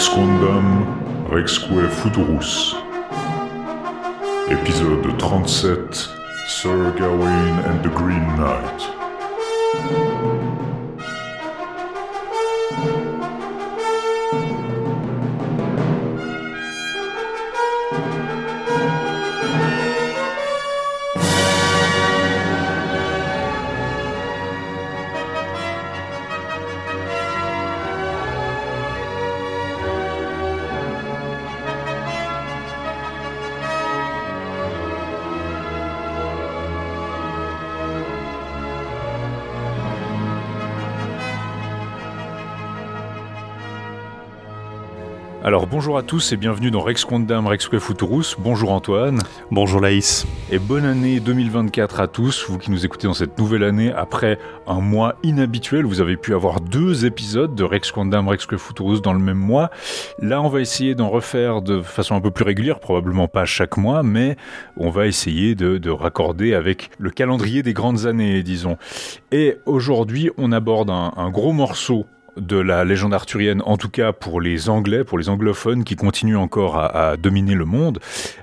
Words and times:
Rex 0.00 0.08
Condam, 0.14 0.86
Rexque 1.28 1.90
Futurus. 1.90 2.74
Épisode 4.48 5.18
37 5.18 6.08
Sir 6.48 6.94
Gawain 6.98 7.58
and 7.66 7.84
the 7.84 7.90
Green 7.90 8.26
Knight. 8.34 8.80
Alors 45.60 45.68
bonjour 45.68 45.98
à 45.98 46.02
tous 46.02 46.32
et 46.32 46.38
bienvenue 46.38 46.70
dans 46.70 46.80
Rex 46.80 47.04
Quondam 47.04 47.46
Rex 47.46 47.68
Futurus. 47.68 48.34
Bonjour 48.38 48.72
Antoine. 48.72 49.20
Bonjour 49.50 49.78
Laïs. 49.78 50.26
Et 50.50 50.58
bonne 50.58 50.86
année 50.86 51.20
2024 51.20 52.00
à 52.00 52.08
tous, 52.08 52.46
vous 52.48 52.56
qui 52.56 52.70
nous 52.70 52.86
écoutez 52.86 53.06
dans 53.06 53.12
cette 53.12 53.38
nouvelle 53.38 53.64
année 53.64 53.92
après 53.92 54.38
un 54.66 54.80
mois 54.80 55.16
inhabituel. 55.22 55.84
Vous 55.84 56.00
avez 56.00 56.16
pu 56.16 56.32
avoir 56.32 56.62
deux 56.62 57.04
épisodes 57.04 57.54
de 57.54 57.62
Rex 57.62 57.92
Quondam 57.92 58.26
Rex 58.26 58.46
Futurus 58.56 59.02
dans 59.02 59.12
le 59.12 59.18
même 59.18 59.36
mois. 59.36 59.68
Là, 60.18 60.40
on 60.40 60.48
va 60.48 60.62
essayer 60.62 60.94
d'en 60.94 61.10
refaire 61.10 61.60
de 61.60 61.82
façon 61.82 62.14
un 62.14 62.22
peu 62.22 62.30
plus 62.30 62.44
régulière, 62.44 62.80
probablement 62.80 63.28
pas 63.28 63.44
chaque 63.44 63.76
mois, 63.76 64.02
mais 64.02 64.38
on 64.78 64.88
va 64.88 65.08
essayer 65.08 65.54
de, 65.54 65.90
raccorder 65.90 66.54
avec 66.54 66.88
le 66.98 67.10
calendrier 67.10 67.62
des 67.62 67.74
grandes 67.74 68.06
années, 68.06 68.42
disons. 68.42 68.78
Et 69.30 69.58
aujourd'hui, 69.66 70.30
on 70.38 70.52
aborde 70.52 70.88
un 70.88 71.30
gros 71.30 71.52
morceau 71.52 72.06
de 72.36 72.56
la 72.56 72.84
légende 72.84 73.14
arthurienne, 73.14 73.62
en 73.64 73.76
tout 73.76 73.88
cas 73.88 74.12
pour 74.12 74.40
les 74.40 74.68
Anglais, 74.68 75.04
pour 75.04 75.18
les 75.18 75.28
anglophones 75.28 75.84
qui 75.84 75.96
continuent 75.96 76.36
encore 76.36 76.78
à, 76.78 77.16
dominer 77.16 77.54
le 77.54 77.64
monde. 77.64 77.98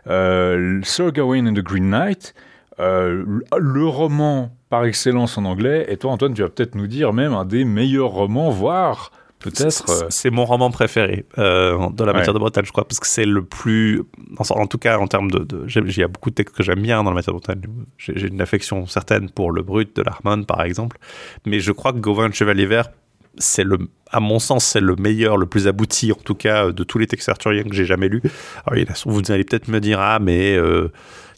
Euh, 0.08 0.80
Sir 0.84 1.12
Gawain 1.12 1.48
and 1.48 1.54
the 1.54 1.64
Green 1.64 1.90
Knight, 1.90 2.34
euh, 2.80 3.24
le 3.58 3.86
roman 3.86 4.52
par 4.70 4.86
excellence 4.86 5.38
en 5.38 5.46
anglais, 5.46 5.86
et 5.90 5.98
toi 5.98 6.12
Antoine, 6.12 6.34
tu 6.34 6.42
vas 6.42 6.50
peut-être 6.50 6.76
nous 6.76 6.88
dire 6.88 7.14
même 7.14 7.34
un 7.34 7.46
des 7.46 7.64
meilleurs 7.64 8.10
romans, 8.10 8.50
voire 8.50 9.12
peut-être... 9.40 9.86
Euh, 9.90 10.08
c'est 10.10 10.30
mon 10.30 10.46
roman 10.46 10.70
préféré 10.72 11.26
de 11.38 12.04
la 12.04 12.14
matière 12.14 12.34
de 12.34 12.40
Bretagne, 12.40 12.66
je 12.66 12.72
crois, 12.72 12.88
parce 12.88 13.00
que 13.00 13.08
c'est 13.08 13.26
le 13.26 13.44
plus... 13.44 14.04
En, 14.38 14.68
tout 14.68 14.78
cas, 14.78 14.98
en 14.98 15.08
termes 15.08 15.32
de... 15.32 15.46
il 15.68 15.98
y 15.98 16.04
a 16.04 16.08
beaucoup 16.08 16.30
de 16.30 16.36
textes 16.36 16.56
que 16.56 16.64
j'aime 16.64 16.82
bien 16.82 17.04
dans 17.04 17.12
la 17.12 17.16
matière 17.16 17.34
de 17.34 17.40
Bretagne. 17.40 17.62
J'ai 17.98 18.28
une 18.28 18.42
affection 18.42 18.86
certaine 18.88 19.30
pour 19.30 19.52
le 19.52 19.62
brut 19.62 19.96
de 19.96 20.02
l'Harmon, 20.02 20.44
par 20.44 20.62
exemple. 20.64 20.98
Mais 21.46 21.60
je 21.60 21.72
crois 21.72 21.94
que 21.94 22.00
Gawain 22.00 22.32
Chevalier 22.32 22.66
Vert 22.66 22.90
c'est 23.38 23.64
le, 23.64 23.78
à 24.12 24.20
mon 24.20 24.40
sens, 24.40 24.66
c'est 24.66 24.80
le 24.80 24.96
meilleur, 24.96 25.38
le 25.38 25.46
plus 25.46 25.68
abouti, 25.68 26.12
en 26.12 26.16
tout 26.16 26.36
cas, 26.36 26.72
de 26.72 26.84
tous 26.84 26.98
les 26.98 27.08
textes 27.08 27.30
arthuriens 27.30 27.64
que 27.64 27.74
j'ai 27.74 27.86
jamais 27.86 28.08
lus. 28.08 28.22
Alors, 28.66 28.84
vous 29.06 29.32
allez 29.32 29.44
peut-être 29.44 29.68
me 29.68 29.80
dire, 29.80 30.00
ah, 30.00 30.20
mais 30.20 30.56
euh, 30.56 30.92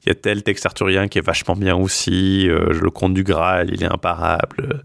il 0.05 0.09
y 0.09 0.11
a 0.11 0.15
tel 0.15 0.43
texte 0.43 0.65
arthurien 0.65 1.07
qui 1.07 1.17
est 1.17 1.25
vachement 1.25 1.55
bien 1.55 1.75
aussi, 1.75 2.47
euh, 2.49 2.71
le 2.71 2.89
conte 2.89 3.13
du 3.13 3.23
Graal, 3.23 3.69
il 3.73 3.83
est 3.83 3.91
imparable. 3.91 4.83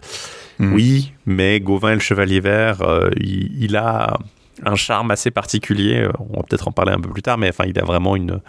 Hmm. 0.58 0.72
Oui, 0.72 1.12
mais 1.26 1.60
Gauvin 1.60 1.94
le 1.94 2.00
Chevalier 2.00 2.40
Vert, 2.40 2.82
euh, 2.82 3.10
il, 3.20 3.76
a 3.76 4.16
un 4.64 4.76
charme 4.76 5.10
assez 5.10 5.30
particulier. 5.30 6.08
On 6.18 6.36
va 6.36 6.42
peut-être 6.44 6.68
en 6.68 6.72
parler 6.72 6.92
un 6.92 7.00
peu 7.00 7.10
plus 7.10 7.22
tard, 7.22 7.38
mais 7.38 7.48
enfin, 7.48 7.64
il 7.66 7.78
a 7.78 7.84
vraiment 7.84 8.16
une. 8.16 8.40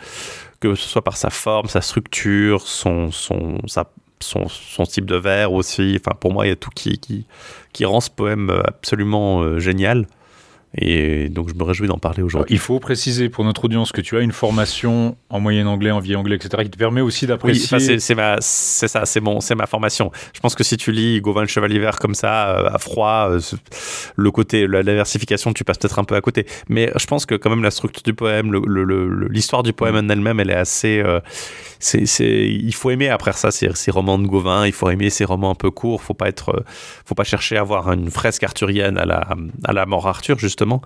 Que 0.60 0.76
ce 0.76 0.88
soit 0.88 1.04
par 1.04 1.18
sa 1.18 1.30
forme, 1.30 1.68
sa 1.68 1.82
structure, 1.82 2.62
son, 2.62 3.12
son, 3.12 3.60
sa, 3.68 3.92
son, 4.20 4.48
son, 4.48 4.84
type 4.84 5.06
de 5.06 5.16
vers 5.16 5.54
aussi. 5.54 6.00
Enfin, 6.00 6.16
pour 6.20 6.34
moi, 6.34 6.46
il 6.46 6.50
y 6.50 6.52
a 6.52 6.56
tout 6.56 6.70
qui, 6.74 6.98
qui, 6.98 7.26
qui 7.74 7.86
rend 7.86 8.02
ce 8.02 8.10
poème 8.10 8.52
absolument 8.66 9.42
euh, 9.42 9.60
génial. 9.60 10.08
Et 10.78 11.30
donc 11.30 11.48
je 11.48 11.54
me 11.54 11.64
réjouis 11.64 11.88
d'en 11.88 11.98
parler 11.98 12.22
aujourd'hui. 12.22 12.54
Il 12.54 12.60
faut 12.60 12.80
préciser 12.80 13.30
pour 13.30 13.46
notre 13.46 13.64
audience 13.66 13.94
que 13.94 14.02
tu 14.02 14.18
as 14.18 14.20
une 14.20 14.34
formation 14.34 15.16
en 15.30 15.40
moyen 15.40 15.68
anglais, 15.68 15.92
en 15.92 16.00
vieil 16.00 16.18
anglais, 16.18 16.36
etc., 16.36 16.64
qui 16.64 16.70
te 16.70 16.78
permet 16.78 17.00
aussi 17.00 17.26
d'apprécier. 17.28 17.78
Oui, 17.78 17.86
c'est 17.90 18.00
ça, 18.00 19.06
c'est 19.06 19.22
c'est 19.40 19.56
ma 19.56 19.68
formation. 19.68 20.12
Je 20.34 20.40
pense 20.42 20.54
que 20.54 20.66
si 20.66 20.76
tu 20.76 20.92
lis 20.92 21.22
Gauvin 21.22 21.42
le 21.42 21.48
Chevalier 21.48 21.80
Vert 21.80 21.98
comme 21.98 22.14
ça, 22.14 22.50
euh, 22.50 22.70
à 22.70 22.78
froid, 22.78 23.30
euh, 23.30 23.40
le 24.18 24.32
côté, 24.32 24.68
la 24.68 24.84
diversification, 24.84 25.54
tu 25.54 25.64
passes 25.64 25.78
peut-être 25.78 26.00
un 26.00 26.04
peu 26.04 26.16
à 26.16 26.22
côté. 26.22 26.46
Mais 26.68 26.92
je 26.98 27.06
pense 27.06 27.26
que 27.26 27.36
quand 27.36 27.50
même 27.50 27.64
la 27.64 27.72
structure 27.72 28.04
du 28.04 28.14
poème, 28.14 28.52
l'histoire 29.30 29.64
du 29.64 29.72
poème 29.72 29.96
en 29.96 30.10
elle-même, 30.10 30.42
elle 30.42 30.50
est 30.50 30.56
assez. 30.56 31.02
Euh, 31.94 32.06
c'est, 32.06 32.48
il 32.48 32.74
faut 32.74 32.90
aimer 32.90 33.10
après 33.10 33.34
ça 33.34 33.52
ces, 33.52 33.70
ces, 33.76 33.92
romans 33.92 34.18
de 34.18 34.28
Gauvin, 34.28 34.66
il 34.66 34.74
faut 34.74 34.90
aimer 34.90 35.10
ces 35.10 35.26
romans 35.26 35.52
un 35.52 35.56
peu 35.56 35.72
courts, 35.72 36.02
faut 36.02 36.14
pas 36.14 36.28
être, 36.28 36.64
faut 37.06 37.16
pas 37.16 37.24
chercher 37.24 37.58
à 37.58 37.62
avoir 37.62 37.92
une 37.92 38.10
fresque 38.10 38.44
arthurienne 38.44 38.98
à 38.98 39.06
la, 39.06 39.28
à 39.64 39.74
la 39.74 39.86
mort 39.86 40.08
Arthur 40.08 40.40
justement 40.40 40.82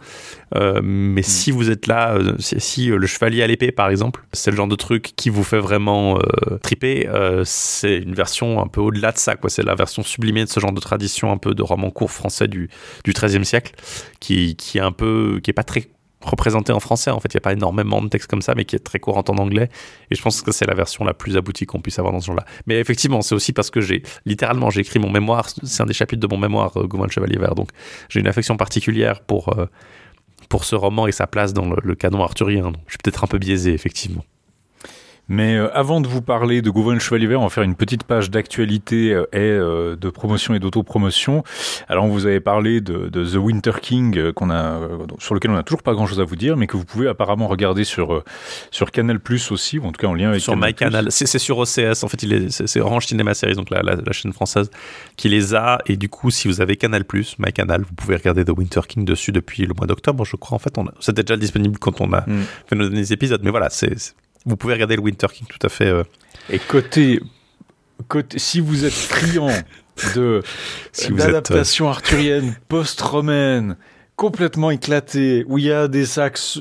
euh, 0.56 0.80
mais 0.84 1.22
mm. 1.22 1.24
si 1.24 1.52
vous 1.52 1.70
êtes 1.70 1.88
là, 1.88 2.14
euh, 2.14 2.36
si, 2.40 2.92
euh, 2.92 2.98
le 2.98 3.08
chevalier 3.08 3.44
à 3.44 3.48
l'épée, 3.48 3.72
par 3.72 3.90
exemple, 3.90 4.24
c'est 4.34 4.52
le 4.52 4.58
genre 4.58 4.68
de 4.68 4.76
truc 4.76 5.14
qui 5.16 5.30
vous 5.30 5.44
fait 5.44 5.60
vraiment 5.60 6.20
triper, 6.64 7.10
c'est 7.44 7.98
une 7.98 8.14
version 8.14 8.62
un 8.62 8.68
peu 8.68 8.81
au-delà 8.81 9.12
de 9.12 9.18
ça. 9.18 9.36
quoi. 9.36 9.50
C'est 9.50 9.64
la 9.64 9.76
version 9.76 10.04
sublimée 10.04 10.44
de 10.44 10.50
ce 10.50 10.60
genre 10.60 10.72
de 10.72 10.80
tradition 10.80 11.31
un 11.31 11.38
peu 11.38 11.54
de 11.54 11.62
roman 11.62 11.90
court 11.92 12.12
français 12.12 12.48
du, 12.48 12.70
du 13.04 13.14
XIIIe 13.14 13.46
siècle, 13.46 13.74
qui, 14.20 14.56
qui 14.56 14.78
est 14.78 14.81
un 14.81 14.92
peu, 14.92 15.40
qui 15.44 15.52
est 15.52 15.54
pas 15.54 15.64
très 15.64 15.88
représenté 16.22 16.72
en 16.74 16.80
français. 16.80 17.12
En 17.12 17.19
fait, 17.19 17.34
il 17.34 17.38
n'y 17.38 17.40
a 17.40 17.41
pas 17.41 17.53
énormément 17.53 18.02
de 18.02 18.07
textes 18.07 18.30
comme 18.30 18.41
ça, 18.41 18.53
mais 18.56 18.66
qui 18.66 18.75
est 18.75 18.80
très 18.80 19.00
courante 19.00 19.30
en 19.30 19.38
anglais. 19.38 19.69
Et 20.12 20.16
je 20.16 20.22
pense 20.22 20.41
que 20.41 20.52
c'est 20.52 20.66
la 20.66 20.75
version 20.75 21.06
la 21.06 21.13
plus 21.13 21.38
aboutie 21.38 21.66
qu'on 21.66 21.80
puisse 21.80 22.00
avoir 22.00 22.13
dans 22.13 22.19
ce 22.19 22.28
genre-là. 22.28 22.46
Mais 22.68 22.80
effectivement, 22.80 23.22
c'est 23.22 23.35
aussi 23.35 23.53
parce 23.53 23.69
que 23.69 23.81
j'ai 23.81 24.03
littéralement 24.25 24.69
j'ai 24.69 24.81
écrit 24.81 25.00
mon 25.00 25.09
mémoire. 25.09 25.50
C'est 25.63 25.81
un 25.81 25.85
des 25.85 25.94
chapitres 25.94 26.25
de 26.25 26.34
mon 26.34 26.40
mémoire, 26.40 26.75
euh, 26.78 26.88
Gaumont 26.88 27.07
Chevalier 27.07 27.38
Vert. 27.38 27.56
Donc, 27.56 27.69
j'ai 28.09 28.19
une 28.19 28.28
affection 28.28 28.57
particulière 28.57 29.22
pour 29.22 29.57
euh, 29.57 29.66
pour 30.50 30.66
ce 30.66 30.75
roman 30.75 31.07
et 31.07 31.12
sa 31.12 31.28
place 31.28 31.53
dans 31.53 31.69
le, 31.69 31.96
canon 31.96 32.24
arthurien. 32.24 32.72
je 32.88 32.94
suis 32.94 32.97
peut-être 33.03 33.24
un 33.24 33.28
peu 33.28 33.38
biaisé, 33.38 33.72
effectivement. 33.74 34.24
Mais 35.29 35.56
euh, 35.56 35.69
avant 35.75 36.01
de 36.01 36.07
vous 36.07 36.23
parler 36.23 36.63
de 36.63 36.72
Gauvin 36.72 36.97
Chevalier 36.97 37.28
Vert, 37.28 37.40
on 37.40 37.44
va 37.44 37.50
faire 37.50 37.63
une 37.63 37.75
petite 37.75 38.03
page 38.03 38.31
d'actualité 38.31 39.13
euh, 39.13 39.25
et 39.31 39.38
euh, 39.38 39.95
de 39.95 40.09
promotion 40.09 40.56
et 40.56 40.59
d'autopromotion. 40.59 41.44
Alors, 41.88 42.06
on 42.06 42.09
vous 42.09 42.25
avait 42.25 42.40
parlé 42.40 42.81
de, 42.81 43.07
The 43.09 43.35
Winter 43.35 43.73
King, 43.79 44.34
qu'on 44.34 44.50
a, 44.50 44.79
sur 45.19 45.35
lequel 45.35 45.51
on 45.51 45.53
n'a 45.53 45.63
toujours 45.63 45.84
pas 45.84 45.94
grand-chose 45.94 46.19
à 46.19 46.23
vous 46.23 46.35
dire, 46.35 46.57
mais 46.57 46.66
que 46.66 46.75
vous 46.75 46.85
pouvez 46.85 47.07
apparemment 47.07 47.47
regarder 47.47 47.84
sur, 47.84 48.23
sur 48.72 48.89
Canal 48.89 49.19
Plus 49.19 49.51
aussi, 49.51 49.78
ou 49.78 49.85
en 49.85 49.91
tout 49.91 50.01
cas 50.01 50.07
en 50.07 50.16
lien 50.16 50.29
avec 50.29 50.41
sur 50.41 50.57
MyCanal. 50.57 51.12
C'est 51.12 51.38
sur 51.38 51.59
OCS, 51.59 52.03
en 52.03 52.07
fait, 52.07 52.25
c'est 52.50 52.79
Orange 52.79 53.06
Cinéma 53.06 53.35
Series, 53.35 53.53
donc 53.53 53.69
la, 53.69 53.84
la, 53.84 54.12
chaîne 54.12 54.34
française, 54.34 54.72
qui 55.16 55.29
les 55.29 55.53
a. 55.53 55.78
Et 55.85 55.95
du 55.95 56.09
coup, 56.09 56.31
si 56.31 56.47
vous 56.47 56.59
avez 56.59 56.75
Canal 56.75 57.06
Plus, 57.06 57.35
MyCanal, 57.38 57.81
vous 57.81 57.94
pouvez 57.94 58.16
regarder 58.16 58.44
The 58.44 58.57
Winter 58.57 58.81
King 58.88 59.06
dessus 59.06 59.31
depuis 59.31 59.68
le 59.68 59.75
mois 59.75 59.85
d'octobre, 59.85 60.25
je 60.25 60.35
crois. 60.38 60.56
En 60.56 60.59
fait, 60.59 60.73
c'était 61.00 61.23
déjà 61.23 61.38
disponible 61.38 61.78
quand 61.78 62.01
on 62.01 62.12
a 62.13 62.22
hmm. 62.22 62.44
fait 62.66 62.75
nos 62.75 62.89
derniers 62.89 63.12
épisodes, 63.12 63.41
mais 63.44 63.51
voilà, 63.51 63.69
c'est 63.69 63.95
vous 64.45 64.57
pouvez 64.57 64.73
regarder 64.73 64.95
le 64.95 65.01
Winter 65.01 65.27
King 65.33 65.47
tout 65.47 65.66
à 65.66 65.69
fait. 65.69 65.88
Euh. 65.88 66.03
Et 66.50 66.59
côté, 66.59 67.22
côté, 68.07 68.39
si 68.39 68.59
vous 68.59 68.85
êtes 68.85 68.94
friand 68.94 69.51
de 70.16 70.41
si 70.91 71.11
d'adaptation 71.11 71.88
euh, 71.88 71.91
arthurienne 71.91 72.55
post-romaine 72.67 73.75
complètement 74.19 74.69
éclaté, 74.69 75.46
où 75.47 75.59
il 75.59 75.63
y 75.63 75.72
a 75.72 75.88
des, 75.88 76.03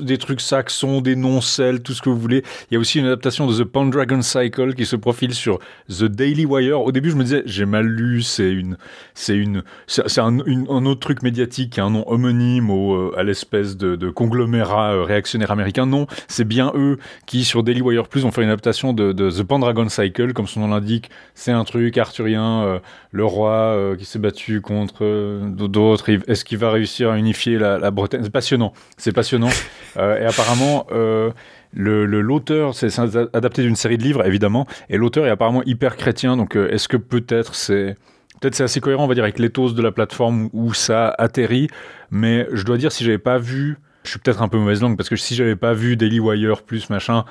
des 0.01 0.17
trucs 0.17 0.39
saxons, 0.39 1.01
des 1.01 1.17
noncelles, 1.17 1.81
tout 1.81 1.91
ce 1.91 2.01
que 2.01 2.07
vous 2.07 2.17
voulez. 2.17 2.41
Il 2.71 2.75
y 2.75 2.77
a 2.77 2.79
aussi 2.79 2.99
une 2.99 3.05
adaptation 3.05 3.47
de 3.47 3.53
The 3.53 3.65
Pendragon 3.65 4.21
Cycle 4.21 4.75
qui 4.75 4.85
se 4.85 4.95
profile 4.95 5.33
sur 5.33 5.59
The 5.89 6.05
Daily 6.05 6.45
Wire. 6.45 6.79
Au 6.79 6.93
début, 6.93 7.11
je 7.11 7.17
me 7.17 7.23
disais, 7.23 7.43
j'ai 7.45 7.65
mal 7.65 7.85
lu, 7.85 8.21
c'est 8.21 8.49
une, 8.49 8.77
c'est 9.13 9.35
une, 9.35 9.63
c'est 9.87 10.21
un, 10.21 10.39
autre 10.39 11.01
truc 11.01 11.21
médiatique, 11.21 11.79
un 11.79 11.89
nom 11.89 12.09
homonyme 12.09 12.69
euh, 12.69 13.11
à 13.17 13.23
l'espèce 13.23 13.75
de, 13.75 14.09
conglomérat 14.09 14.93
euh, 14.93 15.03
réactionnaire 15.03 15.51
américain. 15.51 15.85
Non, 15.85 16.07
c'est 16.29 16.47
bien 16.47 16.71
eux 16.75 16.97
qui, 17.25 17.43
sur 17.43 17.63
Daily 17.63 17.81
Wire 17.81 18.07
Plus, 18.07 18.23
ont 18.23 18.31
fait 18.31 18.41
une 18.41 18.47
adaptation 18.47 18.93
de, 18.93 19.11
de 19.11 19.29
The 19.29 19.43
Pendragon 19.43 19.89
Cycle, 19.89 20.31
comme 20.31 20.47
son 20.47 20.61
nom 20.61 20.69
l'indique. 20.69 21.09
C'est 21.35 21.51
un 21.51 21.65
truc 21.65 21.97
arthurien, 21.97 22.63
euh, 22.63 22.79
le 23.11 23.25
roi 23.25 23.95
qui 23.97 24.05
s'est 24.05 24.19
battu 24.19 24.61
contre 24.61 25.41
d'autres. 25.49 26.09
Est-ce 26.09 26.45
qu'il 26.45 26.57
va 26.57 26.71
réussir 26.71 27.11
à 27.11 27.17
unifier 27.17 27.48
la, 27.57 27.91
Bretagne. 27.91 28.21
C'est 28.23 28.31
passionnant. 28.31 28.73
C'est 28.97 29.13
passionnant. 29.13 29.49
Euh, 29.97 30.21
et 30.21 30.25
apparemment, 30.25 30.85
euh, 30.91 31.31
le 31.73 32.05
l'auteur, 32.05 32.75
c'est 32.75 32.89
adapté 33.33 33.63
d'une 33.63 33.75
série 33.75 33.97
de 33.97 34.03
livres, 34.03 34.23
évidemment, 34.23 34.67
et 34.87 34.97
l'auteur 34.97 35.25
est 35.25 35.31
apparemment 35.31 35.63
hyper 35.63 35.97
chrétien. 35.97 36.37
Donc, 36.37 36.55
euh, 36.55 36.69
est-ce 36.69 36.87
que 36.87 36.95
peut-être 36.95 37.55
c'est 37.55 37.95
peut-être 38.39 38.53
c'est 38.53 38.63
assez 38.63 38.81
cohérent, 38.81 39.05
on 39.05 39.07
va 39.07 39.15
dire, 39.15 39.23
avec 39.23 39.39
l'éthos 39.39 39.73
de 39.73 39.81
la 39.81 39.91
plateforme 39.91 40.49
où 40.53 40.75
ça 40.75 41.13
atterrit. 41.17 41.69
Mais 42.11 42.47
je 42.53 42.63
dois 42.63 42.77
dire, 42.77 42.91
si 42.91 43.03
j'avais 43.03 43.17
pas 43.17 43.39
vu, 43.39 43.77
je 44.03 44.11
suis 44.11 44.19
peut-être 44.19 44.43
un 44.43 44.47
peu 44.47 44.57
mauvaise 44.57 44.81
langue 44.81 44.95
parce 44.95 45.09
que 45.09 45.15
si 45.15 45.33
j'avais 45.35 45.55
pas 45.55 45.73
vu 45.73 45.97
Daily 45.97 46.19
Wire 46.19 46.61
plus 46.61 46.89
machin, 46.91 47.25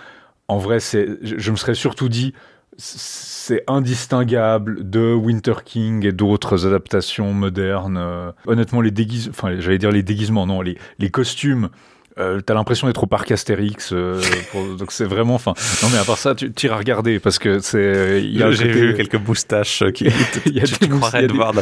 en 0.48 0.58
vrai, 0.58 0.80
c'est, 0.80 1.08
je 1.22 1.50
me 1.50 1.56
serais 1.56 1.74
surtout 1.74 2.08
dit 2.08 2.34
c'est 2.78 3.64
indistinguable 3.66 4.88
de 4.88 5.12
Winter 5.12 5.54
King 5.64 6.06
et 6.06 6.12
d'autres 6.12 6.66
adaptations 6.66 7.32
modernes. 7.34 7.96
Euh, 7.98 8.30
honnêtement, 8.46 8.80
les 8.80 8.92
déguisements, 8.92 9.34
enfin, 9.36 9.58
j'allais 9.58 9.78
dire 9.78 9.90
les 9.90 10.04
déguisements, 10.04 10.46
non, 10.46 10.62
les, 10.62 10.78
les 11.00 11.10
costumes 11.10 11.70
euh, 12.18 12.40
t'as 12.40 12.54
l'impression 12.54 12.86
d'être 12.86 13.02
au 13.02 13.06
parc 13.06 13.30
Astérix. 13.30 13.92
Euh, 13.92 14.20
donc 14.78 14.92
c'est 14.92 15.04
vraiment, 15.04 15.34
enfin, 15.34 15.54
non 15.82 15.88
mais 15.92 15.98
à 15.98 16.04
part 16.04 16.18
ça, 16.18 16.34
tu 16.34 16.66
iras 16.66 16.76
regarder 16.76 17.18
parce 17.18 17.38
que 17.38 17.60
c'est. 17.60 18.22
J'ai 18.52 18.68
vu 18.68 18.94
quelques 18.94 19.14
moustaches 19.14 19.84
qui. 19.94 20.06
il 20.46 20.56
y 20.56 20.60
a 20.60 20.64
tu, 20.64 20.88
croirais 20.88 21.26
de 21.26 21.32
voir 21.32 21.52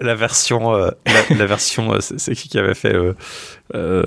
la, 0.00 0.14
version, 0.14 0.72
la, 0.72 1.46
version, 1.46 1.98
c'est 2.00 2.34
qui 2.34 2.48
qui 2.48 2.58
avait 2.58 2.74
fait 2.74 2.94
euh, 3.74 4.02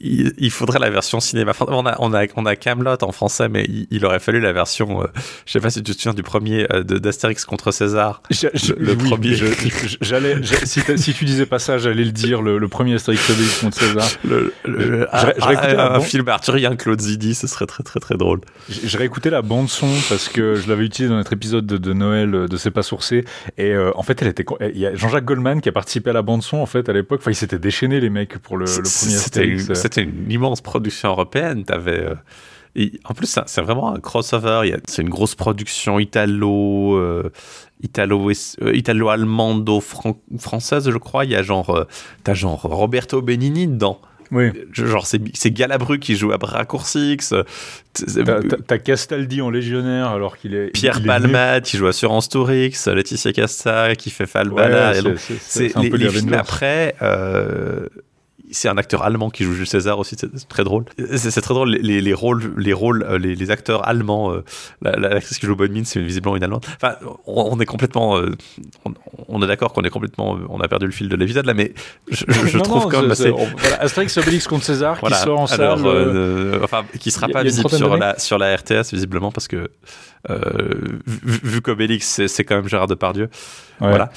il, 0.00 0.50
faudrait 0.50 0.78
la 0.78 0.90
version 0.90 1.20
cinéma. 1.20 1.52
On 1.60 1.86
a, 1.86 1.96
on 1.98 2.14
a, 2.14 2.26
on 2.36 2.46
a 2.46 2.56
Camelot 2.56 3.02
en 3.02 3.12
français, 3.12 3.48
mais 3.48 3.66
il, 3.90 4.04
aurait 4.04 4.20
fallu 4.20 4.40
la 4.40 4.52
version. 4.52 5.02
Euh, 5.02 5.06
je 5.44 5.52
sais 5.52 5.60
pas 5.60 5.70
si 5.70 5.82
tu 5.82 5.94
te 5.94 6.00
souviens 6.00 6.14
du 6.14 6.22
premier 6.22 6.66
euh, 6.72 6.82
d'Astérix 6.82 7.44
contre 7.44 7.72
César. 7.72 8.22
le, 8.30 8.94
premier. 8.94 9.34
J'allais, 10.00 10.36
si, 10.64 10.80
si, 10.96 11.14
tu 11.14 11.24
disais 11.24 11.46
pas 11.46 11.58
ça, 11.58 11.78
j'allais 11.78 12.04
le 12.04 12.12
dire. 12.12 12.42
Le, 12.42 12.68
premier 12.68 12.94
Astérix 12.94 13.60
contre 13.60 13.78
César. 13.78 14.08
Le, 14.24 15.08
ah, 15.16 15.32
ah, 15.40 15.96
un 15.96 16.00
film 16.00 16.28
arthurien 16.28 16.76
Claude 16.76 17.00
Zidi, 17.00 17.34
ce 17.34 17.46
serait 17.46 17.66
très 17.66 17.82
très 17.82 18.00
très 18.00 18.16
drôle. 18.16 18.40
J'ai 18.68 18.98
réécouté 18.98 19.30
la 19.30 19.42
bande 19.42 19.68
son 19.68 19.88
parce 20.08 20.28
que 20.28 20.54
je 20.54 20.68
l'avais 20.68 20.84
utilisé 20.84 21.10
dans 21.10 21.16
notre 21.16 21.32
épisode 21.32 21.66
de, 21.66 21.92
Noël 21.92 22.46
de 22.48 22.56
C'est 22.56 22.70
pas 22.70 22.82
sourcé. 22.82 23.24
Et 23.58 23.76
en 23.76 24.02
fait, 24.02 24.22
elle 24.22 24.28
était. 24.28 24.44
Il 24.72 24.78
y 24.78 24.86
a 24.86 24.94
Jean-Jacques 24.94 25.24
Goldman 25.24 25.60
qui 25.60 25.68
a 25.68 25.72
participé 25.72 26.10
à 26.10 26.12
la 26.12 26.22
bande 26.22 26.42
son 26.42 26.58
en 26.58 26.66
fait 26.66 26.88
à 26.88 26.92
l'époque. 26.92 27.20
Enfin, 27.22 27.30
ils 27.30 27.36
s'étaient 27.36 27.58
déchaînés 27.58 28.00
les 28.00 28.10
mecs 28.10 28.38
pour 28.38 28.56
le 28.56 28.66
c'était 29.86 30.02
une, 30.02 30.30
immense 30.30 30.60
production 30.60 31.08
européenne. 31.10 31.64
Avais, 31.68 32.00
euh, 32.00 32.14
en 33.04 33.14
plus, 33.14 33.38
c'est 33.46 33.62
vraiment 33.62 33.92
un 33.92 34.00
crossover. 34.00 34.76
C'est 34.86 35.02
une 35.02 35.08
grosse 35.08 35.34
production 35.34 35.98
italo, 35.98 36.96
euh, 36.96 37.32
italo, 37.82 38.30
euh, 38.30 38.74
italo-allemando-française, 38.74 40.90
je 40.90 40.98
crois. 40.98 41.24
Il 41.24 41.32
y 41.32 41.36
a 41.36 41.42
genre, 41.42 41.86
as 42.26 42.34
genre 42.34 42.60
Roberto 42.62 43.22
Benigni 43.22 43.66
dedans. 43.66 44.00
Oui. 44.30 44.50
Genre, 44.72 45.06
c'est 45.06 45.50
Galabru 45.50 45.98
qui 45.98 46.16
joue 46.16 46.32
à 46.32 46.38
Raccourcix. 46.40 47.32
T'as 48.66 48.78
Castaldi 48.78 49.40
en 49.40 49.50
légionnaire 49.50 50.08
alors 50.08 50.36
qu'il 50.36 50.54
est. 50.54 50.68
Pierre 50.68 51.02
Palmade 51.02 51.64
qui 51.64 51.76
joue 51.76 51.86
Assurance 51.86 52.28
Tourix, 52.28 52.86
Laetitia 52.86 53.32
Casta 53.32 53.94
qui 53.94 54.10
fait 54.10 54.26
Falbala. 54.26 54.94
c'est 55.40 55.76
les, 55.76 55.90
les 55.90 56.08
films 56.10 56.34
après 56.34 56.94
c'est 58.56 58.68
un 58.68 58.78
acteur 58.78 59.02
allemand 59.02 59.28
qui 59.28 59.44
joue 59.44 59.52
Jules 59.52 59.66
César 59.66 59.98
aussi, 59.98 60.16
c'est 60.18 60.48
très 60.48 60.64
drôle. 60.64 60.84
C'est 61.16 61.40
très 61.42 61.52
drôle, 61.54 61.70
les, 61.70 62.00
les, 62.00 62.14
rôles, 62.14 62.54
les, 62.56 62.72
rôles 62.72 63.02
euh, 63.02 63.18
les, 63.18 63.50
acteurs 63.50 63.86
allemands, 63.86 64.32
euh, 64.32 64.42
l'actrice 64.82 65.38
qui 65.38 65.46
joue 65.46 65.54
Bonne 65.54 65.72
Mine, 65.72 65.84
c'est 65.84 66.00
visiblement 66.00 66.36
une 66.36 66.42
allemande. 66.42 66.64
Enfin, 66.76 66.96
on, 67.26 67.60
est 67.60 67.66
complètement, 67.66 68.16
euh, 68.16 68.30
on, 69.28 69.42
est 69.42 69.46
d'accord 69.46 69.72
qu'on 69.74 69.82
est 69.82 69.90
complètement, 69.90 70.38
on 70.48 70.60
a 70.60 70.68
perdu 70.68 70.86
le 70.86 70.92
fil 70.92 71.08
de 71.08 71.16
l'épisode 71.16 71.44
là, 71.44 71.52
mais 71.52 71.74
je, 72.08 72.58
trouve 72.58 72.88
quand 72.88 73.02
même 73.02 73.10
assez. 73.10 73.30
Voilà, 73.30 73.82
Asterix 73.82 74.16
Obélix 74.16 74.46
contre 74.48 74.64
César 74.64 75.00
qui 75.00 75.12
sort 75.14 75.40
en 75.40 75.46
alors, 75.46 75.78
salle. 75.78 76.60
enfin, 76.64 76.84
qui 76.98 77.10
sera 77.10 77.28
pas 77.28 77.42
visible 77.42 77.68
sur 77.68 77.96
la, 77.96 78.18
sur 78.18 78.38
la 78.38 78.56
RTS 78.56 78.92
visiblement 78.92 79.32
parce 79.32 79.48
que 79.48 79.70
vu, 80.28 81.40
vu 81.42 81.60
qu'Obélix 81.60 82.22
c'est 82.26 82.44
quand 82.44 82.56
même 82.56 82.68
Gérard 82.68 82.86
Depardieu. 82.86 83.28
Voilà. 83.80 84.10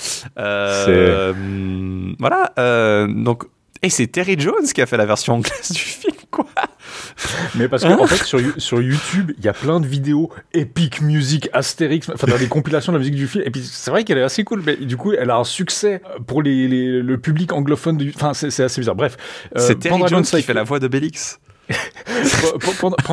voilà. 2.20 3.08
donc 3.08 3.44
et 3.82 3.90
c'est 3.90 4.08
Terry 4.08 4.38
Jones 4.38 4.66
qui 4.74 4.82
a 4.82 4.86
fait 4.86 4.98
la 4.98 5.06
version 5.06 5.36
anglaise 5.36 5.72
du 5.72 5.80
film, 5.80 6.16
quoi. 6.32 6.46
Mais 7.56 7.68
parce 7.70 7.84
qu'en 7.84 8.02
en 8.02 8.08
fait, 8.08 8.24
sur, 8.26 8.40
sur 8.58 8.82
YouTube, 8.82 9.32
il 9.38 9.46
y 9.46 9.48
a 9.48 9.54
plein 9.54 9.80
de 9.80 9.88
vidéos 9.88 10.32
Epic 10.54 11.02
Music, 11.02 11.50
Astérix, 11.54 12.10
enfin, 12.10 12.28
des 12.38 12.48
compilations 12.48 12.92
de 12.92 12.98
la 12.98 13.00
musique 13.00 13.16
du 13.16 13.28
film. 13.28 13.44
Et 13.46 13.52
puis, 13.52 13.62
c'est 13.64 13.92
vrai 13.92 14.04
qu'elle 14.04 14.18
est 14.18 14.24
assez 14.24 14.44
cool, 14.44 14.64
mais 14.66 14.76
du 14.76 14.98
coup, 14.98 15.14
elle 15.14 15.30
a 15.30 15.38
un 15.38 15.44
succès 15.44 16.02
pour 16.28 16.42
les, 16.42 16.68
le 16.68 17.18
public 17.18 17.54
anglophone. 17.54 18.12
Enfin, 18.16 18.34
c'est 18.34 18.64
assez 18.64 18.82
bizarre. 18.82 18.96
Bref. 18.96 19.16
Euh, 19.56 19.60
c'est 19.60 19.80
Terry 19.80 20.02
Jones 20.08 20.24
qui 20.24 20.42
fait 20.42 20.54
la 20.54 20.64
voix 20.64 20.80
de 20.80 20.88
Bélix. 20.88 21.40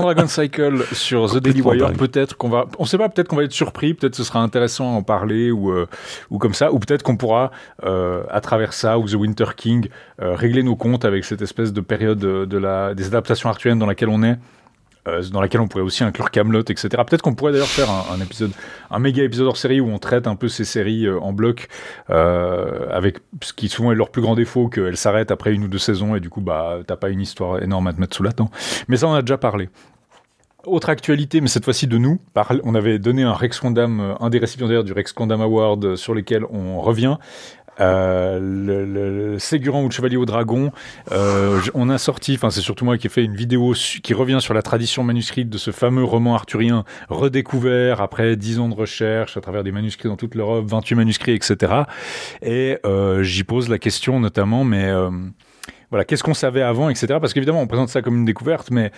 Dragon 0.06 0.26
Cycle 0.26 0.84
sur 0.92 1.30
The 1.30 1.38
Daily 1.38 1.62
Wire, 1.62 1.92
peut-être 1.92 2.36
qu'on 2.36 2.48
va, 2.48 2.66
on 2.78 2.84
sait 2.84 2.98
pas, 2.98 3.08
peut-être 3.08 3.28
qu'on 3.28 3.36
va 3.36 3.44
être 3.44 3.52
surpris, 3.52 3.94
peut-être 3.94 4.14
ce 4.14 4.24
sera 4.24 4.40
intéressant 4.40 4.94
à 4.94 4.96
en 4.96 5.02
parler 5.02 5.50
ou, 5.50 5.70
euh, 5.70 5.86
ou 6.30 6.38
comme 6.38 6.54
ça, 6.54 6.72
ou 6.72 6.78
peut-être 6.78 7.02
qu'on 7.02 7.16
pourra, 7.16 7.50
euh, 7.84 8.22
à 8.30 8.40
travers 8.40 8.72
ça, 8.72 8.98
ou 8.98 9.08
The 9.08 9.14
Winter 9.14 9.46
King, 9.56 9.88
euh, 10.22 10.34
régler 10.34 10.62
nos 10.62 10.76
comptes 10.76 11.04
avec 11.04 11.24
cette 11.24 11.42
espèce 11.42 11.72
de 11.72 11.80
période 11.80 12.18
de 12.18 12.58
la, 12.58 12.94
des 12.94 13.06
adaptations 13.06 13.48
arthuriennes 13.48 13.78
dans 13.78 13.86
laquelle 13.86 14.08
on 14.08 14.22
est. 14.22 14.38
Euh, 15.06 15.22
dans 15.30 15.40
laquelle 15.40 15.60
on 15.60 15.68
pourrait 15.68 15.84
aussi 15.84 16.04
inclure 16.04 16.30
Camelot, 16.30 16.60
etc. 16.60 16.88
Peut-être 16.88 17.22
qu'on 17.22 17.34
pourrait 17.34 17.52
d'ailleurs 17.52 17.66
faire 17.66 17.88
un, 17.90 18.20
épisode, 18.20 18.52
un 18.90 18.98
méga 18.98 19.22
épisode 19.22 19.46
hors 19.46 19.56
série 19.56 19.80
où 19.80 19.88
on 19.88 19.98
traite 19.98 20.26
un 20.26 20.36
peu 20.36 20.48
ces 20.48 20.64
séries 20.64 21.06
euh, 21.06 21.18
en 21.20 21.32
bloc, 21.32 21.68
euh, 22.10 22.88
avec 22.90 23.18
ce 23.42 23.52
qui 23.52 23.68
souvent 23.68 23.92
est 23.92 23.94
leur 23.94 24.10
plus 24.10 24.22
grand 24.22 24.34
défaut, 24.34 24.68
qu'elles 24.68 24.96
s'arrêtent 24.96 25.30
après 25.30 25.52
une 25.52 25.64
ou 25.64 25.68
deux 25.68 25.78
saisons 25.78 26.16
et 26.16 26.20
du 26.20 26.30
coup, 26.30 26.40
bah, 26.40 26.78
t'as 26.86 26.96
pas 26.96 27.10
une 27.10 27.20
histoire 27.20 27.62
énorme 27.62 27.86
à 27.86 27.92
te 27.92 28.00
mettre 28.00 28.16
sous 28.16 28.22
la 28.22 28.32
dent. 28.32 28.50
Mais 28.88 28.96
ça, 28.96 29.06
on 29.08 29.14
a 29.14 29.22
déjà 29.22 29.38
parlé. 29.38 29.68
Autre 30.64 30.88
actualité, 30.88 31.40
mais 31.40 31.46
cette 31.46 31.64
fois-ci 31.64 31.86
de 31.86 31.96
nous. 31.96 32.18
On 32.64 32.74
avait 32.74 32.98
donné 32.98 33.22
un 33.22 33.34
Rex 33.34 33.60
Condam, 33.60 34.16
un 34.18 34.30
des 34.30 34.38
récipiendaires 34.38 34.82
du 34.82 34.92
Rex 34.92 35.12
Condam 35.12 35.40
Award 35.40 35.94
sur 35.94 36.12
lesquels 36.12 36.44
on 36.50 36.80
revient. 36.80 37.18
Euh, 37.80 38.38
le, 38.40 38.84
le, 38.84 39.38
Ségurant 39.38 39.82
ou 39.82 39.88
le 39.88 39.92
Chevalier 39.92 40.16
au 40.16 40.24
Dragon. 40.24 40.72
Euh, 41.12 41.60
on 41.74 41.90
a 41.90 41.98
sorti, 41.98 42.34
enfin 42.34 42.50
c'est 42.50 42.60
surtout 42.60 42.84
moi 42.84 42.96
qui 42.96 43.06
ai 43.06 43.10
fait 43.10 43.24
une 43.24 43.36
vidéo 43.36 43.74
qui 44.02 44.14
revient 44.14 44.38
sur 44.40 44.54
la 44.54 44.62
tradition 44.62 45.04
manuscrite 45.04 45.50
de 45.50 45.58
ce 45.58 45.70
fameux 45.70 46.04
roman 46.04 46.34
arthurien 46.34 46.84
redécouvert 47.10 48.00
après 48.00 48.36
10 48.36 48.60
ans 48.60 48.68
de 48.68 48.74
recherche 48.74 49.36
à 49.36 49.40
travers 49.40 49.62
des 49.62 49.72
manuscrits 49.72 50.08
dans 50.08 50.16
toute 50.16 50.34
l'Europe, 50.34 50.64
28 50.66 50.94
manuscrits, 50.94 51.32
etc. 51.34 51.82
Et 52.42 52.78
euh, 52.86 53.22
j'y 53.22 53.44
pose 53.44 53.68
la 53.68 53.78
question 53.78 54.20
notamment, 54.20 54.64
mais 54.64 54.90
voilà, 55.90 56.04
qu'est-ce 56.04 56.22
qu'on 56.22 56.34
savait 56.34 56.62
avant, 56.62 56.88
etc. 56.88 57.18
Parce 57.20 57.32
qu'évidemment, 57.32 57.60
on 57.60 57.66
présente 57.66 57.88
ça 57.88 58.02
comme 58.02 58.16
une 58.16 58.24
découverte, 58.24 58.70
mais 58.70 58.90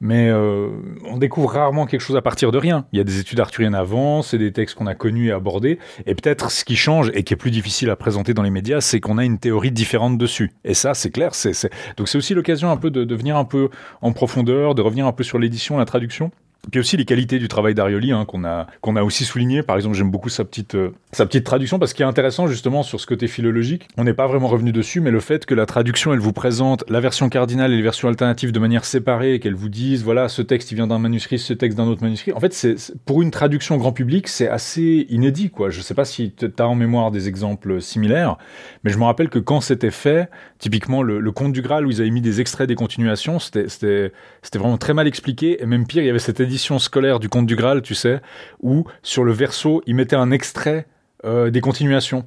mais 0.00 0.28
euh, 0.28 0.68
on 1.04 1.18
découvre 1.18 1.50
rarement 1.50 1.86
quelque 1.86 2.00
chose 2.00 2.16
à 2.16 2.22
partir 2.22 2.52
de 2.52 2.58
rien. 2.58 2.86
Il 2.92 2.98
y 2.98 3.00
a 3.00 3.04
des 3.04 3.20
études 3.20 3.40
arthuriennes 3.40 3.74
avant, 3.74 4.22
c'est 4.22 4.38
des 4.38 4.52
textes 4.52 4.76
qu'on 4.76 4.86
a 4.86 4.94
connus 4.94 5.28
et 5.28 5.32
abordés, 5.32 5.78
et 6.06 6.14
peut-être 6.14 6.50
ce 6.50 6.64
qui 6.64 6.76
change 6.76 7.10
et 7.14 7.22
qui 7.22 7.34
est 7.34 7.36
plus 7.36 7.50
difficile 7.50 7.90
à 7.90 7.96
présenter 7.96 8.34
dans 8.34 8.42
les 8.42 8.50
médias, 8.50 8.80
c'est 8.80 9.00
qu'on 9.00 9.18
a 9.18 9.24
une 9.24 9.38
théorie 9.38 9.72
différente 9.72 10.18
dessus. 10.18 10.52
Et 10.64 10.74
ça, 10.74 10.94
c'est 10.94 11.10
clair. 11.10 11.34
C'est, 11.34 11.70
Donc 11.96 12.08
c'est 12.08 12.18
aussi 12.18 12.34
l'occasion 12.34 12.70
un 12.70 12.76
peu 12.76 12.90
de, 12.90 13.04
de 13.04 13.14
venir 13.14 13.36
un 13.36 13.44
peu 13.44 13.70
en 14.02 14.12
profondeur, 14.12 14.74
de 14.74 14.82
revenir 14.82 15.06
un 15.06 15.12
peu 15.12 15.24
sur 15.24 15.38
l'édition, 15.38 15.78
la 15.78 15.84
traduction. 15.84 16.30
Puis 16.70 16.80
aussi 16.80 16.96
les 16.96 17.04
qualités 17.04 17.38
du 17.38 17.48
travail 17.48 17.74
d'Arioli 17.74 18.12
hein, 18.12 18.24
qu'on 18.24 18.44
a 18.44 18.66
qu'on 18.80 18.96
a 18.96 19.02
aussi 19.02 19.24
souligné. 19.24 19.62
Par 19.62 19.76
exemple, 19.76 19.94
j'aime 19.94 20.10
beaucoup 20.10 20.28
sa 20.28 20.44
petite 20.44 20.74
euh, 20.74 20.90
sa 21.12 21.26
petite 21.26 21.44
traduction 21.44 21.78
parce 21.78 21.92
qu'il 21.92 22.04
est 22.04 22.08
intéressant 22.08 22.46
justement 22.46 22.82
sur 22.82 23.00
ce 23.00 23.06
côté 23.06 23.28
philologique. 23.28 23.88
On 23.96 24.04
n'est 24.04 24.14
pas 24.14 24.26
vraiment 24.26 24.48
revenu 24.48 24.72
dessus, 24.72 25.00
mais 25.00 25.10
le 25.10 25.20
fait 25.20 25.46
que 25.46 25.54
la 25.54 25.66
traduction 25.66 26.12
elle 26.12 26.18
vous 26.18 26.32
présente 26.32 26.84
la 26.88 27.00
version 27.00 27.28
cardinale 27.28 27.72
et 27.72 27.76
les 27.76 27.82
versions 27.82 28.08
alternatives 28.08 28.52
de 28.52 28.58
manière 28.58 28.84
séparée 28.84 29.34
et 29.34 29.40
qu'elle 29.40 29.54
vous 29.54 29.68
dise 29.68 30.02
voilà 30.02 30.28
ce 30.28 30.42
texte 30.42 30.72
il 30.72 30.74
vient 30.74 30.86
d'un 30.86 30.98
manuscrit, 30.98 31.38
ce 31.38 31.52
texte 31.52 31.78
d'un 31.78 31.86
autre 31.86 32.02
manuscrit. 32.02 32.32
En 32.32 32.40
fait, 32.40 32.52
c'est 32.52 32.76
pour 33.04 33.22
une 33.22 33.30
traduction 33.30 33.76
grand 33.76 33.92
public, 33.92 34.26
c'est 34.26 34.48
assez 34.48 35.06
inédit 35.08 35.50
quoi. 35.50 35.70
Je 35.70 35.80
sais 35.80 35.94
pas 35.94 36.04
si 36.04 36.32
tu 36.32 36.50
as 36.58 36.66
en 36.66 36.74
mémoire 36.74 37.10
des 37.10 37.28
exemples 37.28 37.80
similaires, 37.80 38.36
mais 38.82 38.90
je 38.90 38.98
me 38.98 39.04
rappelle 39.04 39.28
que 39.28 39.38
quand 39.38 39.60
c'était 39.60 39.90
fait, 39.90 40.28
typiquement 40.58 41.02
le, 41.02 41.20
le 41.20 41.32
Conte 41.32 41.52
du 41.52 41.62
Graal 41.62 41.86
où 41.86 41.90
ils 41.90 42.00
avaient 42.00 42.10
mis 42.10 42.20
des 42.20 42.40
extraits 42.40 42.66
des 42.66 42.74
continuations, 42.74 43.38
c'était 43.38 43.68
c'était 43.68 44.12
c'était 44.42 44.58
vraiment 44.58 44.78
très 44.78 44.94
mal 44.94 45.06
expliqué 45.06 45.62
et 45.62 45.66
même 45.66 45.86
pire, 45.86 46.02
il 46.02 46.06
y 46.06 46.10
avait 46.10 46.18
cette 46.18 46.40
édition 46.40 46.55
scolaire 46.56 47.20
du 47.20 47.28
Conte 47.28 47.46
du 47.46 47.56
Graal, 47.56 47.82
tu 47.82 47.94
sais, 47.94 48.20
où 48.62 48.84
sur 49.02 49.24
le 49.24 49.32
verso, 49.32 49.82
il 49.86 49.94
mettait 49.94 50.16
un 50.16 50.30
extrait 50.30 50.86
euh, 51.24 51.50
des 51.50 51.60
continuations. 51.60 52.24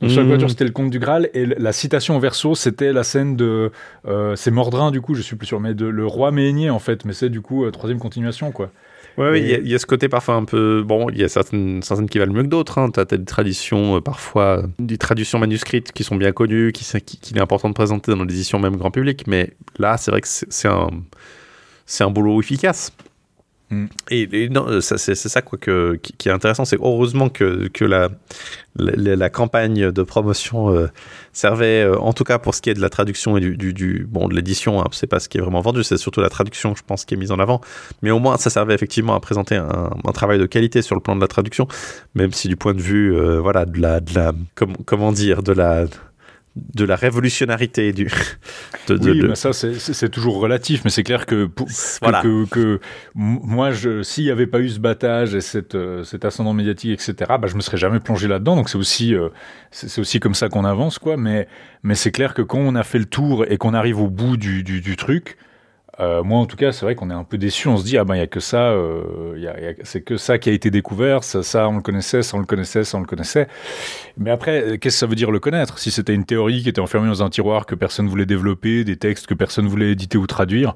Donc, 0.00 0.10
Sur 0.10 0.20
la 0.20 0.28
voiture, 0.28 0.46
mmh. 0.46 0.50
c'était 0.50 0.64
le 0.64 0.72
Conte 0.72 0.90
du 0.90 0.98
Graal, 0.98 1.30
et 1.32 1.46
la 1.46 1.72
citation 1.72 2.16
au 2.16 2.20
verso, 2.20 2.54
c'était 2.54 2.92
la 2.92 3.02
scène 3.02 3.34
de. 3.34 3.72
Euh, 4.06 4.36
c'est 4.36 4.50
Mordrin, 4.50 4.90
du 4.90 5.00
coup, 5.00 5.14
je 5.14 5.22
suis 5.22 5.36
plus 5.36 5.46
sûr, 5.46 5.58
mais 5.58 5.72
de 5.72 5.86
le 5.86 6.06
roi 6.06 6.32
Méhénier, 6.32 6.68
en 6.68 6.78
fait, 6.78 7.06
mais 7.06 7.14
c'est 7.14 7.30
du 7.30 7.40
coup, 7.40 7.64
euh, 7.64 7.70
troisième 7.70 7.98
continuation, 7.98 8.52
quoi. 8.52 8.70
Ouais, 9.16 9.40
il 9.40 9.66
y, 9.66 9.74
a 9.74 9.78
ce 9.78 9.86
côté 9.86 10.10
parfois 10.10 10.34
un 10.34 10.44
peu. 10.44 10.82
Bon, 10.82 11.08
il 11.08 11.16
y 11.16 11.24
a 11.24 11.28
certaines, 11.28 11.82
certaines 11.82 12.06
qui 12.06 12.18
valent 12.18 12.34
mieux 12.34 12.42
que 12.42 12.48
d'autres. 12.48 12.76
Hein. 12.76 12.90
Tu 12.90 13.00
as, 13.00 13.06
des 13.06 13.24
traditions, 13.24 14.02
parfois, 14.02 14.64
des 14.78 14.98
traditions 14.98 15.38
manuscrites 15.38 15.92
qui 15.92 16.04
sont 16.04 16.16
bien 16.16 16.32
connues, 16.32 16.70
qu'il 16.72 17.00
qui, 17.00 17.16
qui 17.16 17.34
est 17.34 17.40
important 17.40 17.70
de 17.70 17.74
présenter 17.74 18.14
dans 18.14 18.24
l'édition 18.24 18.58
même 18.58 18.76
grand 18.76 18.90
public. 18.90 19.24
Mais 19.26 19.54
là, 19.78 19.96
c'est 19.96 20.10
vrai 20.10 20.20
que 20.20 20.28
c'est 20.28 20.68
un, 20.68 20.90
c'est 21.86 22.04
un 22.04 22.10
boulot 22.10 22.42
efficace. 22.42 22.92
Mm. 23.70 23.86
Et, 24.10 24.48
non, 24.48 24.80
c'est 24.80 25.14
ça 25.16 25.42
quoi 25.42 25.58
que, 25.58 25.96
qui, 25.96 26.28
est 26.28 26.32
intéressant, 26.32 26.64
c'est 26.64 26.78
heureusement 26.80 27.28
que, 27.28 27.66
que 27.68 27.84
la, 27.84 28.10
la, 28.76 29.28
campagne 29.28 29.90
de 29.90 30.02
promotion 30.02 30.72
euh, 30.72 30.86
servait, 31.32 31.82
euh, 31.82 31.98
en 31.98 32.12
tout 32.12 32.22
cas 32.22 32.38
pour 32.38 32.54
ce 32.54 32.62
qui 32.62 32.70
est 32.70 32.74
de 32.74 32.80
la 32.80 32.90
traduction 32.90 33.36
et 33.36 33.40
du, 33.40 33.72
du, 33.72 34.06
bon 34.08 34.28
de 34.28 34.34
l'édition, 34.34 34.80
hein, 34.80 34.86
c'est 34.92 35.08
pas 35.08 35.18
ce 35.18 35.28
qui 35.28 35.38
est 35.38 35.40
vraiment 35.40 35.62
vendu, 35.62 35.82
c'est 35.82 35.96
surtout 35.96 36.20
la 36.20 36.28
traduction, 36.28 36.76
je 36.76 36.82
pense, 36.86 37.04
qui 37.04 37.14
est 37.14 37.16
mise 37.16 37.32
en 37.32 37.40
avant. 37.40 37.60
Mais 38.02 38.12
au 38.12 38.20
moins, 38.20 38.36
ça 38.36 38.50
servait 38.50 38.74
effectivement 38.74 39.14
à 39.14 39.20
présenter 39.20 39.56
un, 39.56 39.90
travail 40.14 40.38
de 40.38 40.46
qualité 40.46 40.80
sur 40.80 40.94
le 40.94 41.00
plan 41.00 41.16
de 41.16 41.20
la 41.20 41.28
traduction, 41.28 41.66
même 42.14 42.32
si 42.32 42.48
du 42.48 42.56
point 42.56 42.72
de 42.72 42.80
vue, 42.80 43.14
euh, 43.14 43.40
voilà, 43.40 43.66
de 43.66 43.80
la, 43.80 44.00
de 44.00 44.14
la 44.14 44.32
comment 44.84 45.12
dire, 45.12 45.42
de 45.42 45.52
la 45.52 45.86
de 46.56 46.84
la 46.84 46.96
révolutionnarité 46.96 47.92
du. 47.92 48.10
De, 48.88 48.96
oui, 48.96 49.36
ça 49.36 49.52
c'est 49.52 50.08
toujours 50.08 50.38
relatif, 50.40 50.84
mais 50.84 50.90
c'est 50.90 51.02
clair 51.02 51.26
que, 51.26 51.48
voilà. 52.00 52.22
que, 52.22 52.80
moi, 53.14 53.70
s'il 54.02 54.24
n'y 54.24 54.30
avait 54.30 54.46
pas 54.46 54.60
eu 54.60 54.68
ce 54.68 54.78
battage 54.78 55.34
et 55.34 55.40
cette, 55.40 55.74
euh, 55.74 56.04
cet 56.04 56.24
ascendant 56.24 56.54
médiatique, 56.54 56.92
etc., 56.92 57.14
bah, 57.40 57.46
je 57.46 57.56
me 57.56 57.60
serais 57.60 57.76
jamais 57.76 58.00
plongé 58.00 58.28
là-dedans. 58.28 58.56
Donc 58.56 58.68
c'est 58.68 58.78
aussi, 58.78 59.14
euh, 59.14 59.28
c'est 59.70 60.00
aussi 60.00 60.20
comme 60.20 60.34
ça 60.34 60.48
qu'on 60.48 60.64
avance, 60.64 60.98
quoi. 60.98 61.16
Mais, 61.16 61.46
mais 61.82 61.94
c'est 61.94 62.12
clair 62.12 62.32
que 62.32 62.42
quand 62.42 62.58
on 62.58 62.74
a 62.74 62.82
fait 62.82 62.98
le 62.98 63.06
tour 63.06 63.44
et 63.48 63.58
qu'on 63.58 63.74
arrive 63.74 64.00
au 64.00 64.08
bout 64.08 64.36
du, 64.36 64.62
du, 64.62 64.80
du 64.80 64.96
truc, 64.96 65.36
euh, 65.98 66.22
moi, 66.22 66.38
en 66.38 66.46
tout 66.46 66.56
cas, 66.56 66.72
c'est 66.72 66.84
vrai 66.84 66.94
qu'on 66.94 67.10
est 67.10 67.14
un 67.14 67.24
peu 67.24 67.38
déçu. 67.38 67.68
On 67.68 67.76
se 67.76 67.84
dit, 67.84 67.96
ah 67.96 68.04
ben, 68.04 68.14
il 68.14 68.18
n'y 68.18 68.24
a 68.24 68.26
que 68.26 68.40
ça, 68.40 68.70
euh, 68.70 69.74
c'est 69.82 70.02
que 70.02 70.16
ça 70.16 70.38
qui 70.38 70.50
a 70.50 70.52
été 70.52 70.70
découvert. 70.70 71.24
Ça, 71.24 71.42
ça, 71.42 71.68
on 71.68 71.76
le 71.76 71.82
connaissait, 71.82 72.22
ça, 72.22 72.36
on 72.36 72.40
le 72.40 72.46
connaissait, 72.46 72.84
ça, 72.84 72.98
on 72.98 73.00
le 73.00 73.06
connaissait. 73.06 73.48
Mais 74.18 74.30
après, 74.30 74.62
euh, 74.62 74.76
qu'est-ce 74.76 74.96
que 74.96 75.00
ça 75.00 75.06
veut 75.06 75.14
dire 75.14 75.30
le 75.30 75.40
connaître? 75.40 75.78
Si 75.78 75.90
c'était 75.90 76.14
une 76.14 76.26
théorie 76.26 76.62
qui 76.62 76.68
était 76.68 76.80
enfermée 76.80 77.08
dans 77.08 77.22
un 77.22 77.30
tiroir 77.30 77.64
que 77.64 77.74
personne 77.74 78.08
voulait 78.08 78.26
développer, 78.26 78.84
des 78.84 78.96
textes 78.96 79.26
que 79.26 79.34
personne 79.34 79.66
voulait 79.66 79.92
éditer 79.92 80.18
ou 80.18 80.26
traduire, 80.26 80.74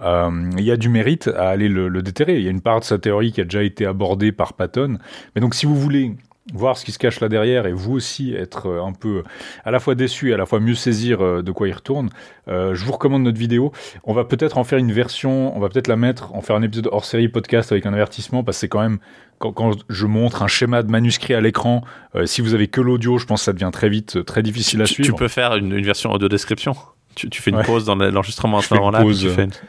il 0.00 0.64
y 0.64 0.70
a 0.70 0.76
du 0.76 0.88
mérite 0.88 1.28
à 1.28 1.48
aller 1.48 1.68
le, 1.68 1.88
le 1.88 2.02
déterrer. 2.02 2.36
Il 2.36 2.44
y 2.44 2.48
a 2.48 2.50
une 2.50 2.60
part 2.60 2.80
de 2.80 2.84
sa 2.84 2.98
théorie 2.98 3.32
qui 3.32 3.40
a 3.40 3.44
déjà 3.44 3.62
été 3.62 3.86
abordée 3.86 4.32
par 4.32 4.52
Patton. 4.52 4.98
Mais 5.34 5.40
donc, 5.40 5.54
si 5.54 5.66
vous 5.66 5.74
voulez 5.74 6.14
voir 6.52 6.76
ce 6.76 6.84
qui 6.84 6.92
se 6.92 6.98
cache 6.98 7.20
là 7.20 7.28
derrière 7.28 7.66
et 7.66 7.72
vous 7.72 7.92
aussi 7.92 8.34
être 8.34 8.66
euh, 8.66 8.82
un 8.82 8.92
peu 8.92 9.22
à 9.64 9.70
la 9.70 9.80
fois 9.80 9.94
déçu 9.94 10.30
et 10.30 10.34
à 10.34 10.36
la 10.36 10.46
fois 10.46 10.60
mieux 10.60 10.74
saisir 10.74 11.20
euh, 11.20 11.42
de 11.42 11.52
quoi 11.52 11.68
il 11.68 11.72
retourne, 11.72 12.10
euh, 12.48 12.74
je 12.74 12.84
vous 12.84 12.92
recommande 12.92 13.22
notre 13.22 13.38
vidéo. 13.38 13.72
On 14.04 14.12
va 14.12 14.24
peut-être 14.24 14.58
en 14.58 14.64
faire 14.64 14.78
une 14.78 14.92
version, 14.92 15.56
on 15.56 15.60
va 15.60 15.68
peut-être 15.68 15.88
la 15.88 15.96
mettre, 15.96 16.34
en 16.34 16.40
faire 16.40 16.56
un 16.56 16.62
épisode 16.62 16.88
hors 16.92 17.04
série 17.04 17.28
podcast 17.28 17.72
avec 17.72 17.86
un 17.86 17.92
avertissement 17.92 18.44
parce 18.44 18.56
que 18.56 18.60
c'est 18.60 18.68
quand 18.68 18.82
même 18.82 18.98
quand, 19.38 19.70
je 19.88 20.06
montre 20.06 20.42
un 20.42 20.48
schéma 20.48 20.82
de 20.82 20.90
manuscrit 20.90 21.32
à 21.32 21.40
l'écran, 21.40 21.82
si 22.26 22.42
vous 22.42 22.52
avez 22.52 22.68
que 22.68 22.82
l'audio, 22.82 23.16
je 23.16 23.24
pense 23.24 23.40
que 23.40 23.44
ça 23.46 23.54
devient 23.54 23.70
très 23.72 23.88
vite 23.88 24.22
très 24.26 24.42
difficile 24.42 24.82
à 24.82 24.86
suivre. 24.86 25.08
Tu 25.08 25.14
peux 25.14 25.28
faire 25.28 25.56
une, 25.56 25.72
une 25.72 25.84
version 25.84 26.12
audio 26.12 26.28
description 26.28 26.74
tu, 27.14 27.42
fais 27.42 27.50
une 27.50 27.62
pause 27.62 27.84
dans 27.84 27.94
l'enregistrement 27.94 28.58
à 28.58 28.62
ce 28.62 28.72
moment-là, 28.74 29.04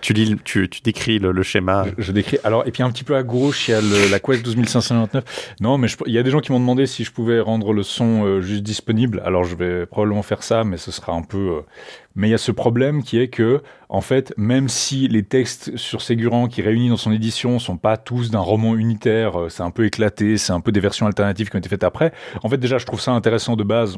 tu, 0.01 0.13
lis, 0.13 0.35
tu, 0.43 0.69
tu 0.69 0.81
décris 0.81 1.19
le, 1.19 1.43
schéma. 1.43 1.85
Je, 1.97 2.11
décris. 2.11 2.37
Alors, 2.43 2.65
et 2.67 2.71
puis 2.71 2.83
un 2.83 2.91
petit 2.91 3.03
peu 3.03 3.15
à 3.15 3.23
gauche, 3.23 3.67
il 3.67 3.71
y 3.71 3.73
a 3.73 3.81
la 4.09 4.19
Quest 4.19 4.43
12599. 4.43 5.55
Non, 5.59 5.77
mais 5.77 5.87
il 6.05 6.13
y 6.13 6.17
a 6.17 6.23
des 6.23 6.31
gens 6.31 6.39
qui 6.39 6.51
m'ont 6.51 6.59
demandé 6.59 6.85
si 6.85 7.03
je 7.03 7.11
pouvais 7.11 7.39
rendre 7.39 7.73
le 7.73 7.83
son 7.83 8.25
euh, 8.25 8.41
juste 8.41 8.63
disponible. 8.63 9.21
Alors, 9.25 9.43
je 9.43 9.55
vais 9.55 9.85
probablement 9.85 10.23
faire 10.23 10.43
ça, 10.43 10.63
mais 10.63 10.77
ce 10.77 10.91
sera 10.91 11.13
un 11.13 11.23
peu. 11.23 11.37
Euh, 11.37 11.61
mais 12.15 12.27
il 12.27 12.31
y 12.31 12.35
a 12.35 12.37
ce 12.37 12.51
problème 12.51 13.03
qui 13.03 13.19
est 13.19 13.29
que, 13.29 13.61
en 13.89 14.01
fait, 14.01 14.33
même 14.37 14.67
si 14.67 15.07
les 15.07 15.23
textes 15.23 15.77
sur 15.77 16.01
Ségurant 16.01 16.47
qui 16.47 16.61
réunit 16.61 16.89
dans 16.89 16.97
son 16.97 17.11
édition 17.11 17.57
sont 17.57 17.77
pas 17.77 17.97
tous 17.97 18.31
d'un 18.31 18.39
roman 18.39 18.75
unitaire, 18.75 19.39
euh, 19.39 19.49
c'est 19.49 19.63
un 19.63 19.71
peu 19.71 19.85
éclaté, 19.85 20.37
c'est 20.37 20.53
un 20.53 20.59
peu 20.59 20.71
des 20.71 20.81
versions 20.81 21.05
alternatives 21.07 21.49
qui 21.49 21.55
ont 21.55 21.59
été 21.59 21.69
faites 21.69 21.83
après. 21.83 22.11
En 22.43 22.49
fait, 22.49 22.57
déjà, 22.57 22.77
je 22.77 22.85
trouve 22.85 22.99
ça 22.99 23.11
intéressant 23.11 23.55
de 23.55 23.63
base 23.63 23.97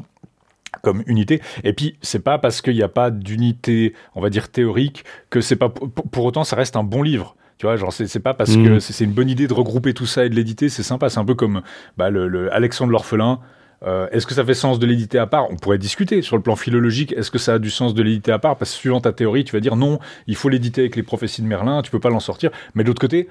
comme 0.82 1.02
unité. 1.06 1.40
Et 1.62 1.72
puis, 1.72 1.96
c'est 2.02 2.22
pas 2.22 2.38
parce 2.38 2.62
qu'il 2.62 2.74
n'y 2.74 2.82
a 2.82 2.88
pas 2.88 3.10
d'unité, 3.10 3.94
on 4.14 4.20
va 4.20 4.30
dire 4.30 4.48
théorique, 4.48 5.04
que 5.30 5.40
c'est 5.40 5.56
pas 5.56 5.68
pour, 5.68 6.24
autant 6.24 6.44
ça 6.44 6.56
reste 6.56 6.76
un 6.76 6.84
bon 6.84 7.02
livre. 7.02 7.36
Tu 7.58 7.66
vois, 7.66 7.76
genre 7.76 7.92
c'est 7.92 8.20
pas 8.20 8.34
parce 8.34 8.56
que 8.56 8.76
mm. 8.76 8.80
c'est 8.80 9.04
une 9.04 9.12
bonne 9.12 9.30
idée 9.30 9.46
de 9.46 9.54
regrouper 9.54 9.94
tout 9.94 10.06
ça 10.06 10.24
et 10.24 10.28
de 10.28 10.34
l'éditer, 10.34 10.68
c'est 10.68 10.82
sympa. 10.82 11.08
C'est 11.08 11.20
un 11.20 11.24
peu 11.24 11.34
comme 11.34 11.62
bah, 11.96 12.10
le, 12.10 12.52
Alexandre 12.52 12.90
l'orphelin. 12.90 13.40
Euh, 13.86 14.08
est-ce 14.12 14.26
que 14.26 14.34
ça 14.34 14.44
fait 14.44 14.54
sens 14.54 14.78
de 14.78 14.86
l'éditer 14.86 15.18
à 15.18 15.26
part? 15.26 15.50
On 15.50 15.56
pourrait 15.56 15.78
discuter 15.78 16.22
sur 16.22 16.36
le 16.36 16.42
plan 16.42 16.56
philologique. 16.56 17.12
Est-ce 17.12 17.30
que 17.30 17.38
ça 17.38 17.54
a 17.54 17.58
du 17.58 17.70
sens 17.70 17.94
de 17.94 18.02
l'éditer 18.02 18.32
à 18.32 18.38
part? 18.38 18.56
Parce 18.56 18.72
que 18.72 18.78
suivant 18.78 19.00
ta 19.00 19.12
théorie, 19.12 19.44
tu 19.44 19.52
vas 19.52 19.60
dire 19.60 19.76
non, 19.76 19.98
il 20.26 20.36
faut 20.36 20.48
l'éditer 20.48 20.82
avec 20.82 20.96
les 20.96 21.02
prophéties 21.02 21.42
de 21.42 21.46
Merlin, 21.46 21.82
tu 21.82 21.90
peux 21.90 22.00
pas 22.00 22.10
l'en 22.10 22.20
sortir. 22.20 22.50
Mais 22.74 22.82
de 22.82 22.88
l'autre 22.88 23.00
côté, 23.00 23.28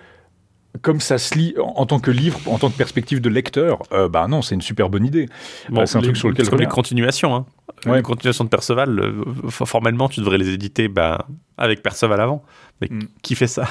comme 0.81 0.99
ça 0.99 1.17
se 1.17 1.35
lit 1.37 1.53
en, 1.57 1.85
tant 1.85 1.99
que 1.99 2.11
livre, 2.11 2.39
en 2.47 2.57
tant 2.57 2.69
que 2.69 2.77
perspective 2.77 3.21
de 3.21 3.29
lecteur, 3.29 3.79
euh, 3.91 4.09
bah 4.09 4.27
non, 4.27 4.41
c'est 4.41 4.55
une 4.55 4.61
super 4.61 4.89
bonne 4.89 5.05
idée. 5.05 5.27
Bon, 5.69 5.85
c'est 5.85 5.97
un 5.97 6.01
truc 6.01 6.17
sur 6.17 6.29
lequel. 6.29 6.49
Comme 6.49 6.59
les 6.59 6.65
continuations, 6.65 7.35
hein. 7.35 7.45
Les 7.85 8.01
continuations 8.01 8.45
de 8.45 8.49
Perceval, 8.49 8.99
euh, 8.99 9.23
formellement, 9.49 10.07
tu 10.07 10.21
devrais 10.21 10.37
les 10.37 10.49
éditer 10.49 10.87
bah, 10.87 11.27
avec 11.57 11.83
Perceval 11.83 12.19
avant. 12.19 12.43
Mais 12.81 12.87
mm. 12.89 13.01
qui 13.21 13.35
fait 13.35 13.47
ça? 13.47 13.67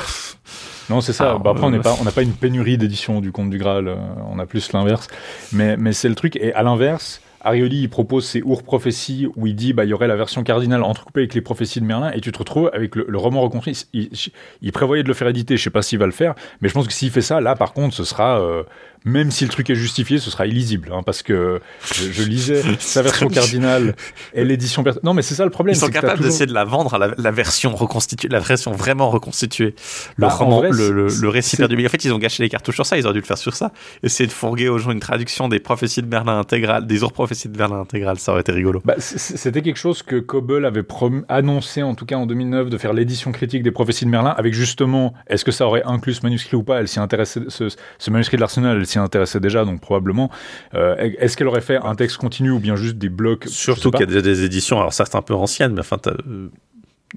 Non, 0.90 1.00
c'est 1.00 1.12
ça. 1.12 1.38
bah, 1.38 1.50
après, 1.50 1.64
on 1.64 1.73
euh, 1.73 1.78
n'a 2.04 2.11
pas, 2.11 2.23
une 2.23 2.32
pénurie 2.32 2.76
d'édition 2.76 3.21
du 3.21 3.32
Conte 3.32 3.50
du 3.50 3.59
Graal. 3.59 3.88
on 4.28 4.38
a 4.38 4.47
plus 4.47 4.73
l'inverse. 4.73 5.06
Mais, 5.52 5.76
mais 5.76 5.92
c'est 5.92 6.09
le 6.09 6.14
truc. 6.14 6.37
Et 6.37 6.52
à 6.52 6.62
l'inverse, 6.62 7.21
Arioli, 7.43 7.83
il 7.83 7.89
propose 7.89 8.27
ses 8.27 8.43
Our 8.43 8.63
prophéties 8.63 9.29
où 9.37 9.47
il 9.47 9.55
dit 9.55 9.73
bah 9.73 9.85
il 9.85 9.91
y 9.91 9.93
aurait 9.93 10.09
la 10.09 10.17
version 10.17 10.43
cardinale 10.43 10.83
entrecoupée 10.83 11.21
avec 11.21 11.35
les 11.35 11.41
prophéties 11.41 11.81
de 11.81 11.85
Merlin 11.85 12.11
et 12.13 12.21
tu 12.21 12.33
te 12.33 12.39
retrouves 12.39 12.71
avec 12.73 12.97
le, 12.97 13.19
roman 13.19 13.41
reconstruit. 13.41 13.87
Il, 13.93 14.73
prévoyait 14.73 15.03
de 15.03 15.09
le 15.09 15.15
faire 15.15 15.29
éditer, 15.29 15.57
je 15.57 15.63
sais 15.63 15.71
pas 15.71 15.83
s'il 15.83 15.99
va 15.99 16.07
le 16.07 16.13
faire, 16.13 16.35
mais 16.61 16.69
je 16.69 16.75
pense 16.75 16.87
que 16.87 16.93
s'il 16.93 17.11
fait 17.11 17.21
ça, 17.21 17.41
là 17.41 17.55
par 17.55 17.73
contre, 17.73 17.95
ce 17.95 18.05
sera 18.05 18.41
euh, 18.41 18.63
même 19.05 19.31
si 19.31 19.45
le 19.45 19.51
truc 19.51 19.69
est 19.71 19.75
justifié, 19.75 20.19
ce 20.19 20.31
sera 20.31 20.47
illisible, 20.47 20.91
hein, 20.93 21.03
parce 21.05 21.23
que 21.23 21.61
je, 21.93 22.23
lisais 22.23 22.63
sa 22.79 23.03
version 23.03 23.29
cardinale 23.29 23.97
et 24.33 24.45
l'édition. 24.45 24.85
Non, 25.03 25.13
mais 25.15 25.23
c'est 25.23 25.35
ça 25.35 25.45
le 25.45 25.51
problème. 25.51 25.75
Ils 25.75 25.79
sont 25.79 25.89
capables 25.89 26.23
d'essayer 26.23 26.47
de 26.47 26.55
la 26.55 26.65
vendre 26.65 26.95
à 26.95 26.99
la, 26.99 27.31
version 27.31 27.75
reconstituée, 27.75 28.29
la 28.29 28.39
version 28.39 28.73
vraiment 28.73 29.11
reconstituée. 29.11 29.75
Le 30.17 30.27
bah, 30.27 30.39
le, 30.71 31.29
récit 31.29 31.57
perdu. 31.57 31.85
En 31.85 31.89
fait, 31.89 32.05
ils 32.05 32.13
ont 32.13 32.19
gâché 32.19 32.43
les 32.43 32.49
cartouches 32.49 32.77
sur 32.77 32.87
ça. 32.87 32.97
Ils 32.97 33.05
auraient 33.05 33.15
dû 33.15 33.21
le 33.21 33.27
faire 33.27 33.39
sur 33.39 33.55
ça. 33.55 33.73
Essayer 34.03 34.27
de 34.27 34.33
fourguer 34.33 34.69
aux 34.69 34.79
gens 34.79 34.93
une 34.93 35.01
traduction 35.01 35.49
des 35.49 35.59
prophéties 35.59 36.03
de 36.03 36.07
Merlin 36.07 36.39
intégrales, 36.39 36.87
des 36.87 37.03
autres 37.03 37.15
prophéties 37.15 37.32
de 37.33 37.59
Merlin 37.59 37.81
intégrales, 37.81 38.19
ça 38.19 38.33
aurait 38.33 38.43
été 38.43 38.53
rigolo. 38.53 38.81
Bah, 38.85 38.95
C'était 38.99 39.62
quelque 39.62 39.77
chose 39.77 40.03
que 40.03 40.17
Cobble 40.17 40.65
avait 40.65 40.85
annoncé, 41.29 41.83
en 41.83 41.95
tout 41.95 42.07
cas 42.07 42.17
en 42.17 42.27
2009, 42.27 42.71
de 42.71 42.79
faire 42.79 42.93
l'édition 42.93 43.33
critique 43.33 43.62
des 43.62 43.71
prophéties 43.71 44.05
de 44.05 44.11
Merlin, 44.11 44.31
avec 44.31 44.55
justement, 44.55 45.15
est-ce 45.27 45.45
que 45.45 45.53
ça 45.53 45.67
aurait 45.67 45.83
inclus 45.85 46.15
ce 46.15 46.23
manuscrit 46.23 46.57
ou 46.57 46.62
pas? 46.62 46.81
Elle 46.81 46.89
s'y 46.89 47.01
intéressait, 47.01 47.41
ce, 47.49 47.69
ce 47.99 48.11
manuscrit 48.11 48.37
de 48.37 48.41
l'Arsenal, 48.41 48.85
s'y 48.87 48.99
intéressait 48.99 49.41
déjà, 49.41 49.65
donc 49.65 49.81
probablement. 49.81 50.31
Euh, 50.75 50.95
est-ce 50.99 51.37
qu'elle 51.37 51.49
aurait 51.49 51.61
fait 51.61 51.77
un 51.77 51.95
texte 51.95 52.19
continu 52.19 52.51
ou 52.51 52.61
bien 52.61 52.77
juste 52.77 52.97
des 52.97 53.09
blocs? 53.09 53.47
Surtout 53.47 53.91
qu'il 53.91 54.01
y 54.01 54.05
a 54.05 54.07
déjà 54.07 54.23
des 54.23 54.45
éditions, 54.45 54.79
alors 54.79 54.93
certes 54.93 55.15
un 55.15 55.23
peu 55.23 55.35
anciennes, 55.35 55.73
mais 55.73 55.81
enfin, 55.81 55.99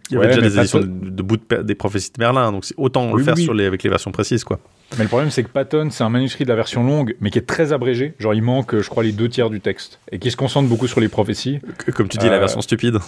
il 0.10 0.16
y 0.16 0.18
avait 0.18 0.28
déjà 0.28 0.42
des 0.42 0.58
éditions 0.58 0.80
de, 0.82 1.24
bout 1.24 1.40
des 1.64 1.76
prophéties 1.76 2.12
de 2.16 2.20
Merlin, 2.20 2.52
donc 2.52 2.66
autant 2.78 3.14
le 3.14 3.24
faire 3.24 3.38
Sur 3.38 3.54
les, 3.54 3.66
avec 3.66 3.84
les 3.84 3.90
versions 3.90 4.12
précises, 4.12 4.44
quoi. 4.44 4.60
Mais 4.98 5.04
le 5.04 5.08
problème, 5.08 5.32
c'est 5.32 5.44
que 5.44 5.50
Patton, 5.50 5.90
c'est 5.90 6.04
un 6.04 6.10
manuscrit 6.10 6.46
de 6.46 6.50
la 6.50 6.56
version 6.56 6.84
longue, 6.84 7.16
mais 7.20 7.30
qui 7.30 7.40
est 7.40 7.46
très 7.46 7.74
abrégé. 7.74 8.14
Genre, 8.20 8.34
il 8.34 8.44
manque, 8.44 8.80
je 8.80 8.88
crois, 8.88 9.04
les 9.04 9.12
deux 9.12 9.28
tiers 9.28 9.50
du 9.50 9.60
texte. 9.60 10.00
Et 10.12 10.20
qui 10.20 10.32
se 10.32 10.38
concentre 10.38 10.70
beaucoup 10.70 10.88
sur 10.88 11.00
les 11.00 11.10
prophéties. 11.10 11.60
Comme 11.96 12.08
tu 12.08 12.18
dis, 12.18 12.28
la 12.28 12.36
euh, 12.36 12.40
version 12.40 12.62
stupide. 12.62 13.00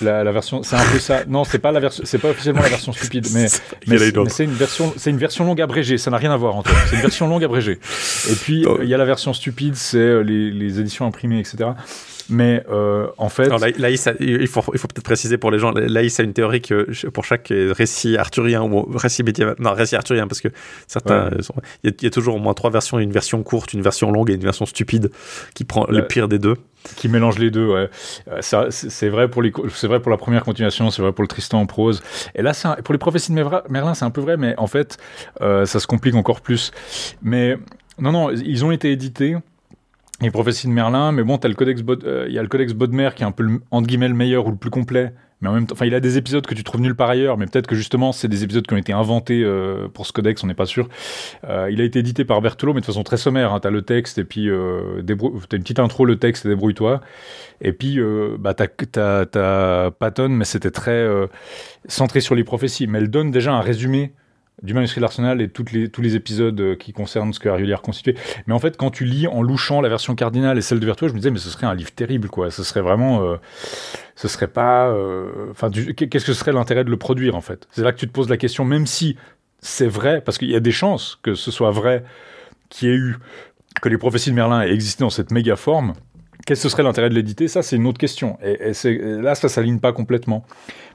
La, 0.00 0.24
version, 0.32 0.62
c'est 0.62 0.76
un 0.76 0.84
peu 0.90 0.98
ça. 0.98 1.24
Non, 1.26 1.44
c'est 1.44 1.58
pas 1.58 1.72
la 1.72 1.80
version, 1.80 2.04
c'est 2.06 2.18
pas 2.18 2.30
officiellement 2.30 2.62
la 2.62 2.68
version 2.68 2.92
stupide, 2.92 3.26
mais, 3.32 3.46
mais, 3.86 3.98
c'est 4.28 4.44
une 4.44 4.50
version, 4.50 4.92
c'est 4.96 5.10
une 5.10 5.18
version 5.18 5.44
longue 5.44 5.60
abrégée. 5.60 5.98
Ça 5.98 6.10
n'a 6.10 6.16
rien 6.16 6.32
à 6.32 6.36
voir 6.36 6.56
entre. 6.56 6.70
C'est 6.88 6.96
une 6.96 7.02
version 7.02 7.28
longue 7.28 7.44
abrégée. 7.44 7.78
Et 8.30 8.34
puis, 8.34 8.64
il 8.82 8.88
y 8.88 8.94
a 8.94 8.98
la 8.98 9.04
version 9.04 9.32
stupide, 9.32 9.76
c'est 9.76 9.98
euh, 9.98 10.20
les, 10.22 10.50
les 10.50 10.80
éditions 10.80 11.06
imprimées, 11.06 11.38
etc. 11.38 11.70
Mais 12.28 12.64
euh, 12.70 13.06
en 13.18 13.28
fait. 13.28 13.44
Alors, 13.44 13.60
Laïs, 13.78 14.08
il 14.20 14.46
faut, 14.46 14.62
il 14.72 14.78
faut 14.78 14.88
peut-être 14.88 15.04
préciser 15.04 15.38
pour 15.38 15.50
les 15.50 15.58
gens, 15.58 15.72
Laïs 15.72 16.18
a 16.18 16.22
une 16.22 16.32
théorie 16.32 16.60
que 16.60 17.08
pour 17.08 17.24
chaque 17.24 17.52
récit 17.52 18.16
arthurien 18.16 18.62
ou 18.62 18.82
récit 18.96 19.22
médiéval, 19.22 19.56
non, 19.58 19.72
récit 19.72 19.96
arthurien, 19.96 20.26
parce 20.26 20.40
que 20.40 20.48
certains. 20.86 21.30
Il 21.84 21.92
y, 22.02 22.06
a 22.06 22.10
toujours 22.10 22.36
au 22.36 22.38
moins 22.38 22.54
trois 22.54 22.70
versions 22.70 22.98
une 22.98 23.12
version 23.12 23.42
courte, 23.42 23.72
une 23.72 23.82
version 23.82 24.10
longue 24.10 24.30
et 24.30 24.34
une 24.34 24.40
version 24.40 24.66
stupide 24.66 25.10
qui 25.54 25.64
prend 25.64 25.86
le 25.88 26.06
pire 26.06 26.28
des 26.28 26.38
deux. 26.38 26.56
Qui 26.94 27.08
mélange 27.08 27.38
les 27.38 27.50
deux, 27.50 27.66
ouais. 27.66 27.88
Euh, 28.28 28.68
c'est 28.70 29.08
vrai, 29.08 29.28
pour 29.28 29.42
les, 29.42 29.50
vrai 29.50 30.00
pour 30.00 30.10
la 30.10 30.16
première 30.16 30.44
continuation, 30.44 30.90
c'est 30.90 31.02
vrai 31.02 31.12
pour 31.12 31.22
le 31.22 31.28
Tristan 31.28 31.60
en 31.60 31.66
prose. 31.66 32.02
Et 32.34 32.42
là, 32.42 32.52
pour 32.84 32.92
les 32.92 32.98
prophéties 32.98 33.32
de 33.32 33.44
Merlin, 33.68 33.94
c'est 33.94 34.04
un 34.04 34.10
peu 34.10 34.20
vrai, 34.20 34.36
mais 34.36 34.54
en 34.56 34.66
fait, 34.66 34.96
euh, 35.40 35.66
ça 35.66 35.80
se 35.80 35.86
complique 35.86 36.14
encore 36.14 36.40
plus. 36.40 36.70
Mais 37.22 37.56
non, 37.98 38.12
non, 38.12 38.30
ils 38.30 38.64
ont 38.64 38.70
été 38.70 38.92
édités 38.92 39.36
les 40.20 40.30
prophéties 40.30 40.66
de 40.66 40.72
Merlin, 40.72 41.12
mais 41.12 41.22
bon, 41.22 41.38
il 41.42 41.46
euh, 41.46 42.28
y 42.28 42.38
a 42.38 42.42
le 42.42 42.48
codex 42.48 42.72
Bodmer 42.72 43.10
qui 43.14 43.22
est 43.22 43.26
un 43.26 43.32
peu, 43.32 43.42
le, 43.42 43.60
entre 43.70 43.86
guillemets, 43.86 44.08
le 44.08 44.14
meilleur 44.14 44.46
ou 44.46 44.50
le 44.50 44.56
plus 44.56 44.70
complet. 44.70 45.12
Mais 45.42 45.50
enfin, 45.50 45.84
il 45.84 45.94
a 45.94 46.00
des 46.00 46.16
épisodes 46.16 46.46
que 46.46 46.54
tu 46.54 46.64
trouves 46.64 46.80
nulle 46.80 46.94
part 46.94 47.10
ailleurs, 47.10 47.36
mais 47.36 47.44
peut-être 47.44 47.66
que 47.66 47.74
justement, 47.74 48.12
c'est 48.12 48.28
des 48.28 48.42
épisodes 48.42 48.66
qui 48.66 48.72
ont 48.72 48.78
été 48.78 48.94
inventés 48.94 49.42
euh, 49.44 49.86
pour 49.88 50.06
ce 50.06 50.12
codex, 50.12 50.42
on 50.42 50.46
n'est 50.46 50.54
pas 50.54 50.64
sûr. 50.64 50.88
Euh, 51.44 51.68
il 51.70 51.80
a 51.82 51.84
été 51.84 51.98
édité 51.98 52.24
par 52.24 52.40
Berthelot, 52.40 52.72
mais 52.72 52.80
de 52.80 52.86
façon 52.86 53.02
très 53.02 53.18
sommaire. 53.18 53.52
Hein. 53.52 53.60
Tu 53.60 53.68
as 53.68 53.70
le 53.70 53.82
texte, 53.82 54.16
et 54.16 54.24
puis 54.24 54.48
euh, 54.48 55.02
tu 55.06 55.12
as 55.12 55.56
une 55.56 55.62
petite 55.62 55.78
intro, 55.78 56.06
le 56.06 56.18
texte, 56.18 56.46
et 56.46 56.48
débrouille-toi. 56.48 57.02
Et 57.60 57.72
puis, 57.72 57.98
bah, 58.38 58.54
tu 58.54 58.98
as, 58.98 59.90
Patton, 59.98 60.30
mais 60.30 60.44
c'était 60.44 60.70
très 60.70 61.06
centré 61.86 62.20
sur 62.20 62.34
les 62.34 62.44
prophéties. 62.44 62.86
Mais 62.86 62.98
elle 62.98 63.10
donne 63.10 63.30
déjà 63.30 63.52
un 63.52 63.60
résumé 63.60 64.12
du 64.62 64.72
manuscrit 64.72 65.00
de 65.00 65.02
l'Arsenal 65.02 65.42
et 65.42 65.48
toutes 65.48 65.72
les, 65.72 65.90
tous 65.90 66.00
les 66.00 66.16
épisodes 66.16 66.58
euh, 66.60 66.76
qui 66.76 66.92
concernent 66.92 67.32
ce 67.32 67.40
que 67.40 67.48
Harry 67.48 67.70
a 67.72 67.76
constitué. 67.76 68.16
Mais 68.46 68.54
en 68.54 68.58
fait, 68.58 68.76
quand 68.76 68.90
tu 68.90 69.04
lis 69.04 69.26
en 69.26 69.42
louchant 69.42 69.82
la 69.82 69.88
version 69.88 70.14
cardinale 70.14 70.56
et 70.56 70.62
celle 70.62 70.80
de 70.80 70.86
Vertueux, 70.86 71.08
je 71.08 71.12
me 71.12 71.18
disais, 71.18 71.30
mais 71.30 71.38
ce 71.38 71.50
serait 71.50 71.66
un 71.66 71.74
livre 71.74 71.92
terrible, 71.92 72.28
quoi. 72.28 72.50
Ce 72.50 72.62
serait 72.62 72.80
vraiment. 72.80 73.22
Euh, 73.22 73.36
ce 74.14 74.28
serait 74.28 74.48
pas. 74.48 74.88
Euh, 74.88 75.50
enfin, 75.50 75.70
qu'est-ce 75.70 76.24
que 76.24 76.32
serait 76.32 76.52
l'intérêt 76.52 76.84
de 76.84 76.90
le 76.90 76.96
produire, 76.96 77.34
en 77.34 77.42
fait? 77.42 77.68
C'est 77.70 77.82
là 77.82 77.92
que 77.92 77.98
tu 77.98 78.06
te 78.06 78.12
poses 78.12 78.30
la 78.30 78.38
question, 78.38 78.64
même 78.64 78.86
si 78.86 79.16
c'est 79.60 79.88
vrai, 79.88 80.22
parce 80.22 80.38
qu'il 80.38 80.50
y 80.50 80.56
a 80.56 80.60
des 80.60 80.72
chances 80.72 81.18
que 81.22 81.34
ce 81.34 81.50
soit 81.50 81.70
vrai 81.70 82.04
qu'il 82.70 82.88
y 82.88 82.92
ait 82.92 82.96
eu. 82.96 83.16
que 83.82 83.90
les 83.90 83.98
prophéties 83.98 84.30
de 84.30 84.34
Merlin 84.34 84.62
aient 84.62 84.72
existé 84.72 85.04
dans 85.04 85.10
cette 85.10 85.30
méga 85.30 85.56
forme 85.56 85.92
Qu'est-ce 86.46 86.62
que 86.62 86.68
serait 86.68 86.84
l'intérêt 86.84 87.08
de 87.08 87.14
l'éditer? 87.14 87.48
Ça, 87.48 87.60
c'est 87.62 87.74
une 87.74 87.88
autre 87.88 87.98
question. 87.98 88.38
Et, 88.40 88.72
là, 89.20 89.34
ça 89.34 89.48
s'aligne 89.48 89.80
pas 89.80 89.92
complètement. 89.92 90.44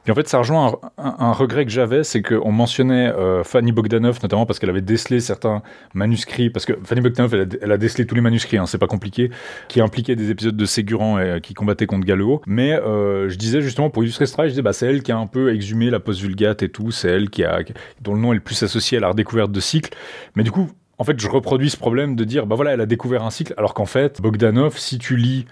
Puis 0.02 0.10
en 0.10 0.14
fait, 0.14 0.26
ça 0.26 0.38
rejoint 0.38 0.78
un, 0.96 1.32
regret 1.32 1.66
que 1.66 1.70
j'avais, 1.70 2.04
c'est 2.04 2.22
qu'on 2.22 2.50
mentionnait 2.50 3.08
euh, 3.08 3.44
Fanny 3.44 3.70
Bogdanov, 3.70 4.18
notamment 4.22 4.46
parce 4.46 4.58
qu'elle 4.58 4.70
avait 4.70 4.80
décelé 4.80 5.20
certains 5.20 5.62
manuscrits, 5.92 6.48
parce 6.48 6.64
que 6.64 6.72
Fanny 6.82 7.02
Bogdanov, 7.02 7.34
elle 7.34 7.70
a, 7.70 7.76
décelé 7.76 8.06
tous 8.06 8.14
les 8.14 8.22
manuscrits, 8.22 8.56
hein, 8.56 8.64
c'est 8.66 8.78
pas 8.78 8.86
compliqué, 8.86 9.30
qui 9.68 9.82
impliquaient 9.82 10.16
des 10.16 10.30
épisodes 10.30 10.56
de 10.56 10.64
Ségurant 10.64 11.18
et 11.18 11.40
qui 11.42 11.52
combattaient 11.52 11.86
contre 11.86 12.06
Galeo. 12.06 12.40
Mais 12.46 12.72
euh, 12.72 13.28
je 13.28 13.36
disais 13.36 13.60
justement, 13.60 13.90
pour 13.90 14.02
illustrer 14.02 14.24
ce 14.24 14.34
je 14.42 14.48
disais, 14.48 14.62
bah, 14.62 14.72
c'est 14.72 14.86
elle 14.86 15.02
qui 15.02 15.12
a 15.12 15.18
un 15.18 15.26
peu 15.26 15.54
exhumé 15.54 15.90
la 15.90 16.00
post-vulgate 16.00 16.62
et 16.62 16.70
tout, 16.70 16.90
c'est 16.90 17.08
elle 17.08 17.28
qui 17.28 17.44
a, 17.44 17.60
dont 18.00 18.14
le 18.14 18.20
nom 18.20 18.32
est 18.32 18.36
le 18.36 18.40
plus 18.40 18.60
associé 18.62 18.96
à 18.96 19.02
la 19.02 19.08
redécouverte 19.08 19.52
de 19.52 19.60
cycles. 19.60 19.94
Mais 20.34 20.44
du 20.44 20.50
coup, 20.50 20.68
en 21.02 21.04
fait, 21.04 21.18
je 21.18 21.28
reproduis 21.28 21.68
ce 21.68 21.76
problème 21.76 22.14
de 22.14 22.22
dire, 22.22 22.46
bah 22.46 22.54
voilà, 22.54 22.74
elle 22.74 22.80
a 22.80 22.86
découvert 22.86 23.24
un 23.24 23.30
cycle, 23.30 23.54
alors 23.56 23.74
qu'en 23.74 23.86
fait, 23.86 24.22
Bogdanov, 24.22 24.78
si 24.78 24.98
tu 24.98 25.16
lis 25.16 25.46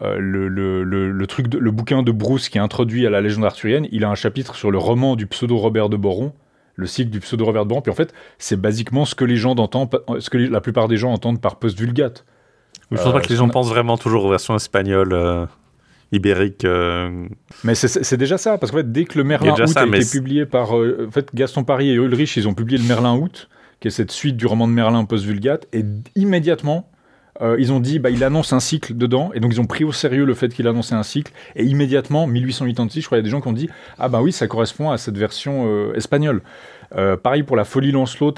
euh, 0.00 0.16
le, 0.16 0.46
le, 0.46 1.26
truc 1.26 1.52
le 1.52 1.70
bouquin 1.72 2.04
de 2.04 2.12
Bruce 2.12 2.48
qui 2.48 2.58
est 2.58 2.60
introduit 2.60 3.04
à 3.04 3.10
la 3.10 3.20
légende 3.20 3.44
arthurienne, 3.44 3.88
il 3.90 4.04
a 4.04 4.10
un 4.10 4.14
chapitre 4.14 4.54
sur 4.54 4.70
le 4.70 4.78
roman 4.78 5.16
du 5.16 5.26
pseudo 5.26 5.56
Robert 5.56 5.88
de 5.88 5.96
Boron, 5.96 6.34
le 6.76 6.86
cycle 6.86 7.10
du 7.10 7.18
pseudo 7.18 7.44
Robert 7.44 7.64
de 7.64 7.70
Boron. 7.70 7.80
Puis 7.80 7.90
en 7.90 7.96
fait, 7.96 8.14
c'est 8.38 8.54
basiquement 8.54 9.04
ce 9.04 9.16
que 9.16 9.24
les 9.24 9.34
gens 9.34 9.56
entendent, 9.56 9.90
ce 10.20 10.30
que 10.30 10.38
la 10.38 10.60
plupart 10.60 10.86
des 10.86 10.96
gens 10.96 11.12
entendent 11.12 11.40
par 11.40 11.56
post-vulgate. 11.56 12.24
Je 12.92 12.96
pense 12.96 13.12
pas 13.12 13.20
que 13.20 13.28
les 13.28 13.34
gens 13.34 13.48
pensent 13.48 13.70
vraiment 13.70 13.98
toujours 13.98 14.26
aux 14.26 14.30
versions 14.30 14.54
espagnoles. 14.54 15.14
Euh, 15.14 15.46
ibériques. 16.12 16.64
Euh. 16.64 17.26
Mais 17.64 17.74
c'est 17.74 18.16
déjà 18.18 18.38
ça, 18.38 18.58
parce 18.58 18.70
qu'en 18.70 18.78
fait, 18.78 18.92
dès 18.92 19.04
que 19.04 19.18
le 19.18 19.24
Merlin 19.24 19.54
Out 19.54 19.76
a 19.76 19.86
été 19.86 20.04
publié 20.04 20.46
par 20.46 20.74
en 20.74 21.10
fait, 21.10 21.34
Gaston 21.34 21.64
Paris 21.64 21.90
et 21.90 21.94
Ulrich, 21.94 22.36
ils 22.36 22.46
ont 22.46 22.54
publié 22.54 22.78
le 22.78 22.86
Merlin 22.86 23.14
Out, 23.14 23.48
qui 23.82 23.88
est 23.88 23.90
cette 23.90 24.12
suite 24.12 24.36
du 24.36 24.46
roman 24.46 24.68
de 24.68 24.72
Merlin 24.72 25.04
post-vulgate, 25.04 25.66
et 25.72 25.84
immédiatement, 26.14 26.88
euh, 27.40 27.56
ils 27.58 27.72
ont 27.72 27.80
dit, 27.80 27.98
bah, 27.98 28.10
il 28.10 28.22
annonce 28.22 28.52
un 28.52 28.60
cycle 28.60 28.96
dedans, 28.96 29.32
et 29.34 29.40
donc 29.40 29.52
ils 29.52 29.60
ont 29.60 29.66
pris 29.66 29.82
au 29.82 29.90
sérieux 29.90 30.24
le 30.24 30.34
fait 30.34 30.54
qu'il 30.54 30.68
annonçait 30.68 30.94
un 30.94 31.02
cycle, 31.02 31.32
et 31.56 31.64
immédiatement, 31.64 32.28
1886, 32.28 33.00
je 33.00 33.06
crois, 33.06 33.18
il 33.18 33.20
y 33.20 33.22
a 33.22 33.24
des 33.24 33.30
gens 33.30 33.40
qui 33.40 33.48
ont 33.48 33.52
dit, 33.52 33.68
ah 33.98 34.08
bah 34.08 34.22
oui, 34.22 34.30
ça 34.30 34.46
correspond 34.46 34.90
à 34.90 34.98
cette 34.98 35.18
version 35.18 35.66
euh, 35.66 35.94
espagnole. 35.94 36.42
Euh, 36.96 37.16
pareil 37.16 37.42
pour 37.42 37.56
la 37.56 37.64
Folie 37.64 37.92
Lancelot, 37.92 38.34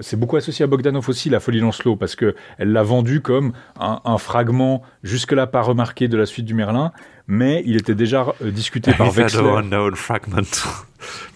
c'est 0.00 0.18
beaucoup 0.18 0.36
associé 0.36 0.64
à 0.64 0.66
Bogdanov 0.66 1.08
aussi, 1.08 1.30
la 1.30 1.40
Folie 1.40 1.60
Lancelot, 1.60 1.96
parce 1.96 2.16
qu'elle 2.16 2.34
l'a 2.58 2.82
vendu 2.82 3.20
comme 3.20 3.52
un, 3.78 4.00
un 4.04 4.18
fragment 4.18 4.82
jusque-là 5.02 5.46
pas 5.46 5.62
remarqué 5.62 6.08
de 6.08 6.16
la 6.16 6.26
suite 6.26 6.46
du 6.46 6.54
Merlin, 6.54 6.92
mais 7.28 7.62
il 7.66 7.76
était 7.76 7.94
déjà 7.94 8.26
euh, 8.42 8.50
discuté 8.50 8.92
par 8.92 9.16
Wexler. 9.16 9.40
unknown 9.40 9.94
fragment. 9.96 10.42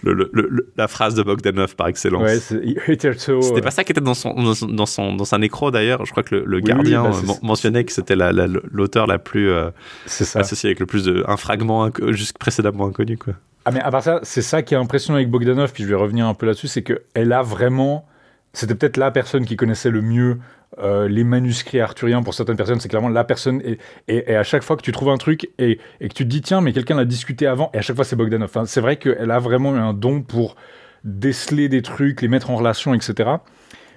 la 0.77 0.87
phrase 0.87 1.15
de 1.15 1.23
Bogdanov 1.23 1.75
par 1.75 1.87
excellence. 1.87 2.23
Ouais, 2.23 2.39
c'était 2.39 3.61
pas 3.61 3.71
ça 3.71 3.83
qui 3.83 3.91
était 3.91 4.01
dans 4.01 4.13
son 4.13 4.33
dans 4.33 4.85
son 4.85 5.15
dans 5.15 5.25
sa 5.25 5.37
nécro 5.37 5.71
d'ailleurs. 5.71 6.05
Je 6.05 6.11
crois 6.11 6.23
que 6.23 6.35
le, 6.35 6.59
gardien 6.59 7.03
bah, 7.03 7.33
mentionnait 7.41 7.83
que 7.83 7.91
c'était 7.91 8.15
l'auteur 8.15 9.07
la, 9.07 9.19
plus 9.19 9.49
euh, 9.49 9.69
associée 10.05 10.69
avec 10.69 10.79
le 10.79 10.85
plus 10.85 11.03
de 11.03 11.23
un 11.27 11.37
fragment 11.37 11.89
juste 12.09 12.37
précédemment 12.37 12.87
inconnu 12.87 13.17
quoi. 13.17 13.33
Ah 13.65 13.71
mais 13.71 13.81
à 13.81 13.91
part 13.91 14.03
ça, 14.03 14.19
c'est 14.23 14.41
ça 14.41 14.61
qui 14.63 14.73
est 14.73 14.77
impressionnant 14.77 15.17
avec 15.17 15.29
Bogdanov. 15.29 15.71
Puis 15.73 15.83
je 15.83 15.89
vais 15.89 15.95
revenir 15.95 16.27
un 16.27 16.33
peu 16.33 16.45
là-dessus, 16.45 16.67
c'est 16.67 16.81
que 16.81 17.03
elle 17.13 17.31
a 17.33 17.41
vraiment 17.41 18.05
c'était 18.53 18.75
peut-être 18.75 18.97
la 18.97 19.11
personne 19.11 19.45
qui 19.45 19.55
connaissait 19.55 19.89
le 19.91 20.01
mieux 20.01 20.39
euh, 20.79 21.09
les 21.09 21.25
manuscrits 21.25 21.81
arthuriens 21.81 22.23
pour 22.23 22.33
certaines 22.33 22.55
personnes, 22.55 22.79
c'est 22.79 22.87
clairement 22.87 23.09
la 23.09 23.23
personne. 23.23 23.61
Et, 23.63 23.77
et, 24.07 24.35
à 24.35 24.43
chaque 24.43 24.63
fois 24.63 24.77
que 24.77 24.81
tu 24.81 24.91
trouves 24.91 25.09
un 25.09 25.17
truc 25.17 25.49
et, 25.57 25.79
et 25.99 26.07
que 26.07 26.13
tu 26.13 26.23
te 26.23 26.29
dis, 26.29 26.41
tiens, 26.41 26.61
mais 26.61 26.71
quelqu'un 26.71 26.95
l'a 26.95 27.05
discuté 27.05 27.45
avant, 27.45 27.69
et 27.73 27.77
à 27.77 27.81
chaque 27.81 27.97
fois 27.97 28.05
c'est 28.05 28.15
Bogdanov. 28.15 28.51
c'est 28.65 28.81
vrai 28.81 28.95
qu'elle 28.95 29.31
a 29.31 29.39
vraiment 29.39 29.73
un 29.75 29.93
don 29.93 30.21
pour 30.21 30.55
déceler 31.03 31.67
des 31.67 31.81
trucs, 31.81 32.21
les 32.21 32.29
mettre 32.29 32.51
en 32.51 32.55
relation, 32.55 32.93
etc. 32.93 33.31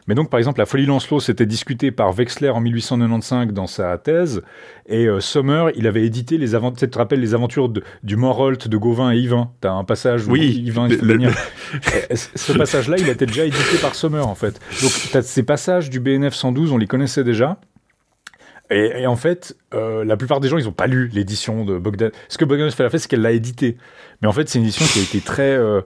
Mais 0.06 0.14
donc, 0.14 0.30
par 0.30 0.38
exemple, 0.38 0.58
la 0.58 0.66
folie 0.66 0.86
Lancelot, 0.86 1.20
s'était 1.20 1.46
discuté 1.46 1.90
par 1.90 2.12
Wexler 2.12 2.50
en 2.50 2.60
1895 2.60 3.52
dans 3.52 3.66
sa 3.66 3.96
thèse, 3.98 4.42
et 4.86 5.06
euh, 5.06 5.20
Sommer, 5.20 5.68
il 5.76 5.86
avait 5.86 6.04
édité 6.04 6.36
les 6.36 6.54
aventures, 6.54 6.86
tu 6.86 6.90
te 6.90 6.98
rappelles 6.98 7.20
les 7.20 7.34
aventures 7.34 7.68
de, 7.68 7.82
du 8.02 8.16
Morholt, 8.16 8.68
de 8.68 8.76
Gauvin 8.76 9.12
et 9.12 9.18
Yvain? 9.18 9.50
T'as 9.60 9.72
un 9.72 9.84
passage 9.84 10.26
où 10.26 10.32
oui, 10.32 10.62
Yvain 10.64 10.88
il 10.88 10.96
venir. 10.96 11.30
Ce 12.14 12.52
passage-là, 12.52 12.96
il 12.98 13.08
a 13.08 13.12
été 13.12 13.26
déjà 13.26 13.44
édité 13.44 13.78
par 13.80 13.94
Sommer, 13.94 14.20
en 14.20 14.34
fait. 14.34 14.60
Donc, 14.82 14.92
as 15.14 15.22
ces 15.22 15.42
passages 15.42 15.88
du 15.88 16.00
BNF 16.00 16.34
112, 16.34 16.72
on 16.72 16.78
les 16.78 16.86
connaissait 16.86 17.24
déjà. 17.24 17.58
Et, 18.70 19.06
en 19.06 19.16
fait, 19.16 19.56
euh, 19.74 20.04
la 20.04 20.16
plupart 20.16 20.40
des 20.40 20.48
gens, 20.48 20.56
ils 20.56 20.64
n'ont 20.64 20.72
pas 20.72 20.86
lu 20.86 21.08
l'édition 21.08 21.64
de 21.64 21.78
Bogdan. 21.78 22.10
Ce 22.28 22.38
que 22.38 22.46
Bogdan 22.46 22.70
fait 22.70 22.88
c'est 22.98 23.08
qu'elle 23.08 23.20
l'a 23.20 23.32
édité. 23.32 23.76
Mais 24.22 24.28
en 24.28 24.32
fait, 24.32 24.48
c'est 24.48 24.58
une 24.58 24.64
édition 24.64 24.86
qui 24.86 25.00
a 25.00 25.02
été 25.02 25.20
très, 25.20 25.52
euh, 25.52 25.82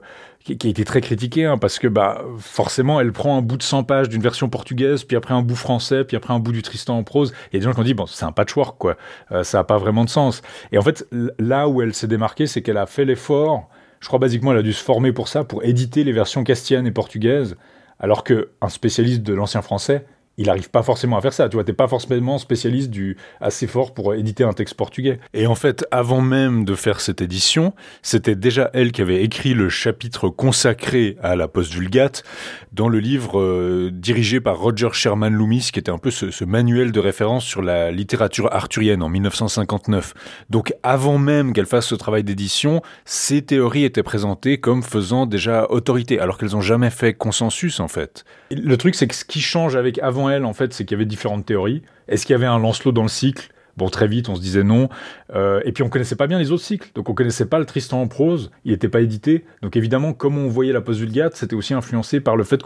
a 0.47 0.51
été 0.51 0.83
très 0.85 1.01
critiquée, 1.01 1.45
hein, 1.45 1.57
parce 1.57 1.77
que 1.77 1.87
bah, 1.87 2.23
forcément, 2.39 2.99
elle 3.01 3.11
prend 3.11 3.37
un 3.37 3.41
bout 3.41 3.57
de 3.57 3.63
100 3.63 3.83
pages 3.83 4.09
d'une 4.09 4.21
version 4.21 4.49
portugaise, 4.49 5.03
puis 5.03 5.17
après 5.17 5.33
un 5.33 5.41
bout 5.41 5.55
français, 5.55 6.05
puis 6.05 6.15
après 6.15 6.33
un 6.33 6.39
bout 6.39 6.53
du 6.53 6.61
Tristan 6.61 6.97
en 6.97 7.03
prose. 7.03 7.33
Il 7.51 7.55
y 7.55 7.57
a 7.57 7.59
des 7.59 7.65
gens 7.65 7.73
qui 7.73 7.79
ont 7.79 7.83
dit, 7.83 7.93
bon, 7.93 8.05
c'est 8.05 8.25
un 8.25 8.31
patchwork, 8.31 8.77
quoi. 8.77 8.95
Euh, 9.31 9.43
ça 9.43 9.59
n'a 9.59 9.63
pas 9.65 9.77
vraiment 9.77 10.05
de 10.05 10.09
sens. 10.09 10.41
Et 10.71 10.77
en 10.77 10.81
fait, 10.81 11.05
là 11.37 11.67
où 11.67 11.81
elle 11.81 11.93
s'est 11.93 12.07
démarquée, 12.07 12.47
c'est 12.47 12.61
qu'elle 12.61 12.77
a 12.77 12.85
fait 12.85 13.05
l'effort. 13.05 13.69
Je 13.99 14.07
crois 14.07 14.19
basiquement, 14.19 14.53
elle 14.53 14.59
a 14.59 14.63
dû 14.63 14.73
se 14.73 14.83
former 14.83 15.11
pour 15.11 15.27
ça, 15.27 15.43
pour 15.43 15.63
éditer 15.65 16.05
les 16.05 16.13
versions 16.13 16.45
castiennes 16.45 16.87
et 16.87 16.91
portugaises, 16.91 17.57
alors 17.99 18.23
qu'un 18.23 18.69
spécialiste 18.69 19.23
de 19.23 19.33
l'ancien 19.33 19.61
français, 19.61 20.05
il 20.39 20.45
n'arrive 20.45 20.69
pas 20.69 20.83
forcément 20.83 21.17
à 21.17 21.21
faire 21.21 21.33
ça. 21.33 21.49
Tu 21.49 21.57
vois, 21.57 21.65
t'es 21.65 21.73
pas 21.73 21.89
forcément 21.89 22.37
spécialiste 22.37 22.89
du 22.89 23.17
assez 23.41 23.67
fort 23.67 23.93
pour 23.93 24.13
éditer 24.13 24.45
un 24.45 24.53
texte 24.53 24.73
portugais. 24.75 25.19
Et 25.33 25.45
en 25.47 25.55
fait, 25.55 25.85
avant 25.91 26.21
même 26.21 26.63
de 26.63 26.75
faire 26.75 27.01
cette 27.01 27.19
édition, 27.19 27.73
c'était 28.01 28.37
déjà 28.37 28.69
elle 28.73 28.93
qui 28.93 29.01
avait 29.01 29.21
écrit 29.21 29.53
le 29.53 29.67
chapitre 29.67 30.29
consacré 30.29 31.17
à 31.21 31.35
la 31.35 31.49
post-vulgate 31.49 32.23
dans 32.71 32.87
le 32.87 32.99
livre 32.99 33.37
euh, 33.37 33.89
dirigé 33.91 34.39
par 34.39 34.57
Roger 34.57 34.87
Sherman 34.93 35.33
Loomis, 35.33 35.71
qui 35.73 35.79
était 35.79 35.91
un 35.91 35.97
peu 35.97 36.09
ce, 36.09 36.31
ce, 36.31 36.45
manuel 36.45 36.93
de 36.93 36.99
référence 37.01 37.43
sur 37.43 37.61
la 37.61 37.91
littérature 37.91 38.47
arthurienne 38.53 39.03
en 39.03 39.09
1959. 39.09 40.13
Donc, 40.49 40.73
avant 40.83 41.17
même 41.17 41.51
qu'elle 41.51 41.65
fasse 41.65 41.87
ce 41.87 41.95
travail 41.95 42.23
d'édition, 42.23 42.81
ces 43.03 43.41
théories 43.41 43.83
étaient 43.83 44.03
présentées 44.03 44.57
comme 44.57 44.83
faisant 44.83 45.25
déjà 45.25 45.67
autorité, 45.69 46.17
alors 46.21 46.37
qu'elles 46.37 46.51
n'ont 46.51 46.61
jamais 46.61 46.91
fait 46.91 47.13
consensus 47.13 47.81
en 47.81 47.89
fait. 47.89 48.23
le 48.51 48.77
truc, 48.77 48.95
c'est 48.95 49.07
que 49.07 49.15
ce 49.15 49.25
qui 49.25 49.41
change 49.41 49.75
avec 49.75 49.99
avant 49.99 50.28
en 50.45 50.53
fait, 50.53 50.73
c'est 50.73 50.85
qu'il 50.85 50.95
y 50.95 50.97
avait 50.97 51.05
différentes 51.05 51.45
théories. 51.45 51.81
Est-ce 52.07 52.25
qu'il 52.25 52.33
y 52.33 52.35
avait 52.35 52.45
un 52.45 52.59
Lancelot 52.59 52.91
dans 52.91 53.03
le 53.03 53.09
cycle? 53.09 53.49
Bon, 53.79 53.87
très 53.87 54.09
vite, 54.09 54.27
on 54.27 54.35
se 54.35 54.41
disait 54.41 54.63
non. 54.63 54.89
Euh, 55.33 55.61
et 55.63 55.71
puis, 55.71 55.83
on 55.83 55.89
connaissait 55.89 56.17
pas 56.17 56.27
bien 56.27 56.37
les 56.37 56.51
autres 56.51 56.63
cycles. 56.63 56.89
Donc, 56.95 57.07
on 57.07 57.13
connaissait 57.13 57.45
pas 57.45 57.59
le 57.59 57.65
Tristan 57.65 58.01
en 58.01 58.07
prose. 58.09 58.51
Il 58.65 58.71
n'était 58.71 58.89
pas 58.89 58.99
édité. 58.99 59.45
Donc, 59.61 59.77
évidemment, 59.77 60.11
comme 60.11 60.37
on 60.37 60.49
voyait 60.49 60.73
la 60.73 60.81
post-vulgate, 60.81 61.37
c'était 61.37 61.55
aussi 61.55 61.73
influencé 61.73 62.19
par 62.19 62.35
le 62.35 62.43
fait 62.43 62.61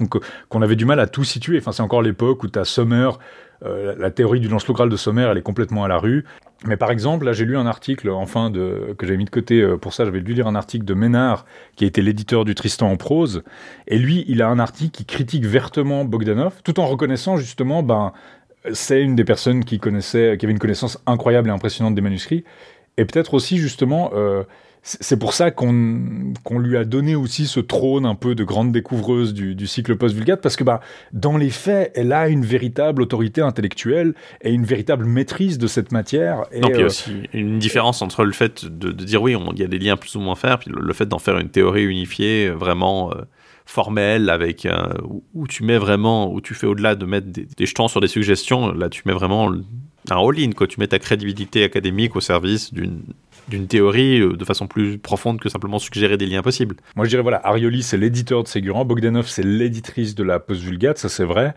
qu'on 0.50 0.62
avait 0.64 0.76
du 0.76 0.86
mal 0.86 1.00
à 1.00 1.06
tout 1.06 1.24
situer. 1.24 1.60
Enfin, 1.60 1.72
c'est 1.72 1.84
encore 1.84 2.02
l'époque 2.02 2.42
où 2.42 2.48
tu 2.48 2.58
as 2.58 2.66
Sommer, 2.66 3.12
euh, 3.64 3.94
la 3.98 4.10
théorie 4.10 4.40
du 4.40 4.48
Lancelot 4.48 4.74
Graal 4.74 4.90
de 4.90 4.96
Sommer, 4.98 5.28
elle 5.30 5.38
est 5.38 5.44
complètement 5.44 5.84
à 5.84 5.88
la 5.88 6.00
rue. 6.00 6.26
Mais 6.66 6.78
par 6.78 6.92
exemple, 6.92 7.26
là, 7.26 7.34
j'ai 7.34 7.46
lu 7.46 7.58
un 7.58 7.66
article, 7.66 8.10
enfin, 8.10 8.50
de, 8.50 8.96
que 8.98 9.06
j'avais 9.06 9.18
mis 9.18 9.26
de 9.26 9.30
côté 9.30 9.62
euh, 9.62 9.78
pour 9.78 9.94
ça. 9.94 10.06
J'avais 10.06 10.22
dû 10.22 10.34
lire 10.34 10.48
un 10.48 10.56
article 10.56 10.86
de 10.86 10.94
Ménard, 10.94 11.46
qui 11.76 11.84
a 11.84 11.88
été 11.88 12.02
l'éditeur 12.02 12.44
du 12.44 12.56
Tristan 12.56 12.90
en 12.90 12.98
prose. 12.98 13.44
Et 13.88 13.98
lui, 13.98 14.26
il 14.28 14.42
a 14.42 14.48
un 14.48 14.60
article 14.60 14.92
qui 14.92 15.06
critique 15.06 15.46
vertement 15.46 16.06
Bogdanov, 16.06 16.62
tout 16.64 16.80
en 16.80 16.88
reconnaissant 16.88 17.38
justement, 17.38 17.84
ben, 17.84 18.14
c'est 18.72 19.02
une 19.02 19.16
des 19.16 19.26
personnes 19.26 19.66
qui 19.66 19.80
connaissait, 19.80 20.38
qui 20.38 20.46
avait 20.46 20.54
une 20.54 20.60
connaissance 20.60 21.02
incroyable 21.06 21.50
et 21.50 21.52
impressionnante 21.52 21.96
des 21.96 22.02
manuscrits. 22.02 22.44
Et 22.98 23.06
peut-être 23.06 23.34
aussi, 23.34 23.58
justement, 23.58 24.12
euh, 24.14 24.44
c'est 24.84 25.18
pour 25.18 25.34
ça 25.34 25.50
qu'on 25.50 26.60
lui 26.60 26.76
a 26.76 26.84
donné 26.84 27.16
aussi 27.16 27.48
ce 27.48 27.62
trône 27.62 28.06
un 28.06 28.16
peu 28.16 28.36
de 28.36 28.44
grande 28.44 28.74
découvreuse 28.74 29.34
du, 29.34 29.66
cycle 29.66 29.96
post-vulgate, 29.96 30.42
parce 30.42 30.58
que 30.58 30.66
bah, 30.66 30.82
dans 31.14 31.38
les 31.38 31.52
faits, 31.52 31.94
elle 31.96 32.12
a 32.12 32.28
une 32.28 32.46
véritable 32.46 33.02
autorité 33.02 33.40
intellectuelle 33.40 34.14
et 34.42 34.52
une 34.52 34.66
véritable 34.66 35.06
maîtrise 35.06 35.58
de 35.58 35.68
cette 35.68 35.94
matière. 35.94 36.44
Et, 36.52 36.60
il 36.60 36.68
y 36.68 36.74
a 36.74 36.78
euh, 36.78 36.86
aussi 36.88 37.14
une 37.32 37.60
différence 37.60 38.02
entre 38.02 38.26
le 38.26 38.34
fait 38.34 38.66
de, 38.66 38.92
dire 38.92 39.22
oui, 39.22 39.38
il 39.54 39.60
y 39.60 39.64
a 39.64 39.68
des 39.68 39.80
liens 39.80 39.96
plus 39.96 40.16
ou 40.18 40.20
moins 40.20 40.36
faire, 40.36 40.60
puis 40.60 40.70
le, 40.76 40.94
fait 40.94 41.06
d'en 41.06 41.20
faire 41.20 41.40
une 41.40 41.50
théorie 41.50 41.86
unifiée, 41.86 42.48
euh, 42.48 42.54
vraiment 42.54 43.12
euh, 43.12 43.22
formelle, 43.66 44.30
avec, 44.30 44.68
où 45.34 45.48
tu 45.48 45.64
mets 45.64 45.78
vraiment, 45.78 46.32
où 46.32 46.42
tu 46.42 46.54
fais 46.54 46.68
au-delà 46.68 46.96
de 46.96 47.06
mettre 47.06 47.28
des, 47.28 47.48
des, 47.58 47.66
jetons 47.66 47.88
sur 47.88 48.02
des 48.02 48.08
suggestions, 48.08 48.72
là 48.74 48.90
tu 48.90 49.04
mets 49.06 49.14
vraiment 49.14 49.52
un 50.10 50.18
all-in, 50.18 50.52
quoi. 50.52 50.68
Tu 50.68 50.80
mets 50.80 50.88
ta 50.88 51.00
crédibilité 51.00 51.64
académique 51.64 52.16
au 52.16 52.22
service 52.22 52.74
d'une 52.74 53.02
d'une 53.50 53.68
théorie 53.68 54.22
euh, 54.22 54.38
de 54.38 54.46
façon 54.46 54.68
plus 54.68 54.98
profonde 54.98 55.40
que 55.40 55.50
simplement 55.50 55.80
suggérer 55.80 56.18
des 56.18 56.26
liens 56.26 56.42
possibles. 56.42 56.78
Moi 56.96 57.06
je 57.06 57.10
dirais 57.10 57.22
voilà, 57.22 57.42
Arioli 57.46 57.84
c'est 57.84 57.98
l'éditeur 57.98 58.44
de 58.44 58.48
Ségurant, 58.48 58.86
Bogdanov 58.86 59.28
c'est 59.28 59.44
l'éditrice 59.44 60.16
de 60.16 60.24
la 60.24 60.40
post-vulgate, 60.40 60.98
ça 60.98 61.10
c'est 61.10 61.26
vrai. 61.26 61.54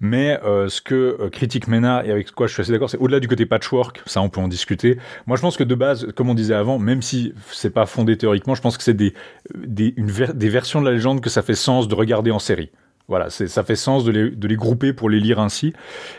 Mais 0.00 0.38
euh, 0.44 0.68
ce 0.68 0.80
que 0.80 1.16
euh, 1.20 1.28
critique 1.28 1.66
Ménard, 1.66 2.04
et 2.04 2.12
avec 2.12 2.30
quoi 2.32 2.46
je 2.46 2.52
suis 2.52 2.60
assez 2.60 2.72
d'accord, 2.72 2.88
c'est 2.88 2.98
au-delà 2.98 3.20
du 3.20 3.28
côté 3.28 3.46
patchwork, 3.46 4.02
ça 4.06 4.22
on 4.22 4.28
peut 4.28 4.40
en 4.40 4.48
discuter. 4.48 4.98
Moi 5.26 5.36
je 5.36 5.42
pense 5.42 5.56
que 5.56 5.64
de 5.64 5.74
base, 5.74 6.06
comme 6.14 6.28
on 6.28 6.34
disait 6.34 6.54
avant, 6.54 6.78
même 6.78 7.02
si 7.02 7.34
c'est 7.50 7.70
pas 7.70 7.86
fondé 7.86 8.16
théoriquement, 8.16 8.54
je 8.54 8.62
pense 8.62 8.76
que 8.76 8.84
c'est 8.84 8.94
des, 8.94 9.14
des, 9.56 9.94
une 9.96 10.06
des 10.06 10.48
versions 10.48 10.80
de 10.80 10.86
la 10.86 10.92
légende 10.92 11.20
que 11.20 11.30
ça 11.30 11.42
fait 11.42 11.54
sens 11.54 11.88
de 11.88 11.94
regarder 11.94 12.30
en 12.30 12.38
série. 12.38 12.70
Voilà, 13.08 13.30
ça 13.30 13.64
fait 13.64 13.74
sens 13.74 14.04
de 14.04 14.12
les, 14.12 14.30
de 14.30 14.46
les, 14.46 14.56
grouper 14.56 14.92
pour 14.92 15.08
les 15.08 15.18
lire 15.18 15.40
ainsi. 15.40 15.72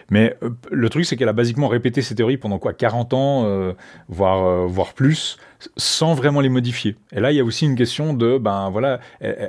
Mais 0.10 0.36
euh, 0.42 0.50
le 0.72 0.90
truc, 0.90 1.06
c'est 1.06 1.18
qu'elle 1.18 1.30
a 1.30 1.34
basiquement 1.34 1.68
répété 1.68 2.02
ces 2.02 2.16
théories 2.16 2.38
pendant 2.38 2.58
quoi 2.58 2.74
40 2.74 3.14
ans, 3.14 3.44
euh, 3.46 3.74
voire, 4.08 4.44
euh, 4.44 4.66
voire 4.66 4.94
plus, 4.94 5.38
sans 5.78 6.16
vraiment 6.16 6.42
les 6.42 6.50
modifier. 6.50 6.96
Et 7.12 7.20
là, 7.20 7.32
il 7.32 7.36
y 7.36 7.40
a 7.40 7.44
aussi 7.44 7.66
une 7.66 7.76
question 7.76 8.16
de, 8.16 8.40
ben 8.40 8.72
voilà, 8.72 9.00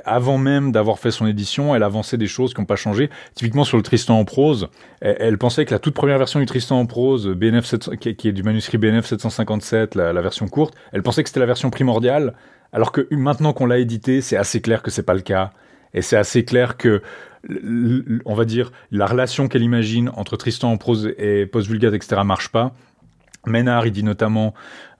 avant 0.05 0.37
même 0.37 0.71
d'avoir 0.71 0.99
fait 0.99 1.09
son 1.09 1.25
édition, 1.25 1.73
elle 1.73 1.81
avançait 1.81 2.17
des 2.17 2.27
choses 2.27 2.53
qui 2.53 2.61
n'ont 2.61 2.65
pas 2.65 2.75
changé. 2.75 3.09
Typiquement 3.33 3.63
sur 3.63 3.77
le 3.77 3.81
Tristan 3.81 4.19
en 4.19 4.25
prose, 4.25 4.67
elle, 4.99 5.39
pensait 5.39 5.65
que 5.65 5.73
la 5.73 5.79
toute 5.79 5.95
première 5.95 6.19
version 6.19 6.39
du 6.39 6.45
Tristan 6.45 6.79
en 6.79 6.85
prose, 6.85 7.27
BNF 7.27 7.65
7, 7.65 7.95
qui, 7.97 8.27
est 8.27 8.33
du 8.33 8.43
manuscrit 8.43 8.77
BNF 8.77 9.07
757, 9.07 9.95
la, 9.95 10.13
la 10.13 10.21
version 10.21 10.47
courte, 10.47 10.75
elle 10.91 11.01
pensait 11.01 11.23
que 11.23 11.29
c'était 11.29 11.39
la 11.39 11.47
version 11.47 11.71
primordiale. 11.71 12.35
Alors 12.71 12.91
que 12.91 13.07
maintenant 13.09 13.51
qu'on 13.53 13.65
l'a 13.65 13.79
édité, 13.79 14.21
c'est 14.21 14.37
assez 14.37 14.61
clair 14.61 14.83
que 14.83 14.91
c'est 14.91 15.03
pas 15.03 15.15
le 15.15 15.21
cas. 15.21 15.51
Et 15.93 16.01
c'est 16.01 16.17
assez 16.17 16.45
clair 16.45 16.77
que 16.77 17.01
on 18.25 18.33
va 18.33 18.45
dire, 18.45 18.71
la 18.91 19.05
relation 19.05 19.47
qu'elle 19.47 19.63
imagine 19.63 20.11
entre 20.15 20.37
Tristan 20.37 20.71
en 20.71 20.77
prose 20.77 21.13
et 21.17 21.45
post-vulgate, 21.45 21.93
etc., 21.93 22.21
marche 22.23 22.49
pas. 22.49 22.73
Ménard, 23.47 23.87
il 23.87 23.91
dit 23.91 24.03
notamment 24.03 24.53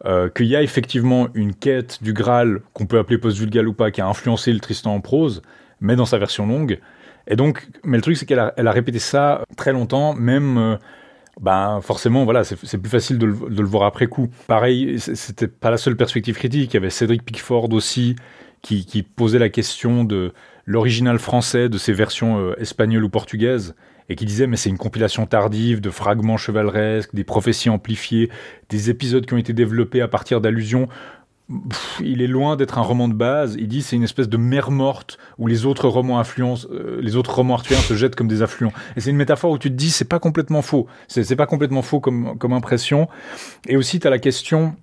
euh, 0.06 0.30
qu'il 0.30 0.48
y 0.48 0.56
a 0.56 0.64
effectivement 0.64 1.28
une 1.36 1.54
quête 1.54 2.02
du 2.02 2.14
Graal, 2.14 2.62
qu'on 2.74 2.88
peut 2.88 2.98
appeler 2.98 3.20
post-vulgale 3.20 3.68
ou 3.68 3.74
pas, 3.74 3.92
qui 3.92 4.02
a 4.02 4.08
influencé 4.08 4.52
le 4.52 4.60
Tristan 4.60 4.96
en 4.96 5.02
prose, 5.02 5.42
mais 5.80 5.96
dans 5.96 6.06
sa 6.06 6.18
version 6.18 6.48
longue. 6.48 6.80
Et 7.28 7.36
donc, 7.36 7.68
mais 7.84 7.98
le 7.98 8.02
truc, 8.02 8.18
c'est 8.18 8.26
qu'elle 8.26 8.40
a, 8.40 8.72
répété 8.72 9.00
ça 9.00 9.44
très 9.58 9.74
longtemps, 9.74 10.14
même. 10.14 10.58
Euh, 10.58 10.78
ben 11.40 11.80
forcément, 11.82 12.26
voilà, 12.26 12.44
c'est 12.44 12.78
plus 12.78 12.90
facile 12.90 13.18
de 13.18 13.26
le, 13.26 13.34
de 13.34 13.62
le, 13.62 13.68
voir 13.68 13.84
après 13.84 14.08
coup. 14.08 14.30
Pareil, 14.48 15.00
c'était 15.00 15.48
pas 15.48 15.72
la 15.72 15.78
seule 15.78 15.96
perspective 15.96 16.36
critique. 16.36 16.74
Il 16.74 16.76
y 16.76 16.78
avait 16.78 16.90
Cédric 16.90 17.24
Pickford 17.24 17.72
aussi, 17.72 18.16
qui, 18.62 18.86
qui 18.86 19.02
posait 19.02 19.40
la 19.40 19.50
question 19.50 20.04
de 20.04 20.34
l'original 20.66 21.20
français 21.20 21.70
de 21.70 21.78
ces 21.78 21.94
versions 21.94 22.40
euh, 22.40 22.60
espagnoles 22.60 23.04
ou 23.04 23.10
portugaises 23.10 23.76
et 24.10 24.16
qui 24.16 24.26
disait 24.26 24.48
mais 24.48 24.58
c'est 24.58 24.70
une 24.70 24.78
compilation 24.78 25.26
tardive 25.26 25.82
de 25.82 25.90
fragments 25.90 26.38
chevaleresques, 26.38 27.16
des 27.16 27.24
prophéties 27.24 27.70
amplifiées, 27.70 28.30
des 28.70 28.90
épisodes 28.90 29.26
qui 29.26 29.34
ont 29.34 29.38
été 29.38 29.54
développés 29.54 30.02
à 30.02 30.08
partir 30.08 30.42
d'allusions. 30.42 30.88
il 32.02 32.22
est 32.22 32.28
loin 32.28 32.56
d'être 32.56 32.78
un 32.78 32.82
roman 32.82 33.08
de 33.08 33.14
base. 33.14 33.56
Il 33.58 33.68
dit 33.68 33.82
c'est 33.82 33.96
une 33.96 34.04
espèce 34.04 34.30
de 34.30 34.38
mer 34.38 34.72
morte 34.72 35.18
où 35.38 35.48
les 35.48 35.66
autres 35.66 35.88
romans 35.88 36.20
influencent, 36.20 36.68
euh, 36.72 37.00
les 37.02 37.16
autres 37.16 37.34
romans 37.34 37.56
arthuriens 37.56 37.82
se 37.82 37.94
jettent 37.94 38.16
comme 38.16 38.28
des 38.28 38.42
affluents. 38.42 38.74
Et 38.96 39.02
c'est 39.02 39.10
une 39.10 39.18
métaphore 39.18 39.52
où 39.52 39.58
tu 39.58 39.70
te 39.70 39.76
dis 39.76 39.92
c'est 39.92 40.06
pas 40.06 40.20
complètement 40.20 40.62
faux. 40.62 40.88
C'est 41.08 41.36
pas 41.36 41.48
complètement 41.48 41.82
faux 41.82 42.00
comme, 42.00 42.38
comme 42.38 42.54
impression. 42.54 43.08
Et 43.68 43.78
aussi 43.78 44.00
tu 44.00 44.08
as 44.08 44.10
la 44.10 44.20
question 44.20 44.76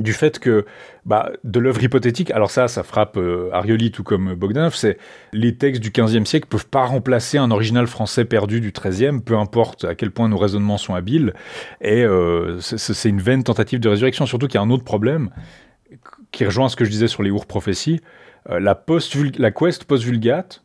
du 0.00 0.14
fait 0.14 0.38
que 0.38 0.64
bah, 1.04 1.30
de 1.44 1.60
l'œuvre 1.60 1.82
hypothétique, 1.82 2.30
alors 2.30 2.50
ça, 2.50 2.68
ça 2.68 2.82
frappe 2.82 3.16
euh, 3.16 3.50
Arioli 3.52 3.92
tout 3.92 4.02
comme 4.02 4.34
Bogdanov, 4.34 4.74
c'est 4.74 4.98
les 5.32 5.56
textes 5.56 5.82
du 5.82 5.90
XVe 5.90 6.24
siècle 6.24 6.48
peuvent 6.48 6.66
pas 6.66 6.84
remplacer 6.84 7.38
un 7.38 7.50
original 7.50 7.86
français 7.86 8.24
perdu 8.24 8.60
du 8.60 8.72
XIIIe, 8.72 9.20
peu 9.20 9.36
importe 9.36 9.84
à 9.84 9.94
quel 9.94 10.10
point 10.10 10.28
nos 10.28 10.38
raisonnements 10.38 10.78
sont 10.78 10.94
habiles, 10.94 11.34
et 11.82 12.02
euh, 12.02 12.60
c'est 12.60 13.08
une 13.08 13.20
vaine 13.20 13.44
tentative 13.44 13.78
de 13.78 13.88
résurrection, 13.88 14.26
surtout 14.26 14.46
qu'il 14.46 14.56
y 14.56 14.58
a 14.58 14.62
un 14.62 14.70
autre 14.70 14.84
problème, 14.84 15.30
qui 16.32 16.44
rejoint 16.44 16.68
ce 16.68 16.76
que 16.76 16.84
je 16.84 16.90
disais 16.90 17.08
sur 17.08 17.22
les 17.22 17.30
ours 17.30 17.44
prophéties, 17.44 18.00
euh, 18.48 18.58
la, 18.58 18.74
post 18.74 19.14
la 19.38 19.50
quest 19.50 19.84
post-vulgate, 19.84 20.62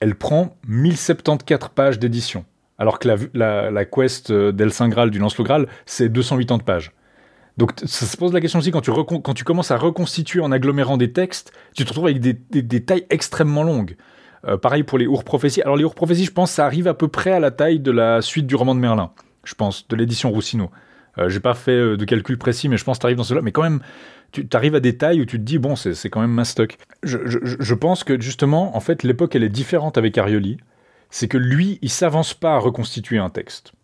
elle 0.00 0.16
prend 0.16 0.56
1074 0.66 1.70
pages 1.72 1.98
d'édition, 2.00 2.44
alors 2.78 2.98
que 2.98 3.08
la, 3.32 3.84
quest 3.84 4.32
d'El 4.32 4.72
Saint 4.72 4.88
Graal 4.88 5.10
du 5.10 5.20
Lance-le 5.20 5.44
Graal, 5.44 5.68
c'est 5.86 6.08
280 6.08 6.58
pages. 6.58 6.90
Donc 7.56 7.72
ça 7.84 8.06
se 8.06 8.16
pose 8.16 8.32
la 8.32 8.40
question 8.40 8.58
aussi 8.58 8.70
quand 8.70 8.80
tu, 9.34 9.44
commences 9.44 9.70
à 9.70 9.76
reconstituer 9.76 10.40
en 10.40 10.52
agglomérant 10.52 10.96
des 10.96 11.12
textes, 11.12 11.52
tu 11.74 11.84
te 11.84 11.90
retrouves 11.90 12.06
avec 12.06 12.20
des, 12.20 12.84
tailles 12.84 13.06
extrêmement 13.10 13.62
longues. 13.62 13.96
Euh, 14.48 14.56
pareil 14.56 14.82
pour 14.82 14.98
les 14.98 15.06
Our 15.06 15.22
prophéties. 15.22 15.62
Alors 15.62 15.76
les 15.76 15.84
Our 15.84 15.94
prophéties, 15.94 16.24
je 16.24 16.32
pense, 16.32 16.50
ça 16.50 16.64
arrive 16.64 16.88
à 16.88 16.94
peu 16.94 17.08
près 17.08 17.30
à 17.30 17.40
la 17.40 17.50
taille 17.50 17.78
de 17.78 17.90
la 17.90 18.22
suite 18.22 18.46
du 18.46 18.54
roman 18.54 18.74
de 18.74 18.80
Merlin, 18.80 19.12
je 19.44 19.54
pense, 19.54 19.86
de 19.86 19.96
l'édition 19.96 20.30
Roussino. 20.30 20.70
Euh, 21.18 21.28
J'ai 21.28 21.40
pas 21.40 21.54
fait 21.54 21.72
euh, 21.72 21.96
de 21.96 22.04
calcul 22.04 22.38
précis, 22.38 22.68
mais 22.68 22.76
je 22.76 22.84
pense 22.84 22.96
que 22.98 23.02
tu 23.02 23.06
arrives 23.06 23.18
dans 23.18 23.24
cela. 23.24 23.42
Mais 23.42 23.52
quand 23.52 23.62
même, 23.62 23.80
tu 24.32 24.46
arrives 24.54 24.74
à 24.74 24.80
des 24.80 24.96
tailles 24.96 25.20
où 25.20 25.26
tu 25.26 25.38
te 25.38 25.44
dis, 25.44 25.58
bon, 25.58 25.76
c'est 25.76 26.08
quand 26.08 26.20
même 26.20 26.32
mastoc. 26.32 26.78
Je, 27.02 27.18
je, 27.26 27.38
je, 27.42 27.74
pense 27.74 28.02
que 28.02 28.18
justement, 28.20 28.74
en 28.76 28.80
fait, 28.80 29.02
l'époque, 29.02 29.36
elle 29.36 29.44
est 29.44 29.50
différente 29.50 29.98
avec 29.98 30.16
Arioli. 30.16 30.56
C'est 31.10 31.28
que 31.28 31.36
lui, 31.36 31.78
il 31.82 31.90
s'avance 31.90 32.32
pas 32.32 32.54
à 32.54 32.58
reconstituer 32.58 33.18
un 33.18 33.28
texte. 33.28 33.74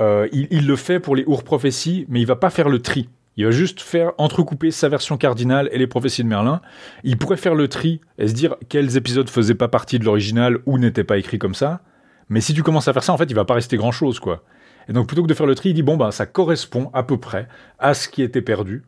Euh, 0.00 0.28
il, 0.32 0.66
le 0.66 0.76
fait 0.76 1.00
pour 1.00 1.16
les 1.16 1.24
Our 1.26 1.42
prophéties, 1.42 2.06
mais 2.08 2.20
il 2.20 2.26
va 2.26 2.36
pas 2.36 2.50
faire 2.50 2.68
le 2.68 2.80
tri. 2.80 3.08
Il 3.36 3.44
va 3.44 3.50
juste 3.50 3.80
faire 3.80 4.12
entrecouper 4.18 4.70
sa 4.70 4.88
version 4.88 5.16
cardinale 5.16 5.68
et 5.72 5.78
les 5.78 5.86
prophéties 5.86 6.24
de 6.24 6.28
Merlin. 6.28 6.60
Il 7.04 7.18
pourrait 7.18 7.36
faire 7.36 7.54
le 7.54 7.68
tri 7.68 8.00
et 8.18 8.28
se 8.28 8.32
dire 8.32 8.56
quels 8.68 8.96
épisodes 8.96 9.28
faisaient 9.28 9.54
pas 9.54 9.68
partie 9.68 9.98
de 9.98 10.04
l'original 10.04 10.58
ou 10.66 10.78
n'étaient 10.78 11.04
pas 11.04 11.18
écrits 11.18 11.38
comme 11.38 11.54
ça. 11.54 11.80
Mais 12.28 12.40
si 12.40 12.52
tu 12.54 12.62
commences 12.62 12.88
à 12.88 12.92
faire 12.92 13.04
ça, 13.04 13.12
en 13.12 13.16
fait, 13.16 13.24
il 13.30 13.34
va 13.34 13.44
pas 13.44 13.54
rester 13.54 13.76
grand 13.76 13.92
chose, 13.92 14.18
quoi. 14.20 14.42
Et 14.88 14.92
donc, 14.92 15.06
plutôt 15.06 15.22
que 15.22 15.28
de 15.28 15.34
faire 15.34 15.46
le 15.46 15.54
tri, 15.54 15.70
il 15.70 15.74
dit 15.74 15.82
bon, 15.82 15.96
bah, 15.96 16.10
ça 16.10 16.26
correspond 16.26 16.90
à 16.94 17.02
peu 17.02 17.18
près 17.18 17.48
à 17.78 17.94
ce 17.94 18.08
qui 18.08 18.22
était 18.22 18.42
perdu. 18.42 18.84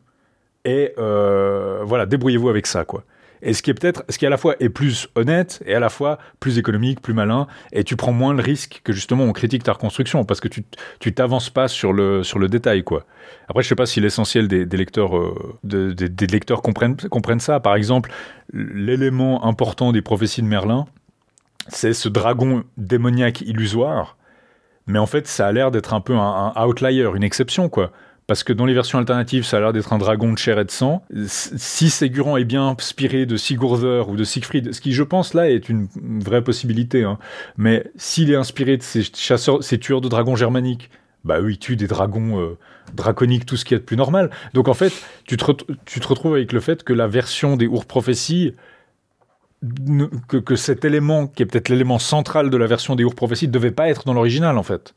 Et 0.65 0.93
euh, 0.97 1.81
voilà, 1.83 2.05
débrouillez-vous 2.05 2.49
avec 2.49 2.67
ça, 2.67 2.85
quoi 2.85 3.03
et 3.41 3.53
ce 3.53 3.61
qui 3.61 3.71
est 3.71 3.73
peut-être, 3.73 4.03
ce 4.09 4.17
qui 4.17 4.25
à 4.25 4.29
la 4.29 4.37
fois 4.37 4.55
est 4.59 4.69
plus 4.69 5.07
honnête 5.15 5.63
et 5.65 5.73
à 5.73 5.79
la 5.79 5.89
fois 5.89 6.19
plus 6.39 6.57
économique, 6.57 7.01
plus 7.01 7.13
malin, 7.13 7.47
et 7.71 7.83
tu 7.83 7.95
prends 7.95 8.11
moins 8.11 8.33
le 8.33 8.41
risque 8.41 8.81
que 8.83 8.93
justement 8.93 9.23
on 9.23 9.33
critique 9.33 9.63
ta 9.63 9.73
reconstruction 9.73 10.25
parce 10.25 10.39
que 10.39 10.47
tu 10.47 10.63
tu 10.99 11.13
t'avances 11.13 11.49
pas 11.49 11.67
sur 11.67 11.93
le 11.93 12.23
sur 12.23 12.39
le 12.39 12.47
détail 12.49 12.83
quoi. 12.83 13.05
Après 13.47 13.63
je 13.63 13.67
sais 13.67 13.75
pas 13.75 13.85
si 13.85 13.99
l'essentiel 13.99 14.47
des, 14.47 14.65
lecteurs 14.65 15.17
euh, 15.17 15.55
des 15.63 16.27
lecteurs 16.27 16.61
comprennent 16.61 16.97
comprennent 16.97 17.39
ça. 17.39 17.59
Par 17.59 17.75
exemple, 17.75 18.11
l'élément 18.53 19.45
important 19.45 19.91
des 19.91 20.01
prophéties 20.01 20.41
de 20.41 20.47
Merlin, 20.47 20.85
c'est 21.67 21.93
ce 21.93 22.09
dragon 22.09 22.63
démoniaque 22.77 23.41
illusoire, 23.41 24.17
mais 24.87 24.99
en 24.99 25.07
fait 25.07 25.27
ça 25.27 25.47
a 25.47 25.51
l'air 25.51 25.71
d'être 25.71 25.93
un 25.93 26.01
peu 26.01 26.15
un, 26.15 26.53
un 26.55 26.67
outlier, 26.67 27.09
une 27.15 27.23
exception 27.23 27.69
quoi 27.69 27.91
parce 28.27 28.43
que 28.43 28.53
dans 28.53 28.65
les 28.65 28.73
versions 28.73 28.97
alternatives, 28.97 29.43
ça 29.43 29.57
a 29.57 29.59
l'air 29.59 29.73
d'être 29.73 29.91
un 29.93 29.97
dragon 29.97 30.31
de 30.31 30.37
chair 30.37 30.57
et 30.59 30.65
de 30.65 30.71
sang. 30.71 31.03
Si 31.25 31.89
Ségurant 31.89 32.37
est 32.37 32.45
bien 32.45 32.67
inspiré 32.69 33.25
de 33.25 33.35
Sigurder 33.35 34.03
ou 34.07 34.15
de 34.15 34.23
Siegfried, 34.23 34.73
ce 34.73 34.79
qui, 34.79 34.93
je 34.93 35.03
pense, 35.03 35.33
là, 35.33 35.49
est 35.49 35.67
une 35.69 35.87
vraie 36.23 36.43
possibilité, 36.43 37.03
hein. 37.03 37.17
mais 37.57 37.91
s'il 37.95 38.31
est 38.31 38.35
inspiré 38.35 38.77
de 38.77 38.83
ces 38.83 39.03
chasseurs, 39.03 39.63
ces 39.63 39.79
tueurs 39.79 40.01
de 40.01 40.07
dragons 40.07 40.35
germaniques, 40.35 40.89
bah 41.23 41.39
eux, 41.39 41.51
ils 41.51 41.59
tuent 41.59 41.75
des 41.75 41.87
dragons 41.87 42.39
euh, 42.39 42.57
draconiques, 42.93 43.45
tout 43.45 43.57
ce 43.57 43.65
qui 43.65 43.73
est 43.73 43.79
de 43.79 43.83
plus 43.83 43.97
normal. 43.97 44.29
Donc 44.53 44.67
en 44.67 44.73
fait, 44.73 44.93
tu 45.25 45.37
te, 45.37 45.51
tu 45.85 45.99
te 45.99 46.07
retrouves 46.07 46.33
avec 46.33 46.51
le 46.51 46.59
fait 46.59 46.83
que 46.83 46.93
la 46.93 47.07
version 47.07 47.57
des 47.57 47.67
Our 47.67 47.85
prophéties 47.85 48.55
que, 50.27 50.37
que, 50.37 50.55
cet 50.55 50.85
élément, 50.85 51.27
qui 51.27 51.43
est 51.43 51.45
peut-être 51.45 51.69
l'élément 51.69 51.99
central 51.99 52.49
de 52.49 52.57
la 52.57 52.65
version 52.65 52.95
des 52.95 53.03
Our 53.03 53.13
prophéties, 53.13 53.47
ne 53.47 53.51
devait 53.51 53.71
pas 53.71 53.89
être 53.89 54.05
dans 54.05 54.13
l'original, 54.13 54.57
en 54.57 54.63
fait 54.63 54.93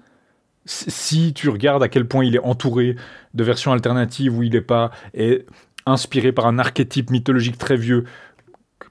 si 0.66 1.32
tu 1.34 1.48
regardes 1.48 1.82
à 1.82 1.88
quel 1.88 2.06
point 2.06 2.24
il 2.24 2.34
est 2.36 2.44
entouré 2.44 2.96
de 3.34 3.44
versions 3.44 3.72
alternatives 3.72 4.36
où 4.36 4.42
il 4.42 4.52
n'est 4.52 4.60
pas 4.60 4.90
et 5.12 5.44
inspiré 5.86 6.32
par 6.32 6.46
un 6.46 6.58
archétype 6.58 7.10
mythologique 7.10 7.58
très 7.58 7.76
vieux, 7.76 8.04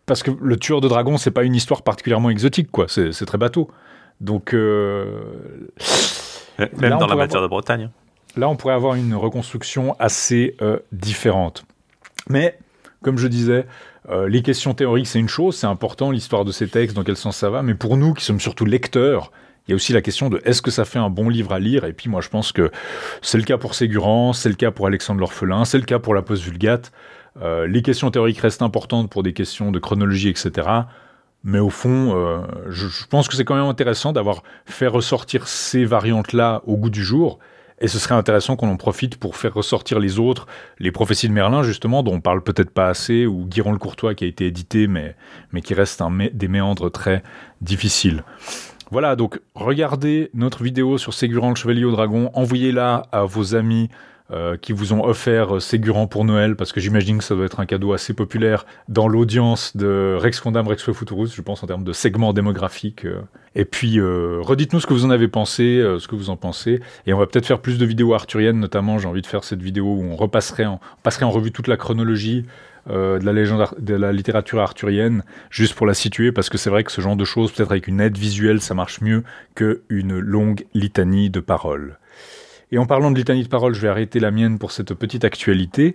parce 0.06 0.22
que 0.22 0.32
le 0.40 0.58
tueur 0.58 0.82
de 0.82 0.88
dragons 0.88 1.18
c'est 1.18 1.32
pas 1.32 1.44
une 1.44 1.56
histoire 1.56 1.82
particulièrement 1.82 2.30
exotique 2.30 2.70
quoi, 2.72 2.86
c'est 2.88 3.26
très 3.26 3.38
bateau. 3.38 3.70
Donc 4.22 4.54
euh, 4.54 5.22
même 6.78 6.98
dans 6.98 7.08
la 7.08 7.16
matière 7.16 7.42
de 7.42 7.48
Bretagne. 7.48 7.90
Là, 8.36 8.50
on 8.50 8.56
pourrait 8.56 8.74
avoir 8.74 8.96
une 8.96 9.14
reconstruction 9.14 9.96
assez 10.00 10.56
euh, 10.62 10.80
différente. 10.92 11.66
Mais 12.30 12.58
comme 13.04 13.18
je 13.18 13.28
disais, 13.28 13.68
euh, 14.10 14.28
les 14.28 14.42
questions 14.42 14.74
théoriques, 14.74 15.08
c'est 15.08 15.20
une 15.20 15.30
chose, 15.30 15.56
c'est 15.56 15.68
important, 15.68 16.10
l'histoire 16.10 16.46
de 16.46 16.52
ces 16.52 16.68
textes, 16.68 16.96
dans 16.96 17.04
quel 17.04 17.18
sens 17.18 17.38
ça 17.38 17.50
va, 17.50 17.62
mais 17.62 17.76
pour 17.76 17.98
nous 17.98 18.14
qui 18.14 18.24
sommes 18.24 18.40
surtout 18.40 18.66
lecteurs, 18.66 19.32
il 19.68 19.72
y 19.72 19.74
a 19.74 19.76
aussi 19.76 19.94
la 19.94 20.02
question 20.02 20.30
de 20.30 20.42
est-ce 20.44 20.62
que 20.62 20.72
ça 20.72 20.86
fait 20.86 21.00
un 21.00 21.10
bon 21.10 21.30
livre 21.30 21.54
à 21.54 21.60
lire? 21.60 21.86
Et 21.86 21.94
puis 21.94 22.10
moi 22.10 22.22
je 22.22 22.30
pense 22.30 22.52
que 22.52 22.72
c'est 23.22 23.38
le 23.38 23.44
cas 23.44 23.58
pour 23.58 23.76
Ségurant, 23.76 24.34
c'est 24.34 24.50
le 24.50 24.56
cas 24.56 24.72
pour 24.72 24.88
Alexandre 24.88 25.20
l'Orphelin, 25.20 25.66
c'est 25.66 25.78
le 25.78 25.86
cas 25.86 26.00
pour 26.00 26.14
la 26.14 26.22
Post-Vulgate. 26.22 26.92
Euh, 27.42 27.66
les 27.66 27.82
questions 27.82 28.12
théoriques 28.12 28.40
restent 28.40 28.62
importantes 28.62 29.10
pour 29.10 29.24
des 29.24 29.34
questions 29.34 29.72
de 29.72 29.80
chronologie, 29.80 30.30
etc. 30.30 30.68
Mais 31.44 31.60
au 31.60 31.70
fond, 31.70 32.16
euh, 32.16 32.42
je, 32.70 32.88
pense 33.10 33.28
que 33.28 33.36
c'est 33.36 33.44
quand 33.44 33.56
même 33.56 33.66
intéressant 33.66 34.14
d'avoir 34.14 34.44
fait 34.66 34.88
ressortir 34.88 35.48
ces 35.48 35.84
variantes-là 35.84 36.62
au 36.66 36.78
goût 36.78 36.90
du 36.90 37.04
jour. 37.04 37.40
Et 37.80 37.88
ce 37.88 38.00
serait 38.00 38.16
intéressant 38.16 38.56
qu'on 38.56 38.70
en 38.70 38.78
profite 38.78 39.18
pour 39.18 39.36
faire 39.36 39.54
ressortir 39.54 40.00
les 40.00 40.20
autres, 40.20 40.48
les 40.80 40.92
prophéties 40.92 41.28
de 41.28 41.34
Merlin, 41.34 41.64
justement, 41.64 42.02
dont 42.02 42.14
on 42.14 42.22
parle 42.22 42.42
peut-être 42.42 42.70
pas 42.70 42.88
assez, 42.88 43.26
ou 43.26 43.46
Guiron 43.46 43.74
le 43.74 43.78
Courtois 43.78 44.16
qui 44.16 44.24
a 44.24 44.28
été 44.28 44.46
édité, 44.46 44.88
mais, 44.88 45.18
mais 45.52 45.62
qui 45.62 45.74
reste 45.74 46.00
un, 46.02 46.12
des 46.32 46.48
méandres 46.48 46.90
très 46.90 47.24
difficiles. 47.60 48.24
Voilà, 48.92 49.16
donc 49.16 49.40
regardez 49.56 50.30
notre 50.34 50.64
vidéo 50.64 50.98
sur 50.98 51.14
Ségurant 51.14 51.50
le 51.50 51.56
Chevalier 51.56 51.86
au 51.86 51.92
Dragon, 51.92 52.30
envoyez-la 52.34 53.04
à 53.12 53.24
vos 53.26 53.56
amis 53.56 53.90
euh, 54.32 54.56
qui 54.56 54.72
vous 54.72 54.94
ont 54.94 55.04
offert 55.04 55.56
euh, 55.56 55.60
Ségurant 55.60 56.08
pour 56.08 56.24
Noël, 56.26 56.56
parce 56.56 56.72
que 56.72 56.80
j'imagine 56.80 57.18
que 57.18 57.24
ça 57.24 57.36
doit 57.36 57.46
être 57.46 57.60
un 57.60 57.66
cadeau 57.66 57.92
assez 57.92 58.14
populaire 58.14 58.66
dans 58.88 59.08
l'audience 59.08 59.76
de 59.76 60.18
Rex 60.18 60.40
Condam, 60.40 60.68
Rex 60.68 60.92
Futurus, 60.92 61.36
je 61.36 61.42
pense 61.42 61.62
en 61.62 61.68
termes 61.68 61.84
de 61.84 61.92
segment 61.92 62.34
démographique. 62.34 63.06
Euh. 63.06 63.22
Et 63.56 63.66
puis, 63.66 64.02
redites-nous 64.02 64.80
ce 64.80 64.88
que 64.88 64.94
vous 64.94 65.06
en 65.06 65.12
avez 65.12 65.28
pensé, 65.28 65.80
ce 66.00 66.08
que 66.08 66.16
vous 66.16 66.32
en 66.32 66.38
pensez, 66.38 66.82
et 67.06 67.14
on 67.14 67.20
va 67.20 67.28
peut-être 67.28 67.46
faire 67.46 67.60
plus 67.60 67.78
de 67.78 67.86
vidéos 67.86 68.16
arthuriennes, 68.16 68.60
notamment 68.60 68.98
j'ai 68.98 69.08
envie 69.08 69.22
de 69.22 69.28
faire 69.28 69.44
cette 69.44 69.62
vidéo 69.62 69.86
où 69.86 70.04
on 70.04 70.16
repasserait 70.16 70.66
passerait 71.04 71.26
en 71.26 71.30
revue 71.30 71.52
toute 71.52 71.68
la 71.68 71.78
chronologie, 71.78 72.48
de 72.88 73.24
la 73.24 73.34
légende, 73.34 73.68
de 73.80 73.96
la 73.96 74.12
littérature 74.12 74.60
arthurienne, 74.60 75.24
juste 75.50 75.76
pour 75.76 75.88
la 75.88 75.94
situer, 75.94 76.32
parce 76.32 76.50
que 76.50 76.58
c'est 76.58 76.70
vrai 76.70 76.84
que 76.84 76.92
ce 76.92 77.02
genre 77.02 77.16
de 77.16 77.26
choses, 77.26 77.52
peut-être 77.52 77.72
avec 77.72 77.88
une 77.88 78.02
aide 78.02 78.18
visuelle, 78.18 78.62
ça 78.62 78.74
marche 78.74 79.02
mieux 79.02 79.24
qu'une 79.56 80.20
longue 80.20 80.66
litanie 80.74 81.30
de 81.30 81.40
paroles. 81.40 81.98
Et 82.72 82.80
en 82.80 82.86
parlant 82.88 83.12
de 83.12 83.18
litanie 83.18 83.44
de 83.44 83.50
paroles, 83.50 83.76
je 83.76 83.82
vais 83.82 83.88
arrêter 83.88 84.20
la 84.20 84.32
mienne 84.32 84.58
pour 84.58 84.72
cette 84.72 84.96
petite 84.96 85.26
actualité. 85.26 85.94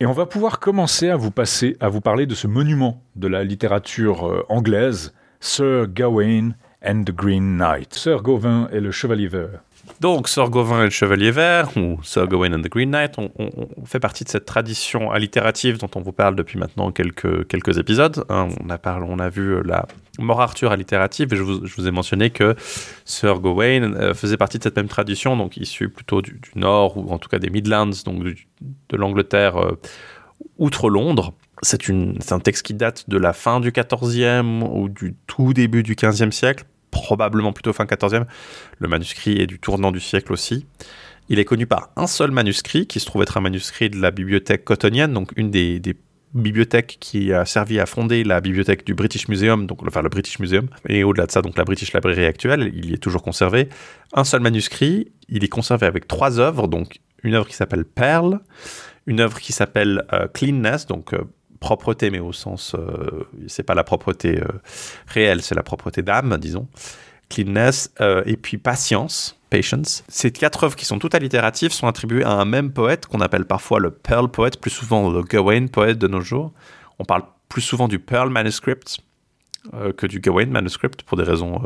Et 0.00 0.06
on 0.06 0.12
va 0.12 0.24
pouvoir 0.24 0.58
commencer 0.58 1.10
à 1.10 1.16
vous 1.16 1.30
passer, 1.30 1.76
à 1.80 1.90
vous 1.90 2.00
parler 2.00 2.24
de 2.24 2.34
ce 2.34 2.46
monument 2.46 3.02
de 3.14 3.28
la 3.28 3.44
littérature 3.44 4.44
anglaise, 4.48 5.12
Sir 5.40 5.86
Gawain 5.86 6.52
and 6.82 7.04
the 7.04 7.14
Green 7.14 7.58
Knight. 7.58 7.92
Sir 7.92 8.22
Gawain 8.22 8.68
et 8.72 8.80
le 8.80 8.90
Chevalier 8.90 9.28
Vert. 9.28 9.60
Donc, 10.00 10.28
Sir 10.28 10.50
Gawain 10.50 10.80
et 10.80 10.84
le 10.84 10.90
Chevalier 10.90 11.30
Vert, 11.30 11.76
ou 11.76 11.98
Sir 12.02 12.26
Gawain 12.26 12.52
and 12.52 12.62
the 12.62 12.68
Green 12.68 12.90
Knight, 12.90 13.14
on, 13.18 13.30
fait 13.84 14.00
partie 14.00 14.24
de 14.24 14.28
cette 14.28 14.44
tradition 14.44 15.10
allitérative 15.10 15.78
dont 15.78 15.90
on 15.94 16.00
vous 16.00 16.12
parle 16.12 16.34
depuis 16.34 16.58
maintenant 16.58 16.90
quelques, 16.90 17.78
épisodes. 17.78 18.24
Hein. 18.28 18.48
on, 18.62 18.70
a 18.70 18.78
parlé, 18.78 19.06
on 19.08 19.18
a 19.18 19.28
vu 19.28 19.62
la 19.62 19.86
Mort 20.18 20.40
Arthur 20.40 20.72
allitérative, 20.72 21.32
et 21.32 21.36
je 21.36 21.42
vous, 21.42 21.88
ai 21.88 21.90
mentionné 21.90 22.30
que 22.30 22.54
Sir 23.04 23.40
Gawain 23.40 23.94
euh, 23.94 24.14
faisait 24.14 24.36
partie 24.36 24.58
de 24.58 24.64
cette 24.64 24.76
même 24.76 24.88
tradition, 24.88 25.36
donc 25.36 25.56
issu 25.56 25.88
plutôt 25.88 26.22
du, 26.22 26.40
nord, 26.56 26.96
ou 26.96 27.10
en 27.10 27.18
tout 27.18 27.28
cas 27.28 27.38
des 27.38 27.50
Midlands, 27.50 27.90
donc 28.04 28.22
de 28.24 28.96
l'Angleterre 28.96 29.56
euh, 29.56 29.80
outre 30.58 30.90
Londres. 30.90 31.32
C'est 31.62 32.32
un 32.32 32.40
texte 32.40 32.66
qui 32.66 32.74
date 32.74 33.08
de 33.08 33.16
la 33.16 33.32
fin 33.32 33.60
du 33.60 33.72
XIVe 33.72 34.44
ou 34.70 34.88
du 34.88 35.14
tout 35.26 35.54
début 35.54 35.82
du 35.82 35.94
XVe 35.94 36.30
siècle, 36.30 36.64
probablement 36.94 37.52
plutôt 37.52 37.72
fin 37.72 37.84
14e. 37.84 38.24
Le 38.78 38.88
manuscrit 38.88 39.40
est 39.40 39.46
du 39.46 39.58
tournant 39.58 39.92
du 39.92 40.00
siècle 40.00 40.32
aussi. 40.32 40.66
Il 41.28 41.38
est 41.38 41.44
connu 41.44 41.66
par 41.66 41.90
un 41.96 42.06
seul 42.06 42.30
manuscrit, 42.30 42.86
qui 42.86 43.00
se 43.00 43.06
trouve 43.06 43.22
être 43.22 43.36
un 43.36 43.40
manuscrit 43.40 43.90
de 43.90 44.00
la 44.00 44.10
bibliothèque 44.10 44.64
cottonienne, 44.64 45.12
donc 45.12 45.32
une 45.36 45.50
des, 45.50 45.80
bibliothèques 46.34 46.96
qui 46.98 47.32
a 47.32 47.44
servi 47.44 47.78
à 47.78 47.86
fonder 47.86 48.24
la 48.24 48.40
bibliothèque 48.40 48.84
du 48.84 48.92
British 48.92 49.28
Museum, 49.28 49.68
donc 49.68 49.86
enfin 49.86 50.02
le 50.02 50.08
British 50.08 50.40
Museum, 50.40 50.68
et 50.88 51.04
au-delà 51.04 51.26
de 51.26 51.30
ça, 51.30 51.42
donc 51.42 51.56
la 51.56 51.62
British 51.62 51.92
Library 51.92 52.24
actuelle, 52.24 52.72
il 52.74 52.90
y 52.90 52.94
est 52.94 52.98
toujours 52.98 53.22
conservé. 53.22 53.68
Un 54.14 54.24
seul 54.24 54.40
manuscrit, 54.40 55.12
il 55.28 55.44
est 55.44 55.48
conservé 55.48 55.86
avec 55.86 56.08
trois 56.08 56.40
œuvres, 56.40 56.66
donc 56.66 56.98
une 57.22 57.34
œuvre 57.34 57.46
qui 57.46 57.54
s'appelle 57.54 57.84
Pearl, 57.84 58.40
une 59.06 59.20
œuvre 59.20 59.38
qui 59.38 59.52
s'appelle 59.52 60.04
euh, 60.12 60.26
Cleanness, 60.26 60.86
donc 60.86 61.14
euh, 61.14 61.22
propreté, 61.60 62.10
mais 62.10 62.20
au 62.20 62.32
sens, 62.32 62.74
euh, 62.74 63.26
c'est 63.46 63.62
pas 63.62 63.74
la 63.74 63.84
propreté 63.84 64.40
euh, 64.40 64.46
réelle, 65.06 65.42
c'est 65.42 65.54
la 65.54 65.62
propreté 65.62 66.02
d'âme, 66.02 66.36
disons. 66.38 66.68
Cleanness 67.28 67.92
euh, 68.00 68.22
et 68.26 68.36
puis 68.36 68.58
patience, 68.58 69.38
patience. 69.50 70.04
Ces 70.08 70.30
quatre 70.30 70.64
œuvres 70.64 70.76
qui 70.76 70.84
sont 70.84 70.98
toutes 70.98 71.14
allitératives 71.14 71.72
sont 71.72 71.86
attribuées 71.86 72.24
à 72.24 72.32
un 72.32 72.44
même 72.44 72.72
poète 72.72 73.06
qu'on 73.06 73.20
appelle 73.20 73.46
parfois 73.46 73.80
le 73.80 73.90
Pearl 73.90 74.30
Poet, 74.30 74.50
plus 74.60 74.70
souvent 74.70 75.10
le 75.10 75.22
Gawain 75.22 75.66
Poet 75.66 75.94
de 75.94 76.06
nos 76.06 76.20
jours. 76.20 76.52
On 76.98 77.04
parle 77.04 77.22
plus 77.48 77.62
souvent 77.62 77.88
du 77.88 77.98
Pearl 77.98 78.30
Manuscript 78.30 78.98
que 79.96 80.06
du 80.06 80.20
Gawain 80.20 80.46
Manuscript 80.46 81.04
pour 81.04 81.16
des 81.16 81.24
raisons 81.24 81.62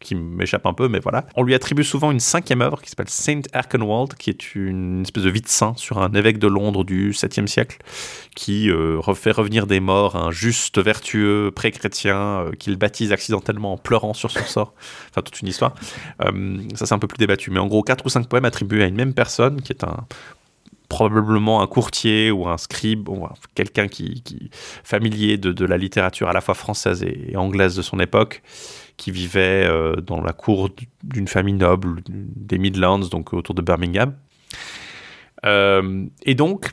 qui 0.00 0.14
m'échappe 0.14 0.66
un 0.66 0.72
peu, 0.72 0.88
mais 0.88 0.98
voilà. 0.98 1.26
On 1.36 1.42
lui 1.42 1.54
attribue 1.54 1.84
souvent 1.84 2.10
une 2.10 2.20
cinquième 2.20 2.62
œuvre 2.62 2.80
qui 2.80 2.88
s'appelle 2.88 3.10
Saint 3.10 3.42
Erkenwald, 3.52 4.14
qui 4.14 4.30
est 4.30 4.54
une 4.54 5.02
espèce 5.02 5.24
de 5.24 5.30
vie 5.30 5.42
de 5.42 5.48
saint 5.48 5.74
sur 5.76 5.98
un 5.98 6.12
évêque 6.12 6.38
de 6.38 6.46
Londres 6.46 6.84
du 6.84 7.10
7e 7.10 7.46
siècle, 7.46 7.78
qui 8.34 8.70
euh, 8.70 8.98
refait 8.98 9.30
revenir 9.30 9.66
des 9.66 9.80
morts, 9.80 10.16
un 10.16 10.30
juste, 10.30 10.78
vertueux, 10.78 11.52
pré-chrétien, 11.54 12.16
euh, 12.16 12.52
qu'il 12.52 12.76
baptise 12.76 13.12
accidentellement 13.12 13.74
en 13.74 13.76
pleurant 13.76 14.14
sur 14.14 14.30
son 14.30 14.44
sort. 14.44 14.74
Enfin, 15.10 15.22
toute 15.22 15.40
une 15.40 15.48
histoire. 15.48 15.74
Euh, 16.22 16.58
ça, 16.74 16.86
c'est 16.86 16.94
un 16.94 16.98
peu 16.98 17.08
plus 17.08 17.18
débattu. 17.18 17.50
Mais 17.50 17.58
en 17.58 17.66
gros, 17.66 17.82
quatre 17.82 18.06
ou 18.06 18.08
cinq 18.08 18.28
poèmes 18.28 18.44
attribués 18.44 18.84
à 18.84 18.86
une 18.86 18.94
même 18.94 19.12
personne, 19.12 19.60
qui 19.60 19.72
est 19.72 19.84
un 19.84 20.06
probablement 20.88 21.62
un 21.62 21.66
courtier 21.66 22.30
ou 22.30 22.48
un 22.48 22.58
scribe, 22.58 23.08
ou 23.08 23.26
quelqu'un 23.54 23.88
qui, 23.88 24.22
qui 24.22 24.50
familier 24.84 25.38
de, 25.38 25.52
de, 25.52 25.64
la 25.64 25.78
littérature 25.78 26.28
à 26.28 26.32
la 26.32 26.40
fois 26.40 26.54
française 26.54 27.02
et 27.04 27.36
anglaise 27.36 27.76
de 27.76 27.82
son 27.82 28.00
époque, 28.00 28.42
qui 29.00 29.10
vivait 29.10 29.66
euh, 29.66 29.96
dans 29.96 30.20
la 30.20 30.34
cour 30.34 30.68
d'une 31.02 31.26
famille 31.26 31.54
noble 31.54 32.02
des 32.06 32.58
Midlands, 32.58 32.98
donc 32.98 33.32
autour 33.32 33.54
de 33.54 33.62
Birmingham. 33.62 34.14
Euh, 35.46 36.04
et 36.22 36.34
donc, 36.34 36.72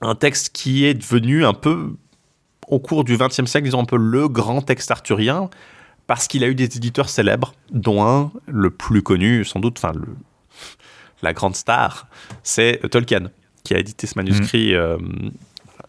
un 0.00 0.14
texte 0.14 0.50
qui 0.54 0.86
est 0.86 0.94
devenu 0.94 1.44
un 1.44 1.52
peu, 1.52 1.94
au 2.68 2.78
cours 2.78 3.04
du 3.04 3.18
XXe 3.18 3.44
siècle, 3.44 3.66
disons 3.66 3.82
un 3.82 3.84
peu 3.84 3.98
le 3.98 4.28
grand 4.28 4.62
texte 4.62 4.90
arthurien, 4.90 5.50
parce 6.06 6.26
qu'il 6.26 6.42
a 6.42 6.48
eu 6.48 6.54
des 6.54 6.64
éditeurs 6.64 7.10
célèbres, 7.10 7.52
dont 7.70 8.02
un, 8.02 8.32
le 8.46 8.70
plus 8.70 9.02
connu 9.02 9.44
sans 9.44 9.60
doute, 9.60 9.76
enfin 9.76 9.92
la 11.20 11.34
grande 11.34 11.54
star, 11.54 12.06
c'est 12.42 12.80
Tolkien, 12.90 13.30
qui 13.62 13.74
a 13.74 13.78
édité 13.78 14.06
ce 14.06 14.16
manuscrit 14.16 14.72
mmh. 14.72 14.76
euh, 14.76 14.98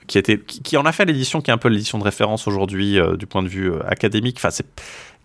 qui, 0.10 0.18
était, 0.18 0.40
qui, 0.40 0.76
en 0.76 0.86
a 0.86 0.92
fait 0.92 1.06
l'édition 1.06 1.40
qui 1.40 1.52
est 1.52 1.54
un 1.54 1.60
peu 1.60 1.70
l'édition 1.70 2.00
de 2.00 2.04
référence 2.04 2.48
aujourd'hui 2.48 3.00
euh, 3.00 3.16
du 3.16 3.28
point 3.28 3.44
de 3.44 3.48
vue 3.48 3.72
euh, 3.72 3.88
académique. 3.88 4.38
Enfin, 4.44 4.50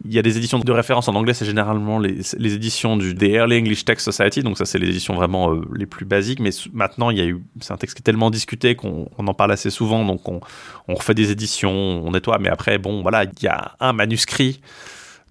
il 0.05 0.13
y 0.13 0.19
a 0.19 0.23
des 0.23 0.37
éditions 0.37 0.59
de 0.59 0.73
référence 0.73 1.09
en 1.09 1.15
anglais, 1.15 1.33
c'est 1.33 1.47
généralement 1.47 1.99
les, 1.99 2.19
les, 2.37 2.53
éditions 2.53 2.99
du 2.99 3.15
The 3.15 3.23
Early 3.23 3.61
English 3.61 3.87
Text 3.87 4.05
Society, 4.05 4.43
donc 4.43 4.59
ça 4.59 4.67
c'est 4.67 4.79
les 4.79 4.91
éditions 4.91 5.15
vraiment 5.15 5.55
euh, 5.55 5.63
les 5.75 5.87
plus 5.87 6.05
basiques, 6.05 6.39
mais 6.39 6.51
maintenant 6.75 7.09
il 7.09 7.17
y 7.17 7.23
a 7.23 7.25
eu, 7.25 7.43
c'est 7.63 7.73
un 7.73 7.79
texte 7.79 7.97
qui 7.97 8.03
est 8.03 8.05
tellement 8.05 8.31
discuté 8.31 8.75
qu'on 8.75 9.09
en 9.17 9.35
parle 9.35 9.53
assez 9.53 9.71
souvent, 9.71 10.05
donc 10.05 10.29
on, 10.29 10.41
on, 10.87 10.95
refait 10.95 11.15
des 11.15 11.31
éditions, 11.31 11.73
on 11.73 12.11
nettoie, 12.11 12.39
mais 12.39 12.51
après 12.51 12.77
bon 12.77 13.01
voilà, 13.01 13.25
il 13.25 13.43
y 13.43 13.47
a 13.47 13.77
un 13.81 13.95
manuscrit, 13.95 14.61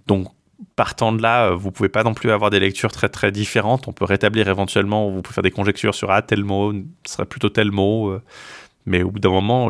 donc 0.07 0.29
partant 0.75 1.11
de 1.11 1.21
là, 1.21 1.51
vous 1.51 1.71
pouvez 1.71 1.89
pas 1.89 2.03
non 2.03 2.15
plus 2.15 2.31
avoir 2.31 2.49
des 2.49 2.59
lectures 2.59 2.91
très 2.91 3.09
très 3.09 3.31
différentes, 3.31 3.87
on 3.87 3.93
peut 3.93 4.05
rétablir 4.05 4.47
éventuellement, 4.47 5.11
vous 5.11 5.21
pouvez 5.21 5.35
faire 5.35 5.43
des 5.43 5.51
conjectures 5.51 5.93
sur 5.93 6.09
ah 6.09 6.23
tel 6.23 6.43
mot 6.43 6.73
ce 7.05 7.13
serait 7.13 7.25
plutôt 7.25 7.49
tel 7.49 7.69
mot. 7.69 8.17
Mais 8.85 9.03
au 9.03 9.11
bout 9.11 9.19
d'un 9.19 9.29
moment, 9.29 9.69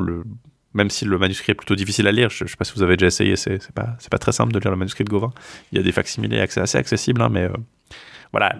même 0.74 0.90
si 0.90 1.06
le 1.06 1.18
manuscrit 1.18 1.52
est 1.52 1.56
plutôt 1.56 1.76
difficile 1.76 2.08
à 2.08 2.12
lire, 2.12 2.30
je 2.30 2.44
ne 2.44 2.50
sais 2.50 2.56
pas 2.56 2.66
si 2.66 2.74
vous 2.76 2.84
avez 2.84 2.98
déjà 2.98 3.08
essayé, 3.08 3.36
c'est 3.36 3.72
pas, 3.74 3.96
pas 4.10 4.18
très 4.18 4.32
simple 4.32 4.52
de 4.52 4.60
lire 4.60 4.72
le 4.72 4.78
manuscrit 4.78 5.04
de 5.04 5.10
Gauvin. 5.10 5.32
Il 5.72 5.78
y 5.78 5.82
a 5.82 5.84
des 5.84 5.92
facsimilés 5.92 6.40
assez 6.40 6.78
accessibles, 6.78 7.22
hein, 7.22 7.30
mais 7.30 7.44
euh, 7.44 7.54
voilà. 8.32 8.56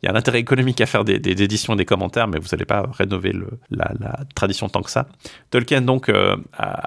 Il 0.00 0.06
y 0.06 0.08
a 0.08 0.12
un 0.12 0.16
intérêt 0.16 0.38
économique 0.38 0.80
à 0.80 0.86
faire 0.86 1.04
des, 1.04 1.16
éditions 1.16 1.74
et 1.74 1.76
des 1.76 1.84
commentaires, 1.84 2.28
mais 2.28 2.38
vous 2.38 2.46
n'allez 2.52 2.64
pas 2.64 2.88
rénover 2.92 3.34
la, 3.70 4.20
tradition 4.36 4.68
tant 4.68 4.80
que 4.82 4.92
ça. 4.92 5.08
Tolkien, 5.50 5.80
donc, 5.80 6.08
euh, 6.08 6.36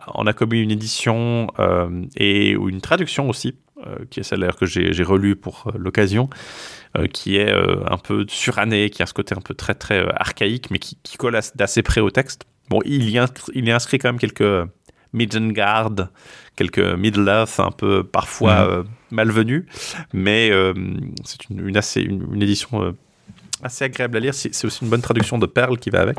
en 0.07 0.25
a 0.25 0.31
commis 0.31 0.61
une 0.61 0.71
édition 0.71 1.47
euh, 1.59 2.05
et 2.15 2.51
une 2.51 2.79
traduction 2.79 3.27
aussi, 3.27 3.57
qui 4.11 4.21
est 4.21 4.23
celle 4.23 4.49
que 4.53 4.65
j'ai 4.65 5.03
relue 5.03 5.35
pour 5.35 5.73
l'occasion, 5.75 6.29
qui 7.11 7.35
est 7.35 7.51
un 7.51 7.97
peu 7.97 8.25
surannée, 8.29 8.89
qui 8.91 9.03
a 9.03 9.05
ce 9.05 9.13
côté 9.13 9.35
un 9.35 9.41
peu 9.41 9.55
très, 9.55 9.73
très 9.73 10.07
archaïque, 10.15 10.71
mais 10.71 10.79
qui 10.79 11.17
colle 11.17 11.37
d'assez 11.55 11.81
près 11.83 11.99
au 11.99 12.11
texte. 12.11 12.45
Bon, 12.71 12.79
il 12.85 13.09
y, 13.09 13.19
il 13.53 13.67
y 13.67 13.71
inscrit 13.71 13.99
quand 13.99 14.07
même 14.07 14.17
quelques 14.17 14.65
Midgard, 15.11 15.91
quelques 16.55 16.79
Middle 16.79 17.27
Earth 17.27 17.59
un 17.59 17.71
peu 17.71 18.01
parfois 18.01 18.63
mhm. 18.63 18.71
euh, 18.71 18.83
malvenus, 19.11 19.65
mais 20.13 20.49
euh, 20.51 20.73
c'est 21.25 21.49
une, 21.49 21.75
assez, 21.75 22.01
une, 22.01 22.41
édition 22.41 22.81
euh, 22.81 22.91
assez 23.63 23.85
agréable 23.85 24.17
à 24.17 24.19
lire. 24.19 24.33
C'est 24.33 24.65
aussi 24.65 24.83
une 24.83 24.89
bonne 24.89 25.01
traduction 25.01 25.37
de 25.37 25.45
Perle 25.45 25.77
qui 25.77 25.89
va 25.89 26.01
avec. 26.01 26.17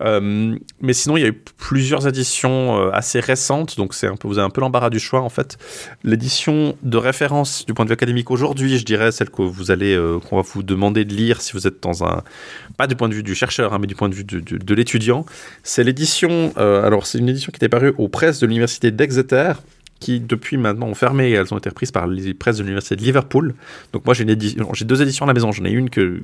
Euh, 0.00 0.56
mais 0.80 0.92
sinon, 0.92 1.16
il 1.16 1.20
y 1.20 1.24
a 1.24 1.28
eu 1.28 1.42
plusieurs 1.56 2.06
éditions 2.06 2.78
euh, 2.78 2.90
assez 2.92 3.20
récentes, 3.20 3.76
donc 3.76 3.94
un 4.02 4.16
peu, 4.16 4.28
vous 4.28 4.38
avez 4.38 4.46
un 4.46 4.50
peu 4.50 4.60
l'embarras 4.60 4.90
du 4.90 5.00
choix 5.00 5.20
en 5.20 5.28
fait. 5.28 5.58
L'édition 6.04 6.76
de 6.82 6.96
référence 6.96 7.66
du 7.66 7.74
point 7.74 7.84
de 7.84 7.90
vue 7.90 7.94
académique 7.94 8.30
aujourd'hui, 8.30 8.78
je 8.78 8.84
dirais 8.84 9.10
celle 9.12 9.30
que 9.30 9.42
vous 9.42 9.70
allez, 9.70 9.94
euh, 9.94 10.18
qu'on 10.20 10.36
va 10.36 10.42
vous 10.42 10.62
demander 10.62 11.04
de 11.04 11.14
lire 11.14 11.40
si 11.40 11.52
vous 11.52 11.66
êtes 11.66 11.82
dans 11.82 12.04
un, 12.04 12.22
pas 12.76 12.86
du 12.86 12.94
point 12.94 13.08
de 13.08 13.14
vue 13.14 13.22
du 13.22 13.34
chercheur, 13.34 13.72
hein, 13.72 13.78
mais 13.80 13.86
du 13.86 13.96
point 13.96 14.08
de 14.08 14.14
vue 14.14 14.24
de, 14.24 14.38
de, 14.40 14.74
l'étudiant. 14.74 15.26
C'est 15.62 15.82
l'édition, 15.82 16.52
alors 16.56 17.06
c'est 17.06 17.18
une 17.18 17.28
édition 17.28 17.50
qui 17.50 17.56
était 17.56 17.68
parue 17.68 17.92
aux 17.98 18.08
presses 18.08 18.38
de 18.38 18.46
l'université 18.46 18.90
d'Exeter 18.90 19.54
qui 20.00 20.20
depuis 20.20 20.56
maintenant 20.56 20.86
ont 20.86 20.94
fermé 20.94 21.32
elles 21.32 21.52
ont 21.52 21.58
été 21.58 21.68
reprises 21.68 21.90
par 21.90 22.06
les 22.06 22.32
presses 22.32 22.58
de 22.58 22.62
l'université 22.62 22.94
de 22.94 23.02
Liverpool. 23.02 23.54
Donc 23.92 24.04
moi 24.04 24.14
j'ai 24.14 24.24
deux 24.24 25.02
éditions 25.02 25.24
à 25.24 25.28
la 25.28 25.34
maison. 25.34 25.50
J'en 25.50 25.64
ai 25.64 25.70
une 25.70 25.90
que 25.90 26.22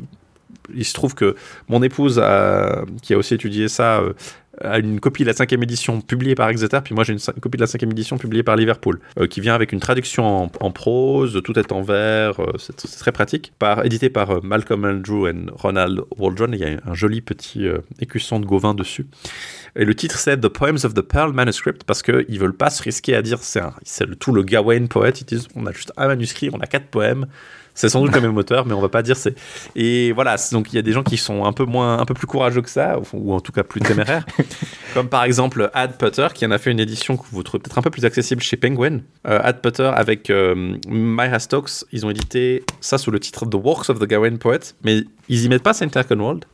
il 0.74 0.84
se 0.84 0.94
trouve 0.94 1.14
que 1.14 1.34
mon 1.68 1.82
épouse, 1.82 2.22
qui 3.02 3.14
a 3.14 3.18
aussi 3.18 3.34
étudié 3.34 3.68
ça, 3.68 4.00
euh, 4.00 4.12
a 4.60 4.78
une 4.78 5.00
copie 5.00 5.22
de 5.24 5.28
la 5.28 5.34
cinquième 5.34 5.62
édition 5.62 6.00
publiée 6.00 6.34
par 6.34 6.48
Exeter, 6.48 6.80
puis 6.84 6.94
moi 6.94 7.02
j'ai 7.02 7.12
une, 7.12 7.18
copie 7.40 7.56
de 7.56 7.62
la 7.62 7.66
cinquième 7.66 7.90
édition 7.90 8.18
publiée 8.18 8.42
par 8.42 8.56
Liverpool, 8.56 9.00
euh, 9.18 9.26
qui 9.26 9.40
vient 9.40 9.54
avec 9.54 9.72
une 9.72 9.80
traduction 9.80 10.50
en, 10.60 10.70
prose, 10.70 11.40
tout 11.42 11.58
est 11.58 11.72
en 11.72 11.82
vers, 11.82 12.40
euh, 12.40 12.52
c'est 12.58 12.76
très 12.76 13.12
pratique, 13.12 13.52
édité 13.82 14.10
par 14.10 14.44
Malcolm 14.44 14.84
Andrew 14.84 15.28
et 15.28 15.34
Ronald 15.52 16.02
Waldron, 16.18 16.52
il 16.52 16.58
y 16.58 16.64
a 16.64 16.78
un 16.86 16.94
joli 16.94 17.20
petit 17.20 17.66
écusson 18.00 18.38
de 18.38 18.46
Gauvin 18.46 18.74
dessus. 18.74 19.06
Et 19.76 19.84
le 19.84 19.94
titre 19.94 20.18
c'est 20.18 20.40
The 20.40 20.48
Poems 20.48 20.78
of 20.84 20.94
the 20.94 21.02
Pearl 21.02 21.32
Manuscript, 21.32 21.84
parce 21.84 22.02
qu'ils 22.02 22.38
veulent 22.38 22.56
pas 22.56 22.70
se 22.70 22.82
risquer 22.82 23.16
à 23.16 23.22
dire 23.22 23.38
c'est 23.42 24.18
tout 24.18 24.32
le 24.32 24.42
Gawain 24.42 24.86
poète, 24.86 25.20
ils 25.20 25.24
disent 25.24 25.48
on 25.56 25.66
a 25.66 25.72
juste 25.72 25.92
un 25.96 26.06
manuscrit, 26.06 26.50
on 26.52 26.60
a 26.60 26.66
quatre 26.66 26.86
poèmes, 26.86 27.26
c'est 27.74 27.88
sans 27.88 28.00
doute 28.00 28.14
le 28.14 28.20
même 28.20 28.36
auteur, 28.36 28.66
mais 28.66 28.72
on 28.72 28.80
va 28.80 28.88
pas 28.88 29.02
dire 29.02 29.16
c'est. 29.16 29.34
Et 29.74 30.12
voilà, 30.12 30.36
donc 30.52 30.72
il 30.72 30.76
y 30.76 30.78
a 30.78 30.82
des 30.82 30.92
gens 30.92 31.02
qui 31.02 31.16
sont 31.16 31.44
un 31.44 31.52
peu 31.52 31.64
moins, 31.64 31.98
un 31.98 32.04
peu 32.04 32.14
plus 32.14 32.26
courageux 32.26 32.62
que 32.62 32.70
ça, 32.70 32.98
ou 33.12 33.34
en 33.34 33.40
tout 33.40 33.52
cas 33.52 33.64
plus 33.64 33.80
téméraires, 33.80 34.24
comme 34.94 35.08
par 35.08 35.24
exemple 35.24 35.70
Ad 35.74 35.98
Putter, 35.98 36.28
qui 36.34 36.46
en 36.46 36.50
a 36.50 36.58
fait 36.58 36.70
une 36.70 36.80
édition 36.80 37.16
que 37.16 37.24
vous 37.30 37.42
trouvez 37.42 37.62
peut-être 37.62 37.78
un 37.78 37.82
peu 37.82 37.90
plus 37.90 38.04
accessible 38.04 38.42
chez 38.42 38.56
Penguin. 38.56 39.00
Euh, 39.26 39.40
Ad 39.42 39.60
Putter 39.60 39.90
avec 39.94 40.30
euh, 40.30 40.76
Myra 40.86 41.38
Stokes, 41.38 41.84
ils 41.92 42.06
ont 42.06 42.10
édité 42.10 42.64
ça 42.80 42.98
sous 42.98 43.10
le 43.10 43.18
titre 43.18 43.44
The 43.46 43.54
Works 43.54 43.90
of 43.90 43.98
the 43.98 44.06
Gawain 44.06 44.36
Poet, 44.36 44.60
mais 44.84 45.02
ils 45.28 45.44
y 45.44 45.48
mettent 45.48 45.62
pas 45.62 45.74
Saint 45.74 45.88
World. 46.10 46.44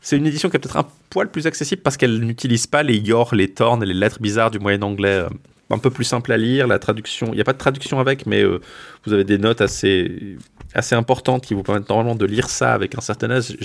C'est 0.00 0.18
une 0.18 0.26
édition 0.26 0.50
qui 0.50 0.56
est 0.56 0.60
peut-être 0.60 0.76
un 0.76 0.86
poil 1.08 1.30
plus 1.30 1.46
accessible 1.46 1.80
parce 1.82 1.96
qu'elle 1.96 2.20
n'utilise 2.20 2.66
pas 2.66 2.82
les 2.82 2.98
yor, 2.98 3.34
les 3.34 3.48
tornes 3.48 3.82
les 3.84 3.94
lettres 3.94 4.20
bizarres 4.20 4.50
du 4.50 4.58
moyen 4.58 4.82
anglais. 4.82 5.24
Un 5.70 5.78
peu 5.78 5.90
plus 5.90 6.04
simple 6.04 6.30
à 6.30 6.36
lire. 6.36 6.66
La 6.66 6.78
traduction, 6.78 7.28
il 7.28 7.36
n'y 7.36 7.40
a 7.40 7.44
pas 7.44 7.54
de 7.54 7.58
traduction 7.58 7.98
avec, 7.98 8.26
mais 8.26 8.42
euh, 8.42 8.60
vous 9.06 9.14
avez 9.14 9.24
des 9.24 9.38
notes 9.38 9.62
assez, 9.62 10.36
assez 10.74 10.94
importantes 10.94 11.46
qui 11.46 11.54
vous 11.54 11.62
permettent 11.62 11.88
normalement 11.88 12.14
de 12.14 12.26
lire 12.26 12.50
ça 12.50 12.74
avec 12.74 12.96
un 12.98 13.00
certain 13.00 13.30
âge. 13.30 13.56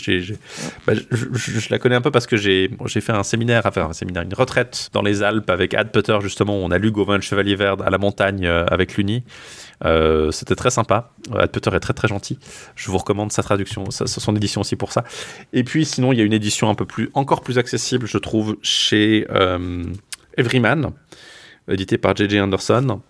Bah, 0.87 0.93
je, 1.11 1.69
la 1.69 1.77
connais 1.77 1.95
un 1.95 2.01
peu 2.01 2.09
parce 2.11 2.25
que 2.25 2.37
j'ai 2.37 2.69
fait 3.01 3.11
un 3.11 3.23
séminaire, 3.23 3.63
enfin 3.65 3.89
un 3.89 3.93
séminaire, 3.93 4.23
une 4.23 4.33
retraite 4.33 4.89
dans 4.93 5.01
les 5.01 5.23
Alpes 5.23 5.49
avec 5.49 5.73
Ad 5.73 5.91
Putter 5.91 6.19
justement. 6.21 6.55
On 6.55 6.71
a 6.71 6.77
lu 6.77 6.91
Gauvin 6.91 7.15
le 7.15 7.21
Chevalier 7.21 7.55
Vert 7.55 7.81
à 7.81 7.89
la 7.89 7.97
montagne 7.97 8.45
euh, 8.45 8.65
avec 8.67 8.95
l'Uni. 8.95 9.23
Euh, 9.83 10.31
c'était 10.31 10.55
très 10.55 10.71
sympa. 10.71 11.11
Ad 11.37 11.51
Putter 11.51 11.71
est 11.73 11.79
très 11.81 11.93
très 11.93 12.07
gentil. 12.07 12.39
Je 12.75 12.89
vous 12.91 12.97
recommande 12.97 13.33
sa 13.33 13.43
traduction, 13.43 13.91
sa, 13.91 14.07
son 14.07 14.35
édition 14.37 14.61
aussi 14.61 14.77
pour 14.77 14.93
ça. 14.93 15.03
Et 15.51 15.65
puis 15.65 15.83
sinon, 15.83 16.13
il 16.13 16.19
y 16.19 16.21
a 16.21 16.25
une 16.25 16.33
édition 16.33 16.69
un 16.69 16.75
peu 16.75 16.85
plus, 16.85 17.09
encore 17.13 17.41
plus 17.41 17.57
accessible, 17.57 18.07
je 18.07 18.17
trouve, 18.17 18.55
chez 18.61 19.27
Everyman, 20.37 20.93
édité 21.67 21.97
par 21.97 22.15
J.J. 22.15 22.39
Anderson. 22.41 23.01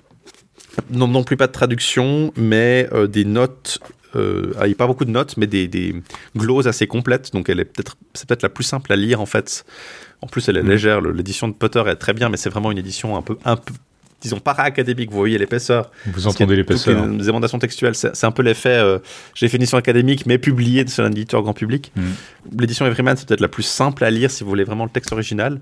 Non, 0.91 1.07
non 1.07 1.23
plus 1.23 1.37
pas 1.37 1.47
de 1.47 1.51
traduction, 1.51 2.31
mais 2.37 2.87
euh, 2.93 3.07
des 3.07 3.25
notes 3.25 3.79
euh, 4.15 4.53
ah, 4.57 4.65
il 4.65 4.69
n'y 4.69 4.73
a 4.73 4.77
pas 4.77 4.87
beaucoup 4.87 5.05
de 5.05 5.11
notes, 5.11 5.37
mais 5.37 5.47
des, 5.47 5.67
des, 5.67 5.95
gloses 6.35 6.67
assez 6.67 6.87
complètes. 6.87 7.31
Donc, 7.33 7.49
elle 7.49 7.59
est 7.59 7.65
peut-être, 7.65 7.95
c'est 8.13 8.27
peut-être 8.27 8.43
la 8.43 8.49
plus 8.49 8.63
simple 8.63 8.91
à 8.91 8.95
lire 8.95 9.21
en 9.21 9.25
fait. 9.25 9.65
En 10.21 10.27
plus, 10.27 10.47
elle 10.49 10.57
est 10.57 10.63
mm. 10.63 10.69
légère. 10.69 11.01
L'édition 11.01 11.47
de 11.47 11.53
Potter 11.53 11.83
est 11.87 11.95
très 11.95 12.13
bien, 12.13 12.29
mais 12.29 12.37
c'est 12.37 12.49
vraiment 12.49 12.71
une 12.71 12.77
édition 12.77 13.15
un 13.15 13.21
peu, 13.21 13.37
un 13.45 13.55
peu 13.55 13.73
disons, 14.21 14.39
para-académique. 14.39 15.11
Vous 15.11 15.17
voyez 15.17 15.37
l'épaisseur. 15.37 15.91
Vous 16.07 16.27
entendez 16.27 16.55
l'épaisseur. 16.55 17.07
Les 17.07 17.29
émendations 17.29 17.59
textuelles, 17.59 17.95
c'est 17.95 18.25
un 18.25 18.31
peu 18.31 18.41
l'effet. 18.41 18.69
Euh, 18.69 18.99
j'ai 19.35 19.47
fait 19.47 19.57
une 19.57 19.63
édition 19.63 19.77
académique, 19.77 20.25
mais 20.25 20.37
publiée 20.37 20.85
sur 20.87 21.03
un 21.03 21.11
éditeur 21.11 21.41
grand 21.41 21.53
public. 21.53 21.91
Mm. 21.95 22.01
L'édition 22.59 22.85
Everyman, 22.85 23.15
c'est 23.15 23.27
peut-être 23.27 23.41
la 23.41 23.47
plus 23.47 23.63
simple 23.63 24.03
à 24.03 24.11
lire 24.11 24.31
si 24.31 24.43
vous 24.43 24.49
voulez 24.49 24.63
vraiment 24.63 24.85
le 24.85 24.91
texte 24.91 25.13
original. 25.13 25.59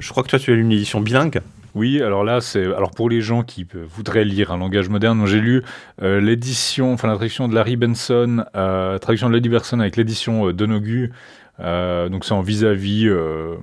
Je 0.00 0.10
crois 0.10 0.22
que 0.22 0.28
toi, 0.28 0.38
tu 0.38 0.52
as 0.52 0.54
lu 0.54 0.62
une 0.62 0.72
édition 0.72 1.00
bilingue. 1.00 1.40
Oui, 1.74 2.02
alors 2.02 2.22
là, 2.22 2.40
c'est 2.42 2.64
alors 2.64 2.90
pour 2.90 3.08
les 3.08 3.22
gens 3.22 3.42
qui 3.42 3.66
voudraient 3.72 4.24
lire 4.24 4.52
un 4.52 4.58
langage 4.58 4.90
moderne, 4.90 5.24
j'ai 5.26 5.40
lu 5.40 5.62
euh, 6.02 6.20
l'édition, 6.20 6.92
enfin 6.92 7.08
la 7.08 7.14
traduction 7.14 7.48
de 7.48 7.54
Larry 7.54 7.76
Benson, 7.76 8.44
euh, 8.54 8.98
traduction 8.98 9.30
de 9.30 9.34
Lady 9.34 9.48
Benson 9.48 9.80
avec 9.80 9.96
l'édition 9.96 10.48
euh, 10.48 10.52
d'Onogu. 10.52 11.12
Euh, 11.60 12.10
donc 12.10 12.24
c'est 12.24 12.32
en 12.32 12.42
vis-à-vis 12.42 13.04
le, 13.04 13.58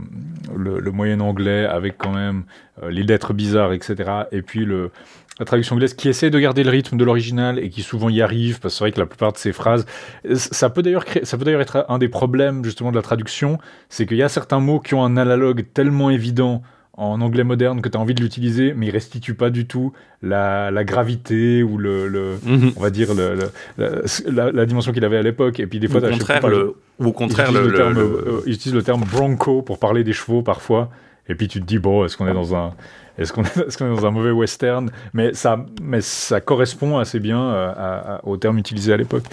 le, 0.55 0.91
moyen 0.91 1.19
anglais 1.19 1.65
avec 1.65 1.97
quand 1.97 2.13
même 2.13 2.43
les 2.87 3.03
lettres 3.03 3.33
bizarres, 3.33 3.73
etc. 3.73 4.11
Et 4.31 4.41
puis 4.41 4.63
le, 4.63 4.91
la 5.39 5.45
traduction 5.45 5.75
anglaise 5.75 5.93
qui 5.93 6.10
essaie 6.10 6.30
de 6.30 6.39
garder 6.39 6.63
le 6.63 6.69
rythme 6.69 6.97
de 6.97 7.04
l'original 7.04 7.60
et 7.60 7.69
qui 7.69 7.82
souvent 7.82 8.10
y 8.10 8.21
arrive 8.21 8.60
parce 8.60 8.73
que 8.73 8.78
c'est 8.78 8.84
vrai 8.84 8.91
que 8.91 8.99
la 8.99 9.06
plupart 9.06 9.34
de 9.34 9.38
ces 9.38 9.54
phrases 9.54 9.86
ça 10.36 10.69
peut 10.69 10.82
d'ailleurs 10.82 11.06
ça 11.23 11.38
peut 11.38 11.45
d'ailleurs 11.45 11.62
être 11.62 11.86
un 11.88 11.97
des 11.97 12.10
problèmes 12.10 12.63
justement 12.63 12.91
de 12.91 12.95
la 12.95 13.02
traduction 13.02 13.58
c'est 13.89 14.06
qu'il 14.06 14.17
y 14.17 14.23
a 14.23 14.30
certains 14.30 14.60
mots 14.60 14.80
qui 14.80 14.93
ont 14.93 15.04
un 15.04 15.17
analogue 15.17 15.65
tellement 15.73 16.10
évident 16.10 16.62
en 16.99 17.21
anglais 17.21 17.45
moderne 17.45 17.82
que 17.82 17.88
tu 17.88 17.97
as 17.97 18.02
envie 18.02 18.13
de 18.13 18.21
l'utiliser, 18.21 18.73
mais 18.75 18.88
il 18.88 18.91
restitue 18.91 19.34
pas 19.34 19.49
du 19.49 19.65
tout 19.65 19.93
la, 20.21 20.69
la 20.69 20.84
gravité 20.84 21.63
ou 21.63 21.78
le, 21.78 22.10
le 22.10 22.38
mhm. 22.43 22.73
on 22.75 22.82
va 22.82 22.89
dire 22.89 23.13
le, 23.13 23.39
la, 23.78 24.52
la, 24.52 24.65
dimension 24.65 24.91
qu'il 24.91 25.06
avait 25.06 25.15
à 25.15 25.21
l'époque. 25.21 25.62
Et 25.62 25.65
puis 25.65 25.80
des 25.80 25.88
fois, 25.88 26.04
au 26.04 26.10
contraire, 26.10 26.45
le, 26.47 26.75
ou 26.99 27.06
au 27.06 27.13
contraire, 27.13 27.54
le, 27.54 27.71
terme, 27.71 27.97
euh, 27.97 28.41
il 28.45 28.54
utilise 28.54 28.75
le 28.75 28.84
terme 28.84 29.06
bronco 29.10 29.62
pour 29.62 29.80
parler 29.80 30.04
des 30.04 30.12
chevaux 30.12 30.41
parfois. 30.41 30.89
Et 31.30 31.36
puis 31.36 31.47
tu 31.47 31.62
te 31.62 31.65
dis 31.65 31.80
bon, 31.80 32.04
est-ce 32.04 32.17
qu'on 32.17 32.28
est 32.28 32.34
dans 32.34 32.54
un 32.54 32.73
est-ce 33.19 33.34
qu'on 33.34 33.43
est, 33.43 33.58
est, 33.58 33.79
dans 33.79 34.05
un 34.05 34.12
mauvais 34.12 34.32
western? 34.32 34.91
Mais 35.13 35.34
ça, 35.34 35.65
mais 35.82 36.01
ça 36.01 36.41
correspond 36.41 36.97
assez 36.97 37.19
bien 37.19 37.41
euh, 37.41 38.17
au 38.23 38.38
terme 38.38 38.58
utilisé 38.58 38.93
à 38.93 38.97
l'époque. 38.97 39.23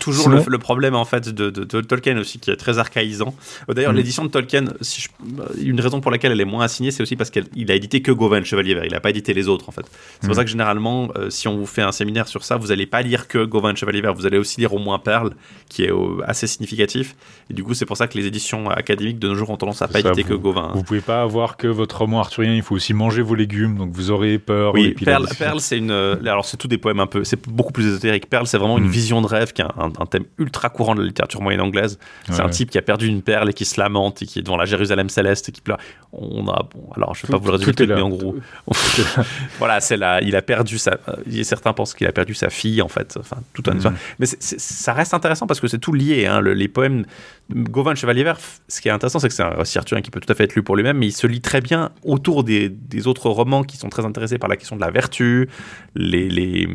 Toujours 0.00 0.28
le, 0.28 0.58
problème 0.58 0.94
en 0.94 1.04
fait 1.04 1.28
de, 1.28 1.50
de, 1.50 1.80
Tolkien 1.80 2.18
aussi 2.18 2.38
qui 2.38 2.50
est 2.50 2.56
très 2.56 2.78
archaïsant. 2.78 3.34
Euh, 3.68 3.74
d'ailleurs, 3.74 3.92
mm. 3.92 3.96
l'édition 3.96 4.24
de 4.24 4.30
Tolkien, 4.30 4.64
si 4.80 5.06
euh, 5.38 5.44
une 5.62 5.80
raison 5.80 6.00
pour 6.00 6.10
laquelle 6.10 6.32
elle 6.32 6.40
est 6.40 6.44
moins 6.44 6.64
assignée, 6.64 6.90
c'est 6.90 7.02
aussi 7.02 7.16
parce 7.16 7.30
qu'il 7.30 7.70
a 7.70 7.74
édité 7.74 8.02
que 8.02 8.10
Gawain, 8.10 8.42
Chevalier 8.42 8.74
Vert. 8.74 8.84
Il 8.84 8.92
n'a 8.92 9.00
pas 9.00 9.10
édité 9.10 9.34
les 9.34 9.48
autres 9.48 9.68
en 9.68 9.72
fait. 9.72 9.84
C'est 10.20 10.26
pour 10.26 10.30
mm. 10.30 10.34
ça 10.34 10.44
que 10.44 10.50
généralement, 10.50 11.08
si 11.28 11.46
on 11.48 11.56
vous 11.56 11.66
fait 11.66 11.82
un 11.82 11.92
séminaire 11.92 12.28
sur 12.28 12.44
ça, 12.44 12.56
vous 12.56 12.68
n'allez 12.68 12.86
pas 12.86 13.02
lire 13.02 13.28
que 13.28 13.44
Gawain, 13.44 13.74
Chevalier 13.74 14.00
Vert. 14.00 14.14
Vous 14.14 14.26
allez 14.26 14.38
aussi 14.38 14.60
lire 14.60 14.74
au 14.74 14.78
moins 14.78 14.98
Perle, 14.98 15.30
qui 15.68 15.84
est 15.84 15.92
assez 16.26 16.46
significatif. 16.46 17.14
Et 17.50 17.54
du 17.54 17.62
coup, 17.62 17.74
c'est 17.74 17.86
pour 17.86 17.96
ça 17.96 18.08
que 18.08 18.18
les 18.18 18.26
éditions 18.26 18.68
académiques 18.68 19.18
de 19.18 19.28
nos 19.28 19.34
jours 19.34 19.50
ont 19.50 19.56
tendance 19.56 19.82
à 19.82 19.88
pas 19.88 20.00
éditer 20.00 20.24
que 20.24 20.34
Gawain. 20.34 20.72
Vous 20.74 20.82
pouvez 20.82 21.00
pas 21.00 21.22
avoir 21.22 21.56
que 21.56 21.68
votre 21.68 21.98
roman 21.98 22.20
arthurien. 22.20 22.54
Il 22.54 22.62
faut 22.62 22.74
aussi 22.74 22.94
manger 22.94 23.22
vos 23.28 23.34
légumes 23.34 23.76
donc 23.76 23.90
vous 23.92 24.10
aurez 24.10 24.38
peur. 24.38 24.74
Oui, 24.74 24.94
Perle, 24.94 25.26
Perle 25.38 25.60
c'est 25.60 25.78
une. 25.78 25.90
Euh, 25.90 26.16
alors, 26.20 26.44
c'est 26.44 26.56
tous 26.56 26.68
des 26.68 26.78
poèmes 26.78 27.00
un 27.00 27.06
peu. 27.06 27.24
C'est 27.24 27.48
beaucoup 27.48 27.72
plus 27.72 27.86
ésotérique. 27.86 28.28
Perle, 28.28 28.46
c'est 28.46 28.58
vraiment 28.58 28.78
une 28.78 28.84
mm. 28.84 28.90
vision 28.90 29.22
de 29.22 29.26
rêve 29.26 29.52
qui 29.52 29.62
est 29.62 29.64
un, 29.64 30.06
thème 30.06 30.24
ultra 30.38 30.68
courant 30.68 30.94
de 30.94 31.00
la 31.00 31.06
littérature 31.06 31.40
moyenne 31.40 31.60
anglaise. 31.60 31.98
C'est 32.30 32.40
un 32.40 32.48
type 32.48 32.70
qui 32.70 32.78
a 32.78 32.82
perdu 32.82 33.06
une 33.06 33.22
perle 33.22 33.50
et 33.50 33.52
qui 33.52 33.64
se 33.64 33.80
lamente 33.80 34.22
et 34.22 34.26
qui 34.26 34.38
est 34.38 34.42
devant 34.42 34.56
la 34.56 34.64
Jérusalem 34.64 35.08
céleste 35.08 35.48
et 35.48 35.52
qui 35.52 35.60
pleure. 35.60 35.78
On 36.12 36.48
a. 36.48 36.68
Bon, 36.74 36.90
alors, 36.96 37.14
je 37.14 37.26
vais 37.26 37.30
pas 37.30 37.38
vous 37.38 37.46
le 37.46 37.52
résumer, 37.52 37.86
mais 37.86 38.00
en 38.00 38.08
gros. 38.08 38.36
voilà, 39.58 39.80
c'est 39.80 39.96
là. 39.96 40.20
Il 40.22 40.34
a 40.36 40.42
perdu 40.42 40.78
sa. 40.78 40.98
Certains 41.42 41.72
pensent 41.72 41.94
qu'il 41.94 42.06
a 42.06 42.12
perdu 42.12 42.34
sa 42.34 42.50
fille, 42.50 42.82
en 42.82 42.88
fait. 42.88 43.16
Enfin, 43.18 43.38
tout 43.52 43.62
un. 43.66 43.74
Mm. 43.74 43.94
Mais 44.18 44.26
ça 44.26 44.92
reste 44.92 45.14
intéressant 45.14 45.46
parce 45.46 45.60
que 45.60 45.68
c'est 45.68 45.78
tout 45.78 45.92
lié. 45.92 46.26
Hein, 46.26 46.40
les 46.40 46.68
poèmes. 46.68 47.04
Gauvin 47.50 47.94
Chevalier 47.94 48.24
Vert, 48.24 48.38
ce 48.68 48.80
qui 48.82 48.88
est 48.88 48.90
intéressant, 48.90 49.18
c'est 49.18 49.28
que 49.28 49.34
c'est 49.34 49.42
un 49.42 49.48
récit 49.48 49.78
arthurien 49.78 50.02
qui 50.02 50.10
peut 50.10 50.20
tout 50.20 50.30
à 50.30 50.34
fait 50.34 50.44
être 50.44 50.54
lu 50.54 50.62
pour 50.62 50.76
lui-même, 50.76 50.98
mais 50.98 51.06
il 51.06 51.12
se 51.12 51.26
lit 51.26 51.40
très 51.40 51.62
bien 51.62 51.90
autour 52.02 52.44
des, 52.44 52.68
des 52.68 53.06
autres 53.06 53.17
romans 53.26 53.64
qui 53.64 53.76
sont 53.76 53.88
très 53.88 54.04
intéressés 54.04 54.38
par 54.38 54.48
la 54.48 54.56
question 54.56 54.76
de 54.76 54.80
la 54.80 54.90
vertu, 54.90 55.48
les, 55.94 56.28
les 56.28 56.68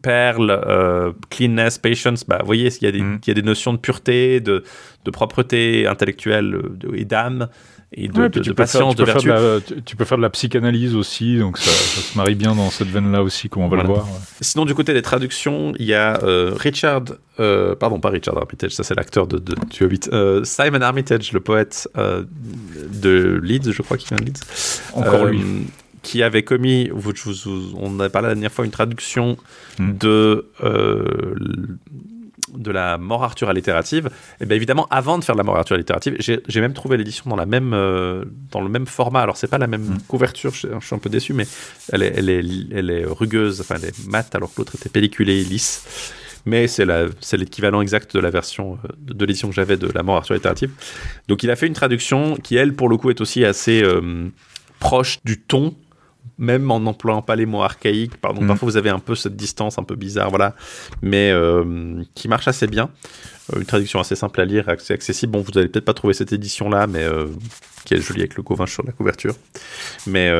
perles, 0.00 0.50
euh, 0.50 1.12
cleanness, 1.30 1.78
patience. 1.78 2.24
Bah, 2.24 2.38
vous 2.40 2.46
voyez, 2.46 2.68
il 2.68 2.84
y, 2.84 2.86
a 2.86 2.92
des, 2.92 3.02
mm. 3.02 3.20
il 3.22 3.28
y 3.28 3.30
a 3.30 3.34
des 3.34 3.42
notions 3.42 3.72
de 3.72 3.78
pureté, 3.78 4.40
de, 4.40 4.64
de 5.04 5.10
propreté 5.10 5.86
intellectuelle 5.86 6.58
de, 6.70 6.94
et 6.94 7.04
d'âme 7.04 7.48
et 7.94 8.08
de, 8.08 8.28
de, 8.28 8.52
patience, 8.52 8.96
de 8.96 9.04
vertu. 9.04 9.28
tu, 9.84 9.96
peux 9.96 10.06
faire 10.06 10.16
de 10.16 10.22
la 10.22 10.30
psychanalyse 10.30 10.94
aussi, 10.94 11.38
donc 11.38 11.58
ça, 11.58 11.70
se 11.70 12.16
marie 12.16 12.34
bien 12.34 12.54
dans 12.54 12.70
cette 12.70 12.88
veine-là 12.88 13.22
aussi, 13.22 13.50
comme 13.50 13.64
on 13.64 13.68
va 13.68 13.76
le 13.76 13.86
voir. 13.86 14.08
Sinon, 14.40 14.64
du 14.64 14.74
côté 14.74 14.94
des 14.94 15.02
traductions, 15.02 15.74
il 15.78 15.84
y 15.84 15.92
a 15.92 16.18
euh, 16.22 16.54
Richard, 16.56 17.02
euh, 17.38 17.74
pardon, 17.74 18.00
pas 18.00 18.08
Richard 18.08 18.38
Armitage, 18.38 18.70
ça 18.70 18.82
c'est 18.82 18.94
l'acteur 18.94 19.26
de, 19.26 19.38
de 19.38 19.54
du 19.70 19.84
Hobbit, 19.84 20.08
Simon 20.44 20.80
Armitage, 20.80 21.32
le 21.32 21.40
poète 21.40 21.86
de 21.94 23.40
Leeds, 23.42 23.72
je 23.72 23.82
crois 23.82 23.98
qu'il 23.98 24.08
vient 24.08 24.16
de 24.16 24.24
Leeds. 24.24 24.40
Encore 24.94 25.26
lui 25.26 25.42
qui 26.02 26.22
avait 26.22 26.42
commis, 26.42 26.90
on 27.76 28.00
avait 28.00 28.10
parlé 28.10 28.28
la 28.28 28.34
dernière 28.34 28.52
fois, 28.52 28.64
une 28.64 28.70
traduction 28.70 29.36
hmm. 29.78 29.98
de, 29.98 30.50
euh, 30.62 31.34
de 32.52 32.70
la 32.70 32.98
mort 32.98 33.22
Arthur 33.22 33.48
allitérative. 33.48 34.10
Et 34.40 34.46
bien 34.46 34.56
évidemment, 34.56 34.88
avant 34.90 35.18
de 35.18 35.24
faire 35.24 35.36
la 35.36 35.44
mort 35.44 35.56
Arthur 35.56 35.74
allitérative, 35.74 36.16
j'ai 36.18 36.60
même 36.60 36.74
trouvé 36.74 36.96
l'édition 36.96 37.30
dans, 37.30 37.36
la 37.36 37.46
même, 37.46 37.72
euh, 37.72 38.24
dans 38.50 38.60
le 38.60 38.68
même 38.68 38.86
format. 38.86 39.20
Alors, 39.20 39.36
c'est 39.36 39.46
pas 39.46 39.58
la 39.58 39.68
même 39.68 39.82
hmm. 39.82 39.98
couverture, 40.08 40.52
je, 40.52 40.66
suis 40.80 40.94
un 40.94 40.98
peu 40.98 41.08
déçu, 41.08 41.32
mais 41.32 41.46
elle 41.92 42.02
est, 42.02 42.14
elle 42.16 42.28
est, 42.28 42.44
elle 42.72 42.90
est 42.90 43.04
rugueuse, 43.04 43.60
enfin, 43.60 43.76
elle 43.80 43.88
est 43.88 44.06
mate, 44.08 44.34
alors 44.34 44.52
que 44.52 44.58
l'autre 44.58 44.74
était 44.74 44.90
pelliculée, 44.90 45.42
lisse 45.44 46.12
mais 46.44 46.66
c'est 46.66 46.84
l'équivalent 47.36 47.82
exact 47.82 48.16
de 48.16 48.18
la 48.18 48.30
version 48.30 48.76
euh, 48.84 48.88
de, 48.98 49.24
l'édition 49.24 49.48
que 49.48 49.54
j'avais 49.54 49.76
de 49.76 49.86
La 49.94 50.02
mort 50.02 50.16
Arthur 50.16 50.32
allitérative. 50.32 50.72
Donc 51.28 51.44
il 51.44 51.52
a 51.52 51.54
fait 51.54 51.68
une 51.68 51.72
traduction 51.72 52.34
qui, 52.34 52.56
elle, 52.56 52.74
pour 52.74 52.88
le 52.88 52.96
coup, 52.96 53.10
est 53.10 53.20
aussi 53.20 53.44
assez 53.44 53.80
proche 54.80 55.20
du 55.24 55.38
ton 55.38 55.76
même 56.42 56.70
en 56.72 56.80
n'employant 56.80 57.22
pas 57.22 57.36
les 57.36 57.46
mots 57.46 57.62
archaïques. 57.62 58.16
Pardon, 58.16 58.42
mm. 58.42 58.48
Parfois, 58.48 58.66
vous 58.66 58.76
avez 58.76 58.90
un 58.90 58.98
peu 58.98 59.14
cette 59.14 59.36
distance 59.36 59.78
un 59.78 59.84
peu 59.84 59.94
bizarre, 59.94 60.28
voilà, 60.28 60.54
mais 61.00 61.30
euh, 61.30 62.02
qui 62.14 62.28
marche 62.28 62.48
assez 62.48 62.66
bien. 62.66 62.90
Euh, 63.52 63.60
une 63.60 63.64
traduction 63.64 64.00
assez 64.00 64.16
simple 64.16 64.40
à 64.40 64.44
lire, 64.44 64.68
assez 64.68 64.92
accessible. 64.92 65.32
Bon, 65.32 65.40
vous 65.40 65.52
n'allez 65.52 65.68
peut-être 65.68 65.84
pas 65.84 65.94
trouver 65.94 66.14
cette 66.14 66.32
édition-là, 66.32 66.88
mais 66.88 67.04
euh, 67.04 67.26
qui 67.84 67.94
est 67.94 68.00
jolie 68.00 68.20
avec 68.20 68.34
le 68.34 68.42
Gauvin 68.42 68.66
sur 68.66 68.84
la 68.84 68.90
couverture. 68.90 69.34
Mais 70.06 70.30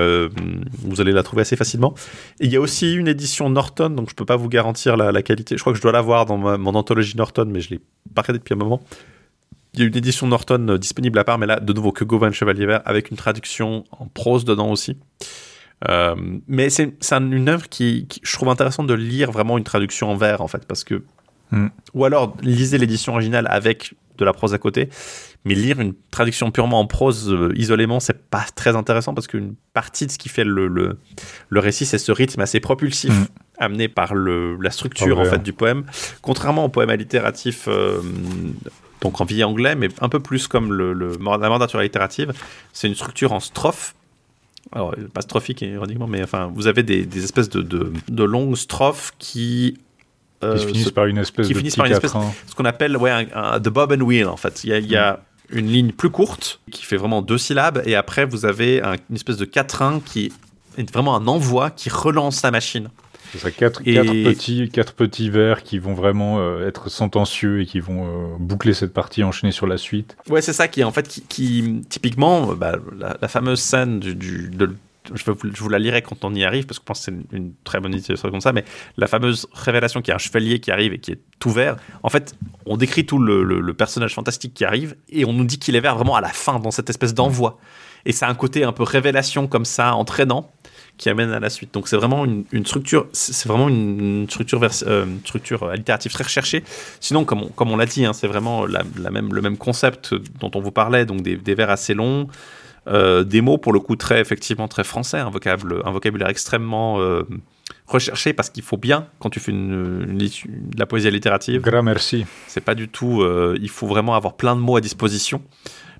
vous 0.82 1.00
allez 1.00 1.12
la 1.12 1.22
trouver 1.22 1.42
assez 1.42 1.56
facilement. 1.56 1.94
il 2.40 2.50
y 2.50 2.56
a 2.56 2.60
aussi 2.60 2.94
une 2.94 3.08
édition 3.08 3.48
Norton, 3.48 3.90
donc 3.90 4.10
je 4.10 4.14
peux 4.14 4.24
pas 4.24 4.36
vous 4.36 4.48
garantir 4.48 4.96
la, 4.96 5.22
qualité. 5.22 5.56
Je 5.56 5.60
crois 5.60 5.72
que 5.72 5.76
je 5.76 5.82
dois 5.82 5.92
l'avoir 5.92 6.26
dans 6.26 6.36
mon 6.36 6.74
anthologie 6.74 7.16
Norton, 7.16 7.46
mais 7.48 7.60
je 7.60 7.70
l'ai 7.70 7.80
pas 8.14 8.22
regardé 8.22 8.38
depuis 8.40 8.54
un 8.54 8.58
moment. 8.58 8.82
Il 9.74 9.80
y 9.80 9.82
a 9.84 9.86
une 9.86 9.96
édition 9.96 10.26
Norton 10.26 10.76
disponible 10.78 11.18
à 11.18 11.24
part, 11.24 11.38
mais 11.38 11.46
là, 11.46 11.58
de 11.58 11.72
nouveau, 11.72 11.92
que 11.92 12.04
Gauvin 12.04 12.30
Chevalier 12.30 12.66
Vert, 12.66 12.82
avec 12.84 13.10
une 13.10 13.16
traduction 13.16 13.84
en 13.92 14.06
prose 14.06 14.44
dedans 14.44 14.70
aussi. 14.70 14.98
Euh, 15.88 16.14
mais 16.46 16.70
c'est 16.70 16.94
une 17.12 17.48
œuvre 17.48 17.68
qui, 17.68 18.06
je 18.22 18.32
trouve 18.32 18.48
intéressante 18.48 18.86
de 18.86 18.94
lire 18.94 19.32
vraiment 19.32 19.58
une 19.58 19.64
traduction 19.64 20.10
en 20.10 20.16
vers, 20.16 20.40
en 20.40 20.48
fait, 20.48 20.66
parce 20.66 20.84
que. 20.84 21.02
Hmm. 21.50 21.68
Ou 21.94 22.04
alors, 22.04 22.34
lisez 22.40 22.78
l'édition 22.78 23.12
originale 23.12 23.46
avec 23.50 23.94
de 24.18 24.24
la 24.24 24.32
prose 24.32 24.54
à 24.54 24.58
côté, 24.58 24.88
mais 25.44 25.54
lire 25.54 25.80
une 25.80 25.94
traduction 26.10 26.50
purement 26.50 26.80
en 26.80 26.86
prose 26.86 27.32
euh, 27.32 27.52
isolément, 27.56 28.00
c'est 28.00 28.28
pas 28.28 28.44
très 28.54 28.76
intéressant 28.76 29.14
parce 29.14 29.26
qu'une 29.26 29.54
partie 29.72 30.06
de 30.06 30.12
ce 30.12 30.18
qui 30.18 30.28
fait 30.28 30.44
le, 30.44 30.68
le, 30.68 30.98
le 31.48 31.60
récit, 31.60 31.84
c'est 31.86 31.98
ce 31.98 32.12
rythme 32.12 32.40
assez 32.40 32.60
propulsif. 32.60 33.10
Hmm. 33.10 33.24
amené 33.58 33.88
par 33.88 34.14
le, 34.14 34.56
la 34.60 34.70
structure 34.70 35.18
en 35.18 35.24
fait 35.24 35.42
du 35.42 35.52
poème, 35.52 35.84
contrairement 36.20 36.64
au 36.64 36.68
poème 36.68 36.90
allitératif 36.90 37.66
euh, 37.68 38.00
donc 39.00 39.20
en 39.20 39.24
vie 39.24 39.44
anglais, 39.44 39.74
mais 39.74 39.88
un 40.00 40.08
peu 40.08 40.20
plus 40.20 40.46
comme 40.46 40.72
le, 40.72 40.92
le 40.92 41.16
la 41.18 41.48
mandature 41.48 41.80
allitérative, 41.80 42.32
c'est 42.72 42.88
une 42.88 42.94
structure 42.94 43.32
en 43.32 43.40
strophe 43.40 43.94
alors 44.70 44.94
pas 45.12 45.20
strophique 45.20 45.62
ironiquement, 45.62 46.06
mais 46.06 46.22
enfin, 46.22 46.50
vous 46.54 46.66
avez 46.66 46.82
des, 46.82 47.04
des 47.04 47.24
espèces 47.24 47.48
de, 47.48 47.62
de, 47.62 47.92
de, 48.08 48.24
longues 48.24 48.56
strophes 48.56 49.12
qui 49.18 49.78
euh, 50.44 50.56
qui 50.56 50.66
finissent 50.66 50.90
par 50.90 51.06
une 51.06 51.18
espèce 51.18 51.46
qui 51.46 51.52
de 51.52 51.58
finissent 51.58 51.76
par 51.76 51.86
une 51.86 51.92
espèce, 51.92 52.12
ce 52.46 52.54
qu'on 52.54 52.64
appelle 52.64 52.96
ouais, 52.96 53.28
un, 53.34 53.60
the 53.60 53.68
bob 53.68 53.92
and 53.92 54.02
wheel 54.02 54.26
en 54.26 54.36
fait. 54.36 54.64
Il 54.64 54.70
y 54.70 54.72
a, 54.72 54.78
il 54.78 54.90
y 54.90 54.96
a 54.96 55.20
une 55.50 55.66
ligne 55.66 55.92
plus 55.92 56.10
courte 56.10 56.60
qui 56.70 56.84
fait 56.84 56.96
vraiment 56.96 57.22
deux 57.22 57.38
syllabes 57.38 57.82
et 57.84 57.94
après 57.94 58.24
vous 58.24 58.46
avez 58.46 58.80
une 58.80 59.16
espèce 59.16 59.36
de 59.36 59.44
quatrain 59.44 60.00
qui 60.04 60.32
est 60.78 60.90
vraiment 60.92 61.16
un 61.16 61.26
envoi 61.26 61.70
qui 61.70 61.90
relance 61.90 62.42
la 62.42 62.50
machine. 62.50 62.88
C'est 63.32 63.38
ça, 63.38 63.50
quatre, 63.50 63.82
petits, 63.82 64.68
quatre 64.68 64.92
petits 64.92 65.30
vers 65.30 65.62
qui 65.62 65.78
vont 65.78 65.94
vraiment 65.94 66.38
euh, 66.40 66.68
être 66.68 66.90
sentencieux 66.90 67.62
et 67.62 67.66
qui 67.66 67.80
vont 67.80 68.04
euh, 68.04 68.36
boucler 68.38 68.74
cette 68.74 68.92
partie, 68.92 69.24
enchaîner 69.24 69.52
sur 69.52 69.66
la 69.66 69.78
suite. 69.78 70.16
Ouais, 70.28 70.42
c'est 70.42 70.52
ça 70.52 70.68
qui, 70.68 70.84
en 70.84 70.92
fait, 70.92 71.22
qui, 71.28 71.82
typiquement, 71.88 72.52
bah, 72.54 72.76
la, 72.98 73.28
fameuse 73.28 73.60
scène 73.60 74.00
du, 74.00 74.50
de, 74.50 74.74
je, 75.14 75.24
vous 75.62 75.68
la 75.68 75.78
lirai 75.78 76.02
quand 76.02 76.24
on 76.24 76.34
y 76.34 76.44
arrive 76.44 76.66
parce 76.66 76.78
que 76.78 76.82
je 76.82 76.86
pense 76.86 77.06
que 77.06 77.12
c'est 77.30 77.36
une, 77.36 77.52
très 77.64 77.80
bonne 77.80 77.94
idée 77.94 78.14
comme 78.14 78.40
ça, 78.40 78.52
mais 78.52 78.64
la 78.96 79.06
fameuse 79.06 79.46
révélation 79.52 80.02
qui 80.02 80.10
est 80.10 80.14
un 80.14 80.18
chevalier 80.18 80.60
qui 80.60 80.70
arrive 80.70 80.92
et 80.92 80.98
qui 80.98 81.12
est 81.12 81.18
tout 81.38 81.50
vert, 81.50 81.76
en 82.02 82.08
fait, 82.08 82.34
on 82.66 82.76
décrit 82.76 83.06
tout 83.06 83.18
le, 83.18 83.72
personnage 83.74 84.14
fantastique 84.14 84.54
qui 84.54 84.64
arrive 84.64 84.96
et 85.08 85.24
on 85.24 85.32
nous 85.32 85.44
dit 85.44 85.58
qu'il 85.58 85.74
est 85.76 85.80
vert 85.80 85.96
vraiment 85.96 86.14
à 86.14 86.20
la 86.20 86.28
fin, 86.28 86.58
dans 86.58 86.70
cette 86.70 86.90
espèce 86.90 87.14
d'envoi. 87.14 87.58
Et 88.04 88.12
ça 88.12 88.26
a 88.26 88.30
un 88.30 88.34
côté 88.34 88.64
un 88.64 88.72
peu 88.72 88.82
révélation 88.82 89.46
comme 89.46 89.64
ça, 89.64 89.94
entraînant, 89.94 90.52
qui 91.02 91.10
amène 91.10 91.32
à 91.32 91.40
la 91.40 91.50
suite. 91.50 91.74
Donc 91.74 91.88
c'est 91.88 91.96
vraiment 91.96 92.24
une, 92.24 92.64
structure, 92.64 93.08
c'est 93.12 93.48
vraiment 93.48 93.68
une 93.68 94.26
structure, 94.30 94.60
euh, 94.86 95.06
structure 95.24 95.68
allitérative 95.68 96.12
très 96.12 96.22
recherchée. 96.22 96.62
Sinon, 97.00 97.24
comme 97.24 97.42
on, 97.42 97.48
comme 97.48 97.72
on 97.72 97.76
l'a 97.76 97.86
dit, 97.86 98.04
hein, 98.04 98.12
c'est 98.12 98.28
vraiment 98.28 98.66
la, 98.66 98.84
même, 99.10 99.34
le 99.34 99.42
même 99.42 99.56
concept 99.56 100.14
dont 100.38 100.52
on 100.54 100.60
vous 100.60 100.70
parlait, 100.70 101.04
donc 101.04 101.22
des, 101.22 101.36
des 101.36 101.56
vers 101.56 101.70
assez 101.70 101.92
longs. 101.92 102.28
Euh, 102.86 103.24
des 103.24 103.40
mots 103.40 103.58
pour 103.58 103.72
le 103.72 103.80
coup 103.80 103.94
très 103.94 104.20
effectivement 104.20 104.66
très 104.68 104.84
français, 104.84 105.18
un, 105.18 105.30
vocable, 105.30 105.82
un 105.84 105.92
vocabulaire 105.92 106.28
extrêmement 106.28 107.00
euh, 107.00 107.22
recherché 107.86 108.32
parce 108.32 108.50
qu'il 108.50 108.64
faut 108.64 108.76
bien 108.76 109.06
quand 109.20 109.30
tu 109.30 109.38
fais 109.38 109.52
une, 109.52 110.18
de 110.18 110.78
la 110.78 110.86
poésie 110.86 111.08
allitérative. 111.08 111.62
Grand 111.62 111.82
merci. 111.82 112.26
C'est 112.46 112.60
pas 112.60 112.76
du 112.76 112.88
tout. 112.88 113.22
Euh, 113.22 113.56
il 113.60 113.70
faut 113.70 113.88
vraiment 113.88 114.14
avoir 114.14 114.34
plein 114.34 114.54
de 114.54 114.60
mots 114.60 114.76
à 114.76 114.80
disposition. 114.80 115.42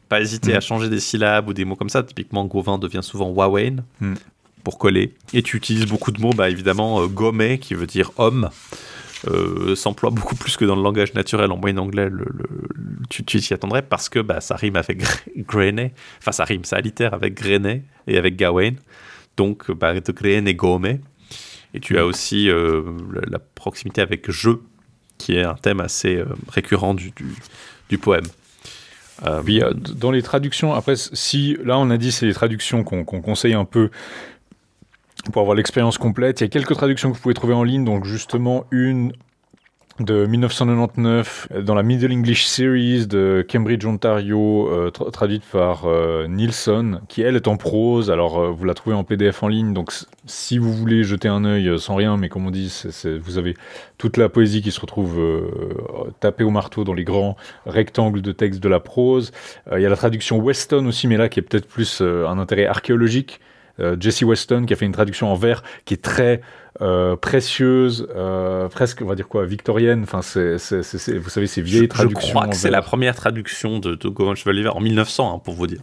Pas 0.08 0.20
hésiter 0.20 0.52
mm. 0.52 0.56
à 0.56 0.60
changer 0.60 0.88
des 0.88 1.00
syllabes 1.00 1.48
ou 1.48 1.54
des 1.54 1.64
mots 1.64 1.76
comme 1.76 1.88
ça. 1.88 2.02
Typiquement, 2.02 2.44
Gauvin 2.44 2.78
devient 2.78 3.02
souvent 3.02 3.30
Wawain 3.30 3.84
mm. 4.00 4.14
Pour 4.64 4.78
coller. 4.78 5.14
Et 5.32 5.42
tu 5.42 5.56
utilises 5.56 5.86
beaucoup 5.86 6.12
de 6.12 6.20
mots, 6.20 6.32
bah, 6.32 6.50
évidemment, 6.50 7.06
gomet 7.06 7.58
qui 7.58 7.74
veut 7.74 7.86
dire 7.86 8.12
homme. 8.16 8.50
Euh, 9.28 9.76
s'emploie 9.76 10.10
beaucoup 10.10 10.34
plus 10.34 10.56
que 10.56 10.64
dans 10.64 10.74
le 10.74 10.82
langage 10.82 11.14
naturel. 11.14 11.52
En 11.52 11.56
moyen 11.56 11.78
anglais, 11.78 12.08
tu 13.08 13.24
t'y 13.24 13.54
attendrais 13.54 13.82
parce 13.82 14.08
que 14.08 14.18
bah, 14.18 14.40
ça 14.40 14.56
rime 14.56 14.76
avec 14.76 15.02
Grenet. 15.36 15.92
Enfin, 16.18 16.32
ça 16.32 16.44
rime, 16.44 16.64
ça 16.64 16.76
allitère 16.76 17.14
avec 17.14 17.34
Grenet 17.34 17.82
et 18.06 18.18
avec 18.18 18.36
Gawain. 18.36 18.74
Donc, 19.36 19.70
bah, 19.70 19.98
de 19.98 20.12
Grenet 20.12 20.50
et 20.50 20.54
Gome. 20.54 20.98
Et 21.74 21.80
tu 21.80 21.98
as 21.98 22.04
aussi 22.04 22.50
euh, 22.50 22.82
la, 23.26 23.38
proximité 23.38 24.02
avec 24.02 24.30
je, 24.30 24.50
qui 25.18 25.36
est 25.36 25.44
un 25.44 25.54
thème 25.54 25.80
assez 25.80 26.16
euh, 26.16 26.26
récurrent 26.48 26.92
du, 26.92 27.12
du, 27.88 27.98
poème. 27.98 28.26
Oui, 29.44 29.62
dans 29.94 30.10
les 30.10 30.20
traductions, 30.20 30.74
après, 30.74 30.96
si 30.96 31.56
là 31.64 31.78
on 31.78 31.90
a 31.90 31.96
dit 31.96 32.10
c'est 32.10 32.26
les 32.26 32.34
traductions 32.34 32.82
qu'on 32.82 33.04
conseille 33.04 33.54
un 33.54 33.64
peu 33.64 33.90
pour 35.30 35.42
avoir 35.42 35.54
l'expérience 35.54 35.98
complète. 35.98 36.40
Il 36.40 36.44
y 36.44 36.46
a 36.46 36.50
quelques 36.50 36.74
traductions 36.74 37.10
que 37.10 37.16
vous 37.16 37.22
pouvez 37.22 37.34
trouver 37.34 37.54
en 37.54 37.62
ligne, 37.62 37.84
donc 37.84 38.04
justement 38.04 38.64
une 38.70 39.12
de 40.00 40.26
1999 40.26 41.48
dans 41.64 41.74
la 41.74 41.82
Middle 41.82 42.12
English 42.12 42.46
Series 42.46 43.06
de 43.06 43.46
Cambridge, 43.48 43.84
Ontario, 43.84 44.68
euh, 44.68 44.90
traduite 44.90 45.44
par 45.44 45.84
euh, 45.84 46.26
Nilsson, 46.28 47.00
qui 47.08 47.22
elle 47.22 47.36
est 47.36 47.46
en 47.46 47.56
prose. 47.56 48.10
Alors 48.10 48.40
euh, 48.40 48.50
vous 48.50 48.64
la 48.64 48.74
trouvez 48.74 48.96
en 48.96 49.04
PDF 49.04 49.42
en 49.42 49.48
ligne, 49.48 49.74
donc 49.74 49.92
si 50.26 50.58
vous 50.58 50.72
voulez 50.72 51.04
jeter 51.04 51.28
un 51.28 51.44
œil 51.44 51.78
sans 51.78 51.94
rien, 51.94 52.16
mais 52.16 52.28
comme 52.28 52.46
on 52.46 52.50
dit, 52.50 52.72
vous 53.20 53.38
avez 53.38 53.54
toute 53.98 54.16
la 54.16 54.28
poésie 54.28 54.62
qui 54.62 54.72
se 54.72 54.80
retrouve 54.80 55.20
tapée 56.20 56.44
au 56.44 56.50
marteau 56.50 56.84
dans 56.84 56.94
les 56.94 57.04
grands 57.04 57.36
rectangles 57.66 58.22
de 58.22 58.32
texte 58.32 58.60
de 58.60 58.68
la 58.68 58.80
prose. 58.80 59.32
Il 59.72 59.80
y 59.80 59.86
a 59.86 59.88
la 59.88 59.96
traduction 59.96 60.38
Weston 60.38 60.86
aussi, 60.86 61.06
mais 61.06 61.16
là 61.16 61.28
qui 61.28 61.40
est 61.40 61.42
peut-être 61.42 61.68
plus 61.68 62.00
un 62.00 62.38
intérêt 62.38 62.66
archéologique. 62.66 63.40
Euh, 63.82 63.96
Jesse 63.98 64.22
Weston 64.22 64.64
qui 64.66 64.72
a 64.72 64.76
fait 64.76 64.86
une 64.86 64.92
traduction 64.92 65.32
en 65.32 65.34
vers 65.34 65.62
qui 65.84 65.94
est 65.94 66.02
très 66.02 66.40
euh, 66.80 67.16
précieuse, 67.16 68.08
euh, 68.16 68.68
presque, 68.68 69.02
on 69.02 69.06
va 69.06 69.14
dire 69.14 69.28
quoi, 69.28 69.44
victorienne. 69.44 70.02
Enfin, 70.04 70.22
c'est, 70.22 70.56
vous 71.18 71.28
savez, 71.28 71.46
ces 71.46 71.62
vieilles 71.62 71.88
traductions. 71.88 72.28
Je 72.28 72.32
crois 72.32 72.48
que 72.48 72.56
c'est 72.56 72.70
la 72.70 72.82
première 72.82 73.14
traduction 73.14 73.78
de, 73.78 73.94
de 73.94 74.34
Chevalier 74.34 74.66
en 74.68 74.80
1900, 74.80 75.34
hein, 75.34 75.38
pour 75.44 75.54
vous 75.54 75.66
dire. 75.66 75.80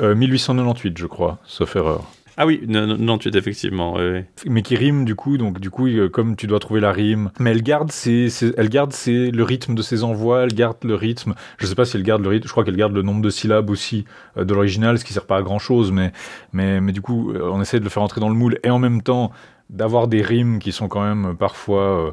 1898, 0.00 0.96
je 0.96 1.06
crois, 1.06 1.38
sauf 1.44 1.74
erreur. 1.74 2.04
Ah 2.40 2.46
oui, 2.46 2.62
non, 2.68 3.18
tu 3.18 3.28
es 3.28 3.36
effectivement. 3.36 3.96
Mais 4.46 4.62
qui 4.62 4.76
rime 4.76 5.04
du 5.04 5.16
coup, 5.16 5.38
donc 5.38 5.58
du 5.58 5.70
coup, 5.70 5.88
comme 6.12 6.36
tu 6.36 6.46
dois 6.46 6.60
trouver 6.60 6.78
la 6.80 6.92
rime, 6.92 7.32
mais 7.40 7.50
elle 7.50 7.62
garde, 7.62 7.90
c'est, 7.90 8.28
elle 8.56 8.68
garde 8.68 8.92
c'est 8.92 9.32
le 9.32 9.42
rythme 9.42 9.74
de 9.74 9.82
ses 9.82 10.04
envois, 10.04 10.44
elle 10.44 10.54
garde 10.54 10.76
le 10.84 10.94
rythme. 10.94 11.34
Je 11.58 11.66
sais 11.66 11.74
pas 11.74 11.84
si 11.84 11.96
elle 11.96 12.04
garde 12.04 12.22
le 12.22 12.28
rythme, 12.28 12.46
je 12.46 12.52
crois 12.52 12.62
qu'elle 12.62 12.76
garde 12.76 12.92
le 12.92 13.02
nombre 13.02 13.22
de 13.22 13.30
syllabes 13.30 13.70
aussi 13.70 14.04
euh, 14.36 14.44
de 14.44 14.54
l'original, 14.54 15.00
ce 15.00 15.04
qui 15.04 15.12
sert 15.12 15.26
pas 15.26 15.38
à 15.38 15.42
grand 15.42 15.58
chose, 15.58 15.90
mais, 15.90 16.12
mais, 16.52 16.80
mais 16.80 16.92
du 16.92 17.00
coup, 17.00 17.32
euh, 17.32 17.50
on 17.52 17.60
essaie 17.60 17.80
de 17.80 17.84
le 17.84 17.90
faire 17.90 18.04
entrer 18.04 18.20
dans 18.20 18.28
le 18.28 18.36
moule 18.36 18.60
et 18.62 18.70
en 18.70 18.78
même 18.78 19.02
temps 19.02 19.32
d'avoir 19.68 20.06
des 20.06 20.22
rimes 20.22 20.60
qui 20.60 20.70
sont 20.70 20.86
quand 20.86 21.02
même 21.02 21.36
parfois 21.36 22.06
euh, 22.06 22.10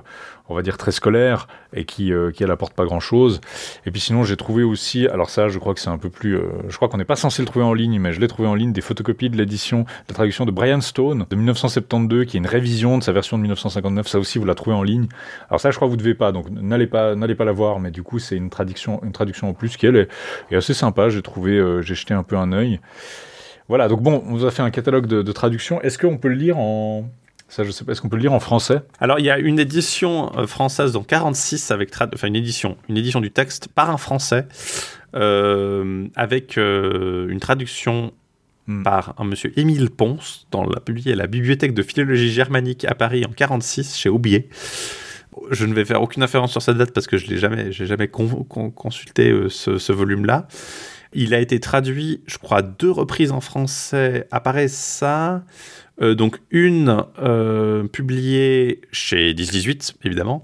on 0.50 0.56
va 0.56 0.62
dire 0.62 0.78
très 0.78 0.92
scolaire 0.92 1.48
et 1.74 1.86
qui 1.86 2.14
euh, 2.14 2.32
qui 2.32 2.44
elle 2.44 2.52
apporte 2.52 2.74
pas 2.74 2.86
grand 2.86 3.00
chose. 3.00 3.42
Et 3.86 3.92
puis 3.92 4.00
sinon 4.00 4.24
j'ai 4.24 4.38
trouvé 4.38 4.64
aussi, 4.64 5.08
alors 5.08 5.30
ça 5.30 5.48
je 5.48 5.60
crois 5.60 5.74
que 5.74 5.80
c'est 5.80 5.90
un 5.90 5.98
peu 5.98 6.10
plus, 6.10 6.38
euh, 6.38 6.48
je 6.70 6.76
crois 6.76 6.88
qu'on 6.88 6.98
n'est 6.98 7.06
pas 7.06 7.16
censé 7.16 7.42
le 7.42 7.48
trouver 7.48 7.66
en 7.66 7.74
ligne, 7.74 8.00
mais 8.00 8.14
je 8.14 8.20
l'ai 8.20 8.28
trouvé 8.28 8.48
en 8.48 8.56
ligne 8.56 8.72
des 8.72 8.82
photocopies 8.82 9.30
de 9.30 9.38
l'édition, 9.38 9.82
de 9.82 9.86
la 10.10 10.16
traduction 10.16 10.46
de 10.46 10.52
Brian 10.52 10.82
Stone 10.82 11.26
de 11.30 11.36
1972 11.36 12.26
qui 12.26 12.38
est 12.38 12.40
une 12.40 12.48
révision 12.48 12.98
de 12.98 13.04
sa 13.04 13.12
version 13.12 13.38
de 13.38 13.42
1959. 13.42 14.08
Ça 14.08 14.20
aussi 14.20 14.40
vous 14.40 14.46
la 14.46 14.56
trouvez 14.56 14.76
en 14.76 14.84
ligne. 14.84 15.08
Alors 15.50 15.60
ça 15.60 15.72
je 15.72 15.76
crois 15.76 15.88
que 15.88 15.92
vous 15.92 15.98
devez 15.98 16.16
pas, 16.16 16.32
donc 16.32 16.50
n'allez 16.50 16.88
pas 16.88 17.16
n'allez 17.16 17.36
pas 17.36 17.46
la 17.46 17.52
voir, 17.52 17.80
mais 17.80 17.92
du 17.92 18.04
coup 18.04 18.20
c'est 18.20 18.36
une 18.36 18.50
traduction 18.50 19.04
une 19.04 19.12
traduction 19.12 19.50
en 19.50 19.54
plus 19.54 19.78
qui 19.78 19.88
est 19.88 20.08
assez 20.52 20.74
sympa. 20.74 21.10
J'ai 21.10 21.22
trouvé, 21.22 21.54
euh, 21.54 21.82
j'ai 21.82 21.96
jeté 21.96 22.14
un 22.14 22.24
peu 22.24 22.38
un 22.38 22.52
œil. 22.52 22.80
Voilà, 23.68 23.88
donc 23.88 24.02
bon, 24.02 24.24
on 24.28 24.34
vous 24.34 24.46
a 24.46 24.52
fait 24.52 24.62
un 24.62 24.70
catalogue 24.70 25.08
de, 25.08 25.24
de 25.24 25.32
traductions. 25.32 25.82
Est-ce 25.82 25.98
qu'on 25.98 26.18
peut 26.18 26.28
le 26.28 26.36
lire 26.36 26.60
en, 26.60 27.10
ça, 27.48 27.64
je 27.64 27.72
sais 27.72 27.86
pas, 27.86 27.92
est-ce 27.92 28.02
qu'on 28.02 28.10
peut 28.10 28.16
le 28.16 28.24
lire 28.24 28.34
en 28.34 28.40
français? 28.40 28.82
Alors, 29.00 29.20
il 29.20 29.26
y 29.26 29.30
a 29.30 29.38
une 29.38 29.60
édition 29.60 30.32
euh, 30.38 30.48
française 30.48 30.94
dans 30.94 31.04
46 31.04 31.72
avec 31.72 31.92
enfin 32.14 32.28
une 32.28 32.36
édition, 32.36 32.78
une 32.90 32.98
édition 32.98 33.22
du 33.22 33.32
texte 33.32 33.68
par 33.68 33.90
un 33.90 33.98
français 33.98 34.48
euh, 35.16 36.08
avec 36.16 36.58
euh, 36.58 37.28
une 37.30 37.40
traduction 37.40 38.14
hmm. 38.68 38.84
par 38.84 39.14
un 39.20 39.26
monsieur 39.26 39.58
Émile 39.60 39.92
Ponce 39.92 40.48
dans 40.52 40.64
la 40.64 40.80
à 40.80 41.16
la 41.16 41.28
bibliothèque 41.28 41.74
de 41.74 41.84
philologie 41.84 42.32
germanique 42.32 42.84
à 42.86 42.96
Paris 42.96 43.26
en 43.26 43.32
46 43.32 43.96
chez 43.96 44.10
Aubier. 44.10 44.50
Je 45.52 45.66
ne 45.66 45.74
vais 45.74 45.86
faire 45.86 46.02
aucune 46.02 46.24
référence 46.24 46.52
sur 46.52 46.62
cette 46.62 46.78
date 46.78 46.92
parce 46.94 47.08
que 47.08 47.18
je 47.18 47.30
n'ai 47.30 47.38
jamais, 47.38 47.72
j'ai 47.72 47.86
jamais 47.86 48.08
consulté 48.08 49.34
ce, 49.50 49.78
ce 49.78 49.92
volume-là. 49.92 50.48
Il 51.14 51.34
a 51.34 51.40
été 51.40 51.60
traduit, 51.60 52.22
je 52.26 52.38
crois, 52.38 52.62
deux 52.62 52.92
reprises 52.92 53.32
en 53.32 53.42
français. 53.42 54.28
Apparaît 54.32 54.70
ça 54.70 55.44
euh, 56.02 56.14
donc 56.14 56.42
une 56.52 57.04
euh, 57.22 57.88
publiée 57.88 58.82
chez 58.92 59.34
1018, 59.34 59.96
évidemment, 60.04 60.44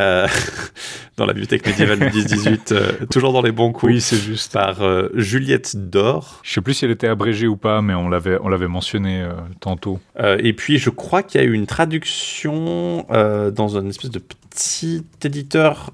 euh, 0.00 0.26
dans 1.18 1.26
la 1.26 1.34
bibliothèque 1.34 1.66
médiévale 1.66 1.98
de 1.98 2.04
1018, 2.06 2.74
toujours 3.10 3.34
dans 3.34 3.42
les 3.42 3.52
bons 3.52 3.72
coups. 3.72 3.92
Oui, 3.92 4.00
c'est 4.00 4.16
juste. 4.16 4.54
Par 4.54 4.80
Juliette 5.14 5.90
Dor. 5.90 6.40
Je 6.42 6.54
sais 6.54 6.60
plus 6.62 6.74
si 6.74 6.86
elle 6.86 6.90
était 6.90 7.08
abrégée 7.08 7.46
ou 7.46 7.56
pas, 7.56 7.82
mais 7.82 7.94
on 7.94 8.08
l'avait, 8.08 8.38
on 8.40 8.48
l'avait 8.48 8.68
mentionné 8.68 9.26
tantôt. 9.60 10.00
et 10.18 10.52
puis, 10.54 10.78
je 10.78 10.90
crois 10.90 11.22
qu'il 11.22 11.40
y 11.40 11.44
a 11.44 11.46
eu 11.46 11.52
une 11.52 11.66
traduction 11.66 13.06
dans 13.10 13.76
un 13.76 13.88
espèce 13.88 14.10
de 14.10 14.20
petit 14.20 15.04
éditeur 15.22 15.92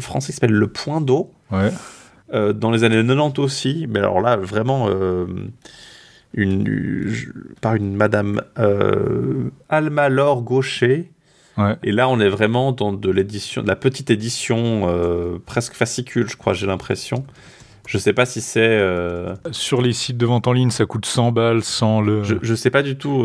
français 0.00 0.32
qui 0.32 0.32
s'appelle 0.32 0.52
Le 0.52 0.68
Point 0.68 1.00
d'eau. 1.00 1.30
Ouais. 1.52 1.70
dans 2.52 2.72
les 2.72 2.82
années 2.82 2.96
90 3.06 3.38
aussi, 3.38 3.86
mais 3.88 4.00
alors 4.00 4.20
là, 4.20 4.36
vraiment 4.36 4.88
une, 6.34 7.14
par 7.60 7.74
une 7.74 7.94
madame 7.94 8.42
euh, 8.58 9.50
Alma 9.68 10.08
Laure 10.08 10.42
Gaucher. 10.42 11.10
Et 11.84 11.92
là, 11.92 12.08
on 12.08 12.18
est 12.18 12.28
vraiment 12.28 12.72
dans 12.72 12.92
de 12.92 13.10
l'édition, 13.10 13.62
de 13.62 13.68
la 13.68 13.76
petite 13.76 14.10
édition 14.10 14.88
euh, 14.88 15.38
presque 15.46 15.74
fascicule, 15.74 16.28
je 16.28 16.36
crois, 16.36 16.52
j'ai 16.52 16.66
l'impression. 16.66 17.24
Je 17.86 17.96
sais 17.98 18.12
pas 18.12 18.26
si 18.26 18.40
c'est. 18.40 18.60
Euh, 18.60 19.36
Sur 19.52 19.80
les 19.80 19.92
sites 19.92 20.16
de 20.16 20.26
vente 20.26 20.48
en 20.48 20.52
ligne, 20.52 20.70
ça 20.70 20.84
coûte 20.84 21.06
100 21.06 21.30
balles 21.30 21.62
sans 21.62 22.00
le. 22.00 22.24
Je, 22.24 22.34
je 22.42 22.54
sais 22.56 22.70
pas 22.70 22.82
du 22.82 22.96
tout. 22.96 23.24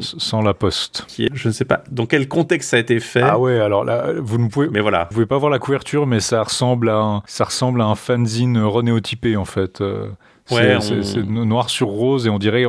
Sans 0.00 0.40
la 0.40 0.54
poste. 0.54 1.04
Qui 1.08 1.28
je 1.34 1.48
ne 1.48 1.52
sais 1.52 1.66
pas 1.66 1.82
dans 1.90 2.06
quel 2.06 2.28
contexte 2.28 2.70
ça 2.70 2.76
a 2.76 2.80
été 2.80 2.98
fait? 2.98 3.20
Ah 3.20 3.38
ouais, 3.38 3.58
alors 3.58 3.84
là, 3.84 4.12
vous 4.16 4.38
ne 4.38 4.48
pouvez. 4.48 4.68
Mais 4.70 4.80
voilà. 4.80 5.08
Vous 5.10 5.14
pouvez 5.14 5.26
pas 5.26 5.38
voir 5.38 5.50
la 5.50 5.58
couverture, 5.58 6.06
mais 6.06 6.20
ça 6.20 6.42
ressemble 6.42 6.88
à 6.88 6.96
un, 6.96 7.22
ça 7.26 7.44
ressemble 7.44 7.82
à 7.82 7.86
un 7.86 7.96
fanzine 7.96 8.58
renéotypé 8.58 9.36
en 9.36 9.44
fait. 9.44 9.82
C'est 10.50 11.16
noir 11.24 11.70
sur 11.70 11.88
rose 11.88 12.26
et 12.26 12.30
on 12.30 12.38
dirait, 12.38 12.66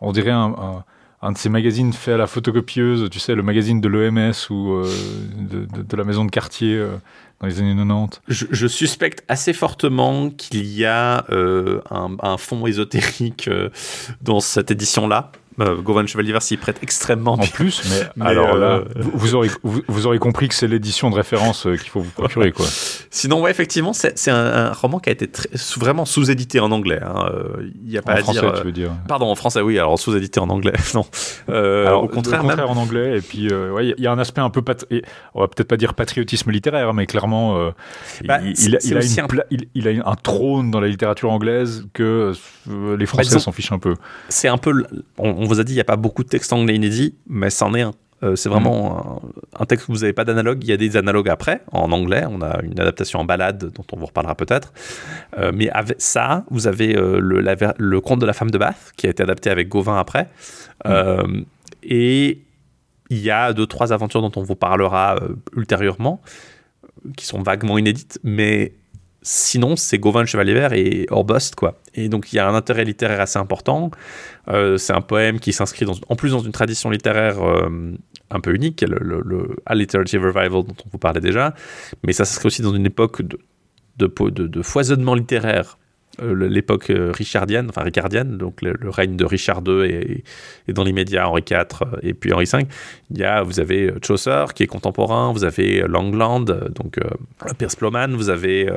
on, 0.00 0.12
dirait 0.12 0.30
un, 0.30 0.84
de 1.32 1.38
ces 1.38 1.48
magazines 1.48 1.92
faits 1.92 2.14
à 2.14 2.16
la 2.16 2.26
photocopieuse, 2.26 3.08
tu 3.10 3.18
sais, 3.18 3.34
le 3.34 3.42
magazine 3.42 3.80
de 3.80 3.88
l'OMS 3.88 4.32
ou 4.50 4.72
euh, 4.72 4.88
de, 5.36 5.96
la 5.96 6.04
maison 6.04 6.24
de 6.24 6.30
quartier 6.30 6.74
euh, 6.74 6.96
dans 7.40 7.46
les 7.46 7.60
années 7.60 7.74
90. 7.76 8.20
Je, 8.28 8.66
suspecte 8.66 9.24
assez 9.28 9.52
fortement 9.52 10.30
qu'il 10.30 10.66
y 10.66 10.84
a 10.84 11.24
euh, 11.30 11.80
un, 11.90 12.36
fond 12.38 12.66
ésotérique 12.66 13.50
dans 14.22 14.40
cette 14.40 14.70
édition-là. 14.70 15.32
Euh, 15.60 15.80
Govan 15.80 16.06
Chevalier 16.06 16.34
s'y 16.40 16.56
prête 16.56 16.78
extrêmement 16.82 17.32
En 17.32 17.46
plus, 17.46 17.82
mais, 18.16 18.26
alors 18.26 18.56
là, 18.56 18.76
euh, 18.76 18.84
vous, 18.96 19.34
aurez, 19.34 19.50
vous, 19.62 20.06
aurez 20.06 20.18
compris 20.18 20.48
que 20.48 20.54
c'est 20.54 20.66
l'édition 20.66 21.10
de 21.10 21.14
référence 21.14 21.66
euh, 21.66 21.76
qu'il 21.76 21.90
faut 21.90 22.00
vous 22.00 22.10
procurer. 22.10 22.52
Quoi. 22.52 22.66
Sinon, 23.10 23.40
ouais, 23.42 23.50
effectivement, 23.50 23.92
c'est 23.92 24.30
un, 24.30 24.72
roman 24.72 24.98
qui 24.98 25.10
a 25.10 25.12
été 25.12 25.30
vraiment 25.76 26.04
sous-édité 26.04 26.60
en 26.60 26.70
anglais. 26.70 27.00
Hein. 27.02 27.30
Il 27.84 27.90
n'y 27.90 27.98
a 27.98 28.02
pas 28.02 28.12
en 28.12 28.16
à 28.16 28.18
français, 28.20 28.40
dire. 28.40 28.52
Tu 28.54 28.64
veux 28.64 28.72
dire. 28.72 28.92
Pardon, 29.08 29.26
en 29.26 29.34
français, 29.34 29.60
oui, 29.60 29.78
alors 29.78 29.98
sous-édité 29.98 30.40
en 30.40 30.48
anglais, 30.48 30.72
non. 30.94 31.04
alors, 31.48 32.04
au 32.04 32.08
contraire, 32.08 32.44
même... 32.44 32.60
en 32.60 32.76
anglais, 32.76 33.18
et 33.18 33.20
puis 33.20 33.48
il 33.50 33.94
y 33.98 34.06
a 34.06 34.12
un 34.12 34.18
aspect 34.18 34.40
un 34.40 34.50
peu, 34.50 34.62
on 35.34 35.40
va 35.40 35.48
peut-être 35.48 35.68
pas 35.68 35.76
dire 35.76 35.94
patriotisme 35.94 36.50
littéraire, 36.50 36.94
mais 36.94 37.06
clairement, 37.06 37.72
bah, 38.24 38.40
il, 38.42 38.76
a 38.76 38.78
il, 39.74 39.88
a 39.88 40.08
un 40.08 40.14
trône 40.14 40.70
dans 40.70 40.80
la 40.80 40.88
littérature 40.88 41.30
anglaise 41.30 41.86
que 41.92 42.32
les 42.66 43.06
Français 43.06 43.38
s'en 43.38 43.52
fichent 43.52 43.72
un 43.72 43.78
peu. 43.78 43.94
C'est 44.28 44.48
un 44.48 44.58
peu. 44.58 44.84
On, 45.18 45.44
vous 45.44 45.60
a 45.60 45.64
dit, 45.64 45.72
il 45.72 45.76
n'y 45.76 45.80
a 45.80 45.84
pas 45.84 45.96
beaucoup 45.96 46.24
de 46.24 46.28
textes 46.28 46.52
anglais 46.52 46.74
inédits, 46.74 47.14
mais 47.26 47.50
c'en 47.50 47.74
est 47.74 47.82
un. 47.82 47.92
Euh, 48.22 48.36
c'est 48.36 48.48
vraiment 48.48 49.20
mm. 49.56 49.62
un, 49.62 49.66
texte 49.66 49.88
où 49.88 49.92
vous 49.92 50.00
n'avez 50.00 50.12
pas 50.12 50.24
d'analogue. 50.24 50.62
Il 50.62 50.70
y 50.70 50.72
a 50.72 50.76
des 50.76 50.96
analogues 50.96 51.28
après, 51.28 51.62
en 51.72 51.90
anglais. 51.90 52.24
On 52.28 52.40
a 52.40 52.60
une 52.62 52.78
adaptation 52.78 53.18
en 53.18 53.24
balade 53.24 53.72
dont 53.74 53.84
on 53.92 53.96
vous 53.96 54.06
reparlera 54.06 54.34
peut-être. 54.34 54.72
Euh, 55.38 55.50
mais 55.52 55.70
avec 55.70 56.00
ça, 56.00 56.44
vous 56.50 56.66
avez 56.66 56.96
euh, 56.96 57.18
le, 57.18 57.44
le, 57.78 58.00
conte 58.00 58.20
de 58.20 58.26
la 58.26 58.32
femme 58.32 58.50
de 58.50 58.58
Bath, 58.58 58.92
qui 58.96 59.06
a 59.06 59.10
été 59.10 59.22
adapté 59.22 59.50
avec 59.50 59.68
Gauvin 59.68 59.98
après. 59.98 60.28
Mm. 60.84 61.42
et 61.84 62.42
il 63.10 63.18
y 63.18 63.30
a 63.30 63.52
deux, 63.52 63.66
trois 63.66 63.92
aventures 63.92 64.22
dont 64.22 64.32
on 64.36 64.42
vous 64.42 64.56
parlera 64.56 65.16
ultérieurement, 65.54 66.22
qui 67.16 67.26
sont 67.26 67.42
vaguement 67.42 67.76
inédites, 67.76 68.18
mais 68.24 68.72
sinon, 69.22 69.76
c'est 69.76 69.98
Gauvin 69.98 70.20
le 70.20 70.26
Chevalier 70.26 70.54
Vert 70.54 70.72
et 70.72 71.06
Orbost, 71.10 71.54
quoi. 71.54 71.80
Et 71.94 72.08
donc, 72.08 72.32
il 72.32 72.36
y 72.36 72.38
a 72.38 72.48
un 72.48 72.54
intérêt 72.54 72.84
littéraire 72.84 73.20
assez 73.20 73.38
important. 73.38 73.90
Euh, 74.48 74.76
c'est 74.76 74.92
un 74.92 75.00
poème 75.00 75.38
qui 75.40 75.52
s'inscrit 75.52 75.86
en 76.08 76.16
plus 76.16 76.30
dans 76.30 76.40
une 76.40 76.52
tradition 76.52 76.90
littéraire 76.90 77.40
euh, 77.42 77.96
un 78.30 78.40
peu 78.40 78.54
unique, 78.54 78.82
le, 78.82 79.56
Alliterative 79.66 80.22
Revival 80.22 80.64
dont 80.64 80.76
on 80.84 80.88
vous 80.90 80.98
parlait 80.98 81.20
déjà. 81.20 81.54
Mais 82.04 82.12
ça 82.12 82.24
s'inscrit 82.24 82.48
aussi 82.48 82.62
dans 82.62 82.74
une 82.74 82.86
époque 82.86 83.22
de, 83.22 83.38
de, 83.96 84.62
foisonnement 84.62 85.14
littéraire 85.14 85.78
l'époque 86.20 86.90
euh, 86.90 87.10
richardienne, 87.12 87.66
enfin 87.70 87.82
ricardienne, 87.82 88.36
donc 88.36 88.60
le, 88.60 88.76
règne 88.90 89.16
de 89.16 89.24
Richard 89.24 89.62
II 89.66 89.84
et, 89.84 90.24
dans 90.72 90.84
l'immédiat 90.84 91.28
Henri 91.28 91.42
IV 91.48 91.56
euh, 91.82 91.96
et 92.02 92.12
puis 92.12 92.32
Henri 92.32 92.44
V, 92.44 92.66
il 93.10 93.18
y 93.18 93.24
a, 93.24 93.42
vous 93.42 93.60
avez 93.60 93.92
Chaucer 94.04 94.44
qui 94.54 94.62
est 94.62 94.66
contemporain, 94.66 95.32
vous 95.32 95.44
avez 95.44 95.82
Langland, 95.88 96.44
donc 96.44 96.98
Pierce 97.58 97.76
Plowman, 97.76 98.08
vous 98.08 98.28
avez 98.28 98.70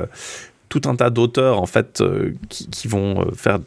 tout 0.69 0.81
un 0.86 0.95
tas 0.95 1.09
d'auteurs 1.09 1.61
en 1.61 1.65
fait 1.65 2.03
qui, 2.49 2.88
vont 2.88 3.29
faire 3.33 3.59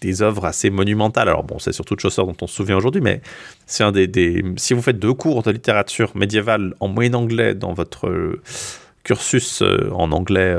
des 0.00 0.22
œuvres 0.22 0.44
assez 0.44 0.70
monumentales. 0.70 1.28
Alors 1.28 1.44
bon, 1.44 1.58
c'est 1.58 1.72
surtout 1.72 1.96
Chaucer 1.98 2.22
dont 2.22 2.36
on 2.40 2.46
se 2.46 2.54
souvient 2.54 2.76
aujourd'hui, 2.76 3.00
mais 3.00 3.20
c'est 3.66 3.84
un 3.84 3.92
des, 3.92 4.42
Si 4.56 4.74
vous 4.74 4.82
faites 4.82 4.98
deux 4.98 5.14
cours 5.14 5.42
de 5.42 5.50
littérature 5.50 6.16
médiévale 6.16 6.74
en 6.80 6.88
moyen 6.88 7.14
anglais 7.14 7.54
dans 7.54 7.72
votre 7.72 8.38
cursus 9.04 9.62
en 9.92 10.12
anglais 10.12 10.56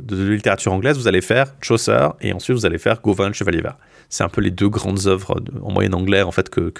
de 0.00 0.28
littérature 0.28 0.72
anglaise, 0.72 0.96
vous 0.98 1.08
allez 1.08 1.20
faire 1.20 1.54
Chaucer 1.60 2.08
et 2.20 2.32
ensuite 2.32 2.56
vous 2.56 2.66
allez 2.66 2.78
faire 2.78 3.00
Gauvin, 3.00 3.32
Chevalier 3.32 3.60
Vert. 3.60 3.76
C'est 4.08 4.24
un 4.24 4.28
peu 4.28 4.40
les 4.40 4.50
deux 4.50 4.68
grandes 4.68 5.06
œuvres 5.06 5.40
en 5.62 5.72
moyen 5.72 5.92
anglais 5.92 6.22
en 6.22 6.30
fait 6.30 6.48
que, 6.48 6.72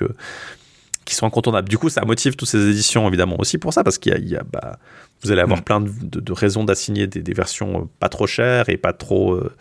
qui 1.04 1.14
sont 1.14 1.26
incontournables. 1.26 1.68
Du 1.68 1.78
coup, 1.78 1.88
ça 1.88 2.04
motive 2.04 2.36
toutes 2.36 2.48
ces 2.48 2.68
éditions 2.68 3.08
évidemment 3.08 3.36
aussi 3.38 3.58
pour 3.58 3.72
ça 3.72 3.82
parce 3.82 3.98
qu'il 3.98 4.28
y 4.28 4.36
a, 4.36 4.42
bah, 4.42 4.78
vous 5.22 5.32
allez 5.32 5.40
avoir 5.40 5.60
mm. 5.60 5.64
plein 5.64 5.80
de, 5.80 6.32
raisons 6.32 6.64
d'assigner 6.64 7.06
des, 7.06 7.32
versions 7.32 7.82
euh, 7.82 7.84
pas 8.00 8.08
trop 8.08 8.26
chères 8.26 8.68
et 8.68 8.76
pas 8.76 8.92
trop 8.92 9.34
euh, 9.34 9.52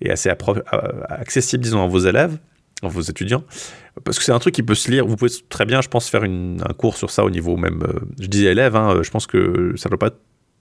et 0.00 0.10
assez 0.10 0.30
euh, 0.30 0.34
accessibles 1.08 1.62
disons 1.62 1.82
à 1.82 1.86
vos 1.86 2.00
élèves, 2.00 2.38
à 2.82 2.88
vos 2.88 3.02
étudiants. 3.02 3.44
Parce 4.04 4.18
que 4.18 4.24
c'est 4.24 4.32
un 4.32 4.38
truc 4.38 4.54
qui 4.54 4.62
peut 4.62 4.74
se 4.74 4.90
lire. 4.90 5.06
Vous 5.06 5.16
pouvez 5.16 5.30
très 5.48 5.64
bien, 5.64 5.80
je 5.80 5.88
pense, 5.88 6.08
faire 6.08 6.24
un 6.24 6.74
cours 6.76 6.96
sur 6.96 7.10
ça 7.10 7.24
au 7.24 7.30
niveau 7.30 7.56
même. 7.56 7.82
je 8.20 8.26
disais 8.26 8.50
élèves, 8.52 8.76
hein, 8.76 9.00
je 9.02 9.10
pense 9.10 9.26
que 9.26 9.72
ça 9.76 9.88
ne 9.88 9.96
doit 9.96 10.10
pas 10.10 10.16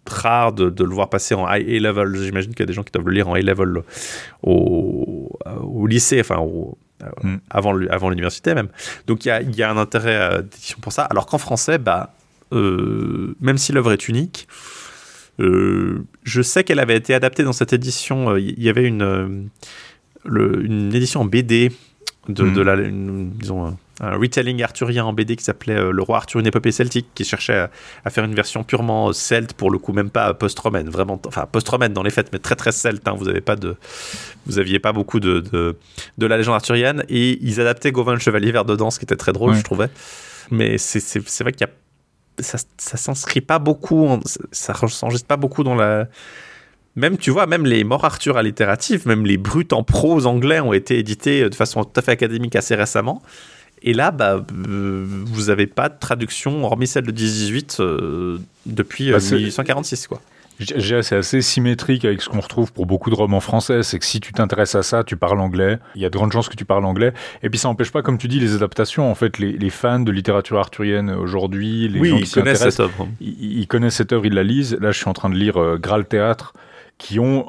rare 0.10 0.54
de, 0.54 0.84
le 0.84 0.94
voir 0.94 1.10
passer 1.10 1.36
en 1.36 1.52
high 1.52 1.82
level. 1.82 2.16
J'imagine 2.16 2.52
qu'il 2.52 2.62
y 2.62 2.64
a 2.64 2.68
des 2.68 2.74
gens 2.74 2.84
qui 2.84 2.92
doivent 2.92 3.08
le 3.08 3.14
lire 3.14 3.28
en 3.28 3.36
high 3.36 3.46
level 3.46 3.82
au, 4.44 5.38
au 5.62 5.88
lycée, 5.88 6.20
enfin 6.20 6.46
hmm. 7.24 7.38
avant, 7.50 7.80
avant 7.90 8.10
l'université 8.10 8.54
même. 8.54 8.70
Donc 9.08 9.26
il 9.26 9.30
y 9.30 9.32
a, 9.32 9.42
y 9.42 9.64
a, 9.64 9.72
un 9.72 9.78
intérêt 9.78 10.16
euh, 10.16 10.42
d'édition 10.42 10.80
pour 10.82 10.92
ça. 10.92 11.04
Alors 11.04 11.26
qu'en 11.26 11.38
français, 11.38 11.78
bah, 11.78 12.14
euh, 12.54 13.36
même 13.40 13.58
si 13.58 13.72
l'œuvre 13.72 13.92
est 13.92 14.08
unique, 14.08 14.48
euh, 15.40 16.06
je 16.24 16.42
sais 16.42 16.64
qu'elle 16.64 16.80
avait 16.80 16.96
été 16.96 17.14
adaptée 17.14 17.44
dans 17.44 17.54
cette 17.54 17.74
édition. 17.74 18.38
Il 18.38 18.62
y 18.62 18.70
avait 18.70 18.86
une, 18.86 19.50
une 20.26 20.94
édition 20.94 21.22
en 21.22 21.26
BD 21.26 21.72
de, 22.30 22.44
de 22.44 22.62
hmm. 22.62 22.66
la, 22.66 22.78
disons, 23.40 23.78
un 24.02 24.18
retelling 24.18 24.62
arthurien 24.62 25.06
en 25.06 25.14
BD 25.14 25.36
qui 25.36 25.44
s'appelait 25.44 25.76
euh, 25.76 25.92
Le 25.92 26.02
roi 26.02 26.18
Arthur, 26.18 26.40
une 26.40 26.48
épopée 26.48 26.72
celtique, 26.72 27.08
qui 27.16 27.24
cherchait 27.24 27.68
à, 28.04 28.10
faire 28.10 28.26
une 28.26 28.36
version 28.36 28.64
purement 28.64 29.14
celte, 29.14 29.54
pour 29.54 29.72
le 29.72 29.78
coup, 29.78 29.94
même 29.94 30.10
pas 30.10 30.34
post-romaine, 30.34 30.90
vraiment, 30.90 31.22
enfin 31.28 31.48
post-romaine 31.52 31.94
dans 31.94 32.04
les 32.04 32.10
faits, 32.10 32.30
mais 32.34 32.40
très 32.40 32.56
très 32.56 32.72
celte. 32.72 33.08
Hein, 33.08 33.16
vous 33.18 33.30
avez 33.30 33.42
pas 33.42 33.56
de, 33.56 33.76
vous 34.46 34.60
aviez 34.60 34.80
pas 34.80 34.92
beaucoup 34.92 35.20
de, 35.20 35.40
de, 36.18 36.26
la 36.26 36.38
légende 36.38 36.56
arthurienne, 36.56 37.04
et 37.10 37.40
ils 37.42 37.62
adaptaient 37.62 37.92
Gauvin 37.92 38.14
le 38.14 38.20
Chevalier 38.20 38.52
vers 38.52 38.66
dedans, 38.66 38.92
ce 38.92 39.00
qui 39.00 39.06
était 39.06 39.16
très 39.16 39.34
drôle, 39.34 39.56
je 39.56 39.64
trouvais. 39.64 39.90
Mais 40.52 40.78
c'est 40.78 41.42
vrai 41.42 41.52
qu'il 41.52 41.62
y 41.62 41.70
a 41.70 41.74
ça, 42.40 42.58
ça 42.78 42.98
s'inscrit 42.98 43.40
pas 43.40 43.60
beaucoup, 43.60 44.20
ça 44.52 44.74
s'enregistre 44.74 45.26
pas 45.26 45.38
beaucoup 45.38 45.64
dans 45.64 45.74
la 45.74 46.10
même, 46.98 47.18
tu 47.18 47.30
vois, 47.30 47.46
même 47.46 47.66
les 47.66 47.84
morts 47.84 48.06
Arthur 48.06 48.38
allitératifs, 48.38 49.06
même 49.06 49.26
les 49.26 49.38
brutes 49.38 49.74
en 49.74 49.84
prose 49.84 50.26
anglais 50.26 50.62
ont 50.62 50.74
été 50.74 50.98
édités 50.98 51.50
de 51.50 51.56
façon 51.56 51.84
tout 51.84 51.98
à 52.00 52.02
fait 52.02 52.12
académique 52.12 52.56
assez 52.56 52.76
récemment. 52.76 53.22
Et 53.82 53.94
là, 53.94 54.12
bah, 54.12 54.44
euh, 54.68 55.06
vous 55.08 55.46
n'avez 55.46 55.68
pas 55.68 55.90
de 55.90 55.96
traduction, 56.00 56.64
hormis 56.64 56.88
celle 56.88 57.06
de 57.06 57.12
1018, 57.12 57.78
euh, 57.80 58.40
depuis 58.66 59.12
1846. 59.12 60.08
Bah, 60.10 60.18
quoi. 60.18 60.22
C'est 60.60 61.16
assez 61.16 61.42
symétrique 61.42 62.06
avec 62.06 62.22
ce 62.22 62.30
qu'on 62.30 62.40
retrouve 62.40 62.72
pour 62.72 62.86
beaucoup 62.86 63.10
de 63.10 63.16
romans 63.16 63.42
français. 63.42 63.84
C'est 63.84 64.00
que 64.00 64.06
si 64.06 64.22
tu 64.22 64.32
t'intéresses 64.32 64.76
à 64.76 64.84
ça, 64.84 65.04
tu 65.04 65.18
parles 65.18 65.40
anglais. 65.40 65.80
Il 65.96 66.02
y 66.02 66.06
a 66.06 66.10
de 66.10 66.16
grandes 66.16 66.32
chances 66.32 66.48
que 66.48 66.56
tu 66.56 66.64
parles 66.64 66.86
anglais. 66.86 67.14
Et 67.44 67.50
puis 67.50 67.60
ça 67.60 67.68
n'empêche 67.68 67.92
pas, 67.92 68.02
comme 68.02 68.18
tu 68.18 68.30
dis, 68.30 68.40
les 68.40 68.56
adaptations. 68.56 69.12
En 69.12 69.16
fait, 69.16 69.38
les, 69.38 69.70
fans 69.70 70.00
de 70.00 70.12
littérature 70.12 70.58
arthurienne 70.58 71.10
aujourd'hui, 71.10 71.90
les 71.90 72.10
gens 72.10 72.18
qui 72.18 72.24
ils 72.24 72.32
connaissent 72.32 72.70
cette 72.70 72.80
œuvre. 72.80 73.08
Ils, 73.20 73.68
connaissent 73.68 73.96
cette 73.96 74.14
œuvre, 74.14 74.26
ils 74.26 74.34
la 74.34 74.44
lisent. 74.44 74.78
Là, 74.80 74.92
je 74.92 74.98
suis 74.98 75.10
en 75.10 75.14
train 75.14 75.30
de 75.30 75.36
lire 75.36 75.58
euh, 75.58 75.78
Graal 75.78 76.06
Théâtre 76.06 76.54
qui 76.98 77.20
ont 77.20 77.46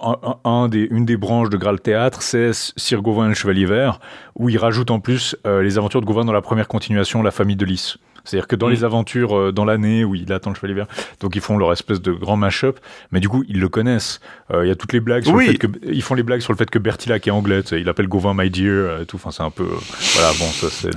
une 0.72 1.04
des 1.04 1.16
branches 1.16 1.50
de 1.50 1.56
Graal 1.56 1.80
Théâtre, 1.80 2.22
c'est 2.22 2.52
Sir 2.52 3.02
Gauvin 3.02 3.26
et 3.26 3.28
le 3.28 3.34
Chevalier 3.34 3.66
Vert, 3.66 4.00
où 4.34 4.48
ils 4.48 4.58
rajoutent 4.58 4.90
en 4.90 5.00
plus 5.00 5.36
euh, 5.46 5.62
les 5.62 5.78
aventures 5.78 6.00
de 6.00 6.06
Gauvin 6.06 6.24
dans 6.24 6.32
la 6.32 6.42
première 6.42 6.68
continuation, 6.68 7.22
La 7.22 7.30
famille 7.30 7.56
de 7.56 7.64
Lys. 7.64 7.98
C'est-à-dire 8.26 8.46
que 8.46 8.56
dans 8.56 8.68
mm. 8.68 8.72
les 8.72 8.84
aventures 8.84 9.36
euh, 9.36 9.52
dans 9.52 9.64
l'année 9.64 10.04
où 10.04 10.14
il 10.14 10.32
attend 10.32 10.50
le 10.50 10.56
chevalier 10.56 10.74
vert, 10.74 10.86
donc 11.20 11.36
ils 11.36 11.40
font 11.40 11.56
leur 11.56 11.72
espèce 11.72 12.00
de 12.00 12.12
grand 12.12 12.36
mash-up, 12.36 12.78
mais 13.12 13.20
du 13.20 13.28
coup 13.28 13.44
ils 13.48 13.60
le 13.60 13.68
connaissent. 13.68 14.20
Euh, 14.50 14.64
il 14.64 14.68
y 14.68 14.70
a 14.70 14.74
toutes 14.74 14.92
les 14.92 15.00
blagues 15.00 15.24
sur 15.24 15.36
le 15.36 15.44
fait 15.44 15.58
que 15.58 15.66
ils 15.84 16.02
font 16.02 16.14
les 16.14 16.22
blagues 16.22 16.40
sur 16.40 16.52
le 16.52 16.58
fait 16.58 16.68
que 16.68 16.78
Bertilac 16.78 17.26
est 17.26 17.30
anglais, 17.30 17.60
il 17.72 17.88
appelle 17.88 18.08
Gauvin 18.08 18.34
my 18.34 18.50
dear, 18.50 19.00
et 19.00 19.06
tout. 19.06 19.16
Enfin 19.16 19.30
c'est 19.30 19.42
un 19.42 19.50
peu 19.50 19.64
voilà 19.64 20.30
bon 20.38 20.46
ça 20.46 20.68
c'est 20.70 20.90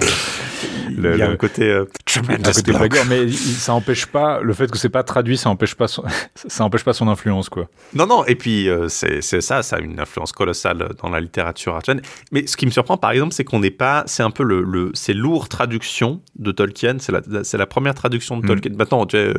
le, 0.89 1.13
il 1.13 1.19
y 1.19 1.21
a 1.21 1.30
un 1.30 1.36
côté 1.36 1.69
euh, 1.69 1.86
côté 2.05 2.71
blagueur, 2.73 3.05
mais 3.07 3.30
ça 3.30 3.73
empêche 3.73 4.07
pas 4.07 4.41
le 4.41 4.53
fait 4.53 4.69
que 4.69 4.77
c'est 4.77 4.89
pas 4.89 5.03
traduit, 5.03 5.38
ça 5.38 5.49
empêche 5.49 5.75
pas 5.75 5.88
son, 5.88 6.03
ça 6.36 6.63
empêche 6.63 6.84
pas 6.84 6.93
son 6.93 7.07
influence 7.07 7.49
quoi. 7.49 7.69
Non 7.93 8.07
non 8.07 8.25
et 8.25 8.36
puis 8.36 8.67
c'est 8.88 9.21
ça, 9.21 9.63
ça 9.63 9.77
a 9.77 9.80
une 9.80 9.99
influence 9.99 10.32
colossale 10.32 10.89
dans 11.01 11.09
la 11.09 11.19
littérature 11.19 11.75
actuelle. 11.75 12.01
Mais 12.32 12.47
ce 12.47 12.57
qui 12.57 12.65
me 12.65 12.71
surprend 12.71 12.97
par 12.97 13.11
exemple, 13.11 13.34
c'est 13.34 13.43
qu'on 13.43 13.59
n'est 13.59 13.71
pas, 13.71 14.03
c'est 14.07 14.23
un 14.23 14.32
peu 14.32 14.43
le, 14.43 14.61
le 14.63 14.91
c'est 14.93 15.13
lourd 15.13 15.49
traduction 15.49 16.21
de 16.38 16.51
Tolkien, 16.51 16.97
c'est 16.99 17.11
la 17.11 17.18
c'est 17.43 17.57
la 17.57 17.65
première 17.65 17.93
traduction 17.93 18.38
de 18.38 18.43
mm. 18.43 18.47
Tolkien. 18.47 18.72
Maintenant, 18.76 19.05
euh, 19.13 19.34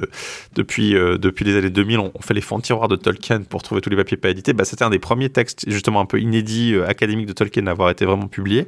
depuis, 0.55 0.95
euh, 0.95 1.18
depuis 1.18 1.45
les 1.45 1.57
années 1.57 1.70
2000, 1.70 1.99
on, 1.99 2.12
fait 2.20 2.35
les 2.35 2.41
fonds 2.41 2.61
tiroirs 2.61 2.89
de 2.89 2.97
Tolkien 2.97 3.43
pour 3.43 3.62
trouver 3.62 3.81
tous 3.81 3.91
les 3.91 3.97
papiers 3.97 4.16
pas 4.16 4.31
édités. 4.31 4.53
Bah, 4.53 4.64
C'était 4.64 4.85
un 4.85 4.91
des 4.91 4.99
premiers 4.99 5.31
textes, 5.31 5.64
justement 5.68 6.01
un 6.01 6.07
peu 6.07 6.20
inédits, 6.20 6.74
euh, 6.74 6.87
académiques 6.89 7.26
de 7.26 7.33
Tolkien 7.33 7.66
à 7.66 7.70
avoir 7.70 7.91
été 7.91 8.05
vraiment 8.05 8.28
publié. 8.28 8.66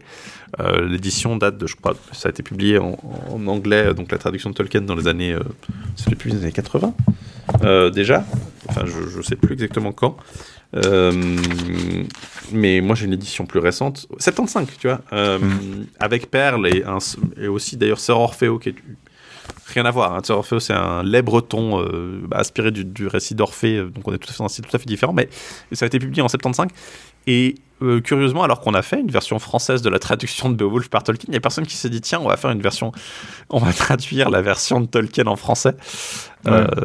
L'édition 0.86 1.38
date 1.38 1.56
de, 1.56 1.66
je 1.66 1.76
crois, 1.76 1.94
ça 2.12 2.28
a 2.28 2.30
été 2.30 2.42
publié 2.42 2.76
en, 2.76 2.98
anglais, 3.46 3.94
donc 3.94 4.12
la 4.12 4.18
traduction 4.18 4.50
de 4.50 4.54
Tolkien 4.54 4.82
dans 4.82 4.94
les 4.94 5.08
années, 5.08 5.34
ça 5.96 6.10
fait 6.10 6.28
les 6.28 6.42
années 6.42 6.52
80 6.52 6.92
déjà. 7.90 8.22
Enfin, 8.68 8.82
je 8.84 9.16
ne 9.16 9.22
sais 9.22 9.36
plus 9.36 9.54
exactement 9.54 9.92
quand. 9.92 10.18
mais 12.52 12.82
moi 12.82 12.94
j'ai 12.94 13.06
une 13.06 13.14
édition 13.14 13.46
plus 13.46 13.60
récente, 13.60 14.06
75, 14.18 14.66
tu 14.78 14.88
vois, 14.88 15.00
mm. 15.10 15.86
avec 15.98 16.30
Perle 16.30 16.66
et, 16.68 16.84
et 17.40 17.48
aussi 17.48 17.78
d'ailleurs 17.78 18.00
Sœur 18.00 18.20
Orfeo 18.20 18.58
qui 18.58 18.68
est 18.68 18.74
Rien 19.72 19.86
à 19.86 19.90
voir. 19.90 20.14
Hein. 20.14 20.20
C'est 20.58 20.74
un 20.74 21.02
lait 21.02 21.22
breton 21.22 21.80
euh, 21.80 22.20
bah, 22.26 22.38
aspiré 22.38 22.70
du, 22.70 23.06
récit 23.06 23.34
d'Orphée, 23.34 23.78
euh, 23.78 23.86
donc 23.86 24.06
on 24.06 24.12
est 24.12 24.18
tout 24.18 24.28
à 24.28 24.32
fait 24.32 24.38
dans 24.38 24.44
un 24.44 24.48
style 24.48 24.66
tout 24.66 24.76
à 24.76 24.78
fait 24.78 24.86
différent, 24.86 25.12
mais 25.12 25.28
ça 25.72 25.84
a 25.84 25.86
été 25.86 25.98
publié 25.98 26.22
en 26.22 26.28
75. 26.28 26.68
Et 27.26 27.54
euh, 27.82 28.00
curieusement, 28.00 28.42
alors 28.42 28.60
qu'on 28.60 28.74
a 28.74 28.82
fait 28.82 29.00
une 29.00 29.10
version 29.10 29.38
française 29.38 29.80
de 29.80 29.88
la 29.88 29.98
traduction 29.98 30.50
de 30.50 30.56
Beowulf 30.56 30.88
par 30.88 31.04
Tolkien, 31.04 31.26
il 31.28 31.30
n'y 31.30 31.36
a 31.36 31.40
personne 31.40 31.66
qui 31.66 31.76
s'est 31.76 31.88
dit 31.88 32.00
tiens, 32.00 32.20
on 32.20 32.28
va 32.28 32.36
faire 32.36 32.50
une 32.50 32.60
version, 32.60 32.92
on 33.48 33.58
va 33.58 33.72
traduire 33.72 34.28
la 34.28 34.42
version 34.42 34.80
de 34.80 34.86
Tolkien 34.86 35.26
en 35.26 35.36
français. 35.36 35.74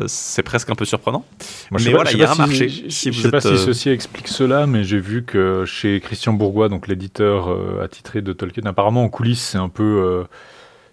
c'est 0.05 0.43
presque 0.43 0.69
un 0.69 0.75
peu 0.75 0.85
surprenant. 0.85 1.25
mais 1.71 1.91
voilà, 1.91 2.11
il 2.11 2.19
y 2.19 2.23
a 2.23 2.31
un 2.31 2.35
marché. 2.35 2.69
Je 2.69 2.85
ne 3.09 3.13
sais 3.13 3.31
pas 3.31 3.41
si 3.41 3.57
ceci 3.57 3.89
explique 3.89 4.27
cela, 4.27 4.65
mais 4.65 4.83
j'ai 4.83 4.99
vu 4.99 5.23
que 5.25 5.65
chez 5.65 5.99
Christian 5.99 6.33
Bourgois, 6.33 6.69
donc 6.69 6.87
l'éditeur 6.87 7.49
attitré 7.81 8.21
de 8.21 8.31
Tolkien, 8.31 8.65
apparemment 8.65 9.03
en 9.03 9.09
coulisses, 9.09 9.43
c'est 9.43 9.57
un 9.57 9.69
peu 9.69 10.25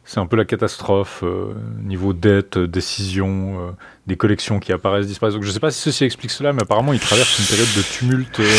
c'est 0.04 0.20
un 0.20 0.26
peu 0.26 0.36
la 0.36 0.44
catastrophe, 0.44 1.22
euh, 1.22 1.54
niveau 1.82 2.12
dette, 2.12 2.58
décision, 2.58 3.68
euh, 3.68 3.70
des 4.06 4.16
collections 4.16 4.60
qui 4.60 4.72
apparaissent, 4.72 5.06
disparaissent. 5.06 5.34
Donc 5.34 5.44
je 5.44 5.48
ne 5.48 5.52
sais 5.52 5.60
pas 5.60 5.70
si 5.70 5.80
ceci 5.80 6.04
explique 6.04 6.30
cela, 6.30 6.52
mais 6.52 6.62
apparemment 6.62 6.92
il 6.92 7.00
traverse 7.00 7.38
une 7.38 7.46
période 7.46 7.74
de 7.74 7.82
tumulte 7.82 8.40
euh, 8.40 8.56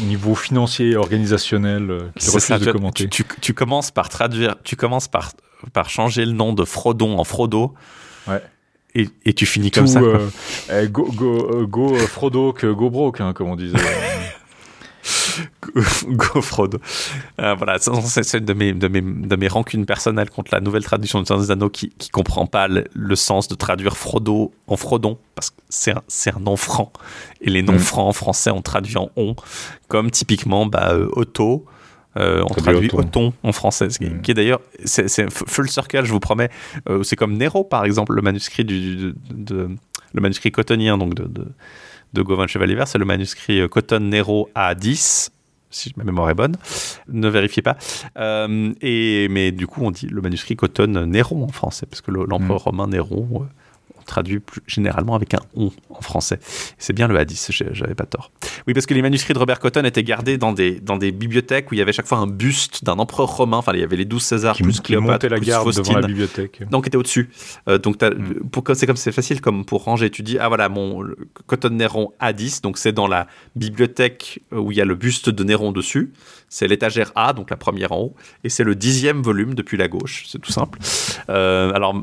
au 0.00 0.04
niveau 0.04 0.34
financier 0.36 0.90
et 0.90 0.96
organisationnel 0.96 2.12
qu'il 2.18 2.30
refuse 2.30 2.58
de 2.60 2.72
commenter. 2.72 3.08
Tu, 3.08 3.54
commences 3.54 3.90
par 3.90 4.08
traduire, 4.08 4.56
tu 4.62 4.76
commences 4.76 5.08
par, 5.08 5.32
par 5.72 5.90
changer 5.90 6.24
le 6.24 6.32
nom 6.32 6.52
de 6.52 6.64
Frodon 6.64 7.18
en 7.18 7.24
Frodo. 7.24 7.74
Ouais. 8.28 8.42
Et, 8.94 9.08
et 9.24 9.32
tu 9.32 9.46
finis 9.46 9.72
comme 9.72 9.88
ça. 9.88 9.98
Quoi. 9.98 10.20
Eh, 10.72 10.88
go, 10.88 11.10
go, 11.12 11.66
go 11.66 11.96
Frodo 11.96 12.52
que 12.52 12.68
go 12.68 12.90
broke, 12.90 13.20
hein, 13.20 13.32
comme 13.32 13.48
on 13.48 13.56
disait. 13.56 13.76
Go 16.06 16.40
Frodo. 16.40 16.78
Euh, 17.40 17.54
voilà, 17.54 17.78
c'est 17.78 18.38
une 18.38 18.44
de 18.44 18.52
mes, 18.52 18.72
de, 18.72 18.88
mes, 18.88 19.00
de 19.00 19.36
mes 19.36 19.48
rancunes 19.48 19.86
personnelles 19.86 20.30
contre 20.30 20.54
la 20.54 20.60
nouvelle 20.60 20.84
traduction 20.84 21.22
de 21.22 21.42
des 21.42 21.50
Anneaux 21.50 21.70
qui, 21.70 21.90
qui 21.90 22.10
comprend 22.10 22.46
pas 22.46 22.68
le, 22.68 23.16
sens 23.16 23.48
de 23.48 23.54
traduire 23.54 23.96
Frodo 23.96 24.52
en 24.66 24.76
Frodon, 24.76 25.18
parce 25.34 25.50
que 25.50 25.56
c'est 25.68 25.92
un, 25.92 26.02
un, 26.36 26.40
nom 26.40 26.56
franc. 26.56 26.92
Et 27.40 27.50
les 27.50 27.62
noms 27.62 27.74
mm. 27.74 27.80
francs 27.80 28.08
en 28.08 28.12
français, 28.12 28.50
on 28.50 28.62
traduit 28.62 28.96
en 28.96 29.10
on, 29.16 29.34
comme 29.88 30.10
typiquement 30.10 30.66
bah, 30.66 30.92
euh, 30.92 31.08
Otto. 31.12 31.64
Euh, 32.16 32.44
on 32.48 32.54
traduit 32.54 32.90
Othon 32.92 33.32
en 33.42 33.50
français, 33.50 33.88
mm. 33.88 34.22
qui, 34.22 34.30
est 34.30 34.34
d'ailleurs, 34.34 34.60
c'est 34.84 35.30
full 35.30 35.68
circle, 35.68 36.04
je 36.04 36.12
vous 36.12 36.20
promets. 36.20 36.50
c'est 37.02 37.16
comme 37.16 37.36
Nero, 37.36 37.64
par 37.64 37.84
exemple, 37.84 38.14
le 38.14 38.22
manuscrit 38.22 38.64
du, 38.64 39.14
de, 39.30 39.68
le 40.12 40.20
manuscrit 40.20 40.52
cotonien, 40.52 40.96
donc 40.96 41.14
de, 41.14 41.24
de 41.24 41.46
de 42.14 42.22
Gauvin 42.22 42.46
Chevalier 42.46 42.74
Vert, 42.74 42.88
c'est 42.88 42.98
le 42.98 43.04
manuscrit 43.04 43.60
euh, 43.60 43.68
Cotton 43.68 44.00
Nero 44.00 44.48
A10 44.56 45.30
si 45.74 45.92
ma 45.96 46.04
mémoire 46.04 46.30
est 46.30 46.34
bonne, 46.34 46.56
ne 47.08 47.28
vérifiez 47.28 47.60
pas. 47.60 47.76
Euh, 48.16 48.72
et, 48.80 49.26
mais 49.28 49.50
du 49.50 49.66
coup, 49.66 49.82
on 49.82 49.90
dit 49.90 50.06
le 50.06 50.22
manuscrit 50.22 50.56
Cotton 50.56 51.06
Néron 51.06 51.44
en 51.44 51.48
français, 51.48 51.86
parce 51.86 52.00
que 52.00 52.12
l'empereur 52.12 52.60
mm. 52.60 52.64
romain 52.64 52.86
Néron, 52.86 53.28
euh, 53.42 53.46
traduit 54.04 54.40
plus 54.40 54.62
généralement 54.66 55.14
avec 55.14 55.34
un 55.34 55.40
on 55.54 55.70
en 55.90 56.00
français. 56.00 56.38
C'est 56.78 56.92
bien 56.92 57.08
le 57.08 57.18
hadith, 57.18 57.50
j'avais 57.50 57.94
pas 57.94 58.06
tort. 58.06 58.30
Oui, 58.66 58.74
parce 58.74 58.86
que 58.86 58.94
les 58.94 59.02
manuscrits 59.02 59.34
de 59.34 59.38
Robert 59.38 59.60
Cotton 59.60 59.84
étaient 59.84 60.02
gardés 60.02 60.38
dans 60.38 60.52
des, 60.52 60.80
dans 60.80 60.96
des 60.96 61.12
bibliothèques 61.12 61.70
où 61.70 61.74
il 61.74 61.78
y 61.78 61.82
avait 61.82 61.92
chaque 61.92 62.06
fois 62.06 62.18
un 62.18 62.26
buste 62.26 62.84
d'un 62.84 62.98
empereur 62.98 63.28
romain. 63.36 63.58
Enfin, 63.58 63.72
il 63.74 63.80
y 63.80 63.82
avait 63.82 63.96
les 63.96 64.04
12 64.04 64.22
Césars 64.22 64.56
plus 64.56 64.80
Cléopâtre, 64.80 65.26
la 65.26 65.40
garde 65.40 65.74
devant 65.74 65.98
la 65.98 66.06
bibliothèque. 66.06 66.62
Donc, 66.70 66.86
était 66.86 66.96
au-dessus. 66.96 67.30
Euh, 67.68 67.78
donc, 67.78 68.02
mm. 68.02 68.74
c'est 68.74 68.86
comme 68.86 68.96
c'est 68.96 69.12
facile 69.12 69.40
comme 69.40 69.64
pour 69.64 69.84
ranger. 69.84 70.10
Tu 70.10 70.22
dis, 70.22 70.38
ah 70.38 70.48
voilà, 70.48 70.68
mon 70.68 71.04
Cotton 71.46 71.70
Néron 71.70 72.12
A10, 72.20 72.62
donc 72.62 72.78
c'est 72.78 72.92
dans 72.92 73.06
la 73.06 73.26
bibliothèque 73.56 74.40
où 74.52 74.72
il 74.72 74.78
y 74.78 74.80
a 74.80 74.84
le 74.84 74.94
buste 74.94 75.30
de 75.30 75.44
Néron 75.44 75.72
dessus. 75.72 76.12
C'est 76.54 76.68
l'étagère 76.68 77.10
A, 77.16 77.32
donc 77.32 77.50
la 77.50 77.56
première 77.56 77.90
en 77.90 77.98
haut, 77.98 78.14
et 78.44 78.48
c'est 78.48 78.62
le 78.62 78.76
dixième 78.76 79.22
volume 79.22 79.54
depuis 79.54 79.76
la 79.76 79.88
gauche. 79.88 80.22
C'est 80.28 80.38
tout 80.38 80.52
simple. 80.52 80.78
Euh, 81.28 81.72
alors, 81.74 82.00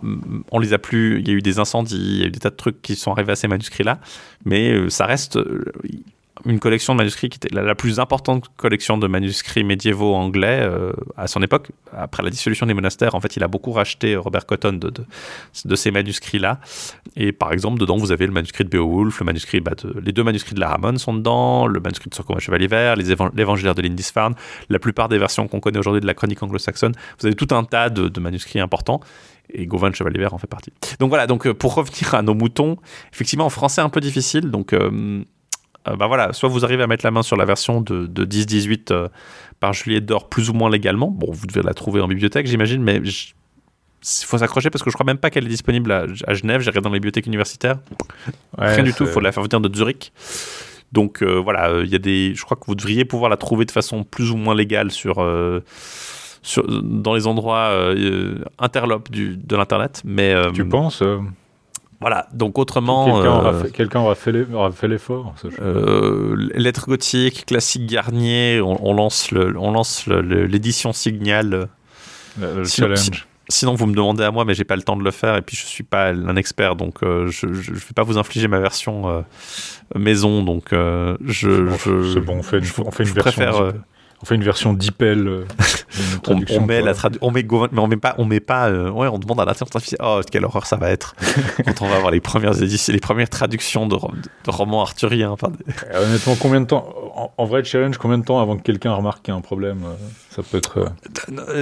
on 0.51 0.59
les 0.59 0.73
a 0.73 0.77
plus. 0.77 1.21
Il 1.21 1.27
y 1.29 1.31
a 1.31 1.33
eu 1.33 1.41
des 1.41 1.59
incendies, 1.59 1.95
il 1.95 2.17
y 2.17 2.23
a 2.23 2.25
eu 2.25 2.31
des 2.31 2.39
tas 2.39 2.49
de 2.49 2.57
trucs 2.57 2.81
qui 2.81 2.97
sont 2.97 3.13
arrivés 3.13 3.31
à 3.31 3.37
ces 3.37 3.47
manuscrits-là, 3.47 4.01
mais 4.43 4.73
euh, 4.73 4.89
ça 4.89 5.05
reste 5.05 5.37
euh, 5.37 5.63
une 6.45 6.59
collection 6.59 6.93
de 6.93 6.97
manuscrits 6.97 7.29
qui 7.29 7.37
était 7.37 7.53
la, 7.53 7.75
plus 7.75 7.99
importante 7.99 8.45
collection 8.57 8.97
de 8.97 9.07
manuscrits 9.07 9.63
médiévaux 9.63 10.13
anglais 10.13 10.59
euh, 10.61 10.91
à 11.17 11.27
son 11.27 11.41
époque. 11.41 11.69
Après 11.95 12.23
la 12.23 12.29
dissolution 12.29 12.65
des 12.65 12.73
monastères, 12.73 13.15
en 13.15 13.19
fait, 13.19 13.35
il 13.35 13.43
a 13.43 13.47
beaucoup 13.47 13.71
racheté 13.71 14.15
Robert 14.15 14.45
Cotton 14.45 14.73
de, 14.73 15.75
ces 15.75 15.91
manuscrits-là. 15.91 16.59
Et 17.15 17.31
par 17.31 17.53
exemple, 17.53 17.79
dedans, 17.79 17.97
vous 17.97 18.11
avez 18.11 18.25
le 18.25 18.33
manuscrit 18.33 18.63
de 18.63 18.69
Beowulf, 18.69 19.21
bah, 19.23 19.71
les 20.01 20.11
deux 20.11 20.23
manuscrits 20.23 20.55
de 20.55 20.59
la 20.59 20.69
Ramon 20.69 20.97
sont 20.97 21.13
dedans, 21.13 21.67
le 21.67 21.79
manuscrit 21.79 22.09
de 22.09 22.15
Sir 22.15 22.25
Chevalier 22.39 22.67
Vert, 22.67 22.95
l'évangélaire 22.95 23.75
de 23.75 23.81
Lindisfarne, 23.81 24.35
la 24.69 24.79
plupart 24.79 25.09
des 25.09 25.17
versions 25.17 25.47
qu'on 25.47 25.59
connaît 25.59 25.79
aujourd'hui 25.79 26.01
de 26.01 26.07
la 26.07 26.13
chronique 26.13 26.41
anglo-saxonne. 26.41 26.93
Vous 27.19 27.27
avez 27.27 27.35
tout 27.35 27.53
un 27.55 27.63
tas 27.63 27.89
de, 27.89 28.19
manuscrits 28.19 28.59
importants 28.59 28.99
et 29.53 29.65
Gauvin 29.65 29.91
Chevalier 29.91 30.25
en 30.31 30.37
fait 30.37 30.47
partie. 30.47 30.71
Donc 30.99 31.09
voilà, 31.09 31.27
donc 31.27 31.45
euh, 31.47 31.53
pour 31.53 31.73
revenir 31.73 32.13
à 32.13 32.21
nos 32.21 32.35
moutons, 32.35 32.77
effectivement 33.11 33.45
en 33.45 33.49
français 33.49 33.81
un 33.81 33.89
peu 33.89 33.99
difficile, 33.99 34.51
donc 34.51 34.71
euh, 34.71 35.23
euh, 35.87 35.95
bah 35.95 36.07
voilà, 36.07 36.33
soit 36.33 36.49
vous 36.49 36.63
arrivez 36.63 36.83
à 36.83 36.87
mettre 36.87 37.05
la 37.05 37.11
main 37.11 37.23
sur 37.23 37.35
la 37.35 37.45
version 37.45 37.81
de, 37.81 38.05
de 38.05 38.25
10-18 38.25 38.91
euh, 38.91 39.07
par 39.59 39.73
Juliette 39.73 40.05
d'Or 40.05 40.29
plus 40.29 40.49
ou 40.49 40.53
moins 40.53 40.69
légalement. 40.69 41.09
Bon, 41.09 41.31
vous 41.31 41.47
devez 41.47 41.63
la 41.63 41.73
trouver 41.73 42.01
en 42.01 42.07
bibliothèque, 42.07 42.47
j'imagine, 42.47 42.83
mais 42.83 42.97
il 42.97 44.25
faut 44.25 44.37
s'accrocher 44.37 44.69
parce 44.69 44.83
que 44.83 44.89
je 44.89 44.95
crois 44.95 45.05
même 45.05 45.17
pas 45.17 45.29
qu'elle 45.29 45.45
est 45.45 45.49
disponible 45.49 45.91
à, 45.91 46.33
Genève. 46.33 46.61
J'ai 46.61 46.69
regardé 46.69 46.87
dans 46.87 46.93
les 46.93 46.99
bibliothèques 46.99 47.27
universitaires. 47.27 47.77
Rien 48.57 48.83
du 48.83 48.93
tout, 48.93 49.03
il 49.03 49.09
faut 49.09 49.19
la 49.19 49.31
faire 49.31 49.43
venir 49.43 49.59
de 49.59 49.75
Zurich. 49.75 50.11
Donc 50.91 51.23
euh, 51.23 51.35
voilà, 51.35 51.81
il 51.81 51.89
y 51.89 51.95
a 51.95 51.99
des. 51.99 52.33
Je 52.35 52.43
crois 52.43 52.57
que 52.57 52.65
vous 52.67 52.75
devriez 52.75 53.05
pouvoir 53.05 53.29
la 53.29 53.37
trouver 53.37 53.65
de 53.65 53.71
façon 53.71 54.03
plus 54.03 54.31
ou 54.31 54.37
moins 54.37 54.55
légale 54.55 54.91
sur. 54.91 55.25
Sur, 56.43 56.65
dans 56.81 57.13
les 57.13 57.27
endroits 57.27 57.93
interlopes 58.57 59.11
du, 59.11 59.37
de 59.37 59.55
l'internet, 59.55 60.01
mais 60.03 60.33
tu 60.53 60.67
penses 60.67 61.03
voilà, 62.01 62.27
donc 62.33 62.57
autrement. 62.57 63.05
Quelqu'un 63.05 63.99
aura 63.99 64.09
euh, 64.09 64.71
fait, 64.71 64.87
l'effort. 64.87 65.35
Euh, 65.61 66.35
lettres 66.55 66.87
gothiques, 66.87 67.45
classique 67.45 67.85
Garnier, 67.85 68.59
on, 68.59 68.93
lance 68.93 69.31
l'édition 70.07 70.93
Signal. 70.93 71.69
Le, 72.39 72.63
challenge. 72.63 73.27
sinon, 73.49 73.75
vous 73.75 73.85
me 73.85 73.93
demandez 73.93 74.23
à 74.23 74.31
moi, 74.31 74.45
mais 74.45 74.55
j'ai 74.55 74.63
pas 74.63 74.75
le 74.75 74.81
temps 74.81 74.95
de 74.95 75.03
le 75.03 75.11
faire 75.11 75.35
et 75.35 75.41
puis 75.41 75.55
je 75.55 75.65
suis 75.65 75.83
pas 75.83 76.07
un 76.07 76.35
expert, 76.37 76.75
donc 76.75 77.03
euh, 77.03 77.27
je, 77.27 77.45
ne 77.45 77.53
vais 77.53 77.93
pas 77.93 78.03
vous 78.03 78.17
infliger 78.17 78.47
ma 78.47 78.59
version 78.59 79.23
maison, 79.95 80.41
donc 80.43 80.69
je. 80.71 81.69
C'est 82.13 82.21
bon, 82.21 82.37
on 82.37 82.43
fait 82.43 82.57
une, 82.57 82.65
on 82.83 82.91
fait 82.91 83.03
une 83.03 83.09
version. 83.11 83.43
Préfère, 83.43 83.73
on 84.21 84.25
fait 84.25 84.35
une 84.35 84.43
version 84.43 84.73
d'IPEL. 84.73 85.27
Euh, 85.27 85.45
on, 86.27 86.61
met 86.61 86.81
la 86.81 86.93
on 87.21 87.31
met 87.31 87.43
mais 87.43 87.79
on 87.79 87.87
met 87.87 87.97
pas, 87.97 88.15
on 88.17 88.25
met 88.25 88.39
pas, 88.39 88.69
euh, 88.69 88.89
ouais, 88.89 89.07
on 89.07 89.17
demande 89.17 89.39
à 89.39 89.45
l'intelligence 89.45 89.75
artificielle, 89.75 89.99
oh, 90.03 90.21
quelle 90.29 90.45
horreur 90.45 90.65
ça 90.65 90.77
va 90.77 90.89
être 90.89 91.15
quand 91.65 91.81
on 91.81 91.87
va 91.87 91.95
avoir 91.95 92.11
les 92.11 92.21
premières 92.21 92.61
éditions, 92.61 92.93
les 92.93 92.99
premières 92.99 93.29
traductions 93.29 93.87
de, 93.87 93.97
romans 94.47 94.81
arthuriens. 94.81 95.35
Euh, 95.91 96.05
honnêtement, 96.05 96.35
combien 96.39 96.61
de 96.61 96.65
temps, 96.65 96.93
en, 97.37 97.45
vrai 97.45 97.63
challenge, 97.63 97.97
combien 97.97 98.17
de 98.17 98.23
temps 98.23 98.41
avant 98.41 98.57
que 98.57 98.61
quelqu'un 98.61 98.93
remarque 98.93 99.23
qu'il 99.23 99.33
y 99.33 99.35
a 99.35 99.37
un 99.37 99.41
problème 99.41 99.83
Ça 100.29 100.41
peut 100.43 100.57
être. 100.57 100.91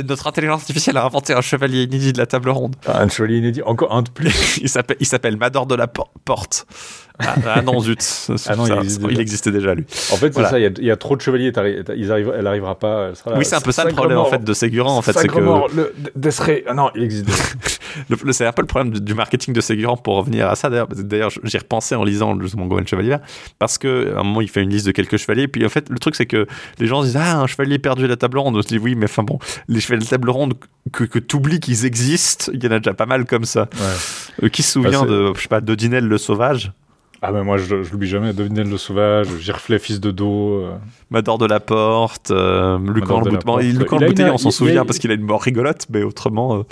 Notre 0.06 0.28
intelligence 0.28 0.62
artificielle 0.62 0.98
a 0.98 1.06
inventé 1.06 1.34
un 1.34 1.42
chevalier 1.42 1.84
inédit 1.84 2.14
de 2.14 2.18
la 2.18 2.26
table 2.26 2.50
ronde. 2.50 2.76
Ah, 2.86 3.02
un 3.02 3.08
chevalier 3.08 3.38
inédit, 3.38 3.62
encore 3.64 3.94
un 3.94 4.02
de 4.02 4.10
plus. 4.10 4.58
il 4.58 4.70
s'appelle, 4.70 4.98
il 5.00 5.06
s'appelle 5.06 5.38
Mador 5.38 5.66
de 5.66 5.76
la 5.76 5.88
Porte. 5.88 6.66
Ah, 7.20 7.36
ah, 7.46 7.62
non, 7.62 7.80
zut. 7.80 8.00
Ah 8.48 8.56
non, 8.56 8.66
il, 9.10 9.20
existait 9.20 9.52
déjà, 9.52 9.76
lui. 9.76 9.86
En 10.12 10.16
fait, 10.16 10.34
c'est 10.34 10.44
ça, 10.44 10.60
il 10.60 10.84
y, 10.84 10.92
a, 10.92 10.96
trop 10.96 11.16
de 11.16 11.22
chevaliers, 11.22 11.52
ils 11.96 12.12
arrivent, 12.12 12.34
elle 12.36 12.44
n'arrivera 12.44 12.80
pas. 12.80 13.12
oui, 13.36 13.46
c'est 13.46 13.56
un 13.56 13.62
peu 13.62 13.72
ça 13.72 13.84
le 13.84 13.94
problème 13.94 14.18
en 14.18 14.26
fait, 14.26 14.44
de 14.44 14.54
Ségurant. 14.54 14.98
En 14.98 15.02
fait, 15.02 15.14
c'est 15.14 15.28
que... 15.28 15.40
le, 15.40 16.64
ah 16.68 16.74
non, 16.74 16.90
il 16.96 17.04
existe 17.04 17.30
c'est 18.32 18.46
un 18.46 18.52
peu 18.52 18.62
le 18.62 18.68
problème 18.68 18.98
du 19.00 19.14
marketing 19.14 19.54
de 19.54 19.62
Ségurant 19.62 19.98
pour 19.98 20.16
revenir 20.16 20.48
à 20.48 20.56
ça. 20.56 20.70
D'ailleurs, 20.70 21.32
j'y 21.44 21.58
repensais 21.58 21.96
en 21.96 22.04
lisant 22.04 22.40
justement 22.40 22.68
Gohan 22.68 22.86
Chevalier, 22.86 23.18
parce 23.58 23.78
qu'à 23.78 23.90
un 23.90 24.24
moment, 24.24 24.42
il 24.42 24.50
fait 24.50 24.62
une 24.62 24.70
liste 24.70 24.86
de 24.86 24.92
quelques 24.92 25.18
chevaliers. 25.18 25.48
Puis 25.48 25.66
en 25.66 25.70
fait, 25.70 25.90
le 25.90 26.00
truc, 26.00 26.16
c'est 26.16 26.26
que 26.26 26.48
les 26.80 26.88
gens 26.88 27.04
disent 27.04 27.18
Ah, 27.18 27.40
un 27.40 27.48
chevalier 27.48 27.80
perdu 27.80 28.06
à 28.06 28.08
la 28.08 28.18
table 28.18 28.38
ronde. 28.38 28.56
On 28.56 28.62
se 28.62 28.68
dit 28.68 28.78
Oui, 28.78 28.96
mais 28.96 29.06
enfin 29.06 29.24
bon, 29.24 29.40
les 29.68 29.80
chevaliers 29.80 30.00
de 30.00 30.06
la 30.06 30.12
table 30.12 30.30
ronde 30.30 30.54
que, 30.92 31.04
que 31.04 31.20
tu 31.20 31.36
oublies 31.36 31.60
qu'ils 31.60 31.86
existent, 31.86 32.52
il 32.54 32.64
y 32.64 32.68
en 32.68 32.72
a 32.72 32.80
déjà 32.80 32.94
pas 32.94 33.06
mal 33.06 33.26
comme 33.26 33.46
ça. 33.46 33.62
Ouais. 33.74 34.44
Euh, 34.44 34.50
qui 34.50 34.64
se 34.64 34.74
souvient 34.74 35.02
bah, 35.02 35.08
de, 35.08 35.34
je 35.36 35.42
sais 35.42 35.48
pas, 35.48 35.62
d'Odinel 35.62 36.06
le 36.06 36.18
Sauvage? 36.18 36.72
Ah 37.22 37.32
ben 37.32 37.44
moi 37.44 37.58
je, 37.58 37.84
je 37.84 37.92
l'oublie 37.92 38.08
jamais, 38.08 38.34
Devinel 38.34 38.70
le 38.70 38.78
sauvage, 38.78 39.28
Girflet 39.40 39.80
fils 39.80 40.00
de 40.00 40.12
dos. 40.12 40.64
Euh... 40.64 40.78
Mador 41.10 41.38
de 41.38 41.46
la 41.46 41.60
porte, 41.60 42.32
euh, 42.32 42.78
Lucan 42.80 43.22
le, 43.22 43.32
bouteillé, 44.08 44.30
on 44.30 44.38
s'en 44.38 44.52
souvient 44.52 44.86
parce 44.86 45.00
qu'il 45.00 45.12
a 45.12 45.16
une 45.16 45.24
mort 45.24 45.42
rigolote, 45.42 45.88
mais 45.90 46.04
autrement... 46.04 46.58
Euh, 46.58 46.64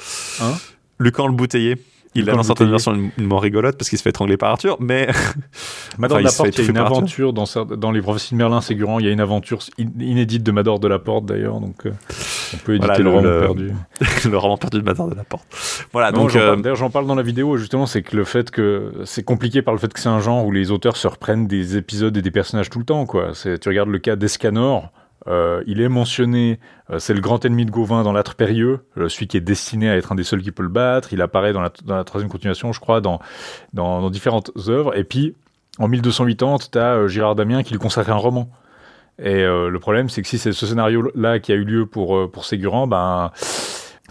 hein? 0.41 0.53
Lucan 0.99 1.27
le 1.27 1.33
bouteillé. 1.33 1.75
Il 2.15 2.29
a 2.29 2.33
dans 2.33 2.43
certaines 2.43 2.69
versions 2.69 2.95
une, 2.95 3.27
mort 3.27 3.41
rigolote 3.41 3.77
parce 3.77 3.89
qu'il 3.89 3.97
se 3.99 4.03
fait 4.03 4.09
étrangler 4.09 4.37
par 4.37 4.49
Arthur, 4.49 4.77
mais. 4.79 5.07
Mador 5.99 6.17
de 6.17 6.23
la 6.23 6.31
Porte, 6.31 6.57
il 6.57 6.63
y 6.63 6.67
a 6.67 6.69
une 6.69 6.77
aventure 6.77 7.33
dans, 7.33 7.45
dans 7.77 7.91
les 7.91 8.01
prophéties 8.01 8.33
de 8.33 8.37
Merlin 8.37 8.61
Ségurant, 8.61 8.99
il 8.99 9.05
y 9.05 9.09
a 9.09 9.11
une 9.11 9.19
aventure 9.19 9.59
inédite 9.77 10.41
de 10.41 10.51
Mador 10.51 10.79
de 10.79 10.87
la 10.87 10.97
Porte 10.97 11.25
d'ailleurs, 11.25 11.59
donc 11.59 11.85
euh, 11.85 11.91
on 12.53 12.57
peut 12.57 12.75
éditer 12.75 13.03
le, 13.03 13.09
roman 13.09 13.39
perdu. 13.39 13.73
le 14.29 14.37
roman 14.37 14.57
perdu 14.57 14.79
de 14.79 14.83
Mador 14.83 15.09
de 15.09 15.15
la 15.15 15.23
Porte. 15.23 15.45
Voilà, 15.91 16.11
donc. 16.11 16.35
Euh, 16.35 16.55
d'ailleurs, 16.55 16.75
j'en 16.75 16.89
parle 16.89 17.07
dans 17.07 17.15
la 17.15 17.23
vidéo, 17.23 17.57
justement, 17.57 17.85
c'est 17.85 18.01
que 18.01 18.15
le 18.15 18.23
fait 18.23 18.51
que. 18.51 18.91
C'est 19.05 19.23
compliqué 19.23 19.61
par 19.61 19.73
le 19.73 19.79
fait 19.79 19.91
que 19.91 19.99
c'est 19.99 20.09
un 20.09 20.19
genre 20.19 20.45
où 20.45 20.51
les 20.51 20.71
auteurs 20.71 20.97
se 20.97 21.07
reprennent 21.07 21.47
des 21.47 21.77
épisodes 21.77 22.15
et 22.15 22.21
des 22.21 22.31
personnages 22.31 22.69
tout 22.69 22.79
le 22.79 22.85
temps, 22.85 23.05
quoi. 23.05 23.31
Tu 23.33 23.69
regardes 23.69 23.89
le 23.89 23.99
cas 23.99 24.15
d'Escanor 24.15 24.91
euh, 25.27 25.61
il 25.67 25.81
est 25.81 25.89
mentionné, 25.89 26.59
euh, 26.89 26.99
c'est 26.99 27.13
le 27.13 27.19
grand 27.19 27.43
ennemi 27.43 27.65
de 27.65 27.71
Gauvin 27.71 28.03
dans 28.03 28.13
l'âtre 28.13 28.35
périlleux, 28.35 28.85
celui 28.95 29.27
qui 29.27 29.35
est 29.35 29.41
destiné 29.41 29.89
à 29.89 29.97
être 29.97 30.11
un 30.11 30.15
des 30.15 30.23
seuls 30.23 30.41
qui 30.41 30.51
peut 30.51 30.63
le 30.63 30.69
battre. 30.69 31.11
Il 31.11 31.21
apparaît 31.21 31.53
dans 31.53 31.61
la, 31.61 32.03
troisième 32.03 32.29
continuation, 32.29 32.71
je 32.71 32.79
crois, 32.79 33.01
dans, 33.01 33.19
dans, 33.73 34.09
différentes 34.09 34.51
œuvres. 34.67 34.97
Et 34.97 35.03
puis, 35.03 35.35
en 35.79 35.87
1280, 35.87 36.57
tu 36.71 36.77
as 36.77 37.07
Girard 37.07 37.35
Damien 37.35 37.63
qui 37.63 37.73
lui 37.73 37.79
consacre 37.79 38.11
un 38.11 38.15
roman. 38.15 38.49
Et 39.19 39.43
le 39.43 39.77
problème, 39.79 40.09
c'est 40.09 40.21
que 40.21 40.27
si 40.27 40.37
c'est 40.37 40.51
ce 40.51 40.65
scénario-là 40.65 41.39
qui 41.39 41.51
a 41.51 41.55
eu 41.55 41.63
lieu 41.63 41.85
pour, 41.85 42.29
pour 42.29 42.45
Ségurant, 42.45 42.87
ben 42.87 43.31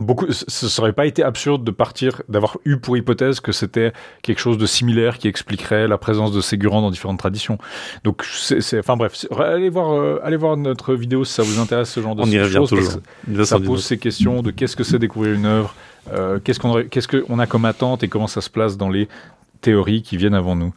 beaucoup, 0.00 0.26
ce 0.30 0.68
serait 0.68 0.92
pas 0.92 1.07
été 1.07 1.22
absurde 1.22 1.64
de 1.64 1.70
partir, 1.70 2.22
d'avoir 2.28 2.59
eu 2.64 2.76
pour 2.76 2.96
hypothèse 2.96 3.40
que 3.40 3.52
c'était 3.52 3.92
quelque 4.22 4.38
chose 4.38 4.59
de 4.59 4.66
similaire 4.66 5.18
qui 5.18 5.28
expliquerait 5.28 5.88
la 5.88 5.98
présence 5.98 6.32
de 6.32 6.40
Ségurant 6.40 6.82
dans 6.82 6.90
différentes 6.90 7.18
traditions. 7.18 7.59
Donc, 8.04 8.24
c'est, 8.24 8.78
enfin 8.78 8.96
bref, 8.96 9.26
allez 9.38 9.70
voir, 9.70 9.92
euh, 9.92 10.20
allez 10.22 10.36
voir 10.36 10.57
notre 10.57 10.94
vidéo 10.94 11.24
si 11.24 11.32
ça 11.32 11.42
vous 11.42 11.59
intéresse 11.59 11.90
ce 11.90 12.00
genre 12.00 12.14
de 12.14 12.24
choses. 12.48 13.00
Ça, 13.44 13.59
pose 13.59 13.84
ces 13.84 13.98
questions 13.98 14.42
de 14.42 14.50
qu'est-ce 14.50 14.76
que 14.76 14.84
c'est 14.84 14.98
découvrir 14.98 15.34
une 15.34 15.46
œuvre, 15.46 15.74
euh, 16.12 16.38
qu'est-ce 16.42 16.61
qu'on, 16.61 16.82
qu'est-ce 16.84 17.09
qu'on 17.09 17.38
a 17.38 17.46
comme 17.46 17.64
attente 17.64 18.02
et 18.02 18.09
comment 18.09 18.26
ça 18.26 18.40
se 18.40 18.50
place 18.50 18.76
dans 18.76 18.88
les 18.88 19.09
théories 19.61 20.02
qui 20.02 20.16
viennent 20.16 20.34
avant 20.34 20.57
nous. 20.57 20.74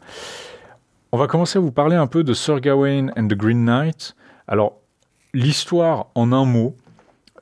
On 1.12 1.18
va 1.18 1.28
commencer 1.28 1.58
à 1.58 1.62
vous 1.62 1.72
parler 1.72 1.96
un 1.96 2.08
peu 2.08 2.24
de 2.24 2.34
Sir 2.34 2.60
Gawain 2.62 3.08
and 3.18 3.28
the 3.28 3.34
Green 3.34 3.66
Knight. 3.66 4.16
Alors, 4.50 4.80
l'histoire 5.36 6.08
en 6.16 6.32
un 6.32 6.44
mot, 6.44 6.76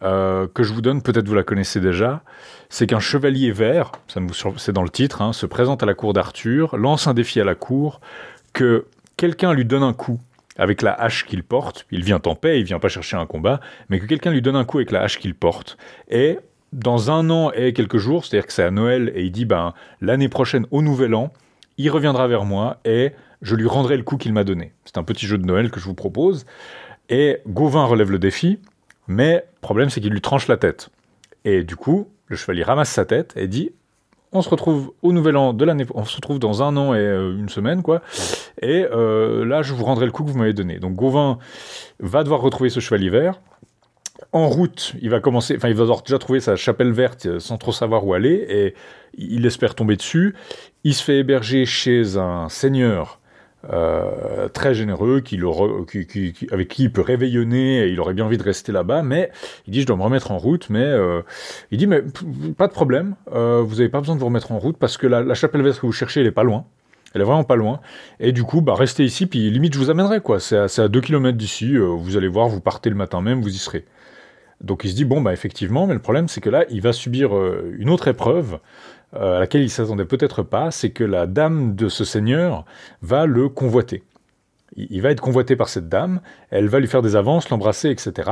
euh, 0.04 0.46
que 0.54 0.62
je 0.62 0.74
vous 0.74 0.82
donne, 0.82 1.02
peut-être 1.02 1.26
vous 1.26 1.36
la 1.36 1.44
connaissez 1.44 1.80
déjà, 1.80 2.22
c'est 2.70 2.86
qu'un 2.86 3.00
chevalier 3.00 3.52
vert, 3.52 3.94
c'est 4.58 4.74
dans 4.74 4.84
le 4.84 4.90
titre, 4.90 5.22
hein, 5.22 5.32
se 5.32 5.46
présente 5.46 5.82
à 5.82 5.86
la 5.86 5.94
cour 5.94 6.12
d'Arthur, 6.12 6.76
lance 6.76 7.08
un 7.08 7.14
défi 7.14 7.40
à 7.40 7.46
la 7.46 7.56
cour, 7.56 8.02
que 8.52 8.86
quelqu'un 9.16 9.54
lui 9.54 9.64
donne 9.64 9.84
un 9.84 9.94
coup 9.94 10.20
avec 10.58 10.82
la 10.82 10.92
hache 10.92 11.26
qu'il 11.26 11.44
porte, 11.44 11.88
il 11.92 12.04
vient 12.04 12.22
en 12.26 12.36
paix, 12.36 12.60
il 12.60 12.66
vient 12.66 12.80
pas 12.80 12.90
chercher 12.90 13.16
un 13.16 13.26
combat, 13.26 13.62
mais 13.90 14.02
que 14.02 14.06
quelqu'un 14.06 14.32
lui 14.32 14.42
donne 14.42 14.58
un 14.58 14.66
coup 14.66 14.78
avec 14.78 14.92
la 14.92 15.02
hache 15.02 15.18
qu'il 15.18 15.34
porte, 15.34 15.78
et 16.10 16.40
dans 16.74 17.10
un 17.10 17.30
an 17.30 17.52
et 17.54 17.72
quelques 17.72 18.00
jours, 18.00 18.26
c'est-à-dire 18.26 18.48
que 18.48 18.54
c'est 18.54 18.64
à 18.64 18.72
Noël, 18.72 19.14
et 19.16 19.24
il 19.24 19.32
dit, 19.32 19.46
ben, 19.46 19.74
l'année 20.02 20.28
prochaine, 20.28 20.68
au 20.72 20.82
Nouvel 20.82 21.16
An, 21.16 21.32
il 21.78 21.90
reviendra 21.90 22.28
vers 22.28 22.44
moi, 22.44 22.82
et 22.84 23.14
je 23.42 23.56
lui 23.56 23.68
rendrai 23.68 23.98
le 23.98 24.04
coup 24.04 24.18
qu'il 24.18 24.34
m'a 24.34 24.44
donné. 24.44 24.74
C'est 24.84 24.98
un 24.98 25.04
petit 25.04 25.28
jeu 25.28 25.38
de 25.38 25.46
Noël 25.46 25.70
que 25.70 25.80
je 25.80 25.86
vous 25.86 25.94
propose, 25.94 26.46
et 27.10 27.40
Gauvin 27.48 27.86
relève 27.86 28.12
le 28.12 28.20
défi, 28.20 28.60
mais 29.08 29.36
le 29.36 29.62
problème, 29.62 29.90
c'est 29.90 30.02
qu'il 30.02 30.12
lui 30.12 30.22
tranche 30.22 30.48
la 30.48 30.58
tête. 30.58 30.90
Et 31.46 31.64
du 31.64 31.76
coup, 31.76 32.10
le 32.28 32.36
chevalier 32.36 32.64
ramasse 32.64 32.90
sa 32.90 33.06
tête 33.06 33.34
et 33.36 33.48
dit 33.48 33.72
on 34.34 34.42
se 34.42 34.50
retrouve 34.50 34.92
au 35.02 35.14
nouvel 35.14 35.38
an 35.38 35.54
de 35.54 35.64
l'année, 35.64 35.86
on 35.94 36.04
se 36.04 36.16
retrouve 36.18 36.40
dans 36.40 36.62
un 36.62 36.76
an 36.76 36.94
et 36.94 37.00
euh, 37.00 37.38
une 37.38 37.50
semaine, 37.50 37.82
quoi. 37.82 38.02
Et 38.62 38.86
euh, 38.92 39.46
là, 39.46 39.62
je 39.62 39.74
vous 39.74 39.86
rendrai 39.86 40.06
le 40.06 40.12
coup 40.12 40.24
que 40.24 40.30
vous 40.30 40.38
m'avez 40.38 40.54
donné. 40.54 40.80
Donc 40.80 40.96
Gauvin 40.96 41.40
va 42.00 42.24
devoir 42.24 42.42
retrouver 42.42 42.70
ce 42.70 42.80
chevalier 42.80 43.10
vert. 43.10 43.40
En 44.34 44.50
route, 44.50 44.94
il 45.02 45.10
va 45.10 45.20
commencer, 45.20 45.56
enfin, 45.56 45.70
il 45.70 45.76
va 45.76 45.84
devoir 45.84 46.02
déjà 46.02 46.18
trouver 46.20 46.40
sa 46.40 46.56
chapelle 46.56 46.92
verte 46.92 47.26
euh, 47.26 47.40
sans 47.40 47.58
trop 47.58 47.72
savoir 47.72 48.06
où 48.06 48.14
aller, 48.14 48.46
et 48.50 48.76
il 49.18 49.46
espère 49.46 49.76
tomber 49.76 49.96
dessus. 49.96 50.36
Il 50.84 50.94
se 50.94 51.04
fait 51.04 51.20
héberger 51.20 51.66
chez 51.66 52.18
un 52.18 52.50
seigneur 52.50 53.22
euh, 53.74 54.48
très 54.50 54.76
généreux, 54.76 55.20
qui 55.20 55.40
avec 56.52 56.68
qui 56.68 56.84
il 56.84 56.92
peut 56.92 57.02
réveillonner, 57.02 57.84
et 57.84 57.88
il 57.90 58.00
aurait 58.00 58.14
bien 58.14 58.26
envie 58.26 58.38
de 58.38 58.44
rester 58.44 58.72
là-bas, 58.72 59.02
mais 59.02 59.32
il 59.66 59.74
dit 59.74 59.82
je 59.82 59.88
dois 59.88 59.98
me 59.98 60.04
remettre 60.04 60.32
en 60.32 60.38
route, 60.38 60.70
mais 60.70 60.84
euh, 60.84 61.22
il 61.72 61.78
dit 61.80 61.88
mais 61.88 62.04
pas 62.56 62.68
de 62.68 62.72
problème, 62.72 63.16
euh, 63.34 63.62
vous 63.66 63.78
n'avez 63.78 63.90
pas 63.90 64.00
besoin 64.00 64.16
de 64.16 64.20
vous 64.20 64.28
remettre 64.28 64.52
en 64.52 64.60
route 64.60 64.78
parce 64.78 64.98
que 64.98 65.08
la, 65.08 65.34
chapelle 65.34 65.64
verte 65.64 65.80
que 65.80 65.86
vous 65.88 65.92
cherchez, 65.92 66.22
elle 66.22 66.28
est 66.28 66.32
pas 66.32 66.44
loin. 66.44 66.66
Elle 67.14 67.22
est 67.22 67.26
vraiment 67.26 67.46
pas 67.46 67.56
loin. 67.56 67.80
Et 68.20 68.32
du 68.32 68.44
coup, 68.44 68.62
bah, 68.62 68.76
restez 68.76 69.04
ici, 69.04 69.26
puis 69.26 69.50
limite, 69.50 69.74
je 69.74 69.80
vous 69.80 69.90
amènerai, 69.90 70.20
quoi. 70.20 70.40
C'est 70.40 70.58
à, 70.58 70.84
à 70.84 70.88
2 70.88 71.02
km 71.02 71.38
d'ici, 71.38 71.76
vous 71.78 72.16
allez 72.16 72.28
voir, 72.28 72.48
vous 72.48 72.62
partez 72.62 72.90
le 72.90 72.96
matin 72.96 73.22
même, 73.22 73.42
vous 73.42 73.56
y 73.56 73.58
serez. 73.58 73.86
Donc 74.62 74.84
il 74.84 74.92
se 74.92 74.96
dit, 74.96 75.06
bon, 75.06 75.22
bah 75.22 75.34
effectivement, 75.34 75.88
mais 75.88 75.94
le 75.94 76.00
problème, 76.00 76.28
c'est 76.28 76.42
que 76.42 76.50
là, 76.50 76.66
il 76.70 76.82
va 76.82 76.94
subir 76.94 77.32
une 77.78 77.90
autre 77.90 78.08
épreuve 78.08 78.60
à 79.14 79.40
laquelle 79.40 79.62
il 79.62 79.70
s'attendait 79.70 80.06
peut-être 80.06 80.44
pas, 80.44 80.72
c'est 80.72 80.90
que 80.90 81.04
la 81.04 81.28
dame 81.28 81.76
de 81.76 81.90
ce 81.90 82.04
seigneur 82.04 82.66
va 83.02 83.26
le 83.26 83.50
convoiter. 83.50 84.04
Il 84.76 85.02
va 85.02 85.12
être 85.12 85.22
convoité 85.22 85.56
par 85.56 85.70
cette 85.70 85.90
dame, 85.90 86.22
elle 86.52 86.68
va 86.68 86.80
lui 86.80 86.88
faire 86.88 87.02
des 87.02 87.16
avances, 87.16 87.50
l'embrasser, 87.50 87.90
etc. 87.90 88.30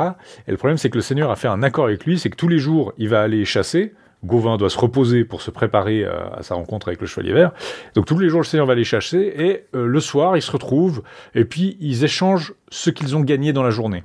Et 0.48 0.52
le 0.52 0.58
problème, 0.58 0.78
c'est 0.78 0.90
que 0.90 0.98
le 0.98 1.02
seigneur 1.02 1.32
a 1.32 1.36
fait 1.36 1.48
un 1.48 1.64
accord 1.64 1.86
avec 1.86 2.06
lui, 2.06 2.20
c'est 2.20 2.30
que 2.30 2.36
tous 2.36 2.50
les 2.50 2.60
jours, 2.60 2.94
il 2.98 3.10
va 3.10 3.22
aller 3.22 3.46
chasser. 3.46 3.94
Gauvin 4.24 4.58
doit 4.58 4.70
se 4.70 4.78
reposer 4.78 5.24
pour 5.24 5.42
se 5.42 5.52
préparer 5.52 6.04
euh, 6.04 6.14
à, 6.36 6.42
sa 6.42 6.56
rencontre 6.56 6.88
avec 6.88 7.00
le 7.00 7.08
chevalier 7.08 7.34
vert. 7.34 7.52
Donc 7.94 8.06
tous 8.06 8.18
les 8.18 8.30
jours, 8.30 8.42
le 8.42 8.46
seigneur 8.46 8.66
va 8.66 8.74
aller 8.74 8.84
chasser, 8.84 9.34
et 9.38 9.66
euh, 9.76 9.88
le 9.88 10.00
soir, 10.00 10.36
ils 10.36 10.42
se 10.42 10.52
retrouvent, 10.52 11.04
et 11.36 11.46
puis 11.46 11.78
ils 11.80 12.04
échangent 12.04 12.54
ce 12.70 12.90
qu'ils 12.90 13.16
ont 13.16 13.22
gagné 13.22 13.54
dans 13.54 13.64
la 13.64 13.72
journée. 13.72 14.04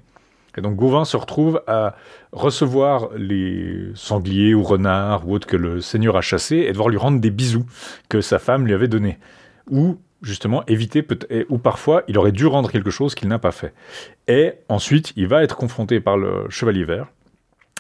Et 0.56 0.60
donc 0.60 0.76
Gauvin 0.76 1.04
se 1.04 1.16
retrouve 1.16 1.62
à 1.66 1.94
recevoir 2.32 3.10
les 3.16 3.90
sangliers 3.94 4.54
ou 4.54 4.62
renards 4.62 5.28
ou 5.28 5.34
autres 5.34 5.46
que 5.46 5.56
le 5.56 5.80
seigneur 5.80 6.16
a 6.16 6.20
chassés 6.20 6.56
et 6.56 6.72
devoir 6.72 6.88
lui 6.88 6.98
rendre 6.98 7.20
des 7.20 7.30
bisous 7.30 7.66
que 8.08 8.20
sa 8.20 8.38
femme 8.38 8.66
lui 8.66 8.74
avait 8.74 8.88
donnés. 8.88 9.18
Ou 9.70 9.98
justement 10.22 10.64
éviter, 10.66 11.06
ou 11.48 11.58
parfois 11.58 12.02
il 12.08 12.18
aurait 12.18 12.32
dû 12.32 12.46
rendre 12.46 12.70
quelque 12.70 12.90
chose 12.90 13.14
qu'il 13.14 13.28
n'a 13.28 13.38
pas 13.38 13.52
fait. 13.52 13.72
Et 14.28 14.54
ensuite, 14.68 15.12
il 15.16 15.28
va 15.28 15.42
être 15.42 15.56
confronté 15.56 16.00
par 16.00 16.16
le 16.16 16.46
chevalier 16.48 16.84
vert. 16.84 17.06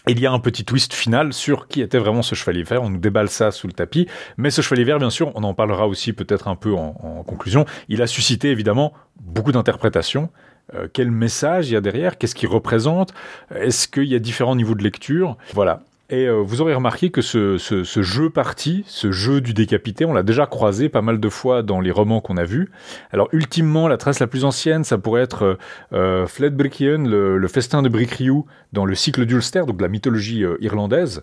Il 0.08 0.18
y 0.18 0.26
a 0.26 0.32
un 0.32 0.38
petit 0.38 0.64
twist 0.64 0.94
final 0.94 1.34
sur 1.34 1.68
qui 1.68 1.82
était 1.82 1.98
vraiment 1.98 2.22
ce 2.22 2.34
chevalier 2.34 2.62
vert. 2.62 2.82
On 2.82 2.88
nous 2.88 2.98
déballe 2.98 3.28
ça 3.28 3.50
sous 3.50 3.66
le 3.66 3.74
tapis. 3.74 4.06
Mais 4.38 4.50
ce 4.50 4.62
chevalier 4.62 4.84
vert, 4.84 4.98
bien 4.98 5.10
sûr, 5.10 5.30
on 5.34 5.44
en 5.44 5.52
parlera 5.52 5.86
aussi 5.86 6.14
peut-être 6.14 6.48
un 6.48 6.56
peu 6.56 6.72
en, 6.72 6.96
en 7.02 7.22
conclusion. 7.22 7.66
Il 7.88 8.00
a 8.00 8.06
suscité 8.06 8.50
évidemment 8.50 8.94
beaucoup 9.20 9.52
d'interprétations. 9.52 10.30
Euh, 10.74 10.88
quel 10.92 11.10
message 11.10 11.70
il 11.70 11.74
y 11.74 11.76
a 11.76 11.80
derrière, 11.80 12.18
qu'est-ce 12.18 12.34
qu'il 12.34 12.48
représente, 12.48 13.12
est-ce 13.54 13.88
qu'il 13.88 14.04
y 14.04 14.14
a 14.14 14.18
différents 14.18 14.56
niveaux 14.56 14.74
de 14.74 14.82
lecture? 14.82 15.36
Voilà. 15.54 15.82
Et 16.10 16.26
euh, 16.26 16.42
vous 16.44 16.60
aurez 16.60 16.74
remarqué 16.74 17.10
que 17.10 17.22
ce, 17.22 17.56
jeu 18.02 18.30
parti, 18.30 18.82
ce 18.88 19.12
jeu 19.12 19.40
du 19.40 19.54
décapité, 19.54 20.04
on 20.04 20.12
l'a 20.12 20.24
déjà 20.24 20.44
croisé 20.46 20.88
pas 20.88 21.02
mal 21.02 21.20
de 21.20 21.28
fois 21.28 21.62
dans 21.62 21.80
les 21.80 21.92
romans 21.92 22.20
qu'on 22.20 22.36
a 22.36 22.44
vus. 22.44 22.70
Alors 23.12 23.28
ultimement, 23.32 23.86
la 23.86 23.96
trace 23.96 24.18
la 24.18 24.26
plus 24.26 24.44
ancienne, 24.44 24.82
ça 24.82 24.98
pourrait 24.98 25.22
être 25.22 25.58
euh, 25.92 26.26
euh 26.26 26.26
le, 26.40 27.48
festin 27.48 27.82
de 27.82 27.88
Bricriou 27.88 28.44
dans 28.72 28.84
le 28.84 28.94
cycle 28.96 29.24
d'Ulster, 29.24 29.62
donc 29.66 29.76
de 29.76 29.82
la 29.82 29.88
mythologie 29.88 30.44
irlandaise. 30.60 31.22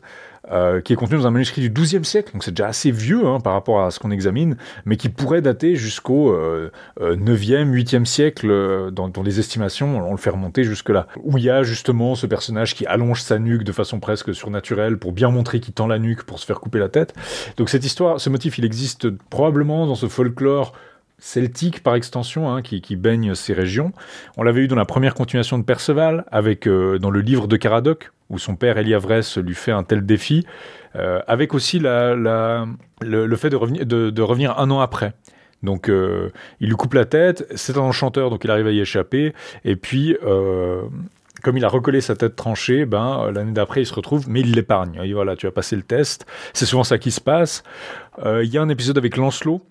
Euh, 0.49 0.79
qui 0.79 0.93
est 0.93 0.95
contenu 0.95 1.17
dans 1.17 1.27
un 1.27 1.31
manuscrit 1.31 1.61
du 1.61 1.69
XIIe 1.69 2.05
siècle, 2.05 2.31
donc 2.31 2.41
c'est 2.41 2.51
déjà 2.51 2.67
assez 2.67 2.89
vieux 2.89 3.25
hein, 3.25 3.41
par 3.41 3.51
rapport 3.51 3.81
à 3.81 3.91
ce 3.91 3.99
qu'on 3.99 4.11
examine, 4.11 4.55
mais 4.85 4.95
qui 4.95 5.09
pourrait 5.09 5.41
dater 5.41 5.75
jusqu'au 5.75 6.31
euh, 6.31 6.71
9e, 7.01 7.69
8e 7.69 8.05
siècle 8.05 8.49
euh, 8.49 8.89
dans, 8.89 9.11
les 9.23 9.39
estimations, 9.39 10.07
on 10.07 10.11
le 10.11 10.17
fait 10.17 10.29
remonter 10.29 10.63
jusque-là, 10.63 11.07
où 11.21 11.37
il 11.37 11.43
y 11.43 11.49
a 11.49 11.63
justement 11.63 12.15
ce 12.15 12.27
personnage 12.27 12.75
qui 12.75 12.85
allonge 12.85 13.21
sa 13.21 13.39
nuque 13.39 13.63
de 13.63 13.73
façon 13.73 13.99
presque 13.99 14.33
surnaturelle 14.33 14.97
pour 14.97 15.11
bien 15.11 15.31
montrer 15.31 15.59
qu'il 15.59 15.73
tend 15.73 15.87
la 15.87 15.99
nuque 15.99 16.23
pour 16.23 16.39
se 16.39 16.45
faire 16.45 16.61
couper 16.61 16.79
la 16.79 16.87
tête. 16.87 17.13
Donc 17.57 17.69
cette 17.69 17.83
histoire, 17.83 18.21
ce 18.21 18.29
motif, 18.29 18.57
il 18.57 18.63
existe 18.63 19.09
probablement 19.09 19.85
dans 19.85 19.95
ce 19.95 20.07
folklore 20.07 20.71
celtique 21.19 21.81
par 21.83 21.95
extension, 21.95 22.49
hein, 22.49 22.61
qui, 22.61 22.95
baigne 22.95 23.33
ces 23.35 23.53
régions. 23.53 23.91
On 24.37 24.43
l'avait 24.43 24.61
eu 24.61 24.67
dans 24.67 24.75
la 24.75 24.85
première 24.85 25.15
continuation 25.15 25.57
de 25.57 25.63
Perceval, 25.63 26.25
avec 26.31 26.67
euh, 26.67 26.99
dans 26.99 27.09
le 27.09 27.21
livre 27.21 27.47
de 27.47 27.57
Caradoc, 27.57 28.11
où 28.30 28.39
son 28.39 28.55
père 28.55 28.78
Eliavrès 28.78 29.21
lui 29.38 29.55
fait 29.55 29.71
un 29.71 29.84
tel 29.84 30.05
défi, 30.05 30.45
euh, 30.95 31.19
avec 31.28 31.53
aussi 31.53 31.80
le, 31.80 33.36
fait 33.38 33.49
de 33.49 34.21
revenir, 34.21 34.59
un 34.59 34.71
an 34.71 34.80
après. 34.80 35.13
Donc 35.63 35.89
euh, 35.89 36.30
il 36.59 36.69
lui 36.69 36.75
coupe 36.75 36.93
la 36.93 37.05
tête, 37.05 37.47
c'est 37.55 37.78
un 37.78 37.82
enchanteur, 37.82 38.30
donc 38.30 38.43
il 38.43 38.51
arrive 38.51 38.67
à 38.67 38.71
y 38.71 38.80
échapper, 38.80 39.34
et 39.65 39.75
puis 39.75 40.15
comme 41.43 41.55
il 41.55 41.65
a 41.65 41.69
recollé 41.69 42.01
sa 42.01 42.15
tête 42.15 42.36
tranchée, 42.36 42.86
ben 42.86 43.32
l'année 43.32 43.51
d'après 43.51 43.82
il 43.82 43.86
se 43.86 43.93
retrouve, 43.93 44.30
mais 44.30 44.41
il 44.41 44.53
l'épargne. 44.53 44.99
Voilà, 45.13 45.36
tu 45.36 45.47
as 45.47 45.51
passé 45.51 45.75
le 45.75 45.84
test. 45.84 46.25
C'est 46.53 46.65
souvent 46.65 46.84
ça 46.84 46.97
qui 46.97 47.11
se 47.11 47.21
passe. 47.21 47.63
Il 48.25 48.49
y 48.49 48.57
a 48.57 48.61
un 48.61 48.69
épisode 48.69 48.97
avec 48.97 49.17
Lancelot 49.17 49.61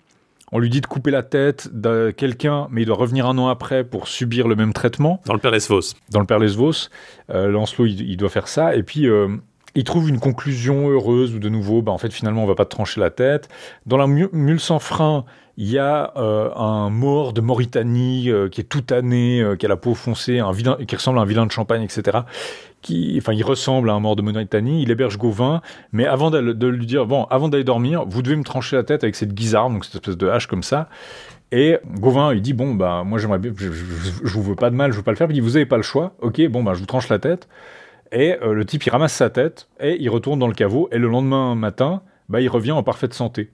on 0.51 0.59
lui 0.59 0.69
dit 0.69 0.81
de 0.81 0.85
couper 0.85 1.11
la 1.11 1.23
tête 1.23 1.69
de 1.73 2.11
quelqu'un, 2.15 2.67
mais 2.71 2.83
il 2.83 2.85
doit 2.85 2.95
revenir 2.95 3.25
un 3.27 3.37
an 3.37 3.49
après 3.49 3.83
pour 3.83 4.07
subir 4.07 4.47
le 4.47 4.55
même 4.55 4.73
traitement. 4.73 5.21
Dans 5.25 5.33
le 5.33 5.39
Père 5.39 5.51
Lesvos. 5.51 5.95
Dans 6.09 6.21
le 6.21 6.25
Père 6.25 6.39
Lesvos. 6.39 6.89
Euh, 7.29 7.49
Lancelot, 7.49 7.85
il, 7.85 8.15
doit 8.15 8.29
faire 8.29 8.47
ça. 8.47 8.75
Et 8.75 8.83
puis, 8.83 9.07
euh, 9.07 9.27
il 9.75 9.83
trouve 9.83 10.07
une 10.07 10.19
conclusion 10.19 10.89
heureuse 10.89 11.35
où, 11.35 11.39
de 11.39 11.49
nouveau, 11.49 11.81
bah, 11.81 11.91
en 11.91 11.97
fait, 11.97 12.11
finalement, 12.11 12.43
on 12.43 12.47
va 12.47 12.55
pas 12.55 12.65
te 12.65 12.69
trancher 12.69 13.01
la 13.01 13.09
tête. 13.09 13.49
Dans 13.85 13.97
la 13.97 14.07
mule 14.07 14.59
sans 14.61 14.79
frein, 14.79 15.25
il 15.57 15.69
y 15.69 15.79
a 15.79 16.13
euh, 16.15 16.53
un 16.55 16.89
mort 16.91 17.33
de 17.33 17.41
Mauritanie 17.41 18.29
qui 18.51 18.61
est 18.61 18.69
tout 18.69 18.81
tanné, 18.81 19.43
qui 19.59 19.65
a 19.65 19.69
la 19.69 19.75
peau 19.75 19.95
foncée, 19.95 20.39
un 20.39 20.53
qui 20.53 20.95
ressemble 20.95 21.19
à 21.19 21.23
un 21.23 21.25
vilain 21.25 21.45
de 21.45 21.51
champagne, 21.51 21.81
etc 21.81 22.19
qui, 22.81 23.15
enfin, 23.17 23.33
il 23.33 23.43
ressemble 23.43 23.89
à 23.89 23.93
un 23.93 23.99
mort 23.99 24.15
de 24.15 24.21
Mauritanie, 24.21 24.83
il 24.83 24.91
héberge 24.91 25.17
Gauvin, 25.17 25.61
mais 25.91 26.05
avant 26.05 26.29
de, 26.31 26.67
lui 26.67 26.85
dire, 26.85 27.05
bon, 27.05 27.23
avant 27.25 27.49
d'aller 27.49 27.63
dormir, 27.63 28.05
vous 28.05 28.21
devez 28.21 28.35
me 28.35 28.43
trancher 28.43 28.75
la 28.75 28.83
tête 28.83 29.03
avec 29.03 29.15
cette 29.15 29.33
guisarde, 29.33 29.73
donc 29.73 29.85
cette 29.85 29.95
espèce 29.95 30.17
de 30.17 30.27
hache 30.27 30.47
comme 30.47 30.63
ça. 30.63 30.89
Et 31.51 31.77
Gauvin, 31.99 32.33
il 32.33 32.41
dit, 32.41 32.53
bon, 32.53 32.75
bah, 32.75 33.03
moi 33.05 33.19
j'aimerais 33.19 33.39
bien, 33.39 33.51
je, 33.55 33.69
vous 33.69 34.43
veux 34.43 34.55
pas 34.55 34.69
de 34.69 34.75
mal, 34.75 34.91
je 34.91 34.97
veux 34.97 35.03
pas 35.03 35.11
le 35.11 35.17
faire. 35.17 35.27
Il 35.29 35.33
dit, 35.33 35.39
vous 35.39 35.55
avez 35.55 35.65
pas 35.65 35.77
le 35.77 35.83
choix, 35.83 36.13
ok, 36.21 36.45
bon, 36.49 36.63
bah, 36.63 36.73
je 36.73 36.79
vous 36.79 36.85
tranche 36.85 37.09
la 37.09 37.19
tête. 37.19 37.47
Et 38.11 38.37
euh, 38.41 38.53
le 38.53 38.65
type, 38.65 38.85
il 38.85 38.89
ramasse 38.89 39.13
sa 39.13 39.29
tête 39.29 39.67
et 39.79 39.97
il 39.99 40.09
retourne 40.09 40.39
dans 40.39 40.47
le 40.47 40.53
caveau. 40.53 40.87
Et 40.91 40.97
le 40.97 41.07
lendemain 41.07 41.55
matin, 41.55 42.01
bah, 42.29 42.41
il 42.41 42.49
revient 42.49 42.71
en 42.71 42.83
parfaite 42.83 43.13
santé. 43.13 43.49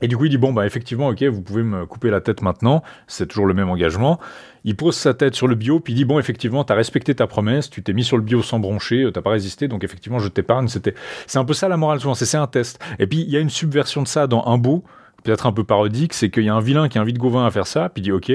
Et 0.00 0.08
du 0.08 0.16
coup, 0.16 0.26
il 0.26 0.30
dit 0.30 0.38
bon 0.38 0.52
bah 0.52 0.66
effectivement, 0.66 1.08
ok, 1.08 1.22
vous 1.24 1.42
pouvez 1.42 1.62
me 1.62 1.86
couper 1.86 2.10
la 2.10 2.20
tête 2.20 2.42
maintenant. 2.42 2.82
C'est 3.06 3.26
toujours 3.26 3.46
le 3.46 3.54
même 3.54 3.68
engagement. 3.68 4.20
Il 4.64 4.76
pose 4.76 4.96
sa 4.96 5.14
tête 5.14 5.34
sur 5.34 5.48
le 5.48 5.54
bio, 5.54 5.80
puis 5.80 5.92
il 5.92 5.96
dit 5.96 6.04
bon 6.04 6.18
effectivement, 6.18 6.62
t'as 6.64 6.74
respecté 6.74 7.14
ta 7.14 7.26
promesse, 7.26 7.70
tu 7.70 7.82
t'es 7.82 7.92
mis 7.92 8.04
sur 8.04 8.16
le 8.16 8.22
bio 8.22 8.42
sans 8.42 8.60
broncher, 8.60 9.04
euh, 9.04 9.10
t'as 9.10 9.22
pas 9.22 9.30
résisté, 9.30 9.66
donc 9.66 9.82
effectivement, 9.84 10.18
je 10.18 10.28
t'épargne. 10.28 10.68
C'était, 10.68 10.94
c'est 11.26 11.38
un 11.38 11.44
peu 11.44 11.54
ça 11.54 11.68
la 11.68 11.76
morale 11.76 12.00
souvent. 12.00 12.14
C'est 12.14 12.36
un 12.36 12.46
test. 12.46 12.78
Et 12.98 13.06
puis 13.06 13.20
il 13.20 13.30
y 13.30 13.36
a 13.36 13.40
une 13.40 13.50
subversion 13.50 14.02
de 14.02 14.08
ça 14.08 14.26
dans 14.26 14.44
un 14.46 14.58
beau, 14.58 14.84
peut-être 15.24 15.46
un 15.46 15.52
peu 15.52 15.64
parodique, 15.64 16.14
c'est 16.14 16.30
qu'il 16.30 16.44
y 16.44 16.48
a 16.48 16.54
un 16.54 16.60
vilain 16.60 16.88
qui 16.88 16.98
invite 16.98 17.18
Gauvin 17.18 17.44
à 17.46 17.50
faire 17.50 17.66
ça, 17.66 17.88
puis 17.88 18.02
il 18.02 18.04
dit 18.04 18.12
ok, 18.12 18.32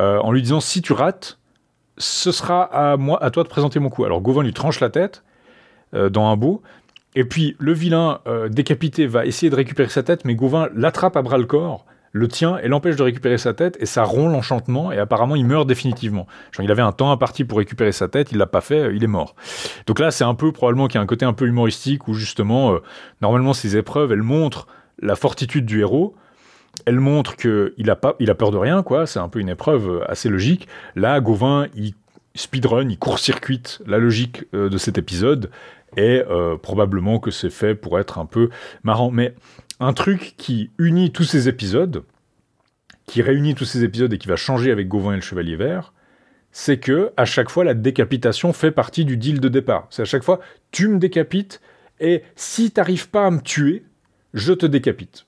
euh, 0.00 0.18
en 0.18 0.32
lui 0.32 0.42
disant 0.42 0.60
si 0.60 0.80
tu 0.82 0.92
rates, 0.92 1.38
ce 1.98 2.32
sera 2.32 2.62
à 2.62 2.96
moi, 2.96 3.22
à 3.22 3.30
toi 3.30 3.42
de 3.42 3.48
présenter 3.48 3.78
mon 3.80 3.90
coup. 3.90 4.04
Alors 4.04 4.22
Gauvin 4.22 4.42
lui 4.42 4.54
tranche 4.54 4.80
la 4.80 4.88
tête 4.88 5.22
euh, 5.94 6.08
dans 6.08 6.28
un 6.28 6.36
beau. 6.36 6.62
Et 7.14 7.24
puis 7.24 7.56
le 7.58 7.72
vilain 7.72 8.20
euh, 8.26 8.48
décapité 8.48 9.06
va 9.06 9.26
essayer 9.26 9.50
de 9.50 9.56
récupérer 9.56 9.88
sa 9.88 10.02
tête, 10.02 10.24
mais 10.24 10.34
Gauvin 10.34 10.68
l'attrape 10.74 11.16
à 11.16 11.22
bras 11.22 11.38
le 11.38 11.44
corps, 11.44 11.84
le 12.12 12.28
tient 12.28 12.58
et 12.58 12.68
l'empêche 12.68 12.96
de 12.96 13.02
récupérer 13.02 13.38
sa 13.38 13.54
tête, 13.54 13.76
et 13.80 13.86
ça 13.86 14.02
rompt 14.02 14.32
l'enchantement, 14.32 14.92
et 14.92 14.98
apparemment 14.98 15.36
il 15.36 15.46
meurt 15.46 15.66
définitivement. 15.66 16.26
Il 16.60 16.70
avait 16.70 16.82
un 16.82 16.92
temps 16.92 17.12
imparti 17.12 17.44
pour 17.44 17.58
récupérer 17.58 17.92
sa 17.92 18.08
tête, 18.08 18.32
il 18.32 18.38
l'a 18.38 18.46
pas 18.46 18.60
fait, 18.60 18.80
euh, 18.80 18.94
il 18.94 19.04
est 19.04 19.08
mort. 19.08 19.34
Donc 19.86 19.98
là, 19.98 20.10
c'est 20.10 20.24
un 20.24 20.34
peu 20.34 20.52
probablement 20.52 20.86
qu'il 20.86 20.96
y 20.96 20.98
a 20.98 21.02
un 21.02 21.06
côté 21.06 21.24
un 21.24 21.32
peu 21.32 21.46
humoristique 21.46 22.08
où 22.08 22.14
justement, 22.14 22.74
euh, 22.74 22.78
normalement 23.20 23.52
ces 23.52 23.76
épreuves, 23.76 24.12
elles 24.12 24.22
montrent 24.22 24.66
la 25.00 25.16
fortitude 25.16 25.66
du 25.66 25.80
héros, 25.80 26.14
elles 26.86 27.00
montrent 27.00 27.36
qu'il 27.36 27.90
a, 27.90 27.96
pas, 27.96 28.14
il 28.20 28.30
a 28.30 28.34
peur 28.34 28.50
de 28.52 28.56
rien, 28.56 28.82
quoi. 28.82 29.06
C'est 29.06 29.18
un 29.18 29.28
peu 29.28 29.40
une 29.40 29.48
épreuve 29.48 30.04
assez 30.08 30.28
logique. 30.28 30.68
Là, 30.94 31.20
Gauvin, 31.20 31.66
il 31.74 31.94
speedrun, 32.36 32.88
il 32.88 32.96
court-circuite 32.96 33.82
la 33.86 33.98
logique 33.98 34.44
de 34.52 34.78
cet 34.78 34.96
épisode 34.96 35.50
et 35.96 36.22
euh, 36.28 36.56
probablement 36.56 37.18
que 37.18 37.30
c'est 37.30 37.50
fait 37.50 37.74
pour 37.74 37.98
être 37.98 38.18
un 38.18 38.26
peu 38.26 38.50
marrant. 38.82 39.10
Mais 39.10 39.34
un 39.80 39.92
truc 39.92 40.34
qui 40.36 40.70
unit 40.78 41.10
tous 41.10 41.24
ces 41.24 41.48
épisodes, 41.48 42.04
qui 43.06 43.22
réunit 43.22 43.54
tous 43.54 43.64
ces 43.64 43.82
épisodes 43.82 44.12
et 44.12 44.18
qui 44.18 44.28
va 44.28 44.36
changer 44.36 44.70
avec 44.70 44.88
Gauvin 44.88 45.12
et 45.12 45.16
le 45.16 45.22
Chevalier 45.22 45.56
Vert, 45.56 45.92
c'est 46.52 46.78
que 46.78 47.12
à 47.16 47.24
chaque 47.24 47.50
fois 47.50 47.64
la 47.64 47.74
décapitation 47.74 48.52
fait 48.52 48.70
partie 48.70 49.04
du 49.04 49.16
deal 49.16 49.40
de 49.40 49.48
départ. 49.48 49.86
C'est 49.90 50.02
à 50.02 50.06
chaque 50.06 50.22
fois 50.22 50.40
tu 50.70 50.88
me 50.88 50.98
décapites 50.98 51.60
et 52.00 52.22
si 52.36 52.70
t'arrives 52.70 53.10
pas 53.10 53.26
à 53.26 53.30
me 53.30 53.40
tuer, 53.40 53.84
je 54.34 54.52
te 54.52 54.66
décapite. 54.66 55.26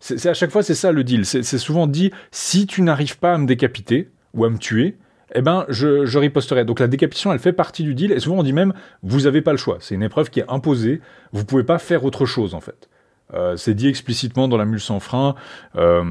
C'est 0.00 0.26
à 0.28 0.34
chaque 0.34 0.50
fois 0.50 0.62
c'est 0.62 0.74
ça 0.74 0.92
le 0.92 1.04
deal. 1.04 1.24
C'est 1.26 1.42
souvent 1.58 1.86
dit 1.86 2.10
si 2.32 2.66
tu 2.66 2.82
n'arrives 2.82 3.18
pas 3.18 3.34
à 3.34 3.38
me 3.38 3.46
décapiter 3.46 4.08
ou 4.34 4.44
à 4.44 4.50
me 4.50 4.58
tuer, 4.58 4.96
eh 5.34 5.42
ben, 5.42 5.64
je, 5.68 6.18
riposterai. 6.18 6.64
Donc 6.64 6.80
la 6.80 6.88
décapitation, 6.88 7.32
elle 7.32 7.38
fait 7.38 7.52
partie 7.52 7.82
du 7.82 7.94
deal, 7.94 8.12
et 8.12 8.20
souvent 8.20 8.38
on 8.38 8.42
dit 8.42 8.52
même, 8.52 8.72
vous 9.02 9.22
n'avez 9.22 9.42
pas 9.42 9.52
le 9.52 9.58
choix. 9.58 9.78
C'est 9.80 9.94
une 9.94 10.02
épreuve 10.02 10.30
qui 10.30 10.40
est 10.40 10.48
imposée, 10.48 11.00
vous 11.32 11.44
pouvez 11.44 11.64
pas 11.64 11.78
faire 11.78 12.04
autre 12.04 12.26
chose 12.26 12.54
en 12.54 12.60
fait. 12.60 12.88
Euh, 13.34 13.56
c'est 13.56 13.74
dit 13.74 13.88
explicitement 13.88 14.46
dans 14.46 14.58
la 14.58 14.66
mule 14.66 14.80
sans 14.80 15.00
frein, 15.00 15.34
euh, 15.76 16.04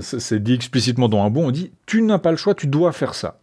c'est 0.00 0.42
dit 0.42 0.52
explicitement 0.52 1.08
dans 1.08 1.22
un 1.22 1.30
bon, 1.30 1.48
on 1.48 1.50
dit, 1.50 1.72
tu 1.86 2.02
n'as 2.02 2.18
pas 2.18 2.30
le 2.30 2.36
choix, 2.36 2.54
tu 2.54 2.66
dois 2.66 2.92
faire 2.92 3.14
ça. 3.14 3.40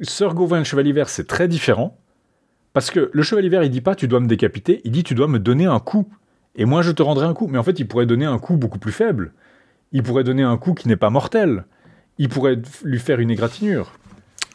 Sœur 0.00 0.34
Gauvin 0.34 0.58
le 0.58 0.64
Chevalier 0.64 0.92
Vert, 0.92 1.08
c'est 1.08 1.26
très 1.26 1.48
différent, 1.48 1.98
parce 2.72 2.90
que 2.90 3.10
le 3.12 3.22
Chevalier 3.22 3.48
Vert, 3.48 3.64
il 3.64 3.70
dit 3.70 3.80
pas, 3.80 3.96
tu 3.96 4.06
dois 4.06 4.20
me 4.20 4.28
décapiter, 4.28 4.80
il 4.84 4.92
dit, 4.92 5.02
tu 5.02 5.16
dois 5.16 5.26
me 5.26 5.40
donner 5.40 5.66
un 5.66 5.80
coup, 5.80 6.08
et 6.54 6.64
moi 6.64 6.82
je 6.82 6.92
te 6.92 7.02
rendrai 7.02 7.26
un 7.26 7.34
coup. 7.34 7.48
Mais 7.48 7.58
en 7.58 7.62
fait, 7.62 7.78
il 7.80 7.88
pourrait 7.88 8.06
donner 8.06 8.26
un 8.26 8.38
coup 8.38 8.56
beaucoup 8.56 8.78
plus 8.78 8.92
faible. 8.92 9.32
Il 9.92 10.02
pourrait 10.02 10.24
donner 10.24 10.42
un 10.42 10.56
coup 10.56 10.74
qui 10.74 10.88
n'est 10.88 10.96
pas 10.96 11.10
mortel. 11.10 11.64
Il 12.18 12.28
pourrait 12.28 12.60
lui 12.84 12.98
faire 12.98 13.18
une 13.18 13.30
égratignure. 13.30 13.92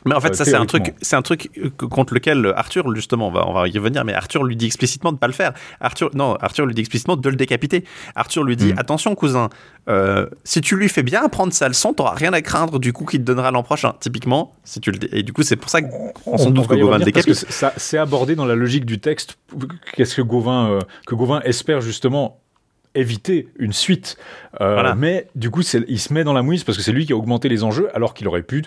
Mais 0.05 0.13
en 0.13 0.21
fait, 0.21 0.29
euh, 0.29 0.33
ça, 0.33 0.45
c'est 0.45 0.55
un 0.55 0.65
truc, 0.65 0.93
c'est 1.01 1.15
un 1.15 1.21
truc 1.23 1.49
contre 1.89 2.13
lequel 2.13 2.53
Arthur, 2.55 2.93
justement, 2.93 3.29
on 3.29 3.31
va, 3.31 3.47
on 3.47 3.53
va 3.53 3.67
y 3.67 3.77
revenir, 3.77 4.05
mais 4.05 4.13
Arthur 4.13 4.43
lui 4.43 4.55
dit 4.55 4.67
explicitement 4.67 5.11
de 5.11 5.17
pas 5.17 5.27
le 5.27 5.33
faire. 5.33 5.53
Arthur, 5.79 6.11
non, 6.13 6.35
Arthur 6.41 6.67
lui 6.67 6.75
dit 6.75 6.81
explicitement 6.81 7.15
de 7.15 7.29
le 7.29 7.35
décapiter. 7.35 7.83
Arthur 8.15 8.43
lui 8.43 8.55
dit, 8.55 8.73
mm. 8.73 8.79
attention, 8.79 9.15
cousin, 9.15 9.49
euh, 9.89 10.27
si 10.43 10.61
tu 10.61 10.75
lui 10.75 10.89
fais 10.89 11.01
bien 11.01 11.27
prendre 11.27 11.51
sa 11.53 11.67
leçon, 11.67 11.93
t'auras 11.93 12.13
rien 12.13 12.33
à 12.33 12.41
craindre 12.41 12.79
du 12.79 12.93
coup 12.93 13.05
qu'il 13.05 13.21
te 13.21 13.25
donnera 13.25 13.49
l'an 13.49 13.63
prochain. 13.63 13.95
Typiquement, 13.99 14.53
si 14.63 14.79
tu 14.79 14.91
le, 14.91 15.15
et 15.15 15.23
du 15.23 15.33
coup, 15.33 15.41
c'est 15.41 15.55
pour 15.55 15.69
ça 15.69 15.81
qu'on 15.81 16.37
s'en 16.37 16.51
doute 16.51 16.67
que 16.67 16.75
Gauvin 16.75 16.99
le 16.99 17.05
décapite. 17.05 17.45
c'est 17.77 17.97
abordé 17.97 18.35
dans 18.35 18.45
la 18.45 18.55
logique 18.55 18.85
du 18.85 18.99
texte. 18.99 19.37
Qu'est-ce 19.93 20.15
que 20.15 20.21
Gauvin, 20.21 20.69
euh, 20.69 20.79
que 21.07 21.15
Gauvin 21.15 21.41
espère 21.41 21.81
justement 21.81 22.41
éviter 22.93 23.49
une 23.59 23.73
suite. 23.73 24.17
Mais 24.95 25.27
du 25.35 25.49
coup, 25.49 25.61
il 25.61 25.99
se 25.99 26.13
met 26.13 26.23
dans 26.23 26.31
la 26.31 26.43
mouise 26.43 26.63
parce 26.63 26.77
que 26.77 26.83
c'est 26.83 26.93
lui 26.93 27.05
qui 27.05 27.11
a 27.11 27.17
augmenté 27.17 27.49
les 27.49 27.65
enjeux 27.65 27.89
alors 27.93 28.13
qu'il 28.13 28.25
aurait 28.25 28.41
pu 28.41 28.63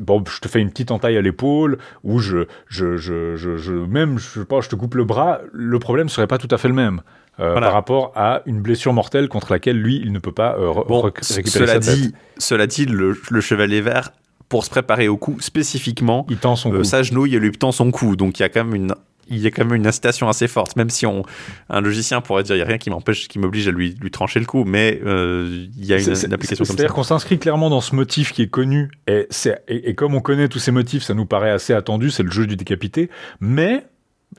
bon, 0.00 0.22
je 0.28 0.40
te 0.40 0.48
fais 0.48 0.60
une 0.60 0.70
petite 0.70 0.90
entaille 0.90 1.16
à 1.16 1.22
l'épaule, 1.22 1.78
ou 2.04 2.18
je, 2.18 2.46
je, 2.68 2.96
je, 2.96 3.36
je, 3.36 3.72
même, 3.72 4.18
je 4.18 4.40
sais 4.40 4.44
pas, 4.44 4.60
je 4.60 4.68
te 4.68 4.76
coupe 4.76 4.94
le 4.94 5.04
bras, 5.04 5.40
le 5.52 5.78
problème 5.78 6.08
serait 6.08 6.26
pas 6.26 6.38
tout 6.38 6.48
à 6.50 6.58
fait 6.58 6.68
le 6.68 6.74
même. 6.74 7.02
Euh, 7.40 7.58
par 7.58 7.72
rapport 7.72 8.12
à 8.14 8.42
une 8.44 8.60
blessure 8.60 8.92
mortelle 8.92 9.26
contre 9.26 9.52
laquelle 9.52 9.80
lui 9.80 9.96
il 10.04 10.12
ne 10.12 10.18
peut 10.18 10.32
pas 10.32 10.54
euh, 10.58 10.70
récupérer 10.70 11.44
cela 11.46 11.66
sa 11.66 11.78
dit, 11.78 12.14
Cela 12.36 12.66
dit, 12.66 12.84
le, 12.84 13.14
chevalier 13.40 13.80
vert 13.80 14.12
pour 14.50 14.66
se 14.66 14.70
préparer 14.70 15.08
au 15.08 15.16
coup 15.16 15.36
spécifiquement, 15.40 16.26
il 16.28 16.36
tend 16.36 16.56
son 16.56 16.70
euh, 16.74 16.84
s'agenouille 16.84 17.34
et 17.34 17.38
lui 17.38 17.50
tend 17.52 17.72
son 17.72 17.90
cou. 17.90 18.16
Donc 18.16 18.38
il 18.38 18.42
y 18.42 18.44
a 18.44 18.50
quand 18.50 18.64
même 18.64 18.74
une 18.74 18.94
il 19.32 19.40
y 19.40 19.46
a 19.46 19.50
quand 19.50 19.64
même 19.64 19.74
une 19.74 19.86
incitation 19.86 20.28
assez 20.28 20.48
forte, 20.48 20.76
même 20.76 20.90
si 20.90 21.06
on, 21.06 21.22
un 21.68 21.80
logicien 21.80 22.20
pourrait 22.20 22.42
dire 22.42 22.54
il 22.54 22.58
n'y 22.58 22.64
a 22.64 22.66
rien 22.66 22.78
qui 22.78 22.90
m'empêche, 22.90 23.28
qui 23.28 23.38
m'oblige 23.38 23.68
à 23.68 23.70
lui, 23.70 23.96
lui 24.00 24.10
trancher 24.10 24.40
le 24.40 24.46
cou, 24.46 24.64
mais 24.64 25.00
euh, 25.04 25.66
il 25.76 25.84
y 25.84 25.92
a 25.92 25.98
une, 25.98 26.10
application 26.32 26.64
comme 26.64 26.66
ça. 26.66 26.72
C'est-à-dire 26.74 26.94
qu'on 26.94 27.02
s'inscrit 27.02 27.38
clairement 27.38 27.70
dans 27.70 27.80
ce 27.80 27.94
motif 27.94 28.32
qui 28.32 28.42
est 28.42 28.50
connu, 28.50 28.90
et, 29.06 29.28
et, 29.68 29.90
et, 29.90 29.94
comme 29.94 30.14
on 30.14 30.20
connaît 30.20 30.48
tous 30.48 30.58
ces 30.58 30.72
motifs, 30.72 31.02
ça 31.02 31.14
nous 31.14 31.26
paraît 31.26 31.50
assez 31.50 31.72
attendu, 31.72 32.10
c'est 32.10 32.22
le 32.22 32.30
jeu 32.30 32.46
du 32.46 32.56
décapité, 32.56 33.10
mais 33.40 33.84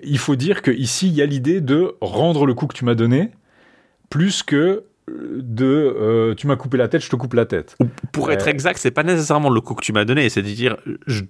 il 0.02 0.18
faut 0.18 0.36
dire 0.36 0.62
qu'ici, 0.62 1.08
il 1.08 1.14
y 1.14 1.22
a 1.22 1.26
l'idée 1.26 1.62
de 1.62 1.96
rendre 2.02 2.46
le 2.46 2.54
coup 2.54 2.68
que 2.68 2.76
tu 2.76 2.86
m'as 2.86 2.96
donné, 2.96 3.32
plus 4.10 4.44
que 4.44 4.86
euh, 5.10 5.40
de 5.42 5.66
euh, 5.66 6.36
tu 6.36 6.48
m'as 6.48 6.56
coupé 6.56 6.78
la 6.78 6.88
tête, 6.88 7.04
je 7.04 7.10
te 7.10 7.16
coupe 7.16 7.34
la 7.34 7.46
tête. 7.46 7.78
Pour 8.12 8.32
être 8.32 8.48
exact, 8.48 8.80
c'est 8.80 8.92
pas 8.92 9.04
nécessairement 9.04 9.50
le 9.50 9.62
coup 9.62 9.76
que 9.76 9.84
tu 9.84 9.94
m'as 9.94 10.06
donné, 10.06 10.30
c'est 10.30 10.42
de 10.42 10.50
dire 10.50 10.78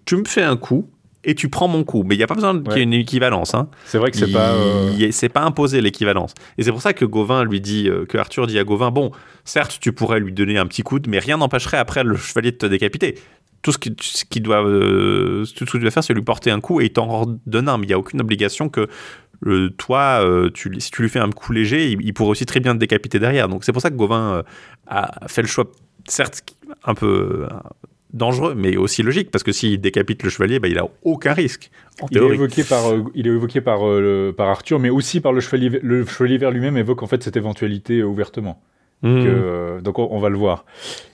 tu 0.05 0.16
me 0.16 0.26
fais 0.26 0.43
un 0.43 0.57
coup, 0.57 0.89
et 1.24 1.36
tu 1.36 1.49
prends 1.49 1.67
mon 1.67 1.84
coup. 1.84 2.03
Mais 2.03 2.15
il 2.15 2.17
n'y 2.17 2.24
a 2.24 2.28
pas 2.28 2.36
besoin 2.36 2.61
qu'il 2.61 2.78
y 2.78 2.80
ait 2.80 2.84
une 2.84 2.93
équivalence. 2.93 3.53
Hein. 3.53 3.69
C'est 3.86 3.97
vrai 3.97 4.11
que 4.11 4.17
c'est 4.17 4.32
pas. 4.32 4.51
Euh, 4.51 5.11
c'est 5.11 5.30
pas 5.30 5.41
imposé 5.41 5.82
l'équivalence. 5.82 6.34
Et 6.57 6.63
c'est 6.63 6.71
pour 6.71 6.82
ça 6.82 6.93
que 6.93 7.05
Gauvin 7.05 7.43
lui 7.43 7.61
dit, 7.61 7.89
euh, 7.89 8.05
que 8.05 8.17
Arthur 8.17 8.47
dit 8.47 8.59
à 8.59 8.63
Gauvin 8.63 8.91
bon, 8.91 9.11
certes, 9.45 9.78
tu 9.80 9.93
pourrais 9.93 10.19
lui 10.19 10.34
donner 10.34 10.57
un 10.57 10.65
petit 10.65 10.84
coup, 10.84 10.99
mais 11.07 11.19
rien 11.19 11.38
n'empêcherait 11.38 11.78
après 11.78 12.03
le 12.03 12.15
chevalier 12.15 12.51
de 12.51 12.57
te 12.57 12.65
décapiter. 12.65 13.17
Tout 13.61 13.71
ce 13.71 13.78
qu'il 13.78 13.95
qui 13.95 14.41
doit, 14.41 14.65
euh, 14.65 15.45
tout 15.55 15.65
ce 15.65 15.71
que 15.71 15.78
tu 15.78 15.80
dois 15.80 15.91
faire, 15.91 16.03
c'est 16.03 16.13
lui 16.13 16.21
porter 16.21 16.51
un 16.51 16.59
coup 16.59 16.82
et 16.82 16.86
il 16.86 16.93
t'en 16.93 17.26
donne 17.45 17.69
un. 17.69 17.78
Mais 17.78 17.86
il 17.86 17.88
n'y 17.88 17.93
a 17.93 17.99
aucune 17.99 18.19
obligation 18.19 18.69
que 18.69 18.89
toi, 19.78 20.26
tu, 20.53 20.74
si 20.80 20.91
tu 20.91 21.01
lui 21.01 21.09
fais 21.09 21.19
un 21.19 21.30
coup 21.30 21.51
léger, 21.51 21.91
il, 21.91 22.01
il, 22.01 22.13
pourrait 22.13 22.32
aussi 22.32 22.45
très 22.45 22.61
bien 22.61 22.74
te 22.74 22.80
décapiter 22.80 23.19
derrière. 23.19 23.49
Donc 23.49 23.63
c'est 23.63 23.74
pour 23.74 23.82
ça 23.82 23.89
que 23.89 23.95
Gauvin 23.95 24.43
a 24.88 25.28
fait 25.28 25.41
le 25.41 25.47
choix, 25.47 25.65
certes, 26.07 26.43
un 26.86 26.93
peu 26.93 27.45
dangereux, 28.14 28.53
mais 28.55 28.78
aussi 28.78 29.03
logique, 29.03 29.32
parce 29.32 29.43
que 29.43 29.51
s'il 29.51 29.82
décapite 29.82 30.24
le 30.24 30.30
chevalier, 30.30 30.59
bah, 30.59 30.68
il 30.68 30.78
a 30.78 30.88
aucun 31.03 31.34
risque. 31.34 31.72
Il 32.11 32.18
est, 32.18 32.22
évoqué 32.22 32.64
par, 32.64 32.91
euh, 32.91 33.03
il 33.16 33.28
est 33.28 33.32
évoqué 33.32 33.61
par, 33.61 33.88
euh, 33.88 34.34
par 34.36 34.49
Arthur, 34.49 34.80
mais 34.80 34.89
aussi 34.89 35.20
par 35.20 35.34
le 35.34 35.41
chevalier, 35.41 35.80
le 35.82 36.05
chevalier 36.05 36.38
vert 36.38 36.51
lui-même 36.51 36.78
évoque 36.78 37.03
en 37.03 37.07
fait 37.07 37.22
cette 37.24 37.38
éventualité 37.38 37.99
euh, 37.99 38.05
ouvertement. 38.05 38.61
Donc 39.03 39.99
on, 39.99 40.20
va 40.20 40.30
le 40.30 40.38
voir. 40.38 40.64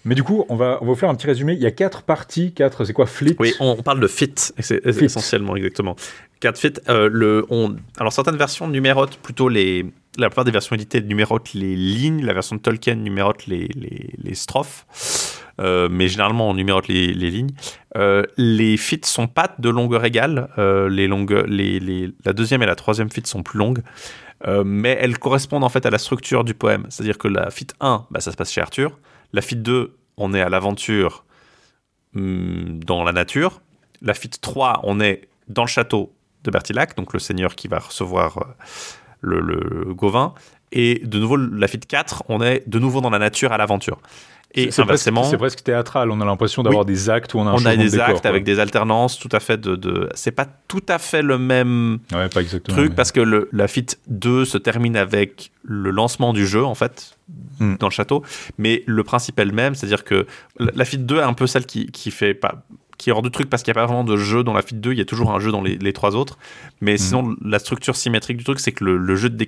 Mais 0.05 0.13
du 0.13 0.21
coup, 0.21 0.45
on 0.49 0.55
va, 0.55 0.77
on 0.79 0.85
va 0.85 0.91
vous 0.91 0.95
faire 0.95 1.09
un 1.09 1.15
petit 1.15 1.25
résumé. 1.25 1.53
Il 1.53 1.59
y 1.59 1.65
a 1.65 1.71
quatre 1.71 2.03
parties, 2.03 2.53
quatre, 2.53 2.85
c'est 2.85 2.93
quoi, 2.93 3.07
flit 3.07 3.35
Oui, 3.39 3.55
on 3.59 3.81
parle 3.81 3.99
de 3.99 4.05
fit, 4.05 4.31
c'est 4.59 4.85
essentiellement, 4.85 5.55
exactement. 5.55 5.95
Quatre 6.39 6.59
fit, 6.59 6.73
le, 6.87 7.47
on, 7.49 7.75
alors 7.97 8.13
certaines 8.13 8.37
versions 8.37 8.67
numérotent 8.67 9.17
plutôt 9.17 9.49
les, 9.49 9.87
la 10.19 10.29
plupart 10.29 10.45
des 10.45 10.51
versions 10.51 10.75
éditées 10.75 11.01
numérotent 11.01 11.53
les 11.55 11.75
lignes, 11.75 12.23
la 12.23 12.33
version 12.33 12.57
de 12.57 12.61
Tolkien 12.61 12.93
numérote 12.93 13.47
les, 13.47 13.67
les, 13.73 14.13
les 14.23 14.35
strophes. 14.35 15.38
Euh, 15.59 15.89
mais 15.91 16.07
généralement 16.07 16.49
on 16.49 16.53
numérote 16.53 16.87
les, 16.87 17.13
lignes. 17.13 17.51
Euh, 17.97 18.23
les 18.37 18.77
fits 18.77 19.01
sont 19.03 19.27
pas 19.27 19.53
de 19.59 19.69
longueur 19.69 20.05
égale. 20.05 20.49
Euh, 20.57 20.89
les 20.89 21.07
longues, 21.07 21.43
les, 21.47 22.11
la 22.25 22.33
deuxième 22.33 22.63
et 22.63 22.65
la 22.65 22.75
troisième 22.75 23.09
fit 23.09 23.23
sont 23.25 23.43
plus 23.43 23.59
longues. 23.59 23.81
mais 24.65 24.97
elles 25.01 25.19
correspondent 25.19 25.65
en 25.65 25.69
fait 25.69 25.85
à 25.85 25.89
la 25.89 25.97
structure 25.97 26.43
du 26.43 26.53
poème. 26.53 26.85
C'est-à-dire 26.89 27.17
que 27.17 27.27
la 27.27 27.49
fit 27.51 27.67
1, 27.81 28.07
bah, 28.09 28.21
ça 28.21 28.31
se 28.31 28.37
passe 28.37 28.51
chez 28.51 28.61
Arthur. 28.61 28.97
La 29.33 29.41
fit 29.41 29.57
2, 29.57 29.97
on 30.17 30.33
est 30.33 30.41
à 30.41 30.49
l'aventure 30.49 31.25
hmm, 32.13 32.79
dans 32.79 33.03
la 33.03 33.11
nature. 33.11 33.61
La 34.01 34.13
fit 34.13 34.29
3, 34.29 34.81
on 34.83 35.01
est 35.01 35.27
dans 35.49 35.63
le 35.63 35.67
château 35.67 36.13
de 36.45 36.51
Bertilac, 36.51 36.95
donc 36.95 37.11
le 37.11 37.19
seigneur 37.19 37.55
qui 37.55 37.67
va 37.67 37.79
recevoir 37.79 38.55
le, 39.19 39.41
le 39.41 39.93
Gauvin. 39.93 40.33
Et 40.71 41.01
de 41.03 41.19
nouveau, 41.19 41.35
la 41.35 41.67
fit 41.67 41.79
4, 41.79 42.23
on 42.29 42.41
est 42.41 42.63
de 42.67 42.79
nouveau 42.79 43.01
dans 43.01 43.09
la 43.09 43.19
nature 43.19 43.51
à 43.51 43.57
l'aventure. 43.57 43.99
Et 44.55 44.71
c'est 44.71 44.83
presque, 45.37 45.63
théâtral. 45.63 46.09
On 46.09 46.21
a 46.21 46.25
l'impression 46.25 46.63
d'avoir 46.63 46.85
des 46.85 47.09
actes 47.09 47.33
où 47.33 47.39
on 47.39 47.47
a 47.47 47.51
un 47.51 47.53
On 47.53 47.65
a 47.65 47.75
des 47.75 47.99
actes 47.99 48.25
avec 48.25 48.43
des 48.43 48.59
alternances, 48.59 49.19
tout 49.19 49.29
à 49.31 49.39
fait. 49.39 49.57
De, 49.59 49.75
de... 49.75 50.09
C'est 50.15 50.31
pas 50.31 50.45
tout 50.67 50.83
à 50.87 50.97
fait 50.97 51.21
le 51.21 51.37
même 51.37 51.99
truc 52.63 52.95
parce 52.95 53.11
que 53.11 53.19
le, 53.19 53.49
la 53.51 53.67
FIT 53.67 53.97
2 54.07 54.45
se 54.45 54.57
termine 54.57 54.97
avec 54.97 55.51
le 55.63 55.91
lancement 55.91 56.33
du 56.33 56.47
jeu 56.47 56.63
en 56.63 56.73
fait 56.73 57.17
hmm. 57.59 57.75
dans 57.77 57.87
le 57.87 57.91
château, 57.91 58.23
mais 58.57 58.83
le 58.87 59.03
principe 59.03 59.39
est 59.39 59.45
le 59.45 59.51
même, 59.51 59.75
c'est-à-dire 59.75 60.03
que 60.03 60.25
la 60.59 60.85
FIT 60.85 60.99
2 60.99 61.17
est 61.17 61.21
un 61.21 61.33
peu 61.33 61.45
celle 61.45 61.65
qui, 61.65 61.91
qui 61.91 62.09
fait 62.09 62.33
pas 62.33 62.63
qui 62.99 63.09
est 63.09 63.13
hors 63.13 63.23
du 63.23 63.31
truc 63.31 63.49
parce 63.49 63.63
qu'il 63.63 63.73
n'y 63.73 63.79
a 63.79 63.81
pas 63.81 63.87
vraiment 63.87 64.03
de 64.03 64.17
jeu 64.17 64.43
dans 64.43 64.53
la 64.53 64.61
FIT 64.61 64.75
2, 64.75 64.91
il 64.91 64.99
y 64.99 65.01
a 65.01 65.05
toujours 65.05 65.31
un 65.31 65.39
jeu 65.39 65.51
dans 65.51 65.61
les, 65.61 65.93
trois 65.93 66.15
autres. 66.15 66.37
Mais 66.81 66.91
mhm. 66.91 66.97
sinon, 66.97 67.35
la 67.43 67.57
structure 67.57 67.95
symétrique 67.95 68.37
du 68.37 68.43
truc, 68.43 68.59
c'est 68.59 68.73
que 68.73 68.83
le, 68.83 69.15
jeu 69.15 69.29
de, 69.29 69.45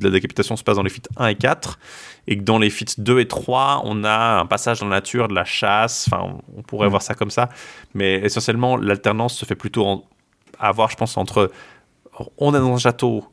la 0.00 0.10
décapitation 0.10 0.56
se 0.56 0.64
passe 0.64 0.76
dans 0.76 0.82
les 0.82 0.90
FIT 0.90 1.02
1 1.16 1.26
et 1.28 1.34
4, 1.36 1.78
et 2.26 2.38
que 2.38 2.42
dans 2.42 2.58
les 2.58 2.70
FIT 2.70 2.94
2 2.98 3.20
et 3.20 3.28
3, 3.28 3.82
on 3.84 4.02
a 4.02 4.40
un 4.40 4.46
passage 4.46 4.80
dans 4.80 4.88
la 4.88 4.96
nature, 4.96 5.28
de 5.28 5.34
la 5.34 5.44
chasse, 5.44 6.08
enfin, 6.10 6.38
on 6.56 6.62
pourrait 6.62 6.86
mhm. 6.86 6.90
voir 6.90 7.02
ça 7.02 7.14
comme 7.14 7.30
ça. 7.30 7.50
Mais 7.94 8.14
essentiellement, 8.14 8.76
l'alternance 8.76 9.36
se 9.36 9.44
fait 9.44 9.54
plutôt 9.54 10.04
à 10.58 10.68
avoir, 10.68 10.90
je 10.90 10.96
pense, 10.96 11.18
entre 11.18 11.52
on 12.38 12.54
est 12.54 12.58
dans 12.58 12.72
un 12.72 12.78
château 12.78 13.24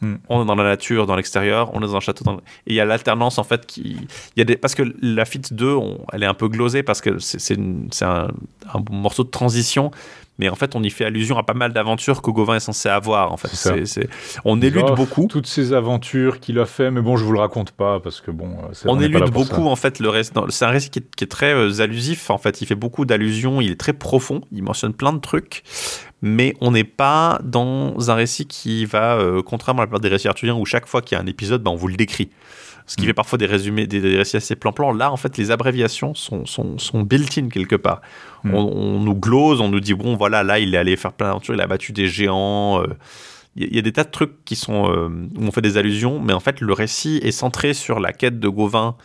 Hmm. 0.00 0.16
On 0.28 0.42
est 0.42 0.46
dans 0.46 0.54
la 0.54 0.64
nature, 0.64 1.06
dans 1.06 1.16
l'extérieur, 1.16 1.70
on 1.74 1.78
est 1.78 1.86
dans 1.86 1.96
un 1.96 2.00
château. 2.00 2.24
Et 2.66 2.72
il 2.72 2.74
y 2.74 2.80
a 2.80 2.84
l'alternance 2.84 3.38
en 3.38 3.44
fait 3.44 3.66
qui. 3.66 3.96
Y 4.36 4.40
a 4.40 4.44
des... 4.44 4.56
Parce 4.56 4.74
que 4.74 4.82
la 5.00 5.24
Fit 5.24 5.42
2, 5.50 5.76
elle 6.12 6.22
est 6.22 6.26
un 6.26 6.34
peu 6.34 6.48
glosée 6.48 6.82
parce 6.82 7.00
que 7.00 7.18
c'est 7.18 7.58
un 8.02 8.28
morceau 8.90 9.24
de 9.24 9.30
transition 9.30 9.90
mais 10.38 10.48
en 10.48 10.54
fait 10.54 10.74
on 10.76 10.82
y 10.82 10.90
fait 10.90 11.04
allusion 11.04 11.38
à 11.38 11.42
pas 11.42 11.54
mal 11.54 11.72
d'aventures 11.72 12.22
que 12.22 12.30
Gauvin 12.30 12.56
est 12.56 12.60
censé 12.60 12.88
avoir 12.88 13.32
en 13.32 13.36
fait. 13.36 13.48
C'est, 13.86 14.08
on 14.44 14.60
élude 14.60 14.94
beaucoup. 14.96 15.26
Toutes 15.28 15.46
ces 15.46 15.72
aventures 15.72 16.40
qu'il 16.40 16.58
a 16.58 16.66
fait 16.66 16.90
mais 16.90 17.00
bon 17.00 17.16
je 17.16 17.24
vous 17.24 17.32
le 17.32 17.40
raconte 17.40 17.70
pas 17.72 18.00
parce 18.00 18.20
que 18.20 18.30
bon 18.30 18.50
on, 18.84 19.00
élude 19.00 19.30
beaucoup 19.30 19.66
en 19.66 19.76
fait 19.76 19.98
le 19.98 20.08
reste 20.08 20.34
c'est 20.48 20.64
un 20.64 20.70
récit 20.70 20.90
qui 20.90 20.98
est, 20.98 21.26
très 21.26 21.54
euh, 21.54 21.80
allusif 21.80 22.30
en 22.30 22.38
fait. 22.38 22.60
Il 22.60 22.66
fait 22.66 22.74
beaucoup 22.74 23.04
d'allusions 23.04 23.60
il 23.60 23.70
est 23.70 23.80
très 23.80 23.92
profond 23.92 24.40
il 24.52 24.62
mentionne 24.62 24.92
plein 24.92 25.12
de 25.12 25.20
trucs 25.20 25.62
mais 26.24 26.54
on 26.62 26.70
n'est 26.70 26.84
pas 26.84 27.38
dans 27.44 28.10
un 28.10 28.14
récit 28.14 28.46
qui 28.46 28.86
va, 28.86 29.16
euh, 29.16 29.42
contrairement 29.42 29.82
à 29.82 29.84
la 29.84 29.88
plupart 29.88 30.00
des 30.00 30.08
récits 30.08 30.26
arthuriens, 30.26 30.54
où 30.54 30.64
chaque 30.64 30.86
fois 30.86 31.02
qu'il 31.02 31.16
y 31.16 31.20
a 31.20 31.22
un 31.22 31.26
épisode, 31.26 31.62
bah, 31.62 31.70
on 31.70 31.76
vous 31.76 31.86
le 31.86 31.96
décrit. 31.96 32.30
Ce 32.86 32.96
qui 32.96 33.02
mm. 33.02 33.06
fait 33.06 33.14
parfois 33.14 33.38
des 33.38 33.46
résumés, 33.46 33.86
des, 33.86 34.16
récits 34.16 34.36
assez 34.36 34.56
plan-plan. 34.56 34.92
Là, 34.92 35.10
en 35.10 35.16
fait, 35.16 35.36
les 35.38 35.50
abréviations 35.50 36.14
sont, 36.14 36.44
sont, 36.46 36.78
sont 36.78 37.02
built-in 37.02 37.48
quelque 37.48 37.76
part. 37.76 38.00
Mm. 38.44 38.54
On, 38.54 39.00
nous 39.00 39.14
glose, 39.14 39.60
on 39.60 39.68
nous 39.68 39.80
dit, 39.80 39.94
bon, 39.94 40.16
voilà, 40.16 40.42
là, 40.42 40.58
il 40.58 40.74
est 40.74 40.78
allé 40.78 40.96
faire 40.96 41.12
plein 41.12 41.28
d'aventures, 41.28 41.54
il 41.54 41.60
a 41.60 41.66
battu 41.66 41.92
des 41.92 42.08
géants. 42.08 42.82
Euh. 42.82 42.86
Il 43.56 43.72
y, 43.72 43.78
a 43.78 43.82
des 43.82 43.92
tas 43.92 44.02
de 44.02 44.10
trucs 44.10 44.44
qui 44.44 44.56
sont, 44.56 44.90
euh, 44.90 45.08
où 45.08 45.44
on 45.44 45.52
fait 45.52 45.60
des 45.60 45.76
allusions, 45.76 46.20
mais 46.20 46.32
en 46.32 46.40
fait, 46.40 46.60
le 46.60 46.72
récit 46.72 47.20
est 47.22 47.30
centré 47.30 47.72
sur 47.72 48.00
la 48.00 48.12
quête 48.12 48.40
de 48.40 48.48
Gauvin 48.48 48.96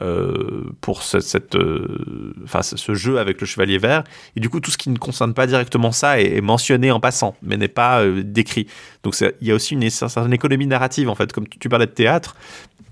euh, 0.00 0.72
pour 0.80 1.02
ce, 1.02 1.20
cette, 1.20 1.54
euh, 1.54 2.32
enfin, 2.44 2.62
ce 2.62 2.94
jeu 2.94 3.18
avec 3.18 3.38
le 3.42 3.46
chevalier 3.46 3.76
vert. 3.76 4.04
Et 4.36 4.40
du 4.40 4.48
coup, 4.48 4.58
tout 4.58 4.70
ce 4.70 4.78
qui 4.78 4.88
ne 4.88 4.96
concerne 4.96 5.34
pas 5.34 5.46
directement 5.46 5.92
ça 5.92 6.18
est, 6.18 6.40
mentionné 6.40 6.90
en 6.90 6.98
passant, 6.98 7.36
mais 7.42 7.58
n'est 7.58 7.68
pas 7.68 8.00
euh, 8.00 8.22
décrit. 8.24 8.66
Donc 9.02 9.14
il 9.20 9.46
y 9.46 9.50
a 9.50 9.54
aussi 9.54 9.74
une, 9.74 9.90
certaine 9.90 10.32
économie 10.32 10.66
narrative, 10.66 11.10
en 11.10 11.14
fait. 11.14 11.30
Comme 11.30 11.46
tu, 11.46 11.68
parlais 11.68 11.84
de 11.84 11.90
théâtre, 11.90 12.36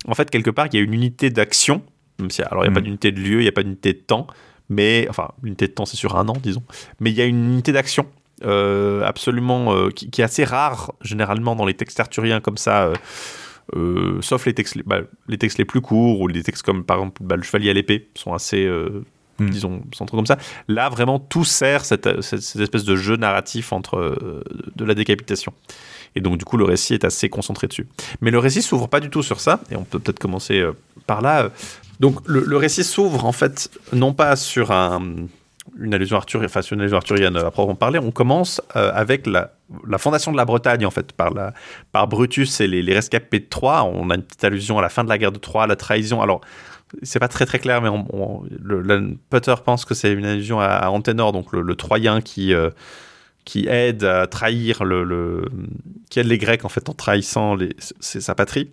en 0.07 0.15
fait, 0.15 0.29
quelque 0.29 0.51
part, 0.51 0.67
il 0.67 0.77
y 0.77 0.79
a 0.79 0.83
une 0.83 0.93
unité 0.93 1.31
d'action. 1.31 1.83
Même 2.19 2.31
si, 2.31 2.43
alors, 2.43 2.67
il 2.67 2.69
n'y 2.69 2.73
a 2.73 2.75
pas 2.75 2.81
mm. 2.81 2.85
d'unité 2.85 3.13
de 3.13 3.21
lieu, 3.21 3.41
il 3.41 3.45
n'y 3.45 3.49
a 3.49 3.53
pas 3.53 3.63
d'unité 3.63 3.95
de 3.95 4.01
temps, 4.01 4.27
mais, 4.69 5.07
enfin, 5.09 5.31
l'unité 5.43 5.69
de 5.69 5.73
temps, 5.73 5.87
c'est 5.87 5.97
sur 5.97 6.19
un 6.19 6.29
an, 6.29 6.37
disons. 6.43 6.63
Mais 7.01 7.11
il 7.11 7.17
y 7.17 7.23
a 7.23 7.25
une 7.25 7.45
unité 7.45 7.73
d'action 7.73 8.07
absolument 8.43 9.91
qui, 9.91 10.09
qui, 10.09 10.23
est 10.23 10.25
assez 10.25 10.45
rare 10.45 10.95
généralement 11.03 11.55
dans 11.57 11.67
les 11.67 11.75
textes 11.75 12.01
arthuriens 12.01 12.41
comme 12.41 12.57
ça 12.57 12.91
euh, 13.77 14.21
sauf 14.21 14.47
les 14.47 14.55
textes, 14.55 14.79
bah, 14.85 15.01
les 15.29 15.39
textes 15.39 15.59
les 15.59 15.65
plus 15.65 15.81
courts 15.81 16.21
ou 16.21 16.29
les 16.29 16.43
textes 16.43 16.63
comme 16.63 16.85
par 16.85 16.99
exemple 16.99 17.23
bah, 17.23 17.37
le 17.37 17.43
chevalier 17.43 17.71
à 17.71 17.73
l'épée 17.73 18.09
sont 18.15 18.33
assez, 18.33 18.65
euh, 18.65 19.05
hmm. 19.39 19.51
disons, 19.51 19.83
centrés 19.95 20.17
comme 20.17 20.27
ça. 20.27 20.39
Là, 20.69 20.89
vraiment, 20.89 21.19
tout 21.19 21.45
sert 21.45 21.85
cette, 21.85 22.21
cette, 22.23 22.57
espèce 22.57 22.85
de 22.85 22.97
jeu 22.97 23.17
narratif 23.17 23.73
entre 23.73 23.97
euh, 23.97 24.43
de 24.75 24.85
la 24.85 24.95
décapitation. 24.95 25.53
Et 26.17 26.21
donc, 26.21 26.39
du 26.39 26.45
coup, 26.45 26.57
le 26.57 26.65
récit 26.65 26.95
est 26.95 27.05
assez 27.05 27.29
concentré 27.29 27.69
dessus. 27.69 27.87
Mais 28.21 28.31
le 28.31 28.39
récit 28.39 28.63
s'ouvre 28.63 28.89
pas 28.89 29.01
du 29.01 29.11
tout 29.11 29.23
sur 29.23 29.41
ça, 29.41 29.61
et 29.71 29.77
on 29.77 29.85
peut 29.85 30.01
peut-être 30.01 30.19
commencer 30.19 30.65
par 31.07 31.21
là. 31.21 31.51
Donc, 32.01 32.17
le, 32.27 32.41
le 32.41 32.57
récit 32.57 32.83
s'ouvre 32.83 33.25
en 33.25 33.33
fait 33.33 33.71
non 33.93 34.13
pas 34.13 34.35
sur 34.35 34.73
un 34.73 35.29
une 35.79 35.95
allusion 35.95 36.17
arthurienne, 36.17 36.47
enfin 36.47 36.61
une 36.61 36.81
allusion 36.81 36.97
arthurienne 36.97 37.37
à 37.37 37.51
proprement 37.51 37.75
parler, 37.75 37.99
on 37.99 38.11
commence 38.11 38.61
euh, 38.77 38.91
avec 38.95 39.27
la, 39.27 39.53
fondation 39.99 40.33
de 40.33 40.37
la 40.37 40.45
Bretagne 40.45 40.85
en 40.87 40.91
fait 40.91 41.13
par, 41.13 42.09
Brutus 42.09 42.61
et 42.61 42.67
les, 42.67 42.95
rescapés 42.95 43.41
de 43.41 43.47
Troie. 43.47 43.85
On 43.85 44.11
a 44.11 44.15
une 44.15 44.23
petite 44.23 44.45
allusion 44.45 44.79
à 44.79 44.83
la 44.83 44.89
fin 44.89 45.05
de 45.05 45.09
la 45.09 45.19
guerre 45.19 45.33
de 45.33 45.39
Troie, 45.39 45.67
la 45.67 45.77
trahison. 45.77 46.21
Alors 46.21 46.41
c'est 47.03 47.21
pas 47.21 47.29
très 47.29 47.47
très 47.47 47.59
clair, 47.59 47.83
mais 47.83 47.89
on, 47.89 48.43
le, 48.61 49.17
Potter 49.31 49.55
pense 49.65 49.85
que 49.85 49.95
c'est 49.95 50.13
une 50.13 50.25
allusion 50.25 50.61
à, 50.61 50.89
Anténor, 50.89 51.33
donc 51.33 51.53
le, 51.53 51.75
Troyen 51.75 52.21
qui 52.21 52.53
euh, 52.53 52.71
qui 53.45 53.67
aide 53.69 54.05
à 54.05 54.27
trahir 54.27 54.85
le, 54.85 55.45
qui 56.11 56.21
aide 56.21 56.27
les 56.27 56.39
Grecs 56.39 56.65
en 56.65 56.69
fait 56.69 56.89
en 56.89 56.93
trahissant 56.93 57.57
sa 58.01 58.35
patrie. 58.35 58.71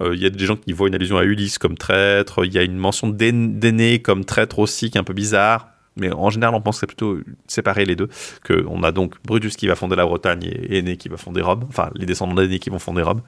Euh, 0.00 0.14
il 0.14 0.22
y 0.22 0.26
a 0.26 0.30
des 0.30 0.44
gens 0.44 0.56
qui 0.56 0.72
voient 0.72 0.88
une 0.88 0.94
allusion 0.94 1.16
à 1.16 1.24
Ulysse 1.24 1.58
comme 1.58 1.76
traître. 1.76 2.44
Il 2.44 2.52
y 2.52 2.58
a 2.58 2.62
une 2.62 2.76
mention 2.76 3.08
d'Aîné 3.08 4.00
comme 4.00 4.24
traître 4.24 4.58
aussi 4.58 4.90
qui 4.90 4.98
est 4.98 5.00
un 5.00 5.04
peu 5.04 5.12
bizarre 5.12 5.68
mais 5.96 6.12
en 6.12 6.30
général, 6.30 6.54
on 6.54 6.60
pense 6.60 6.76
que 6.76 6.80
c'est 6.80 6.86
plutôt 6.86 7.18
séparer 7.46 7.84
les 7.84 7.96
deux. 7.96 8.08
Que 8.44 8.64
on 8.68 8.82
a 8.82 8.92
donc 8.92 9.16
Brutus 9.24 9.56
qui 9.56 9.66
va 9.66 9.74
fonder 9.74 9.96
la 9.96 10.06
Bretagne 10.06 10.44
et 10.44 10.78
Aîné 10.78 10.96
qui 10.96 11.08
va 11.08 11.16
fonder 11.16 11.42
Rome, 11.42 11.64
enfin 11.68 11.90
les 11.94 12.06
descendants 12.06 12.34
d'Aîné 12.34 12.58
qui 12.58 12.70
vont 12.70 12.78
fonder 12.78 13.02
Rome. 13.02 13.22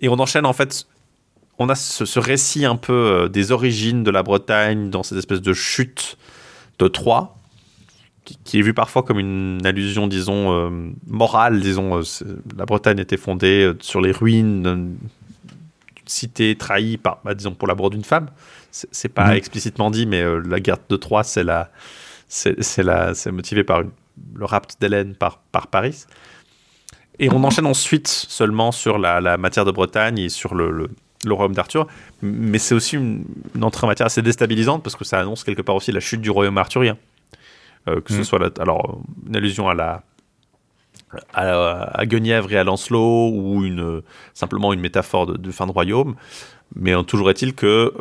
Et 0.00 0.08
on 0.08 0.18
enchaîne 0.18 0.46
en 0.46 0.52
fait, 0.52 0.86
on 1.58 1.68
a 1.68 1.74
ce, 1.74 2.18
récit 2.18 2.64
un 2.64 2.76
peu 2.76 2.92
euh, 2.92 3.28
des 3.28 3.52
origines 3.52 4.04
de 4.04 4.10
la 4.10 4.22
Bretagne 4.22 4.90
dans 4.90 5.02
cette 5.02 5.18
espèce 5.18 5.42
de 5.42 5.52
chute 5.52 6.16
de 6.78 6.88
Troie, 6.88 7.36
qui, 8.44 8.58
est 8.58 8.62
vu 8.62 8.72
parfois 8.72 9.02
comme 9.02 9.18
une 9.18 9.60
allusion, 9.64 10.06
disons, 10.06 10.52
euh, 10.52 10.70
morale. 11.06 11.60
Disons, 11.60 11.98
euh, 11.98 12.02
la 12.56 12.64
Bretagne 12.64 12.98
était 12.98 13.16
fondée 13.16 13.72
sur 13.80 14.00
les 14.00 14.12
ruines 14.12 14.62
d'une 14.62 14.96
cité 16.06 16.56
trahie 16.56 16.96
par, 16.96 17.20
bah, 17.24 17.34
disons, 17.34 17.52
pour 17.52 17.68
la 17.68 17.74
d'une 17.74 18.04
femme 18.04 18.28
c'est 18.72 19.10
pas 19.10 19.28
mhm. 19.28 19.36
explicitement 19.36 19.90
dit, 19.90 20.06
mais 20.06 20.22
euh, 20.22 20.42
la 20.46 20.58
guerre 20.58 20.78
de 20.88 20.96
Troie, 20.96 21.22
c'est 21.22 21.44
la, 21.44 21.70
c'est 22.28 22.78
la, 22.78 23.14
c'est 23.14 23.30
motivé 23.30 23.64
par 23.64 23.82
le 23.82 24.44
rapt 24.44 24.76
d'Hélène 24.80 25.14
par, 25.14 25.38
par 25.52 25.66
Paris. 25.66 26.04
Et 27.18 27.30
on 27.30 27.44
enchaîne 27.44 27.66
ensuite 27.66 28.08
seulement 28.08 28.72
sur 28.72 28.98
la, 28.98 29.36
matière 29.36 29.64
de 29.64 29.70
Bretagne 29.70 30.18
et 30.18 30.28
sur 30.30 30.54
le, 30.54 30.70
le, 30.70 31.32
royaume 31.32 31.54
d'Arthur. 31.54 31.86
Mais 32.22 32.58
c'est 32.58 32.74
aussi 32.74 32.96
une, 32.96 33.24
entrée 33.60 33.84
en 33.84 33.88
matière 33.88 34.06
assez 34.06 34.22
déstabilisante 34.22 34.82
parce 34.82 34.96
que 34.96 35.04
ça 35.04 35.20
annonce 35.20 35.44
quelque 35.44 35.62
part 35.62 35.76
aussi 35.76 35.92
la 35.92 36.00
chute 36.00 36.22
du 36.22 36.30
royaume 36.30 36.56
arthurien. 36.56 36.96
Euh, 37.88 38.00
que 38.00 38.12
ce 38.12 38.18
mhm. 38.18 38.24
soit 38.24 38.60
alors 38.60 39.02
une 39.26 39.36
allusion 39.36 39.68
à 39.68 39.74
la 39.74 40.02
à, 41.34 42.06
Guenièvre 42.06 42.52
et 42.52 42.56
à 42.56 42.64
Lancelot 42.64 43.30
ou 43.34 43.64
une 43.64 44.02
simplement 44.34 44.72
une 44.72 44.80
métaphore 44.80 45.26
de, 45.26 45.36
de 45.36 45.50
fin 45.50 45.66
de 45.66 45.72
royaume. 45.72 46.14
Mais 46.74 46.92
toujours 47.04 47.30
est-il 47.30 47.54
que 47.54 47.92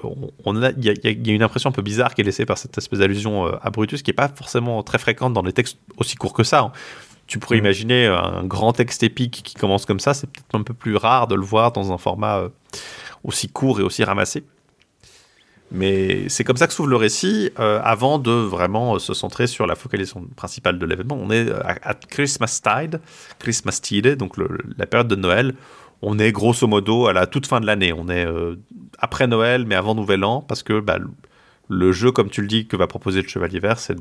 on 0.45 0.61
a, 0.61 0.71
il 0.71 0.85
y, 0.85 1.29
a 1.29 1.33
une 1.33 1.43
impression 1.43 1.69
un 1.69 1.73
peu 1.73 1.81
bizarre 1.81 2.15
qui 2.15 2.21
est 2.21 2.23
laissée 2.23 2.45
par 2.45 2.57
cette 2.57 2.77
espèce 2.77 2.99
d'allusion 2.99 3.47
euh, 3.47 3.51
à 3.61 3.69
Brutus, 3.69 4.01
qui 4.01 4.09
n'est 4.09 4.15
pas 4.15 4.29
forcément 4.29 4.81
très 4.83 4.97
fréquente 4.97 5.33
dans 5.33 5.41
les 5.41 5.53
textes 5.53 5.77
aussi 5.97 6.15
courts 6.15 6.33
que 6.33 6.43
ça. 6.43 6.61
Hein. 6.61 6.71
Tu 7.27 7.37
pourrais 7.37 7.57
mm. 7.57 7.65
imaginer 7.65 8.05
un 8.07 8.43
grand 8.43 8.73
texte 8.73 9.03
épique 9.03 9.41
qui 9.43 9.55
commence 9.55 9.85
comme 9.85 9.99
ça, 9.99 10.13
c'est 10.13 10.27
peut-être 10.27 10.55
un 10.55 10.63
peu 10.63 10.73
plus 10.73 10.95
rare 10.95 11.27
de 11.27 11.35
le 11.35 11.43
voir 11.43 11.71
dans 11.71 11.91
un 11.91 11.97
format 11.97 12.39
euh, 12.39 12.49
aussi 13.23 13.49
court 13.49 13.79
et 13.79 13.83
aussi 13.83 14.03
ramassé. 14.03 14.43
Mais 15.73 16.27
c'est 16.27 16.43
comme 16.43 16.57
ça 16.57 16.67
que 16.67 16.73
s'ouvre 16.73 16.89
le 16.89 16.97
récit, 16.97 17.49
euh, 17.59 17.79
avant 17.83 18.19
de 18.19 18.31
vraiment 18.31 18.99
se 18.99 19.13
centrer 19.13 19.47
sur 19.47 19.65
la 19.65 19.75
focalisation 19.75 20.27
principale 20.35 20.77
de 20.77 20.85
l'événement. 20.85 21.17
On 21.17 21.31
est 21.31 21.49
à, 21.49 21.93
Christmas 21.93 22.59
Tide, 22.61 22.99
Christmas 23.39 23.79
Tide, 23.81 24.15
donc 24.17 24.35
la 24.77 24.85
période 24.85 25.07
de 25.07 25.15
Noël, 25.15 25.55
on 26.01 26.19
est 26.19 26.31
grosso 26.31 26.67
modo 26.67 27.07
à 27.07 27.13
la 27.13 27.27
toute 27.27 27.47
fin 27.47 27.59
de 27.59 27.65
l'année. 27.65 27.93
On 27.93 28.09
est 28.09 28.25
euh, 28.25 28.55
après 28.97 29.27
Noël, 29.27 29.65
mais 29.65 29.75
avant 29.75 29.95
Nouvel 29.95 30.23
An, 30.23 30.41
parce 30.41 30.63
que 30.63 30.79
bah, 30.79 30.97
le 31.69 31.91
jeu, 31.91 32.11
comme 32.11 32.29
tu 32.29 32.41
le 32.41 32.47
dis, 32.47 32.67
que 32.67 32.75
va 32.75 32.87
proposer 32.87 33.21
le 33.21 33.27
Chevalier 33.27 33.59
Vert, 33.59 33.79
c'est 33.79 33.97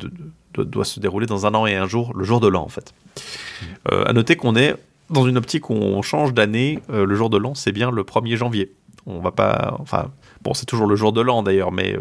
doit 0.55 0.85
se 0.85 1.01
dérouler 1.01 1.27
dans 1.27 1.47
un 1.47 1.55
an 1.55 1.67
et 1.67 1.77
un 1.77 1.87
jour, 1.87 2.13
le 2.15 2.25
jour 2.25 2.41
de 2.41 2.49
l'an 2.49 2.63
en 2.63 2.69
fait. 2.69 2.93
A 3.89 3.95
euh, 3.95 4.05
à 4.07 4.13
noter 4.13 4.37
qu'on 4.37 4.57
est 4.57 4.75
dans 5.11 5.27
une 5.27 5.37
optique 5.37 5.71
où 5.71 5.75
on 5.75 6.03
change 6.03 6.35
d'année. 6.35 6.81
Euh, 6.91 7.05
le 7.05 7.15
jour 7.15 7.31
de 7.31 7.37
l'an, 7.37 7.55
c'est 7.55 7.73
bien 7.73 7.91
le 7.91 8.03
1er 8.03 8.37
janvier. 8.37 8.73
On 9.07 9.21
va 9.21 9.31
pas, 9.31 9.77
enfin, 9.79 10.11
bon, 10.43 10.55
c'est 10.55 10.67
toujours 10.67 10.87
le 10.87 10.97
jour 10.97 11.13
de 11.13 11.21
l'an 11.21 11.43
d'ailleurs, 11.43 11.73
mais 11.73 11.97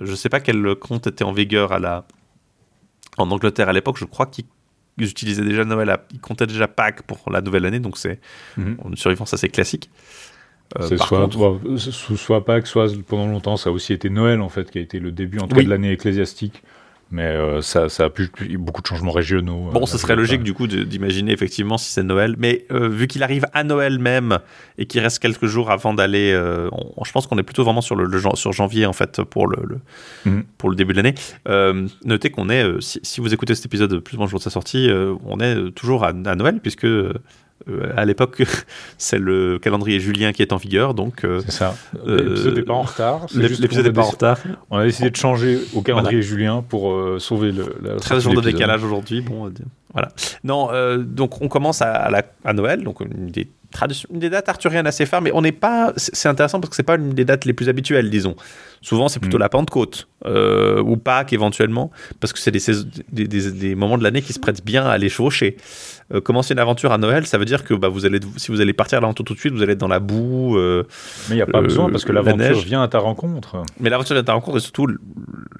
je 0.00 0.10
ne 0.10 0.16
sais 0.16 0.28
pas 0.28 0.40
quel 0.40 0.74
compte 0.74 1.06
était 1.06 1.24
en 1.24 1.32
vigueur 1.32 1.72
à 1.72 1.78
la 1.78 2.04
en 3.16 3.30
Angleterre 3.30 3.68
à 3.68 3.72
l'époque. 3.72 3.96
Je 3.98 4.04
crois 4.04 4.26
qu'il 4.26 4.44
utilisaient 5.08 5.44
déjà 5.44 5.64
Noël, 5.64 5.96
ils 6.12 6.20
comptaient 6.20 6.46
déjà 6.46 6.68
Pâques 6.68 7.02
pour 7.02 7.30
la 7.30 7.40
nouvelle 7.40 7.64
année, 7.64 7.80
donc 7.80 7.96
c'est 7.96 8.20
mhm. 8.56 8.76
une 8.84 8.96
survivance 8.96 9.32
assez 9.32 9.48
classique. 9.48 9.90
Euh, 10.78 10.86
c'est 10.88 10.98
soit, 10.98 11.28
soit, 12.16 12.44
Pâques, 12.44 12.66
soit 12.66 12.88
pendant 13.06 13.26
longtemps, 13.26 13.56
ça 13.56 13.70
a 13.70 13.72
aussi 13.72 13.92
été 13.92 14.08
Noël 14.08 14.40
en 14.40 14.48
fait, 14.48 14.70
qui 14.70 14.78
a 14.78 14.80
été 14.80 15.00
le 15.00 15.10
début 15.10 15.38
en 15.40 15.46
de 15.46 15.60
l'année 15.62 15.92
ecclésiastique. 15.92 16.62
Mais 17.12 17.24
euh, 17.24 17.60
ça, 17.60 17.88
ça, 17.88 18.04
a 18.04 18.10
pu 18.10 18.30
beaucoup 18.56 18.82
de 18.82 18.86
changements 18.86 19.10
régionaux. 19.10 19.70
Bon, 19.72 19.84
ce 19.84 19.98
serait 19.98 20.14
logique 20.14 20.44
du 20.44 20.54
coup 20.54 20.68
d'imaginer 20.68 21.32
effectivement 21.32 21.76
si 21.76 21.90
c'est 21.90 22.04
Noël. 22.04 22.36
Mais 22.38 22.66
euh, 22.70 22.88
vu 22.88 23.08
qu'il 23.08 23.24
arrive 23.24 23.46
à 23.52 23.64
Noël 23.64 23.98
même 23.98 24.38
et 24.78 24.86
qu'il 24.86 25.00
reste 25.00 25.18
quelques 25.18 25.46
jours 25.46 25.72
avant 25.72 25.92
d'aller, 25.92 26.32
euh, 26.32 26.70
je 27.04 27.10
pense 27.10 27.26
qu'on 27.26 27.36
est 27.38 27.42
plutôt 27.42 27.64
vraiment 27.64 27.80
sur 27.80 27.96
le, 27.96 28.08
sur 28.34 28.52
janvier 28.52 28.86
en 28.86 28.92
fait 28.92 29.22
pour 29.24 29.48
le, 29.48 29.80
mhm. 30.24 30.44
pour 30.56 30.70
le 30.70 30.76
début 30.76 30.92
de 30.92 31.02
l'année. 31.02 31.14
notez 32.04 32.30
qu'on 32.30 32.48
est, 32.48 32.64
si, 32.80 33.20
vous 33.20 33.34
écoutez 33.34 33.56
cet 33.56 33.66
épisode 33.66 33.98
plus 33.98 34.14
ou 34.14 34.18
moins 34.18 34.26
le 34.26 34.30
jour 34.30 34.38
de 34.38 34.44
sa 34.44 34.50
sortie, 34.50 34.88
on 35.26 35.40
est 35.40 35.72
toujours 35.72 36.04
à, 36.04 36.12
Noël 36.12 36.60
puisque 36.60 36.86
Euh, 37.68 37.92
à 37.96 38.04
l'époque, 38.04 38.42
c'est 38.98 39.18
le 39.18 39.58
calendrier 39.58 40.00
julien 40.00 40.32
qui 40.32 40.42
est 40.42 40.52
en 40.52 40.56
vigueur, 40.56 40.94
donc. 40.94 41.24
Euh, 41.24 41.40
c'est 41.44 41.52
ça. 41.52 41.76
L'épisode 42.06 42.56
n'est 42.56 42.62
pas 42.62 42.74
en 42.74 42.82
retard. 42.82 43.26
L'épisode 43.34 43.86
n'est 43.86 43.92
pas 43.92 44.02
en 44.02 44.10
retard. 44.10 44.38
On 44.70 44.78
a 44.78 44.84
décidé 44.84 45.10
de 45.10 45.16
changer 45.16 45.58
au 45.74 45.82
calendrier 45.82 46.22
julien 46.22 46.64
pour 46.66 47.20
sauver 47.20 47.52
le. 47.52 47.76
La 47.82 47.96
13 47.96 48.22
jours 48.22 48.34
de 48.34 48.40
décalage 48.40 48.84
aujourd'hui, 48.84 49.20
bon. 49.20 49.52
Voilà. 49.92 50.08
Non, 50.44 50.70
donc 50.98 51.42
on 51.42 51.48
commence 51.48 51.82
à, 51.82 51.92
à, 51.92 52.22
à 52.44 52.52
Noël, 52.52 52.84
donc 52.84 53.00
une 53.00 53.30
des 53.30 53.48
une 54.10 54.18
des 54.18 54.30
dates 54.30 54.48
arthuriennes 54.48 54.86
assez 54.86 55.06
phares, 55.06 55.22
mais 55.22 55.30
on 55.32 55.42
n'est 55.42 55.52
pas. 55.52 55.92
C'est 55.96 56.28
intéressant 56.28 56.60
parce 56.60 56.70
que 56.70 56.76
c'est 56.76 56.82
pas 56.82 56.96
une 56.96 57.10
des 57.10 57.24
dates 57.24 57.44
les 57.44 57.52
plus 57.52 57.68
habituelles, 57.68 58.10
disons. 58.10 58.36
Souvent, 58.82 59.08
c'est 59.08 59.20
plutôt 59.20 59.36
mm. 59.36 59.40
la 59.40 59.48
Pentecôte 59.50 60.08
euh, 60.24 60.82
ou 60.82 60.96
Pâques 60.96 61.34
éventuellement, 61.34 61.90
parce 62.18 62.32
que 62.32 62.38
c'est 62.38 62.50
des, 62.50 63.26
des, 63.26 63.50
des, 63.52 63.74
moments 63.74 63.98
de 63.98 64.02
l'année 64.02 64.22
qui 64.22 64.32
se 64.32 64.38
prêtent 64.38 64.64
bien 64.64 64.86
à 64.86 64.96
les 64.96 65.10
chevaucher. 65.10 65.56
Euh, 66.14 66.20
commencer 66.22 66.54
une 66.54 66.60
aventure 66.60 66.90
à 66.90 66.98
Noël, 66.98 67.26
ça 67.26 67.36
veut 67.36 67.44
dire 67.44 67.62
que 67.64 67.74
bah, 67.74 67.88
vous 67.88 68.06
allez, 68.06 68.20
si 68.36 68.50
vous 68.50 68.60
allez 68.62 68.72
partir 68.72 68.98
à 68.98 69.00
l'aventure 69.02 69.24
tout 69.24 69.34
de 69.34 69.38
suite, 69.38 69.52
vous 69.52 69.62
allez 69.62 69.72
être 69.74 69.78
dans 69.78 69.88
la 69.88 70.00
boue. 70.00 70.56
Euh, 70.56 70.84
mais 71.28 71.34
il 71.34 71.38
n'y 71.38 71.42
a 71.42 71.46
pas 71.46 71.60
besoin 71.60 71.90
parce 71.90 72.04
que 72.06 72.12
l'aventure 72.12 72.58
vient 72.60 72.82
à 72.82 72.88
ta 72.88 72.98
rencontre. 72.98 73.62
Mais 73.80 73.90
l'aventure 73.90 74.14
vient 74.14 74.22
à 74.22 74.26
ta 74.26 74.32
rencontre 74.32 74.56
et 74.56 74.60
surtout 74.60 74.86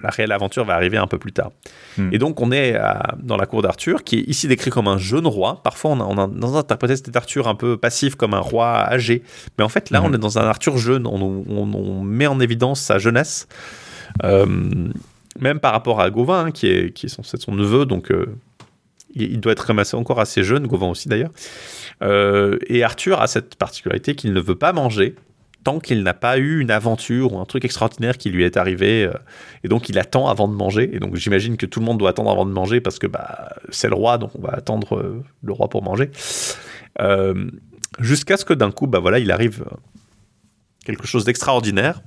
la 0.03 0.09
réelle 0.09 0.33
aventure 0.33 0.64
va 0.64 0.75
arriver 0.75 0.97
un 0.97 1.07
peu 1.07 1.18
plus 1.18 1.33
tard. 1.33 1.51
Mm. 1.99 2.09
Et 2.12 2.18
donc 2.18 2.41
on 2.41 2.53
est 2.53 2.79
dans 3.18 3.37
la 3.37 3.45
cour 3.45 3.61
d'Arthur, 3.61 4.03
qui 4.03 4.18
est 4.18 4.29
ici 4.29 4.49
décrit 4.49 4.71
comme 4.71 4.89
un 4.89 4.99
jeune 4.99 5.27
roi. 5.27 5.61
Parfois 5.62 5.91
on 5.91 6.01
a, 6.01 6.05
on 6.05 6.18
a 6.18 6.27
dans 6.27 6.57
interprété 6.57 6.97
cet 6.97 7.14
Arthur 7.14 7.49
un 7.49 7.55
peu 7.55 7.77
passif 7.77 8.14
comme 8.14 8.33
un 8.35 8.41
roi 8.41 8.87
âgé, 8.91 9.23
mais 9.59 9.64
en 9.64 9.68
fait 9.68 9.91
là 9.91 10.01
mm. 10.01 10.05
on 10.07 10.14
est 10.14 10.18
dans 10.18 10.39
un 10.39 10.45
Arthur 10.45 10.79
jeune. 10.79 11.07
On, 11.07 11.45
on, 11.49 11.75
on 11.75 12.03
met 12.03 12.27
en 12.27 12.41
évidence 12.41 12.81
sa 12.81 12.99
jeune 12.99 13.10
Euh, 14.25 14.47
même 15.39 15.61
par 15.61 15.73
rapport 15.73 16.01
à 16.01 16.11
Gauvin, 16.11 16.47
hein, 16.47 16.51
qui, 16.51 16.67
est, 16.67 16.93
qui 16.93 17.07
est 17.07 17.09
son 17.09 17.53
neveu, 17.53 17.87
donc 17.87 18.11
euh, 18.11 18.27
il, 19.15 19.41
doit 19.41 19.53
être 19.53 19.61
ramassé 19.61 19.97
encore 19.97 20.21
assez 20.21 20.43
jeune, 20.43 20.67
Gauvin 20.67 20.89
aussi 20.89 21.09
d'ailleurs. 21.09 21.31
Euh, 22.03 22.59
et 22.67 22.83
Arthur 22.83 23.21
a 23.21 23.27
cette 23.27 23.55
particularité 23.55 24.15
qu'il 24.15 24.33
ne 24.33 24.41
veut 24.41 24.57
pas 24.57 24.73
manger 24.73 25.15
tant 25.63 25.79
qu'il 25.79 26.03
n'a 26.03 26.15
pas 26.15 26.39
eu 26.39 26.61
une 26.61 26.71
aventure 26.71 27.35
ou 27.35 27.39
un 27.39 27.45
truc 27.45 27.67
extraordinaire 27.67 28.17
qui 28.17 28.31
lui 28.31 28.45
est 28.45 28.57
arrivé. 28.57 29.11
et 29.63 29.69
donc 29.69 29.91
il 29.91 29.99
attend 29.99 30.27
avant 30.27 30.49
de 30.49 30.55
manger. 30.55 30.89
Et 30.95 30.99
donc 30.99 31.17
j'imagine 31.17 31.59
que 31.59 31.67
tout 31.67 31.81
le 31.81 31.87
monde 31.87 31.99
doit 31.99 32.09
attendre 32.09 32.31
avant 32.31 32.47
de 32.47 32.51
manger 32.51 32.81
parce 32.81 32.99
que 32.99 33.07
bah, 33.07 33.51
c'est 33.69 33.89
le 33.89 33.95
roi, 33.95 34.17
donc 34.17 34.31
on 34.37 34.41
va 34.41 34.55
attendre 34.55 35.23
le 35.43 35.53
roi 35.53 35.69
pour 35.69 35.83
manger. 35.83 36.11
Jusqu'à 37.99 38.39
ce 38.39 38.47
que 38.47 38.55
d'un 38.55 38.71
coup, 38.71 38.87
bah, 38.87 39.01
voilà, 39.01 39.19
il 39.19 39.31
arrive 39.31 39.67
quelque 40.87 41.07
chose 41.07 41.25
d'extraordinaire 41.25 42.01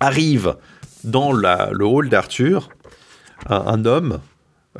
arrive 0.00 0.56
dans 1.04 1.32
le 1.32 1.84
hall 1.84 2.08
d'Arthur 2.08 2.68
un, 3.48 3.84
homme, 3.84 4.20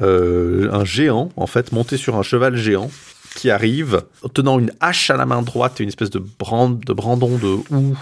euh, 0.03 0.69
un 0.73 0.85
géant, 0.85 1.31
en 1.37 1.47
fait, 1.47 1.73
monté 1.73 1.97
sur 1.97 2.17
un 2.17 2.23
cheval 2.23 2.57
géant, 2.57 2.91
qui 3.37 3.51
arrive 3.51 4.03
tenant 4.35 4.59
une 4.59 4.73
hache 4.81 5.11
à 5.11 5.17
la 5.17 5.27
main 5.27 5.43
droite 5.43 5.81
et 5.81 5.85
une 5.85 5.89
espèce 5.89 6.11
de, 6.11 6.19
de 6.19 6.93
brandon 6.93 7.39
de 7.39 7.59
houx 7.71 7.97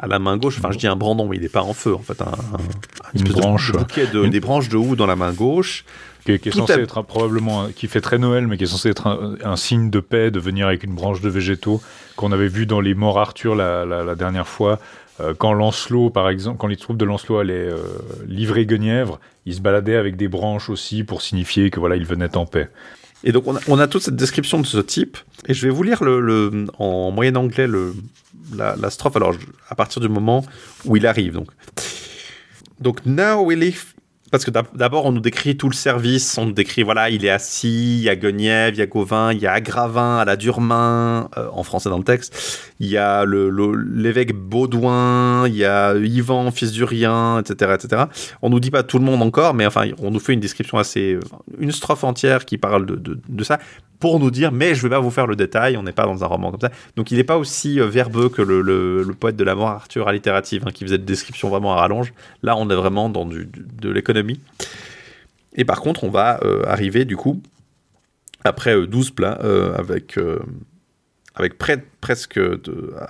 à 0.00 0.06
la 0.08 0.18
main 0.18 0.36
gauche. 0.36 0.58
Enfin, 0.58 0.72
je 0.72 0.78
dis 0.78 0.88
un 0.88 0.96
brandon, 0.96 1.28
mais 1.28 1.36
il 1.36 1.42
n'est 1.42 1.48
pas 1.48 1.62
en 1.62 1.74
feu, 1.74 1.94
en 1.94 2.00
fait. 2.00 2.20
Un, 2.20 2.32
une 3.14 3.22
branche. 3.24 3.72
De 3.72 4.26
des 4.26 4.40
branches 4.40 4.68
de 4.68 4.76
houx 4.76 4.96
dans 4.96 5.06
la 5.06 5.16
main 5.16 5.32
gauche. 5.32 5.84
Qui, 6.24 6.32
est 6.32 6.50
censé 6.54 6.72
être 6.72 7.02
probablement, 7.02 7.68
qui 7.68 7.86
fait 7.86 8.00
très 8.00 8.16
Noël, 8.16 8.46
mais 8.46 8.56
qui 8.56 8.64
est 8.64 8.66
censé 8.66 8.88
être 8.88 9.36
un, 9.44 9.56
signe 9.56 9.90
de 9.90 10.00
paix 10.00 10.30
de 10.30 10.40
venir 10.40 10.66
avec 10.66 10.82
une 10.82 10.94
branche 10.94 11.20
de 11.20 11.28
végétaux 11.28 11.82
qu'on 12.16 12.32
avait 12.32 12.48
vu 12.48 12.64
dans 12.64 12.80
les 12.80 12.94
morts 12.94 13.18
Arthur 13.20 13.54
la 13.54 14.14
dernière 14.14 14.48
fois, 14.48 14.80
quand 15.38 15.52
Lancelot, 15.52 16.10
par 16.10 16.28
exemple, 16.28 16.58
quand 16.58 16.66
les 16.66 16.76
troupes 16.76 16.96
de 16.96 17.04
Lancelot 17.04 17.38
allaient 17.38 17.54
euh, 17.54 17.82
livrer 18.26 18.66
Guenièvre, 18.66 19.20
ils 19.46 19.54
se 19.54 19.60
baladaient 19.60 19.96
avec 19.96 20.16
des 20.16 20.28
branches 20.28 20.68
aussi 20.68 21.04
pour 21.04 21.22
signifier 21.22 21.70
que 21.70 21.78
voilà, 21.78 21.96
ils 21.96 22.06
venaient 22.06 22.36
en 22.36 22.46
paix. 22.46 22.68
Et 23.22 23.32
donc 23.32 23.44
on 23.46 23.78
a, 23.78 23.86
toute 23.86 24.02
cette 24.02 24.16
description 24.16 24.60
de 24.60 24.66
ce 24.66 24.78
type, 24.78 25.16
et 25.46 25.54
je 25.54 25.66
vais 25.66 25.72
vous 25.72 25.82
lire 25.82 26.04
le, 26.04 26.66
en 26.78 27.10
moyen 27.10 27.36
anglais 27.36 27.66
le, 27.66 27.94
la, 28.54 28.90
strophe, 28.90 29.16
alors 29.16 29.34
à 29.70 29.74
partir 29.74 30.02
du 30.02 30.08
moment 30.08 30.44
où 30.84 30.96
il 30.96 31.06
arrive. 31.06 31.32
Donc, 31.32 31.48
donc 32.80 33.06
now 33.06 33.40
we 33.42 33.56
live 33.56 33.93
parce 34.34 34.44
que 34.44 34.50
d'abord, 34.50 35.06
on 35.06 35.12
nous 35.12 35.20
décrit 35.20 35.56
tout 35.56 35.68
le 35.68 35.74
service. 35.76 36.36
On 36.38 36.46
nous 36.46 36.52
décrit, 36.52 36.82
voilà, 36.82 37.08
il 37.08 37.24
est 37.24 37.30
assis, 37.30 37.98
il 37.98 38.02
y 38.02 38.08
a 38.08 38.16
Guenièvre, 38.16 38.74
il 38.74 38.80
y 38.80 38.82
a 38.82 38.86
Gauvin, 38.86 39.32
il 39.32 39.38
y 39.38 39.46
a 39.46 39.52
Agravin 39.52 40.18
à 40.18 40.24
la 40.24 40.34
dure 40.34 40.60
main, 40.60 41.28
euh, 41.36 41.46
en 41.52 41.62
français 41.62 41.88
dans 41.88 41.98
le 41.98 42.02
texte. 42.02 42.72
Il 42.80 42.88
y 42.88 42.96
a 42.96 43.24
l'évêque 43.24 44.32
Baudouin, 44.32 45.46
il 45.46 45.54
y 45.54 45.64
a 45.64 45.94
Yvan, 45.94 46.50
fils 46.50 46.72
du 46.72 46.82
Rien, 46.82 47.38
etc., 47.38 47.76
etc. 47.76 48.02
On 48.42 48.50
nous 48.50 48.58
dit 48.58 48.72
pas 48.72 48.82
tout 48.82 48.98
le 48.98 49.04
monde 49.04 49.22
encore, 49.22 49.54
mais 49.54 49.66
enfin, 49.66 49.88
on 50.02 50.10
nous 50.10 50.18
fait 50.18 50.32
une 50.32 50.40
description 50.40 50.78
assez. 50.78 51.16
une 51.60 51.70
strophe 51.70 52.02
entière 52.02 52.44
qui 52.44 52.58
parle 52.58 52.86
de, 52.86 53.44
ça 53.44 53.60
pour 54.00 54.18
nous 54.18 54.30
dire, 54.30 54.52
mais 54.52 54.74
je 54.74 54.82
vais 54.82 54.90
pas 54.90 55.00
vous 55.00 55.10
faire 55.10 55.26
le 55.26 55.36
détail, 55.36 55.76
on 55.76 55.82
n'est 55.82 55.92
pas 55.92 56.04
dans 56.04 56.24
un 56.24 56.26
roman 56.26 56.50
comme 56.50 56.60
ça. 56.60 56.70
Donc 56.96 57.10
il 57.10 57.16
n'est 57.16 57.24
pas 57.24 57.38
aussi 57.38 57.80
euh, 57.80 57.86
verbeux 57.86 58.28
que 58.28 58.42
le, 58.42 58.60
le, 58.60 59.14
poète 59.14 59.36
de 59.36 59.44
la 59.44 59.54
mort 59.54 59.68
Arthur 59.68 60.08
allitérative, 60.08 60.64
hein, 60.66 60.72
qui 60.74 60.84
faisait 60.84 60.98
des 60.98 61.04
descriptions 61.04 61.48
vraiment 61.48 61.72
à 61.72 61.76
rallonge. 61.76 62.12
Là, 62.42 62.56
on 62.56 62.68
est 62.68 62.74
vraiment 62.74 63.08
dans 63.08 63.24
du, 63.24 63.48
de 63.54 63.88
l'économie. 63.88 64.23
Et 65.54 65.64
par 65.64 65.80
contre, 65.80 66.04
on 66.04 66.10
va 66.10 66.40
euh, 66.42 66.62
arriver 66.66 67.04
du 67.04 67.16
coup, 67.16 67.40
après 68.44 68.86
12 68.86 69.08
euh, 69.08 69.14
plats, 69.14 69.38
avec, 69.78 70.18
avec 71.34 71.58
près, 71.58 71.84
presque 72.00 72.38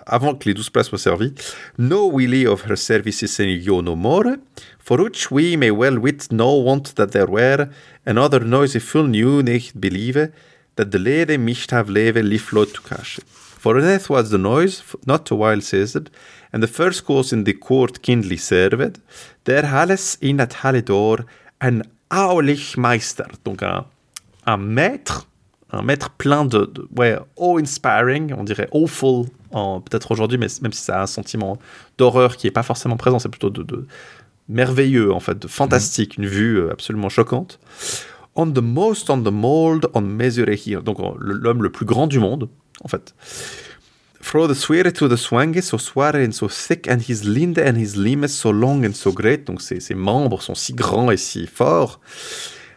avant 0.06 0.34
que 0.34 0.48
les 0.48 0.54
12 0.54 0.70
plats 0.70 0.84
soient 0.84 0.98
servis, 0.98 1.34
No 1.78 2.10
willy 2.10 2.46
of 2.46 2.64
her 2.68 2.76
services 2.76 3.40
in 3.40 3.48
you 3.48 3.82
no 3.82 3.96
more, 3.96 4.36
for 4.78 5.00
which 5.00 5.30
we 5.30 5.56
may 5.56 5.70
well 5.70 5.98
wit 5.98 6.30
no 6.30 6.60
want 6.62 6.94
that 6.96 7.08
there 7.08 7.26
were, 7.26 7.68
and 8.06 8.18
other 8.18 8.44
noisy 8.44 8.78
full 8.78 9.08
new 9.08 9.42
nicht 9.42 9.80
believe, 9.80 10.30
that 10.76 10.90
the 10.90 10.98
lady 10.98 11.38
might 11.38 11.70
have 11.70 11.88
leve 11.88 12.22
liflot 12.22 12.72
to 12.74 12.82
cash. 12.82 13.18
For 13.64 13.80
death 13.80 14.10
was 14.10 14.30
the 14.30 14.38
noise, 14.38 14.82
not 15.06 15.30
a 15.30 15.34
while 15.34 15.62
ceased, 15.62 16.10
and 16.54 16.62
the 16.62 16.68
first 16.68 17.04
course 17.04 17.32
in 17.32 17.42
the 17.44 17.52
court 17.52 18.00
kindly 18.00 18.36
served, 18.36 19.00
there 19.44 19.66
halles 19.66 20.16
in 20.22 20.40
at 20.40 20.54
Halidor 20.62 21.26
an 21.60 21.82
aulich 22.10 22.76
Meister, 22.76 23.26
donc 23.44 23.62
un, 23.62 24.56
maître, 24.56 25.26
un 25.72 25.82
maître 25.82 26.10
plein 26.10 26.44
de, 26.44 26.66
de 26.66 26.86
ouais, 26.96 27.18
awe-inspiring, 27.36 28.32
on 28.38 28.44
dirait 28.44 28.68
awful, 28.70 29.26
peut-être 29.50 30.12
aujourd'hui, 30.12 30.38
mais 30.38 30.46
même 30.62 30.72
si 30.72 30.82
ça 30.82 31.00
a 31.00 31.02
un 31.02 31.06
sentiment 31.06 31.58
d'horreur 31.98 32.36
qui 32.36 32.46
n'est 32.46 32.52
pas 32.52 32.62
forcément 32.62 32.96
présent, 32.96 33.18
c'est 33.18 33.28
plutôt 33.28 33.50
de, 33.50 33.86
merveilleux, 34.48 35.12
en 35.12 35.20
fait, 35.20 35.38
de 35.38 35.48
fantastique, 35.48 36.18
une 36.18 36.26
vue 36.26 36.58
euh, 36.58 36.70
absolument 36.70 37.08
choquante 37.08 37.58
on 38.36 38.52
the 38.52 38.62
most 38.62 39.10
on 39.10 39.22
the 39.22 39.32
mold 39.32 39.86
on 39.94 40.02
measure 40.02 40.48
here. 40.48 40.82
Donc 40.82 40.98
l'homme 41.18 41.62
le 41.62 41.70
plus 41.70 41.86
grand 41.86 42.06
du 42.06 42.18
monde, 42.18 42.48
en 42.82 42.88
fait. 42.88 43.14
Throw 44.24 44.46
the 44.46 44.54
swear 44.54 44.90
to 44.90 45.06
the 45.06 45.18
swange, 45.18 45.60
so 45.60 45.76
sware 45.76 46.16
and 46.16 46.32
so 46.32 46.48
thick, 46.48 46.88
and 46.88 47.02
his 47.02 47.24
linde 47.24 47.58
and 47.58 47.76
his 47.76 47.94
limbs 47.94 48.32
so 48.32 48.50
long 48.50 48.82
and 48.86 48.94
so 48.94 49.12
great. 49.12 49.44
Donc 49.44 49.60
ses, 49.60 49.80
ses 49.80 49.94
membres 49.94 50.40
sont 50.40 50.54
si 50.54 50.72
grands 50.72 51.10
et 51.10 51.18
si 51.18 51.46
forts. 51.46 52.00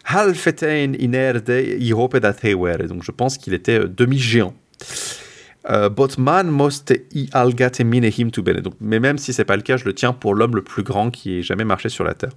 Halfetain 0.04 0.94
inerde, 1.00 1.80
i 1.80 1.92
hope 1.92 2.20
that 2.20 2.36
he 2.44 2.54
were. 2.54 2.86
Donc 2.86 3.04
je 3.04 3.12
pense 3.12 3.38
qu'il 3.38 3.54
était 3.54 3.80
euh, 3.80 3.88
demi-géant. 3.88 4.54
Uh, 5.70 5.88
but 5.90 6.18
man 6.18 6.52
must 6.52 6.94
i 7.14 7.30
algate 7.32 7.80
mine 7.80 8.12
him 8.12 8.30
to 8.30 8.44
bene. 8.44 8.60
Donc, 8.60 8.74
mais 8.82 9.00
même 9.00 9.18
si 9.18 9.32
c'est 9.32 9.46
pas 9.46 9.56
le 9.56 9.64
cas, 9.64 9.78
je 9.78 9.86
le 9.86 9.94
tiens 9.94 10.12
pour 10.12 10.36
l'homme 10.36 10.56
le 10.56 10.64
plus 10.64 10.84
grand 10.84 11.12
qui 11.12 11.40
ait 11.40 11.44
jamais 11.44 11.66
marché 11.66 11.88
sur 11.88 12.04
la 12.04 12.14
terre 12.14 12.34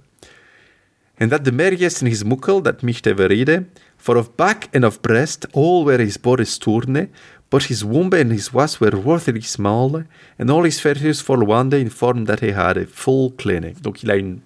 and 1.21 1.31
that 1.31 1.43
the 1.43 1.51
merriest 1.51 2.01
in 2.01 2.07
his 2.07 2.25
muckle 2.25 2.61
that 2.61 2.81
michte 2.81 3.13
veride, 3.15 3.67
for 3.95 4.17
of 4.17 4.35
back 4.35 4.69
and 4.73 4.83
of 4.83 5.01
breast 5.03 5.45
all 5.53 5.85
were 5.85 5.99
his 5.99 6.17
bodies 6.17 6.57
tourne, 6.57 7.09
but 7.51 7.63
his 7.63 7.83
womb 7.83 8.09
and 8.13 8.31
his 8.31 8.51
was 8.53 8.79
were 8.79 8.95
worthily 8.95 9.41
small, 9.41 10.03
and 10.39 10.49
all 10.49 10.63
his 10.63 10.79
features 10.79 11.21
for 11.21 11.43
wonder 11.43 11.77
in 11.77 11.89
form 11.89 12.25
that 12.25 12.39
he 12.39 12.51
had 12.51 12.77
a 12.77 12.85
full 12.85 13.31
clinic. 13.37 13.81
Donc 13.81 14.01
il 14.03 14.09
a 14.09 14.15
une, 14.15 14.39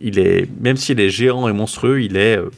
il 0.00 0.18
est, 0.18 0.48
même 0.58 0.76
s'il 0.76 0.98
est 0.98 1.10
géant 1.10 1.46
et 1.46 1.52
monstrueux, 1.52 2.02
il 2.02 2.16
est 2.16 2.38
euh, 2.38 2.50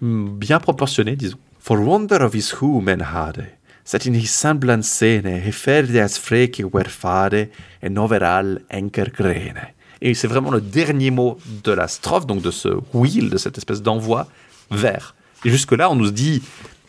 bien 0.00 0.60
proportionné, 0.60 1.16
disons. 1.16 1.38
For 1.58 1.80
wonder 1.80 2.22
of 2.22 2.34
his 2.34 2.52
whom 2.60 2.88
and 2.90 3.00
had, 3.00 3.46
that 3.90 4.06
in 4.06 4.12
his 4.12 4.30
semblance 4.30 4.86
sene, 4.86 5.40
he 5.42 5.50
fared 5.50 5.96
as 5.96 6.18
freke 6.18 6.62
were 6.70 6.84
fade, 6.84 7.48
and 7.82 7.96
overall 7.96 8.58
enker 8.70 9.10
grene. 9.10 9.72
Et 10.02 10.12
c'est 10.12 10.28
vraiment 10.28 10.50
le 10.50 10.60
dernier 10.60 11.10
mot 11.10 11.38
de 11.64 11.72
la 11.72 11.88
strophe, 11.88 12.26
donc 12.26 12.42
de 12.42 12.50
ce 12.50 12.68
wheel, 12.92 13.30
de 13.30 13.38
cette 13.38 13.56
espèce 13.56 13.80
d'envoi, 13.80 14.28
vers. 14.70 15.14
Et 15.46 15.50
jusque-là, 15.50 15.90
on 15.90 15.96
nous 15.96 16.10
dit, 16.10 16.42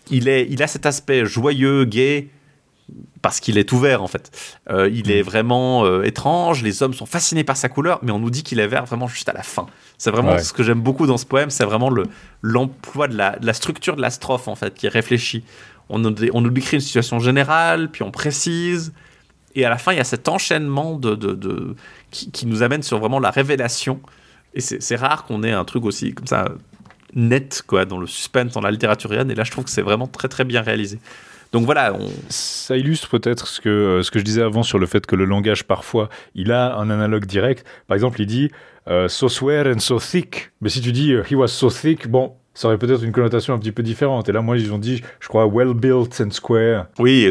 il, 0.10 0.28
est, 0.28 0.48
il 0.50 0.62
a 0.64 0.68
cet 0.68 0.86
aspect 0.86 1.26
joyeux, 1.26 1.86
gai, 1.86 2.30
parce 3.22 3.40
qu'il 3.40 3.58
est 3.58 3.72
ouvert 3.72 4.04
en 4.04 4.08
fait. 4.08 4.32
Euh, 4.70 4.90
il 4.94 5.12
est 5.12 5.22
mm. 5.22 5.26
vraiment 5.26 5.86
euh, 5.86 6.04
étrange, 6.04 6.62
les 6.62 6.84
hommes 6.84 6.94
sont 6.94 7.06
fascinés 7.06 7.44
par 7.44 7.58
sa 7.58 7.70
couleur, 7.70 8.00
mais 8.04 8.12
on 8.12 8.20
nous 8.20 8.30
dit 8.30 8.44
qu'il 8.44 8.60
est 8.60 8.68
vert 8.68 8.86
vraiment 8.86 9.08
juste 9.08 9.30
à 9.30 9.34
la 9.34 9.44
fin. 9.44 9.68
C'est 9.98 10.12
vraiment 10.12 10.38
ce 10.38 10.54
que 10.54 10.62
j'aime 10.62 10.82
beaucoup 10.82 11.08
dans 11.08 11.18
ce 11.18 11.26
poème, 11.26 11.50
c'est 11.50 11.66
vraiment 11.66 11.90
l'emploi 12.42 13.08
de, 13.08 13.18
la, 13.18 13.54
structure 13.54 13.96
de 13.96 14.02
la 14.02 14.10
strophe 14.10 14.48
en 14.48 14.56
fait, 14.56 14.76
qui 14.76 14.86
est 14.86 14.90
réfléchie. 14.90 15.44
On 15.90 16.00
nous, 16.00 16.14
on 16.34 16.42
nous 16.42 16.50
décrit 16.50 16.78
une 16.78 16.82
situation 16.82 17.20
générale, 17.20 17.90
puis 17.90 18.04
on 18.04 18.12
précise, 18.12 18.92
et 19.56 19.64
à 19.66 19.70
la 19.70 19.78
fin, 19.78 19.94
il 19.94 19.98
y 19.98 20.02
a 20.02 20.06
cet 20.06 20.28
enchaînement 20.28 20.98
de, 20.98 21.16
de, 21.16 21.76
qui, 22.12 22.46
nous 22.46 22.62
amène 22.62 22.84
sur 22.84 23.00
vraiment 23.00 23.20
la 23.20 23.32
révélation. 23.32 24.02
Et 24.54 24.62
c'est 24.62 24.96
rare 24.96 25.24
qu'on 25.26 25.44
ait 25.44 25.52
un 25.52 25.66
truc 25.66 25.86
aussi 25.86 26.14
comme 26.14 26.28
ça 26.28 26.50
net 27.16 27.64
quoi, 27.66 27.86
dans 27.86 27.98
le 27.98 28.08
suspense, 28.08 28.54
dans 28.54 28.62
la 28.62 28.72
littérature 28.72 29.14
Et 29.14 29.36
là, 29.36 29.44
je 29.44 29.52
trouve 29.52 29.64
que 29.64 29.70
c'est 29.70 29.82
vraiment 29.82 30.08
très 30.08 30.28
très 30.28 30.44
bien 30.44 30.62
réalisé. 30.62 31.00
Donc 31.52 31.66
voilà. 31.66 31.94
Ça 32.30 32.76
illustre 32.76 33.10
peut-être 33.10 33.48
ce 33.48 33.62
que, 33.62 34.02
ce 34.04 34.12
que 34.12 34.20
je 34.20 34.26
disais 34.26 34.42
avant 34.42 34.64
sur 34.64 34.78
le 34.78 34.86
fait 34.86 35.06
que 35.06 35.16
le 35.16 35.26
langage, 35.26 35.64
parfois, 35.64 36.10
il 36.34 36.52
a 36.52 36.76
un 36.76 36.90
analogue 36.90 37.26
direct. 37.26 37.66
Par 37.88 37.96
exemple, 37.96 38.22
il 38.22 38.28
dit 38.28 38.52
so 39.08 39.30
swear 39.30 39.68
and 39.68 39.80
so 39.80 40.00
thick. 40.00 40.52
Mais 40.62 40.70
si 40.70 40.82
tu 40.82 40.92
dis 40.92 41.14
he 41.14 41.34
was 41.34 41.48
so 41.48 41.70
thick, 41.70 42.08
bon, 42.08 42.34
ça 42.56 42.70
aurait 42.70 42.78
peut-être 42.78 43.04
une 43.04 43.12
connotation 43.12 43.54
un 43.54 43.60
petit 43.60 43.74
peu 43.74 43.84
différente. 43.84 44.28
Et 44.30 44.32
là, 44.32 44.42
moi, 44.42 44.58
ils 44.58 44.74
ont 44.74 44.80
dit, 44.80 45.04
je 45.20 45.28
crois, 45.28 45.46
well 45.46 45.74
built 45.74 46.22
and 46.22 46.32
square. 46.32 46.88
Oui, 46.98 47.30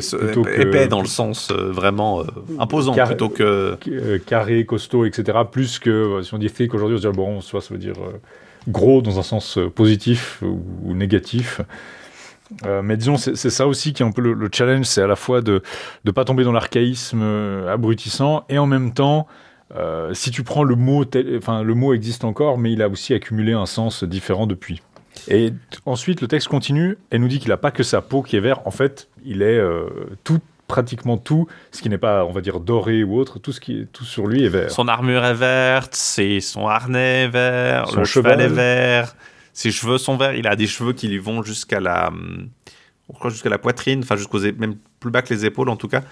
épais 0.58 0.86
dans 0.86 1.00
le 1.00 1.08
sens 1.08 1.50
euh, 1.50 1.72
vraiment 1.72 2.20
euh, 2.20 2.24
imposant 2.58 2.92
plutôt 2.92 3.30
que 3.30 3.76
euh, 3.88 4.18
carré, 4.24 4.66
costaud, 4.66 5.06
etc. 5.06 5.38
Plus 5.50 5.78
que 5.78 6.20
si 6.22 6.34
on 6.34 6.38
dit 6.38 6.50
thick 6.50 6.74
aujourd'hui, 6.74 6.98
on 6.98 7.00
se 7.00 7.08
dit 7.08 7.16
bon, 7.16 7.40
soit 7.40 7.62
ça 7.62 7.72
veut 7.72 7.80
dire 7.80 7.94
gros 8.68 9.02
dans 9.02 9.18
un 9.18 9.22
sens 9.22 9.58
positif 9.74 10.42
ou, 10.42 10.94
négatif. 10.94 11.60
mais 12.82 12.96
disons, 12.96 13.16
c'est 13.16 13.50
ça 13.50 13.66
aussi 13.66 13.92
qui 13.92 14.02
est 14.02 14.06
un 14.06 14.12
peu 14.12 14.22
le, 14.22 14.48
challenge, 14.52 14.86
c'est 14.86 15.02
à 15.02 15.06
la 15.06 15.16
fois 15.16 15.40
de 15.40 15.62
ne 16.04 16.10
pas 16.10 16.24
tomber 16.24 16.44
dans 16.44 16.52
l'archaïsme 16.52 17.22
abrutissant 17.68 18.44
et 18.48 18.58
en 18.58 18.66
même 18.66 18.92
temps 18.92 19.26
si 20.12 20.30
tu 20.30 20.42
prends 20.42 20.64
le 20.64 20.76
mot, 20.76 21.04
enfin 21.36 21.62
le 21.62 21.74
mot 21.74 21.94
existe 21.94 22.24
encore, 22.24 22.58
mais 22.58 22.72
il 22.72 22.82
a 22.82 22.88
aussi 22.88 23.14
accumulé 23.14 23.52
un 23.52 23.66
sens 23.66 24.04
différent 24.04 24.46
depuis. 24.46 24.82
Et 25.28 25.52
ensuite, 25.86 26.20
le 26.20 26.28
texte 26.28 26.48
continue 26.48 26.98
et 27.10 27.18
nous 27.18 27.28
dit 27.28 27.38
qu'il 27.38 27.48
n'a 27.48 27.56
pas 27.56 27.70
que 27.70 27.82
sa 27.82 28.00
peau 28.00 28.22
qui 28.22 28.36
est 28.36 28.40
verte. 28.40 28.62
En 28.66 28.70
fait, 28.70 29.08
il 29.24 29.42
est 29.42 29.58
euh, 29.58 29.88
tout, 30.22 30.40
pratiquement 30.66 31.18
tout, 31.18 31.46
ce 31.72 31.82
qui 31.82 31.88
n'est 31.88 31.98
pas, 31.98 32.24
on 32.24 32.32
va 32.32 32.40
dire, 32.40 32.60
doré 32.60 33.04
ou 33.04 33.16
autre, 33.18 33.38
tout 33.38 33.52
ce 33.52 33.60
qui 33.60 33.80
est 33.80 33.92
tout 33.92 34.04
sur 34.04 34.26
lui 34.26 34.44
est 34.44 34.48
vert. 34.48 34.70
Son 34.70 34.88
armure 34.88 35.24
est 35.24 35.34
verte, 35.34 35.94
c'est 35.94 36.40
son 36.40 36.66
harnais 36.66 37.24
est 37.24 37.28
vert, 37.28 37.88
son 37.88 38.04
cheval, 38.04 38.40
est 38.40 38.48
vert, 38.48 39.14
ses 39.52 39.70
cheveux 39.70 39.98
sont 39.98 40.16
verts. 40.16 40.34
Il 40.34 40.46
a 40.46 40.56
des 40.56 40.66
cheveux 40.66 40.92
qui 40.92 41.08
lui 41.08 41.18
vont 41.18 41.42
jusqu'à 41.42 41.80
la, 41.80 42.10
jusqu'à 43.26 43.50
la 43.50 43.58
poitrine, 43.58 44.00
enfin 44.02 44.16
jusqu'aux 44.16 44.40
même 44.40 44.76
plus 45.00 45.10
bas 45.10 45.22
que 45.22 45.32
les 45.34 45.44
épaules 45.44 45.68
en 45.68 45.76
tout 45.76 45.88
cas. 45.88 46.02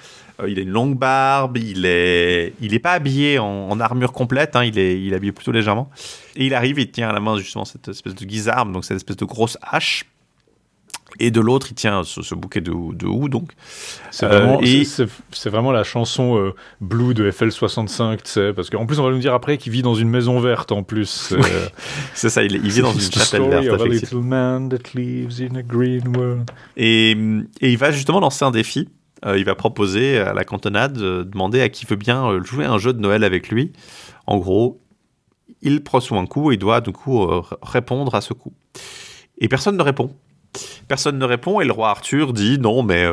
Euh, 0.40 0.48
il 0.48 0.58
a 0.58 0.62
une 0.62 0.70
longue 0.70 0.98
barbe, 0.98 1.56
il 1.56 1.86
est, 1.86 2.54
il 2.60 2.74
est 2.74 2.78
pas 2.78 2.92
habillé 2.92 3.38
en, 3.38 3.80
armure 3.80 4.12
complète, 4.12 4.54
hein, 4.56 4.64
il, 4.64 4.78
est, 4.78 5.00
il 5.00 5.12
est 5.12 5.16
habillé 5.16 5.32
plutôt 5.32 5.52
légèrement. 5.52 5.90
Et 6.36 6.46
il 6.46 6.54
arrive, 6.54 6.78
il 6.78 6.90
tient 6.90 7.08
à 7.08 7.12
la 7.12 7.20
main 7.20 7.36
justement 7.38 7.64
cette 7.64 7.88
espèce 7.88 8.14
de 8.14 8.24
guisarme, 8.24 8.72
donc 8.72 8.84
cette 8.84 8.96
espèce 8.96 9.16
de 9.16 9.24
grosse 9.24 9.56
hache. 9.62 10.04
Et 11.18 11.30
de 11.30 11.40
l'autre, 11.40 11.68
il 11.70 11.74
tient 11.74 12.02
ce, 12.04 12.34
bouquet 12.34 12.60
de, 12.60 12.70
de 12.70 13.06
houx, 13.06 13.28
donc. 13.28 13.52
C'est 14.10 14.26
vraiment, 14.26 14.60
euh, 14.62 15.06
vraiment, 15.46 15.72
la 15.72 15.84
chanson 15.84 16.38
euh, 16.38 16.54
Blue 16.80 17.14
de 17.14 17.30
FL65, 17.30 18.16
tu 18.18 18.30
sais, 18.30 18.52
parce 18.52 18.70
qu'en 18.70 18.86
plus, 18.86 18.98
on 18.98 19.04
va 19.04 19.10
nous 19.10 19.18
dire 19.18 19.34
après 19.34 19.58
qu'il 19.58 19.72
vit 19.72 19.82
dans 19.82 19.94
une 19.94 20.08
maison 20.08 20.38
verte, 20.40 20.72
en 20.72 20.82
plus. 20.82 21.34
c'est 22.14 22.30
ça, 22.30 22.42
il, 22.42 22.58
vit 22.58 22.82
dans 22.82 22.92
une 22.92 23.00
chapelle 23.00 23.48
verte, 23.48 23.66
Et, 26.76 27.12
et 27.60 27.70
il 27.70 27.78
va 27.78 27.90
justement 27.90 28.20
lancer 28.20 28.44
un 28.44 28.50
défi 28.50 28.88
euh, 29.24 29.38
il 29.38 29.44
va 29.44 29.54
proposer 29.54 30.18
à 30.18 30.34
la 30.34 30.44
cantonade 30.44 30.94
de 30.94 31.22
demander 31.22 31.60
à 31.60 31.68
qui 31.68 31.86
veut 31.86 31.96
bien 31.96 32.26
euh, 32.26 32.42
jouer 32.42 32.64
un 32.64 32.78
jeu 32.78 32.92
de 32.92 32.98
Noël 32.98 33.22
avec 33.22 33.50
lui. 33.50 33.72
En 34.26 34.38
gros, 34.38 34.80
il 35.62 35.82
reçoit 35.88 36.18
un 36.18 36.26
coup 36.26 36.50
et 36.50 36.56
doit 36.56 36.80
du 36.80 36.92
coup 36.92 37.22
euh, 37.22 37.42
répondre 37.62 38.14
à 38.14 38.20
ce 38.20 38.32
coup. 38.32 38.52
Et 39.38 39.48
personne 39.48 39.76
ne 39.76 39.82
répond. 39.82 40.12
Personne 40.88 41.18
ne 41.18 41.24
répond 41.24 41.60
et 41.60 41.64
le 41.64 41.72
roi 41.72 41.90
Arthur 41.90 42.32
dit 42.32 42.58
non 42.58 42.82
mais 42.82 43.06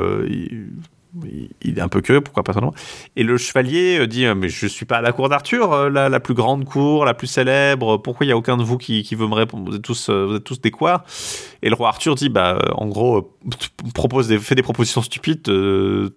il 1.61 1.78
est 1.78 1.82
un 1.82 1.88
peu 1.88 2.02
curieux, 2.02 2.22
pourquoi 2.22 2.44
pas 2.44 2.53
son 2.53 2.61
nom 2.61 2.74
Et 3.16 3.24
le 3.24 3.38
chevalier 3.38 3.99
euh, 3.99 4.07
dit 4.07 4.26
euh, 4.26 4.36
Mais 4.36 4.49
je 4.49 4.68
suis 4.68 4.86
pas 4.86 4.98
à 4.98 5.02
la 5.02 5.11
cour 5.11 5.30
d'Arthur, 5.30 5.74
euh, 5.74 5.90
la, 5.90 6.20
plus 6.20 6.34
grande 6.34 6.66
cour, 6.66 7.06
la 7.06 7.14
plus 7.14 7.28
célèbre, 7.28 7.98
pourquoi 7.98 8.26
il 8.26 8.30
y 8.30 8.32
a 8.32 8.38
aucun 8.38 8.57
de 8.57 8.64
vous 8.64 8.78
qui, 8.78 9.03
veut 9.16 9.28
me 9.28 9.34
répondre? 9.34 9.70
Vous 9.70 9.76
êtes 9.76 9.82
tous, 9.82 10.10
vous 10.10 10.36
êtes 10.36 10.44
tous 10.44 10.61
des 10.61 10.72
quoi? 10.72 11.03
Et 11.61 11.70
le 11.70 11.76
roi 11.76 11.90
Arthur 11.90 12.16
dit 12.16 12.30
Bah, 12.30 12.60
en 12.76 12.88
gros, 12.88 13.36
propose 13.94 14.28
des, 14.28 14.38
fais 14.38 14.56
des 14.56 14.61
propositions 14.61 15.02
stupides, 15.02 15.44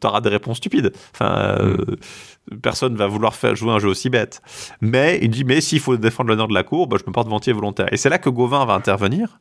t'auras 0.01 0.21
des 0.21 0.31
réponses 0.31 0.59
stupides. 0.59 0.93
Enfin. 1.15 1.57
Hmm. 1.63 2.57
personne 2.61 2.97
va 2.97 3.07
vouloir 3.07 3.35
faire 3.35 3.55
jouer 3.55 3.71
un 3.71 3.79
jeu 3.79 3.89
aussi 3.89 4.11
bête. 4.11 4.43
Mais 4.81 5.19
il 5.23 5.31
dit, 5.31 5.45
mais 5.45 5.61
s'il 5.61 5.81
faut 5.81 5.97
défendre 5.97 6.29
l'honneur 6.29 6.49
de 6.49 6.55
la 6.55 6.65
cour, 6.65 6.87
bah, 6.87 6.97
je 7.01 7.09
me 7.09 7.13
porte 7.13 7.29
volontaire. 7.29 7.93
Et 7.93 7.97
c'est 7.97 8.09
là 8.09 8.19
que 8.19 8.29
Gauvin 8.29 8.65
va 8.67 8.75
intervenir. 8.75 9.39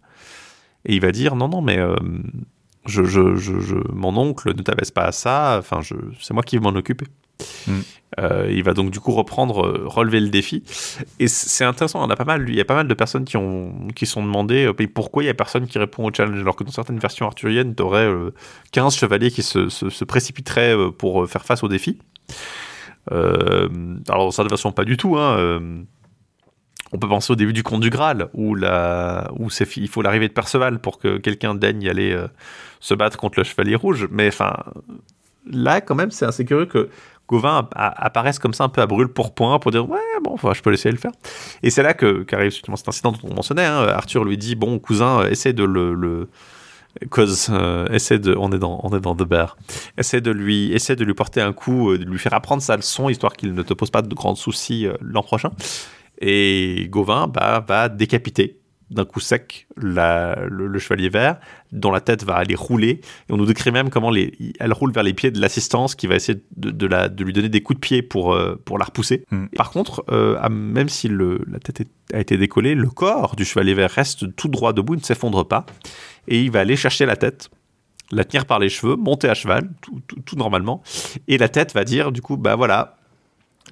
Et 0.86 0.96
il 0.96 1.02
va 1.02 1.12
dire, 1.12 1.36
non, 1.36 1.48
non, 1.48 1.62
mais 1.62 1.80
je, 2.86 3.04
je, 3.04 3.36
je, 3.36 3.76
mon 3.94 4.18
oncle 4.18 4.56
ne 4.56 4.62
t'abaisse 4.62 4.92
pas 4.92 5.04
à 5.04 5.12
ça, 5.12 5.58
enfin, 5.60 5.82
c'est 6.20 6.34
moi 6.34 6.44
qui 6.44 6.58
vais 6.58 6.64
m'en 6.64 6.76
occuper. 6.76 7.06
Hmm. 7.68 7.82
Euh, 8.20 8.48
il 8.52 8.64
va 8.64 8.74
donc 8.74 8.92
du 8.92 9.00
coup 9.00 9.12
reprendre, 9.12 9.66
euh, 9.66 9.84
relever 9.86 10.20
le 10.20 10.30
défi. 10.30 10.64
Et 11.20 11.28
c'est 11.28 11.64
intéressant, 11.64 12.06
on 12.06 12.10
a 12.10 12.16
pas 12.16 12.26
mal, 12.26 12.46
il 12.50 12.56
y 12.56 12.62
a 12.62 12.66
pas 12.66 12.76
mal 12.76 12.88
de 12.88 12.94
personnes 12.94 13.24
qui, 13.24 13.38
ont, 13.38 13.88
qui 13.96 14.06
sont 14.06 14.22
demandées 14.22 14.66
euh, 14.66 14.88
pourquoi 14.88 15.24
il 15.24 15.28
y 15.28 15.30
a 15.30 15.34
personne 15.34 15.66
qui 15.68 15.80
répond 15.80 16.06
au 16.06 16.14
challenge, 16.14 16.40
alors 16.40 16.56
que 16.56 16.64
dans 16.64 16.72
certaines 16.72 17.00
versions 17.00 17.26
arthuriennes, 17.26 17.74
tu 17.76 17.84
aurais 17.84 18.10
15 18.72 18.96
chevaliers 18.96 19.32
qui 19.32 19.44
se, 19.44 19.70
se, 19.70 20.04
précipiteraient 20.04 20.76
pour 20.98 21.28
faire 21.30 21.46
face 21.46 21.64
au 21.64 21.68
défi. 21.68 22.00
alors 23.10 23.70
dans 24.08 24.32
cette 24.32 24.50
version, 24.50 24.72
pas 24.72 24.86
du 24.86 24.98
tout. 24.98 25.18
Hein, 25.18 25.86
on 26.94 26.98
peut 26.98 27.08
penser 27.08 27.32
au 27.32 27.36
début 27.36 27.54
du 27.54 27.64
conte 27.64 27.82
du 27.82 27.90
Graal, 27.90 28.30
où, 28.34 28.58
il 28.58 29.88
faut 29.88 30.02
l'arrivée 30.02 30.28
de 30.28 30.34
Perceval 30.34 30.80
pour 30.80 31.00
que 31.00 31.18
quelqu'un 31.18 31.56
daigne 31.56 31.90
aller 31.90 32.12
euh, 32.12 32.28
se 32.80 32.94
battre 32.94 33.18
contre 33.18 33.40
le 33.40 33.44
Chevalier 33.44 33.76
Rouge. 33.76 34.08
Mais 34.12 34.28
enfin, 34.28 34.58
là, 35.50 35.82
quand 35.82 35.96
même, 35.96 36.12
c'est 36.12 36.26
assez 36.26 36.46
curieux 36.46 36.66
que 36.66 36.90
Gauvin 37.28 37.70
apparaisse 37.74 38.40
comme 38.40 38.54
ça 38.54 38.66
un 38.66 38.70
peu 38.70 38.82
à 38.82 38.88
brûle 38.88 39.08
pour 39.08 39.34
point 39.34 39.58
pour 39.58 39.72
dire 39.72 39.90
ouais 39.90 40.00
bon 40.22 40.36
je 40.54 40.62
peux 40.62 40.70
laisser 40.70 40.92
le 40.92 40.98
faire 40.98 41.12
et 41.64 41.70
c'est 41.70 41.82
là 41.82 41.94
que 41.94 42.24
qu'arrive 42.24 42.52
justement 42.52 42.76
cet 42.76 42.90
incident 42.90 43.14
dont 43.14 43.30
on 43.30 43.34
mentionnait 43.34 43.64
hein. 43.64 43.88
Arthur 43.88 44.26
lui 44.26 44.38
dit 44.38 44.56
bon 44.56 44.80
cousin 44.80 45.26
essaie 45.30 45.54
de 45.54 45.64
le, 45.64 46.28
cause 47.10 47.48
euh, 47.50 47.88
essaie 47.88 48.20
de 48.20 48.36
on 48.38 48.52
est 48.52 48.60
dans 48.60 48.82
on 48.84 48.94
est 48.98 49.00
dans 49.00 49.16
The 49.16 49.24
Bear 49.24 49.56
essaie 49.98 50.20
de 50.20 50.32
lui 50.32 50.74
essaie 50.74 50.98
de 50.98 51.06
lui 51.06 51.14
porter 51.14 51.40
un 51.40 51.54
coup 51.54 51.92
euh, 51.92 51.98
de 51.98 52.04
lui 52.04 52.20
faire 52.20 52.34
apprendre 52.34 52.62
sa 52.62 52.76
leçon 52.76 53.08
histoire 53.08 53.32
qu'il 53.32 53.54
ne 53.54 53.62
te 53.62 53.74
pose 53.74 53.92
pas 53.92 54.02
de 54.02 54.14
grands 54.14 54.36
soucis 54.36 54.88
l'an 55.00 55.24
prochain 55.24 55.52
et 56.22 56.88
Gauvin 56.90 57.28
bah, 57.28 57.66
va 57.68 57.90
décapiter 57.90 58.62
d'un 58.92 59.06
coup 59.06 59.22
sec 59.22 59.68
le, 59.78 60.78
chevalier 60.78 61.10
vert, 61.10 61.40
dont 61.72 61.92
la 61.92 62.02
tête 62.02 62.24
va 62.24 62.36
aller 62.36 62.56
rouler. 62.56 63.02
Et 63.30 63.32
on 63.32 63.38
nous 63.38 63.46
décrit 63.46 63.72
même 63.72 63.90
comment 63.90 64.12
les, 64.12 64.34
elle 64.60 64.74
roule 64.74 64.92
vers 64.92 65.04
les 65.04 65.14
pieds 65.14 65.32
de 65.32 65.40
l'assistance 65.40 65.96
qui 65.96 66.08
va 66.08 66.16
essayer 66.16 66.44
de, 66.58 66.86
la, 66.86 67.08
de, 67.08 67.24
lui 67.24 67.34
donner 67.34 67.50
des 67.50 67.64
coups 67.64 67.78
de 67.78 67.82
pied 67.82 68.02
pour, 68.02 68.34
euh, 68.34 68.62
pour 68.66 68.78
la 68.78 68.86
repousser. 68.86 69.24
Hmm. 69.32 69.46
Par 69.56 69.72
contre, 69.72 70.04
euh, 70.10 70.38
même 70.50 70.90
si 70.90 71.08
le, 71.08 71.42
la 71.50 71.60
tête 71.60 71.88
a 72.14 72.20
été 72.20 72.38
décollée, 72.38 72.76
le 72.76 72.90
corps 72.90 73.36
du 73.36 73.46
chevalier 73.46 73.74
vert 73.74 73.92
reste 73.92 74.36
tout 74.36 74.50
droit 74.50 74.74
debout, 74.74 74.96
ne 74.96 75.02
s'effondre 75.02 75.48
pas. 75.48 75.66
Et 76.28 76.42
il 76.42 76.52
va 76.52 76.60
aller 76.60 76.76
chercher 76.76 77.06
la 77.06 77.16
tête 77.16 77.50
la 78.14 78.26
tenir 78.26 78.46
par 78.46 78.60
les 78.60 78.68
cheveux, 78.68 78.98
monter 78.98 79.30
à 79.30 79.34
cheval, 79.34 79.70
tout, 79.82 80.02
tout 80.26 80.36
normalement, 80.36 80.84
et 81.30 81.38
la 81.38 81.48
tête 81.48 81.74
va 81.74 81.86
dire 81.86 82.12
du 82.12 82.22
coup, 82.22 82.36
bah 82.36 82.58
voilà, 82.58 82.98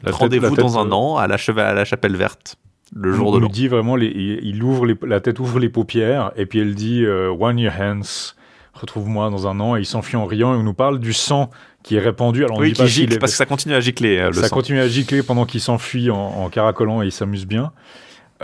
Rendez-vous 0.06 0.56
dans 0.56 0.80
un 0.80 0.90
euh, 0.90 0.94
an 0.94 1.18
à 1.18 1.28
la, 1.28 1.36
à 1.36 1.74
la 1.74 1.86
chapelle 1.86 2.16
verte 2.16 2.58
le 2.96 3.14
jour 3.14 3.32
de 3.32 3.40
l'an. 3.40 3.48
Il 3.48 3.54
dit 3.54 3.68
vraiment, 3.68 3.98
il, 3.98 4.64
ouvre 4.64 4.88
la 5.06 5.20
tête 5.20 5.40
ouvre 5.40 5.60
les 5.60 5.70
paupières 5.70 6.32
et 6.36 6.46
puis 6.46 6.60
elle 6.60 6.76
dit 6.76 7.06
euh, 7.06 7.30
One 7.30 7.60
Year 7.60 7.74
Hence, 7.80 8.36
retrouve-moi 8.74 9.30
dans 9.30 9.48
un 9.48 9.60
an 9.60 9.76
et 9.76 9.82
il 9.82 9.86
s'enfuit 9.86 10.18
en 10.18 10.26
riant 10.26 10.54
et 10.54 10.58
on 10.58 10.64
nous 10.64 10.74
parle 10.74 11.00
du 11.00 11.14
sang 11.14 11.50
qui 11.84 11.96
est 11.96 12.00
répandu. 12.00 12.44
Alors 12.44 12.58
oui, 12.58 12.74
qui 12.74 12.88
gicle 12.88 13.20
parce 13.20 13.34
que 13.34 13.38
ça 13.38 13.46
continue 13.46 13.76
à 13.76 13.80
gicler. 13.80 14.18
Euh, 14.18 14.28
le 14.28 14.34
ça 14.34 14.50
continue 14.50 14.80
à 14.80 14.88
gicler 14.88 15.24
pendant 15.24 15.46
qu'il 15.46 15.62
s'enfuit 15.62 16.10
en, 16.10 16.50
caracolant 16.50 17.02
et 17.04 17.08
il 17.08 17.12
s'amuse 17.12 17.46
bien. 17.46 17.72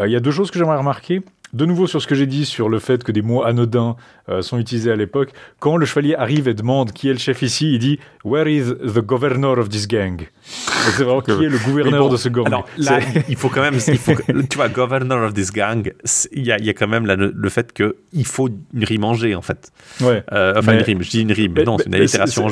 Il 0.03 0.11
y 0.11 0.15
a 0.15 0.19
deux 0.19 0.31
choses 0.31 0.51
que 0.51 0.59
j'aimerais 0.59 0.77
remarquer 0.77 1.21
de 1.55 1.65
nouveau 1.65 1.87
sur 1.87 2.01
ce 2.01 2.07
que 2.07 2.15
j'ai 2.15 2.27
dit 2.27 2.45
sur 2.45 2.67
le 2.67 2.79
fait 2.79 3.03
que 3.03 3.13
des 3.13 3.21
mots 3.21 3.43
anodins 3.43 3.95
euh, 4.27 4.41
sont 4.41 4.57
utilisés 4.57 4.91
à 4.91 4.95
l'époque, 4.95 5.31
quand 5.59 5.77
le 5.77 5.85
chevalier 5.85 6.13
arrive 6.15 6.47
et 6.49 6.53
demande 6.53 6.91
qui 6.91 7.07
est 7.07 7.13
le 7.13 7.19
chef 7.19 7.41
ici, 7.41 7.71
il 7.73 7.79
dit 7.79 7.99
Where 8.25 8.47
is 8.47 8.73
the 8.73 8.99
governor 8.99 9.57
of 9.57 9.69
this 9.69 9.87
gang? 9.87 10.27
C'est 10.41 11.03
vraiment 11.03 11.21
qui 11.21 11.31
est 11.31 11.49
le 11.49 11.57
gouverneur 11.57 12.09
de 12.09 12.17
ce 12.17 12.27
gang. 12.27 12.45
Alors 12.47 12.67
là, 12.77 12.99
il 13.29 13.35
faut 13.37 13.49
quand 13.49 13.61
même, 13.61 13.77
tu 14.49 14.57
vois, 14.57 14.67
governor 14.67 15.23
of 15.23 15.33
this 15.33 15.51
gang, 15.51 15.91
il 16.31 16.45
y 16.45 16.51
a, 16.51 16.59
y 16.59 16.69
a, 16.69 16.73
quand 16.73 16.87
même 16.87 17.05
le 17.05 17.49
fait 17.49 17.71
qu'il 17.71 18.25
faut 18.25 18.49
une 18.73 18.83
rime 18.83 19.05
en 19.05 19.13
en 19.13 19.41
fait. 19.41 19.71
Ouais. 20.01 20.23
Euh, 20.33 20.55
enfin, 20.57 20.73
une 20.73 20.81
rime, 20.81 21.01
je 21.01 21.09
dis 21.09 21.21
une 21.21 21.31
rime, 21.31 21.53
mais, 21.55 21.63
non, 21.63 21.77
c'est 21.77 21.87
une 21.87 21.95
allitération 21.95 22.47
en 22.47 22.49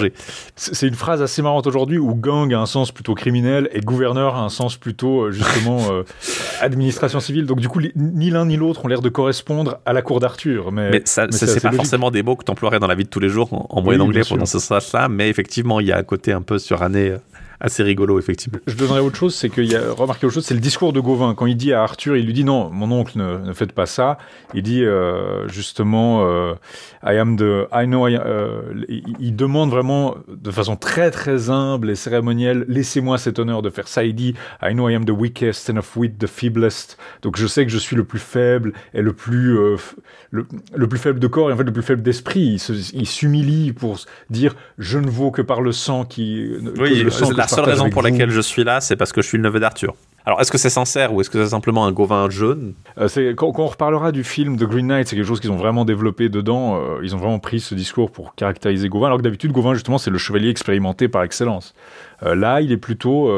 C'est 0.55 0.88
une 0.88 0.95
phrase 0.95 1.21
assez 1.21 1.41
marrante 1.41 1.67
aujourd'hui 1.67 1.97
où 1.97 2.15
gang 2.15 2.53
a 2.53 2.59
un 2.59 2.65
sens 2.65 2.91
plutôt 2.91 3.15
criminel 3.15 3.69
et 3.73 3.81
gouverneur 3.81 4.35
a 4.35 4.43
un 4.43 4.49
sens 4.49 4.77
plutôt, 4.77 5.23
euh, 5.23 5.31
justement, 5.31 5.81
administration 6.61 7.19
civile. 7.19 7.45
Donc, 7.45 7.59
du 7.59 7.67
coup, 7.67 7.81
ni 7.95 8.30
l'un 8.30 8.45
ni 8.45 8.55
l'autre 8.55 8.85
ont 8.85 8.93
l'air 8.94 9.02
de 9.02 9.10
correspondre 9.10 9.80
à 9.86 9.94
la 9.94 10.02
cour 10.02 10.20
d'Arthur. 10.20 10.72
Mais, 10.72 10.91
mais, 10.91 11.02
ça, 11.06 11.28
c'est 11.32 11.61
pas 11.61 11.72
forcément 11.72 12.11
des 12.11 12.24
mots 12.24 12.36
que 12.36 12.45
tu 12.45 12.52
emploierais 12.52 12.80
dans 12.80 12.88
la 12.88 12.95
vie 12.95 13.03
de 13.03 13.10
tous 13.10 13.20
les 13.20 13.30
jours 13.30 13.49
en, 13.70 13.82
moyen 13.82 13.99
anglais 13.99 14.22
pendant 14.28 14.45
ce 14.45 14.60
stage-là, 14.60 15.10
mais 15.10 15.30
effectivement, 15.30 15.80
il 15.80 15.88
y 15.88 15.91
a 15.91 15.98
un 15.98 16.03
côté 16.03 16.32
un 16.32 16.41
peu 16.41 16.60
suranné 16.60 17.15
assez 17.64 17.81
rigolo, 17.81 18.19
effectivement. 18.19 18.60
Je 18.68 18.76
donnerais 18.76 18.99
autre 18.99 19.15
chose, 19.15 19.34
c'est 19.34 19.49
qu'il 19.49 19.72
y 19.72 19.76
a 19.76 19.94
remarqué 19.94 20.26
autre 20.26 20.35
chose, 20.35 20.45
c'est 20.45 20.53
le 20.53 20.60
discours 20.60 20.91
de 20.91 20.99
Gauvin. 20.99 21.34
Quand 21.34 21.45
il 21.45 21.56
dit 21.56 21.72
à 21.72 21.81
Arthur, 21.81 22.18
il 22.18 22.26
lui 22.26 22.34
dit 22.34 22.44
non, 22.44 22.69
mon 22.69 22.91
oncle, 22.91 23.18
ne, 23.18 23.38
ne 23.38 23.53
faites 23.53 23.72
pas 23.72 23.85
ça. 23.85 24.18
Il 24.53 24.64
dit 24.64 24.84
euh, 24.84 25.48
justement, 25.48 26.27
euh, 26.27 26.56
I 27.06 27.18
am 27.18 27.38
the, 27.38 27.68
I 27.73 27.85
know, 27.85 28.06
euh, 28.06 28.73
il, 29.19 29.35
demande 29.35 29.69
vraiment 29.69 30.18
de 30.27 30.52
façon 30.52 30.76
très 30.76 31.10
très 31.10 31.49
humble 31.49 31.90
et 31.90 31.95
cérémonielle, 31.95 32.65
laissez-moi 32.68 33.18
cet 33.18 33.40
honneur 33.40 33.61
de 33.61 33.69
faire 33.69 33.88
ça. 33.88 34.03
Il 34.03 34.14
dit, 34.14 34.35
I 34.61 34.73
know 34.73 34.90
I 34.90 34.95
am 34.95 35.06
the 35.06 35.11
weakest 35.11 35.69
and 35.69 35.77
of 35.77 35.95
wit 35.95 36.18
the 36.19 36.27
feeblest. 36.27 36.98
Donc 37.22 37.38
je 37.38 37.48
sais 37.48 37.65
que 37.65 37.72
je 37.72 37.77
suis 37.77 37.95
le 37.95 38.03
plus 38.03 38.19
faible 38.19 38.73
et 38.94 39.02
le 39.02 39.14
plus, 39.14 39.53
le, 40.31 40.45
le, 40.76 40.88
plus 40.88 40.99
faible 40.99 41.19
de 41.19 41.27
corps 41.27 41.49
et 41.49 41.53
en 41.53 41.57
fait 41.57 41.64
le 41.64 41.72
plus 41.72 41.81
faible 41.81 42.02
d'esprit. 42.02 42.61
Il 42.94 43.07
s'humilie 43.07 43.72
pour 43.72 43.99
dire, 44.30 44.53
je 44.77 44.99
ne 44.99 45.10
vaux 45.10 45.31
que 45.31 45.41
par 45.41 45.61
le 45.61 45.72
sang 45.72 46.03
qui. 46.03 46.52
Oui, 46.77 47.02
le 47.02 47.10
sang 47.10 47.31
la 47.31 47.48
seule 47.55 47.65
raison 47.65 47.89
pour 47.89 48.01
laquelle 48.01 48.30
je 48.30 48.41
suis 48.41 48.63
là, 48.63 48.81
c'est 48.81 48.95
parce 48.95 49.11
que 49.11 49.21
je 49.21 49.27
suis 49.27 49.38
le 49.38 49.43
neveu 49.43 49.59
d'Arthur. 49.59 49.95
Alors, 50.25 50.39
est-ce 50.39 50.51
que 50.51 50.57
c'est 50.57 50.69
sincère 50.69 51.13
ou 51.13 51.19
est-ce 51.19 51.30
que 51.30 51.43
c'est 51.43 51.49
simplement 51.49 51.85
un 51.85 51.91
Gauvin 51.91 52.30
jaune? 52.30 52.73
Euh, 52.97 53.34
quand, 53.35 53.51
quand, 53.51 53.63
on 53.63 53.67
reparlera 53.67 54.13
du 54.13 54.23
film 54.23 54.55
The 54.57 54.63
Green 54.63 54.88
Knight, 54.88 55.07
c'est 55.07 55.17
quelque 55.17 55.25
chose 55.25 55.41
qu'ils 55.41 55.51
ont 55.51 55.57
vraiment 55.57 55.84
développé 55.84 56.30
dedans. 56.30 56.77
Euh, 56.77 56.99
ils 57.03 57.13
ont 57.13 57.17
vraiment 57.17 57.39
pris 57.39 57.59
ce 57.59 57.75
discours 57.75 58.09
pour 58.09 58.34
caractériser 58.35 58.88
Gauvin, 58.88 59.07
alors 59.07 59.17
que 59.17 59.23
d'habitude, 59.23 59.51
Gauvin, 59.51 59.73
justement, 59.73 59.97
c'est 59.97 60.11
le 60.11 60.17
chevalier 60.17 60.49
expérimenté 60.49 61.09
par 61.09 61.23
excellence. 61.23 61.73
Euh, 62.23 62.35
là, 62.35 62.61
il 62.61 62.71
est 62.71 62.77
plutôt. 62.77 63.30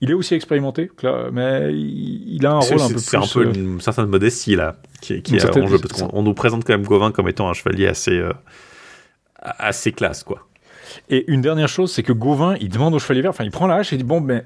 Il 0.00 0.10
est 0.10 0.14
aussi 0.14 0.34
expérimenté, 0.34 0.90
mais 1.32 1.72
il, 1.72 2.34
il 2.34 2.46
a 2.46 2.52
un 2.52 2.58
rôle 2.58 2.80
un 2.80 2.88
peu 2.88 2.94
plus. 2.94 3.00
C'est 3.00 3.16
un 3.16 3.26
peu 3.32 3.44
une 3.54 3.80
certaine 3.80 4.06
modestie, 4.06 4.56
là, 4.56 4.74
qui, 5.00 5.22
qui 5.22 5.36
est 5.36 5.56
en 5.56 5.66
jeu, 5.68 5.78
parce 5.78 6.02
qu'on 6.02 6.22
nous 6.22 6.34
présente 6.34 6.64
quand 6.64 6.72
même 6.72 6.84
Gauvin 6.84 7.12
comme 7.12 7.28
étant 7.28 7.48
un 7.48 7.52
chevalier 7.52 7.86
assez, 7.86 8.20
assez 9.40 9.92
classe, 9.92 10.24
quoi. 10.24 10.44
Et 11.08 11.30
une 11.30 11.40
dernière 11.40 11.68
chose, 11.68 11.92
c'est 11.92 12.02
que 12.02 12.12
Gauvin, 12.12 12.56
il 12.60 12.68
demande 12.68 12.94
au 12.94 12.98
chevalier 12.98 13.22
vert, 13.22 13.30
enfin, 13.30 13.44
il 13.44 13.50
prend 13.50 13.66
la 13.66 13.76
hache 13.76 13.92
et 13.92 13.96
il 13.96 13.98
dit 13.98 14.04
Bon, 14.04 14.20
ben, 14.20 14.44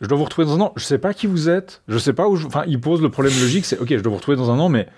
je 0.00 0.06
dois 0.06 0.18
vous 0.18 0.24
retrouver 0.24 0.46
dans 0.46 0.56
un 0.56 0.60
an. 0.60 0.72
Je 0.76 0.84
sais 0.84 0.98
pas 0.98 1.14
qui 1.14 1.26
vous 1.26 1.48
êtes, 1.48 1.82
je 1.88 1.98
sais 1.98 2.12
pas 2.12 2.28
où. 2.28 2.36
Je... 2.36 2.46
Enfin, 2.46 2.64
il 2.66 2.80
pose 2.80 3.02
le 3.02 3.10
problème 3.10 3.32
logique 3.40 3.64
c'est 3.64 3.78
Ok, 3.78 3.88
je 3.90 4.00
dois 4.00 4.10
vous 4.10 4.16
retrouver 4.16 4.36
dans 4.36 4.50
un 4.50 4.58
an, 4.58 4.68
mais 4.68 4.88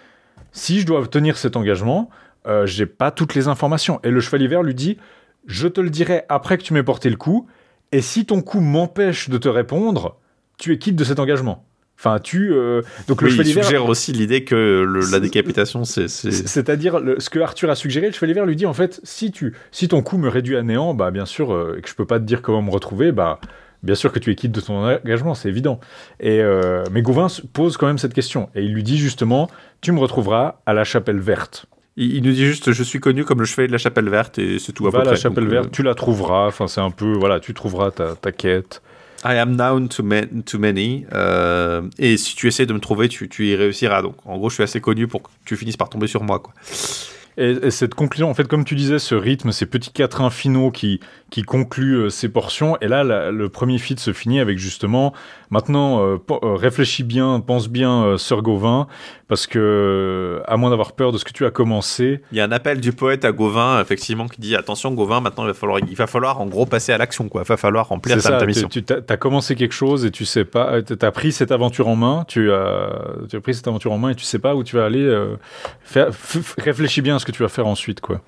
si 0.52 0.80
je 0.80 0.86
dois 0.86 1.06
tenir 1.06 1.36
cet 1.36 1.56
engagement, 1.56 2.10
euh, 2.46 2.66
j'ai 2.66 2.86
pas 2.86 3.10
toutes 3.10 3.34
les 3.34 3.48
informations. 3.48 4.00
Et 4.02 4.10
le 4.10 4.20
chevalier 4.20 4.48
vert 4.48 4.62
lui 4.62 4.74
dit 4.74 4.98
Je 5.46 5.68
te 5.68 5.80
le 5.80 5.90
dirai 5.90 6.24
après 6.28 6.58
que 6.58 6.62
tu 6.62 6.72
m'aies 6.72 6.82
porté 6.82 7.10
le 7.10 7.16
coup, 7.16 7.46
et 7.92 8.00
si 8.00 8.26
ton 8.26 8.42
coup 8.42 8.60
m'empêche 8.60 9.28
de 9.28 9.38
te 9.38 9.48
répondre, 9.48 10.16
tu 10.58 10.72
es 10.72 10.78
quitte 10.78 10.96
de 10.96 11.04
cet 11.04 11.18
engagement. 11.18 11.64
Enfin, 11.98 12.18
tu. 12.18 12.52
Euh, 12.52 12.82
donc 13.09 13.23
le 13.23 13.31
il 13.31 13.47
suggère 13.47 13.86
aussi 13.86 14.12
l'idée 14.12 14.44
que 14.44 14.86
la 15.10 15.20
décapitation, 15.20 15.85
c'est. 15.85 16.09
C'est-à-dire 16.09 17.01
ce 17.18 17.31
que 17.31 17.39
Arthur 17.39 17.70
a 17.70 17.74
suggéré. 17.74 18.06
Le 18.06 18.12
chevalier 18.12 18.35
vert 18.35 18.47
lui 18.47 18.56
dit 18.56 18.66
en 18.66 18.74
fait, 18.74 19.01
si 19.02 19.32
tu, 19.32 19.55
si 19.73 19.89
ton 19.89 20.02
coup 20.02 20.18
me 20.18 20.28
réduit 20.28 20.56
à 20.56 20.62
néant, 20.62 20.94
bah 20.94 21.10
bien 21.10 21.27
sûr, 21.27 21.52
euh, 21.52 21.78
que 21.82 21.89
je 21.89 21.94
peux 21.94 22.05
pas 22.05 22.18
te 22.18 22.24
dire 22.24 22.43
comment 22.43 22.62
me 22.62 22.70
retrouver, 22.70 23.12
bah 23.12 23.40
bien 23.82 23.94
sûr 23.94 24.12
que 24.12 24.18
tu 24.18 24.31
es 24.31 24.35
quitte 24.35 24.52
de 24.52 24.60
ton 24.60 24.85
engagement, 24.85 25.35
c'est 25.35 25.48
évident. 25.48 25.81
Et 26.20 26.40
euh, 26.40 26.85
mais 26.93 27.01
Gauvin 27.01 27.28
pose 27.52 27.77
quand 27.78 27.86
même 27.86 27.98
cette 27.98 28.14
question 28.14 28.51
et 28.55 28.62
il 28.62 28.74
lui 28.74 28.82
dit 28.82 28.98
justement, 28.98 29.48
tu 29.81 29.93
me 29.93 29.98
retrouveras 29.98 30.60
à 30.66 30.74
la 30.74 30.85
Chapelle 30.85 31.20
Verte. 31.20 31.66
Il, 31.98 32.23
nous 32.24 32.32
dit 32.32 32.44
juste, 32.44 32.73
je 32.73 32.82
suis 32.82 33.01
connu 33.01 33.24
comme 33.24 33.39
le 33.39 33.47
chevalier 33.47 33.68
de 33.68 33.73
la 33.73 33.78
Chapelle 33.78 34.10
Verte 34.10 34.39
et 34.39 34.59
c'est 34.59 34.73
tout 34.73 34.86
à 34.86 34.90
Va 34.90 35.01
à 35.01 35.05
la 35.05 35.16
Chapelle 35.16 35.48
Verte, 35.48 35.70
tu 35.73 35.82
la 35.82 35.94
trouveras. 35.94 36.47
Enfin, 36.47 36.66
c'est 36.66 36.82
un 36.82 36.90
peu, 36.90 37.14
voilà, 37.14 37.40
tu 37.40 37.55
trouveras 37.55 37.90
ta, 37.90 38.14
ta 38.14 38.32
quête. 38.32 38.82
I 39.28 39.39
am 39.39 39.57
known 39.57 39.89
to, 39.89 40.05
many. 40.59 41.05
Euh, 41.12 41.82
et 41.98 42.16
si 42.16 42.36
tu 42.36 42.47
essaies 42.47 42.66
de 42.66 42.73
me 42.73 42.78
trouver, 42.78 43.09
tu, 43.09 43.28
y 43.40 43.57
réussiras. 43.57 44.03
Donc, 44.03 44.15
en 44.24 44.36
gros, 44.39 44.51
je 44.51 44.55
suis 44.55 44.62
assez 44.62 44.81
connu 44.81 45.09
pour 45.09 45.23
que 45.24 45.28
tu 45.44 45.57
finisses 45.57 45.77
par 45.77 45.89
tomber 45.89 46.07
sur 46.07 46.23
moi. 46.23 46.40
Et, 47.36 47.70
cette 47.70 47.94
conclusion, 47.94 48.31
en 48.31 48.35
fait, 48.35 48.47
comme 48.47 48.65
tu 48.65 48.77
disais, 48.77 49.01
ce 49.01 49.16
rythme, 49.16 49.51
ces 49.51 49.66
petits 49.66 49.90
quatrains 49.90 50.31
finaux 50.31 50.70
qui, 50.70 51.01
qui 51.31 51.43
concluent 51.43 52.05
euh, 52.05 52.09
ces 52.09 52.28
portions. 52.28 52.77
Et 52.81 52.89
là, 52.89 53.03
le 53.05 53.48
premier 53.48 53.78
feat 53.78 53.98
se 53.98 54.12
finit 54.12 54.39
avec 54.39 54.59
justement, 54.59 55.12
maintenant, 55.51 56.01
euh, 56.01 56.19
euh, 56.31 56.55
réfléchis 56.55 57.03
bien, 57.03 57.40
pense 57.40 57.69
bien, 57.69 58.16
Sir 58.16 58.43
Gauvin, 58.43 58.86
parce 59.28 59.47
que, 59.47 60.40
à 60.47 60.57
moins 60.57 60.70
d'avoir 60.70 60.93
peur 60.93 61.11
de 61.11 61.19
ce 61.19 61.24
que 61.24 61.32
tu 61.32 61.44
as 61.44 61.51
commencé. 61.51 62.23
Il 62.31 62.39
y 62.39 62.40
a 62.40 62.44
un 62.44 62.53
appel 62.53 62.81
du 62.81 62.93
poète 62.93 63.24
à 63.24 63.32
Gauvin, 63.32 63.81
effectivement, 63.81 64.28
qui 64.28 64.40
dit 64.40 64.55
attention, 64.55 64.93
Gauvin, 64.93 65.20
maintenant, 65.20 65.44
il 65.44 65.48
va 65.48 65.55
falloir, 65.55 65.81
il 65.81 65.97
va 65.97 66.07
falloir 66.07 66.40
en 66.40 66.47
gros 66.47 66.66
passer 66.66 66.93
à 66.93 66.98
l'action, 66.98 67.28
quoi. 67.28 67.43
Il 67.44 67.48
va 67.48 67.57
falloir 67.57 67.89
remplir 67.89 68.23
ta, 68.23 68.47
mission. 68.47 68.69
Tu 68.69 68.85
as, 68.89 69.16
commencé 69.16 69.57
quelque 69.57 69.74
chose 69.74 70.05
et 70.05 70.11
tu 70.11 70.24
sais 70.24 70.44
pas, 70.44 70.81
tu 70.82 70.94
as 71.01 71.11
pris 71.11 71.32
cette 71.32 71.51
aventure 71.51 71.89
en 71.89 71.97
main, 71.97 72.24
tu 72.28 72.53
as, 72.53 72.90
tu 73.28 73.36
as 73.36 73.40
pris 73.40 73.55
cette 73.55 73.66
aventure 73.66 73.93
en 73.93 73.98
main 73.98 74.11
et 74.11 74.15
tu 74.15 74.24
sais 74.24 74.39
pas 74.39 74.55
où 74.55 74.62
tu 74.62 74.77
vas 74.77 74.85
aller. 74.85 75.27
faire, 75.82 76.11
réfléchis 76.59 77.03
bien 77.03 77.16
à 77.16 77.19
ce 77.19 77.27
que 77.27 77.32
tu 77.32 77.43
vas 77.43 77.48
faire 77.48 77.66
ensuite, 77.66 78.01
quoi. 78.01 78.20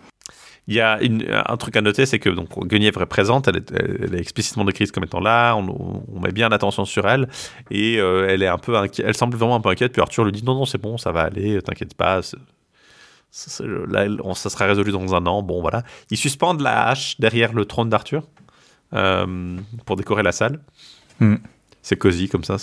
Il 0.69 0.75
y 0.75 0.81
a 0.81 1.01
un 1.47 1.57
truc 1.57 1.77
à 1.77 1.81
noter, 1.81 2.05
c'est 2.05 2.19
que 2.19 2.29
donc 2.29 2.51
Guenièvre 2.67 3.01
est 3.01 3.07
présente, 3.07 3.49
elle 3.49 3.57
est, 3.57 4.21
explicitement 4.21 4.67
décrite 4.67 4.93
comme 4.93 5.05
étant 5.05 5.19
là, 5.19 5.55
on, 5.55 6.21
met 6.21 6.31
bien 6.31 6.51
l'attention 6.51 6.85
sur 6.85 7.09
elle, 7.09 7.27
et 7.71 7.99
euh, 7.99 8.29
elle 8.29 8.43
est 8.43 8.49
un 8.49 8.59
peu 8.59 8.75
elle 9.03 9.17
semble 9.17 9.39
vraiment 9.39 9.57
un 9.57 9.61
peu 9.63 9.71
inquiète, 9.71 9.93
puis 9.93 10.03
Arthur 10.03 10.25
lui 10.25 10.33
dit 10.33 10.45
non, 10.45 10.55
non, 10.55 10.67
c'est 10.67 10.77
bon, 10.77 10.99
ça 10.99 11.11
va 11.11 11.23
aller, 11.23 11.63
t'inquiète 11.63 11.95
pas, 11.95 12.21
ça 13.31 14.51
sera 14.51 14.67
résolu 14.67 14.93
dans 14.93 15.15
un 15.15 15.25
an, 15.25 15.43
bon 15.43 15.63
voilà. 15.63 15.85
Ils 16.11 16.19
suspendent 16.19 16.61
la 16.61 16.89
hache 16.89 17.19
derrière 17.19 17.55
le 17.55 17.65
trône 17.65 17.89
d'Arthur 17.89 18.29
euh, 18.93 19.57
pour 19.87 19.97
décorer 19.97 20.23
la 20.23 20.33
salle. 20.33 20.61
Hmm. 21.19 21.37
C'est 21.89 21.97
cosy 21.97 22.29
comme 22.29 22.45
ça. 22.45 22.59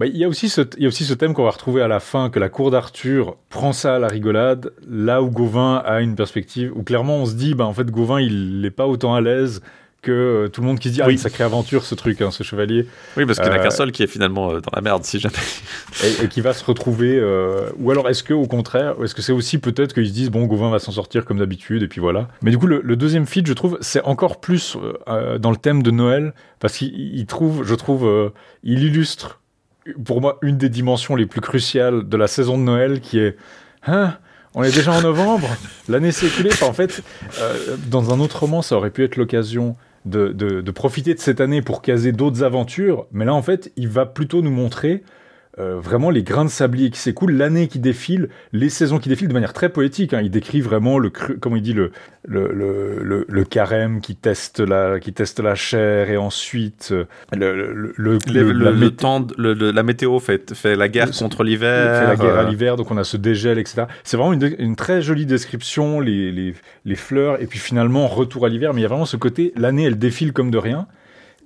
Bah, 0.00 0.06
il, 0.06 0.16
y 0.16 0.24
a 0.24 0.28
aussi 0.28 0.48
ce, 0.48 0.62
il 0.76 0.82
y 0.82 0.86
a 0.86 0.88
aussi 0.88 1.04
ce 1.04 1.14
thème 1.14 1.32
qu'on 1.32 1.44
va 1.44 1.50
retrouver 1.50 1.80
à 1.80 1.86
la 1.86 2.00
fin, 2.00 2.28
que 2.28 2.40
la 2.40 2.48
cour 2.48 2.72
d'Arthur 2.72 3.36
prend 3.48 3.72
ça 3.72 3.94
à 3.94 3.98
la 4.00 4.08
rigolade, 4.08 4.72
là 4.90 5.22
où 5.22 5.30
Gauvin 5.30 5.76
a 5.76 6.00
une 6.00 6.16
perspective, 6.16 6.72
où 6.74 6.82
clairement 6.82 7.18
on 7.18 7.26
se 7.26 7.34
dit, 7.34 7.54
bah, 7.54 7.66
en 7.66 7.72
fait, 7.72 7.88
Gauvin, 7.88 8.20
il 8.20 8.60
n'est 8.62 8.72
pas 8.72 8.88
autant 8.88 9.14
à 9.14 9.20
l'aise 9.20 9.62
que 10.04 10.12
euh, 10.12 10.48
tout 10.48 10.60
le 10.60 10.66
monde 10.66 10.78
qui 10.78 10.88
se 10.88 10.94
dit, 10.94 11.02
ah, 11.02 11.10
une 11.10 11.18
sacrée 11.18 11.42
aventure 11.44 11.84
ce 11.84 11.94
truc, 11.94 12.20
hein, 12.20 12.30
ce 12.30 12.44
chevalier. 12.44 12.86
Oui, 13.16 13.26
parce 13.26 13.38
qu'il 13.40 13.48
n'y 13.48 13.54
a 13.54 13.58
qu'un 13.58 13.66
euh, 13.66 13.70
seul 13.70 13.90
qui 13.90 14.02
est 14.02 14.06
finalement 14.06 14.52
euh, 14.52 14.60
dans 14.60 14.70
la 14.74 14.80
merde, 14.80 15.04
si 15.04 15.18
jamais. 15.18 15.34
et, 16.22 16.28
qui 16.28 16.40
va 16.40 16.52
se 16.52 16.64
retrouver. 16.64 17.20
ou 17.78 17.90
alors 17.90 18.08
est-ce 18.08 18.22
que, 18.22 18.34
au 18.34 18.46
contraire, 18.46 18.94
est-ce 19.02 19.14
que 19.14 19.22
c'est 19.22 19.32
aussi 19.32 19.58
peut-être 19.58 19.94
qu'ils 19.94 20.08
se 20.08 20.12
disent, 20.12 20.30
bon, 20.30 20.44
Gauvin 20.44 20.70
va 20.70 20.78
s'en 20.78 20.92
sortir 20.92 21.24
comme 21.24 21.38
d'habitude, 21.38 21.82
et 21.82 21.88
puis 21.88 22.00
voilà. 22.00 22.28
Mais 22.42 22.50
du 22.50 22.58
coup, 22.58 22.66
le, 22.66 22.80
le 22.84 22.96
deuxième 22.96 23.26
feat, 23.26 23.46
je 23.46 23.52
trouve, 23.54 23.78
c'est 23.80 24.02
encore 24.02 24.40
plus 24.40 24.76
dans 25.38 25.50
le 25.50 25.56
thème 25.56 25.82
de 25.82 25.90
Noël, 25.90 26.34
parce 26.60 26.76
qu'il 26.76 27.26
trouve, 27.26 27.64
je 27.64 27.74
trouve, 27.74 28.32
il 28.62 28.82
illustre 28.82 29.40
pour 30.04 30.20
moi 30.20 30.38
une 30.42 30.56
des 30.56 30.68
dimensions 30.68 31.16
les 31.16 31.26
plus 31.26 31.40
cruciales 31.40 32.08
de 32.08 32.16
la 32.16 32.26
saison 32.26 32.56
de 32.56 32.62
Noël 32.62 33.00
qui 33.00 33.18
est 33.18 33.36
hein, 33.86 34.16
on 34.54 34.62
est 34.62 34.74
déjà 34.74 34.92
en 34.92 35.02
novembre, 35.02 35.48
l'année 35.88 36.12
s'est 36.12 36.26
écoulée. 36.26 36.50
en 36.62 36.72
fait, 36.72 37.02
euh, 37.40 37.76
dans 37.88 38.14
un 38.14 38.20
autre 38.20 38.40
roman, 38.40 38.62
ça 38.62 38.76
aurait 38.76 38.90
pu 38.90 39.02
être 39.02 39.16
l'occasion 39.16 39.76
de, 40.04 40.70
profiter 40.70 41.14
de 41.14 41.18
cette 41.18 41.40
année 41.40 41.62
pour 41.62 41.82
caser 41.82 42.12
d'autres 42.12 42.42
aventures, 42.42 43.06
mais 43.12 43.24
là, 43.24 43.34
en 43.34 43.42
fait, 43.42 43.72
il 43.76 43.88
va 43.88 44.06
plutôt 44.06 44.42
nous 44.42 44.50
montrer 44.50 45.02
euh, 45.60 45.78
vraiment 45.78 46.10
les 46.10 46.24
grains 46.24 46.44
de 46.44 46.50
sablier 46.50 46.90
qui 46.90 46.98
s'écoulent, 46.98 47.34
l'année 47.34 47.68
qui 47.68 47.78
défile, 47.78 48.28
les 48.52 48.68
saisons 48.68 48.98
qui 48.98 49.08
défilent 49.08 49.28
de 49.28 49.32
manière 49.32 49.52
très 49.52 49.68
poétique. 49.68 50.12
Hein. 50.12 50.20
Il 50.20 50.30
décrit 50.30 50.60
vraiment 50.60 50.98
le, 50.98 51.10
comment 51.10 51.54
il 51.54 51.62
dit, 51.62 51.72
le, 51.72 51.92
le, 52.26 52.48
le, 52.52 53.24
le, 53.28 53.44
carême 53.44 54.00
qui 54.00 54.16
teste, 54.16 54.58
la, 54.58 54.98
qui 54.98 55.12
teste 55.12 55.38
la 55.38 55.54
chair 55.54 56.10
et 56.10 56.16
ensuite 56.16 56.88
euh, 56.90 57.04
le, 57.32 57.54
le, 57.96 58.18
le, 58.26 58.90
temps, 58.90 59.24
la 59.38 59.82
météo 59.84 60.18
fait, 60.18 60.54
fait 60.54 60.74
la 60.74 60.88
guerre 60.88 61.12
contre 61.12 61.44
l'hiver. 61.44 62.00
Fait 62.00 62.06
la 62.06 62.16
guerre 62.16 62.38
à 62.38 62.42
euh. 62.42 62.48
l'hiver, 62.50 62.74
donc 62.74 62.90
on 62.90 62.96
a 62.96 63.04
ce 63.04 63.16
dégel, 63.16 63.58
etc. 63.58 63.84
C'est 64.02 64.16
vraiment 64.16 64.32
une, 64.32 64.56
une, 64.58 64.74
très 64.74 65.02
jolie 65.02 65.26
description, 65.26 66.00
les, 66.00 66.32
les, 66.32 66.54
les 66.84 66.96
fleurs, 66.96 67.40
et 67.40 67.46
puis 67.46 67.60
finalement 67.60 68.08
retour 68.08 68.44
à 68.46 68.48
l'hiver, 68.48 68.74
mais 68.74 68.80
il 68.80 68.82
y 68.82 68.86
a 68.86 68.88
vraiment 68.88 69.06
ce 69.06 69.16
côté, 69.16 69.52
l'année 69.54 69.84
elle 69.84 69.98
défile 69.98 70.32
comme 70.32 70.50
de 70.50 70.58
rien. 70.58 70.88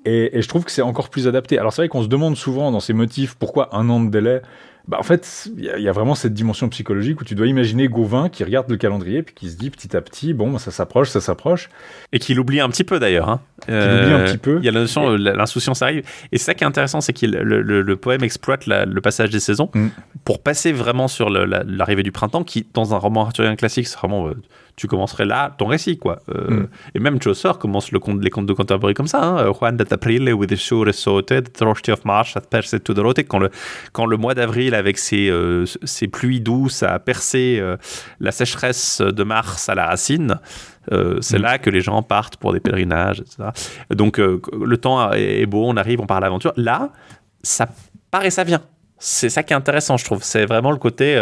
Et, 0.09 0.40
je 0.40 0.48
trouve 0.48 0.64
que 0.64 0.70
c'est 0.70 0.82
encore 0.82 1.10
plus 1.10 1.28
adapté. 1.28 1.59
Alors 1.59 1.72
c'est 1.72 1.82
vrai 1.82 1.89
qu'on 1.89 2.02
se 2.02 2.09
demande 2.09 2.36
souvent 2.36 2.72
dans 2.72 2.80
ces 2.80 2.94
motifs 2.94 3.35
pourquoi 3.35 3.76
un 3.76 3.89
an 3.90 4.01
de 4.01 4.10
délai. 4.10 4.43
Bah, 4.89 4.97
en 4.98 5.02
fait, 5.02 5.51
il 5.59 5.65
y, 5.65 5.89
a 5.89 5.93
vraiment 5.93 6.15
cette 6.15 6.32
dimension 6.32 6.66
psychologique 6.70 7.20
où 7.20 7.24
tu 7.24 7.35
dois 7.35 7.47
imaginer 7.47 7.89
Gauvin 7.89 8.31
qui 8.31 8.43
regarde 8.43 8.70
le 8.70 8.78
calendrier 8.78 9.23
puis 9.23 9.35
qui 9.35 9.51
se 9.51 9.56
dit 9.56 9.69
petit 9.69 9.94
à 9.94 10.01
petit, 10.01 10.32
bon, 10.32 10.56
ça 10.56 10.70
s'approche, 10.70 11.10
ça 11.10 11.20
s'approche. 11.20 11.69
Et 12.12 12.19
qui 12.19 12.32
l'oublie 12.32 12.59
un 12.59 12.70
petit 12.70 12.85
peu 12.85 12.98
d'ailleurs. 12.98 13.28
Hein. 13.28 13.40
Qui 13.66 13.73
l'oublie 13.73 14.15
un 14.15 14.24
petit 14.24 14.39
peu. 14.39 14.56
Il 14.60 14.65
y 14.65 14.69
a 14.69 14.73
la 14.73 14.81
notion, 14.81 15.10
l'insouciance 15.10 15.82
arrive. 15.82 16.05
Et 16.32 16.39
ça 16.39 16.55
qui 16.55 16.65
est 16.65 16.66
intéressant, 16.66 17.02
c'est 17.02 17.12
que 17.12 17.27
le, 17.27 17.60
le, 17.60 17.97
poème 17.97 18.24
exploite 18.24 18.66
le 18.66 19.01
passage 19.02 19.28
des 19.28 19.40
saisons 19.40 19.69
mm. 19.74 19.89
pour 20.24 20.43
passer 20.43 20.73
vraiment 20.73 21.06
sur 21.06 21.28
l'arrivée 21.28 22.02
du 22.02 22.12
printemps 22.12 22.43
qui, 22.43 22.66
dans 22.73 22.94
un 22.94 22.98
roman 22.98 23.27
arthurien 23.27 23.56
classique, 23.56 23.89
c'est 23.89 23.98
vraiment. 23.98 24.28
Euh, 24.28 24.35
tu 24.78 24.86
commencerais 24.86 25.24
là 25.24 25.55
ton 25.59 25.66
récit, 25.66 25.98
quoi. 25.98 26.20
Euh, 26.28 26.51
mm. 26.51 26.69
Et 26.94 27.01
même 27.01 27.20
Chaucer 27.20 27.51
commence 27.60 27.90
le 27.90 27.98
conte, 27.98 28.23
les 28.23 28.31
contes 28.31 28.47
de 28.47 28.52
Canterbury 28.52 28.94
comme 28.94 29.09
ça. 29.09 29.23
Hein. 29.23 29.52
Juan 29.52 29.77
d'April 29.77 30.32
with 30.32 30.51
the 30.51 30.56
shore 30.56 30.86
the 30.86 31.90
of 31.90 32.05
March 32.05 32.36
at 32.36 32.43
to 32.78 32.94
the. 32.94 33.24
Quand 33.27 33.40
le, 33.40 33.51
quand 33.93 34.06
le 34.06 34.16
mois 34.16 34.35
d'avril, 34.35 34.74
avec 34.78 34.98
ses, 34.98 35.28
euh, 35.28 35.66
ses, 35.84 36.09
pluies 36.09 36.40
douces, 36.40 36.82
a 36.82 36.98
percé 36.98 37.59
euh, 37.60 37.76
la 38.20 38.32
sécheresse 38.32 39.00
de 39.00 39.24
mars 39.24 39.68
à 39.68 39.74
la 39.74 39.86
racine, 39.86 40.38
c'est 41.20 41.38
mm. 41.38 41.42
là 41.42 41.59
que 41.59 41.68
les 41.68 41.82
gens 41.82 42.02
partent 42.02 42.38
pour 42.38 42.55
des 42.55 42.60
pèlerinages, 42.60 43.20
etc. 43.20 43.50
Donc 43.90 44.16
le 44.16 44.76
temps 44.78 45.12
est 45.12 45.44
beau, 45.44 45.64
on 45.66 45.76
arrive, 45.76 46.00
on 46.00 46.06
part 46.06 46.16
à 46.16 46.20
l'aventure. 46.20 46.55
Là, 46.56 46.92
ça 47.42 47.68
part 48.10 48.24
et 48.24 48.30
ça 48.30 48.42
vient. 48.42 48.62
C'est 48.98 49.28
ça 49.28 49.42
qui 49.42 49.52
est 49.52 49.56
intéressant, 49.56 49.98
je 49.98 50.06
trouve. 50.06 50.22
C'est 50.22 50.46
vraiment 50.46 50.70
le 50.70 50.78
côté 50.78 51.14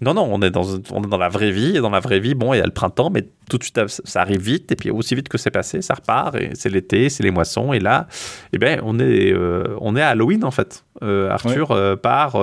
Non, 0.00 0.14
non, 0.14 0.26
on 0.30 0.40
est, 0.40 0.50
dans, 0.50 0.64
on 0.92 1.02
est 1.02 1.08
dans 1.08 1.18
la 1.18 1.28
vraie 1.28 1.50
vie. 1.50 1.76
Et 1.76 1.80
dans 1.80 1.90
la 1.90 2.00
vraie 2.00 2.20
vie, 2.20 2.34
bon, 2.34 2.54
il 2.54 2.58
y 2.58 2.60
a 2.60 2.64
le 2.64 2.72
printemps, 2.72 3.10
mais 3.10 3.26
tout 3.50 3.58
de 3.58 3.62
suite, 3.62 3.80
ça 3.86 4.22
arrive 4.22 4.40
vite. 4.40 4.72
Et 4.72 4.76
puis, 4.76 4.90
aussi 4.90 5.14
vite 5.14 5.28
que 5.28 5.36
c'est 5.36 5.50
passé, 5.50 5.82
ça 5.82 5.94
repart. 5.94 6.34
Et 6.36 6.50
c'est 6.54 6.70
l'été, 6.70 7.10
c'est 7.10 7.22
les 7.22 7.30
moissons. 7.30 7.72
Et 7.72 7.80
là, 7.80 8.06
eh 8.52 8.58
ben, 8.58 8.80
on, 8.82 8.98
est, 8.98 9.32
euh, 9.32 9.76
on 9.80 9.96
est 9.96 10.02
à 10.02 10.08
Halloween, 10.08 10.44
en 10.44 10.50
fait. 10.50 10.84
Euh, 11.02 11.30
Arthur 11.30 11.70
euh, 11.72 11.96
part. 11.96 12.38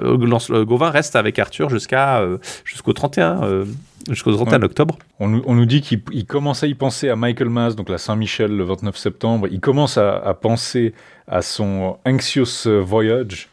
Gauvin 0.00 0.90
reste 0.90 1.16
avec 1.16 1.36
Arthur 1.40 1.68
jusqu'à 1.68 2.24
jusqu'au 2.64 2.92
31, 2.92 3.64
jusqu'au 4.08 4.32
31 4.32 4.62
octobre. 4.62 4.96
On 5.18 5.28
nous, 5.28 5.42
on 5.46 5.56
nous 5.56 5.66
dit 5.66 5.80
qu'il 5.80 6.26
commence 6.26 6.62
à 6.62 6.68
y 6.68 6.74
penser 6.74 7.08
à 7.08 7.16
Michael 7.16 7.48
Mas, 7.48 7.74
donc 7.74 7.88
la 7.88 7.98
Saint-Michel 7.98 8.56
le 8.56 8.62
29 8.62 8.96
septembre. 8.96 9.48
Il 9.50 9.58
commence 9.58 9.98
à, 9.98 10.16
à 10.16 10.34
penser 10.34 10.94
à 11.26 11.42
son 11.42 11.96
Anxious 12.06 12.68
Voyage. 12.84 13.48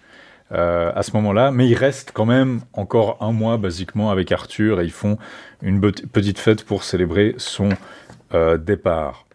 Euh, 0.52 0.92
à 0.94 1.02
ce 1.02 1.12
moment-là, 1.14 1.50
mais 1.50 1.68
il 1.68 1.74
reste 1.74 2.12
quand 2.14 2.28
même 2.28 2.62
encore 2.74 3.18
un 3.20 3.32
mois 3.32 3.58
basiquement 3.58 4.12
avec 4.12 4.32
Arthur 4.32 4.80
et 4.80 4.84
ils 4.84 4.92
font 4.92 5.18
une 5.64 5.82
petite 5.82 6.38
fête 6.38 6.64
pour 6.64 6.84
célébrer 6.84 7.34
son 7.38 7.70
euh, 8.36 8.56
départ. 8.56 9.26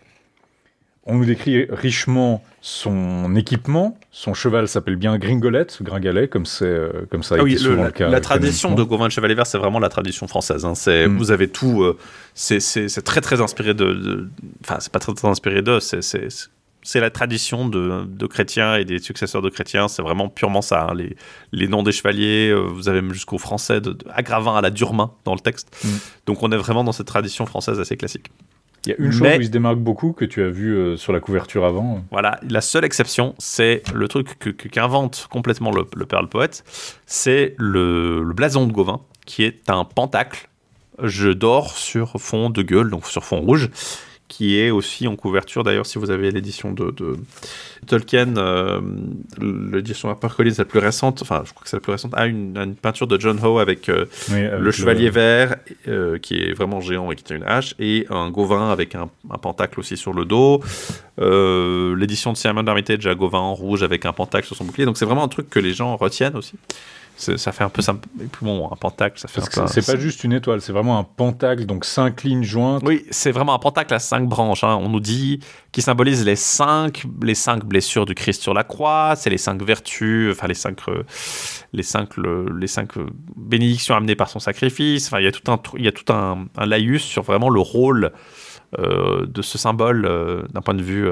On 1.06 1.16
nous 1.16 1.24
décrit 1.24 1.66
richement 1.68 2.44
son 2.60 3.34
équipement. 3.34 3.98
Son 4.12 4.34
cheval 4.34 4.68
s'appelle 4.68 4.94
bien 4.94 5.18
Gringolette, 5.18 5.82
Gringalet, 5.82 6.28
comme 6.28 6.46
c'est 6.46 6.64
euh, 6.64 7.06
comme 7.10 7.24
ça. 7.24 7.34
Ah 7.40 7.42
oui, 7.42 7.58
le, 7.60 7.74
la, 7.74 8.08
la 8.08 8.20
tradition 8.20 8.76
de 8.76 8.82
Gauvin 8.84 9.08
de 9.08 9.12
Chevalier 9.12 9.34
Vert, 9.34 9.48
c'est 9.48 9.58
vraiment 9.58 9.80
la 9.80 9.88
tradition 9.88 10.28
française. 10.28 10.64
Hein. 10.64 10.76
C'est, 10.76 11.08
mm. 11.08 11.16
Vous 11.16 11.32
avez 11.32 11.48
tout. 11.48 11.92
c'est, 12.34 13.04
très 13.04 13.20
très 13.20 13.40
inspiré 13.40 13.74
de. 13.74 14.28
Enfin, 14.62 14.76
c'est 14.78 14.92
pas 14.92 15.00
très, 15.00 15.12
très 15.14 15.26
inspiré 15.26 15.62
d'eux. 15.62 15.80
C'est, 15.80 16.28
c'est 16.82 17.00
la 17.00 17.10
tradition 17.10 17.68
de, 17.68 18.26
chrétiens 18.26 18.76
et 18.76 18.84
des 18.84 18.98
successeurs 18.98 19.42
de 19.42 19.50
chrétiens. 19.50 19.88
C'est 19.88 20.02
vraiment 20.02 20.28
purement 20.28 20.62
ça. 20.62 20.88
Hein. 20.90 20.94
Les, 21.52 21.68
noms 21.68 21.82
des 21.82 21.92
chevaliers, 21.92 22.50
euh, 22.50 22.60
vous 22.60 22.88
avez 22.88 23.02
même 23.02 23.12
jusqu'au 23.12 23.38
français, 23.38 23.80
de, 23.80 23.96
Agravin 24.12 24.56
à 24.56 24.60
la 24.60 24.70
Durmain 24.70 25.12
dans 25.24 25.34
le 25.34 25.40
texte. 25.40 25.76
Mm. 25.84 25.88
Donc 26.26 26.42
on 26.42 26.50
est 26.52 26.56
vraiment 26.56 26.84
dans 26.84 26.92
cette 26.92 27.06
tradition 27.06 27.46
française 27.46 27.80
assez 27.80 27.96
classique. 27.96 28.30
Il 28.86 28.90
y 28.90 28.92
a 28.94 28.96
une 28.98 29.12
chose 29.12 29.20
où 29.20 29.40
il 29.40 29.44
se 29.44 29.50
démarque 29.50 29.78
beaucoup 29.78 30.12
que 30.12 30.24
tu 30.24 30.42
as 30.42 30.48
vu 30.48 30.74
euh, 30.74 30.96
sur 30.96 31.12
la 31.12 31.20
couverture 31.20 31.66
avant. 31.66 32.02
Voilà, 32.10 32.40
la 32.48 32.62
seule 32.62 32.84
exception, 32.84 33.34
c'est 33.38 33.82
le 33.92 34.08
truc 34.08 34.38
qu'invente 34.70 35.28
complètement 35.30 35.70
le, 35.70 35.84
père 35.84 36.22
le 36.22 36.28
poète, 36.28 36.64
c'est 37.04 37.54
le, 37.58 38.22
le 38.22 38.32
blason 38.32 38.66
de 38.66 38.72
Gauvin, 38.72 39.02
qui 39.26 39.44
est 39.44 39.68
un 39.68 39.84
pentacle, 39.84 40.48
je 41.02 41.28
dors 41.28 41.76
sur 41.76 42.18
fond 42.18 42.48
de 42.48 42.62
gueule, 42.62 42.88
donc 42.88 43.06
sur 43.06 43.22
fond 43.22 43.40
rouge 43.40 43.68
qui 44.30 44.60
est 44.60 44.70
aussi 44.70 45.08
en 45.08 45.16
couverture. 45.16 45.64
D'ailleurs, 45.64 45.86
si 45.86 45.98
vous 45.98 46.10
avez 46.10 46.30
l'édition 46.30 46.72
de, 46.72 46.94
Tolkien, 47.86 48.36
euh, 48.36 48.80
l'édition 49.40 50.08
HarperCollins 50.08 50.54
la 50.56 50.64
plus 50.64 50.78
récente, 50.78 51.20
enfin, 51.20 51.42
je 51.44 51.50
crois 51.50 51.64
que 51.64 51.68
c'est 51.68 51.76
la 51.76 51.80
plus 51.80 51.90
récente, 51.90 52.14
a 52.14 52.26
une, 52.26 52.76
peinture 52.80 53.08
de 53.08 53.20
John 53.20 53.38
Howe 53.42 53.58
avec 53.58 53.88
euh, 53.88 54.06
le 54.30 54.70
chevalier 54.70 55.10
vert, 55.10 55.56
euh, 55.88 56.16
qui 56.18 56.36
est 56.36 56.52
vraiment 56.52 56.80
géant 56.80 57.10
et 57.10 57.16
qui 57.16 57.24
tient 57.24 57.36
une 57.36 57.44
hache, 57.44 57.74
et 57.80 58.06
un 58.08 58.30
Gauvin 58.30 58.70
avec 58.70 58.94
un, 58.94 59.10
pentacle 59.42 59.80
aussi 59.80 59.96
sur 59.96 60.12
le 60.12 60.24
dos. 60.24 60.62
l'édition 61.18 62.32
de 62.32 62.36
Simon 62.36 62.64
Armitage 62.66 63.06
a 63.08 63.14
Gauvin 63.16 63.40
en 63.40 63.54
rouge 63.54 63.82
avec 63.82 64.06
un 64.06 64.12
pentacle 64.12 64.46
sur 64.46 64.54
son 64.54 64.64
bouclier. 64.64 64.86
Donc, 64.86 64.96
c'est 64.96 65.06
vraiment 65.06 65.24
un 65.24 65.28
truc 65.28 65.50
que 65.50 65.58
les 65.58 65.74
gens 65.74 65.96
retiennent 65.96 66.36
aussi 66.36 66.54
ça 67.20 67.52
fait 67.52 67.64
un 67.64 67.68
peu 67.68 67.82
bon, 68.40 68.70
un 68.72 68.76
pentacle, 68.76 69.18
ça 69.18 69.28
fait 69.28 69.42
C'est 69.66 69.86
pas 69.86 69.98
juste 69.98 70.24
une 70.24 70.32
étoile, 70.32 70.60
c'est 70.60 70.72
vraiment 70.72 70.98
un 70.98 71.04
pentacle, 71.04 71.66
donc 71.66 71.84
cinq 71.84 72.22
lignes 72.22 72.42
jointes. 72.42 72.82
Oui, 72.84 73.04
c'est 73.10 73.30
vraiment 73.30 73.54
un 73.54 73.58
pentacle 73.58 73.92
à 73.92 73.98
cinq 73.98 74.28
branches. 74.28 74.64
Hein. 74.64 74.78
On 74.80 74.88
nous 74.88 75.00
dit 75.00 75.40
qui 75.72 75.82
symbolise 75.82 76.24
les 76.24 76.36
cinq, 76.36 77.04
les 77.22 77.34
cinq 77.34 77.64
blessures 77.64 78.06
du 78.06 78.14
Christ 78.14 78.42
sur 78.42 78.54
la 78.54 78.64
croix, 78.64 79.14
c'est 79.16 79.30
les 79.30 79.38
cinq 79.38 79.62
vertus, 79.62 80.32
enfin 80.32 80.46
les 80.46 80.54
cinq, 80.54 80.78
euh, 80.88 81.04
les 81.72 81.82
cinq, 81.82 82.16
les 82.16 82.66
cinq 82.66 82.96
euh, 82.96 83.06
bénédictions 83.36 83.94
amenées 83.94 84.16
par 84.16 84.28
son 84.28 84.38
sacrifice. 84.38 85.06
Enfin, 85.06 85.20
il 85.20 85.24
y 85.24 85.28
a 85.28 85.32
tout 85.32 85.50
un, 85.50 85.60
il 85.76 85.84
y 85.84 85.88
a 85.88 85.92
tout 85.92 86.12
un, 86.12 86.46
laïus 86.64 87.02
sur 87.02 87.22
vraiment 87.22 87.50
le 87.50 87.60
rôle 87.60 88.12
euh, 88.78 89.26
de 89.26 89.42
ce 89.42 89.58
symbole 89.58 90.02
d'un 90.52 90.60
point 90.62 90.74
de 90.74 90.82
vue 90.82 91.08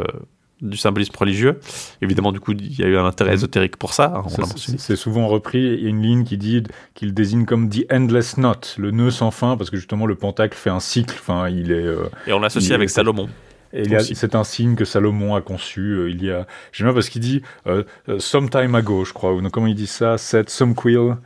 du 0.60 0.76
symbolisme 0.76 1.14
religieux. 1.16 1.60
Évidemment, 2.02 2.32
du 2.32 2.40
coup, 2.40 2.52
il 2.52 2.78
y 2.78 2.82
a 2.82 2.86
eu 2.86 2.96
un 2.96 3.04
intérêt 3.04 3.30
mhm. 3.30 3.36
ésotérique 3.36 3.76
pour 3.76 3.94
ça. 3.94 4.24
Hein, 4.26 4.44
c'est 4.56 4.96
souvent 4.96 5.28
repris. 5.28 5.58
Il 5.58 5.82
y 5.82 5.86
a 5.86 5.88
une 5.88 6.02
ligne 6.02 6.24
qui 6.24 6.36
dit 6.36 6.62
qu'il 6.94 7.14
désigne 7.14 7.44
comme 7.44 7.68
the 7.68 7.84
endless 7.92 8.34
knot, 8.34 8.76
le 8.76 8.90
nœud 8.90 9.10
sans 9.10 9.30
fin, 9.30 9.56
parce 9.56 9.70
que 9.70 9.76
justement 9.76 10.06
le 10.06 10.14
pentacle 10.14 10.56
fait 10.56 10.70
un 10.70 10.80
cycle. 10.80 11.14
Enfin, 11.18 11.48
il 11.48 11.70
est. 11.70 11.74
Euh, 11.74 12.08
et 12.26 12.32
on 12.32 12.40
l'associe 12.40 12.72
avec 12.72 12.90
Salomon. 12.90 13.28
C'est 13.72 14.34
un 14.34 14.44
signe 14.44 14.76
que 14.76 14.84
Salomon 14.84 15.34
a 15.34 15.42
conçu. 15.42 15.80
Euh, 15.80 16.10
il 16.10 16.24
y 16.24 16.30
a, 16.30 16.46
j'aime 16.72 16.88
bien 16.88 16.94
parce 16.94 17.08
qu'il 17.08 17.20
dit 17.20 17.42
euh, 17.66 17.84
some 18.18 18.48
time 18.48 18.74
ago, 18.74 19.04
je 19.04 19.12
crois, 19.12 19.34
ou 19.34 19.42
comment 19.50 19.66
il 19.66 19.74
dit 19.74 19.86
ça, 19.86 20.16
set 20.18 20.48
some 20.50 20.74
quill. 20.74 21.16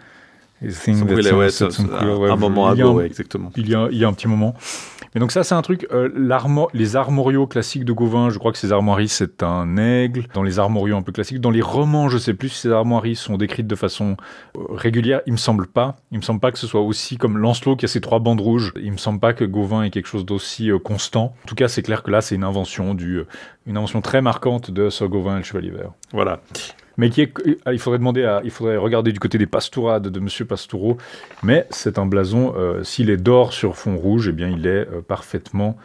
un, 0.62 2.36
moment 2.36 2.68
ago, 2.68 3.00
exactement. 3.00 3.50
Il 3.56 3.68
y, 3.68 3.74
a, 3.74 3.88
il 3.90 3.98
y 3.98 4.04
a 4.04 4.09
un 4.09 4.12
petit 4.12 4.28
moment. 4.28 4.54
Mais 5.14 5.20
donc 5.20 5.32
ça, 5.32 5.44
c'est 5.44 5.55
un 5.55 5.62
truc. 5.62 5.86
Euh, 5.93 6.09
les 6.72 6.97
armoriaux 6.97 7.47
classiques 7.47 7.84
de 7.84 7.93
Gauvin, 7.93 8.30
je 8.30 8.39
crois 8.39 8.52
que 8.52 8.59
ces 8.59 8.72
armoiries, 8.72 9.09
c'est 9.09 9.43
un 9.43 9.76
aigle. 9.76 10.26
Dans 10.34 10.43
les 10.43 10.59
armoriaux 10.59 10.97
un 10.97 11.02
peu 11.02 11.12
classiques, 11.12 11.40
dans 11.40 11.51
les 11.51 11.60
romans, 11.60 12.09
je 12.09 12.18
sais 12.18 12.34
plus 12.34 12.48
si 12.48 12.60
ces 12.60 12.72
armoiries 12.72 13.16
sont 13.16 13.36
décrites 13.36 13.66
de 13.66 13.74
façon 13.74 14.16
euh, 14.56 14.60
régulière. 14.70 15.20
Il 15.26 15.32
me 15.32 15.39
semble 15.39 15.66
pas. 15.66 15.97
Il 16.10 16.18
me 16.18 16.22
semble 16.22 16.40
pas 16.40 16.51
que 16.51 16.59
ce 16.59 16.66
soit 16.66 16.80
aussi 16.80 17.18
comme 17.18 17.39
Lancelot 17.39 17.76
qui 17.76 17.84
a 17.84 17.89
ses 17.89 18.01
trois 18.01 18.20
bandes 18.20 18.40
rouges. 18.40 18.72
Il 18.76 18.93
me 18.93 18.97
semble 18.97 19.20
pas 19.20 19.34
que 19.34 19.44
Gauvin 19.44 19.82
ait 19.82 19.90
quelque 19.90 20.09
chose 20.09 20.24
d'aussi 20.24 20.70
euh, 20.70 20.78
constant. 20.78 21.34
En 21.44 21.47
tout 21.47 21.55
cas, 21.55 21.68
c'est 21.68 21.82
clair 21.82 22.02
que 22.02 22.10
là, 22.10 22.20
c'est 22.20 22.34
une 22.34 22.44
invention 22.44 22.94
du, 22.94 23.22
une 23.66 23.76
invention 23.76 24.01
très 24.01 24.22
marquante 24.22 24.70
de 24.70 24.89
Sir 24.89 25.09
Gauvin 25.09 25.34
et 25.34 25.39
le 25.39 25.44
Chevalier 25.44 25.70
Vert. 25.70 25.93
Voilà 26.12 26.40
mais 26.97 27.09
est, 27.09 27.32
il 27.70 27.78
faudrait 27.78 27.98
demander 27.98 28.24
à, 28.24 28.40
il 28.44 28.51
faudrait 28.51 28.77
regarder 28.77 29.12
du 29.12 29.20
côté 29.20 29.39
des 29.39 29.47
pastourades 29.47 30.09
de 30.09 30.20
Monsieur 30.20 30.44
Pastoureau, 30.44 30.98
mais 31.43 31.66
c'est 31.70 31.98
un 31.98 32.06
blason, 32.06 32.55
euh, 32.56 32.85
s'il 32.85 33.10
est 33.10 33.16
d'or 33.16 33.52
sur 33.52 33.77
fond 33.77 33.97
rouge, 33.97 34.28
eh 34.28 34.32
bien 34.32 34.48
il 34.48 34.66
est 34.66 34.89
euh, 34.89 35.01
parfaitement, 35.06 35.77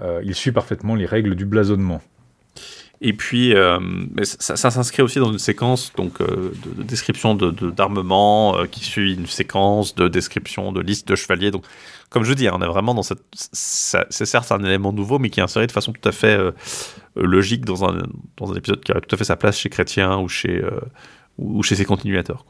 euh, 0.00 0.20
il 0.24 0.34
suit 0.34 0.52
parfaitement 0.52 0.94
les 0.94 1.06
règles 1.06 1.34
du 1.34 1.44
blasonnement. 1.44 2.00
Et 3.04 3.14
puis, 3.14 3.52
ça, 4.22 4.70
s'inscrit 4.70 5.02
aussi 5.02 5.18
dans 5.18 5.32
une 5.32 5.40
séquence 5.40 5.92
donc, 5.96 6.20
de, 6.20 6.84
description 6.84 7.34
d'armement 7.34 8.64
qui 8.70 8.84
suit 8.84 9.14
une 9.14 9.26
séquence 9.26 9.96
de 9.96 10.06
description 10.06 10.70
de 10.70 10.80
liste 10.80 11.08
de 11.08 11.16
chevaliers. 11.16 11.50
Donc, 11.50 11.64
comme 12.12 12.24
je 12.24 12.34
dis, 12.34 12.46
on 12.50 12.60
est 12.60 12.66
vraiment 12.66 12.94
dans 12.94 13.02
cette. 13.02 13.22
C'est 13.32 14.26
certes 14.26 14.52
un 14.52 14.62
élément 14.62 14.92
nouveau, 14.92 15.18
mais 15.18 15.30
qui 15.30 15.40
est 15.40 15.42
inséré 15.42 15.66
de 15.66 15.72
façon 15.72 15.92
tout 15.92 16.06
à 16.06 16.12
fait 16.12 16.36
euh, 16.36 16.52
logique 17.16 17.64
dans 17.64 17.84
un, 17.84 18.02
dans 18.36 18.52
un 18.52 18.54
épisode 18.54 18.82
qui 18.82 18.92
a 18.92 19.00
tout 19.00 19.14
à 19.14 19.18
fait 19.18 19.24
sa 19.24 19.36
place 19.36 19.58
chez 19.58 19.68
Chrétien 19.68 20.18
ou 20.18 20.28
chez, 20.28 20.62
euh, 20.62 20.80
ou 21.38 21.62
chez 21.62 21.74
ses 21.74 21.84
continuateurs. 21.84 22.44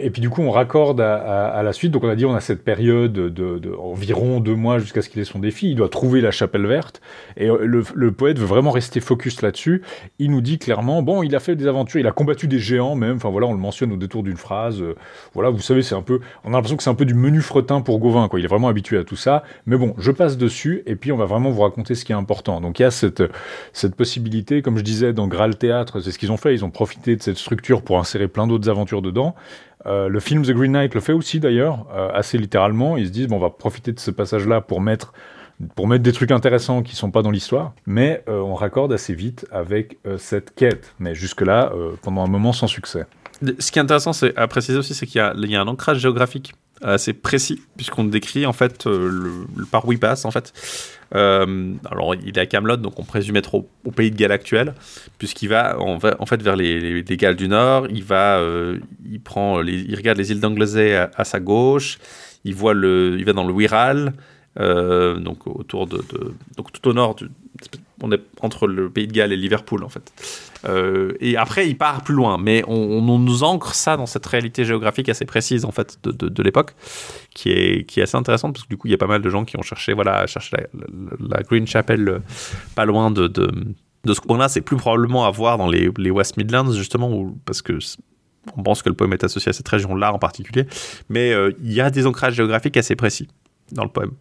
Et 0.00 0.10
puis 0.10 0.20
du 0.20 0.30
coup, 0.30 0.42
on 0.42 0.50
raccorde 0.50 1.00
à, 1.00 1.62
la 1.62 1.72
suite. 1.72 1.92
Donc 1.92 2.04
on 2.04 2.08
a 2.08 2.16
dit, 2.16 2.26
on 2.26 2.34
a 2.34 2.40
cette 2.40 2.62
période 2.62 3.12
de, 3.12 3.74
environ 3.78 4.40
deux 4.40 4.54
mois 4.54 4.78
jusqu'à 4.78 5.02
ce 5.02 5.08
qu'il 5.08 5.20
ait 5.20 5.24
son 5.24 5.38
défi. 5.38 5.70
Il 5.70 5.76
doit 5.76 5.88
trouver 5.88 6.20
la 6.20 6.30
chapelle 6.30 6.66
verte. 6.66 7.00
Et 7.36 7.48
euh, 7.48 7.64
le, 7.64 8.12
poète 8.12 8.38
veut 8.38 8.46
vraiment 8.46 8.70
rester 8.70 9.00
focus 9.00 9.42
là-dessus. 9.42 9.82
Il 10.18 10.30
nous 10.30 10.40
dit 10.40 10.58
clairement, 10.58 11.02
bon, 11.02 11.22
il 11.22 11.34
a 11.34 11.40
fait 11.40 11.56
des 11.56 11.66
aventures, 11.66 12.00
il 12.00 12.06
a 12.06 12.12
combattu 12.12 12.48
des 12.48 12.58
géants 12.58 12.94
même. 12.94 13.16
Enfin 13.16 13.30
voilà, 13.30 13.46
on 13.46 13.52
le 13.52 13.58
mentionne 13.58 13.92
au 13.92 13.96
détour 13.96 14.22
d'une 14.22 14.36
phrase. 14.36 14.82
Euh, 14.82 14.96
voilà, 15.34 15.50
vous 15.50 15.60
savez, 15.60 15.82
c'est 15.82 15.94
un 15.94 16.02
peu, 16.02 16.20
on 16.44 16.48
a 16.48 16.52
l'impression 16.52 16.76
que 16.76 16.82
c'est 16.82 16.90
un 16.90 16.94
peu 16.94 17.06
du 17.06 17.14
menu 17.14 17.40
fretin 17.40 17.80
pour 17.80 17.98
Gauvin. 17.98 18.28
Quoi. 18.28 18.40
Il 18.40 18.44
est 18.44 18.48
vraiment 18.48 18.68
habitué 18.68 18.98
à 18.98 19.04
tout 19.04 19.16
ça. 19.16 19.42
Mais 19.66 19.76
bon, 19.76 19.94
je 19.98 20.10
passe 20.10 20.36
dessus 20.36 20.82
et 20.86 20.96
puis 20.96 21.12
on 21.12 21.16
va 21.16 21.26
vraiment 21.26 21.50
vous 21.50 21.62
raconter 21.62 21.94
ce 21.94 22.04
qui 22.04 22.12
est 22.12 22.16
important. 22.16 22.60
Donc 22.60 22.78
il 22.78 22.82
y 22.82 22.86
a 22.86 22.90
cette, 22.90 23.22
cette 23.72 23.94
possibilité, 23.94 24.62
comme 24.62 24.78
je 24.78 24.84
disais 24.84 25.12
dans 25.12 25.28
Graal 25.28 25.56
Théâtre, 25.56 26.00
c'est 26.00 26.10
ce 26.10 26.18
qu'ils 26.18 26.32
ont 26.32 26.36
fait. 26.36 26.54
Ils 26.54 26.64
ont 26.64 26.70
profité 26.70 27.16
de 27.16 27.22
cette 27.22 27.38
structure 27.38 27.82
pour 27.82 27.98
insérer 27.98 28.28
plein 28.28 28.46
d'autres 28.46 28.68
aventures 28.68 29.02
dedans. 29.02 29.34
Euh, 29.86 30.08
le 30.08 30.20
film 30.20 30.42
The 30.44 30.50
Green 30.50 30.72
Knight 30.72 30.94
le 30.94 31.00
fait 31.00 31.12
aussi 31.12 31.40
d'ailleurs, 31.40 31.86
euh, 31.94 32.10
assez 32.12 32.38
littéralement. 32.38 32.96
Ils 32.96 33.06
se 33.06 33.12
disent, 33.12 33.28
bon, 33.28 33.36
on 33.36 33.40
va 33.40 33.50
profiter 33.50 33.92
de 33.92 34.00
ce 34.00 34.10
passage-là 34.10 34.60
pour 34.60 34.80
mettre, 34.80 35.12
pour 35.74 35.86
mettre 35.86 36.02
des 36.02 36.12
trucs 36.12 36.30
intéressants 36.30 36.82
qui 36.82 36.96
sont 36.96 37.10
pas 37.10 37.22
dans 37.22 37.30
l'histoire, 37.30 37.72
mais 37.86 38.22
euh, 38.28 38.40
on 38.40 38.54
raccorde 38.54 38.92
assez 38.92 39.14
vite 39.14 39.46
avec 39.50 39.98
cette 40.18 40.54
quête. 40.54 40.94
Mais 40.98 41.14
jusque-là, 41.14 41.72
pendant 42.02 42.24
un 42.24 42.28
moment 42.28 42.52
sans 42.52 42.66
succès. 42.66 43.06
Ce 43.58 43.70
qui 43.70 43.78
est 43.78 43.82
intéressant 43.82 44.12
c'est, 44.12 44.36
à 44.36 44.48
préciser 44.48 44.78
aussi, 44.78 44.94
c'est 44.94 45.06
qu'il 45.06 45.20
y 45.20 45.46
y 45.48 45.56
a 45.56 45.60
un 45.60 45.68
ancrage 45.68 45.98
géographique 45.98 46.54
assez 46.82 47.12
précis, 47.12 47.60
puisqu'on 47.76 48.04
décrit 48.04 48.46
en 48.46 48.52
fait 48.52 48.86
le, 48.86 49.46
par 49.70 49.86
où 49.86 49.92
il 49.92 49.98
passe 49.98 50.24
en 50.24 50.30
fait. 50.30 50.52
Euh, 51.14 51.74
alors, 51.90 52.14
il 52.14 52.36
est 52.36 52.40
à 52.40 52.46
Camelot, 52.46 52.76
donc 52.76 52.98
on 52.98 53.04
présume 53.04 53.36
être 53.36 53.54
au, 53.54 53.90
pays 53.90 54.10
de 54.10 54.16
Galles 54.16 54.32
actuel, 54.32 54.74
puisqu'il 55.18 55.48
va, 55.48 55.78
en 55.80 55.98
fait 55.98 56.42
vers 56.42 56.56
les, 56.56 57.02
Galles 57.02 57.36
du 57.36 57.48
Nord. 57.48 57.86
Il 57.90 58.04
va, 58.04 58.38
euh, 58.38 58.78
il 59.10 59.20
prend, 59.20 59.62
il 59.62 59.94
regarde 59.94 60.18
les 60.18 60.30
îles 60.30 60.40
d'Anglesey 60.40 60.94
à, 60.94 61.24
sa 61.24 61.40
gauche. 61.40 61.98
Il 62.44 62.54
voit 62.54 62.74
le, 62.74 63.16
il 63.18 63.24
va 63.24 63.32
dans 63.32 63.46
le 63.46 63.52
Wirral, 63.52 64.12
euh, 64.60 65.18
donc 65.18 65.46
autour 65.46 65.86
de, 65.86 66.02
donc 66.56 66.72
tout 66.72 66.88
au 66.88 66.92
nord 66.92 67.14
du, 67.14 67.28
on 68.02 68.12
est 68.12 68.20
entre 68.40 68.66
le 68.66 68.90
pays 68.90 69.06
de 69.06 69.12
Galles 69.12 69.32
et 69.32 69.36
Liverpool 69.36 69.84
en 69.84 69.88
fait. 69.88 70.12
Euh, 70.64 71.12
et 71.20 71.36
après, 71.36 71.68
il 71.68 71.76
part 71.76 72.02
plus 72.02 72.14
loin, 72.14 72.38
mais 72.38 72.62
on, 72.66 73.18
nous 73.18 73.42
ancre 73.42 73.74
ça 73.74 73.96
dans 73.96 74.06
cette 74.06 74.26
réalité 74.26 74.64
géographique 74.64 75.08
assez 75.08 75.24
précise 75.24 75.64
en 75.64 75.70
fait 75.70 75.98
de, 76.04 76.42
l'époque, 76.42 76.74
qui 77.34 77.50
est, 77.50 77.84
qui 77.86 78.00
est 78.00 78.04
assez 78.04 78.16
intéressante 78.16 78.54
parce 78.54 78.64
que 78.64 78.68
du 78.68 78.76
coup, 78.76 78.88
il 78.88 78.90
y 78.90 78.94
a 78.94 78.98
pas 78.98 79.06
mal 79.06 79.22
de 79.22 79.30
gens 79.30 79.44
qui 79.44 79.56
ont 79.56 79.62
cherché, 79.62 79.92
voilà, 79.92 80.26
chercher 80.26 80.56
la, 81.20 81.42
Green 81.42 81.66
Chapel 81.66 82.08
euh, 82.08 82.18
pas 82.74 82.84
loin 82.84 83.10
de, 83.10 83.26
de, 83.26 83.48
ce 84.06 84.20
coin-là. 84.20 84.48
C'est 84.48 84.60
plus 84.60 84.76
probablement 84.76 85.26
à 85.26 85.30
voir 85.30 85.58
dans 85.58 85.68
les, 85.68 85.88
West 86.10 86.36
Midlands 86.36 86.72
justement, 86.72 87.32
parce 87.44 87.62
que 87.62 87.78
on 88.56 88.62
pense 88.62 88.82
que 88.82 88.88
le 88.88 88.94
poème 88.94 89.12
est 89.12 89.24
associé 89.24 89.50
à 89.50 89.52
cette 89.52 89.68
région-là 89.68 90.12
en 90.12 90.18
particulier, 90.18 90.66
mais 91.08 91.34
il 91.62 91.72
y 91.72 91.80
a 91.80 91.90
des 91.90 92.06
ancrages 92.06 92.34
géographiques 92.34 92.78
assez 92.78 92.96
précis 92.96 93.28
dans 93.72 93.84
le 93.84 93.90
poème. 93.90 94.12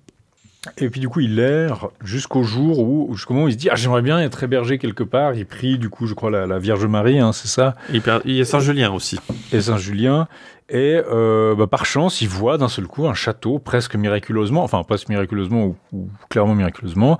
Et 0.77 0.89
puis 0.89 0.99
du 0.99 1.07
coup, 1.07 1.21
il 1.21 1.39
erre 1.39 1.89
jusqu'au 2.03 2.43
jour 2.43 2.79
où, 2.79 3.13
jusqu'au 3.13 3.33
moment 3.33 3.45
où 3.45 3.49
il 3.49 3.53
se 3.53 3.57
dit, 3.57 3.69
ah, 3.69 3.75
j'aimerais 3.75 4.01
bien 4.01 4.19
être 4.19 4.43
hébergé 4.43 4.77
quelque 4.77 5.03
part. 5.03 5.33
Il 5.33 5.45
prie, 5.45 5.77
du 5.77 5.89
coup, 5.89 6.07
je 6.07 6.13
crois, 6.13 6.29
la, 6.29 6.59
Vierge 6.59 6.85
Marie, 6.85 7.19
hein, 7.19 7.31
c'est 7.31 7.47
ça. 7.47 7.75
Il, 7.93 8.01
y 8.25 8.41
a 8.41 8.45
Saint-Julien 8.45 8.91
aussi. 8.91 9.19
Et 9.53 9.61
Saint-Julien. 9.61 10.27
Et 10.69 11.01
euh, 11.09 11.55
bah, 11.55 11.67
par 11.67 11.85
chance, 11.85 12.21
il 12.21 12.27
voit 12.27 12.57
d'un 12.57 12.67
seul 12.67 12.87
coup 12.87 13.07
un 13.07 13.13
château, 13.13 13.59
presque 13.59 13.95
miraculeusement, 13.95 14.63
enfin 14.63 14.83
presque 14.83 15.07
miraculeusement 15.07 15.75
ou, 15.93 16.09
clairement 16.29 16.55
miraculeusement, 16.55 17.17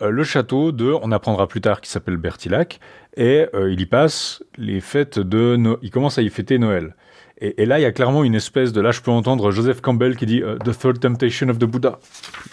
euh, 0.00 0.10
le 0.10 0.22
château 0.22 0.70
de, 0.70 0.92
on 1.02 1.10
apprendra 1.10 1.48
plus 1.48 1.60
tard, 1.60 1.80
qui 1.80 1.90
s'appelle 1.90 2.16
Bertilac, 2.16 2.78
et 3.16 3.46
euh, 3.52 3.72
il 3.72 3.80
y 3.80 3.86
passe 3.86 4.44
les 4.56 4.80
fêtes 4.80 5.18
de, 5.18 5.58
il 5.82 5.90
commence 5.90 6.18
à 6.18 6.22
y 6.22 6.30
fêter 6.30 6.58
Noël. 6.58 6.94
Et, 7.40 7.66
là, 7.66 7.78
il 7.78 7.82
y 7.82 7.84
a 7.84 7.92
clairement 7.92 8.24
une 8.24 8.34
espèce 8.34 8.72
de. 8.72 8.80
Là, 8.80 8.90
je 8.90 9.00
peux 9.00 9.12
entendre 9.12 9.52
Joseph 9.52 9.80
Campbell 9.80 10.16
qui 10.16 10.26
dit 10.26 10.42
The 10.64 10.76
Third 10.76 10.98
Temptation 10.98 11.48
of 11.48 11.58
the 11.58 11.64
Buddha. 11.66 12.00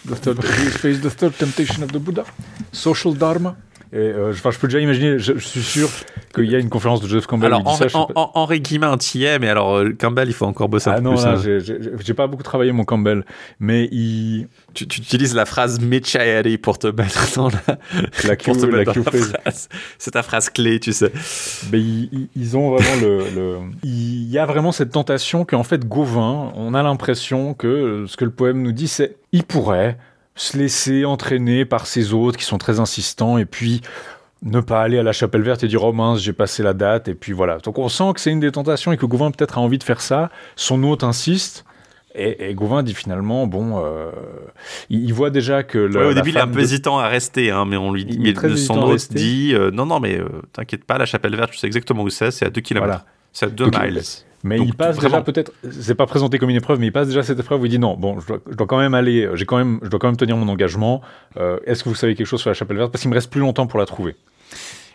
The 0.07 0.13
third, 0.13 0.37
the 1.01 1.09
third 1.09 1.35
temptation 1.37 1.83
of 1.83 1.91
the 1.91 1.97
Buddha. 1.97 2.23
Social 2.71 3.15
Dharma. 3.15 3.55
Et 3.93 3.97
euh, 3.97 4.33
je 4.33 4.41
peux 4.41 4.67
déjà 4.67 4.79
imaginer, 4.79 5.19
je, 5.19 5.37
suis 5.37 5.61
sûr 5.61 5.89
qu'il 6.33 6.45
y 6.45 6.55
a 6.55 6.59
une 6.59 6.69
conférence 6.69 7.01
de 7.01 7.07
Joseph 7.07 7.27
Campbell. 7.27 7.53
Alors, 7.53 8.31
Henri 8.33 8.59
Guillemin, 8.59 8.97
tu 8.97 9.19
y 9.19 9.25
es, 9.25 9.39
mais 9.39 9.49
alors 9.49 9.77
euh, 9.77 9.95
Campbell, 9.97 10.27
il 10.27 10.33
faut 10.33 10.45
encore 10.45 10.69
bosser 10.69 10.89
ah 10.89 10.93
un 10.93 10.97
peu 10.97 11.03
non, 11.03 11.15
plus. 11.15 11.25
Hein. 11.25 11.97
j'ai 11.99 12.13
pas 12.13 12.27
beaucoup 12.27 12.43
travaillé 12.43 12.71
mon 12.71 12.83
Campbell, 12.83 13.25
mais 13.59 13.87
il. 13.91 14.47
Tu, 14.73 14.83
utilises 14.83 15.35
la 15.35 15.45
phrase 15.45 15.79
Mitchaeri 15.79 16.57
pour 16.57 16.77
te 16.79 16.87
mettre 16.87 17.35
dans 17.35 17.49
la, 17.49 17.59
la, 18.25 18.35
la, 18.83 18.93
phrase. 18.93 19.69
C'est 19.97 20.11
ta 20.11 20.23
phrase 20.23 20.49
clé, 20.49 20.79
tu 20.79 20.91
sais. 20.91 21.11
Mais 21.71 21.79
ils, 21.79 22.57
ont 22.57 22.71
vraiment 22.71 23.01
le, 23.01 23.17
le, 23.35 23.57
Il 23.83 24.29
y 24.29 24.37
a 24.37 24.45
vraiment 24.45 24.71
cette 24.71 24.91
tentation 24.91 25.45
qu'en 25.45 25.63
fait, 25.63 25.87
Gauvin, 25.87 26.51
on 26.55 26.73
a 26.73 26.83
l'impression 26.83 27.53
que 27.53 28.05
ce 28.07 28.17
que 28.17 28.25
le 28.25 28.31
poème 28.31 28.61
nous 28.61 28.71
dit, 28.71 28.87
c'est 28.87 29.15
il 29.31 29.43
pourrait 29.43 29.97
se 30.35 30.57
laisser 30.57 31.05
entraîner 31.05 31.65
par 31.65 31.87
ces 31.87 32.13
autres 32.13 32.37
qui 32.37 32.45
sont 32.45 32.57
très 32.57 32.79
insistants 32.79 33.37
et 33.37 33.45
puis 33.45 33.81
ne 34.43 34.59
pas 34.59 34.81
aller 34.81 34.99
à 34.99 35.03
la 35.03 35.13
chapelle 35.13 35.41
verte 35.41 35.63
et 35.63 35.67
dire 35.67 35.83
oh 35.83 35.93
mince 35.93 36.19
j'ai 36.19 36.33
passé 36.33 36.61
la 36.61 36.73
date 36.73 37.07
et 37.07 37.15
puis 37.15 37.31
voilà 37.31 37.57
donc 37.59 37.79
on 37.79 37.89
sent 37.89 38.11
que 38.13 38.19
c'est 38.19 38.31
une 38.31 38.41
des 38.41 38.51
tentations 38.51 38.91
et 38.91 38.97
que 38.97 39.05
Gauvin 39.05 39.31
peut-être 39.31 39.57
a 39.57 39.61
envie 39.61 39.77
de 39.77 39.83
faire 39.83 40.01
ça 40.01 40.29
son 40.55 40.83
hôte 40.83 41.03
insiste 41.03 41.65
et, 42.17 42.53
Gauvin 42.53 42.81
dit 42.81 42.93
finalement, 42.93 43.45
bon, 43.45 43.83
euh, 43.83 44.09
il, 44.89 45.13
voit 45.13 45.29
déjà 45.29 45.63
que. 45.63 45.77
Le, 45.77 46.07
au 46.07 46.13
début, 46.13 46.29
il 46.29 46.37
est 46.37 46.41
un 46.41 46.47
peu 46.47 46.61
hésitant 46.61 46.97
à 46.97 47.09
rester, 47.09 47.51
hein, 47.51 47.65
mais 47.65 47.75
on 47.75 47.91
lui 47.91 48.05
dit, 48.05 48.17
mais 48.19 48.55
son 48.55 48.81
hôte 48.83 49.11
dit, 49.11 49.51
euh, 49.53 49.69
non, 49.69 49.85
non, 49.85 49.99
mais 49.99 50.17
euh, 50.17 50.29
t'inquiète 50.53 50.85
pas, 50.85 50.97
la 50.97 51.05
chapelle 51.05 51.35
verte, 51.35 51.51
tu 51.51 51.57
sais 51.57 51.67
exactement 51.67 52.03
où 52.03 52.09
c'est, 52.09 52.31
c'est 52.31 52.45
à 52.45 52.49
2 52.49 52.61
km. 52.61 53.03
C'est 53.33 53.47
à 53.47 53.49
2 53.49 53.65
miles. 53.65 54.01
Mais 54.45 54.59
il 54.59 54.75
passe 54.75 54.99
déjà 54.99 55.21
peut-être, 55.21 55.51
c'est 55.71 55.95
pas 55.95 56.05
présenté 56.05 56.37
comme 56.37 56.51
une 56.51 56.55
épreuve, 56.55 56.79
mais 56.79 56.85
il 56.85 56.91
passe 56.91 57.07
déjà 57.07 57.23
cette 57.23 57.39
épreuve 57.39 57.61
où 57.61 57.65
il 57.65 57.69
dit 57.69 57.79
non, 57.79 57.97
bon, 57.97 58.19
je 58.19 58.27
dois, 58.55 58.67
quand 58.67 58.77
même 58.77 58.93
aller, 58.93 59.27
j'ai 59.33 59.45
quand 59.45 59.57
même, 59.57 59.79
je 59.81 59.89
dois 59.89 59.99
quand 59.99 60.07
même 60.07 60.17
tenir 60.17 60.37
mon 60.37 60.47
engagement. 60.47 61.01
Euh, 61.37 61.57
est-ce 61.65 61.83
que 61.83 61.89
vous 61.89 61.95
savez 61.95 62.13
quelque 62.13 62.27
chose 62.27 62.41
sur 62.41 62.51
la 62.51 62.53
chapelle 62.53 62.77
verte? 62.77 62.91
Parce 62.91 63.01
qu'il 63.01 63.09
me 63.09 63.15
reste 63.15 63.31
plus 63.31 63.41
longtemps 63.41 63.65
pour 63.65 63.79
la 63.79 63.87
trouver. 63.87 64.15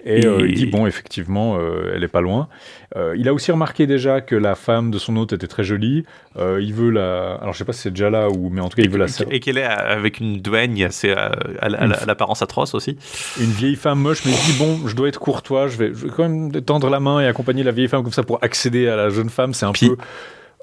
Et, 0.04 0.26
euh, 0.26 0.46
il 0.48 0.54
dit 0.54 0.66
bon, 0.66 0.86
effectivement, 0.86 1.56
euh, 1.58 1.92
elle 1.94 2.04
est 2.04 2.08
pas 2.08 2.20
loin. 2.20 2.48
Euh, 2.96 3.14
il 3.16 3.28
a 3.28 3.34
aussi 3.34 3.52
remarqué 3.52 3.86
déjà 3.86 4.20
que 4.20 4.34
la 4.34 4.54
femme 4.54 4.90
de 4.90 4.98
son 4.98 5.16
hôte 5.16 5.32
était 5.32 5.46
très 5.46 5.64
jolie. 5.64 6.04
il 6.36 6.72
veut 6.74 6.90
la. 6.90 7.34
Alors 7.34 7.52
je 7.52 7.58
sais 7.58 7.64
pas 7.64 7.72
si 7.72 7.82
c'est 7.82 7.90
déjà 7.90 8.10
là 8.10 8.28
ou, 8.30 8.50
mais 8.50 8.60
en 8.60 8.68
tout 8.68 8.76
cas 8.76 8.82
il 8.82 8.90
veut 8.90 8.98
la. 8.98 9.06
Et 9.30 9.40
qu'elle 9.40 9.58
est 9.58 9.64
avec 9.64 10.20
une 10.20 10.40
douaigne 10.40 10.84
assez 10.84 11.12
à, 11.12 11.68
l'apparence 12.06 12.42
atroce 12.42 12.74
aussi. 12.74 12.96
Une 13.38 13.50
vieille 13.50 13.76
femme 13.76 14.00
moche, 14.00 14.24
mais 14.24 14.32
il 14.32 14.52
dit 14.52 14.58
bon, 14.58 14.86
je 14.86 14.94
dois 14.94 15.08
être 15.08 15.20
courtois, 15.20 15.68
je 15.68 15.76
vais, 15.76 15.88
je 15.88 16.06
vais 16.06 16.10
quand 16.10 16.28
même 16.28 16.52
tendre 16.62 16.88
la 16.90 17.00
main 17.00 17.20
et 17.20 17.26
accompagner 17.26 17.62
la 17.62 17.72
vieille 17.72 17.88
femme 17.88 18.02
comme 18.02 18.12
ça 18.12 18.22
pour 18.22 18.42
accéder 18.42 18.88
à 18.88 18.96
la 18.96 19.10
jeune 19.10 19.30
femme. 19.30 19.54
C'est 19.54 19.66
un 19.66 19.72
peu 19.72 19.96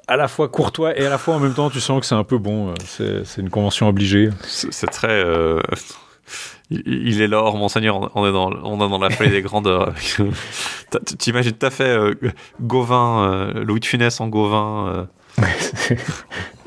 à 0.08 0.16
la 0.16 0.26
fois 0.26 0.48
courtois 0.48 0.98
et 0.98 1.04
à 1.06 1.10
la 1.10 1.18
fois 1.18 1.34
en 1.34 1.38
même 1.38 1.54
temps 1.54 1.68
tu 1.68 1.80
sens 1.80 2.00
que 2.00 2.06
c'est 2.06 2.14
un 2.14 2.24
peu 2.24 2.38
bon. 2.38 2.74
C'est 2.84 3.40
une 3.40 3.50
convention 3.50 3.88
obligée. 3.88 4.30
C'est 4.42 4.90
très 4.90 5.24
il, 6.70 7.20
est 7.22 7.28
l'or, 7.28 7.56
monseigneur. 7.56 8.10
On 8.14 8.26
est 8.26 8.32
dans, 8.32 8.50
on 8.62 8.76
est 8.76 8.90
dans 8.90 8.98
la 8.98 9.10
folie 9.10 9.30
des 9.30 9.42
grandeurs. 9.42 9.94
tu 11.18 11.30
imagines 11.30 11.52
tout 11.52 11.66
à 11.66 11.70
fait 11.70 11.88
euh, 11.88 12.14
Gauvin, 12.60 13.30
euh, 13.32 13.64
Louis 13.64 13.80
de 13.80 13.86
Funès 13.86 14.20
en 14.20 14.28
Gauvin. 14.28 15.08
Euh. 15.38 15.44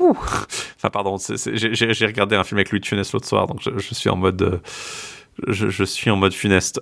enfin, 0.00 0.90
pardon, 0.90 1.16
j'ai 1.18 2.06
regardé 2.06 2.36
un 2.36 2.44
film 2.44 2.58
avec 2.58 2.70
Louis 2.70 2.80
de 2.80 2.86
Funès 2.86 3.12
l'autre 3.12 3.28
soir, 3.28 3.46
donc 3.46 3.60
je, 3.60 3.94
suis 3.94 4.08
en 4.08 4.16
mode. 4.16 4.60
Je, 5.46 5.68
je, 5.68 5.84
suis 5.84 6.10
en 6.10 6.16
mode 6.16 6.32
funeste. 6.32 6.80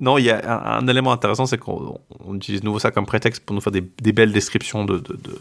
Non, 0.00 0.18
il 0.18 0.24
y 0.24 0.30
a 0.30 0.76
un, 0.76 0.88
élément 0.88 1.12
intéressant, 1.12 1.46
c'est 1.46 1.56
qu'on 1.56 2.00
utilise 2.34 2.64
nouveau 2.64 2.80
ça 2.80 2.90
comme 2.90 3.06
prétexte 3.06 3.44
pour 3.44 3.54
nous 3.54 3.60
faire 3.60 3.72
des, 3.72 4.12
belles 4.12 4.32
descriptions 4.32 4.84
de, 4.84 4.98
de, 4.98 5.12
de, 5.12 5.40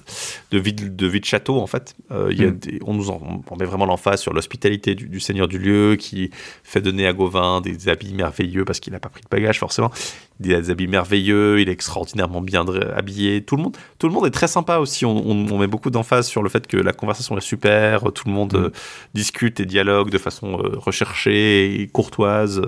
de, 0.51 0.59
vie, 0.59 0.73
de 0.73 1.07
vie 1.07 1.19
de 1.19 1.25
château, 1.25 1.59
en 1.59 1.65
fait. 1.65 1.95
Euh, 2.11 2.29
il 2.31 2.39
y 2.39 2.45
a 2.45 2.51
mm. 2.51 2.57
des, 2.59 2.79
on, 2.85 2.93
nous 2.93 3.09
on 3.09 3.55
met 3.57 3.65
vraiment 3.65 3.87
l'emphase 3.87 4.21
sur 4.21 4.31
l'hospitalité 4.31 4.93
du, 4.93 5.19
seigneur 5.19 5.47
du 5.47 5.57
lieu 5.57 5.95
qui 5.95 6.29
fait 6.63 6.81
donner 6.81 7.07
à 7.07 7.13
Gauvin 7.13 7.61
des 7.61 7.89
habits 7.89 8.13
merveilleux 8.13 8.63
parce 8.63 8.79
qu'il 8.79 8.93
n'a 8.93 8.99
pas 8.99 9.09
pris 9.09 9.23
de 9.23 9.27
bagages, 9.27 9.57
forcément. 9.57 9.91
Des 10.39 10.69
habits 10.69 10.87
merveilleux, 10.87 11.59
il 11.59 11.67
est 11.67 11.71
extraordinairement 11.71 12.41
bien 12.41 12.63
habillé. 12.95 13.43
Tout 13.43 13.55
le 13.55 13.63
monde, 13.63 13.77
tout 13.97 14.07
le 14.07 14.13
monde 14.13 14.27
est 14.27 14.31
très 14.31 14.47
sympa 14.47 14.77
aussi. 14.77 15.03
On, 15.03 15.17
on, 15.17 15.57
met 15.57 15.67
beaucoup 15.67 15.89
d'emphase 15.89 16.27
sur 16.27 16.43
le 16.43 16.49
fait 16.49 16.67
que 16.67 16.77
la 16.77 16.93
conversation 16.93 17.35
est 17.37 17.41
super, 17.41 18.11
tout 18.11 18.27
le 18.27 18.33
monde 18.33 18.53
mm. 18.53 18.65
euh, 18.65 18.69
discute 19.15 19.59
et 19.59 19.65
dialogue 19.65 20.11
de 20.11 20.19
façon 20.19 20.59
euh, 20.59 20.77
recherchée 20.77 21.81
et 21.81 21.87
courtoise 21.87 22.61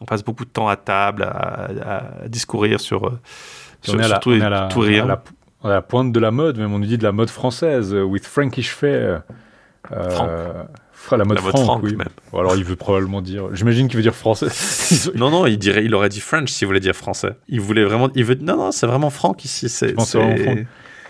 on 0.00 0.04
passe 0.04 0.22
beaucoup 0.22 0.44
de 0.44 0.50
temps 0.50 0.68
à 0.68 0.76
table 0.76 1.22
à, 1.22 2.28
discourir 2.28 2.80
sur, 2.80 3.06
euh, 3.06 3.18
sur, 3.82 3.96
la, 3.96 4.18
tout, 4.18 4.30
à 4.32 5.68
la, 5.68 5.82
pointe 5.82 6.12
de 6.12 6.20
la 6.20 6.30
mode, 6.30 6.58
même 6.58 6.72
on 6.72 6.78
dit 6.78 6.98
de 6.98 7.02
la 7.02 7.12
mode 7.12 7.30
française, 7.30 7.94
euh, 7.94 8.02
with 8.02 8.26
Frankish 8.26 8.74
fair. 8.74 9.22
Euh, 9.92 10.64
la 11.12 11.24
mode, 11.24 11.38
la 11.38 11.76
oui. 11.76 11.94
Même. 11.94 12.08
alors 12.32 12.56
il 12.56 12.64
veut 12.64 12.74
probablement 12.74 13.22
dire. 13.22 13.54
J'imagine 13.54 13.86
qu'il 13.86 13.96
veut 13.96 14.02
dire 14.02 14.14
français. 14.14 14.48
non, 15.14 15.30
non, 15.30 15.46
il 15.46 15.58
dirait, 15.58 15.84
il 15.84 15.94
aurait 15.94 16.08
dit 16.08 16.20
French 16.20 16.50
s'il 16.50 16.66
voulait 16.66 16.80
dire 16.80 16.96
français. 16.96 17.36
Il 17.48 17.60
voulait 17.60 17.84
vraiment, 17.84 18.08
il 18.16 18.24
veut. 18.24 18.36
Non, 18.40 18.56
non, 18.56 18.72
c'est 18.72 18.86
vraiment 18.86 19.10
franc 19.10 19.36
ici. 19.44 19.68
C'est. 19.68 19.94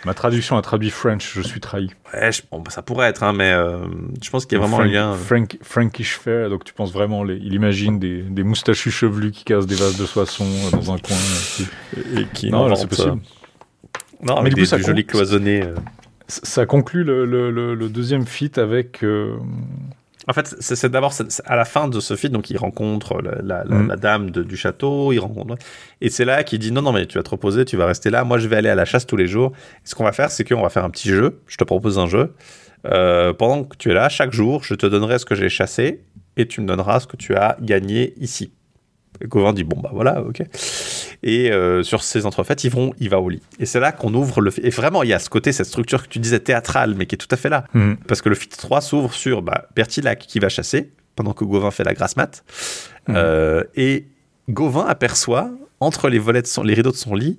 Ma 0.06 0.14
traduction 0.14 0.56
a 0.56 0.62
traduit 0.62 0.90
French, 0.90 1.32
je 1.34 1.42
suis 1.42 1.58
trahi. 1.58 1.90
Ouais, 2.14 2.30
bon, 2.52 2.60
bah, 2.60 2.70
ça 2.70 2.80
pourrait 2.80 3.08
être, 3.08 3.24
hein, 3.24 3.32
mais 3.32 3.50
euh, 3.50 3.78
je 4.22 4.30
pense 4.30 4.46
qu'il 4.46 4.56
y 4.56 4.60
a 4.60 4.64
vraiment 4.64 4.78
un 4.78 4.86
lien. 4.86 5.14
Euh. 5.14 5.16
Frank, 5.16 5.58
Frankish 5.62 6.16
fair, 6.16 6.48
donc 6.48 6.62
tu 6.62 6.72
penses 6.72 6.92
vraiment, 6.92 7.24
les, 7.24 7.34
il 7.34 7.54
imagine 7.54 7.98
des, 7.98 8.22
des, 8.22 8.44
moustachus 8.44 8.92
chevelus 8.92 9.32
qui 9.32 9.42
cassent 9.42 9.66
des 9.66 9.74
vases 9.74 9.98
de 9.98 10.06
soissons 10.06 10.46
euh, 10.46 10.70
dans 10.70 10.92
un 10.92 10.98
coin. 10.98 11.16
et 12.14 12.24
qui 12.32 12.52
non, 12.52 12.72
c'est 12.76 12.86
possible. 12.86 13.18
Non, 14.22 14.42
mais 14.42 14.50
du 14.50 14.60
coup, 14.60 14.64
ça 14.64 14.78
joli 14.78 15.04
cloisonné. 15.04 15.64
Ça 16.28 16.66
conclut 16.66 17.02
le, 17.02 17.26
le, 17.26 17.50
le, 17.50 17.88
deuxième 17.88 18.26
feat 18.26 18.58
avec 18.58 19.04
en 20.28 20.32
fait, 20.32 20.56
c'est 20.58 20.90
d'abord 20.90 21.14
à 21.44 21.56
la 21.56 21.64
fin 21.64 21.86
de 21.86 22.00
ce 22.00 22.16
film, 22.16 22.32
donc 22.32 22.50
il 22.50 22.58
rencontre 22.58 23.20
la, 23.22 23.64
mm. 23.64 23.96
dame 23.96 24.30
du 24.30 24.56
château, 24.56 25.12
il 25.12 25.18
rencontre 25.18 25.56
et 26.00 26.10
c'est 26.10 26.24
là 26.24 26.42
qu'il 26.42 26.58
dit 26.58 26.72
non 26.72 26.82
non 26.82 26.92
mais 26.92 27.06
tu 27.06 27.16
vas 27.16 27.22
te 27.22 27.30
reposer, 27.30 27.64
tu 27.64 27.76
vas 27.76 27.86
rester 27.86 28.10
là. 28.10 28.24
Moi 28.24 28.38
je 28.38 28.48
vais 28.48 28.56
aller 28.56 28.68
à 28.68 28.74
la 28.74 28.84
chasse 28.84 29.06
tous 29.06 29.16
les 29.16 29.28
jours. 29.28 29.52
ce 29.84 29.94
qu'on 29.94 30.04
va 30.04 30.12
faire, 30.12 30.30
c'est 30.30 30.44
qu'on 30.44 30.62
va 30.62 30.68
faire 30.68 30.84
un 30.84 30.90
petit 30.90 31.08
jeu. 31.08 31.40
Je 31.46 31.56
te 31.56 31.64
propose 31.64 31.98
un 31.98 32.06
jeu. 32.06 32.34
Euh, 32.86 33.32
pendant 33.32 33.64
que 33.64 33.76
tu 33.76 33.90
es 33.90 33.94
là, 33.94 34.08
chaque 34.08 34.32
jour, 34.32 34.62
je 34.64 34.74
te 34.74 34.86
donnerai 34.86 35.18
ce 35.18 35.24
que 35.24 35.34
j'ai 35.34 35.48
chassé 35.48 36.02
et 36.36 36.46
tu 36.46 36.60
me 36.60 36.66
donneras 36.66 37.00
ce 37.00 37.06
que 37.06 37.16
tu 37.16 37.34
as 37.36 37.56
gagné 37.60 38.14
ici. 38.18 38.52
Gauvin 39.24 39.52
dit 39.52 39.64
bon 39.64 39.80
bah 39.80 39.90
voilà 39.92 40.22
ok 40.22 40.42
et 41.22 41.50
euh, 41.50 41.82
sur 41.82 42.02
ces 42.02 42.26
entrefaites 42.26 42.64
ils 42.64 42.70
vont 42.70 42.92
il 42.98 43.08
va 43.08 43.20
au 43.20 43.28
lit 43.28 43.42
et 43.58 43.66
c'est 43.66 43.80
là 43.80 43.92
qu'on 43.92 44.12
ouvre 44.14 44.40
le 44.40 44.50
et 44.64 44.70
vraiment 44.70 45.02
il 45.02 45.08
y 45.08 45.14
a 45.14 45.18
ce 45.18 45.30
côté 45.30 45.52
cette 45.52 45.66
structure 45.66 46.02
que 46.02 46.08
tu 46.08 46.18
disais 46.18 46.40
théâtrale 46.40 46.94
mais 46.96 47.06
qui 47.06 47.14
est 47.14 47.18
tout 47.18 47.28
à 47.30 47.36
fait 47.36 47.48
là 47.48 47.64
hmm. 47.74 47.94
parce 48.06 48.22
que 48.22 48.28
le 48.28 48.34
fit 48.34 48.48
3 48.48 48.80
s'ouvre 48.80 49.12
sur 49.14 49.42
bah, 49.42 49.68
Bertilac 49.74 50.18
qui 50.18 50.38
va 50.38 50.48
chasser 50.48 50.90
pendant 51.14 51.32
que 51.32 51.44
Gauvin 51.44 51.70
fait 51.70 51.84
la 51.84 51.94
grasse 51.94 52.16
mat 52.16 52.44
hmm. 53.08 53.14
euh, 53.16 53.64
et 53.74 54.06
Gauvin 54.48 54.86
aperçoit 54.86 55.50
entre 55.80 56.08
les 56.08 56.18
volets 56.18 56.42
de 56.42 56.46
son, 56.46 56.62
les 56.62 56.74
rideaux 56.74 56.92
de 56.92 56.96
son 56.96 57.14
lit 57.14 57.38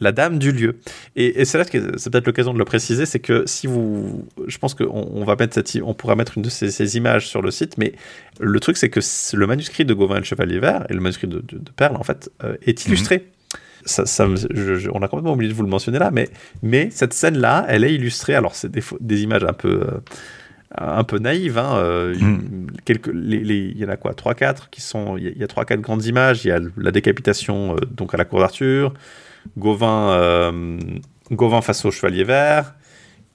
la 0.00 0.12
dame 0.12 0.38
du 0.38 0.52
lieu. 0.52 0.76
Et, 1.16 1.44
c'est 1.44 1.58
là 1.58 1.64
que 1.64 1.98
c'est 1.98 2.10
peut-être 2.10 2.26
l'occasion 2.26 2.52
de 2.52 2.58
le 2.58 2.64
préciser, 2.64 3.06
c'est 3.06 3.18
que 3.18 3.44
si 3.46 3.66
vous, 3.66 4.26
je 4.46 4.58
pense 4.58 4.74
qu'on 4.74 4.86
on 5.12 5.24
va 5.24 5.36
mettre 5.36 5.54
cette, 5.54 5.78
on 5.82 5.94
pourra 5.94 6.14
mettre 6.14 6.36
une 6.36 6.42
de 6.42 6.50
ces, 6.50 6.96
images 6.96 7.28
sur 7.28 7.42
le 7.42 7.50
site, 7.50 7.78
mais 7.78 7.92
le 8.40 8.60
truc 8.60 8.76
c'est 8.76 8.88
que 8.88 9.00
le 9.34 9.46
manuscrit 9.46 9.84
de 9.84 9.94
Gauvin 9.94 10.16
et 10.16 10.20
le 10.20 10.24
Chevalier 10.24 10.58
Vert 10.58 10.86
et 10.88 10.94
le 10.94 11.00
manuscrit 11.00 11.26
de, 11.26 11.42
Perle 11.76 11.96
en 11.96 12.02
fait 12.02 12.30
euh, 12.44 12.56
est 12.62 12.84
mhm. 12.84 12.92
illustré. 12.92 13.26
Ça, 13.84 14.26
on 14.26 15.02
a 15.02 15.08
complètement 15.08 15.32
oublié 15.32 15.50
de 15.50 15.56
vous 15.56 15.62
le 15.62 15.68
mentionner 15.68 15.98
là, 15.98 16.10
mais, 16.10 16.28
mais 16.62 16.90
cette 16.90 17.14
scène-là, 17.14 17.64
elle 17.68 17.84
est 17.84 17.94
illustrée. 17.94 18.34
Alors, 18.34 18.54
c'est 18.54 18.70
des, 18.70 18.82
des, 19.00 19.22
images 19.22 19.44
un 19.44 19.54
peu, 19.54 19.80
euh, 19.82 20.00
un 20.76 21.04
peu 21.04 21.18
naïves. 21.18 21.56
Hein, 21.56 21.76
euh, 21.76 22.14
mhm. 22.14 22.66
quelques, 22.84 23.10
il 23.14 23.78
y 23.78 23.84
en 23.86 23.88
a 23.88 23.96
quoi 23.96 24.12
3-4 24.12 24.68
qui 24.70 24.82
sont. 24.82 25.16
Il 25.16 25.38
y 25.38 25.42
a 25.42 25.46
3-4 25.46 25.80
grandes 25.80 26.04
images. 26.04 26.44
Il 26.44 26.48
y 26.48 26.50
a 26.50 26.58
la 26.76 26.90
décapitation 26.90 27.76
donc 27.90 28.12
à 28.12 28.18
la 28.18 28.26
cour 28.26 28.40
d'Arthur. 28.40 28.92
Gauvin, 29.56 30.10
euh, 30.10 30.78
Gauvin 31.30 31.60
face 31.60 31.84
au 31.84 31.90
chevalier 31.90 32.24
vert. 32.24 32.74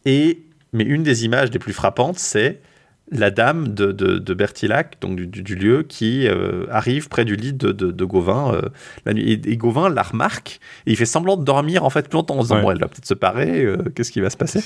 Et, 0.06 0.44
mais 0.72 0.84
une 0.84 1.03
des 1.03 1.26
images 1.26 1.52
les 1.52 1.60
plus 1.60 1.73
frappantes, 1.73 2.19
c'est 2.19 2.61
la 3.11 3.31
dame 3.31 3.67
de, 3.67 3.91
de, 3.91 4.34
Bertilac, 4.34 4.97
donc 5.01 5.17
du, 5.17 5.55
lieu, 5.55 5.84
qui 5.84 6.27
euh, 6.27 6.65
arrive 6.71 7.09
près 7.09 7.25
du 7.25 7.35
lit 7.35 7.53
de, 7.53 7.71
de 7.71 8.05
Gauvin 8.05 8.53
euh, 8.53 8.61
la 9.05 9.13
nuit. 9.13 9.41
Et, 9.45 9.57
Gauvin 9.57 9.89
la 9.89 10.01
remarque, 10.01 10.59
et 10.88 10.91
il 10.91 10.97
fait 10.97 11.05
semblant 11.05 11.38
de 11.38 11.43
dormir 11.43 11.84
en 11.84 11.89
fait 11.89 12.07
plus 12.07 12.17
longtemps 12.17 12.38
en 12.38 12.41
disant 12.41 12.61
bon, 12.61 12.71
elle 12.71 12.80
va 12.80 12.88
peut-être 12.88 13.05
se 13.05 13.13
parer, 13.13 13.63
euh, 13.63 13.77
qu'est-ce 13.95 14.11
qui 14.11 14.21
va 14.21 14.30
se 14.30 14.38
passer? 14.38 14.63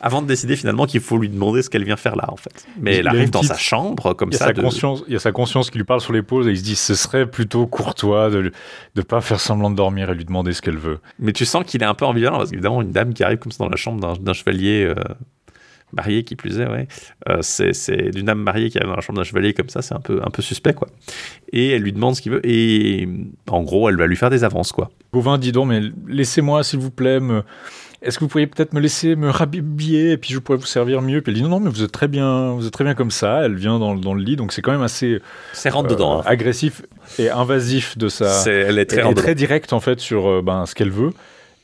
Avant 0.00 0.22
de 0.22 0.26
décider 0.26 0.56
finalement 0.56 0.86
qu'il 0.86 1.00
faut 1.00 1.18
lui 1.18 1.28
demander 1.28 1.62
ce 1.62 1.70
qu'elle 1.70 1.84
vient 1.84 1.96
faire 1.96 2.16
là 2.16 2.26
en 2.28 2.36
fait. 2.36 2.66
Mais 2.78 2.96
elle 2.96 3.08
arrive 3.08 3.30
dans 3.30 3.42
sa 3.42 3.56
chambre 3.56 4.14
comme 4.14 4.32
ça. 4.32 4.46
Sa 4.46 4.54
conscience, 4.54 5.02
il 5.08 5.14
y 5.14 5.16
a 5.16 5.20
sa 5.20 5.32
conscience 5.32 5.70
qui 5.70 5.78
lui 5.78 5.84
parle 5.84 6.00
sur 6.00 6.12
l'épaule 6.12 6.48
et 6.48 6.52
il 6.52 6.58
se 6.58 6.62
dit 6.62 6.76
ce 6.76 6.94
serait 6.94 7.26
plutôt 7.26 7.66
courtois 7.66 8.30
de 8.30 8.52
ne 8.94 9.02
pas 9.02 9.20
faire 9.20 9.40
semblant 9.40 9.70
de 9.70 9.76
dormir 9.76 10.10
et 10.10 10.14
lui 10.14 10.24
demander 10.24 10.52
ce 10.52 10.62
qu'elle 10.62 10.78
veut. 10.78 10.98
Mais 11.18 11.32
tu 11.32 11.44
sens 11.44 11.64
qu'il 11.64 11.82
est 11.82 11.86
un 11.86 11.94
peu 11.94 12.04
ambivalent 12.04 12.38
parce 12.38 12.50
qu'évidemment, 12.50 12.82
une 12.82 12.92
dame 12.92 13.14
qui 13.14 13.24
arrive 13.24 13.38
comme 13.38 13.52
ça 13.52 13.64
dans 13.64 13.70
la 13.70 13.76
chambre 13.76 14.18
d'un 14.18 14.32
chevalier 14.32 14.92
mariée 15.92 16.24
qui 16.24 16.36
plus 16.36 16.60
est, 16.60 16.66
ouais. 16.66 16.88
Euh, 17.28 17.38
c'est 17.42 18.10
d'une 18.10 18.28
âme 18.28 18.42
mariée 18.42 18.70
qui 18.70 18.78
arrive 18.78 18.90
dans 18.90 18.96
la 18.96 19.02
chambre 19.02 19.18
d'un 19.18 19.24
chevalier 19.24 19.54
comme 19.54 19.68
ça, 19.68 19.82
c'est 19.82 19.94
un 19.94 20.00
peu, 20.00 20.20
un 20.24 20.30
peu 20.30 20.42
suspect, 20.42 20.74
quoi. 20.74 20.88
Et 21.52 21.70
elle 21.70 21.82
lui 21.82 21.92
demande 21.92 22.16
ce 22.16 22.22
qu'il 22.22 22.32
veut, 22.32 22.46
et 22.46 23.08
en 23.48 23.62
gros, 23.62 23.88
elle 23.88 23.96
va 23.96 24.06
lui 24.06 24.16
faire 24.16 24.30
des 24.30 24.44
avances, 24.44 24.72
quoi. 24.72 24.90
Gauvin 25.12 25.38
dit 25.38 25.52
donc, 25.52 25.68
mais 25.68 25.80
laissez-moi, 26.06 26.64
s'il 26.64 26.78
vous 26.78 26.90
plaît, 26.90 27.20
me... 27.20 27.42
Est-ce 28.02 28.18
que 28.18 28.24
vous 28.24 28.28
pourriez 28.28 28.46
peut-être 28.46 28.72
me 28.72 28.80
laisser 28.80 29.14
me 29.14 29.28
rhabiller 29.28 30.12
et 30.12 30.16
puis 30.16 30.32
je 30.32 30.38
pourrais 30.38 30.56
vous 30.56 30.64
servir 30.64 31.02
mieux? 31.02 31.20
Puis 31.20 31.32
elle 31.32 31.36
dit 31.36 31.42
non 31.42 31.50
non 31.50 31.60
mais 31.60 31.68
vous 31.68 31.82
êtes 31.82 31.92
très 31.92 32.08
bien 32.08 32.52
vous 32.52 32.66
êtes 32.66 32.72
très 32.72 32.84
bien 32.84 32.94
comme 32.94 33.10
ça. 33.10 33.42
Elle 33.44 33.56
vient 33.56 33.78
dans, 33.78 33.94
dans 33.94 34.14
le 34.14 34.22
lit 34.22 34.36
donc 34.36 34.52
c'est 34.52 34.62
quand 34.62 34.72
même 34.72 34.80
assez 34.80 35.20
rentre 35.66 35.88
dedans, 35.88 36.20
hein. 36.20 36.22
agressif 36.24 36.80
et 37.18 37.28
invasif 37.28 37.98
de 37.98 38.08
sa. 38.08 38.42
elle 38.48 38.78
est 38.78 38.86
très, 38.86 39.00
elle 39.00 39.08
est 39.08 39.14
très 39.14 39.34
directe 39.34 39.74
en 39.74 39.80
fait 39.80 40.00
sur 40.00 40.28
euh, 40.28 40.42
ben, 40.42 40.64
ce 40.64 40.74
qu'elle 40.74 40.90
veut 40.90 41.10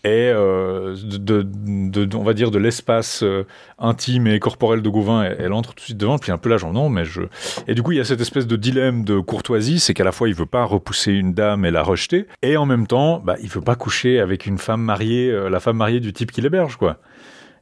et 0.07 0.31
euh, 0.33 0.95
de, 1.03 2.17
on 2.17 2.23
va 2.23 2.33
dire 2.33 2.53
de 2.53 2.59
l'espace 2.59 3.25
euh, 3.25 3.45
intime 3.77 4.29
et 4.29 4.39
corporel 4.39 4.81
de 4.81 4.89
Gauvin, 4.89 5.25
elle, 5.25 5.53
entre 5.53 5.71
tout 5.71 5.81
de 5.81 5.81
suite 5.81 5.97
devant, 5.99 6.17
puis 6.17 6.31
un 6.31 6.39
peu 6.39 6.49
là, 6.49 6.59
genre 6.59 6.73
non, 6.73 6.89
mais 6.89 7.05
je. 7.05 7.23
Et 7.67 7.75
du 7.75 7.83
coup, 7.83 7.91
il 7.91 7.99
y 7.99 8.01
a 8.01 8.05
cette 8.05 8.21
espèce 8.21 8.47
de 8.47 8.55
dilemme 8.55 9.03
de 9.03 9.19
courtoisie, 9.19 9.81
c'est 9.81 9.95
qu'à 9.95 10.05
la 10.05 10.13
fois 10.13 10.29
il 10.29 10.35
veut 10.37 10.47
pas 10.47 10.63
repousser 10.63 11.11
une 11.11 11.35
dame 11.35 11.65
et 11.65 11.73
la 11.73 11.83
rejeter, 11.83 12.29
et 12.43 12.57
en 12.57 12.67
même 12.67 12.87
temps, 12.87 13.19
bah, 13.19 13.35
il 13.43 13.49
veut 13.49 13.63
pas 13.63 13.75
coucher 13.75 14.21
avec 14.21 14.47
une 14.47 14.59
femme 14.59 14.81
mariée, 14.81 15.29
euh, 15.29 15.51
la 15.51 15.59
femme 15.59 15.79
mariée 15.79 15.99
du 15.99 16.13
type 16.13 16.31
qui 16.31 16.41
l'héberge, 16.41 16.77
quoi. 16.77 16.99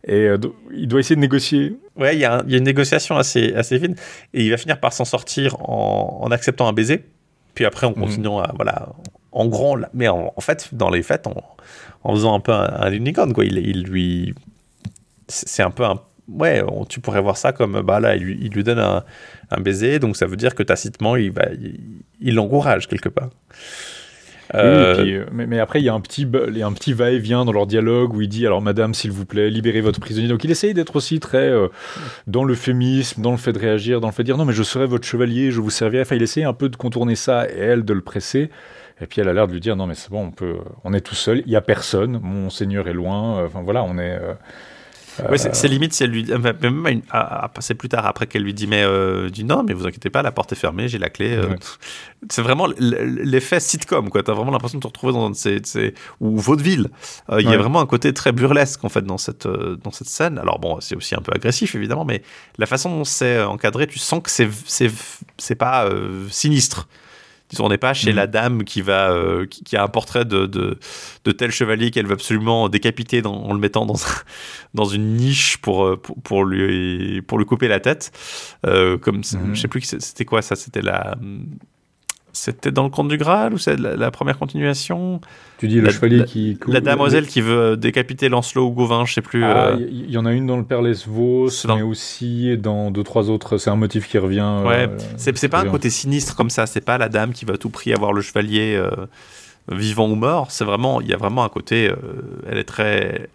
Et 0.06 0.28
il 0.74 0.86
doit 0.86 1.00
essayer 1.00 1.16
de 1.16 1.22
négocier. 1.22 1.78
Ouais, 1.96 2.14
il 2.14 2.20
y, 2.20 2.26
a 2.26 2.44
une 2.46 2.64
négociation 2.64 3.16
assez, 3.16 3.54
assez 3.54 3.78
fine, 3.78 3.94
et 4.34 4.44
il 4.44 4.50
va 4.50 4.58
finir 4.58 4.78
par 4.78 4.92
s'en 4.92 5.06
sortir 5.06 5.56
en, 5.66 6.28
acceptant 6.30 6.68
un 6.68 6.74
baiser. 6.74 7.06
Puis 7.54 7.64
après, 7.64 7.86
en 7.86 7.92
mhm. 7.92 8.00
continuant 8.00 8.38
à, 8.40 8.52
voilà, 8.54 8.90
en 9.32 9.46
grand, 9.46 9.78
mais 9.94 10.08
en, 10.08 10.32
fait, 10.40 10.68
dans 10.74 10.90
les 10.90 11.02
faits, 11.02 11.26
on, 11.26 11.34
en 12.04 12.14
faisant 12.14 12.34
un 12.34 12.40
peu 12.40 12.52
un, 12.52 12.92
unicorn, 12.92 13.32
quoi. 13.32 13.44
Il, 13.44 13.58
il 13.58 13.82
lui. 13.82 14.34
C'est 15.28 15.62
un 15.62 15.70
peu 15.70 15.84
un. 15.84 16.00
Ouais, 16.28 16.62
tu 16.88 17.00
pourrais 17.00 17.20
voir 17.20 17.36
ça 17.36 17.52
comme, 17.52 17.82
bah 17.82 18.00
là, 18.00 18.16
il 18.16 18.22
lui, 18.22 18.38
il 18.40 18.50
lui 18.50 18.64
donne 18.64 18.78
un, 18.78 19.04
un, 19.50 19.60
baiser, 19.60 19.98
donc 19.98 20.16
ça 20.16 20.26
veut 20.26 20.36
dire 20.36 20.54
que 20.54 20.62
tacitement, 20.62 21.16
il 21.16 21.34
l'encourage 22.22 22.84
il, 22.84 22.88
quelque 22.88 23.10
part. 23.10 23.28
Euh, 24.54 25.04
euh, 25.04 25.24
mais, 25.32 25.58
après, 25.58 25.80
il 25.80 25.84
y 25.84 25.88
a 25.88 25.94
un 25.94 26.00
petit, 26.00 26.26
il 26.48 26.58
y 26.58 26.62
a 26.62 26.66
un 26.66 26.72
petit 26.72 26.92
va-et-vient 26.92 27.44
dans 27.44 27.52
leur 27.52 27.66
dialogue 27.66 28.14
où 28.14 28.20
il 28.20 28.28
dit 28.28 28.46
alors 28.46 28.60
Madame, 28.60 28.94
s'il 28.94 29.10
vous 29.10 29.24
plaît, 29.24 29.50
libérez 29.50 29.80
votre 29.80 30.00
prisonnier. 30.00 30.28
Donc 30.28 30.44
il 30.44 30.50
essaye 30.50 30.74
d'être 30.74 30.96
aussi 30.96 31.18
très 31.18 31.48
euh, 31.48 31.68
dans 32.26 32.44
l'euphémisme, 32.44 33.22
dans 33.22 33.32
le 33.32 33.36
fait 33.36 33.52
de 33.52 33.58
réagir, 33.58 34.00
dans 34.00 34.08
le 34.08 34.12
fait 34.12 34.22
de 34.22 34.26
dire 34.26 34.36
non, 34.36 34.44
mais 34.44 34.52
je 34.52 34.62
serai 34.62 34.86
votre 34.86 35.06
chevalier, 35.06 35.50
je 35.50 35.60
vous 35.60 35.70
servirai. 35.70 36.02
Enfin, 36.02 36.16
il 36.16 36.22
essaye 36.22 36.44
un 36.44 36.52
peu 36.52 36.68
de 36.68 36.76
contourner 36.76 37.16
ça 37.16 37.48
et 37.48 37.58
elle 37.58 37.84
de 37.84 37.94
le 37.94 38.02
presser. 38.02 38.50
Et 39.00 39.06
puis 39.06 39.20
elle 39.20 39.28
a 39.28 39.32
l'air 39.32 39.48
de 39.48 39.52
lui 39.52 39.60
dire 39.60 39.76
non 39.76 39.86
mais 39.86 39.94
c'est 39.94 40.10
bon, 40.10 40.26
on 40.26 40.30
peut, 40.30 40.58
on 40.84 40.92
est 40.92 41.00
tout 41.00 41.16
seul, 41.16 41.42
il 41.46 41.52
y 41.52 41.56
a 41.56 41.60
personne, 41.60 42.20
mon 42.22 42.50
seigneur 42.50 42.86
est 42.86 42.92
loin. 42.92 43.38
Euh, 43.38 43.46
enfin 43.46 43.62
voilà, 43.62 43.82
on 43.82 43.98
est. 43.98 44.18
Euh, 44.20 44.34
oui, 45.30 45.38
c'est 45.38 45.68
limite 45.68 45.92
si 45.92 46.02
elle 46.02 46.10
lui 46.10 46.24
même 46.24 47.02
à, 47.08 47.48
passer 47.48 47.74
plus 47.74 47.88
tard 47.88 48.04
après 48.04 48.26
qu'elle 48.26 48.42
lui 48.42 48.52
dit 48.52 48.66
mais 48.66 48.82
euh, 48.82 49.30
dit 49.30 49.44
non 49.44 49.62
mais 49.62 49.72
vous 49.72 49.86
inquiétez 49.86 50.10
pas 50.10 50.22
la 50.22 50.32
porte 50.32 50.50
est 50.50 50.56
fermée 50.56 50.88
j'ai 50.88 50.98
la 50.98 51.08
clé 51.08 51.40
c'est 52.28 52.42
vraiment 52.42 52.66
l'effet 52.80 53.60
sitcom 53.60 54.10
quoi 54.10 54.24
t'as 54.24 54.32
vraiment 54.32 54.50
l'impression 54.50 54.78
de 54.78 54.82
te 54.82 54.88
retrouver 54.88 55.12
dans 55.12 55.32
ces, 55.32 55.60
ces 55.62 55.94
ou 56.18 56.36
vaudeville 56.36 56.88
il 57.38 57.48
y 57.48 57.54
a 57.54 57.56
vraiment 57.56 57.78
un 57.78 57.86
côté 57.86 58.12
très 58.12 58.32
burlesque 58.32 58.84
en 58.84 58.88
fait 58.88 59.02
dans 59.02 59.16
cette 59.16 59.46
dans 59.46 59.92
cette 59.92 60.08
scène 60.08 60.36
alors 60.36 60.58
bon 60.58 60.80
c'est 60.80 60.96
aussi 60.96 61.14
un 61.14 61.22
peu 61.22 61.30
agressif 61.32 61.76
évidemment 61.76 62.04
mais 62.04 62.20
la 62.58 62.66
façon 62.66 62.90
dont 62.90 63.04
c'est 63.04 63.40
encadré 63.40 63.86
tu 63.86 64.00
sens 64.00 64.20
que 64.20 64.30
c'est 64.32 64.48
c'est 64.66 65.54
pas 65.54 65.88
sinistre 66.28 66.88
on 67.60 67.68
n'est 67.68 67.78
pas 67.78 67.94
chez 67.94 68.12
mm. 68.12 68.16
la 68.16 68.26
dame 68.26 68.64
qui 68.64 68.80
va 68.80 69.10
euh, 69.10 69.46
qui, 69.46 69.76
a 69.76 69.82
un 69.82 69.88
portrait 69.88 70.24
de, 70.24 70.46
de, 70.46 71.32
tel 71.32 71.50
chevalier 71.50 71.90
qu'elle 71.90 72.06
veut 72.06 72.14
absolument 72.14 72.68
décapiter 72.68 73.24
en 73.24 73.52
le 73.52 73.58
mettant 73.58 73.86
dans, 73.86 73.98
dans 74.74 74.84
une 74.84 75.16
niche 75.16 75.58
pour, 75.58 75.84
euh, 75.84 75.96
pour, 75.96 76.44
lui, 76.44 77.22
pour 77.22 77.38
lui 77.38 77.46
couper 77.46 77.68
la 77.68 77.80
tête. 77.80 78.12
Euh, 78.66 78.98
comme, 78.98 79.20
mm-hmm. 79.20 79.54
Je 79.54 79.60
sais 79.60 79.68
plus, 79.68 79.82
c'était 79.82 80.24
quoi 80.24 80.42
ça 80.42 80.56
C'était 80.56 80.82
la 80.82 81.16
c'était 82.34 82.72
dans 82.72 82.82
le 82.82 82.90
Conte 82.90 83.08
du 83.08 83.16
Graal 83.16 83.54
ou 83.54 83.58
c'est 83.58 83.78
la, 83.78 84.10
première 84.10 84.38
continuation? 84.38 85.20
Tu 85.58 85.68
dis 85.68 85.80
le 85.80 85.88
chevalier 85.90 86.24
qui. 86.24 86.58
La 86.66 86.80
damoiselle 86.80 87.26
qui 87.26 87.40
veut 87.40 87.76
décapiter 87.76 88.28
Lancelot 88.28 88.66
ou 88.66 88.70
Gauvin, 88.72 89.04
je 89.04 89.14
sais 89.14 89.22
plus. 89.22 89.44
Ah, 89.44 89.68
euh. 89.68 89.86
il 89.88 90.10
y, 90.10 90.18
en 90.18 90.26
a 90.26 90.32
une 90.32 90.46
dans 90.46 90.56
le 90.56 90.64
Père 90.64 90.82
Lesvos, 90.82 91.48
mais 91.68 91.82
aussi 91.82 92.58
dans 92.58 92.90
deux, 92.90 93.04
trois 93.04 93.30
autres. 93.30 93.56
C'est 93.56 93.70
un 93.70 93.76
motif 93.76 94.08
qui 94.08 94.18
revient. 94.18 94.62
Ouais, 94.66 94.88
euh, 94.88 94.98
c'est 95.16 95.48
pas 95.48 95.60
un 95.60 95.66
côté 95.66 95.90
sinistre 95.90 96.34
comme 96.34 96.50
ça. 96.50 96.66
C'est 96.66 96.80
pas 96.80 96.98
la 96.98 97.08
dame 97.08 97.32
qui 97.32 97.44
va 97.44 97.54
à 97.54 97.56
tout 97.56 97.70
prix 97.70 97.92
avoir 97.92 98.12
le 98.12 98.20
chevalier 98.20 98.74
euh, 98.76 98.90
vivant 99.70 100.08
ou 100.08 100.16
mort. 100.16 100.50
C'est 100.50 100.64
vraiment. 100.64 101.00
Il 101.00 101.06
y 101.08 101.14
a 101.14 101.16
vraiment 101.16 101.44
un 101.44 101.48
côté. 101.48 101.90
elle 102.50 102.58
est 102.58 102.64
très. 102.64 103.28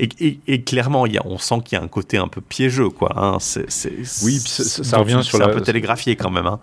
Et, 0.00 0.62
clairement, 0.62 1.06
y 1.06 1.18
a, 1.18 1.22
on 1.26 1.38
sent 1.38 1.56
qu'il 1.64 1.76
y 1.76 1.80
a 1.80 1.82
un 1.82 1.88
côté 1.88 2.18
un 2.18 2.28
peu 2.28 2.40
piégeux, 2.40 2.88
quoi. 2.88 3.12
Hein. 3.16 3.38
C'est, 3.40 3.66
oui, 4.22 4.38
ça, 4.38 4.98
revient 4.98 5.20
sur 5.24 5.38
la. 5.38 5.46
un 5.46 5.48
peu 5.48 5.60
télégraphié 5.60 6.14
quand 6.14 6.30
même. 6.30 6.46
Hein 6.46 6.60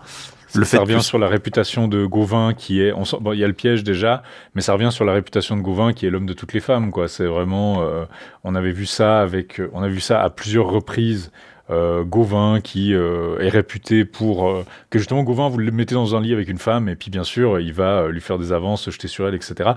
le 0.54 0.64
ça 0.64 0.80
revient 0.80 1.02
sur 1.02 1.18
la 1.18 1.28
réputation 1.28 1.88
de 1.88 2.06
Gauvin 2.06 2.54
qui 2.54 2.80
est. 2.80 2.92
il 3.32 3.38
y 3.38 3.44
a 3.44 3.46
le 3.46 3.52
piège 3.52 3.84
déjà, 3.84 4.22
mais 4.54 4.60
ça 4.60 4.72
revient 4.72 4.92
sur 4.92 5.04
la 5.04 5.12
réputation 5.12 5.56
de 5.56 5.62
Gauvin 5.62 5.92
qui 5.92 6.06
est 6.06 6.10
l'homme 6.10 6.26
de 6.26 6.32
toutes 6.32 6.52
les 6.52 6.60
femmes. 6.60 6.90
Quoi. 6.90 7.08
C'est 7.08 7.26
vraiment. 7.26 7.82
Euh, 7.82 8.04
on 8.44 8.54
avait 8.54 8.72
vu 8.72 8.86
ça 8.86 9.20
avec. 9.20 9.60
On 9.72 9.82
a 9.82 9.88
vu 9.88 10.00
ça 10.00 10.22
à 10.22 10.30
plusieurs 10.30 10.66
reprises. 10.66 11.32
Euh, 11.68 12.04
Gauvin 12.04 12.60
qui 12.60 12.94
euh, 12.94 13.40
est 13.40 13.48
réputé 13.48 14.04
pour 14.04 14.64
que 14.88 15.00
justement 15.00 15.24
Gauvin 15.24 15.48
vous 15.48 15.58
le 15.58 15.72
mettez 15.72 15.96
dans 15.96 16.14
un 16.14 16.20
lit 16.20 16.32
avec 16.32 16.48
une 16.48 16.58
femme 16.58 16.88
et 16.88 16.94
puis 16.94 17.10
bien 17.10 17.24
sûr 17.24 17.58
il 17.58 17.72
va 17.72 18.06
lui 18.06 18.20
faire 18.20 18.38
des 18.38 18.52
avances, 18.52 18.82
se 18.82 18.92
jeter 18.92 19.08
sur 19.08 19.26
elle, 19.26 19.34
etc. 19.34 19.70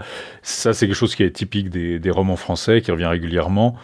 Ça 0.44 0.74
c'est 0.74 0.86
quelque 0.86 0.96
chose 0.96 1.16
qui 1.16 1.24
est 1.24 1.32
typique 1.32 1.72
des, 1.72 1.98
des 1.98 2.12
romans 2.12 2.36
français 2.36 2.82
qui 2.82 2.92
revient 2.92 3.08
régulièrement. 3.08 3.76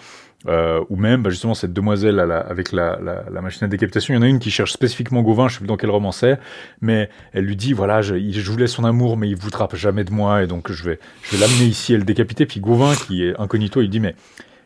Euh, 0.47 0.83
ou 0.89 0.95
même 0.95 1.23
bah, 1.23 1.31
justement 1.31 1.55
cette 1.55 1.73
demoiselle 1.73 2.19
avec 2.19 2.71
la, 2.71 2.99
machine 3.41 3.63
à 3.63 3.67
décapitation. 3.67 4.13
Il 4.13 4.17
y 4.17 4.19
en 4.19 4.21
a 4.21 4.27
une 4.27 4.37
qui 4.37 4.51
cherche 4.51 4.71
spécifiquement 4.71 5.23
Gauvin, 5.23 5.47
je 5.47 5.55
sais 5.55 5.59
plus 5.59 5.67
dans 5.67 5.77
quel 5.77 5.89
roman 5.89 6.11
c'est, 6.11 6.39
mais 6.81 7.09
elle 7.33 7.45
lui 7.45 7.55
dit 7.55 7.73
voilà, 7.73 8.03
je, 8.03 8.15
je 8.15 8.51
voulais 8.51 8.67
son 8.67 8.83
amour, 8.83 9.17
mais 9.17 9.27
il 9.27 9.35
voudra 9.35 9.67
jamais 9.73 10.03
de 10.03 10.11
moi, 10.11 10.43
et 10.43 10.47
donc 10.47 10.71
je 10.71 10.83
vais, 10.83 10.99
je 11.23 11.35
vais 11.35 11.41
l'amener 11.41 11.65
ici 11.65 11.95
et 11.95 11.97
le 11.97 12.03
décapiter. 12.03 12.45
Puis 12.45 12.59
Gauvin, 12.59 12.93
qui 12.95 13.23
est 13.23 13.39
incognito, 13.39 13.81
il 13.81 13.89
dit 13.89 13.99
mais 13.99 14.15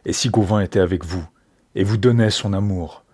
et 0.05 0.11
si 0.11 0.29
Gauvin 0.29 0.59
était 0.59 0.79
avec 0.79 1.05
vous 1.05 1.25
et 1.75 1.83
vous 1.83 1.97
donnait 1.97 2.29
son 2.29 2.51
amour 2.51 3.05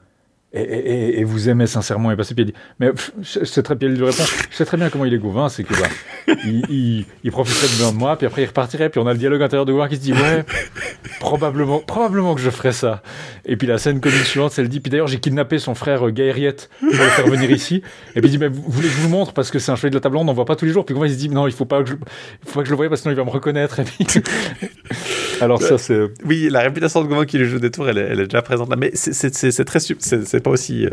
et, 0.53 1.23
vous 1.26 1.49
aimez 1.49 1.67
sincèrement 1.67 2.11
et 2.11 2.15
il 2.15 2.45
dit 2.45 2.53
mais 2.80 2.91
c'est 3.23 3.63
très 3.63 3.76
bien 3.76 3.89
lui 3.89 4.03
répond 4.03 4.23
je 4.49 4.55
sais 4.55 4.65
très 4.65 4.77
bien 4.77 4.89
comment 4.89 5.03
il 5.03 5.13
est 5.13 5.17
Gauvin 5.17 5.49
c'est 5.49 5.63
que 5.63 5.73
bah, 5.73 5.88
il, 6.45 7.05
il, 7.23 7.31
profiterait 7.31 7.91
de 7.91 7.97
moi 7.97 8.17
puis 8.17 8.26
après 8.26 8.43
il 8.43 8.45
repartirait 8.45 8.89
puis 8.89 9.01
on 9.01 9.07
a 9.07 9.11
le 9.11 9.19
dialogue 9.19 9.41
intérieur 9.41 9.65
de 9.65 9.73
Gauvin 9.73 9.89
qui 9.89 9.97
se 9.97 10.01
dit 10.01 10.13
ouais 10.13 10.45
probablement 11.19 11.80
probablement 11.80 12.35
que 12.35 12.41
je 12.41 12.49
ferais 12.49 12.72
ça. 12.72 13.01
Et 13.45 13.57
puis 13.57 13.67
la 13.67 13.77
scène 13.77 13.99
comique 13.99 14.26
suivante 14.26 14.51
c'est 14.51 14.61
elle 14.61 14.69
dit 14.69 14.80
puis 14.80 14.89
d'ailleurs 14.89 15.07
j'ai 15.07 15.19
kidnappé 15.19 15.59
son 15.59 15.76
frère 15.76 16.09
Gaëriette 16.11 16.69
pour 16.80 16.89
le 16.89 16.95
faire 16.95 17.27
venir 17.27 17.51
ici. 17.51 17.81
Et 18.15 18.22
puis 18.22 18.30
il 18.30 18.31
dit 18.31 18.38
mais 18.38 18.47
vous 18.47 18.63
voulez 18.67 18.88
que 18.88 18.93
je 18.93 19.01
vous 19.01 19.09
montre 19.09 19.34
parce 19.34 19.51
que 19.51 19.59
c'est 19.59 19.72
un 19.72 19.76
chevalier 19.76 19.91
de 19.91 19.95
la 19.95 20.01
table 20.01 20.17
on 20.17 20.34
voit 20.34 20.45
pas 20.45 20.55
tous 20.55 20.65
les 20.65 20.72
jours. 20.72 20.85
Puis 20.85 20.93
Gauvin 20.93 21.07
il 21.07 21.13
se 21.13 21.17
dit 21.17 21.30
non 21.30 21.47
il 21.47 21.53
faut 21.53 21.65
pas 21.65 21.81
il 21.81 21.85
faut 22.47 22.59
pas 22.59 22.61
que 22.61 22.65
je 22.65 22.72
le 22.72 22.77
voie 22.77 22.88
parce 22.89 23.01
que 23.01 23.03
sinon 23.03 23.13
il 23.13 23.17
va 23.17 23.26
me 23.26 23.30
reconnaître. 23.30 23.80
Et 23.80 23.84
alors 25.41 25.62
ça 25.62 25.78
c'est 25.78 25.99
oui 26.26 26.49
la 26.49 26.62
réputation 26.62 27.03
de 27.03 27.07
Gauvin 27.07 27.26
qui 27.26 27.38
le 27.38 27.45
joue 27.45 27.60
des 27.60 27.72
tours 27.72 27.90
elle 27.90 27.98
est, 27.98 28.07
elle 28.10 28.20
est 28.20 28.26
déjà 28.26 28.41
présente 28.41 28.70
là 28.70 28.76
mais 28.76 28.91
c'est 28.94 29.66
très 29.66 29.80
c'est 29.80 30.40
pas 30.40 30.52
aussi. 30.52 30.86
Euh, 30.86 30.90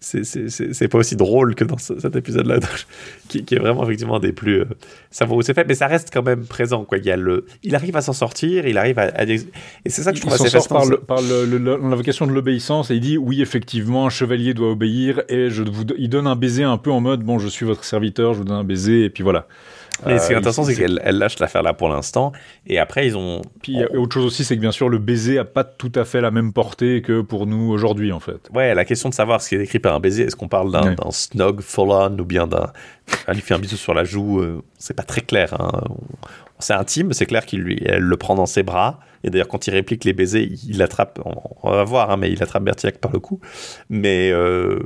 c'est 0.00 0.86
pas 0.86 0.98
aussi 0.98 1.16
drôle 1.16 1.56
que 1.56 1.64
dans 1.64 1.76
cet 1.76 2.14
épisode-là, 2.14 2.60
qui, 3.28 3.38
est 3.38 3.58
vraiment 3.58 3.82
effectivement 3.82 4.20
des 4.20 4.32
plus. 4.32 4.60
Euh, 4.60 4.64
ça 5.10 5.24
vaut 5.24 5.42
c'est 5.42 5.54
fait, 5.54 5.66
mais 5.66 5.74
ça 5.74 5.88
reste 5.88 6.10
quand 6.12 6.22
même 6.22 6.46
présent. 6.46 6.84
Quoi. 6.84 6.98
Il, 6.98 7.04
y 7.04 7.10
a 7.10 7.16
le, 7.16 7.46
il 7.64 7.74
arrive 7.74 7.96
à 7.96 8.00
s'en 8.00 8.12
sortir, 8.12 8.68
il 8.68 8.78
arrive 8.78 8.96
à. 9.00 9.24
et 9.24 9.40
c'est 9.86 10.02
ça 10.02 10.12
que 10.12 10.18
je 10.18 10.22
trouve 10.22 10.34
assez 10.34 10.48
sort 10.50 10.68
par, 10.68 11.20
l'invocation 11.20 12.28
de 12.28 12.32
l'obéissance 12.32 12.92
et 12.92 12.94
il 12.94 13.00
dit 13.00 13.18
oui, 13.18 13.42
effectivement, 13.42 14.06
un 14.06 14.10
chevalier 14.10 14.54
doit 14.54 14.70
obéir 14.70 15.22
et 15.28 15.50
je 15.50 15.64
vous, 15.64 15.84
il 15.98 16.08
donne 16.08 16.28
un 16.28 16.36
baiser 16.36 16.62
un 16.62 16.78
peu 16.78 16.92
en 16.92 17.00
mode 17.00 17.24
bon, 17.24 17.40
je 17.40 17.48
suis 17.48 17.66
votre 17.66 17.82
serviteur, 17.82 18.34
je 18.34 18.38
vous 18.38 18.44
donne 18.44 18.58
un 18.58 18.64
baiser 18.64 19.04
et 19.04 19.10
puis 19.10 19.24
voilà. 19.24 19.48
Mais 20.06 20.18
ce 20.18 20.26
qui 20.26 20.32
est 20.32 20.36
euh, 20.36 20.38
intéressant, 20.38 20.64
c'est 20.64 20.74
qu'elle 20.74 21.00
lâche 21.04 21.38
l'affaire 21.38 21.62
là 21.62 21.74
pour 21.74 21.88
l'instant. 21.88 22.32
Et 22.66 22.78
après, 22.78 23.06
ils 23.06 23.16
ont. 23.16 23.42
Puis 23.62 23.72
il 23.72 23.78
y 23.80 23.82
a 23.82 23.92
autre 23.98 24.14
chose 24.14 24.26
aussi, 24.26 24.44
c'est 24.44 24.56
que 24.56 24.60
bien 24.60 24.72
sûr, 24.72 24.88
le 24.88 24.98
baiser 24.98 25.38
a 25.38 25.44
pas 25.44 25.64
tout 25.64 25.92
à 25.94 26.04
fait 26.04 26.20
la 26.20 26.30
même 26.30 26.52
portée 26.52 27.02
que 27.02 27.20
pour 27.20 27.46
nous 27.46 27.70
aujourd'hui, 27.70 28.12
en 28.12 28.20
fait. 28.20 28.48
Ouais, 28.54 28.74
la 28.74 28.84
question 28.84 29.08
de 29.08 29.14
savoir 29.14 29.40
ce 29.40 29.48
qui 29.48 29.54
est 29.56 29.62
écrit 29.62 29.78
par 29.78 29.94
un 29.94 30.00
baiser, 30.00 30.24
est-ce 30.24 30.36
qu'on 30.36 30.48
parle 30.48 30.72
d'un 30.72 30.94
snog 31.10 31.60
full 31.60 31.90
on 31.90 32.18
ou 32.18 32.24
bien 32.24 32.46
d'un. 32.46 32.72
Elle 33.26 33.36
lui 33.36 33.42
fait 33.42 33.54
un 33.54 33.58
bisou 33.58 33.76
sur 33.76 33.94
la 33.94 34.04
joue, 34.04 34.40
euh, 34.40 34.62
c'est 34.78 34.94
pas 34.94 35.02
très 35.02 35.22
clair. 35.22 35.54
Hein. 35.58 35.82
C'est 36.58 36.74
intime, 36.74 37.12
c'est 37.12 37.26
clair 37.26 37.46
qu'il 37.46 37.60
lui, 37.60 37.82
elle 37.84 38.02
le 38.02 38.16
prend 38.16 38.34
dans 38.34 38.46
ses 38.46 38.62
bras. 38.62 39.00
Et 39.24 39.30
d'ailleurs, 39.30 39.48
quand 39.48 39.66
il 39.66 39.70
réplique 39.72 40.04
les 40.04 40.12
baisers, 40.12 40.48
il, 40.68 40.80
attrape, 40.80 41.20
on, 41.62 41.70
va 41.70 41.82
voir, 41.84 42.10
hein, 42.10 42.16
mais 42.16 42.30
il 42.30 42.42
attrape 42.42 42.62
Bertillac 42.62 42.98
par 42.98 43.10
le 43.10 43.18
cou. 43.18 43.40
Mais, 43.90 44.30
euh, 44.30 44.78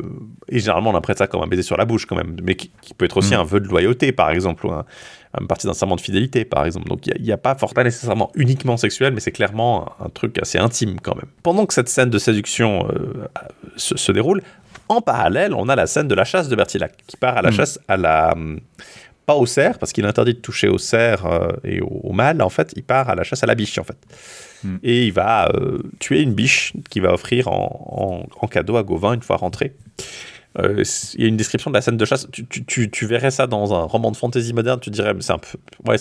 et 0.49 0.59
généralement, 0.59 0.91
on 0.91 0.95
interprète 0.95 1.19
ça 1.19 1.27
comme 1.27 1.43
un 1.43 1.47
baiser 1.47 1.63
sur 1.63 1.77
la 1.77 1.85
bouche, 1.85 2.07
quand 2.07 2.17
même, 2.17 2.37
mais 2.43 2.55
qui, 2.55 2.71
peut 2.97 3.05
être 3.05 3.19
aussi 3.19 3.35
mm. 3.35 3.41
un 3.41 3.45
vœu 3.45 3.61
de 3.61 3.69
loyauté, 3.69 4.13
par 4.13 4.31
exemple, 4.31 4.67
ou 4.67 4.73
un, 4.73 4.85
une 5.39 5.47
partie 5.47 5.67
d'un 5.67 5.75
serment 5.75 5.97
de 5.97 6.01
fidélité, 6.01 6.45
par 6.45 6.65
exemple. 6.65 6.89
Donc, 6.89 7.07
il 7.07 7.23
n'y 7.23 7.33
a, 7.33 7.37
pas 7.37 7.55
forcément 7.55 7.85
nécessairement 7.85 8.31
uniquement 8.35 8.77
sexuel, 8.77 9.13
mais 9.13 9.21
c'est 9.21 9.33
clairement 9.33 9.93
un, 10.01 10.09
truc 10.09 10.39
assez 10.39 10.59
intime, 10.59 10.97
quand 11.01 11.15
même. 11.15 11.29
Pendant 11.43 11.67
que 11.67 11.75
cette 11.75 11.89
scène 11.89 12.11
de 12.11 12.19
séduction 12.19 12.89
euh, 12.91 13.29
se, 13.77 14.13
déroule, 14.13 14.43
en 14.89 15.03
parallèle, 15.03 15.53
on 15.55 15.69
a 15.69 15.77
la 15.77 15.87
scène 15.87 16.09
de 16.09 16.15
la 16.15 16.25
chasse 16.25 16.49
de 16.49 16.57
Bertillac, 16.57 16.95
qui 17.07 17.17
part 17.17 17.37
à 17.37 17.43
la 17.43 17.51
mm. 17.51 17.55
chasse 17.55 17.79
à 17.89 17.97
la 17.99 18.35
pas 19.33 19.39
au 19.39 19.47
cerf, 19.47 19.79
parce 19.79 19.93
qu'il 19.93 20.05
est 20.05 20.09
interdit 20.09 20.35
de 20.35 20.41
toucher 20.41 20.69
au 20.69 20.79
cerf 20.79 21.25
euh, 21.25 21.53
et 21.65 21.81
au, 21.81 22.13
mâle, 22.13 22.43
en 22.43 22.51
fait, 22.51 22.73
il 22.77 22.83
part 22.83 23.09
à 23.09 23.15
la 23.15 23.25
chasse 23.25 23.43
à 23.43 23.47
la 23.47 23.55
biche, 23.55 23.79
en 23.79 23.85
fait. 23.85 23.97
Hmm. 24.63 24.77
Et 24.83 25.07
il 25.07 25.13
va 25.13 25.49
euh, 25.49 25.79
tuer 25.99 26.21
une 26.21 26.35
biche 26.35 26.75
qu'il 26.91 27.03
va 27.03 27.13
offrir 27.13 27.49
en, 27.49 28.27
cadeau 28.51 28.77
à 28.77 28.83
Gauvin 28.83 29.15
une 29.15 29.23
fois 29.23 29.37
rentré. 29.37 29.75
Euh, 30.59 30.85
il 31.15 31.23
y 31.23 31.25
a 31.25 31.29
une 31.29 31.39
description 31.39 31.71
de 31.71 31.77
la 31.77 31.81
scène 31.81 31.97
de 31.97 32.05
chasse. 32.05 32.29
Tu, 32.51 32.91
tu, 32.91 33.07
verrais 33.07 33.31
ça 33.31 33.47
dans 33.47 33.73
un 33.73 33.85
roman 33.85 34.11
de 34.11 34.17
fantasy 34.17 34.53
moderne, 34.53 34.81
tu 34.81 34.91
dirais, 34.91 35.15
mais 35.15 35.23
c'est 35.23 35.33
un 35.33 35.39
peu. 35.39 35.59
Ouais, 35.87 35.97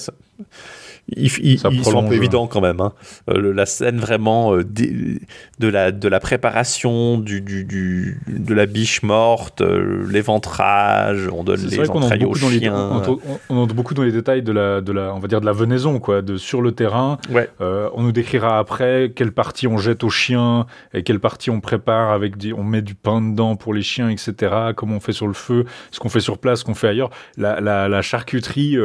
ils, 1.15 1.31
ils, 1.43 1.59
sont 1.59 2.05
un 2.05 2.07
peu 2.07 2.15
évidents 2.15 2.47
quand 2.47 2.61
même. 2.61 2.79
Hein. 2.79 2.93
Euh, 3.29 3.53
la 3.53 3.65
scène 3.65 3.97
vraiment 3.97 4.55
euh, 4.55 4.63
de, 4.63 5.67
la, 5.67 5.91
de 5.91 6.07
la 6.07 6.19
préparation 6.19 7.17
du, 7.17 7.41
du, 7.41 7.65
du 7.65 8.19
de 8.27 8.53
la 8.53 8.65
biche 8.65 9.03
morte, 9.03 9.61
euh, 9.61 10.05
l'éventrage, 10.09 11.27
on 11.31 11.43
donne 11.43 11.61
les 11.65 11.89
entrailles 11.89 12.25
aux 12.25 12.35
chiens. 12.35 13.03
on, 13.07 13.19
on, 13.49 13.57
entre 13.57 13.75
beaucoup 13.75 13.93
dans 13.93 14.03
les 14.03 14.11
détails 14.11 14.41
de 14.41 14.51
la, 14.51 14.81
de 14.81 14.91
la, 14.91 15.13
on 15.13 15.19
va 15.19 15.27
dire 15.27 15.41
de 15.41 15.45
la 15.45 15.51
venaison, 15.51 15.99
quoi, 15.99 16.21
de 16.21 16.37
sur 16.37 16.61
le 16.61 16.71
terrain. 16.71 17.17
Ouais. 17.29 17.49
on 17.59 18.03
nous 18.03 18.11
décrira 18.11 18.59
après 18.59 19.11
quelle 19.15 19.31
partie 19.31 19.67
on 19.67 19.77
jette 19.77 20.03
aux 20.03 20.09
chiens 20.09 20.65
et 20.93 21.03
quelle 21.03 21.19
partie 21.19 21.49
on 21.49 21.59
prépare 21.59 22.11
avec, 22.11 22.35
on 22.55 22.63
met 22.63 22.81
du 22.81 22.95
pain 22.95 23.21
dedans 23.21 23.55
pour 23.55 23.73
les 23.73 23.81
chiens, 23.81 24.09
etc. 24.09 24.53
Comment 24.75 24.97
on 24.97 24.99
fait 24.99 25.13
sur 25.13 25.27
le 25.27 25.33
feu, 25.33 25.65
ce 25.91 25.99
qu'on 25.99 26.09
fait 26.09 26.19
sur 26.19 26.37
place, 26.37 26.59
ce 26.59 26.65
qu'on 26.65 26.75
fait 26.75 26.87
ailleurs. 26.87 27.09
La, 27.37 27.59
la, 27.59 27.89
la 27.89 28.01
charcuterie, 28.01 28.75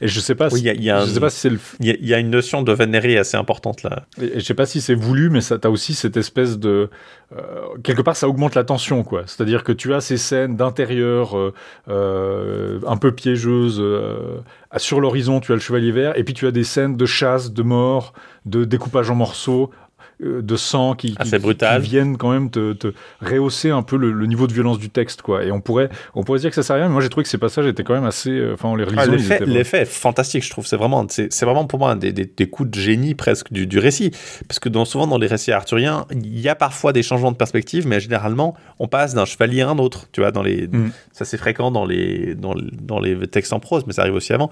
et 0.00 0.08
je 0.08 0.20
sais 0.20 0.34
pas, 0.34 0.50
si, 0.50 0.62
y 0.62 0.90
a 0.90 1.04
je 1.04 1.10
sais 1.10 1.20
pas 1.20 1.30
si 1.30 1.40
c'est 1.40 1.53
le 1.54 1.60
il 1.80 2.06
y, 2.06 2.14
a 2.14 2.18
une 2.18 2.30
notion 2.30 2.62
de 2.62 2.72
vénérie 2.72 3.16
assez 3.16 3.36
importante 3.36 3.82
là. 3.82 4.04
Et, 4.20 4.40
je 4.40 4.44
sais 4.44 4.54
pas 4.54 4.66
si 4.66 4.80
c'est 4.80 4.94
voulu, 4.94 5.30
mais 5.30 5.40
ça, 5.40 5.58
as 5.62 5.70
aussi 5.70 5.94
cette 5.94 6.16
espèce 6.16 6.58
de. 6.58 6.90
Euh, 7.36 7.42
quelque 7.82 8.02
part, 8.02 8.16
ça 8.16 8.28
augmente 8.28 8.54
la 8.54 8.64
tension, 8.64 9.02
quoi. 9.02 9.22
C'est-à-dire 9.26 9.64
que 9.64 9.72
tu 9.72 9.94
as 9.94 10.00
ces 10.00 10.16
scènes 10.16 10.56
d'intérieur 10.56 11.36
euh, 11.36 11.52
euh, 11.88 12.80
un 12.86 12.96
peu 12.96 13.12
piégeuses. 13.12 13.82
sur 14.76 15.00
l'horizon, 15.00 15.40
tu 15.40 15.52
as 15.52 15.54
le 15.54 15.60
chevalier 15.60 15.92
vert, 15.92 16.16
et 16.16 16.24
puis 16.24 16.34
tu 16.34 16.46
as 16.46 16.50
des 16.50 16.64
scènes 16.64 16.96
de 16.96 17.06
chasse, 17.06 17.52
de 17.52 17.62
mort, 17.62 18.12
de 18.44 18.64
découpage 18.64 19.10
en 19.10 19.14
morceaux 19.14 19.70
de 20.20 20.56
sang 20.56 20.94
qui, 20.94 21.16
viennent 21.80 22.16
quand 22.16 22.30
même 22.30 22.50
te, 22.50 22.92
rehausser 23.20 23.70
un 23.70 23.82
peu 23.82 23.96
le, 23.96 24.26
niveau 24.26 24.46
de 24.46 24.52
violence 24.52 24.78
du 24.78 24.90
texte 24.90 25.22
quoi. 25.22 25.44
Et 25.44 25.50
on 25.50 25.60
pourrait 25.60 25.88
on 26.14 26.22
pourrait 26.22 26.38
dire 26.38 26.50
que 26.50 26.56
ça 26.56 26.62
sert 26.62 26.76
à 26.76 26.78
rien 26.78 26.88
mais 26.88 26.92
moi 26.92 27.02
j'ai 27.02 27.08
trouvé 27.08 27.24
que 27.24 27.30
ces 27.30 27.38
passages 27.38 27.66
étaient 27.66 27.82
quand 27.82 27.94
même 27.94 28.04
assez 28.04 28.30
euh, 28.30 28.54
enfin 28.54 28.68
on 28.68 28.76
les 28.76 28.86
ah, 28.96 29.06
l'effet 29.06 29.82
est 29.82 29.84
fantastique 29.84 30.44
je 30.44 30.50
trouve. 30.50 30.66
C'est 30.66 30.76
vraiment 30.76 31.04
c'est 31.08 31.42
vraiment 31.42 31.66
pour 31.66 31.78
moi 31.78 31.94
des, 31.96 32.12
des, 32.12 32.46
coups 32.48 32.70
de 32.70 32.78
génie 32.78 33.14
presque 33.14 33.52
du, 33.52 33.66
du 33.66 33.78
récit. 33.78 34.12
Parce 34.46 34.58
que 34.58 34.68
dans, 34.68 34.84
souvent 34.84 35.06
dans 35.06 35.18
les 35.18 35.26
récits 35.26 35.52
arthuriens 35.52 36.06
il 36.12 36.40
y 36.40 36.48
a 36.48 36.54
parfois 36.54 36.92
des 36.92 37.02
changements 37.02 37.32
de 37.32 37.36
perspective 37.36 37.86
mais 37.86 38.00
généralement 38.00 38.54
on 38.78 38.88
passe 38.88 39.14
d'un 39.14 39.24
chevalier 39.24 39.62
à 39.62 39.70
un 39.70 39.78
autre 39.78 40.08
tu 40.12 40.20
vois 40.20 40.30
dans 40.30 40.42
les 40.42 40.68
mm. 40.68 40.92
ça 41.12 41.24
c'est 41.24 41.38
fréquent 41.38 41.70
dans 41.70 41.84
les 41.84 42.34
dans, 42.34 42.54
dans 42.54 43.00
les 43.00 43.26
textes 43.26 43.52
en 43.52 43.60
prose 43.60 43.84
mais 43.86 43.92
ça 43.92 44.02
arrive 44.02 44.14
aussi 44.14 44.32
avant. 44.32 44.50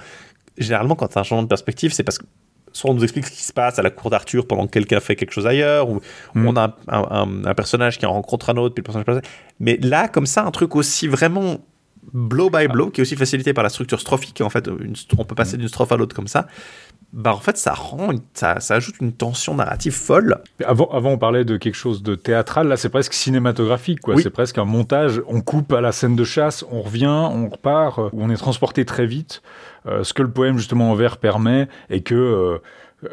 Généralement 0.58 0.96
quand 0.96 1.08
tu 1.08 1.18
as 1.18 1.20
un 1.20 1.24
changement 1.24 1.44
de 1.44 1.48
perspective 1.48 1.92
c'est 1.92 2.02
parce 2.02 2.18
que 2.18 2.24
soit 2.72 2.90
on 2.90 2.94
nous 2.94 3.02
explique 3.02 3.26
ce 3.26 3.30
qui 3.30 3.42
se 3.42 3.52
passe 3.52 3.78
à 3.78 3.82
la 3.82 3.90
cour 3.90 4.10
d'Arthur 4.10 4.46
pendant 4.46 4.66
que 4.66 4.72
quelqu'un 4.72 5.00
fait 5.00 5.16
quelque 5.16 5.32
chose 5.32 5.46
ailleurs, 5.46 5.88
ou 5.88 6.00
mm. 6.34 6.46
on 6.46 6.56
a 6.56 6.76
un, 6.88 7.54
personnage 7.54 7.98
qui 7.98 8.06
en 8.06 8.12
rencontre 8.12 8.50
un 8.50 8.56
autre, 8.56 8.74
puis 8.74 8.82
le 8.86 8.92
personnage 8.92 9.22
Mais 9.60 9.76
là, 9.78 10.08
comme 10.08 10.26
ça, 10.26 10.44
un 10.44 10.50
truc 10.50 10.76
aussi 10.76 11.08
vraiment 11.08 11.58
blow 12.12 12.50
by 12.50 12.66
blow, 12.68 12.90
qui 12.90 13.00
est 13.00 13.02
aussi 13.02 13.16
facilité 13.16 13.52
par 13.52 13.64
la 13.64 13.70
structure 13.70 14.00
strophique, 14.00 14.40
en 14.40 14.50
fait, 14.50 14.68
on 15.16 15.24
peut 15.24 15.34
passer 15.34 15.56
mm. 15.56 15.60
d'une 15.60 15.68
strophe 15.68 15.92
à 15.92 15.96
l'autre 15.96 16.14
comme 16.16 16.28
ça, 16.28 16.46
bah 17.12 17.34
en 17.34 17.40
fait 17.40 17.58
ça 17.58 17.74
rend 17.74 18.10
ça, 18.32 18.60
ça, 18.60 18.76
ajoute 18.76 18.96
une 19.00 19.12
tension 19.12 19.54
narrative 19.54 19.92
folle. 19.92 20.38
Avant, 20.64 20.88
avant 20.90 21.10
on 21.10 21.18
parlait 21.18 21.44
de 21.44 21.56
quelque 21.56 21.74
chose 21.74 22.02
de 22.02 22.14
théâtral, 22.14 22.68
là 22.68 22.76
c'est 22.76 22.88
presque 22.88 23.12
cinématographique 23.12 24.00
quoi. 24.00 24.16
C'est 24.20 24.30
presque 24.30 24.58
un 24.58 24.64
montage. 24.64 25.20
On 25.26 25.42
coupe 25.42 25.72
à 25.72 25.80
la 25.80 25.92
scène 25.92 26.16
de 26.16 26.24
chasse, 26.24 26.64
on 26.70 26.80
revient, 26.80 27.06
on 27.06 27.48
repart, 27.48 27.98
où 27.98 28.22
on 28.22 28.30
est 28.30 28.36
transporté 28.36 28.84
très 28.84 29.06
vite. 29.06 29.42
Euh, 29.86 30.04
ce 30.04 30.14
que 30.14 30.22
le 30.22 30.30
poème 30.30 30.58
justement 30.58 30.92
en 30.92 30.94
vers 30.94 31.16
permet 31.16 31.68
et 31.90 32.02
que 32.02 32.14
euh, 32.14 32.58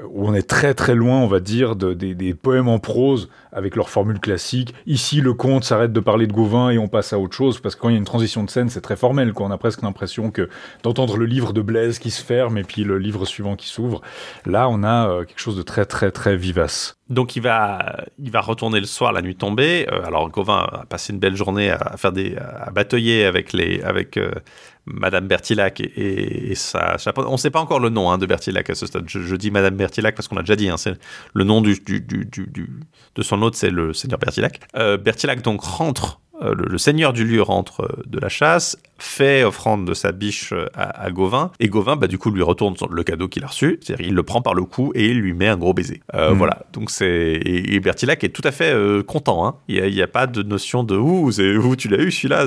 où 0.09 0.27
on 0.27 0.33
est 0.33 0.47
très 0.47 0.73
très 0.73 0.95
loin, 0.95 1.17
on 1.17 1.27
va 1.27 1.39
dire, 1.39 1.75
de, 1.75 1.93
des, 1.93 2.33
poèmes 2.33 2.67
en 2.67 2.79
prose 2.79 3.29
avec 3.51 3.75
leur 3.75 3.89
formule 3.89 4.19
classique. 4.19 4.73
Ici, 4.85 5.21
le 5.21 5.33
conte 5.33 5.63
s'arrête 5.63 5.91
de 5.91 5.99
parler 5.99 6.27
de 6.27 6.33
Gauvin 6.33 6.69
et 6.69 6.77
on 6.77 6.87
passe 6.87 7.13
à 7.13 7.19
autre 7.19 7.35
chose, 7.35 7.59
parce 7.59 7.75
que 7.75 7.81
quand 7.81 7.89
il 7.89 7.93
y 7.93 7.95
a 7.95 7.97
une 7.97 8.05
transition 8.05 8.43
de 8.43 8.49
scène, 8.49 8.69
c'est 8.69 8.81
très 8.81 8.95
formel. 8.95 9.33
Quoi. 9.33 9.47
On 9.47 9.51
a 9.51 9.57
presque 9.57 9.81
l'impression 9.81 10.29
que 10.31 10.49
d'entendre 10.83 11.17
le 11.17 11.25
livre 11.25 11.53
de 11.53 11.61
Blaise 11.61 11.97
qui 11.97 12.11
se 12.11 12.23
ferme 12.23 12.57
et 12.57 12.63
puis 12.63 12.83
le 12.83 12.99
livre 12.99 13.25
suivant 13.25 13.55
qui 13.55 13.67
s'ouvre. 13.67 14.01
Là, 14.45 14.69
on 14.69 14.83
a 14.83 15.09
euh, 15.09 15.23
quelque 15.25 15.39
chose 15.39 15.57
de 15.57 15.63
très 15.63 15.85
très 15.85 16.11
très 16.11 16.35
vivace. 16.35 16.95
Donc 17.09 17.35
il 17.35 17.41
va, 17.41 18.05
il 18.19 18.29
va 18.29 18.41
retourner 18.41 18.79
le 18.79 18.85
soir, 18.85 19.11
la 19.11 19.23
nuit 19.23 19.35
tombée. 19.35 19.87
alors 20.05 20.29
Gauvin 20.29 20.67
a 20.71 20.85
passé 20.87 21.11
une 21.11 21.17
belle 21.17 21.35
journée 21.35 21.71
à 21.71 21.97
faire 21.97 22.11
des, 22.11 22.35
à 22.37 22.69
batailler 22.69 23.25
avec 23.25 23.51
les, 23.51 23.81
avec 23.81 24.19
Madame 24.89 25.27
Bertillac 25.27 25.81
et, 25.81 26.53
sa 26.55 26.97
On 27.17 27.33
ne 27.33 27.37
sait 27.37 27.51
pas 27.51 27.59
encore 27.59 27.79
le 27.79 27.89
nom 27.89 28.09
hein, 28.11 28.17
de 28.17 28.25
Bertillac 28.25 28.69
à 28.69 28.75
ce 28.75 28.85
stade. 28.85 29.05
Je, 29.07 29.35
dis 29.35 29.51
Madame 29.51 29.75
Bertillac 29.75 30.15
parce 30.15 30.27
qu'on 30.27 30.37
a 30.37 30.41
déjà 30.41 30.55
dit. 30.55 30.69
Hein, 30.69 30.75
le 31.33 31.43
nom 31.43 31.61
du, 31.61 31.79
de 31.79 33.21
son 33.21 33.41
hôte, 33.41 33.55
c'est 33.55 33.69
le 33.69 33.93
Seigneur 33.93 34.19
Bertillac. 34.19 34.61
Euh, 34.75 34.97
Bertillac 34.97 35.41
donc 35.41 35.61
rentre. 35.61 36.19
Euh, 36.41 36.55
le, 36.55 36.77
seigneur 36.77 37.11
du 37.11 37.25
lieu 37.25 37.41
rentre 37.41 37.81
euh, 37.81 38.03
de 38.05 38.17
la 38.17 38.29
chasse, 38.29 38.77
fait 38.97 39.43
offrande 39.43 39.85
de 39.85 39.93
sa 39.93 40.13
biche 40.13 40.53
à, 40.73 41.11
Gauvin, 41.11 41.51
et 41.59 41.67
Gauvin, 41.67 41.97
bah, 41.97 42.07
du 42.07 42.17
coup, 42.17 42.31
lui 42.31 42.43
retourne 42.43 42.75
le 42.89 43.03
cadeau 43.03 43.27
qu'il 43.27 43.43
a 43.43 43.47
reçu, 43.47 43.77
c'est-à-dire 43.81 44.07
il 44.07 44.13
le 44.13 44.23
prend 44.23 44.41
par 44.41 44.53
le 44.53 44.63
cou 44.63 44.93
et 44.95 45.07
il 45.07 45.19
lui 45.19 45.33
met 45.33 45.49
un 45.49 45.57
gros 45.57 45.73
baiser. 45.73 46.01
Hmm. 46.13 46.31
Voilà, 46.35 46.61
donc 46.71 46.91
c'est. 46.91 47.41
Et, 47.43 47.77
Bertillac 47.81 48.23
est 48.23 48.29
tout 48.29 48.41
à 48.45 48.53
fait 48.53 48.73
content, 49.05 49.45
hein. 49.45 49.55
il 49.67 49.83
n'y 49.83 50.01
a, 50.01 50.05
a, 50.05 50.07
pas 50.07 50.27
de 50.27 50.41
notion 50.41 50.85
de 50.85 50.95
Ouh, 50.95 51.29
où 51.29 51.75
tu 51.75 51.89
l'as 51.89 52.01
eu 52.01 52.09
celui-là? 52.09 52.45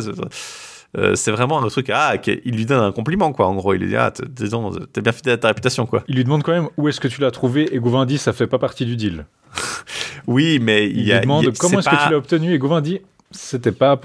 Euh, 0.99 1.15
c'est 1.15 1.31
vraiment 1.31 1.63
un 1.63 1.69
truc, 1.69 1.91
ah, 1.91 2.15
il 2.27 2.55
lui 2.55 2.67
donne 2.67 2.83
un 2.83 2.93
compliment, 2.93 3.33
quoi. 3.33 3.47
En 3.47 3.55
gros, 3.55 3.73
il 3.75 3.81
lui 3.81 3.89
dit, 3.89 3.97
ah, 3.97 4.11
t'es 4.11 5.01
bien 5.01 5.13
fidèle 5.13 5.35
à 5.35 5.39
ta 5.39 5.49
réputation, 5.49 5.87
quoi. 5.87 6.05
Il 6.09 6.17
lui 6.17 6.25
demande 6.25 6.43
quand 6.43 6.53
même 6.53 6.69
où 6.77 6.89
est-ce 6.89 7.01
que 7.01 7.09
tu 7.09 7.21
l'as 7.21 7.31
trouvé, 7.31 7.75
et 7.75 7.79
Gauvin 7.79 8.05
dit, 8.05 8.19
ça 8.19 8.33
fait 8.33 8.47
pas 8.47 8.59
partie 8.59 8.85
du 8.85 8.97
deal. 8.97 9.25
oui, 10.27 10.59
mais 10.61 10.89
il, 10.89 11.11
lui 11.11 11.21
demande 11.21 11.57
comment 11.59 11.79
est-ce 11.79 11.89
que 11.89 12.05
tu 12.05 12.11
l'as 12.11 12.19
obtenu, 12.19 12.53
et 12.53 12.59
Gauvin 12.59 12.83
dit, 12.83 13.01
c'était 13.33 13.73
pas. 13.73 13.99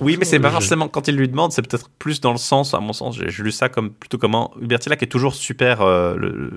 oui, 0.00 0.16
mais 0.18 0.24
c'est 0.24 0.40
pas 0.40 0.50
forcément 0.50 0.88
quand 0.88 1.08
il 1.08 1.16
lui 1.16 1.28
demande, 1.28 1.52
c'est 1.52 1.62
peut-être 1.62 1.88
plus 1.98 2.20
dans 2.20 2.32
le 2.32 2.38
sens, 2.38 2.74
à 2.74 2.80
mon 2.80 2.92
sens, 2.92 3.18
j'ai 3.18 3.42
lu 3.42 3.52
ça 3.52 3.68
comme 3.68 3.90
plutôt 3.90 4.18
comment 4.18 4.52
Bertillac 4.60 5.02
est 5.02 5.06
toujours 5.06 5.34
super, 5.34 5.82
euh, 5.82 6.50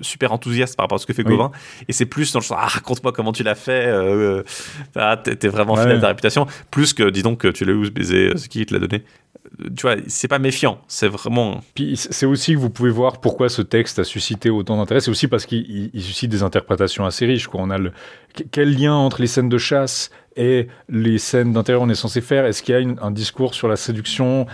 super 0.00 0.32
enthousiaste 0.32 0.76
par 0.76 0.84
rapport 0.84 0.96
à 0.96 0.98
ce 0.98 1.06
que 1.06 1.12
fait 1.12 1.24
Gauvin, 1.24 1.50
et 1.88 1.92
c'est 1.92 2.06
plus 2.06 2.32
dans 2.32 2.40
le 2.40 2.44
sens, 2.44 2.58
ah, 2.60 2.66
raconte-moi 2.66 3.12
comment 3.12 3.32
tu 3.32 3.42
l'as 3.42 3.54
fait, 3.54 3.86
euh, 3.86 4.42
ah, 4.96 5.16
t'es 5.16 5.48
vraiment 5.48 5.76
fidèle 5.76 5.98
à 5.98 6.00
ta 6.00 6.08
réputation, 6.08 6.46
plus 6.70 6.92
que 6.92 7.10
dis 7.10 7.22
donc 7.22 7.52
tu 7.52 7.64
l'as 7.64 7.72
eu 7.72 7.86
ce 7.86 7.90
baiser, 7.90 8.36
ce 8.36 8.48
qui 8.48 8.64
te 8.66 8.74
l'a 8.74 8.80
donné 8.80 9.04
tu 9.76 9.82
vois, 9.82 9.96
c'est 10.06 10.28
pas 10.28 10.38
méfiant, 10.38 10.78
c'est 10.88 11.08
vraiment. 11.08 11.60
Puis 11.74 11.96
c'est 11.96 12.26
aussi 12.26 12.54
que 12.54 12.58
vous 12.58 12.70
pouvez 12.70 12.90
voir 12.90 13.20
pourquoi 13.20 13.48
ce 13.48 13.62
texte 13.62 13.98
a 13.98 14.04
suscité 14.04 14.50
autant 14.50 14.76
d'intérêt. 14.76 15.00
C'est 15.00 15.10
aussi 15.10 15.28
parce 15.28 15.46
qu'il 15.46 15.90
suscite 15.96 16.30
des 16.30 16.42
interprétations 16.42 17.04
assez 17.04 17.26
riches. 17.26 17.46
Quoi. 17.46 17.60
On 17.62 17.70
a 17.70 17.78
le 17.78 17.92
quel 18.50 18.76
lien 18.76 18.94
entre 18.94 19.20
les 19.20 19.26
scènes 19.26 19.48
de 19.48 19.58
chasse 19.58 20.10
et 20.38 20.68
les 20.88 21.18
scènes 21.18 21.52
d'intérieur 21.52 21.82
on 21.82 21.88
est 21.90 21.96
censé 21.96 22.20
faire 22.20 22.46
Est-ce 22.46 22.62
qu'il 22.62 22.74
y 22.74 22.78
a 22.78 23.04
un 23.04 23.10
discours 23.10 23.54
sur 23.54 23.68
la 23.68 23.76
séduction 23.76 24.46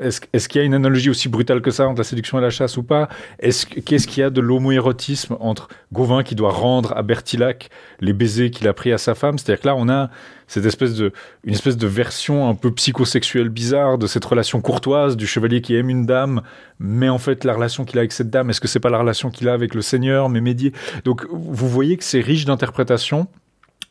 Est-ce 0.00 0.48
qu'il 0.48 0.60
y 0.60 0.62
a 0.62 0.64
une 0.64 0.74
analogie 0.74 1.10
aussi 1.10 1.28
brutale 1.28 1.60
que 1.60 1.72
ça 1.72 1.86
entre 1.88 1.98
la 1.98 2.04
séduction 2.04 2.38
et 2.38 2.40
la 2.40 2.50
chasse 2.50 2.76
ou 2.76 2.84
pas? 2.84 3.08
Qu'est-ce 3.40 4.06
qu'il 4.06 4.20
y 4.20 4.22
a 4.22 4.30
de 4.30 4.40
l'homoérotisme 4.40 5.36
entre 5.40 5.68
Gauvin 5.92 6.22
qui 6.22 6.36
doit 6.36 6.52
rendre 6.52 6.96
à 6.96 7.02
Bertillac 7.02 7.68
les 8.00 8.12
baisers 8.12 8.50
qu'il 8.50 8.68
a 8.68 8.72
pris 8.72 8.92
à 8.92 8.98
sa 8.98 9.14
femme? 9.16 9.36
C'est-à-dire 9.36 9.62
que 9.62 9.66
là, 9.66 9.74
on 9.76 9.88
a 9.88 10.10
cette 10.46 10.66
espèce 10.66 10.94
de, 10.94 11.12
une 11.42 11.54
espèce 11.54 11.76
de 11.76 11.86
version 11.86 12.48
un 12.48 12.54
peu 12.54 12.70
psychosexuelle 12.72 13.48
bizarre 13.48 13.98
de 13.98 14.06
cette 14.06 14.24
relation 14.24 14.60
courtoise 14.60 15.16
du 15.16 15.26
chevalier 15.26 15.60
qui 15.62 15.74
aime 15.74 15.90
une 15.90 16.06
dame, 16.06 16.42
mais 16.78 17.08
en 17.08 17.18
fait 17.18 17.44
la 17.44 17.54
relation 17.54 17.84
qu'il 17.84 17.98
a 17.98 18.00
avec 18.00 18.12
cette 18.12 18.30
dame, 18.30 18.50
est-ce 18.50 18.60
que 18.60 18.68
c'est 18.68 18.80
pas 18.80 18.90
la 18.90 18.98
relation 18.98 19.30
qu'il 19.30 19.48
a 19.48 19.52
avec 19.52 19.74
le 19.74 19.82
seigneur, 19.82 20.28
mais 20.28 20.40
médié 20.40 20.72
Donc 21.04 21.26
vous 21.30 21.68
voyez 21.68 21.96
que 21.96 22.04
c'est 22.04 22.20
riche 22.20 22.44
d'interprétations 22.44 23.26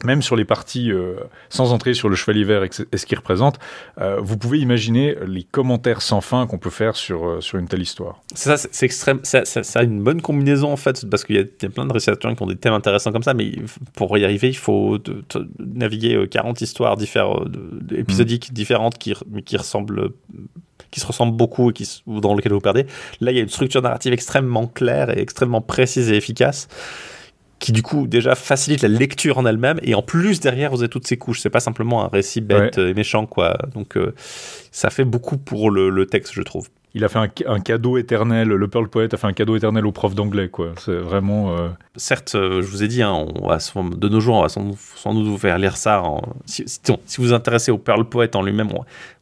même 0.03 0.22
sur 0.22 0.36
les 0.36 0.45
parties, 0.45 0.91
euh, 0.91 1.15
sans 1.49 1.72
entrer 1.72 1.94
sur 1.94 2.10
le 2.10 2.15
chevalier 2.15 2.44
vert 2.44 2.64
et, 2.64 2.70
ce 2.72 3.06
qu'il 3.06 3.18
représente, 3.18 3.60
euh, 3.99 4.20
vous 4.22 4.38
pouvez 4.38 4.60
imaginer 4.60 5.15
les 5.26 5.44
commentaires 5.44 6.02
sans 6.02 6.22
fin 6.22 6.48
qu'on 6.48 6.57
peut 6.57 6.70
faire 6.70 6.95
sur, 6.95 7.26
euh, 7.26 7.41
sur 7.41 7.57
une 7.57 7.68
telle 7.68 7.82
histoire. 7.82 8.22
C'est 8.34 8.56
ça, 8.56 8.68
c'est 8.72 8.86
extrême. 8.86 9.20
Ça, 9.24 9.44
a 9.76 9.84
une 9.84 10.03
bonne 10.03 10.22
combinaison 10.22 10.72
en 10.72 10.78
fait, 10.78 11.07
parce 11.10 11.24
qu'il 11.24 11.36
y, 11.36 11.40
a 11.40 11.70
plein 11.70 11.86
de 11.86 11.94
récitateurs 11.94 12.36
qui 12.36 12.44
ont 12.44 12.48
des 12.48 12.56
thèmes 12.56 12.74
intéressants 12.74 13.11
comme 13.11 13.24
ça, 13.24 13.34
mais 13.34 13.52
pour 13.94 14.18
y 14.18 14.24
arriver, 14.24 14.49
il 14.49 14.57
faut 14.57 14.98
naviguer 15.60 16.28
40 16.30 16.61
histoires 16.61 16.98
différentes, 16.98 17.49
épisodiques 17.95 18.53
différentes 18.53 18.98
qui, 18.98 19.14
qui 19.45 19.57
ressemblent 19.57 20.11
qui 20.91 20.99
se 20.99 21.07
ressemblent 21.07 21.36
beaucoup 21.36 21.72
et 21.72 21.74
qui, 21.74 22.03
dans 22.06 22.36
lequel 22.36 22.53
vous 22.53 22.60
perdez. 22.60 22.86
Là, 23.20 23.32
il 23.32 23.38
y 23.38 23.40
a 23.40 23.44
une 23.44 23.49
structure 23.49 23.82
narrative 23.82 24.14
extrêmement 24.14 24.68
claire 24.68 25.10
et 25.10 25.20
extrêmement 25.20 25.61
précise 25.61 26.11
et 26.11 26.15
efficace 26.15 26.68
qui 27.64 27.72
du 27.72 27.81
coup 27.81 28.07
déjà 28.07 28.35
facilite 28.35 28.81
la 28.81 28.90
lecture 28.90 29.38
en 29.38 29.45
elle-même. 29.45 29.80
Et 29.84 29.95
en 29.95 30.02
plus 30.02 30.41
derrière 30.41 30.72
vous 30.72 30.81
avez 30.81 30.90
toutes 30.90 31.07
ces 31.07 31.15
couches. 31.15 31.40
C'est 31.40 31.49
pas 31.49 31.61
simplement 31.61 32.03
un 32.03 32.10
récit 32.10 32.41
bête 32.41 32.77
et 32.77 32.94
méchant 32.94 33.26
quoi. 33.26 33.57
Donc 33.73 33.95
euh, 33.95 34.14
ça 34.72 34.90
fait 34.90 35.06
beaucoup 35.06 35.38
pour 35.38 35.72
le 35.72 36.06
texte 36.06 36.34
je 36.34 36.41
trouve 36.41 36.68
il 36.95 37.03
a 37.03 37.10
fait 37.10 37.18
un, 37.48 37.60
cadeau 37.60 37.98
éternel, 37.98 38.49
le 38.49 38.68
Pearl 38.68 38.88
Poet 38.88 39.11
a 39.11 39.18
fait 39.18 39.26
un 39.26 39.34
cadeau 39.34 39.56
éternel 39.56 39.84
au 39.88 39.91
prof 39.91 40.14
d'anglais, 40.14 40.49
quoi. 40.49 40.74
C'est 40.78 40.95
vraiment. 40.95 41.57
Euh, 41.57 41.70
Certes, 41.95 42.36
euh, 42.36 42.61
je 42.61 42.68
vous 42.68 42.84
ai 42.84 42.88
dit, 42.88 43.02
hein, 43.02 43.11
on 43.11 43.48
va, 43.48 43.57
de 43.57 44.10
nos 44.10 44.20
jours, 44.20 44.36
on 44.36 44.41
va 44.44 44.49
sans, 44.49 45.14
doute 45.14 45.28
vous 45.28 45.40
faire 45.40 45.57
lire 45.57 45.76
ça. 45.76 46.03
si, 46.45 46.64
vous 46.86 46.98
vous 47.18 47.34
intéressez 47.34 47.72
au 47.72 47.80
Pearl 47.80 48.06
Poet 48.06 48.36
en 48.36 48.44
lui-même, 48.44 48.70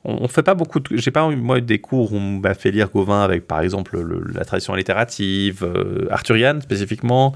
on, 0.03 0.21
ne 0.21 0.27
fait 0.27 0.43
pas 0.43 0.53
beaucoup 0.53 0.81
de. 0.81 0.97
J'ai 0.97 1.11
pas 1.11 1.29
eu, 1.31 1.37
moi, 1.37 1.61
des 1.61 1.79
cours 1.79 2.11
où 2.11 2.17
on 2.17 2.39
m'a 2.39 2.55
fait 2.55 2.71
lire 2.71 2.89
Gauvin 2.89 3.23
avec, 3.23 3.47
par 3.47 3.61
exemple, 3.61 3.97
la 4.33 4.43
tradition 4.43 4.73
littérative, 4.73 5.63
euh, 5.63 6.07
arthurienne 6.11 6.61
spécifiquement. 6.61 7.33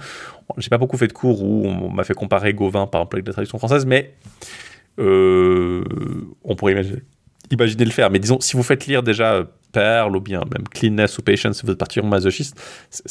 J'ai 0.58 0.70
pas 0.70 0.78
beaucoup 0.78 0.98
fait 0.98 1.08
de 1.08 1.14
cours 1.14 1.44
où 1.44 1.66
on 1.66 1.90
m'a 1.90 2.04
fait 2.04 2.14
comparer 2.14 2.54
Gauvin, 2.54 2.88
par 2.88 3.02
exemple, 3.02 3.16
avec 3.16 3.28
la 3.28 3.34
tradition 3.34 3.58
française, 3.58 3.86
mais 3.86 4.14
on 4.98 6.56
pourrait 6.58 6.74
imaginer 6.74 7.02
imaginer 7.52 7.86
le 7.86 7.92
faire. 7.92 8.10
Mais 8.12 8.20
disons, 8.20 8.40
si 8.40 8.56
vous 8.58 8.64
faites 8.64 8.88
lire 8.88 9.04
déjà 9.04 9.46
Perle 9.76 10.16
ou 10.16 10.22
bien 10.22 10.40
même 10.40 10.68
Cleanness 10.70 11.18
ou 11.18 11.22
Patience 11.22 11.58
si 11.58 11.66
vous 11.66 11.72
êtes 11.74 11.78
particulièrement 11.78 12.16
masochiste, 12.16 12.58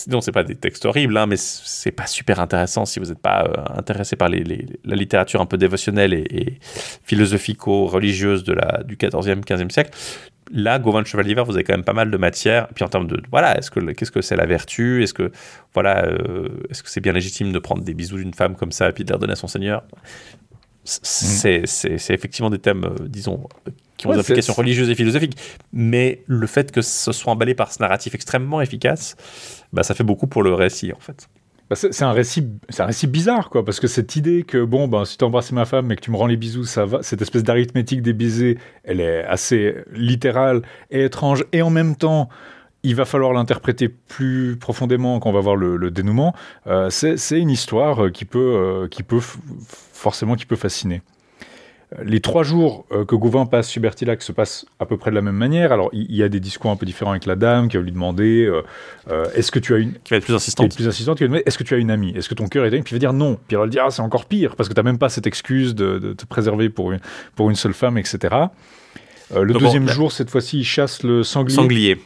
non, 0.08 0.22
c'est 0.22 0.32
pas 0.32 0.44
des 0.44 0.54
textes 0.54 0.86
horribles, 0.86 1.16
hein, 1.18 1.26
mais 1.26 1.36
c'est 1.36 1.92
pas 1.92 2.06
super 2.06 2.40
intéressant 2.40 2.86
si 2.86 3.00
vous 3.00 3.06
n'êtes 3.06 3.18
pas 3.18 3.44
euh, 3.44 3.78
intéressé 3.78 4.16
par 4.16 4.30
les, 4.30 4.42
la 4.84 4.96
littérature 4.96 5.42
un 5.42 5.46
peu 5.46 5.58
dévotionnelle 5.58 6.14
et, 6.14 6.58
philosophico-religieuse 7.04 8.44
de 8.44 8.54
la, 8.54 8.82
du 8.82 8.96
14e, 8.96 9.44
15e 9.44 9.70
siècle. 9.70 9.90
Là, 10.52 10.78
Gauvin 10.78 11.04
Chevalier 11.04 11.34
Vert, 11.34 11.44
vous 11.44 11.54
avez 11.54 11.64
quand 11.64 11.74
même 11.74 11.84
pas 11.84 11.92
mal 11.92 12.10
de 12.10 12.16
matière. 12.16 12.68
Et 12.70 12.74
puis 12.74 12.84
en 12.84 12.88
termes 12.88 13.06
de, 13.06 13.22
voilà, 13.30 13.58
est-ce 13.58 13.70
que 13.70 13.80
qu'est-ce 13.92 14.10
que 14.10 14.22
c'est 14.22 14.36
la 14.36 14.46
vertu? 14.46 15.02
Est-ce 15.02 15.14
que 15.14 15.32
voilà, 15.72 16.04
euh, 16.04 16.48
est-ce 16.70 16.82
que 16.82 16.90
c'est 16.90 17.00
bien 17.00 17.12
légitime 17.12 17.52
de 17.52 17.58
prendre 17.58 17.82
des 17.82 17.94
bisous 17.94 18.16
d'une 18.18 18.34
femme 18.34 18.54
comme 18.54 18.72
ça 18.72 18.88
et 18.88 18.92
puis 18.92 19.04
de 19.04 19.10
les 19.10 19.14
redonner 19.14 19.32
à 19.32 19.36
son 19.36 19.48
seigneur? 19.48 19.84
C'est 20.84 21.62
effectivement 22.10 22.50
des 22.50 22.58
thèmes, 22.58 22.84
euh, 22.84 23.08
disons, 23.08 23.48
qui 23.96 24.06
ont 24.06 24.12
des 24.12 24.18
implications 24.18 24.54
religieuses 24.54 24.90
et 24.90 24.94
philosophiques. 24.94 25.36
Mais 25.72 26.22
le 26.26 26.46
fait 26.46 26.72
que 26.72 26.82
ce 26.82 27.12
soit 27.12 27.32
emballé 27.32 27.54
par 27.54 27.72
ce 27.72 27.80
narratif 27.80 28.14
extrêmement 28.14 28.60
efficace, 28.60 29.16
bah, 29.72 29.82
ça 29.82 29.94
fait 29.94 30.04
beaucoup 30.04 30.26
pour 30.26 30.42
le 30.42 30.54
récit, 30.54 30.92
en 30.92 31.00
fait. 31.00 31.28
Bah, 31.70 31.76
c'est 31.76 32.02
un 32.02 32.12
récit, 32.12 32.46
c'est 32.68 32.82
un 32.82 32.86
récit 32.86 33.06
bizarre, 33.06 33.48
quoi, 33.48 33.64
parce 33.64 33.80
que 33.80 33.86
cette 33.86 34.16
idée 34.16 34.42
que 34.42 34.62
bon, 34.62 34.86
ben, 34.86 35.04
si 35.06 35.16
tu 35.16 35.24
embrasses 35.24 35.50
ma 35.52 35.64
femme 35.64 35.90
et 35.90 35.96
que 35.96 36.02
tu 36.02 36.10
me 36.10 36.16
rends 36.16 36.26
les 36.26 36.36
bisous, 36.36 36.64
ça 36.64 36.84
va. 36.84 37.02
Cette 37.02 37.22
espèce 37.22 37.42
d'arithmétique 37.42 38.02
des 38.02 38.12
baisers, 38.12 38.58
elle 38.84 39.00
est 39.00 39.24
assez 39.24 39.74
littérale 39.92 40.62
et 40.90 41.04
étrange, 41.04 41.44
et 41.52 41.62
en 41.62 41.70
même 41.70 41.96
temps, 41.96 42.28
il 42.82 42.94
va 42.94 43.06
falloir 43.06 43.32
l'interpréter 43.32 43.88
plus 43.88 44.58
profondément 44.58 45.18
quand 45.18 45.30
on 45.30 45.32
va 45.32 45.40
voir 45.40 45.56
le, 45.56 45.90
dénouement. 45.90 46.34
Euh, 46.66 46.90
c'est 46.90 47.40
une 47.40 47.50
histoire 47.50 48.12
qui 48.12 48.26
peut, 48.26 48.38
euh, 48.38 48.88
qui 48.88 49.02
peut 49.02 49.20
forcément 49.20 50.34
qui 50.34 50.44
peut 50.44 50.56
fasciner. 50.56 51.00
Euh, 51.98 52.04
les 52.04 52.20
trois 52.20 52.42
jours 52.42 52.86
que 52.90 53.14
Gauvin 53.14 53.46
passe 53.46 53.68
sur 53.68 53.82
Bertilac 53.82 54.22
se 54.22 54.32
passent 54.32 54.66
à 54.80 54.86
peu 54.86 54.96
près 54.96 55.10
de 55.10 55.16
la 55.16 55.22
même 55.22 55.36
manière. 55.36 55.72
Alors, 55.72 55.90
il 55.92 56.14
y, 56.14 56.22
a 56.22 56.28
des 56.28 56.40
discours 56.40 56.70
un 56.70 56.76
peu 56.76 56.86
différents 56.86 57.12
avec 57.12 57.26
la 57.26 57.36
dame 57.36 57.68
qui 57.68 57.76
va 57.76 57.82
lui 57.82 57.92
demander 57.92 58.50
est-ce 59.34 59.50
que 59.50 59.58
tu 59.58 59.74
as 59.74 59.78
une. 59.78 59.92
Qui 60.04 60.10
va 60.10 60.16
être 60.16 60.24
plus 60.24 60.34
insistante. 60.34 60.74
plus 60.74 60.88
insistante, 60.88 61.18
qui 61.18 61.24
va 61.24 61.28
demander 61.28 61.44
est-ce 61.46 61.58
que 61.58 61.64
tu 61.64 61.74
as 61.74 61.78
une 61.78 61.90
amie? 61.90 62.12
Est-ce 62.16 62.28
que 62.28 62.34
ton 62.34 62.48
cœur 62.48 62.64
est 62.64 62.68
amie 62.68 62.82
Puis 62.82 62.92
il 62.92 62.96
va 62.96 63.00
dire 63.00 63.12
non. 63.12 63.38
Puis 63.46 63.56
elle 63.56 63.62
va 63.62 63.66
dire 63.66 63.84
ah, 63.86 63.90
c'est 63.90 64.02
encore 64.02 64.26
pire 64.26 64.56
parce 64.56 64.68
que 64.68 64.74
tu 64.74 64.78
n'as 64.78 64.84
même 64.84 64.98
pas 64.98 65.08
cette 65.08 65.26
excuse 65.26 65.74
de, 65.74 66.12
te 66.12 66.26
préserver 66.26 66.68
pour 66.68 66.92
une, 66.92 67.00
pour 67.36 67.50
une 67.50 67.56
seule 67.56 67.74
femme, 67.74 67.98
etc. 67.98 68.34
le 69.34 69.52
deuxième 69.52 69.88
jour, 69.88 70.12
cette 70.12 70.30
fois-ci, 70.30 70.60
il 70.60 70.64
chasse 70.64 71.02
le 71.02 71.22
sanglier. 71.22 71.54
Sanglier. 71.54 71.98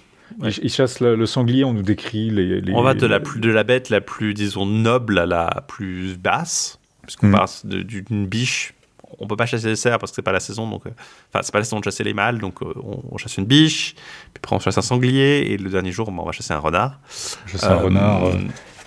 Il, 0.43 0.70
chasse 0.70 1.01
le, 1.01 1.27
sanglier, 1.27 1.65
on 1.65 1.73
nous 1.73 1.82
décrit 1.82 2.31
les. 2.31 2.62
on 2.73 2.82
va 2.82 2.94
de 2.94 3.06
la, 3.06 3.19
plus, 3.19 3.40
de 3.40 3.51
la 3.51 3.65
bête 3.65 3.90
la 3.90 4.01
plus, 4.01 4.35
disons, 4.35 4.66
noble 4.66 5.19
à 5.19 5.27
la 5.27 5.65
plus 5.66 6.16
basse, 6.19 6.78
puisqu'on 7.02 7.28
mm. 7.28 7.32
passe 7.32 7.66
d'une 7.66 8.27
biche. 8.27 8.74
On 9.19 9.27
peut 9.27 9.36
pas 9.36 9.47
chasser 9.47 9.69
les 9.69 9.77
cerfs 9.77 9.99
parce 9.99 10.12
que 10.12 10.16
c'est 10.16 10.23
pas 10.23 10.32
la 10.32 10.40
saison, 10.40 10.69
donc. 10.69 10.86
Euh, 10.86 10.90
enfin, 11.28 11.43
c'est 11.43 11.53
pas 11.53 11.59
la 11.59 11.65
saison 11.65 11.81
de 11.81 11.85
chasser 11.85 12.05
les 12.05 12.15
mâles, 12.15 12.39
donc 12.39 12.62
euh, 12.62 12.73
on, 13.11 13.16
chasse 13.19 13.36
une 13.36 13.45
biche, 13.45 13.95
puis 13.95 14.43
après 14.43 14.55
on 14.55 14.61
chasse 14.61 14.78
un 14.78 14.82
sanglier, 14.82 15.51
et 15.51 15.57
le 15.57 15.70
dernier 15.70 15.93
jour, 15.93 16.09
on 16.09 16.24
va 16.24 16.32
chasser 16.32 16.53
un 16.53 16.59
renard. 16.59 17.01
Chasser 17.47 17.66
un 17.66 17.77
renard. 17.77 18.24
Euh, 18.27 18.35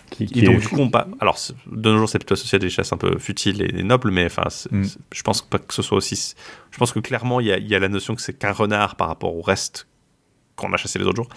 qui, 0.10 0.30
et 0.36 0.42
donc, 0.42 0.60
du 0.60 0.68
coup, 0.68 0.80
on 0.80 0.90
pas. 0.90 1.08
Alors, 1.20 1.38
de 1.68 1.92
nos 1.92 1.98
jours, 1.98 2.10
c'est 2.10 2.20
plutôt 2.20 2.34
associé 2.34 2.58
à 2.58 2.60
des 2.60 2.70
chasses 2.70 2.92
un 2.92 2.98
peu 2.98 3.18
futiles 3.18 3.62
et, 3.62 3.84
nobles, 3.84 4.12
mais 4.12 4.26
enfin, 4.26 4.44
mm. 4.72 4.84
je 5.14 5.22
pense 5.24 5.42
pas 5.42 5.58
que 5.58 5.74
ce 5.74 5.82
soit 5.82 5.98
aussi. 5.98 6.36
Je 6.70 6.78
pense 6.78 6.92
que 6.92 7.00
clairement, 7.00 7.40
il 7.40 7.48
y 7.48 7.52
a, 7.52 7.58
y 7.58 7.76
a, 7.76 7.80
la 7.80 7.88
notion 7.88 8.16
que 8.16 8.22
c'est 8.22 8.38
qu'un 8.38 8.52
renard 8.52 8.96
par 8.96 9.08
rapport 9.08 9.36
au 9.36 9.42
reste 9.42 9.88
qu'on 10.56 10.74
a 10.74 10.78
chassé 10.78 11.00
les 11.00 11.06
autres 11.06 11.16
jours. 11.16 11.30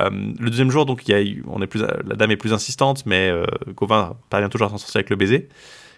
Euh, 0.00 0.10
le 0.10 0.50
deuxième 0.50 0.70
jour, 0.70 0.86
donc, 0.86 1.06
y 1.08 1.14
a, 1.14 1.22
on 1.46 1.62
est 1.62 1.66
plus, 1.66 1.80
la 1.82 2.16
dame 2.16 2.30
est 2.30 2.36
plus 2.36 2.52
insistante, 2.52 3.04
mais 3.06 3.28
euh, 3.28 3.44
Gauvin 3.74 4.16
parvient 4.30 4.48
toujours 4.48 4.68
à 4.68 4.70
s'en 4.70 4.78
sortir 4.78 4.98
avec 4.98 5.10
le 5.10 5.16
baiser. 5.16 5.48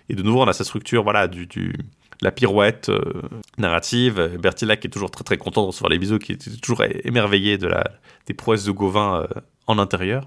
Et 0.09 0.15
de 0.15 0.23
nouveau, 0.23 0.43
on 0.43 0.47
a 0.47 0.53
cette 0.53 0.67
structure, 0.67 1.03
voilà, 1.03 1.29
du, 1.29 1.47
du 1.47 1.73
la 2.23 2.31
pirouette 2.31 2.89
euh, 2.89 3.23
narrative. 3.59 4.37
Bertilac 4.41 4.81
qui 4.81 4.87
est 4.87 4.91
toujours 4.91 5.11
très 5.11 5.25
très 5.25 5.39
content 5.39 5.63
de 5.63 5.67
recevoir 5.69 5.91
les 5.91 5.99
bisous, 5.99 6.19
qui 6.19 6.33
est 6.33 6.61
toujours 6.61 6.83
émerveillé 7.05 7.59
de 7.59 7.67
la, 7.67 7.85
des 8.27 8.35
prouesses 8.35 8.65
de 8.65 8.73
Gauvin 8.73 9.27
en 9.67 9.79
intérieur. 9.79 10.27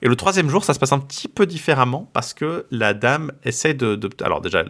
Et 0.00 0.08
le 0.08 0.14
troisième 0.14 0.48
jour, 0.48 0.64
ça 0.64 0.74
se 0.74 0.78
passe 0.78 0.92
un 0.92 1.00
petit 1.00 1.26
peu 1.26 1.44
différemment 1.44 2.08
parce 2.12 2.32
que 2.32 2.66
la 2.70 2.94
dame 2.94 3.32
essaie 3.44 3.74
de. 3.74 3.98
alors, 4.22 4.40
déjà, 4.40 4.64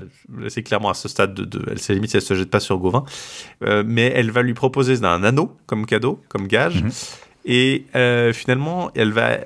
c'est 0.49 0.63
clairement 0.63 0.89
à 0.89 0.95
ce 0.95 1.09
stade 1.09 1.35
de. 1.35 1.45
de 1.45 1.63
elle 1.71 1.79
sait 1.79 1.93
limite 1.93 2.11
si 2.11 2.17
elle 2.17 2.23
se 2.23 2.35
jette 2.35 2.51
pas 2.51 2.61
sur 2.61 2.79
Gauvin, 2.79 3.05
euh, 3.63 3.83
mais 3.87 4.11
elle 4.15 4.31
va 4.31 4.43
lui 4.43 4.55
proposer 4.55 5.05
un 5.05 5.23
anneau 5.25 5.57
comme 5.67 5.85
cadeau, 5.85 6.23
comme 6.29 6.47
gage. 6.47 6.83
Mhm. 6.83 6.91
Et 7.45 7.85
euh, 7.95 8.33
finalement, 8.33 8.91
elle 8.95 9.13
va. 9.13 9.39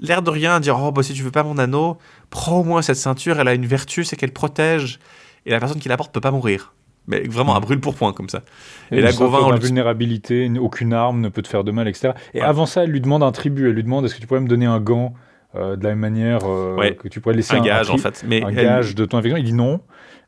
L'air 0.00 0.22
de 0.22 0.30
rien 0.30 0.60
dire 0.60 0.78
Oh, 0.78 0.92
bah, 0.92 1.02
si 1.02 1.14
tu 1.14 1.22
veux 1.22 1.30
pas 1.30 1.42
mon 1.42 1.58
anneau, 1.58 1.98
prends 2.28 2.60
au 2.60 2.64
moins 2.64 2.82
cette 2.82 2.96
ceinture, 2.96 3.40
elle 3.40 3.48
a 3.48 3.54
une 3.54 3.66
vertu, 3.66 4.04
c'est 4.04 4.16
qu'elle 4.16 4.32
protège. 4.32 4.98
Et 5.46 5.50
la 5.50 5.60
personne 5.60 5.78
qui 5.78 5.88
la 5.88 5.96
porte 5.96 6.12
peut 6.12 6.20
pas 6.20 6.30
mourir 6.30 6.74
mais 7.06 7.26
vraiment 7.26 7.54
à 7.54 7.60
brûle 7.60 7.80
pour 7.80 7.94
point 7.94 8.12
comme 8.12 8.28
ça. 8.28 8.42
Et, 8.90 9.00
la 9.00 9.12
Gauvin, 9.12 9.56
vulnérabilité, 9.56 10.50
aucune 10.58 10.92
arme 10.92 11.20
ne 11.20 11.28
peut 11.28 11.42
te 11.42 11.48
faire 11.48 11.64
de 11.64 11.72
mal, 11.72 11.88
etc. 11.88 12.12
Et 12.34 12.40
avant 12.40 12.66
ça, 12.66 12.84
elle 12.84 12.90
lui 12.90 13.00
demande 13.00 13.22
un 13.22 13.32
tribut. 13.32 13.68
Elle 13.68 13.74
lui 13.74 13.82
demande 13.82 14.04
est-ce 14.04 14.14
que 14.14 14.20
tu 14.20 14.26
pourrais 14.26 14.40
me 14.40 14.48
donner 14.48 14.66
un 14.66 14.80
gant 14.80 15.14
euh, 15.56 15.76
de 15.76 15.82
la 15.82 15.90
même 15.90 15.98
manière 15.98 16.40
euh, 16.44 16.92
que 16.92 17.08
tu 17.08 17.20
pourrais 17.20 17.34
laisser 17.34 17.54
un, 17.54 17.60
gage 17.60 17.90
en 17.90 17.98
fait, 17.98 18.24
mais 18.26 18.44
un 18.44 18.52
gage 18.52 18.94
de 18.94 19.04
ton 19.04 19.18
infection? 19.18 19.36
Il 19.36 19.44
dit 19.44 19.52
non. 19.52 19.80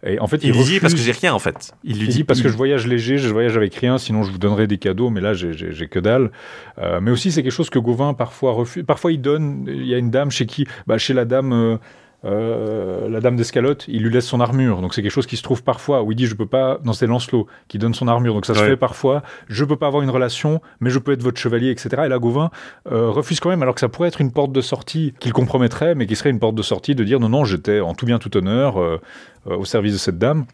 Et 0.04 0.18
en 0.18 0.26
fait, 0.26 0.42
il, 0.42 0.50
lui 0.50 0.64
dit 0.64 0.80
parce 0.80 0.94
que 0.94 1.00
j'ai 1.00 1.12
rien 1.12 1.32
en 1.32 1.38
fait. 1.38 1.72
Il 1.84 2.00
lui 2.00 2.08
dit, 2.08 2.24
parce 2.24 2.42
que 2.42 2.48
je 2.48 2.56
voyage 2.56 2.88
léger, 2.88 3.18
je 3.18 3.28
voyage 3.28 3.56
avec 3.56 3.72
rien, 3.76 3.98
sinon 3.98 4.24
je 4.24 4.32
vous 4.32 4.38
donnerai 4.38 4.66
des 4.66 4.78
cadeaux, 4.78 5.10
mais 5.10 5.20
là 5.20 5.32
j'ai 5.32 5.86
que 5.88 6.00
dalle. 6.00 6.32
Euh, 6.78 7.00
mais 7.00 7.12
aussi 7.12 7.30
c'est 7.30 7.44
quelque 7.44 7.52
chose 7.52 7.70
que 7.70 7.78
Gauvin 7.78 8.12
parfois 8.12 8.50
refuse. 8.50 8.82
Parfois 8.84 9.12
il 9.12 9.20
donne. 9.20 9.64
Il 9.68 9.86
y 9.86 9.94
a 9.94 9.98
une 9.98 10.10
dame 10.10 10.32
chez 10.32 10.46
qui, 10.46 10.66
bah, 10.88 10.98
chez 10.98 11.14
la 11.14 11.24
dame 11.24 11.78
euh, 12.24 13.08
la 13.08 13.20
dame 13.20 13.36
d'escalote, 13.36 13.84
il 13.88 14.02
lui 14.02 14.10
laisse 14.10 14.26
son 14.26 14.40
armure. 14.40 14.80
Donc 14.80 14.94
c'est 14.94 15.02
quelque 15.02 15.12
chose 15.12 15.26
qui 15.26 15.36
se 15.36 15.42
trouve 15.42 15.62
parfois, 15.62 16.02
où 16.02 16.12
il 16.12 16.14
dit 16.14 16.26
je 16.26 16.34
peux 16.34 16.46
pas, 16.46 16.78
dans 16.84 16.92
ses 16.92 17.06
Lancelot, 17.06 17.46
qui 17.68 17.78
donne 17.78 17.94
son 17.94 18.08
armure. 18.08 18.34
Donc 18.34 18.46
ça 18.46 18.54
se 18.54 18.62
fait 18.62 18.76
parfois, 18.76 19.22
je 19.48 19.64
peux 19.64 19.76
pas 19.76 19.86
avoir 19.86 20.02
une 20.02 20.10
relation, 20.10 20.60
mais 20.80 20.90
je 20.90 20.98
peux 20.98 21.12
être 21.12 21.22
votre 21.22 21.38
chevalier, 21.38 21.70
etc. 21.70 22.02
Et 22.04 22.08
là, 22.08 22.18
Gauvin 22.18 22.50
euh, 22.90 23.10
refuse 23.10 23.40
quand 23.40 23.50
même, 23.50 23.62
alors 23.62 23.74
que 23.74 23.80
ça 23.80 23.88
pourrait 23.88 24.08
être 24.08 24.20
une 24.20 24.32
porte 24.32 24.52
de 24.52 24.60
sortie 24.60 25.14
qu'il 25.18 25.32
compromettrait, 25.32 25.94
mais 25.94 26.06
qui 26.06 26.16
serait 26.16 26.30
une 26.30 26.40
porte 26.40 26.54
de 26.54 26.62
sortie 26.62 26.94
de 26.94 27.04
dire 27.04 27.20
non, 27.20 27.28
non, 27.28 27.44
j'étais 27.44 27.80
en 27.80 27.94
tout 27.94 28.06
bien, 28.06 28.18
tout 28.18 28.36
honneur 28.36 28.80
euh, 28.80 29.00
au 29.46 29.64
service 29.64 29.92
de 29.92 29.98
cette 29.98 30.18
dame. 30.18 30.46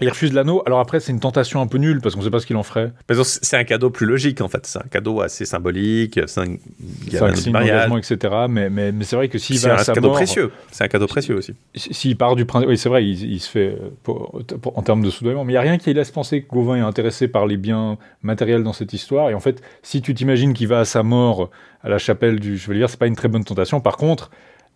Il 0.00 0.08
refuse 0.08 0.32
l'anneau. 0.32 0.62
Alors 0.64 0.80
après, 0.80 1.00
c'est 1.00 1.12
une 1.12 1.20
tentation 1.20 1.60
un 1.60 1.66
peu 1.66 1.76
nulle 1.78 2.00
parce 2.00 2.14
qu'on 2.14 2.22
ne 2.22 2.24
sait 2.24 2.30
pas 2.30 2.40
ce 2.40 2.46
qu'il 2.46 2.56
en 2.56 2.62
ferait. 2.62 2.92
C'est 3.24 3.56
un 3.56 3.64
cadeau 3.64 3.90
plus 3.90 4.06
logique 4.06 4.40
en 4.40 4.48
fait. 4.48 4.66
C'est 4.66 4.78
un 4.78 4.88
cadeau 4.90 5.20
assez 5.20 5.44
symbolique. 5.44 6.18
C'est 6.26 6.40
un, 6.40 6.44
un 6.44 7.96
etc. 7.98 8.16
Mais, 8.48 8.70
mais, 8.70 8.90
mais 8.90 9.04
c'est 9.04 9.16
vrai 9.16 9.28
que 9.28 9.38
s'il 9.38 9.58
va 9.60 9.74
à 9.74 9.84
sa 9.84 9.92
cadeau 9.92 10.10
précieux. 10.10 10.50
C'est 10.70 10.84
un 10.84 10.88
cadeau 10.88 11.06
précieux 11.06 11.36
aussi. 11.36 11.54
S'il 11.74 12.16
part 12.16 12.36
du 12.36 12.46
principe, 12.46 12.70
oui, 12.70 12.78
c'est 12.78 12.88
vrai, 12.88 13.04
il, 13.04 13.38
se 13.38 13.48
fait 13.48 13.76
en 14.06 14.82
termes 14.82 15.02
de 15.02 15.10
soudoiement. 15.10 15.44
Mais 15.44 15.52
il 15.52 15.56
y 15.56 15.58
a 15.58 15.62
rien 15.62 15.76
qui 15.76 15.92
laisse 15.92 16.10
penser 16.10 16.42
que 16.42 16.48
Gauvin 16.48 16.76
est 16.76 16.80
intéressé 16.80 17.28
par 17.28 17.46
les 17.46 17.58
biens 17.58 17.98
matériels 18.22 18.62
dans 18.62 18.72
cette 18.72 18.94
histoire. 18.94 19.28
Et 19.28 19.34
en 19.34 19.40
fait, 19.40 19.62
si 19.82 20.00
tu 20.00 20.14
t'imagines 20.14 20.54
qu'il 20.54 20.68
va 20.68 20.80
à 20.80 20.84
sa 20.86 21.02
mort 21.02 21.50
à 21.84 21.88
la 21.88 21.98
chapelle 21.98 22.40
du 22.40 22.58
Chevalier, 22.58 22.86
c'est 22.88 22.98
pas 22.98 23.06
une 23.06 23.16
très 23.16 23.28
bonne 23.28 23.44
tentation. 23.44 23.80
Par 23.80 23.98
contre, 23.98 24.30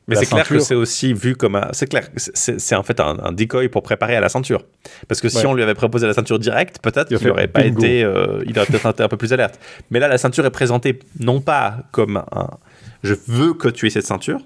mais 0.09 0.17
c'est 0.17 0.27
clair 0.27 0.47
que 0.47 0.59
c'est 0.59 0.75
aussi 0.75 1.13
vu 1.13 1.35
comme 1.35 1.57
un. 1.57 1.69
C'est 1.73 1.87
clair, 1.87 2.09
c'est 2.17 2.77
en 2.77 2.83
fait 2.83 3.01
un, 3.01 3.33
decoy 3.33 3.69
pour 3.69 3.83
préparer 3.83 4.17
à 4.17 4.21
la 4.21 4.29
ceinture. 4.29 4.65
Parce 5.09 5.21
que 5.21 5.29
si 5.29 5.45
on 5.47 5.55
lui 5.55 5.63
avait 5.63 5.75
proposé 5.75 6.07
la 6.07 6.15
ceinture 6.15 6.39
directe, 6.39 6.79
peut-être 6.81 7.09
qu'il 7.09 7.27
n'aurait 7.27 7.49
pas 7.49 7.65
été. 7.65 8.05
Euh, 8.05 8.43
il 8.47 8.57
aurait 8.59 8.67
peut-être 8.67 8.91
été 8.91 9.03
un 9.03 9.09
peu 9.09 9.17
plus 9.17 9.33
alerte. 9.33 9.59
Mais 9.91 9.99
là, 9.99 10.09
la 10.09 10.19
ceinture 10.19 10.47
est 10.47 10.51
présentée 10.51 10.99
non 11.19 11.41
pas 11.41 11.79
comme 11.91 12.23
un. 12.33 12.51
Je 13.03 13.15
veux 13.27 13.55
que 13.55 13.69
tu 13.69 13.87
aies 13.87 13.91
cette 13.91 14.07
ceinture. 14.07 14.41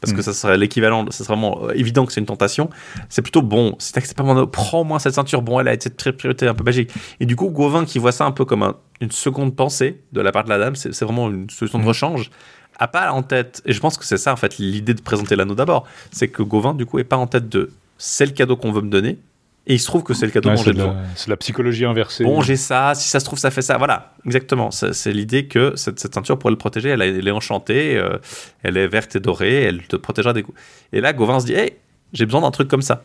Parce 0.00 0.12
que 0.12 0.20
mm. 0.20 0.24
ça 0.24 0.32
serait 0.34 0.58
l'équivalent, 0.58 1.06
ça 1.06 1.24
serait 1.24 1.34
vraiment 1.34 1.64
euh, 1.64 1.72
évident 1.74 2.04
que 2.04 2.12
c'est 2.12 2.20
une 2.20 2.26
tentation. 2.26 2.68
C'est 3.08 3.22
plutôt 3.22 3.40
bon, 3.40 3.74
c'est 3.78 4.14
pas 4.14 4.22
mon 4.22 4.46
prends-moi 4.46 4.98
cette 4.98 5.14
ceinture. 5.14 5.40
Bon, 5.40 5.58
elle 5.60 5.68
a 5.68 5.72
été 5.72 5.84
cette 5.84 6.16
priorité 6.18 6.46
un 6.46 6.52
peu 6.52 6.62
magique. 6.62 6.90
Et 7.20 7.26
du 7.26 7.36
coup, 7.36 7.48
Gauvin 7.48 7.86
qui 7.86 7.98
voit 7.98 8.12
ça 8.12 8.26
un 8.26 8.30
peu 8.30 8.44
comme 8.44 8.74
une 9.00 9.10
seconde 9.10 9.56
pensée 9.56 10.02
de 10.12 10.20
la 10.20 10.30
part 10.30 10.44
de 10.44 10.50
la 10.50 10.58
dame, 10.58 10.76
c'est 10.76 11.00
vraiment 11.02 11.30
une 11.30 11.48
solution 11.48 11.78
de 11.78 11.84
mm. 11.84 11.88
rechange 11.88 12.30
a 12.78 12.88
pas 12.88 13.12
en 13.12 13.22
tête, 13.22 13.62
et 13.64 13.72
je 13.72 13.80
pense 13.80 13.96
que 13.96 14.04
c'est 14.04 14.16
ça 14.16 14.32
en 14.32 14.36
fait 14.36 14.58
l'idée 14.58 14.94
de 14.94 15.00
présenter 15.00 15.36
l'anneau 15.36 15.54
d'abord, 15.54 15.86
c'est 16.10 16.28
que 16.28 16.42
Gauvin 16.42 16.74
du 16.74 16.86
coup 16.86 16.98
est 16.98 17.04
pas 17.04 17.16
en 17.16 17.26
tête 17.26 17.48
de 17.48 17.70
c'est 17.98 18.26
le 18.26 18.32
cadeau 18.32 18.56
qu'on 18.56 18.72
veut 18.72 18.82
me 18.82 18.90
donner, 18.90 19.18
Et 19.66 19.74
il 19.74 19.80
se 19.80 19.86
trouve 19.86 20.02
que 20.02 20.12
c'est 20.14 20.26
le 20.26 20.32
cadeau 20.32 20.50
Ouais, 20.50 20.56
c'est 20.56 20.72
la, 20.72 20.94
c'est 21.14 21.26
de 21.26 21.30
la 21.30 21.36
psychologie 21.36 21.84
inversée. 21.84 22.24
Bon, 22.24 22.42
j'ai 22.42 22.56
ça, 22.56 22.92
si 22.94 23.08
ça 23.08 23.20
se 23.20 23.24
trouve, 23.24 23.38
ça 23.38 23.50
fait 23.50 23.62
ça. 23.62 23.78
Voilà, 23.78 24.12
exactement. 24.26 24.70
C'est 24.70 25.12
l'idée 25.12 25.46
que 25.46 25.72
cette, 25.76 26.00
cette 26.00 26.14
ceinture 26.14 26.38
pourrait 26.38 26.50
le 26.52 26.58
protéger. 26.58 26.90
Elle, 26.90 27.02
est 27.02 27.30
enchantée, 27.30 27.96
euh, 27.96 28.18
elle 28.62 28.76
est 28.76 28.88
verte 28.88 29.16
et 29.16 29.20
dorée, 29.20 29.62
elle 29.62 29.86
te 29.86 29.96
protégera 29.96 30.32
des 30.34 30.42
coups. 30.42 30.58
Et 30.92 31.00
là, 31.00 31.12
Gauvin 31.12 31.40
se 31.40 31.46
dit 31.46 31.54
Hey, 31.54 31.74
j'ai 32.12 32.26
besoin 32.26 32.42
d'un 32.42 32.50
truc 32.50 32.68
comme 32.68 32.82
ça. 32.82 33.04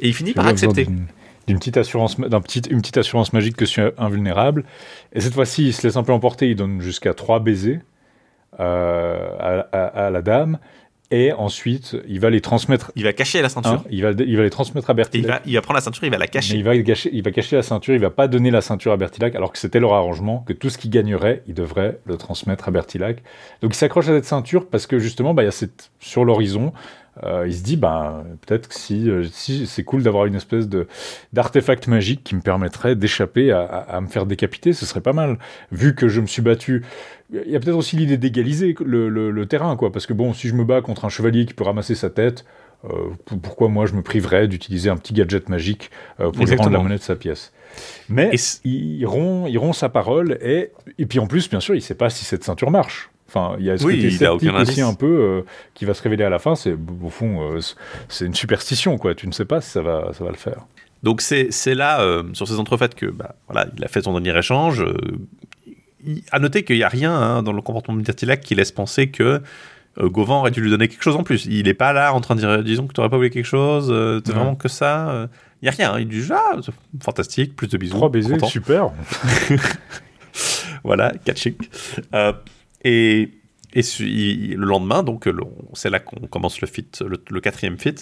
Et 0.00 0.08
il 0.08 0.14
finit 0.14 0.32
par 0.32 0.46
accepter. 0.46 0.86
d'une- 1.46 1.58
petite 1.58 1.78
assurance, 1.78 2.20
d'un 2.20 2.40
petit, 2.42 2.60
une 2.70 2.80
petite 2.82 2.98
assurance 2.98 3.32
magique 3.32 3.56
que 3.56 3.64
je 3.64 3.70
suis 3.70 3.82
invulnérable. 3.96 4.64
Et 5.14 5.20
cette 5.22 5.32
fois-ci, 5.32 5.68
il 5.68 5.72
se 5.72 5.86
laisse 5.86 5.96
un 5.96 6.02
peu 6.02 6.12
emporter. 6.12 6.50
Il 6.50 6.56
donne 6.56 6.82
jusqu'à 6.82 7.14
trois 7.14 7.40
baisers 7.40 7.80
à, 8.58 9.66
à- 9.72 10.06
à 10.06 10.10
la 10.10 10.22
dame. 10.22 10.58
Et 11.10 11.32
ensuite, 11.32 11.96
il 12.06 12.20
va 12.20 12.28
les 12.28 12.42
transmettre. 12.42 12.92
Il 12.94 13.04
va 13.04 13.14
cacher 13.14 13.40
la 13.40 13.48
ceinture. 13.48 13.72
hein, 13.72 13.84
il, 13.90 14.02
va, 14.02 14.10
il 14.10 14.36
va 14.36 14.42
les 14.42 14.50
transmettre 14.50 14.90
à 14.90 14.92
Bertilac. 14.94 15.24
il 15.24 15.26
va, 15.26 15.40
il 15.46 15.54
va 15.54 15.62
prendre 15.62 15.76
la 15.78 15.80
ceinture, 15.80 16.04
il 16.04 16.10
va 16.10 16.18
la 16.18 16.24
Mais 16.24 16.28
cacher. 16.28 16.54
il 16.54 16.62
va, 16.64 16.76
cacher, 16.82 17.08
il 17.10 17.22
va 17.22 17.30
cacher 17.30 17.56
la 17.56 17.62
ceinture, 17.62 17.94
il 17.94 18.00
va 18.00 18.10
pas 18.10 18.28
donner 18.28 18.50
la 18.50 18.60
ceinture 18.60 18.92
à 18.92 18.98
Bertilac, 18.98 19.34
alors 19.34 19.50
que 19.50 19.56
c'était 19.58 19.80
leur 19.80 19.94
arrangement, 19.94 20.44
que 20.46 20.52
tout 20.52 20.68
ce 20.68 20.76
qu'il 20.76 20.90
gagnerait, 20.90 21.42
il 21.46 21.54
devrait 21.54 21.98
le 22.04 22.18
transmettre 22.18 22.68
à 22.68 22.72
Bertilac. 22.72 23.22
Donc 23.62 23.72
il 23.72 23.76
s'accroche 23.78 24.06
à 24.08 24.12
cette 24.16 24.26
ceinture 24.26 24.66
parce 24.68 24.86
que 24.86 24.98
justement, 24.98 25.32
bah, 25.32 25.44
il 25.44 25.46
y 25.46 25.48
a 25.48 25.52
cette, 25.52 25.90
sur 25.98 26.26
l'horizon, 26.26 26.74
euh, 27.24 27.44
il 27.48 27.54
se 27.54 27.62
dit, 27.64 27.78
bah, 27.78 28.22
peut-être 28.46 28.68
que 28.68 28.74
si, 28.74 29.08
euh, 29.08 29.24
si 29.32 29.66
c'est 29.66 29.84
cool 29.84 30.02
d'avoir 30.02 30.26
une 30.26 30.34
espèce 30.36 30.68
de, 30.68 30.86
d'artefact 31.32 31.86
magique 31.88 32.22
qui 32.22 32.34
me 32.36 32.40
permettrait 32.42 32.94
d'échapper 32.96 33.50
à, 33.50 33.62
à- 33.62 33.96
à 33.96 34.00
me 34.02 34.06
faire 34.08 34.26
décapiter, 34.26 34.72
ce 34.74 34.84
serait 34.86 35.00
pas 35.00 35.14
mal. 35.14 35.38
Vu 35.72 35.94
que 35.94 36.06
je 36.08 36.20
me 36.20 36.26
suis 36.26 36.42
battu, 36.42 36.84
il 37.32 37.50
y 37.50 37.56
a 37.56 37.60
peut-être 37.60 37.76
aussi 37.76 37.96
l'idée 37.96 38.16
d'égaliser 38.16 38.74
le, 38.84 39.08
le- 39.08 39.30
le 39.30 39.46
terrain, 39.46 39.76
quoi, 39.76 39.92
parce 39.92 40.06
que 40.06 40.12
bon, 40.14 40.32
si 40.32 40.48
je 40.48 40.54
me 40.54 40.64
bats 40.64 40.80
contre 40.80 41.04
un 41.04 41.08
chevalier 41.08 41.44
qui 41.46 41.54
peut 41.54 41.64
ramasser 41.64 41.94
sa 41.94 42.10
tête, 42.10 42.44
euh, 42.84 42.88
pourquoi 43.42 43.68
moi 43.68 43.86
je 43.86 43.94
me 43.94 44.02
priverais 44.02 44.46
d'utiliser 44.48 44.88
un 44.88 44.96
petit 44.96 45.12
gadget 45.12 45.48
magique 45.48 45.90
euh, 46.20 46.30
pour 46.30 46.46
lui 46.46 46.56
rendre 46.56 46.70
la 46.72 46.78
monnaie 46.84 46.96
de 46.98 47.02
sa 47.02 47.16
pièce? 47.16 47.52
Mais 48.08 48.30
il, 48.64 49.04
rompt, 49.06 49.48
il 49.50 49.58
rompt 49.58 49.74
sa 49.74 49.88
parole 49.88 50.38
et, 50.40 50.70
et 50.98 51.06
puis 51.06 51.18
en 51.18 51.26
plus, 51.26 51.50
bien 51.50 51.60
sûr, 51.60 51.74
il 51.74 51.82
sait 51.82 51.94
pas 51.94 52.08
si 52.10 52.24
cette 52.24 52.44
ceinture 52.44 52.70
marche. 52.70 53.10
Enfin, 53.28 53.56
il 53.58 53.66
y 53.66 53.70
a 53.70 53.76
ce 53.76 53.84
Oui, 53.84 53.96
côté 53.96 54.50
aussi 54.62 54.80
un 54.80 54.94
peu 54.94 55.06
euh, 55.06 55.42
qui 55.74 55.84
va 55.84 55.92
se 55.92 56.02
révéler 56.02 56.24
à 56.24 56.30
la 56.30 56.38
fin. 56.38 56.54
C'est 56.54 56.74
au 57.02 57.10
fond, 57.10 57.58
c'est- 58.08 58.24
une 58.24 58.34
superstition, 58.34 58.96
quoi. 58.96 59.14
Tu 59.14 59.26
ne 59.26 59.32
sais 59.32 59.44
pas 59.44 59.60
si 59.60 59.68
ça 59.70 59.82
va, 59.82 60.12
ça 60.14 60.24
va 60.24 60.30
le 60.30 60.36
faire. 60.36 60.66
Donc 61.02 61.20
c'est 61.20 61.50
là, 61.74 62.00
euh, 62.00 62.22
sur 62.32 62.48
ces 62.48 62.58
entrefaites, 62.58 62.94
que 62.94 63.06
bah, 63.06 63.34
voilà, 63.48 63.68
il 63.76 63.84
a 63.84 63.88
fait 63.88 64.02
son 64.02 64.18
dernier 64.18 64.38
échange. 64.38 64.80
euh, 64.82 64.96
à 66.30 66.38
noter 66.38 66.64
qu'il 66.64 66.76
n'y 66.76 66.82
a 66.82 66.88
rien 66.88 67.12
hein, 67.12 67.42
dans 67.42 67.52
le 67.52 67.62
comportement 67.62 67.96
de 67.96 68.02
Bertilac 68.02 68.40
qui 68.40 68.54
laisse 68.54 68.72
penser 68.72 69.08
que 69.10 69.42
euh, 69.98 70.08
Gauvin 70.08 70.36
aurait 70.36 70.50
dû 70.50 70.60
lui 70.60 70.70
donner 70.70 70.88
quelque 70.88 71.02
chose 71.02 71.16
en 71.16 71.22
plus. 71.22 71.46
Il 71.46 71.64
n'est 71.64 71.74
pas 71.74 71.92
là 71.92 72.12
en 72.14 72.20
train 72.20 72.34
de 72.34 72.40
dire 72.40 72.62
disons 72.62 72.86
que 72.86 72.92
tu 72.92 73.00
n'aurais 73.00 73.10
pas 73.10 73.16
voulu 73.16 73.30
quelque 73.30 73.44
chose, 73.44 73.88
euh, 73.90 74.20
c'est 74.24 74.32
Ouais. 74.32 74.38
vraiment 74.38 74.54
que 74.54 74.68
ça. 74.68 75.10
euh. 75.10 75.26
Il 75.60 75.64
n'y 75.64 75.68
a 75.70 75.72
rien. 75.72 75.92
hein. 75.94 75.98
Il 76.00 76.06
dit 76.08 76.22
ah, 76.30 76.56
fantastique, 77.02 77.56
plus 77.56 77.66
de 77.68 77.76
bisous. 77.78 77.96
Trois 77.96 78.10
baisers, 78.10 78.32
content. 78.36 78.46
super. 78.46 78.90
Voilà, 80.84 81.12
catching. 81.24 81.54
Euh, 82.14 82.32
et 82.84 83.30
et 83.74 83.80
il- 84.00 84.56
le 84.56 84.66
lendemain, 84.66 85.02
donc 85.02 85.28
c'est 85.74 85.90
là 85.90 85.98
qu'on 86.00 86.26
commence 86.26 86.60
le 86.60 86.66
fit, 86.66 86.86
le, 87.00 87.16
le 87.30 87.40
quatrième 87.40 87.78
fit. 87.78 87.94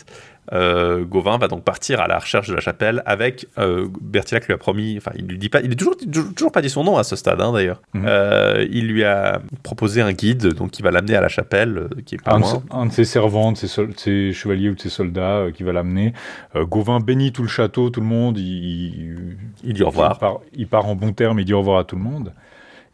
Euh, 0.52 1.05
Gauvin 1.05 1.38
va 1.38 1.48
donc 1.48 1.64
partir 1.64 2.01
à 2.01 2.06
la 2.06 2.20
recherche 2.20 2.47
de 2.48 2.55
la 2.55 2.60
chapelle 2.60 3.02
avec 3.05 3.48
euh, 3.59 3.88
Bertilac 4.01 4.47
lui 4.47 4.55
a 4.55 4.59
promis, 4.59 4.94
enfin 4.97 5.10
il 5.16 5.26
lui 5.26 5.38
dit 5.38 5.48
pas, 5.48 5.60
il 5.60 5.72
est 5.72 5.74
toujours, 5.74 5.97
toujours, 6.36 6.52
pas 6.52 6.62
dit 6.62 6.70
son 6.70 6.84
nom 6.84 6.97
à 6.98 7.02
ce 7.02 7.16
stade 7.16 7.40
hein, 7.40 7.52
d'ailleurs. 7.52 7.82
Mhm. 7.94 8.05
Euh, 8.06 8.64
il 8.70 8.86
lui 8.86 9.02
a 9.02 9.43
proposé 9.64 10.02
un 10.02 10.12
guide, 10.12 10.55
donc 10.55 10.70
qui 10.70 10.82
va 10.82 10.93
l'amener 10.93 11.16
à 11.16 11.20
la 11.20 11.28
chapelle, 11.28 11.76
euh, 11.78 11.88
qui 12.06 12.14
est 12.14 12.22
pas 12.22 12.34
Un, 12.34 12.36
de 12.38 12.43
loin. 12.44 12.51
ses- 12.52 12.76
un 12.76 12.86
de 12.86 12.93
ses 12.93 13.05
servants, 13.05 13.51
de 13.51 13.56
ses, 13.56 13.66
sol- 13.66 13.93
de 13.93 13.98
ses 13.98 14.32
chevaliers 14.32 14.68
ou 14.70 14.76
de 14.76 14.80
ses 14.80 14.88
soldats 14.88 15.47
qui 15.52 15.64
va 15.64 15.72
l'amener. 15.72 16.12
Gauvin 16.55 17.01
bénit 17.01 17.32
tout 17.32 17.43
le 17.43 17.48
château, 17.48 17.90
tout 17.90 18.01
le 18.01 18.06
monde. 18.06 18.38
Il, 18.38 19.26
dit 19.64 19.82
au 19.82 19.88
revoir. 19.88 20.12
Il 20.14 20.18
part, 20.20 20.38
il 20.55 20.68
part 20.68 20.86
en 20.86 20.94
bon 20.94 21.12
terme, 21.12 21.40
il 21.40 21.44
dit 21.44 21.55
au 21.55 21.59
revoir 21.59 21.78
à 21.80 21.84
tout 21.84 21.97
le 21.97 22.02
monde. 22.02 22.32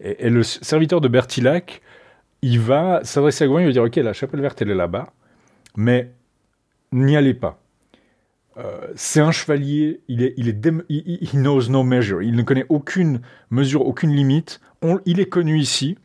Et, 0.03 0.27
et 0.27 0.31
le 0.31 0.43
serviteur 0.43 1.03
de 1.03 1.09
Bertilac, 1.09 1.83
il 2.43 2.61
va 2.61 3.01
s'adresser 3.05 3.45
à 3.45 3.47
Gauvin, 3.47 3.61
il 3.61 3.67
va 3.67 3.73
dire 3.73 3.83
Ok, 3.83 3.97
la 3.97 4.13
chapelle 4.13 4.41
verte, 4.41 4.61
elle 4.63 4.71
est 4.71 4.75
là-bas, 4.75 5.13
mais 5.77 6.13
n'y 6.93 7.17
allez 7.17 7.35
pas. 7.35 7.63
Euh, 8.59 8.89
c'est 8.95 9.21
un 9.21 9.33
chevalier, 9.33 10.01
il, 10.09 10.23
est, 10.23 10.35
il, 10.37 10.55
il, 10.89 11.31
knows 11.33 11.69
no 11.71 11.83
measure, 11.83 12.23
il 12.23 12.37
ne 12.37 12.43
connaît 12.43 12.67
aucune 12.69 13.21
mesure, 13.51 13.87
aucune 13.87 14.11
limite. 14.11 14.61
Il 15.07 15.21
est 15.21 15.27
connu 15.27 15.59
ici. 15.59 15.97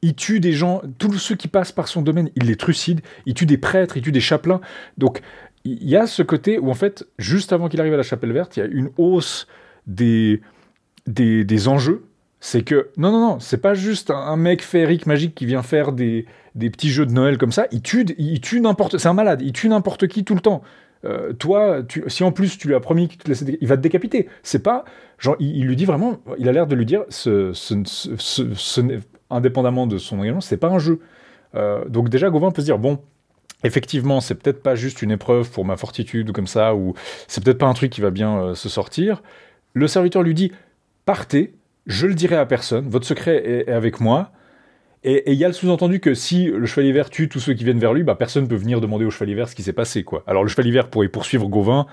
Il 0.00 0.14
tue 0.14 0.40
des 0.40 0.52
gens, 0.52 0.82
tous 0.98 1.18
ceux 1.18 1.36
qui 1.36 1.48
passent 1.48 1.72
par 1.72 1.88
son 1.88 2.02
domaine, 2.02 2.30
il 2.34 2.46
les 2.46 2.56
trucide. 2.56 3.02
Il 3.26 3.34
tue 3.34 3.46
des 3.46 3.58
prêtres, 3.58 3.96
il 3.96 4.02
tue 4.02 4.12
des 4.12 4.20
chapelains. 4.20 4.60
Donc, 4.96 5.20
il 5.64 5.88
y 5.88 5.96
a 5.96 6.06
ce 6.06 6.22
côté 6.22 6.58
où, 6.58 6.70
en 6.70 6.74
fait, 6.74 7.06
juste 7.18 7.52
avant 7.52 7.68
qu'il 7.68 7.80
arrive 7.80 7.94
à 7.94 7.98
la 7.98 8.02
chapelle 8.02 8.32
verte, 8.32 8.56
il 8.56 8.60
y 8.60 8.62
a 8.62 8.66
une 8.66 8.90
hausse 8.96 9.46
des, 9.86 10.40
des, 11.06 11.44
des 11.44 11.68
enjeux. 11.68 12.04
C'est 12.44 12.64
que, 12.64 12.88
non, 12.96 13.12
non, 13.12 13.20
non, 13.20 13.38
c'est 13.38 13.58
pas 13.58 13.72
juste 13.72 14.10
un, 14.10 14.36
mec 14.36 14.62
féerique 14.62 15.06
magique 15.06 15.32
qui 15.32 15.46
vient 15.46 15.62
faire 15.62 15.92
des, 15.92 16.26
des 16.56 16.70
petits 16.70 16.90
jeux 16.90 17.06
de 17.06 17.12
Noël 17.12 17.38
comme 17.38 17.52
ça. 17.52 17.68
Il 17.70 17.82
tue, 17.82 18.04
il 18.18 18.40
tue 18.40 18.60
n'importe, 18.60 18.98
c'est 18.98 19.06
un 19.06 19.14
malade, 19.14 19.42
il 19.42 19.52
tue 19.52 19.68
n'importe 19.68 20.08
qui 20.08 20.24
tout 20.24 20.34
le 20.34 20.40
temps. 20.40 20.60
Euh, 21.04 21.32
toi, 21.32 21.82
si 22.08 22.24
en 22.24 22.32
plus 22.32 22.58
tu 22.58 22.66
lui 22.66 22.74
as 22.74 22.80
promis 22.80 23.06
qu'il 23.06 23.18
te 23.20 23.44
il 23.60 23.68
va 23.68 23.76
te 23.76 23.80
décapiter. 23.80 24.28
C'est 24.42 24.60
pas, 24.60 24.84
genre, 25.18 25.36
il, 25.38 25.64
lui 25.64 25.76
dit 25.76 25.84
vraiment, 25.84 26.18
il 26.36 26.48
a 26.48 26.52
l'air 26.52 26.66
de 26.66 26.74
lui 26.74 26.84
dire, 26.84 27.04
ce, 27.10 27.52
ce, 27.52 29.00
indépendamment 29.30 29.86
de 29.86 29.98
son 29.98 30.18
engagement, 30.18 30.40
c'est 30.40 30.56
pas 30.56 30.68
un 30.68 30.80
jeu. 30.80 30.98
Euh, 31.54 31.84
donc 31.88 32.08
déjà, 32.08 32.28
Gauvin 32.28 32.50
peut 32.50 32.62
se 32.62 32.66
dire, 32.66 32.78
bon, 32.80 32.98
effectivement, 33.62 34.20
c'est 34.20 34.34
peut-être 34.34 34.64
pas 34.64 34.74
juste 34.74 35.00
une 35.00 35.12
épreuve 35.12 35.48
pour 35.48 35.64
ma 35.64 35.76
fortitude 35.76 36.30
ou 36.30 36.32
comme 36.32 36.48
ça, 36.48 36.74
ou 36.74 36.94
c'est 37.28 37.44
peut-être 37.44 37.58
pas 37.58 37.66
un 37.66 37.74
truc 37.74 37.92
qui 37.92 38.00
va 38.00 38.10
bien 38.10 38.36
euh, 38.40 38.54
se 38.56 38.68
sortir. 38.68 39.22
Le 39.74 39.86
serviteur 39.86 40.24
lui 40.24 40.34
dit, 40.34 40.50
partez, 41.04 41.54
je 41.86 42.06
le 42.06 42.14
dirai 42.14 42.36
à 42.36 42.46
personne, 42.46 42.88
votre 42.88 43.06
secret 43.06 43.42
est, 43.44 43.68
avec 43.70 44.00
moi. 44.00 44.30
Et 45.04 45.32
il 45.32 45.38
y 45.38 45.44
a 45.44 45.48
le 45.48 45.52
sous-entendu 45.54 45.98
que 45.98 46.14
si 46.14 46.46
le 46.46 46.64
chevalier 46.64 46.92
vert 46.92 47.10
tue 47.10 47.28
tous 47.28 47.40
ceux 47.40 47.54
qui 47.54 47.64
viennent 47.64 47.80
vers 47.80 47.92
lui, 47.92 48.04
bah, 48.04 48.14
personne 48.14 48.44
ne 48.44 48.48
peut 48.48 48.54
venir 48.54 48.80
demander 48.80 49.04
au 49.04 49.10
chevalier 49.10 49.34
vert 49.34 49.48
ce 49.48 49.56
qui 49.56 49.64
s'est 49.64 49.72
passé. 49.72 50.04
Quoi. 50.04 50.22
Alors 50.28 50.44
le 50.44 50.48
chevalier 50.48 50.70
vert 50.70 50.88
pourrait 50.88 51.08
poursuivre 51.08 51.48
Gauvin, 51.48 51.86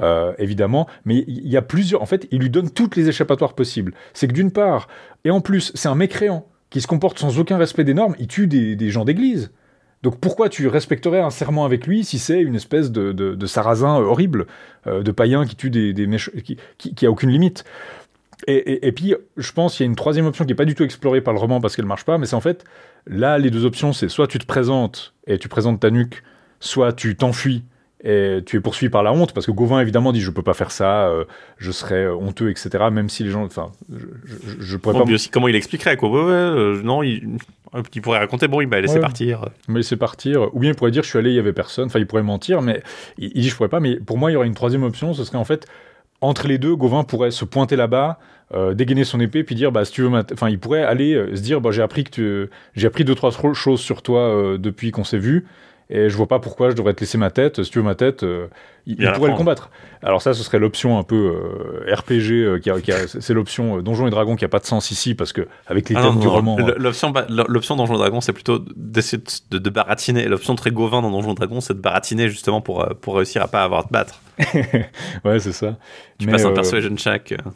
euh, 0.00 0.32
évidemment, 0.38 0.88
mais 1.04 1.24
il 1.28 1.46
y 1.46 1.56
a 1.56 1.62
plusieurs... 1.62 2.02
En 2.02 2.06
fait, 2.06 2.26
il 2.32 2.40
lui 2.40 2.50
donne 2.50 2.70
toutes 2.70 2.96
les 2.96 3.08
échappatoires 3.08 3.54
possibles. 3.54 3.94
C'est 4.14 4.26
que 4.26 4.32
d'une 4.32 4.50
part, 4.50 4.88
et 5.24 5.30
en 5.30 5.40
plus, 5.40 5.70
c'est 5.74 5.88
un 5.88 5.94
mécréant 5.94 6.48
qui 6.70 6.80
se 6.80 6.88
comporte 6.88 7.18
sans 7.20 7.38
aucun 7.38 7.56
respect 7.56 7.84
des 7.84 7.94
normes, 7.94 8.16
il 8.18 8.26
tue 8.26 8.48
des, 8.48 8.90
gens 8.90 9.04
d'église. 9.04 9.52
Donc 10.02 10.18
pourquoi 10.18 10.48
tu 10.48 10.66
respecterais 10.66 11.20
un 11.20 11.30
serment 11.30 11.64
avec 11.64 11.86
lui 11.86 12.04
si 12.04 12.18
c'est 12.18 12.40
une 12.40 12.56
espèce 12.56 12.90
de, 12.90 13.46
sarrasin 13.46 13.96
horrible, 14.00 14.46
euh, 14.88 15.04
de 15.04 15.12
païen 15.12 15.46
qui 15.46 15.54
tue 15.54 15.70
des, 15.70 15.92
des 15.92 16.08
méch- 16.08 16.30
qui, 16.42 16.58
qui, 16.78 16.94
qui 16.94 17.06
a 17.06 17.10
aucune 17.10 17.30
limite? 17.30 17.64
Et, 18.46 18.54
et, 18.54 18.86
et 18.88 18.92
puis, 18.92 19.14
je 19.36 19.52
pense 19.52 19.76
qu'il 19.76 19.84
y 19.84 19.88
a 19.88 19.90
une 19.90 19.96
troisième 19.96 20.26
option 20.26 20.44
qui 20.44 20.50
n'est 20.52 20.56
pas 20.56 20.64
du 20.66 20.74
tout 20.74 20.84
explorée 20.84 21.20
par 21.20 21.32
le 21.34 21.40
roman 21.40 21.60
parce 21.60 21.74
qu'elle 21.76 21.86
marche 21.86 22.04
pas, 22.04 22.18
mais 22.18 22.26
c'est 22.26 22.36
en 22.36 22.40
fait, 22.40 22.64
là, 23.06 23.38
les 23.38 23.50
deux 23.50 23.64
options, 23.64 23.92
c'est 23.92 24.08
soit 24.08 24.26
tu 24.26 24.38
te 24.38 24.46
présentes 24.46 25.14
et 25.26 25.38
tu 25.38 25.48
présentes 25.48 25.80
ta 25.80 25.90
nuque, 25.90 26.22
soit 26.60 26.92
tu 26.92 27.16
t'enfuis 27.16 27.64
et 28.04 28.40
tu 28.44 28.58
es 28.58 28.60
poursuivi 28.60 28.90
par 28.90 29.02
la 29.02 29.12
honte, 29.12 29.32
parce 29.32 29.46
que 29.46 29.50
Gauvin, 29.52 29.80
évidemment, 29.80 30.12
dit 30.12 30.20
je 30.20 30.30
peux 30.30 30.42
pas 30.42 30.52
faire 30.54 30.70
ça, 30.70 31.08
euh, 31.08 31.24
je 31.56 31.72
serais 31.72 32.04
euh, 32.04 32.14
honteux, 32.14 32.50
etc., 32.50 32.84
même 32.92 33.08
si 33.08 33.24
les 33.24 33.30
gens... 33.30 33.42
Enfin, 33.42 33.72
je, 33.90 34.04
je, 34.26 34.36
je 34.60 34.76
pourrais 34.76 34.92
Bon, 34.98 35.06
pas 35.06 35.12
aussi, 35.12 35.30
comment 35.30 35.48
il 35.48 35.56
expliquerait 35.56 35.96
quoi 35.96 36.10
Ouais, 36.10 36.20
ouais, 36.20 36.30
euh, 36.32 36.82
non, 36.82 37.02
il, 37.02 37.38
il 37.94 38.02
pourrait 38.02 38.18
raconter, 38.18 38.48
bon, 38.48 38.60
il 38.60 38.68
m'a 38.68 38.80
laissé 38.80 38.96
Ouais. 38.96 39.00
partir. 39.00 39.48
me 39.66 39.78
laisser 39.78 39.96
partir, 39.96 40.54
ou 40.54 40.60
bien 40.60 40.70
il 40.70 40.76
pourrait 40.76 40.90
dire 40.90 41.02
je 41.02 41.08
suis 41.08 41.18
allé, 41.18 41.30
il 41.30 41.36
y 41.36 41.38
avait 41.40 41.54
personne, 41.54 41.86
enfin 41.86 41.98
il 41.98 42.06
pourrait 42.06 42.22
mentir, 42.22 42.60
mais 42.60 42.82
il, 43.18 43.32
il 43.34 43.40
dit 43.42 43.48
je 43.48 43.56
pourrais 43.56 43.70
pas, 43.70 43.80
mais 43.80 43.96
pour 43.96 44.18
moi 44.18 44.30
il 44.30 44.34
y 44.34 44.36
aurait 44.36 44.46
une 44.46 44.54
troisième 44.54 44.82
option, 44.84 45.14
ce 45.14 45.24
serait 45.24 45.38
en 45.38 45.44
fait, 45.44 45.66
entre 46.20 46.46
les 46.48 46.58
deux, 46.58 46.74
Gauvin 46.76 47.04
pourrait 47.04 47.30
se 47.30 47.44
pointer 47.44 47.76
là-bas, 47.76 48.18
euh, 48.54 48.74
dégainer 48.74 49.04
son 49.04 49.20
épée, 49.20 49.42
puis 49.44 49.54
dire 49.54 49.72
bah 49.72 49.84
si 49.84 49.92
tu 49.92 50.02
veux, 50.02 50.10
enfin 50.32 50.48
il 50.48 50.58
pourrait 50.58 50.84
aller 50.84 51.14
euh, 51.14 51.34
se 51.36 51.40
dire 51.42 51.60
bah 51.60 51.70
j'ai 51.72 51.82
appris 51.82 52.04
que 52.04 52.10
tu... 52.10 52.50
j'ai 52.74 52.86
appris 52.86 53.04
deux 53.04 53.14
trois 53.14 53.30
tro- 53.32 53.54
choses 53.54 53.80
sur 53.80 54.02
toi 54.02 54.20
euh, 54.20 54.56
depuis 54.58 54.92
qu'on 54.92 55.04
s'est 55.04 55.18
vu, 55.18 55.46
et 55.90 56.08
je 56.08 56.16
vois 56.16 56.26
pas 56.28 56.38
pourquoi 56.38 56.70
je 56.70 56.74
devrais 56.76 56.94
te 56.94 57.00
laisser 57.00 57.18
ma 57.18 57.30
tête, 57.30 57.62
si 57.62 57.70
tu 57.70 57.78
veux 57.78 57.84
ma 57.84 57.94
tête, 57.94 58.24
il, 58.86 58.96
pourrait 59.12 59.30
le 59.30 59.36
combattre. 59.36 59.70
Alors 60.02 60.22
ça 60.22 60.32
ce 60.34 60.42
serait 60.42 60.58
l'option 60.58 60.98
un 60.98 61.02
peu 61.04 61.32
RPG, 61.92 62.60
qui 62.60 62.70
a, 62.70 62.80
qui 62.80 62.92
a- 62.92 63.06
c'est 63.08 63.34
l'option 63.34 63.80
Donjons 63.82 64.06
et 64.06 64.10
Dragons 64.10 64.36
qui 64.36 64.44
a 64.44 64.48
pas 64.48 64.58
de 64.58 64.64
sens 64.66 64.90
ici, 64.90 65.14
parce 65.14 65.32
que 65.32 65.46
avec 65.66 65.88
les 65.88 65.96
Ah 65.96 66.02
thèmes 66.02 66.14
non, 66.14 66.20
du 66.20 66.26
non, 66.26 66.32
roman... 66.32 66.56
L'option, 66.78 67.76
Donjon 67.76 67.96
Dragon, 67.98 68.20
c'est 68.20 68.32
plutôt 68.32 68.60
d'essayer 68.76 69.22
de, 69.50 69.58
de 69.58 69.70
baratiner. 69.70 70.26
L'option 70.28 70.54
très 70.54 70.70
Gauvin 70.70 71.02
dans 71.02 71.10
Donjon 71.10 71.34
Dragon, 71.34 71.60
c'est 71.60 71.74
de 71.74 71.80
baratiner 71.80 72.28
justement 72.28 72.60
pour, 72.60 72.86
pour 73.00 73.16
réussir 73.16 73.42
à 73.42 73.48
pas 73.48 73.62
avoir 73.62 73.80
à 73.80 73.84
te 73.84 73.92
battre. 73.92 74.20
ouais 75.24 75.38
c'est 75.38 75.52
ça. 75.52 75.76
Tu 76.18 76.26
Mais, 76.26 76.32
passes 76.32 76.44
un 76.44 76.50
euh, 76.50 76.54
persuasion 76.54 76.96
check. 76.96 77.32
euh. 77.32 77.50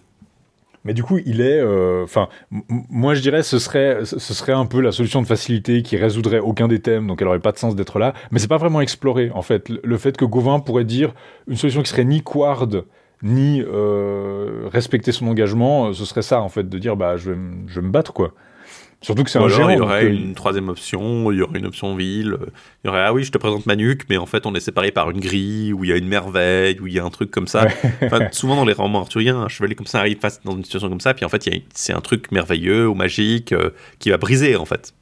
Mais 0.85 0.95
du 0.95 1.03
coup, 1.03 1.19
il 1.27 1.41
est. 1.43 1.61
euh, 1.61 2.05
Enfin, 2.05 2.29
moi 2.51 3.15
je 3.15 3.21
dirais 3.21 3.43
ce 3.43 3.59
serait, 3.59 4.05
ce 4.05 4.19
serait 4.19 4.53
un 4.53 4.65
peu 4.67 4.81
la 4.81 4.93
solution 4.93 5.21
de 5.21 5.27
facilité 5.27 5.83
qui 5.83 5.97
résoudrait 5.97 6.39
aucun 6.39 6.69
des 6.69 6.81
thèmes, 6.81 7.07
donc 7.07 7.21
elle 7.21 7.29
aurait 7.29 7.41
pas 7.41 7.53
de 7.53 7.59
sens 7.59 7.77
d'être 7.77 7.99
là. 7.99 8.15
Mais 8.31 8.39
c'est 8.39 8.49
pas 8.49 8.57
vraiment 8.57 8.81
exploré 8.81 9.31
en 9.35 9.43
fait. 9.43 9.69
Le, 9.69 9.99
fait 9.99 10.17
que 10.17 10.25
Gauvin 10.25 10.59
pourrait 10.61 10.85
dire 10.85 11.13
une 11.49 11.57
solution 11.57 11.83
qui 11.83 11.91
serait 11.91 12.05
ni 12.05 12.23
quard 12.23 12.67
ni 13.23 13.63
euh, 13.63 14.67
respecter 14.73 15.13
son 15.13 15.27
engagement, 15.29 15.93
ce 15.93 16.07
serait 16.07 16.23
ça 16.23 16.41
en 16.41 16.49
fait, 16.49 16.67
de 16.67 16.79
dire 16.79 16.97
bah 16.97 17.19
je 17.19 17.33
vais, 17.33 17.39
je 17.67 17.81
vais 17.81 17.87
me 17.87 17.93
battre 17.93 18.15
quoi. 18.15 18.33
Surtout 19.03 19.25
que 19.25 19.31
c'est 19.31 19.39
un 19.39 19.49
géant. 19.49 19.71
Il 19.71 19.79
y 19.79 19.81
aurait 19.81 20.07
une 20.07 20.35
troisième 20.35 20.69
option, 20.69 21.33
il 21.33 21.39
y 21.39 21.43
aurait 21.43 21.59
une 21.59 21.67
option 21.67 21.97
ville. 21.97 22.37
Il 22.85 22.89
y 22.89 22.91
aurait, 22.91 23.03
ah 23.03 23.13
oui, 23.13 23.25
je 23.25 23.33
te 23.33 23.39
présente 23.39 23.65
ma 23.67 23.77
nuque, 23.77 24.03
mais 24.11 24.19
en 24.19 24.27
fait, 24.27 24.45
on 24.45 24.55
est 24.55 24.61
séparés 24.61 24.93
par 24.93 25.11
une 25.11 25.21
grille, 25.21 25.73
où 25.73 25.85
il 25.85 25.91
y 25.91 25.93
a 25.93 25.97
une 25.97 26.09
merveille, 26.09 26.79
où 26.81 26.87
il 26.87 26.93
y 26.93 26.99
a 26.99 27.05
un 27.05 27.11
truc 27.11 27.31
comme 27.31 27.47
ça. 27.47 27.67
souvent, 28.33 28.57
dans 28.57 28.65
les 28.65 28.75
romans 28.75 29.01
arthuriens, 29.01 29.39
un 29.39 29.49
chevalier 29.49 29.75
comme 29.75 29.87
ça 29.87 30.01
arrive 30.01 30.19
face 30.19 30.41
dans 30.45 30.57
une 30.57 30.65
situation 30.65 30.89
comme 30.89 31.01
ça, 31.01 31.15
puis 31.15 31.25
en 31.25 31.29
fait, 31.29 31.49
c'est 31.75 31.93
un 31.95 32.01
truc 32.01 32.31
merveilleux 32.31 32.89
ou 32.89 32.95
magique 32.95 33.55
qui 33.99 34.11
va 34.11 34.19
briser, 34.19 34.57
en 34.57 34.67
fait. 34.67 34.93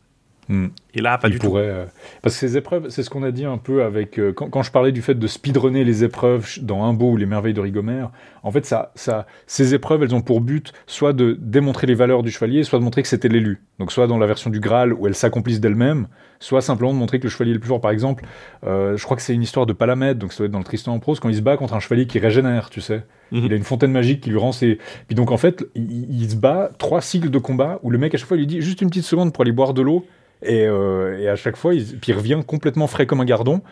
Hmm. 0.48 0.68
Et 0.94 1.02
là, 1.02 1.18
pas 1.18 1.28
du 1.28 1.38
tout. 1.38 1.58
Euh, 1.58 1.84
parce 2.22 2.34
que 2.34 2.40
ces 2.40 2.56
épreuves, 2.56 2.88
c'est 2.88 3.02
ce 3.02 3.10
qu'on 3.10 3.22
a 3.22 3.30
dit 3.30 3.44
un 3.44 3.58
peu 3.58 3.82
avec. 3.82 4.18
Euh, 4.18 4.32
quand, 4.32 4.62
je 4.62 4.72
parlais 4.72 4.92
du 4.92 5.02
fait 5.02 5.14
de 5.14 5.26
speedrunner 5.26 5.84
les 5.84 6.04
épreuves 6.04 6.58
dans 6.62 6.84
Un 6.84 6.94
beau 6.94 7.12
ou 7.12 7.16
Les 7.16 7.26
Merveilles 7.26 7.54
de 7.54 7.60
Rigomère, 7.60 8.10
en 8.42 8.50
fait, 8.50 8.64
ça, 8.64 8.92
ça, 8.94 9.26
ces 9.46 9.74
épreuves, 9.74 10.02
elles 10.02 10.14
ont 10.14 10.22
pour 10.22 10.40
but 10.40 10.72
soit 10.86 11.12
de 11.12 11.36
démontrer 11.38 11.86
les 11.86 11.94
valeurs 11.94 12.22
du 12.22 12.30
chevalier, 12.30 12.64
soit 12.64 12.78
de 12.78 12.84
montrer 12.84 13.02
que 13.02 13.08
c'était 13.08 13.28
l'élu. 13.28 13.60
Donc, 13.78 13.92
soit 13.92 14.06
dans 14.06 14.16
la 14.16 14.26
version 14.26 14.48
du 14.48 14.58
Graal 14.58 14.94
où 14.94 15.06
elles 15.06 15.14
s'accomplissent 15.14 15.60
d'elles-mêmes, 15.60 16.08
soit 16.40 16.62
simplement 16.62 16.94
de 16.94 16.98
montrer 16.98 17.18
que 17.18 17.24
le 17.24 17.30
chevalier 17.30 17.50
est 17.50 17.54
le 17.54 17.60
plus 17.60 17.68
fort. 17.68 17.82
Par 17.82 17.90
exemple, 17.90 18.24
euh, 18.64 18.96
je 18.96 19.04
crois 19.04 19.16
que 19.16 19.22
c'est 19.22 19.34
une 19.34 19.42
histoire 19.42 19.66
de 19.66 19.74
Palamède, 19.74 20.16
donc 20.16 20.32
ça 20.32 20.38
doit 20.38 20.46
être 20.46 20.52
dans 20.52 20.58
le 20.58 20.64
Tristan 20.64 20.94
en 20.94 20.98
prose, 20.98 21.20
quand 21.20 21.28
il 21.28 21.36
se 21.36 21.42
bat 21.42 21.58
contre 21.58 21.74
un 21.74 21.80
chevalier 21.80 22.06
qui 22.06 22.18
régénère, 22.18 22.70
tu 22.70 22.80
sais. 22.80 23.04
Mhm. 23.32 23.44
Il 23.44 23.52
a 23.52 23.56
une 23.56 23.64
fontaine 23.64 23.92
magique 23.92 24.22
qui 24.22 24.30
lui 24.30 24.38
rend 24.38 24.52
ses. 24.52 24.78
Puis 25.06 25.14
donc, 25.14 25.30
en 25.30 25.36
fait, 25.36 25.66
il, 25.74 26.22
il 26.22 26.30
se 26.30 26.36
bat 26.36 26.70
trois 26.78 27.02
cycles 27.02 27.28
de 27.28 27.38
combat 27.38 27.78
où 27.82 27.90
le 27.90 27.98
mec, 27.98 28.14
à 28.14 28.18
chaque 28.18 28.28
fois, 28.28 28.38
lui 28.38 28.46
dit 28.46 28.62
juste 28.62 28.80
une 28.80 28.88
petite 28.88 29.04
seconde 29.04 29.34
pour 29.34 29.42
aller 29.42 29.52
boire 29.52 29.74
de 29.74 29.82
l'eau 29.82 30.06
euh, 30.46 31.18
et, 31.18 31.28
à 31.28 31.36
chaque 31.36 31.56
fois, 31.56 31.74
il, 31.74 32.14
revient 32.14 32.40
complètement 32.46 32.86
frais 32.86 33.06
comme 33.06 33.20
un 33.20 33.24
gardon. 33.24 33.62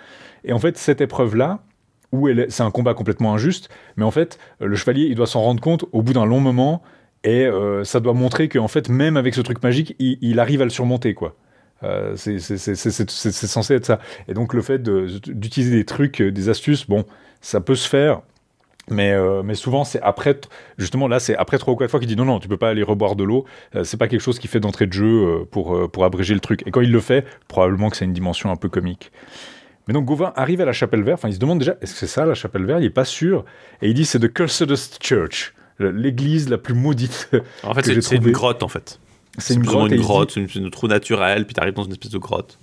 Et 0.45 0.53
en 0.53 0.59
fait, 0.59 0.77
cette 0.77 1.01
épreuve-là, 1.01 1.61
où 2.13 2.29
c'est 2.49 2.63
un 2.63 2.71
combat 2.71 2.95
complètement 2.95 3.35
injuste, 3.35 3.69
mais 3.97 4.05
en 4.05 4.11
fait, 4.11 4.39
le 4.61 4.75
chevalier, 4.77 5.05
il 5.05 5.15
doit 5.15 5.27
s'en 5.27 5.43
rendre 5.43 5.61
compte 5.61 5.85
au 5.93 6.03
bout 6.03 6.13
d'un 6.13 6.27
long 6.27 6.41
moment, 6.41 6.83
et 7.25 7.45
euh, 7.45 7.83
ça 7.85 8.01
doit 8.01 8.15
montrer 8.15 8.49
qu'en 8.49 8.69
fait, 8.69 8.89
même 8.89 9.17
avec 9.17 9.35
ce 9.35 9.41
truc 9.41 9.63
magique, 9.63 9.97
il, 9.99 10.39
arrive 10.39 10.61
à 10.63 10.65
le 10.65 10.71
surmonter, 10.71 11.15
quoi. 11.15 11.35
Euh, 11.83 12.17
c'est 12.17 12.39
censé 12.39 13.75
être 13.75 13.85
ça. 13.85 13.99
Et 14.29 14.35
donc, 14.35 14.55
le 14.55 14.63
fait 14.63 14.83
d'utiliser 14.83 15.77
des 15.77 15.85
trucs, 15.85 16.23
des 16.23 16.49
astuces, 16.49 16.87
bon, 16.87 17.05
ça 17.41 17.61
peut 17.61 17.75
se 17.75 17.89
faire, 17.89 18.23
mais, 18.89 19.13
euh, 19.13 19.43
mais 19.43 19.55
souvent, 19.55 19.85
c'est 19.85 20.01
après, 20.01 20.39
justement, 20.79 21.09
là, 21.09 21.19
c'est 21.19 21.37
après 21.37 21.59
trois 21.59 21.75
ou 21.75 21.77
quatre 21.77 21.91
fois 21.91 22.01
qu'il 22.01 22.09
dit 22.09 22.17
non, 22.17 22.25
non, 22.25 22.39
tu 22.39 22.49
peux 22.49 22.57
pas 22.57 22.69
aller 22.71 22.83
reboire 22.83 23.17
de 23.17 23.25
l'eau. 23.25 23.45
Euh, 23.75 23.85
c'est 23.85 23.97
pas 23.97 24.09
quelque 24.09 24.21
chose 24.21 24.39
qui 24.39 24.49
fait 24.49 24.61
d'entrée 24.61 24.87
de 24.87 24.93
jeu 24.93 25.05
euh, 25.07 25.45
pour, 25.51 25.91
pour 25.91 26.05
abréger 26.05 26.35
le 26.35 26.41
truc. 26.41 26.63
Et 26.67 26.71
quand 26.71 26.81
il 26.81 26.93
le 26.93 27.01
fait, 27.01 27.27
probablement 27.49 27.91
que 27.91 27.97
c'est 27.97 28.05
une 28.05 28.13
dimension 28.13 28.51
un 28.51 28.57
peu 28.57 28.69
comique. 28.69 29.11
Mais 29.89 29.95
donc 29.95 30.05
Gauvin 30.05 30.33
arrive 30.37 30.61
à 30.61 30.65
la 30.65 30.73
chapelle 30.73 31.03
verte, 31.03 31.21
enfin 31.21 31.29
il 31.29 31.35
se 31.35 31.39
demande 31.39 31.61
déjà, 31.61 31.77
est-ce 31.81 31.93
que 31.93 31.99
c'est 32.01 32.07
ça 32.09 32.27
la 32.27 32.35
chapelle 32.35 32.65
verte? 32.65 32.81
Il 32.83 32.87
est 32.87 32.91
pas 32.91 33.05
sûr. 33.05 33.45
Et 33.83 33.89
il 33.89 33.95
dit 33.95 34.05
c'est 34.05 34.19
The 34.19 34.33
Cursedest 34.33 34.99
Church, 35.01 35.55
l'église 35.79 36.49
la 36.49 36.59
plus 36.59 36.75
maudite. 36.75 37.31
En 37.63 37.73
fait, 37.73 38.01
c'est 38.01 38.17
une 38.17 38.33
grotte 38.33 38.63
en 38.63 38.69
fait. 38.69 38.99
C'est 39.39 39.55
une 39.55 39.63
grotte, 39.63 39.91
une 39.91 40.01
grotte, 40.01 40.33
c'est 40.33 40.55
une, 40.55 40.71
trou 40.71 40.89
naturel, 40.89 41.45
puis 41.45 41.55
tu 41.55 41.61
arrives 41.61 41.75
dans 41.75 41.85
une 41.85 41.93
espèce 41.93 42.11
de 42.11 42.19
grotte. 42.19 42.59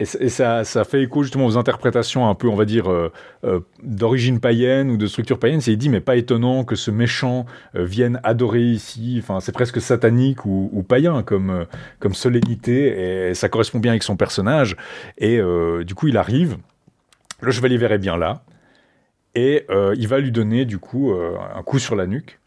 Et, 0.00 0.04
ça, 0.04 0.64
ça, 0.64 0.84
fait 0.84 1.02
écho 1.02 1.22
justement 1.22 1.46
aux 1.46 1.56
interprétations 1.56 2.28
un 2.28 2.34
peu, 2.34 2.48
on 2.48 2.56
va 2.56 2.64
dire, 2.64 2.90
euh, 2.90 3.12
euh, 3.44 3.60
d'origine 3.82 4.40
païenne 4.40 4.90
ou 4.90 4.96
de 4.96 5.06
structure 5.06 5.38
païenne. 5.38 5.60
C'est 5.60 5.72
il 5.72 5.78
dit, 5.78 5.88
mais 5.88 6.00
pas 6.00 6.16
étonnant 6.16 6.64
que 6.64 6.74
ce 6.74 6.90
méchant 6.90 7.46
euh, 7.76 7.84
vienne 7.84 8.20
adorer 8.24 8.62
ici. 8.62 9.18
Enfin, 9.22 9.38
c'est 9.38 9.52
presque 9.52 9.80
satanique 9.80 10.44
ou, 10.44 10.84
païen 10.88 11.22
comme, 11.22 11.66
comme 12.00 12.14
solennité. 12.14 13.28
Et 13.28 13.34
ça 13.34 13.48
correspond 13.48 13.78
bien 13.78 13.92
avec 13.92 14.02
son 14.02 14.16
personnage. 14.16 14.76
Et 15.18 15.40
du 15.84 15.94
coup, 15.94 16.08
il 16.08 16.16
arrive. 16.16 16.56
Le 17.40 17.52
chevalier 17.52 17.76
vert 17.76 17.92
est 17.92 17.98
bien 17.98 18.16
là. 18.16 18.42
Et 19.34 19.66
il 19.96 20.08
va 20.08 20.18
lui 20.18 20.32
donner, 20.32 20.64
du 20.64 20.78
coup, 20.78 21.12
un 21.12 21.62
coup 21.62 21.78
sur 21.78 21.94
la 21.94 22.06
nuque. 22.06 22.40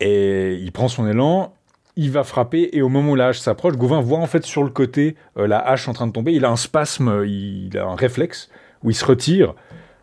Et 0.00 0.54
il 0.54 0.72
prend 0.72 0.88
son 0.88 1.06
élan 1.06 1.54
il 1.96 2.10
va 2.10 2.24
frapper 2.24 2.70
et 2.72 2.82
au 2.82 2.88
moment 2.88 3.12
où 3.12 3.14
la 3.14 3.28
hache 3.28 3.40
s'approche, 3.40 3.76
Gauvin 3.76 4.00
voit 4.00 4.18
en 4.18 4.26
fait 4.26 4.44
sur 4.44 4.64
le 4.64 4.70
côté 4.70 5.16
euh, 5.36 5.46
la 5.46 5.58
hache 5.58 5.88
en 5.88 5.92
train 5.92 6.06
de 6.06 6.12
tomber. 6.12 6.32
Il 6.32 6.44
a 6.44 6.50
un 6.50 6.56
spasme, 6.56 7.24
il 7.26 7.76
a 7.76 7.84
un 7.84 7.94
réflexe 7.94 8.48
où 8.82 8.90
il 8.90 8.94
se 8.94 9.04
retire. 9.04 9.54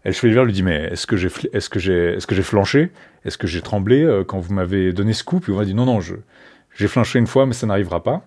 Et 0.06 0.10
le 0.10 0.14
chevalier 0.14 0.46
lui 0.46 0.54
dit 0.54 0.64
mais 0.64 0.90
est-ce 0.92 1.08
que 1.08 1.18
j'ai 1.18 1.30
est-ce 1.52 2.34
j'ai 2.34 2.44
flanché? 2.44 2.92
Est-ce 3.26 3.38
que 3.38 3.48
j'ai 3.48 3.62
tremblé 3.62 4.04
euh, 4.04 4.24
quand 4.24 4.40
vous 4.40 4.54
m'avez 4.54 4.94
donné 4.94 5.14
ce 5.14 5.24
coup? 5.24 5.40
Puis 5.40 5.54
va 5.54 5.66
dit 5.66 5.74
non 5.74 5.86
non 5.86 6.00
j'ai 6.00 6.88
flanché 6.88 7.20
une 7.20 7.28
fois 7.28 7.46
mais 7.46 7.54
ça 7.54 7.68
n'arrivera 7.68 8.04
pas. 8.04 8.24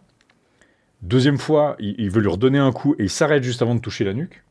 Deuxième 1.02 1.38
fois, 1.38 1.74
il, 1.80 2.10
veut 2.10 2.20
lui 2.20 2.28
redonner 2.28 2.58
un 2.58 2.70
coup 2.70 2.94
et 2.96 3.04
il 3.04 3.10
s'arrête 3.10 3.42
juste 3.42 3.60
avant 3.60 3.74
de 3.74 3.80
toucher 3.80 4.04
la 4.04 4.14
nuque. 4.14 4.44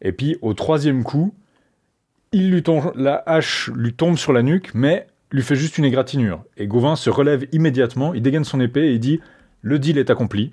Et 0.00 0.10
puis 0.10 0.36
au 0.42 0.52
troisième 0.52 1.04
coup, 1.04 1.32
il 2.32 2.50
lui 2.50 2.64
tombe, 2.64 2.92
la 2.96 3.22
hache 3.26 3.70
lui 3.72 3.94
tombe 3.94 4.16
sur 4.16 4.32
la 4.32 4.42
nuque, 4.42 4.74
mais 4.74 5.06
lui 5.32 5.42
fait 5.42 5.56
juste 5.56 5.78
une 5.78 5.84
égratignure. 5.84 6.44
Et 6.56 6.66
Gauvin 6.66 6.96
se 6.96 7.10
relève 7.10 7.46
immédiatement, 7.52 8.14
il 8.14 8.22
dégaine 8.22 8.44
son 8.44 8.60
épée 8.60 8.88
et 8.88 8.92
il 8.92 9.00
dit 9.00 9.20
Le 9.62 9.78
deal 9.78 9.98
est 9.98 10.10
accompli. 10.10 10.50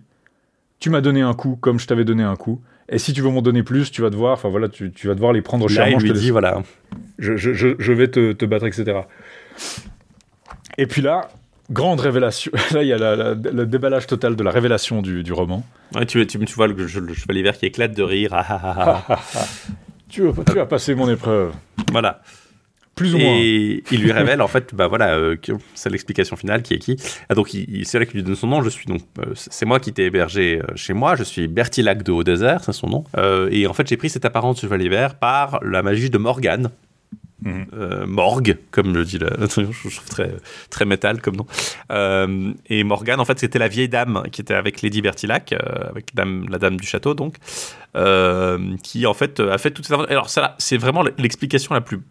Tu 0.80 0.90
m'as 0.90 1.02
donné 1.02 1.22
un 1.22 1.34
coup 1.34 1.58
comme 1.60 1.80
je 1.80 1.88
t'avais 1.88 2.06
donné 2.06 2.24
un 2.24 2.36
coup. 2.36 2.62
Et 2.92 2.98
si 2.98 3.14
tu 3.14 3.22
veux 3.22 3.30
m'en 3.30 3.42
donner 3.42 3.62
plus, 3.62 3.92
tu 3.92 4.02
vas 4.02 4.10
devoir, 4.10 4.34
enfin 4.34 4.50
voilà, 4.50 4.68
tu, 4.68 4.92
vas 5.04 5.14
devoir 5.14 5.32
les 5.32 5.42
prendre 5.42 5.68
chèrement. 5.68 5.92
Là, 5.92 5.98
il 6.02 6.12
lui 6.12 6.20
dit 6.20 6.32
voilà. 6.32 6.64
Je, 7.20 7.92
vais 7.92 8.08
te, 8.08 8.46
battre, 8.46 8.66
etc. 8.66 9.02
Et 10.78 10.88
puis 10.88 11.02
là, 11.02 11.30
grande 11.70 12.00
révélation. 12.00 12.52
Là, 12.74 12.82
il 12.82 12.88
y 12.88 12.94
a 12.94 12.98
le 12.98 13.66
déballage 13.66 14.08
total 14.08 14.36
de 14.36 14.44
la 14.44 14.50
révélation 14.50 15.02
du, 15.02 15.34
roman. 15.34 15.64
Ouais, 15.94 16.06
tu, 16.06 16.26
tu, 16.26 16.38
vois 16.56 16.68
le, 16.68 16.88
chevalier 16.88 17.44
vert 17.44 17.58
qui 17.58 17.68
éclate 17.68 17.96
de 17.96 18.04
rire. 18.04 18.32
Ah, 18.34 18.46
ah, 18.50 19.06
ah, 19.10 19.20
tu, 20.10 20.24
tu 20.52 20.60
as 20.60 20.66
passé 20.66 20.96
mon 20.96 21.10
épreuve. 21.10 21.54
Voilà. 21.92 22.22
Plus 23.00 23.16
ou 23.16 23.18
moins. 23.18 23.34
Et 23.34 23.82
il 23.92 24.02
lui 24.02 24.12
révèle, 24.22 24.42
en 24.42 24.50
fait, 24.50 24.76
bah 24.76 24.88
voilà, 24.88 25.16
euh, 25.16 25.38
c'est 25.74 25.90
l'explication 25.90 26.36
finale 26.36 26.62
qui 26.62 26.74
est 26.74 26.80
qui. 26.80 26.98
Ah, 27.30 27.34
donc, 27.34 27.48
c'est 27.84 27.98
là 27.98 28.06
qu'il 28.06 28.16
lui 28.18 28.24
donne 28.24 28.36
son 28.36 28.48
nom. 28.48 28.62
Je 28.62 28.68
suis 28.68 28.88
donc, 28.88 29.02
euh, 29.20 29.32
c'est 29.36 29.66
moi 29.66 29.80
qui 29.80 29.94
t'ai 29.94 30.04
hébergé 30.04 30.60
euh, 30.60 30.76
chez 30.76 30.92
moi. 30.92 31.16
Je 31.16 31.24
suis 31.24 31.48
Bertilac 31.48 32.04
de 32.04 32.12
Haut-Désert, 32.12 32.62
c'est 32.66 32.74
son 32.74 32.88
nom. 32.88 33.04
et 33.52 33.68
en 33.68 33.74
fait, 33.74 33.88
j'ai 33.88 33.96
pris 33.96 34.10
cette 34.10 34.26
apparence 34.26 34.58
de 34.58 34.62
chevalier 34.62 34.90
vert 34.90 35.16
par 35.16 35.62
la 35.64 35.82
magie 35.82 36.10
de 36.10 36.18
Morgane. 36.18 36.72
Mhm. 37.42 38.04
Morgue, 38.06 38.58
comme 38.70 38.94
le 38.94 39.06
dit 39.06 39.18
la, 39.18 39.30
je 39.40 39.62
trouve 39.96 40.10
très, 40.10 40.34
très 40.70 40.84
métal 40.84 41.22
comme 41.22 41.38
nom. 41.38 41.46
et 42.70 42.84
Morgane, 42.84 43.22
en 43.22 43.26
fait, 43.26 43.40
c'était 43.40 43.60
la 43.60 43.70
vieille 43.70 43.88
dame 43.88 44.24
qui 44.30 44.42
était 44.42 44.56
avec 44.56 44.82
Lady 44.82 45.02
Bertilac, 45.02 45.54
avec 45.54 46.08
la 46.16 46.26
dame, 46.26 46.48
la 46.50 46.58
dame 46.58 46.76
du 46.76 46.86
château, 46.86 47.14
donc, 47.14 47.36
qui 48.84 49.06
en 49.06 49.14
fait 49.14 49.40
a 49.40 49.58
fait 49.58 49.72
toute 49.72 49.86
cette. 49.86 49.98
Alors, 50.10 50.30
ça, 50.30 50.56
c'est 50.58 50.76
vraiment 50.76 51.02
l'explication 51.18 51.74
la 51.74 51.80
plus 51.80 52.02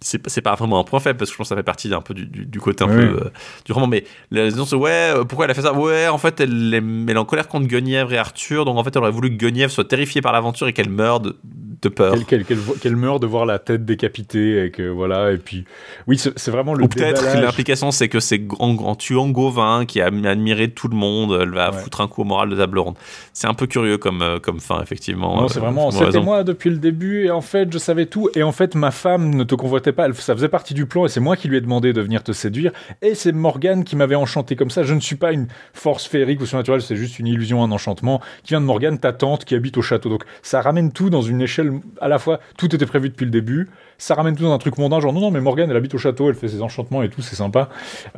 c'est 0.00 0.42
pas 0.42 0.54
vraiment 0.54 0.78
un 0.78 0.84
point 0.84 1.00
faible 1.00 1.18
parce 1.18 1.30
que 1.30 1.34
je 1.34 1.38
pense 1.38 1.46
que 1.46 1.48
ça 1.50 1.56
fait 1.56 1.62
partie 1.62 1.92
un 1.92 2.02
peu 2.02 2.12
du, 2.12 2.26
du, 2.26 2.60
côté 2.60 2.84
un 2.84 2.88
peu 2.88 3.00
euh, 3.00 3.30
du 3.64 3.72
roman 3.72 3.86
mais 3.86 4.04
la 4.30 4.50
c'est 4.50 4.76
ouais 4.76 4.90
euh, 4.90 5.24
pourquoi 5.24 5.46
elle 5.46 5.50
a 5.50 5.54
fait 5.54 5.62
ça? 5.62 5.72
Ouais 5.72 6.06
en 6.08 6.18
fait 6.18 6.40
elle 6.40 6.74
est, 6.74 6.78
elle 6.78 7.16
est 7.16 7.18
en 7.18 7.24
colère 7.24 7.48
contre 7.48 7.66
Guenièvre 7.66 8.12
et 8.12 8.18
Arthur 8.18 8.66
donc 8.66 8.76
en 8.76 8.84
fait 8.84 8.94
elle 8.94 9.02
aurait 9.02 9.10
voulu 9.10 9.30
que 9.30 9.36
Guenièvre 9.36 9.72
soit 9.72 9.88
terrifiée 9.88 10.20
par 10.20 10.32
l'aventure 10.32 10.68
et 10.68 10.74
qu'elle 10.74 10.90
meure 10.90 11.20
de, 11.20 11.38
de 11.82 11.88
peur. 11.88 12.14
Qu'elle 12.26 12.96
meure 12.96 13.20
de 13.20 13.26
voir 13.26 13.46
la 13.46 13.58
tête 13.58 13.86
décapitée 13.86 14.64
et 14.64 14.70
que 14.70 14.88
voilà 14.88 15.32
et 15.32 15.38
puis 15.38 15.64
oui 16.06 16.18
c'est 16.18 16.50
vraiment 16.50 16.74
le 16.74 16.84
ou 16.84 16.88
peut-être 16.88 17.22
l'implication 17.40 17.90
c'est 17.90 18.08
que 18.08 18.20
c'est 18.20 18.42
en, 18.58 18.76
en, 18.76 18.96
tuant 18.96 19.28
Gauvin 19.28 19.86
qui 19.86 20.02
a 20.02 20.06
admiré 20.06 20.70
tout 20.70 20.88
le 20.88 20.96
monde 20.96 21.38
elle 21.40 21.52
va 21.52 21.72
foutre 21.72 22.02
un 22.02 22.08
coup 22.08 22.22
au 22.22 22.24
moral 22.24 22.50
de 22.50 22.56
table 22.56 22.78
ronde. 22.78 22.96
C'est 23.32 23.46
un 23.46 23.54
peu 23.54 23.66
curieux 23.66 23.98
comme 23.98 24.22
euh, 24.22 24.38
comme 24.38 24.60
fin 24.60 24.82
effectivement. 24.82 25.40
Non 25.40 25.48
c'est 25.48 25.60
vraiment 25.60 25.90
c'était 25.90 26.20
moi 26.20 26.44
depuis 26.44 26.70
le 26.70 26.78
début 26.78 27.24
et 27.24 27.30
en 27.30 27.40
fait 27.40 27.72
je 27.72 27.78
savais 27.78 28.06
tout 28.06 28.28
et 28.34 28.42
en 28.42 28.52
fait 28.52 28.74
ma 28.74 28.90
femme 28.90 29.34
ne 29.34 29.44
te 29.44 29.54
convoitait 29.54 29.92
ça 30.14 30.34
faisait 30.34 30.48
partie 30.48 30.74
du 30.74 30.86
plan 30.86 31.06
et 31.06 31.08
c'est 31.08 31.20
moi 31.20 31.36
qui 31.36 31.48
lui 31.48 31.56
ai 31.56 31.60
demandé 31.60 31.92
de 31.92 32.00
venir 32.00 32.22
te 32.22 32.32
séduire. 32.32 32.72
Et 33.02 33.14
c'est 33.14 33.32
Morgane 33.32 33.84
qui 33.84 33.96
m'avait 33.96 34.14
enchanté 34.14 34.56
comme 34.56 34.70
ça. 34.70 34.82
Je 34.82 34.94
ne 34.94 35.00
suis 35.00 35.16
pas 35.16 35.32
une 35.32 35.48
force 35.72 36.06
féerique 36.06 36.40
ou 36.40 36.46
surnaturelle, 36.46 36.82
c'est 36.82 36.96
juste 36.96 37.18
une 37.18 37.26
illusion, 37.26 37.62
un 37.62 37.70
enchantement 37.70 38.20
qui 38.42 38.50
vient 38.50 38.60
de 38.60 38.66
Morgane, 38.66 38.98
ta 38.98 39.12
tante 39.12 39.44
qui 39.44 39.54
habite 39.54 39.76
au 39.76 39.82
château. 39.82 40.08
Donc 40.08 40.24
ça 40.42 40.60
ramène 40.60 40.92
tout 40.92 41.10
dans 41.10 41.22
une 41.22 41.40
échelle 41.42 41.72
à 42.00 42.08
la 42.08 42.18
fois, 42.18 42.40
tout 42.56 42.74
était 42.74 42.86
prévu 42.86 43.08
depuis 43.08 43.24
le 43.24 43.30
début, 43.30 43.68
ça 43.98 44.14
ramène 44.14 44.36
tout 44.36 44.42
dans 44.42 44.52
un 44.52 44.58
truc 44.58 44.78
mondain, 44.78 45.00
genre 45.00 45.12
non, 45.12 45.20
non, 45.20 45.30
mais 45.30 45.40
Morgane, 45.40 45.70
elle 45.70 45.76
habite 45.76 45.94
au 45.94 45.98
château, 45.98 46.28
elle 46.28 46.34
fait 46.34 46.48
ses 46.48 46.62
enchantements 46.62 47.02
et 47.02 47.08
tout, 47.08 47.22
c'est 47.22 47.36
sympa. 47.36 47.68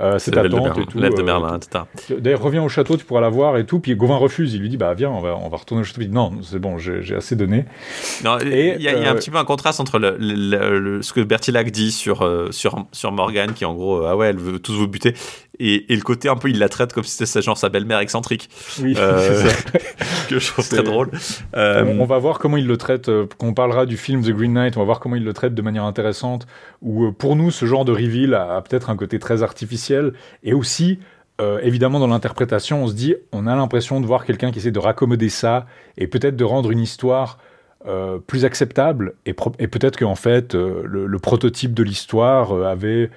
Euh, 0.00 0.18
c'est 0.18 0.32
ta 0.32 0.48
tante 0.48 0.78
et 0.78 0.86
tout. 0.86 0.98
Euh, 0.98 2.20
d'ailleurs, 2.20 2.42
reviens 2.42 2.62
au 2.62 2.68
château, 2.68 2.96
tu 2.96 3.05
pourras 3.05 3.20
la 3.20 3.28
voir 3.28 3.56
et 3.56 3.66
tout. 3.66 3.78
Puis 3.78 3.94
Gauvin 3.94 4.16
refuse, 4.16 4.55
il 4.55 4.60
lui 4.60 4.68
dit, 4.68 4.76
bah 4.76 4.94
viens, 4.94 5.10
on 5.10 5.20
va, 5.20 5.36
on 5.36 5.48
va 5.48 5.56
retourner 5.56 5.82
au 5.82 5.84
château. 5.84 6.00
Il 6.00 6.09
dit, 6.09 6.14
non, 6.14 6.32
c'est 6.42 6.59
bon, 6.59 6.78
j'ai 6.78 7.14
assez 7.14 7.36
donné. 7.36 7.64
il 8.22 8.26
y, 8.26 8.88
a 8.88 9.10
un 9.10 9.14
euh, 9.14 9.14
petit 9.14 9.30
peu 9.30 9.38
un 9.38 9.44
contraste 9.44 9.80
entre 9.80 9.98
le, 9.98 11.00
ce 11.02 11.12
que 11.12 11.20
Bertilac 11.20 11.70
dit 11.70 11.92
sur, 11.92 12.28
sur, 12.50 12.86
sur 12.92 13.12
Morgane, 13.12 13.52
qui 13.52 13.64
en 13.64 13.74
gros, 13.74 14.05
ah 14.05 14.16
ouais, 14.16 14.28
elle 14.28 14.38
veut 14.38 14.59
tous 14.59 14.74
vous 14.74 14.88
buter, 14.88 15.14
et, 15.60 15.85
le 15.89 16.02
côté 16.02 16.28
un 16.28 16.36
peu 16.36 16.48
il 16.51 16.59
la 16.59 16.68
traite 16.68 16.93
comme 16.93 17.05
si 17.05 17.26
c'était 17.26 17.43
genre 17.43 17.59
sa 17.59 17.68
belle-mère 17.68 17.98
excentrique. 17.98 18.48
Oui 18.80 18.94
euh, 18.97 19.48
que 20.28 20.39
je 20.39 20.52
trouve 20.52 20.68
très 20.68 20.82
drôle. 20.82 21.10
Euh, 21.56 21.85
on 21.98 22.05
va 22.05 22.18
voir 22.18 22.39
comment 22.39 22.56
il 22.56 22.66
le 22.66 22.76
traite 22.76 23.09
euh, 23.09 23.26
quand 23.39 23.48
on 23.48 23.55
parlera 23.55 23.86
du 23.86 23.97
film 23.97 24.22
The 24.22 24.30
Green 24.30 24.52
Knight 24.52 24.76
on 24.76 24.80
va 24.80 24.86
voir 24.86 25.01
comment 25.01 25.16
il 25.16 25.24
le 25.24 25.32
traite 25.32 25.55
de 25.55 25.62
manière 25.62 25.85
intéressante 25.85 26.47
où 26.82 27.10
pour 27.12 27.36
nous 27.36 27.51
ce 27.51 27.66
genre 27.66 27.85
de 27.85 27.93
reveal 27.93 28.35
a, 28.35 28.60
peut-être 28.62 28.90
un 28.90 28.97
côté 28.97 29.18
très 29.18 29.43
artificiel. 29.43 30.12
Et 30.43 30.55
aussi 30.55 30.98
évidemment 31.62 32.01
dans 32.01 32.09
l'interprétation 32.09 32.82
on 32.82 32.89
se 32.89 32.94
dit 32.94 33.14
on 33.30 33.47
a 33.47 33.55
l'impression 33.55 34.01
de 34.01 34.06
voir 34.06 34.24
quelqu'un 34.24 34.51
qui 34.51 34.59
essaie 34.59 34.72
de 34.72 34.78
raccommoder 34.80 35.28
ça 35.28 35.66
et 35.97 36.09
peut-être 36.09 36.35
de 36.35 36.43
rendre 36.43 36.72
une 36.72 36.80
histoire 36.80 37.39
plus 38.26 38.44
acceptable. 38.44 39.14
Et, 39.24 39.36
et 39.60 39.68
peut-être 39.68 39.97
qu'en 39.97 40.16
fait 40.16 40.55
le, 40.55 41.06
le, 41.06 41.18
prototype 41.20 41.74
de 41.74 41.85
l'histoire 41.85 42.52
avait 42.64 43.10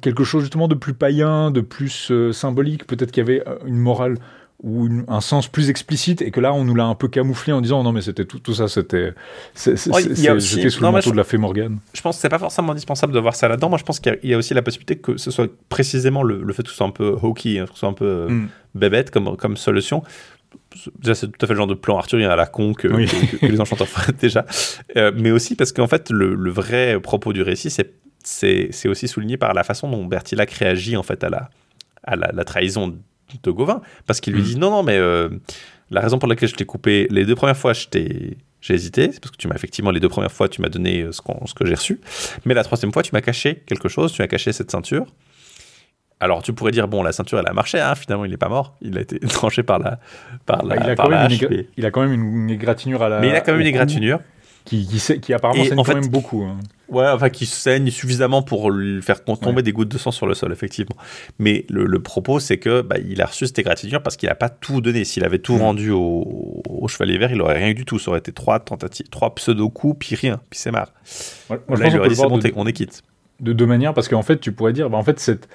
quelque 0.00 0.24
chose 0.24 0.42
justement 0.42 0.68
de 0.68 0.74
plus 0.74 0.94
païen, 0.94 1.50
de 1.50 1.60
plus 1.60 2.12
symbolique. 2.32 2.86
Peut-être 2.86 3.12
qu'il 3.12 3.22
y 3.22 3.26
avait 3.26 3.44
une 3.66 3.78
morale 3.78 4.18
ou 4.62 4.88
un 5.08 5.20
sens 5.20 5.46
plus 5.46 5.68
explicite 5.68 6.22
et 6.22 6.30
que 6.30 6.40
là 6.40 6.54
on 6.54 6.64
nous 6.64 6.74
l'a 6.74 6.86
un 6.86 6.94
peu 6.94 7.08
camouflé 7.08 7.52
en 7.52 7.60
disant 7.60 7.82
non 7.82 7.92
mais 7.92 8.00
c'était 8.00 8.24
tout, 8.24 8.38
tout 8.38 8.54
ça 8.54 8.66
c'était 8.66 9.12
c'était 9.54 9.76
sous 9.76 10.82
le 10.82 10.90
manteau 10.90 11.10
de 11.10 11.16
la 11.16 11.24
fée 11.24 11.36
Morgane. 11.36 11.80
Je 11.92 12.00
pense 12.00 12.16
que 12.16 12.22
c'est 12.22 12.28
pas 12.28 12.38
forcément 12.38 12.72
indispensable 12.72 13.12
de 13.12 13.18
voir 13.18 13.34
ça 13.34 13.46
là-dedans. 13.46 13.68
Moi 13.68 13.78
je 13.78 13.84
pense 13.84 14.00
qu'il 14.00 14.18
y, 14.22 14.32
a 14.32 14.38
aussi 14.38 14.54
la 14.54 14.62
possibilité 14.62 14.96
que 14.96 15.18
ce 15.18 15.30
soit 15.30 15.50
précisément 15.68 16.22
le, 16.22 16.50
fait 16.52 16.62
que 16.62 16.70
ce 16.70 16.76
soit 16.76 16.86
un 16.86 16.90
peu 16.90 17.16
hokey, 17.20 17.58
hein, 17.58 17.66
que 17.66 17.72
ce 17.72 17.80
soit 17.80 17.88
un 17.88 17.94
peu 17.94 18.06
euh, 18.06 18.28
mm. 18.28 18.48
bébête 18.74 19.10
comme, 19.10 19.36
comme 19.36 19.56
solution. 19.56 20.02
Déjà, 20.98 21.14
c'est 21.16 21.26
tout 21.26 21.44
à 21.44 21.46
fait 21.46 21.52
le 21.52 21.58
genre 21.58 21.66
de 21.66 21.74
plan 21.74 21.98
arthurien 21.98 22.30
à 22.30 22.36
la 22.36 22.46
con 22.46 22.74
que, 22.74 22.86
les 22.88 23.60
enchanteurs 23.60 23.88
feraient 23.88 24.12
déjà. 24.12 24.46
Euh, 24.96 25.10
mais 25.14 25.32
aussi 25.32 25.56
parce 25.56 25.72
qu'en 25.72 25.88
fait, 25.88 26.10
le, 26.10 26.50
vrai 26.50 26.98
propos 27.00 27.32
du 27.32 27.42
récit, 27.42 27.70
c'est 27.70 27.92
aussi 28.86 29.08
souligné 29.08 29.36
par 29.36 29.54
la 29.54 29.64
façon 29.64 29.88
dont 29.90 30.04
Bertilac 30.04 30.50
réagit 30.52 30.96
en 30.96 31.02
fait 31.02 31.22
à 31.24 31.30
la, 31.30 31.50
à 32.02 32.16
la, 32.16 32.30
la 32.32 32.44
trahison 32.44 32.98
de 33.42 33.50
Gauvin, 33.50 33.80
parce 34.06 34.20
qu'il 34.20 34.34
lui 34.34 34.42
mm. 34.42 34.44
dit 34.44 34.58
non, 34.58 34.70
non, 34.70 34.82
mais 34.82 34.96
euh, 34.96 35.28
la 35.90 36.00
raison 36.00 36.18
pour 36.18 36.28
laquelle 36.28 36.48
je 36.48 36.54
t'ai 36.54 36.64
coupé 36.64 37.06
les 37.10 37.24
deux 37.24 37.34
premières 37.34 37.56
fois, 37.56 37.72
j'ai 37.72 38.36
hésité, 38.68 39.10
c'est 39.12 39.20
parce 39.20 39.30
que 39.30 39.36
tu 39.36 39.48
m'as 39.48 39.54
effectivement 39.54 39.90
les 39.90 40.00
deux 40.00 40.08
premières 40.08 40.32
fois, 40.32 40.48
tu 40.48 40.62
m'as 40.62 40.68
donné 40.68 41.02
euh, 41.02 41.12
ce, 41.12 41.20
ce 41.46 41.54
que 41.54 41.66
j'ai 41.66 41.74
reçu, 41.74 42.00
mais 42.44 42.54
la 42.54 42.64
troisième 42.64 42.92
fois, 42.92 43.02
tu 43.02 43.10
m'as 43.12 43.20
caché 43.20 43.62
quelque 43.66 43.88
chose, 43.88 44.12
tu 44.12 44.22
as 44.22 44.28
caché 44.28 44.52
cette 44.52 44.70
ceinture. 44.70 45.06
Alors 46.20 46.42
tu 46.42 46.52
pourrais 46.52 46.70
dire 46.70 46.86
bon 46.86 47.02
la 47.02 47.12
ceinture 47.12 47.40
elle 47.40 47.48
a 47.48 47.52
marché 47.52 47.80
hein, 47.80 47.94
finalement 47.96 48.24
il 48.24 48.30
n'est 48.30 48.38
pas 48.38 48.48
mort 48.48 48.76
il 48.80 48.96
a 48.96 49.00
été 49.00 49.18
tranché 49.28 49.64
par 49.64 49.80
la 49.80 49.98
par 50.46 50.64
la, 50.64 50.76
il, 50.76 50.90
a 50.90 50.94
par 50.94 51.10
la 51.10 51.28
il 51.76 51.84
a 51.84 51.90
quand 51.90 52.02
même 52.02 52.12
une 52.12 52.48
égratignure 52.48 53.02
à 53.02 53.08
la 53.08 53.20
mais 53.20 53.28
il 53.28 53.34
a 53.34 53.40
quand 53.40 53.50
même 53.50 53.60
une 53.60 53.66
égratignure 53.66 54.20
qui, 54.64 54.86
qui, 54.86 55.20
qui 55.20 55.34
apparemment 55.34 55.64
saigne 55.64 55.76
quand 55.76 55.94
même 55.94 56.08
beaucoup. 56.08 56.42
Hein. 56.44 56.58
Ouais, 56.88 57.06
enfin 57.08 57.30
qui 57.30 57.46
saigne 57.46 57.90
suffisamment 57.90 58.42
pour 58.42 58.70
lui 58.70 59.00
faire 59.00 59.24
tomber 59.24 59.62
des 59.62 59.72
gouttes 59.72 59.88
de 59.88 59.98
sang 59.98 60.10
sur 60.10 60.26
le 60.26 60.34
sol, 60.34 60.52
effectivement. 60.52 60.96
Mais 61.38 61.64
le, 61.70 61.98
propos, 62.00 62.40
c'est 62.40 62.58
que 62.58 62.82
bah, 62.82 62.96
il 62.98 63.22
a 63.22 63.26
reçu 63.26 63.46
cette 63.46 63.58
égratignure 63.58 64.02
parce 64.02 64.16
qu'il 64.16 64.28
n'a 64.28 64.34
pas 64.34 64.50
tout 64.50 64.80
donné. 64.80 65.04
S'il 65.04 65.24
avait 65.24 65.38
tout 65.38 65.56
mm. 65.56 65.62
rendu 65.62 65.90
au, 65.90 66.62
Chevalier 66.88 67.16
Vert, 67.16 67.30
il 67.30 67.38
n'aurait 67.38 67.58
rien 67.58 67.68
eu 67.68 67.74
du 67.74 67.84
tout. 67.84 67.98
Ça 67.98 68.10
aurait 68.10 68.18
été 68.18 68.32
trois 68.32 68.60
tentatives, 68.60 69.08
trois 69.08 69.34
pseudo-coups, 69.34 69.96
puis 69.98 70.16
rien, 70.16 70.40
puis 70.50 70.58
c'est 70.58 70.70
marre. 70.70 70.92
Là, 71.48 71.56
il 71.68 71.98
aurait 71.98 72.08
dit 72.08 72.16
c'est 72.16 72.28
bon, 72.28 72.40
on 72.56 72.66
est 72.66 72.72
quitte. 72.72 73.02
De 73.40 73.52
deux 73.52 73.66
manières, 73.66 73.94
parce 73.94 74.08
qu'en 74.08 74.22
fait, 74.22 74.38
tu 74.38 74.52
pourrais 74.52 74.72
dire, 74.72 74.90
bah, 74.90 74.98
en 74.98 75.02
fait, 75.02 75.18
cette 75.18 75.48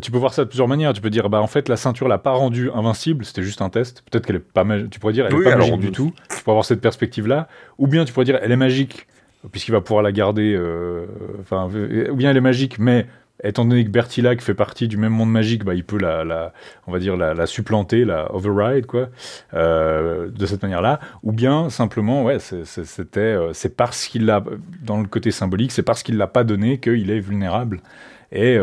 tu 0.00 0.10
peux 0.10 0.18
voir 0.18 0.34
ça 0.34 0.44
de 0.44 0.48
plusieurs 0.48 0.68
manières. 0.68 0.92
Tu 0.92 1.00
peux 1.00 1.10
dire, 1.10 1.28
bah 1.28 1.40
en 1.40 1.46
fait, 1.46 1.68
la 1.68 1.76
ceinture 1.76 2.08
l'a 2.08 2.18
pas 2.18 2.32
rendue 2.32 2.70
invincible, 2.74 3.24
c'était 3.24 3.42
juste 3.42 3.62
un 3.62 3.70
test. 3.70 4.02
Peut-être 4.10 4.26
qu'elle 4.26 4.36
est 4.36 4.38
pas 4.38 4.64
Tu 4.90 5.00
pourrais 5.00 5.12
dire, 5.12 5.26
elle 5.26 5.34
est 5.34 5.44
pas 5.44 5.56
magique 5.56 5.80
du 5.80 5.92
tout. 5.92 6.12
Tu 6.28 6.42
pourrais 6.42 6.52
avoir 6.52 6.64
cette 6.64 6.80
perspective-là. 6.80 7.48
Ou 7.78 7.86
bien 7.86 8.04
tu 8.04 8.12
pourrais 8.12 8.26
dire, 8.26 8.38
elle 8.42 8.52
est 8.52 8.56
magique, 8.56 9.06
puisqu'il 9.48 9.72
va 9.72 9.80
pouvoir 9.80 10.02
la 10.02 10.12
garder. 10.12 10.54
Euh, 10.54 11.06
enfin, 11.40 11.68
ou 12.10 12.16
bien 12.16 12.30
elle 12.30 12.36
est 12.36 12.42
magique, 12.42 12.78
mais 12.78 13.06
étant 13.42 13.64
donné 13.64 13.84
que 13.84 13.90
Bertilac 13.90 14.42
fait 14.42 14.54
partie 14.54 14.86
du 14.86 14.98
même 14.98 15.12
monde 15.12 15.30
magique, 15.30 15.64
bah, 15.64 15.74
il 15.74 15.84
peut 15.84 15.98
la, 15.98 16.52
on 16.86 16.92
va 16.92 16.98
dire 16.98 17.16
la, 17.16 17.46
supplanter, 17.46 18.04
la 18.04 18.34
override, 18.34 18.86
quoi, 18.86 19.08
euh, 19.54 20.28
de 20.28 20.46
cette 20.46 20.62
manière-là. 20.62 21.00
Ou 21.22 21.32
bien 21.32 21.70
simplement, 21.70 22.24
ouais, 22.24 22.38
c'était, 22.38 23.20
euh, 23.20 23.52
c'est 23.54 23.76
parce 23.76 24.06
qu'il 24.08 24.26
l'a, 24.26 24.44
dans 24.82 25.00
le 25.00 25.06
côté 25.06 25.30
symbolique, 25.30 25.72
c'est 25.72 25.82
parce 25.82 26.02
qu'il 26.02 26.18
l'a 26.18 26.26
pas 26.26 26.44
donné 26.44 26.78
qu'il 26.78 27.10
est 27.10 27.20
vulnérable. 27.20 27.80
Et 28.32 28.58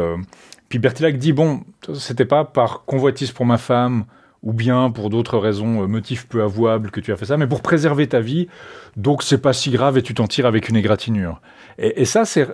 puis 0.70 0.80
Bertilac 0.80 1.18
dit 1.18 1.34
bon, 1.34 1.62
c'était 1.94 2.24
pas 2.24 2.46
par 2.46 2.86
convoitise 2.86 3.32
pour 3.32 3.46
ma 3.46 3.58
femme 3.58 4.06
ou 4.44 4.54
bien 4.54 4.90
pour 4.92 5.10
d'autres 5.10 5.38
raisons, 5.38 5.84
euh, 5.84 5.88
motifs 5.88 6.28
peu 6.28 6.44
avouables 6.44 6.92
que 6.92 7.00
tu 7.00 7.12
as 7.12 7.18
fait 7.18 7.26
ça, 7.26 7.38
mais 7.38 7.48
pour 7.48 7.62
préserver 7.62 8.08
ta 8.08 8.20
vie, 8.20 8.48
donc 8.96 9.24
c'est 9.24 9.42
pas 9.42 9.54
si 9.54 9.72
grave 9.72 9.98
et 9.98 10.02
tu 10.02 10.14
t'en 10.14 10.28
tires 10.28 10.46
avec 10.46 10.70
une 10.70 10.76
égratignure. 10.76 11.42
Et, 11.78 12.06
ça, 12.06 12.26
c'est 12.26 12.48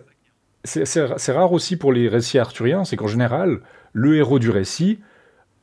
c'est 0.65 1.31
rare 1.33 1.51
aussi 1.51 1.75
pour 1.75 1.91
les 1.91 2.07
récits 2.07 2.39
arthuriens, 2.39 2.85
c'est 2.85 2.95
qu'en 2.95 3.07
général, 3.07 3.59
le 3.91 4.15
héros 4.15 4.39
du 4.39 4.49
récit, 4.49 4.99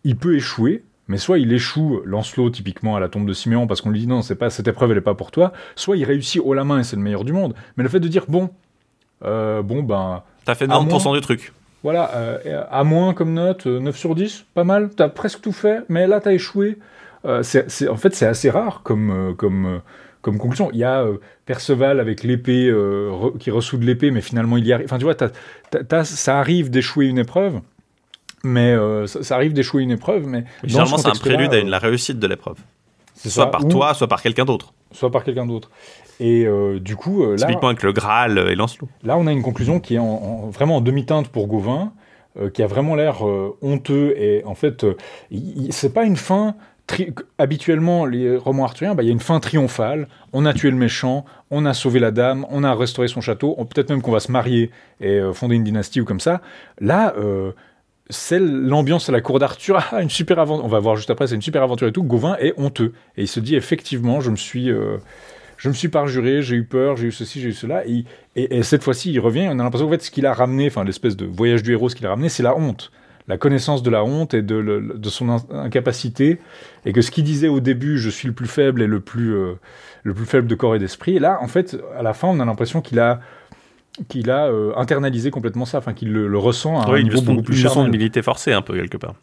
il 0.05 0.17
peut 0.17 0.37
échouer, 0.37 0.85
mais 1.09 1.17
soit 1.17 1.39
il 1.39 1.53
échoue, 1.53 2.03
Lancelot 2.05 2.51
typiquement 2.51 2.97
à 2.97 3.01
la 3.01 3.09
tombe 3.09 3.27
de 3.27 3.33
Siméon, 3.33 3.67
parce 3.67 3.81
qu'on 3.81 3.91
lui 3.91 4.01
dit 4.01 4.07
non, 4.07 4.21
c'est 4.21 4.35
pas 4.35 4.51
cette 4.51 4.69
épreuve, 4.69 4.93
elle 4.93 4.99
est 4.99 5.03
pas 5.03 5.15
pour 5.15 5.31
toi, 5.31 5.53
soit 5.75 5.97
il 5.97 6.05
réussit 6.05 6.41
haut 6.45 6.53
la 6.55 6.65
main 6.65 6.81
et 6.81 6.85
c'est 6.85 6.97
le 6.97 7.03
meilleur 7.03 7.25
du 7.25 7.33
monde. 7.33 7.55
Mais 7.77 7.83
le 7.83 7.89
fait 7.89 8.01
de 8.01 8.09
dire 8.09 8.27
bon, 8.29 8.51
euh, 9.25 9.63
bon 9.63 9.83
ben. 9.83 10.23
T'as 10.45 10.55
fait 10.55 10.67
90% 10.67 11.15
du 11.15 11.21
truc. 11.23 11.53
Voilà, 11.83 12.11
euh, 12.15 12.65
à 12.71 12.85
moins 12.85 13.15
comme 13.15 13.33
note, 13.33 13.67
9 13.67 13.95
euh, 13.95 13.99
sur 13.99 14.15
10, 14.15 14.45
pas 14.55 14.65
mal, 14.65 14.91
t'as 14.95 15.09
presque 15.09 15.41
tout 15.41 15.53
fait, 15.53 15.83
mais 15.89 16.07
là 16.07 16.21
t'as 16.21 16.33
échoué. 16.33 16.79
Euh, 17.25 17.43
en 17.89 17.97
fait, 17.97 18.15
c'est 18.15 18.27
assez 18.27 18.51
rare 18.51 18.83
comme, 18.83 19.35
comme, 19.37 19.81
comme 20.21 20.39
conclusion. 20.39 20.71
Il 20.73 20.79
y 20.79 20.85
a 20.85 21.07
Perceval 21.47 22.01
avec 22.01 22.23
l'épée, 22.23 22.73
qui 23.39 23.51
ressoude 23.51 23.83
l'épée, 23.83 24.11
mais 24.11 24.21
finalement 24.21 24.57
il 24.57 24.67
y 24.67 24.73
arrive. 24.73 24.87
Enfin, 24.87 24.99
tu 24.99 25.05
vois, 25.05 26.05
ça 26.05 26.39
arrive 26.39 26.71
d'échouer 26.71 27.07
une 27.07 27.19
épreuve, 27.19 27.61
mais 28.43 28.77
ça, 29.07 29.35
arrive 29.35 29.53
d'échouer 29.53 29.83
une 29.83 29.91
épreuve, 29.91 30.27
mais. 30.27 30.45
généralement, 30.65 30.99
c'est 30.99 31.09
un 31.09 31.13
prélude 31.13 31.53
à 31.53 31.63
la 31.63 31.79
réussite 31.79 32.19
de 32.19 32.27
l'épreuve. 32.27 32.57
Soit 33.15 33.51
par 33.51 33.67
toi, 33.69 33.95
soit 33.95 34.09
par 34.09 34.23
quelqu'un 34.23 34.45
d'autre. 34.45 34.73
Soit 34.93 35.11
par 35.11 35.25
quelqu'un 35.25 35.47
d'autre. 35.47 35.71
Et 36.21 36.45
euh, 36.45 36.79
du 36.79 36.97
coup, 36.97 37.25
euh, 37.25 37.37
là. 37.37 37.47
Typiquement 37.47 37.69
avec 37.69 37.83
le 37.83 37.93
Graal 37.93 38.39
et 38.39 38.55
Lancelot. 38.55 38.89
Là, 39.03 39.17
on 39.17 39.27
a 39.27 39.33
une 39.33 39.43
conclusion 39.43 39.81
qui 39.81 39.97
est 39.97 39.99
vraiment 39.99 40.77
en 40.77 40.81
demi-teinte 40.83 41.29
pour 41.29 41.47
Gauvin, 41.47 41.93
euh, 42.39 42.51
qui 42.51 42.63
a 42.63 42.67
vraiment 42.67 42.95
l'air 42.95 43.23
honteux. 43.63 44.15
Et 44.17 44.45
en 44.45 44.55
fait, 44.55 44.87
c'est 45.71 45.93
pas 45.93 46.05
une 46.05 46.17
fin. 46.17 46.55
Habituellement, 47.39 48.05
les 48.05 48.37
romans 48.37 48.65
arthuriens, 48.65 48.95
bah, 48.95 49.03
il 49.03 49.07
y 49.07 49.11
a 49.11 49.13
une 49.13 49.21
fin 49.21 49.41
triomphale. 49.41 50.09
On 50.33 50.45
a 50.45 50.53
tué 50.53 50.71
le 50.71 50.77
méchant, 50.77 51.25
on 51.51 51.65
a 51.65 51.73
sauvé 51.73 52.01
la 52.01 52.11
dame, 52.11 52.45
on 52.51 52.65
a 52.65 52.75
restauré 52.75 53.09
son 53.09 53.21
château. 53.21 53.55
Peut-être 53.55 53.91
même 53.91 54.03
qu'on 54.03 54.13
va 54.13 54.21
se 54.21 54.31
marier 54.31 54.71
et 55.01 55.21
fonder 55.33 55.55
une 55.55 55.65
dynastie 55.65 56.01
ou 56.01 56.05
comme 56.05 56.21
ça. 56.21 56.43
Là, 56.81 57.15
c'est 58.11 58.41
l'ambiance 58.41 59.09
à 59.09 59.13
la 59.13 59.21
cour 59.21 59.39
d'Arthur. 59.39 59.81
Ah, 59.93 60.03
une 60.03 60.11
super 60.11 60.41
aventure. 60.41 60.65
On 60.65 60.69
va 60.69 60.81
voir 60.81 60.97
juste 60.97 61.11
après, 61.11 61.29
c'est 61.29 61.37
une 61.37 61.43
super 61.43 61.63
aventure 61.63 61.87
et 61.87 61.93
tout. 61.93 62.03
Gauvin 62.03 62.37
est 62.41 62.53
honteux. 62.59 62.93
Et 63.17 63.23
il 63.23 63.29
se 63.29 63.39
dit 63.39 63.55
effectivement, 63.55 64.21
je 64.21 64.33
me 64.33 64.37
suis 64.37 64.69
je 65.61 65.69
me 65.69 65.75
suis 65.75 65.89
parjuré, 65.89 66.41
j'ai 66.41 66.57
eu 66.57 66.65
peur, 66.65 66.97
j'ai 66.97 67.09
eu 67.09 67.13
ceci, 67.13 67.39
j'ai 67.39 67.51
eu 67.51 67.53
cela. 67.53 67.83
Et, 67.87 68.63
cette 68.63 68.83
fois-ci, 68.83 69.13
il 69.13 69.21
revient. 69.21 69.47
On 69.51 69.59
a 69.59 69.63
l'impression 69.63 69.87
qu'en 69.87 69.93
fait, 69.93 70.03
ce 70.03 70.11
qu'il 70.11 70.25
a 70.25 70.33
ramené, 70.33 70.69
enfin, 70.69 70.85
l'espèce 70.85 71.19
de 71.19 71.27
voyage 71.27 71.63
du 71.63 71.73
héros, 71.73 71.91
ce 71.91 71.95
qu'il 71.95 72.07
a 72.07 72.11
ramené, 72.11 72.31
c'est 72.31 72.43
la 72.43 72.57
honte. 72.57 72.91
La 73.29 73.37
connaissance 73.37 73.83
de 73.83 73.91
la 73.91 74.03
honte 74.03 74.33
et 74.33 74.41
de, 74.41 74.99
son 75.11 75.29
incapacité. 75.53 76.39
Et 76.87 76.95
que 76.95 77.03
ce 77.03 77.11
qu'il 77.11 77.25
disait 77.25 77.49
au 77.49 77.61
début, 77.61 77.99
je 77.99 78.09
suis 78.09 78.27
le 78.27 78.33
plus 78.33 78.47
faible 78.47 78.81
et 78.81 78.87
le 78.87 79.01
plus, 79.01 79.35
euh, 79.35 79.53
le 80.03 80.15
plus 80.15 80.25
faible 80.25 80.47
de 80.47 80.55
corps 80.55 80.75
et 80.77 80.79
d'esprit. 80.79 81.19
Là, 81.19 81.39
en 81.43 81.49
fait, 81.49 81.77
à 81.95 82.03
la 82.03 82.15
fin, 82.15 82.29
on 82.29 82.41
a 82.41 82.45
l'impression 82.47 82.81
qu'il 82.81 82.99
a 82.99 83.21
qu'il 84.09 84.31
a 84.31 84.47
euh, 84.47 84.73
internalisé 84.77 85.31
complètement 85.31 85.67
ça, 85.67 85.77
enfin 85.77 85.93
qu'il 85.93 86.11
le, 86.13 86.39
ressent 86.39 86.81
à 86.81 86.91
un 86.91 87.03
niveau 87.03 87.21
beaucoup 87.21 87.43
plus. 87.43 87.63
Une 87.63 87.85
d'humilité 87.85 88.23
forcée 88.23 88.53
un 88.53 88.63
peu 88.63 88.75
quelque 88.75 88.97
part. 88.97 89.15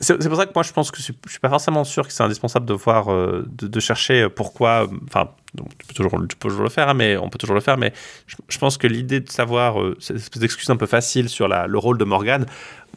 C'est 0.00 0.28
pour 0.28 0.36
ça 0.36 0.46
que 0.46 0.52
moi 0.54 0.62
je 0.62 0.72
pense 0.72 0.90
que 0.90 0.98
je 0.98 1.02
suis 1.02 1.40
pas 1.40 1.50
forcément 1.50 1.84
sûr 1.84 2.06
que 2.06 2.12
c'est 2.12 2.22
indispensable 2.22 2.64
de 2.64 2.72
voir, 2.72 3.12
euh, 3.12 3.46
de, 3.46 3.80
chercher 3.80 4.28
pourquoi. 4.30 4.88
Enfin, 5.06 5.30
tu 5.56 5.86
peux, 5.86 5.94
toujours, 5.94 6.12
tu 6.26 6.36
peux 6.36 6.48
toujours 6.48 6.62
le 6.62 6.70
faire, 6.70 6.88
hein, 6.88 6.94
mais 6.94 7.18
on 7.18 7.28
peut 7.28 7.36
toujours 7.36 7.54
le 7.54 7.60
faire. 7.60 7.76
Mais 7.76 7.92
je, 8.26 8.58
pense 8.58 8.78
que 8.78 8.86
l'idée 8.86 9.20
de 9.20 9.30
savoir 9.30 9.80
euh, 9.80 9.94
cette 10.00 10.16
espèce 10.16 10.40
d'excuse 10.40 10.70
un 10.70 10.76
peu 10.76 10.86
facile 10.86 11.28
sur 11.28 11.48
la, 11.48 11.66
le 11.66 11.78
rôle 11.78 11.98
de 11.98 12.04
Morgane, 12.04 12.46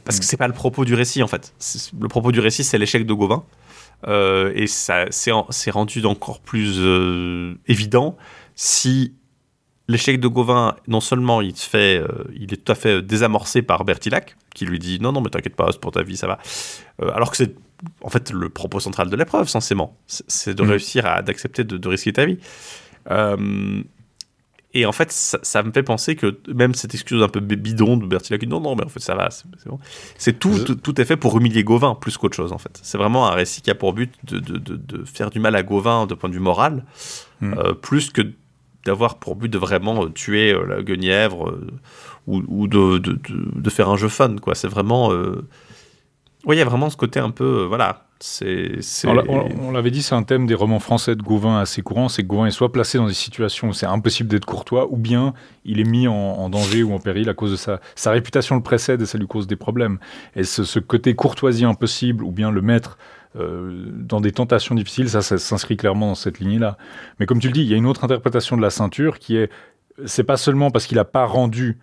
parce 0.05 0.17
que 0.19 0.23
mm. 0.23 0.27
c'est 0.27 0.37
pas 0.37 0.47
le 0.47 0.53
propos 0.53 0.85
du 0.85 0.93
récit 0.93 1.21
en 1.21 1.27
fait. 1.27 1.53
Le 1.99 2.07
propos 2.07 2.31
du 2.31 2.39
récit, 2.39 2.63
c'est 2.63 2.77
l'échec 2.77 3.05
de 3.05 3.13
Gauvin. 3.13 3.43
Euh, 4.07 4.51
et 4.55 4.67
ça 4.67 5.05
c'est 5.09 5.71
rendu 5.71 6.05
encore 6.05 6.39
plus 6.39 6.79
évident 7.67 8.15
si 8.55 9.15
l'échec 9.87 10.19
de 10.19 10.27
Gauvin, 10.27 10.75
non 10.87 10.99
seulement 10.99 11.41
il, 11.41 11.55
fait, 11.55 11.99
euh, 11.99 12.07
il 12.35 12.53
est 12.53 12.57
tout 12.57 12.71
à 12.71 12.75
fait 12.75 13.01
désamorcé 13.01 13.61
par 13.61 13.85
Bertilac, 13.85 14.35
qui 14.53 14.65
lui 14.65 14.79
dit 14.79 14.99
non, 14.99 15.11
non, 15.11 15.21
mais 15.21 15.29
t'inquiète 15.29 15.55
pas, 15.55 15.69
c'est 15.71 15.79
pour 15.79 15.91
ta 15.91 16.03
vie, 16.03 16.17
ça 16.17 16.27
va. 16.27 16.39
Euh, 17.01 17.11
alors 17.13 17.31
que 17.31 17.37
c'est 17.37 17.55
en 18.01 18.09
fait 18.09 18.31
le 18.31 18.49
propos 18.49 18.79
central 18.79 19.09
de 19.09 19.15
l'épreuve, 19.15 19.47
censément. 19.47 19.97
C'est 20.07 20.53
de 20.53 20.63
mm. 20.63 20.69
réussir 20.69 21.05
à 21.05 21.21
d'accepter 21.21 21.63
de, 21.63 21.87
risquer 21.87 22.13
ta 22.13 22.25
vie. 22.25 22.39
Euh, 23.11 23.81
et 24.73 24.85
en 24.85 24.91
fait, 24.91 25.11
ça, 25.11 25.63
me 25.63 25.71
fait 25.71 25.81
penser 25.81 26.15
que 26.15 26.39
même 26.53 26.75
cette 26.75 26.93
excuse 26.93 27.23
un 27.23 27.29
peu 27.29 27.39
bidon 27.39 27.97
de 27.97 28.05
Bertilac, 28.05 28.43
non, 28.43 28.59
non, 28.59 28.75
mais 28.75 28.83
en 28.83 28.89
fait, 28.89 28.99
ça 28.99 29.15
va, 29.15 29.29
c'est 29.31 29.47
bon. 29.65 29.79
C'est 30.17 30.37
tout, 30.37 30.75
tout, 30.75 31.01
est 31.01 31.05
fait 31.05 31.15
pour 31.15 31.35
humilier 31.37 31.63
Gauvin 31.63 31.95
plus 31.95 32.17
qu'autre 32.17 32.35
chose, 32.35 32.51
en 32.51 32.57
fait. 32.57 32.77
C'est 32.83 32.97
vraiment 32.97 33.27
un 33.27 33.31
récit 33.31 33.61
qui 33.61 33.71
a 33.71 33.75
pour 33.75 33.93
but 33.93 34.13
de, 34.25 34.39
de, 34.39 34.59
de, 34.59 35.05
faire 35.05 35.29
du 35.29 35.39
mal 35.39 35.55
à 35.55 35.63
Gauvin 35.63 36.05
de 36.05 36.13
point 36.13 36.29
de 36.29 36.35
vue 36.35 36.41
moral, 36.41 36.83
mm. 37.41 37.55
plus 37.81 38.11
que 38.11 38.21
d'avoir 38.87 39.15
pour 39.15 39.35
but 39.35 39.49
de 39.49 39.57
vraiment 39.57 40.05
euh, 40.05 40.09
tuer 40.09 40.53
euh, 40.53 40.65
la 40.65 40.81
guenièvre 40.81 41.49
euh, 41.49 41.67
ou, 42.25 42.67
de, 42.67 43.69
faire 43.69 43.89
un 43.89 43.97
jeu 43.97 44.07
fun, 44.07 44.35
quoi. 44.37 44.55
C'est 44.55 44.67
vraiment. 44.67 45.11
Oui, 46.45 46.55
il 46.55 46.59
y 46.59 46.61
a 46.61 46.65
vraiment 46.65 46.89
ce 46.89 46.97
côté 46.97 47.19
un 47.19 47.29
peu. 47.29 47.65
voilà. 47.65 48.03
C'est, 48.19 48.79
on, 49.05 49.71
l'avait 49.71 49.91
dit, 49.91 50.01
c'est 50.01 50.15
un 50.15 50.23
thème 50.23 50.47
des 50.47 50.55
romans 50.55 50.79
français 50.79 51.15
de 51.15 51.21
Gauvin 51.21 51.59
assez 51.59 51.83
courant, 51.83 52.09
c'est 52.09 52.23
que 52.23 52.27
Gauvin 52.27 52.47
est 52.47 52.51
soit 52.51 52.71
placé 52.71 52.97
dans 52.97 53.05
des 53.05 53.13
situations 53.13 53.67
où 53.67 53.73
c'est 53.73 53.85
impossible 53.85 54.27
d'être 54.27 54.45
courtois, 54.45 54.91
ou 54.91 54.97
bien 54.97 55.35
il 55.65 55.79
est 55.79 55.83
mis 55.83 56.07
en, 56.07 56.49
danger 56.49 56.81
ou 56.81 56.93
en 56.93 56.99
péril 56.99 57.29
à 57.29 57.35
cause 57.35 57.51
de. 57.51 57.77
Sa 57.95 58.11
réputation 58.11 58.55
le 58.55 58.63
précède 58.63 59.01
et 59.03 59.05
ça 59.05 59.19
lui 59.19 59.27
cause 59.27 59.45
des 59.45 59.55
problèmes. 59.55 59.99
Et 60.35 60.43
ce, 60.43 60.63
ce 60.63 60.79
côté 60.79 61.13
courtoisie 61.13 61.63
impossible, 61.63 62.23
ou 62.23 62.31
bien 62.31 62.49
le 62.49 62.61
maître 62.61 62.97
dans 63.37 64.21
des 64.21 64.31
tentations 64.31 64.75
difficiles, 64.75 65.09
ça, 65.09 65.21
ça 65.21 65.37
s'inscrit 65.37 65.77
clairement 65.77 66.07
dans 66.07 66.15
cette 66.15 66.39
lignée-là. 66.39 66.77
Mais 67.19 67.25
comme 67.25 67.39
tu 67.39 67.47
le 67.47 67.53
dis, 67.53 67.61
il 67.61 67.67
y 67.67 67.73
a 67.73 67.77
une 67.77 67.85
autre 67.85 68.03
interprétation 68.03 68.57
de 68.57 68.61
la 68.61 68.69
ceinture 68.69 69.19
qui 69.19 69.37
est, 69.37 69.51
c'est 70.05 70.23
pas 70.23 70.37
seulement 70.37 70.71
parce 70.71 70.85
qu'il 70.87 70.97
n'a 70.97 71.05
pas 71.05 71.25
rendu 71.25 71.77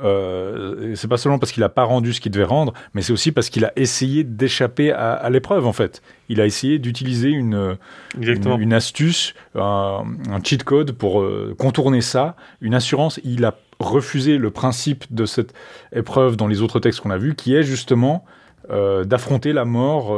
euh, 0.00 0.94
c'est 0.96 1.06
pas 1.06 1.16
seulement 1.16 1.38
parce 1.38 1.52
qu'il 1.52 1.60
n'a 1.60 1.68
pas 1.68 1.84
rendu 1.84 2.12
ce 2.12 2.20
qu'il 2.20 2.32
devait 2.32 2.44
rendre, 2.44 2.72
mais 2.94 3.02
c'est 3.02 3.12
aussi 3.12 3.30
parce 3.30 3.48
qu'il 3.48 3.64
a 3.64 3.72
essayé 3.76 4.24
d'échapper 4.24 4.90
à, 4.90 5.28
l'épreuve 5.30 5.66
en 5.66 5.72
fait. 5.72 6.02
Il 6.28 6.40
a 6.40 6.46
essayé 6.46 6.78
d'utiliser 6.78 7.28
une, 7.28 7.76
une, 8.20 8.72
astuce, 8.72 9.34
un, 9.54 10.04
cheat 10.42 10.64
code 10.64 10.92
pour 10.92 11.20
euh, 11.20 11.54
contourner 11.56 12.00
ça, 12.00 12.34
une 12.60 12.74
assurance. 12.74 13.20
Il 13.24 13.44
a 13.44 13.56
refusé 13.78 14.36
le 14.36 14.50
principe 14.50 15.04
de 15.10 15.26
cette 15.26 15.54
épreuve 15.92 16.36
dans 16.36 16.48
les 16.48 16.60
autres 16.60 16.80
textes 16.80 17.00
qu'on 17.00 17.10
a 17.10 17.18
vus, 17.18 17.36
qui 17.36 17.54
est 17.54 17.62
justement 17.62 18.24
euh, 18.26 18.30
d'affronter 18.68 19.52
la 19.52 19.64
mort 19.64 20.16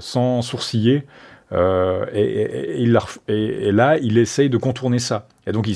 sans 0.00 0.42
sourciller. 0.42 1.04
Et, 1.52 2.82
et, 3.28 3.72
là, 3.72 3.98
il 3.98 4.18
essaye 4.18 4.48
de 4.48 4.56
contourner 4.56 4.98
ça. 4.98 5.26
Et 5.46 5.52
donc, 5.52 5.66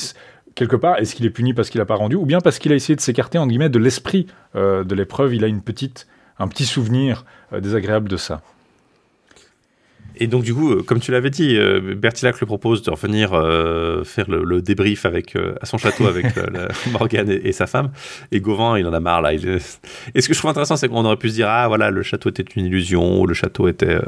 quelque 0.56 0.74
part, 0.74 0.98
est-ce 0.98 1.14
qu'il 1.14 1.24
est 1.24 1.30
puni 1.30 1.54
parce 1.54 1.70
qu'il 1.70 1.80
n'a 1.80 1.84
pas 1.84 1.94
rendu, 1.94 2.16
ou 2.16 2.26
bien 2.26 2.40
parce 2.40 2.58
qu'il 2.58 2.72
a 2.72 2.74
essayé 2.74 2.96
de 2.96 3.00
s'écarter 3.00 3.38
en 3.38 3.46
guillemets 3.46 3.68
de 3.68 3.78
l'esprit 3.78 4.26
euh, 4.56 4.82
de 4.82 4.94
l'épreuve 4.96 5.34
Il 5.34 5.44
a 5.44 5.46
une 5.46 5.62
petite, 5.62 6.08
un 6.40 6.48
petit 6.48 6.66
souvenir 6.66 7.24
euh, 7.52 7.60
désagréable 7.60 8.08
de 8.08 8.16
ça? 8.16 8.42
Et 10.18 10.26
donc, 10.26 10.42
du 10.42 10.54
coup, 10.54 10.72
euh, 10.72 10.82
comme 10.82 11.00
tu 11.00 11.12
l'avais 11.12 11.30
dit, 11.30 11.58
Bertilac 11.96 12.40
le 12.40 12.46
propose 12.46 12.82
de 12.82 12.90
revenir 12.90 13.30
faire 14.04 14.28
le, 14.28 14.62
débrief 14.62 15.06
avec, 15.06 15.36
à 15.60 15.66
son 15.66 15.78
château 15.78 16.06
avec 16.06 16.26
Morgane 16.92 17.30
et, 17.30 17.52
sa 17.52 17.66
femme. 17.66 17.90
Et 18.32 18.40
Gauvin, 18.40 18.78
il 18.78 18.86
en 18.86 18.92
a 18.92 19.00
marre 19.00 19.22
là. 19.22 19.34
Et 19.34 19.38
ce 19.38 20.28
que 20.28 20.34
je 20.34 20.38
trouve 20.38 20.50
intéressant, 20.50 20.76
c'est 20.76 20.88
qu'on 20.88 21.04
aurait 21.04 21.16
pu 21.16 21.30
se 21.30 21.34
dire 21.34 21.48
Ah, 21.48 21.68
voilà, 21.68 21.90
le 21.90 22.02
château 22.02 22.30
était 22.30 22.44
une 22.56 22.66
illusion, 22.66 23.24
le 23.24 23.34
château 23.34 23.68
était 23.68 23.98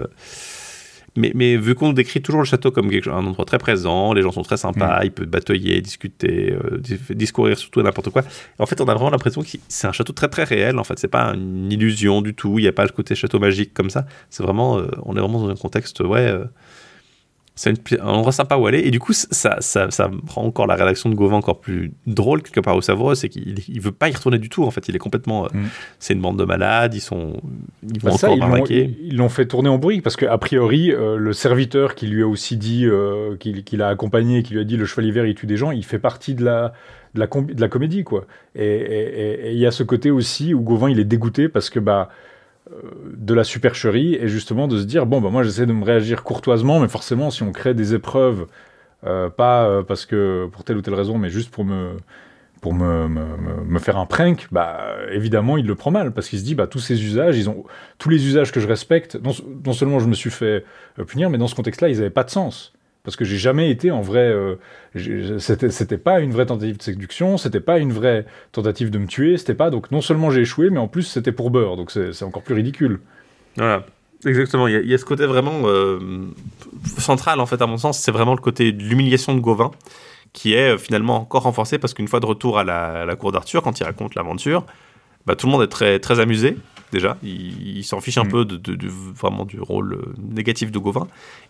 mais, 1.16 1.56
vu 1.56 1.74
qu'on 1.74 1.93
décrit 1.93 2.22
toujours 2.22 2.40
le 2.40 2.47
château 2.47 2.70
comme 2.70 2.90
un 2.90 3.26
endroit 3.26 3.44
très 3.44 3.59
présent, 3.59 4.12
les 4.12 4.22
gens 4.22 4.32
sont 4.32 4.43
très 4.43 4.56
sympas, 4.56 5.01
mm. 5.01 5.05
ils 5.05 5.10
peuvent 5.10 5.26
batailler, 5.26 5.80
discuter, 5.80 6.52
euh, 6.52 6.80
discourir 7.10 7.59
sur 7.59 7.70
tout 7.70 7.80
et 7.80 7.82
n'importe 7.82 8.10
quoi. 8.10 8.22
En 8.59 8.66
fait, 8.66 8.80
on 8.80 8.86
a 8.86 8.94
vraiment 8.94 9.10
l'impression 9.10 9.43
que 9.43 9.48
c'est 9.68 9.86
un 9.86 9.93
château 9.93 10.12
très 10.12 10.28
très 10.28 10.44
réel. 10.44 10.78
En 10.78 10.85
fait, 10.85 10.98
c'est 10.98 11.09
pas 11.09 11.35
une 11.35 11.70
illusion 11.72 12.22
du 12.22 12.35
tout. 12.35 12.59
Il 12.59 12.62
n'y 12.62 12.68
a 12.68 12.72
pas 12.72 12.85
le 12.85 12.90
côté 12.90 13.14
château 13.14 13.39
magique 13.39 13.74
comme 13.74 13.90
ça. 13.90 14.06
C'est 14.30 14.43
vraiment, 14.43 14.78
euh, 14.78 14.89
on 15.02 15.16
est 15.16 15.20
vraiment 15.20 15.40
dans 15.40 15.51
un 15.51 15.56
contexte, 15.56 16.01
ouais. 16.01 16.32
Euh, 17.66 17.72
c'est 17.85 18.01
un 18.01 18.06
endroit 18.06 18.32
sympa 18.32 18.56
où 18.56 18.66
aller. 18.66 18.80
Et 18.80 18.90
du 18.90 19.01
coup, 19.01 19.12
ça, 19.12 19.56
ça, 19.60 19.90
ça, 19.90 20.10
rend 20.28 20.44
encore 20.44 20.66
la 20.66 20.74
rédaction 20.74 21.10
de 21.10 21.14
Gauvin 21.14 21.36
encore 21.36 21.60
plus 21.60 21.93
drôle, 22.06 22.43
quelque 22.43 22.60
part, 22.60 22.76
au 22.76 22.80
Savoureux. 22.80 23.14
C'est 23.14 23.28
qu'il 23.28 23.59
il 23.68 23.80
veut 23.80 23.93
pas 23.93 24.09
y 24.09 24.12
retourner 24.12 24.39
du 24.39 24.48
tout, 24.48 24.64
en 24.64 24.70
fait. 24.70 24.89
Il 24.89 24.97
est 24.97 25.01
complètement. 25.01 25.44
Euh, 25.44 25.48
mm. 25.52 25.66
C'est 25.98 26.14
une 26.14 26.20
bande 26.20 26.39
de 26.39 26.44
malades, 26.44 26.94
ils 26.94 27.01
sont. 27.01 27.40
Ils 27.82 28.01
vont 28.01 28.10
bah 28.10 28.30
encore 28.30 28.70
Ils 28.70 29.16
l'ont 29.16 29.28
fait 29.28 29.47
tourner 29.47 29.68
en 29.68 29.78
bruit, 29.78 30.01
parce 30.01 30.16
qu'a 30.16 30.36
priori, 30.39 30.93
euh, 30.93 31.16
le 31.16 31.32
serviteur 31.32 31.94
qui 31.94 32.06
lui 32.06 32.22
a 32.22 32.26
aussi 32.26 32.56
dit, 32.56 32.86
euh, 32.86 33.36
qu'il 33.36 33.82
a 33.82 33.89
accompagné, 33.89 34.43
qui 34.43 34.55
lui 34.55 34.60
a 34.60 34.64
dit 34.64 34.76
le 34.76 34.85
chevalier 34.85 35.10
vert, 35.10 35.26
il 35.26 35.35
tue 35.35 35.47
des 35.47 35.56
gens, 35.56 35.70
il 35.70 35.85
fait 35.85 35.98
partie 35.98 36.35
de 36.35 36.44
la. 36.44 36.72
De 37.14 37.20
la, 37.20 37.26
de 37.26 37.59
la 37.59 37.68
comédie, 37.68 38.05
quoi. 38.05 38.26
Et 38.55 39.51
il 39.51 39.59
y 39.59 39.64
a 39.64 39.70
ce 39.70 39.82
côté 39.82 40.10
aussi 40.10 40.52
où 40.52 40.60
Gauvin, 40.60 40.90
il 40.90 41.01
est 41.01 41.05
dégoûté 41.05 41.48
parce 41.48 41.70
que, 41.70 41.80
bah, 41.80 42.10
de 43.16 43.34
la 43.34 43.44
supercherie 43.44 44.14
et 44.14 44.28
justement 44.28 44.68
de 44.68 44.78
se 44.78 44.84
dire 44.84 45.06
bon 45.06 45.20
bah 45.20 45.30
moi 45.30 45.42
j'essaie 45.42 45.66
de 45.66 45.72
me 45.72 45.84
réagir 45.84 46.22
courtoisement 46.22 46.80
mais 46.80 46.88
forcément 46.88 47.30
si 47.30 47.42
on 47.42 47.52
crée 47.52 47.74
des 47.74 47.94
épreuves 47.94 48.46
euh, 49.06 49.30
pas 49.30 49.66
euh, 49.66 49.82
parce 49.82 50.06
que 50.06 50.48
pour 50.52 50.64
telle 50.64 50.76
ou 50.76 50.82
telle 50.82 50.94
raison 50.94 51.18
mais 51.18 51.30
juste 51.30 51.50
pour 51.50 51.64
me 51.64 51.96
pour 52.60 52.74
me, 52.74 53.06
me, 53.06 53.78
faire 53.78 53.96
un 53.96 54.06
prank 54.06 54.48
bah 54.50 54.96
évidemment 55.12 55.56
il 55.56 55.66
le 55.66 55.76
prend 55.76 55.92
mal 55.92 56.12
parce 56.12 56.28
qu'il 56.28 56.40
se 56.40 56.44
dit 56.44 56.54
bah 56.56 56.66
tous 56.66 56.80
ces 56.80 57.04
usages 57.04 57.38
ils 57.38 57.48
ont 57.48 57.64
tous 57.98 58.08
les 58.08 58.26
usages 58.26 58.50
que 58.50 58.58
je 58.58 58.66
respecte 58.66 59.16
non, 59.22 59.32
non 59.64 59.72
seulement 59.72 60.00
je 60.00 60.08
me 60.08 60.14
suis 60.14 60.30
fait 60.30 60.64
euh, 60.98 61.04
punir 61.04 61.30
mais 61.30 61.38
dans 61.38 61.46
ce 61.46 61.54
contexte 61.54 61.80
là 61.80 61.88
ils 61.88 61.98
n'avaient 61.98 62.10
pas 62.10 62.24
de 62.24 62.30
sens 62.30 62.72
parce 63.09 63.16
que 63.16 63.24
j'ai 63.24 63.39
jamais 63.39 63.70
été 63.70 63.90
en 63.90 64.02
vrai. 64.02 64.30
Euh, 64.30 64.56
c'était 65.39 65.97
pas 65.97 66.20
une 66.20 66.30
vraie 66.30 66.44
tentative 66.44 66.76
de 66.76 66.82
séduction, 66.82 67.39
c'était 67.39 67.59
pas 67.59 67.78
une 67.78 67.90
vraie 67.90 68.26
tentative 68.52 68.90
de 68.90 68.98
me 68.98 69.06
tuer, 69.06 69.39
c'était 69.39 69.55
pas. 69.55 69.70
Donc 69.70 69.90
non 69.90 70.02
seulement 70.02 70.30
j'ai 70.30 70.43
échoué, 70.43 70.68
mais 70.68 70.78
en 70.78 70.89
plus 70.89 71.05
c'était 71.05 71.32
pour 71.32 71.51
beurre, 71.51 71.78
donc 71.78 71.90
c'est 71.90 72.22
encore 72.22 72.43
plus 72.43 72.55
ridicule. 72.55 73.01
Voilà. 73.56 73.86
Exactement, 74.26 74.66
il 74.66 74.86
y, 74.86 74.93
a 74.93 74.98
ce 74.98 75.06
côté 75.06 75.24
vraiment 75.24 75.62
euh, 75.64 75.98
central 76.98 77.40
en 77.40 77.47
fait 77.47 77.62
à 77.62 77.66
mon 77.66 77.78
sens, 77.78 77.98
c'est 77.98 78.10
vraiment 78.10 78.35
le 78.35 78.40
côté 78.40 78.72
de 78.72 78.82
l'humiliation 78.82 79.35
de 79.35 79.40
Gauvin 79.40 79.70
qui 80.35 80.52
est 80.52 80.74
euh, 80.74 80.76
finalement 80.76 81.16
encore 81.16 81.44
renforcé 81.44 81.78
parce 81.78 81.94
qu'une 81.94 82.09
fois 82.09 82.20
de 82.20 82.26
retour 82.26 82.59
à 82.59 82.64
la, 82.64 83.16
cour 83.16 83.32
d'Arthur, 83.32 83.62
quand 83.62 83.80
il 83.80 83.85
raconte 83.85 84.16
l'aventure, 84.16 84.66
bah, 85.28 85.36
tout 85.36 85.46
le 85.46 85.52
monde 85.52 85.62
est 85.62 85.68
très, 85.68 86.00
très 86.00 86.20
amusé 86.20 86.56
déjà. 86.90 87.18
Ils 87.22 87.84
s'en 87.84 88.00
fichent 88.00 88.16
un 88.16 88.24
mm. 88.24 88.28
peu 88.30 88.44
de, 88.46 88.88
vraiment 88.88 89.44
du 89.44 89.60
rôle 89.60 89.92
euh, 89.92 90.14
négatif 90.18 90.72
de 90.72 90.78
Gauvin. 90.78 91.06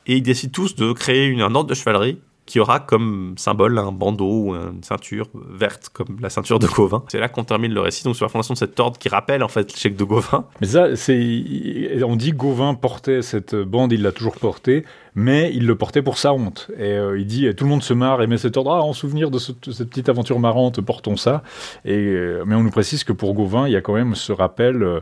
Et 0.09 0.17
ils 0.17 0.23
décident 0.23 0.53
tous 0.53 0.75
de 0.75 0.93
créer 0.93 1.27
une, 1.27 1.41
un 1.41 1.55
ordre 1.55 1.71
de 1.71 1.75
chevalerie 1.75 2.19
qui 2.49 2.61
aura 2.61 2.81
comme 2.81 3.35
symbole 3.37 3.77
un 3.79 3.93
bandeau 3.93 4.47
ou 4.47 4.55
une 4.55 4.83
ceinture 4.83 5.29
verte 5.35 5.91
comme 5.93 6.17
la 6.19 6.31
ceinture 6.31 6.59
de 6.59 6.67
Gauvin. 6.67 7.05
C'est 7.09 7.21
là 7.21 7.29
qu'on 7.29 7.45
termine 7.45 7.75
le 7.75 7.83
récit, 7.83 8.05
donc 8.05 8.17
sur 8.17 8.25
la 8.25 8.31
fondation 8.31 8.55
de 8.55 8.59
cet 8.59 8.81
ordre 8.81 8.97
qui 8.97 9.11
rappelle 9.11 9.43
en 9.43 9.49
fait 9.49 9.71
l'échec 9.71 9.95
de 9.95 10.05
Gauvin. 10.05 10.47
Mais 10.63 10.69
ça, 10.69 10.97
c'est, 10.97 12.03
on 12.03 12.17
dit 12.17 12.33
Gauvin 12.33 12.73
portait 12.73 13.21
cette 13.21 13.55
bande, 13.55 13.93
il 13.93 14.01
l'a 14.01 14.13
toujours 14.13 14.37
portée, 14.37 14.87
mais 15.15 15.51
il 15.53 15.67
le 15.67 15.75
portait 15.75 16.01
pour 16.01 16.17
sa 16.17 16.33
honte. 16.33 16.71
Et 16.79 16.93
euh, 16.93 17.19
il 17.19 17.27
dit, 17.27 17.55
tout 17.55 17.65
le 17.65 17.71
monde 17.71 17.83
se 17.83 17.93
marre 17.93 18.23
et 18.23 18.27
met 18.27 18.39
cet 18.39 18.57
ordre, 18.57 18.73
ah, 18.73 18.83
en 18.83 18.95
souvenir 18.95 19.31
de, 19.31 19.39
cette 19.39 19.61
petite 19.61 20.09
aventure 20.09 20.41
marrante, 20.41 20.81
portons 20.81 21.17
ça. 21.17 21.43
Et, 21.85 21.93
euh, 21.93 22.45
mais 22.47 22.55
on 22.55 22.63
nous 22.63 22.71
précise 22.71 23.05
que 23.05 23.13
pour 23.13 23.35
Gauvin, 23.35 23.69
il 23.69 23.73
y 23.73 23.77
a 23.77 23.83
quand 23.83 23.95
même 23.95 24.15
ce 24.15 24.33
rappel, 24.33 24.83
euh, 24.83 25.01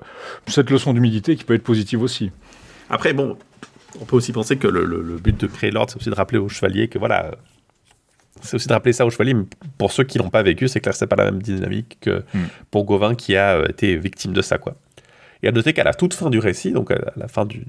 cette 0.48 0.70
leçon 0.70 0.94
d'humilité 0.94 1.36
qui 1.36 1.44
peut 1.44 1.54
être 1.54 1.62
positive 1.62 2.02
aussi. 2.02 2.32
Après, 2.90 3.12
bon, 3.12 3.36
on 4.00 4.04
peut 4.04 4.16
aussi 4.16 4.32
penser 4.32 4.56
que 4.56 4.66
le, 4.66 5.18
but 5.18 5.38
de 5.38 5.46
créer 5.46 5.70
l'ordre, 5.70 5.90
c'est 5.90 5.98
aussi 5.98 6.10
de 6.10 6.14
rappeler 6.14 6.38
aux 6.38 6.48
chevaliers 6.48 6.88
que 6.88 6.98
voilà, 6.98 7.32
c'est 8.42 8.54
aussi 8.56 8.68
de 8.68 8.72
rappeler 8.72 8.92
ça 8.92 9.06
aux 9.06 9.10
chevaliers, 9.10 9.34
mais 9.34 9.44
pour 9.78 9.92
ceux 9.92 10.04
qui 10.04 10.18
l'ont 10.18 10.30
pas 10.30 10.42
vécu, 10.42 10.68
c'est 10.68 10.80
clair, 10.80 10.94
c'est 10.94 11.06
pas 11.06 11.16
la 11.16 11.26
même 11.26 11.42
dynamique 11.42 11.98
que 12.00 12.24
hmm. 12.34 12.46
pour 12.70 12.84
Gauvin 12.84 13.14
qui 13.14 13.36
a 13.36 13.56
euh, 13.56 13.68
été 13.68 13.96
victime 13.96 14.32
de 14.32 14.42
ça, 14.42 14.58
quoi. 14.58 14.76
Et 15.42 15.48
à 15.48 15.52
noter 15.52 15.74
qu'à 15.74 15.84
la 15.84 15.92
toute 15.92 16.14
fin 16.14 16.30
du 16.30 16.38
récit, 16.38 16.72
donc 16.72 16.90
à 16.90 17.12
la 17.14 17.28
fin 17.28 17.44
du, 17.44 17.62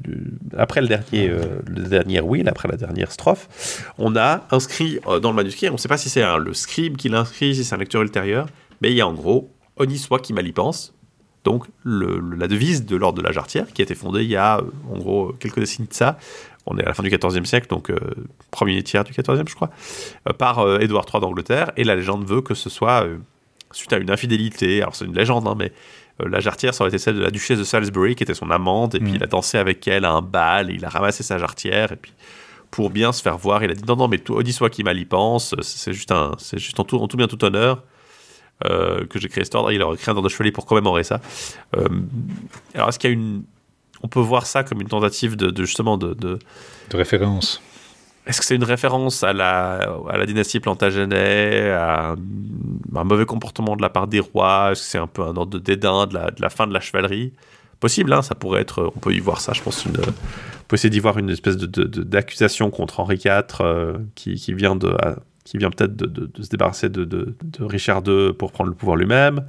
après 0.58 0.80
le 0.82 0.88
dernier, 0.88 1.30
euh, 1.30 1.60
le 1.68 1.84
dernier 1.84 2.22
will, 2.22 2.48
après 2.48 2.70
la 2.70 2.78
dernière 2.78 3.12
strophe, 3.12 3.92
on 3.98 4.16
a 4.16 4.48
inscrit 4.52 5.00
euh, 5.08 5.20
dans 5.20 5.32
le 5.32 5.36
manuscrit, 5.36 5.70
on 5.70 5.74
ne 5.74 5.78
sait 5.78 5.90
pas 5.90 5.98
si 5.98 6.10
c'est 6.10 6.24
le 6.38 6.54
scribe 6.54 6.96
qui 6.96 7.10
l'inscrit, 7.10 7.56
si 7.56 7.66
c'est 7.66 7.76
un 7.76 7.78
lecteur 7.78 8.02
ultérieur, 8.02 8.48
mais 8.82 8.92
il 8.92 8.96
y 8.96 9.02
a 9.02 9.08
en 9.08 9.14
gros 9.14 9.52
Oni 9.80 9.98
soit 9.98 10.20
qui 10.20 10.34
mal 10.34 10.48
y 10.48 10.52
pense, 10.52 10.96
donc 11.48 11.64
la 11.86 12.48
devise 12.48 12.86
de 12.86 12.98
l'ordre 12.98 13.20
de 13.20 13.24
la 13.24 13.32
Jarretière, 13.32 13.68
qui 13.72 13.82
a 13.82 13.84
été 13.84 13.96
fondée 13.96 14.24
il 14.24 14.30
y 14.30 14.36
a 14.36 14.60
en 14.92 14.98
gros 14.98 15.32
quelques 15.40 15.60
décennies 15.60 15.88
de 15.88 15.94
ça. 15.94 16.18
On 16.66 16.78
est 16.78 16.84
à 16.84 16.88
la 16.88 16.94
fin 16.94 17.04
du 17.04 17.10
XIVe 17.10 17.46
siècle, 17.46 17.68
donc 17.70 17.90
euh, 17.90 17.98
premier 18.52 18.84
tiers 18.84 19.06
du 19.06 19.14
XIVe, 19.14 19.48
je 19.48 19.56
crois, 19.56 19.70
euh, 20.28 20.34
par 20.34 20.60
euh, 20.60 20.80
Édouard 20.80 21.06
III 21.12 21.22
d'Angleterre. 21.22 21.72
Et 21.78 21.86
la 21.86 21.96
légende 21.96 22.28
veut 22.28 22.42
que 22.42 22.54
ce 22.54 22.70
soit 22.70 23.08
suite 23.72 23.94
à 23.94 23.98
une 23.98 24.12
infidélité. 24.12 24.82
Alors 24.82 24.94
c'est 24.94 25.06
une 25.06 25.16
légende, 25.16 25.48
hein, 25.48 25.56
mais 25.58 25.72
la 26.20 26.42
jarretière, 26.42 26.74
ça 26.74 26.84
aurait 26.84 26.90
été 26.90 26.98
celle 26.98 27.16
de 27.16 27.22
la 27.22 27.32
duchesse 27.32 27.60
de 27.60 27.64
Salisbury, 27.64 28.16
qui 28.16 28.24
était 28.24 28.34
son 28.34 28.52
amante, 28.52 28.96
et 28.96 29.00
puis 29.00 29.14
mm. 29.14 29.16
il 29.16 29.24
a 29.24 29.28
dansé 29.28 29.58
avec 29.58 29.88
elle 29.88 30.04
à 30.04 30.12
un 30.12 30.22
bal, 30.22 30.70
il 30.70 30.84
a 30.84 30.90
ramassé 30.90 31.24
sa 31.24 31.38
jarretière, 31.38 31.94
et 31.94 31.96
puis 31.96 32.12
pour 32.72 32.90
bien 32.90 33.14
se 33.14 33.22
faire 33.22 33.38
voir, 33.38 33.64
il 33.64 33.72
a 33.72 33.74
dit 33.74 33.86
non, 33.88 33.96
non, 33.96 34.10
mais 34.10 34.20
soit 34.52 34.70
qui 34.70 34.84
mal 34.84 35.00
y 35.00 35.06
pense, 35.06 35.56
c'est 35.62 35.94
juste, 35.94 36.12
un, 36.12 36.34
c'est 36.38 36.58
juste 36.58 36.78
en, 36.82 36.84
tout, 36.84 36.98
en 36.98 37.08
tout 37.08 37.16
bien, 37.16 37.28
tout 37.28 37.42
honneur. 37.46 37.84
Euh, 38.66 39.06
que 39.06 39.20
j'ai 39.20 39.30
créé 39.30 39.44
cet 39.44 39.54
ordre. 39.54 39.72
Il 39.72 39.84
aurait 39.84 39.98
créé 39.98 40.12
un 40.12 40.16
ordre 40.16 40.28
de 40.28 40.34
chevalier 40.34 40.52
pour 40.52 40.66
commémorer 40.66 41.04
ça. 41.04 41.22
Euh, 41.76 41.88
alors, 42.74 42.90
est-ce 42.90 42.98
qu'il 42.98 43.10
y 43.12 43.14
a 43.14 43.16
une. 43.16 43.44
On 44.02 44.08
peut 44.08 44.20
voir 44.20 44.48
ça 44.48 44.64
comme 44.64 44.82
une 44.82 44.88
tentative 44.88 45.36
de, 45.36 45.64
justement 45.64 45.98
de, 45.98 46.16
de, 46.16 46.40
référence. 46.92 47.62
Est-ce 48.26 48.40
que 48.40 48.46
c'est 48.46 48.56
une 48.56 48.64
référence 48.64 49.24
à 49.24 49.34
la, 49.34 49.98
à 50.10 50.18
la 50.18 50.26
dynastie 50.26 50.60
Plantagenet, 50.60 51.72
à 51.72 52.16
un, 52.96 53.04
mauvais 53.04 53.26
comportement 53.26 53.76
de 53.76 53.82
la 53.82 53.90
part 53.90 54.08
des 54.08 54.20
rois? 54.20 54.72
Est-ce 54.72 54.82
que 54.82 54.88
c'est 54.88 54.98
un 54.98 55.08
peu 55.08 55.22
un 55.22 55.36
ordre 55.36 55.48
de 55.48 55.60
dédain 55.60 56.08
de 56.08 56.16
la, 56.16 56.32
de 56.32 56.42
la 56.42 56.50
fin 56.50 56.66
de 56.66 56.74
la 56.74 56.80
chevalerie? 56.80 57.34
Possible, 57.80 58.12
hein, 58.12 58.24
ça 58.24 58.34
pourrait 58.34 58.62
être. 58.62 58.92
On 58.96 59.00
peut 59.00 59.14
y 59.14 59.20
voir 59.20 59.40
ça, 59.40 59.54
je 59.54 59.62
pense. 59.62 59.86
Une, 59.86 59.98
on 59.98 60.64
peut 60.68 60.76
essayer 60.76 60.90
d'y 60.90 61.00
voir 61.00 61.18
une 61.20 61.30
espèce 61.30 61.58
d'accusation 61.58 62.72
contre 62.72 63.00
Henri 63.00 63.20
IV 63.24 63.44
euh, 63.62 63.98
qui, 64.16 64.36
qui, 64.36 64.54
vient 64.54 64.76
de, 64.76 64.96
qui 65.48 65.58
vient 65.58 65.70
peut-être 65.70 65.96
de, 65.96 66.44
se 66.44 66.50
débarrasser 66.50 66.90
de, 66.90 67.36
Richard 67.60 68.04
II 68.06 68.34
pour 68.34 68.52
prendre 68.52 68.70
le 68.70 68.76
pouvoir 68.76 68.98
lui-même. 68.98 69.48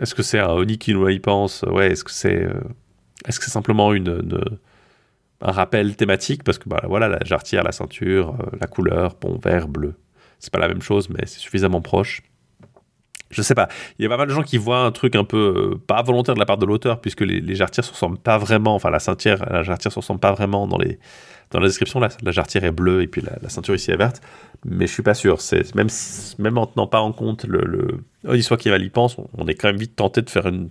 Est-ce 0.00 0.14
que 0.14 0.22
c'est 0.22 0.38
un 0.38 0.50
Oni 0.50 0.78
qui 0.78 0.94
nous 0.94 1.08
y 1.08 1.20
pense 1.20 1.62
Ouais, 1.62 1.92
est-ce 1.92 2.04
que 2.04 2.10
c'est 2.10 2.44
euh, 2.44 2.60
est-ce 3.28 3.38
que 3.38 3.46
simplement 3.46 3.92
une, 3.92 4.22
un 5.42 5.52
rappel 5.52 5.94
thématique? 5.94 6.42
Parce 6.42 6.58
que 6.58 6.68
bah, 6.68 6.82
voilà, 6.88 7.08
la 7.08 7.18
jarretière, 7.24 7.62
la 7.62 7.72
ceinture, 7.72 8.34
euh, 8.40 8.56
la 8.58 8.66
couleur, 8.66 9.14
bon, 9.20 9.38
vert, 9.42 9.68
bleu, 9.68 9.94
c'est 10.38 10.52
pas 10.52 10.58
la 10.58 10.68
même 10.68 10.82
chose, 10.82 11.10
mais 11.10 11.26
c'est 11.26 11.38
suffisamment 11.38 11.82
proche. 11.82 12.22
Je 13.30 13.42
sais 13.42 13.54
pas. 13.54 13.68
Il 13.98 14.02
y 14.02 14.06
a 14.06 14.08
pas 14.08 14.16
mal 14.16 14.26
de 14.26 14.32
gens 14.32 14.42
qui 14.42 14.56
voient 14.56 14.80
un 14.80 14.90
truc 14.90 15.14
un 15.14 15.22
peu 15.22 15.54
euh, 15.74 15.78
pas 15.86 16.02
volontaire 16.02 16.34
de 16.34 16.40
la 16.40 16.46
part 16.46 16.58
de 16.58 16.66
l'auteur, 16.66 17.00
puisque 17.00 17.20
les, 17.20 17.40
les 17.40 17.54
jarretières 17.54 17.84
se 17.84 17.92
ressemblent 17.92 18.18
pas 18.18 18.38
vraiment, 18.38 18.74
enfin 18.74 18.90
la 18.90 18.98
ceinture, 18.98 19.44
la 19.48 19.62
jarretière 19.62 19.92
se 19.92 19.98
ressemble 20.00 20.18
pas 20.18 20.32
vraiment 20.32 20.66
dans 20.66 20.78
les, 20.78 20.98
dans 21.50 21.58
la 21.60 21.66
description, 21.66 21.98
la, 22.00 22.08
la 22.22 22.30
jarretière 22.30 22.64
est 22.64 22.70
bleue 22.70 23.02
et 23.02 23.06
puis 23.06 23.22
la, 23.22 23.48
ceinture 23.48 23.74
ici 23.74 23.90
est 23.90 23.96
verte, 23.96 24.20
mais 24.64 24.86
je 24.86 24.92
suis 24.92 25.02
pas 25.02 25.14
sûr. 25.14 25.40
C'est 25.40 25.74
même 25.74 25.88
même 26.38 26.58
en 26.58 26.66
tenant 26.66 26.86
pas 26.86 27.00
en 27.00 27.12
compte 27.12 27.44
le, 27.44 28.02
le 28.24 28.42
soit 28.42 28.56
qui 28.56 28.70
mal 28.70 28.82
y 28.82 28.90
pense, 28.90 29.16
on, 29.36 29.46
est 29.46 29.54
quand 29.54 29.68
même 29.68 29.78
vite 29.78 29.96
tenté 29.96 30.22
de 30.22 30.30
faire 30.30 30.46
un 30.46 30.68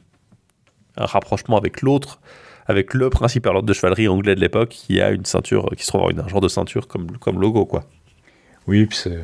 rapprochement 0.97 1.57
avec 1.57 1.81
l'autre, 1.81 2.19
avec 2.65 2.93
le 2.93 3.09
principal 3.09 3.55
ordre 3.55 3.67
de 3.67 3.73
chevalerie 3.73 4.07
anglais 4.07 4.35
de 4.35 4.39
l'époque 4.39 4.69
qui 4.69 5.01
a 5.01 5.09
une 5.09 5.25
ceinture, 5.25 5.69
qui 5.75 5.83
se 5.83 5.87
trouve 5.87 6.01
avoir 6.01 6.25
un 6.25 6.29
genre 6.29 6.41
de 6.41 6.47
ceinture 6.47 6.87
comme 6.87 7.17
comme 7.17 7.41
logo 7.41 7.65
quoi. 7.65 7.83
Oui, 8.67 8.87
c'est 8.91 9.19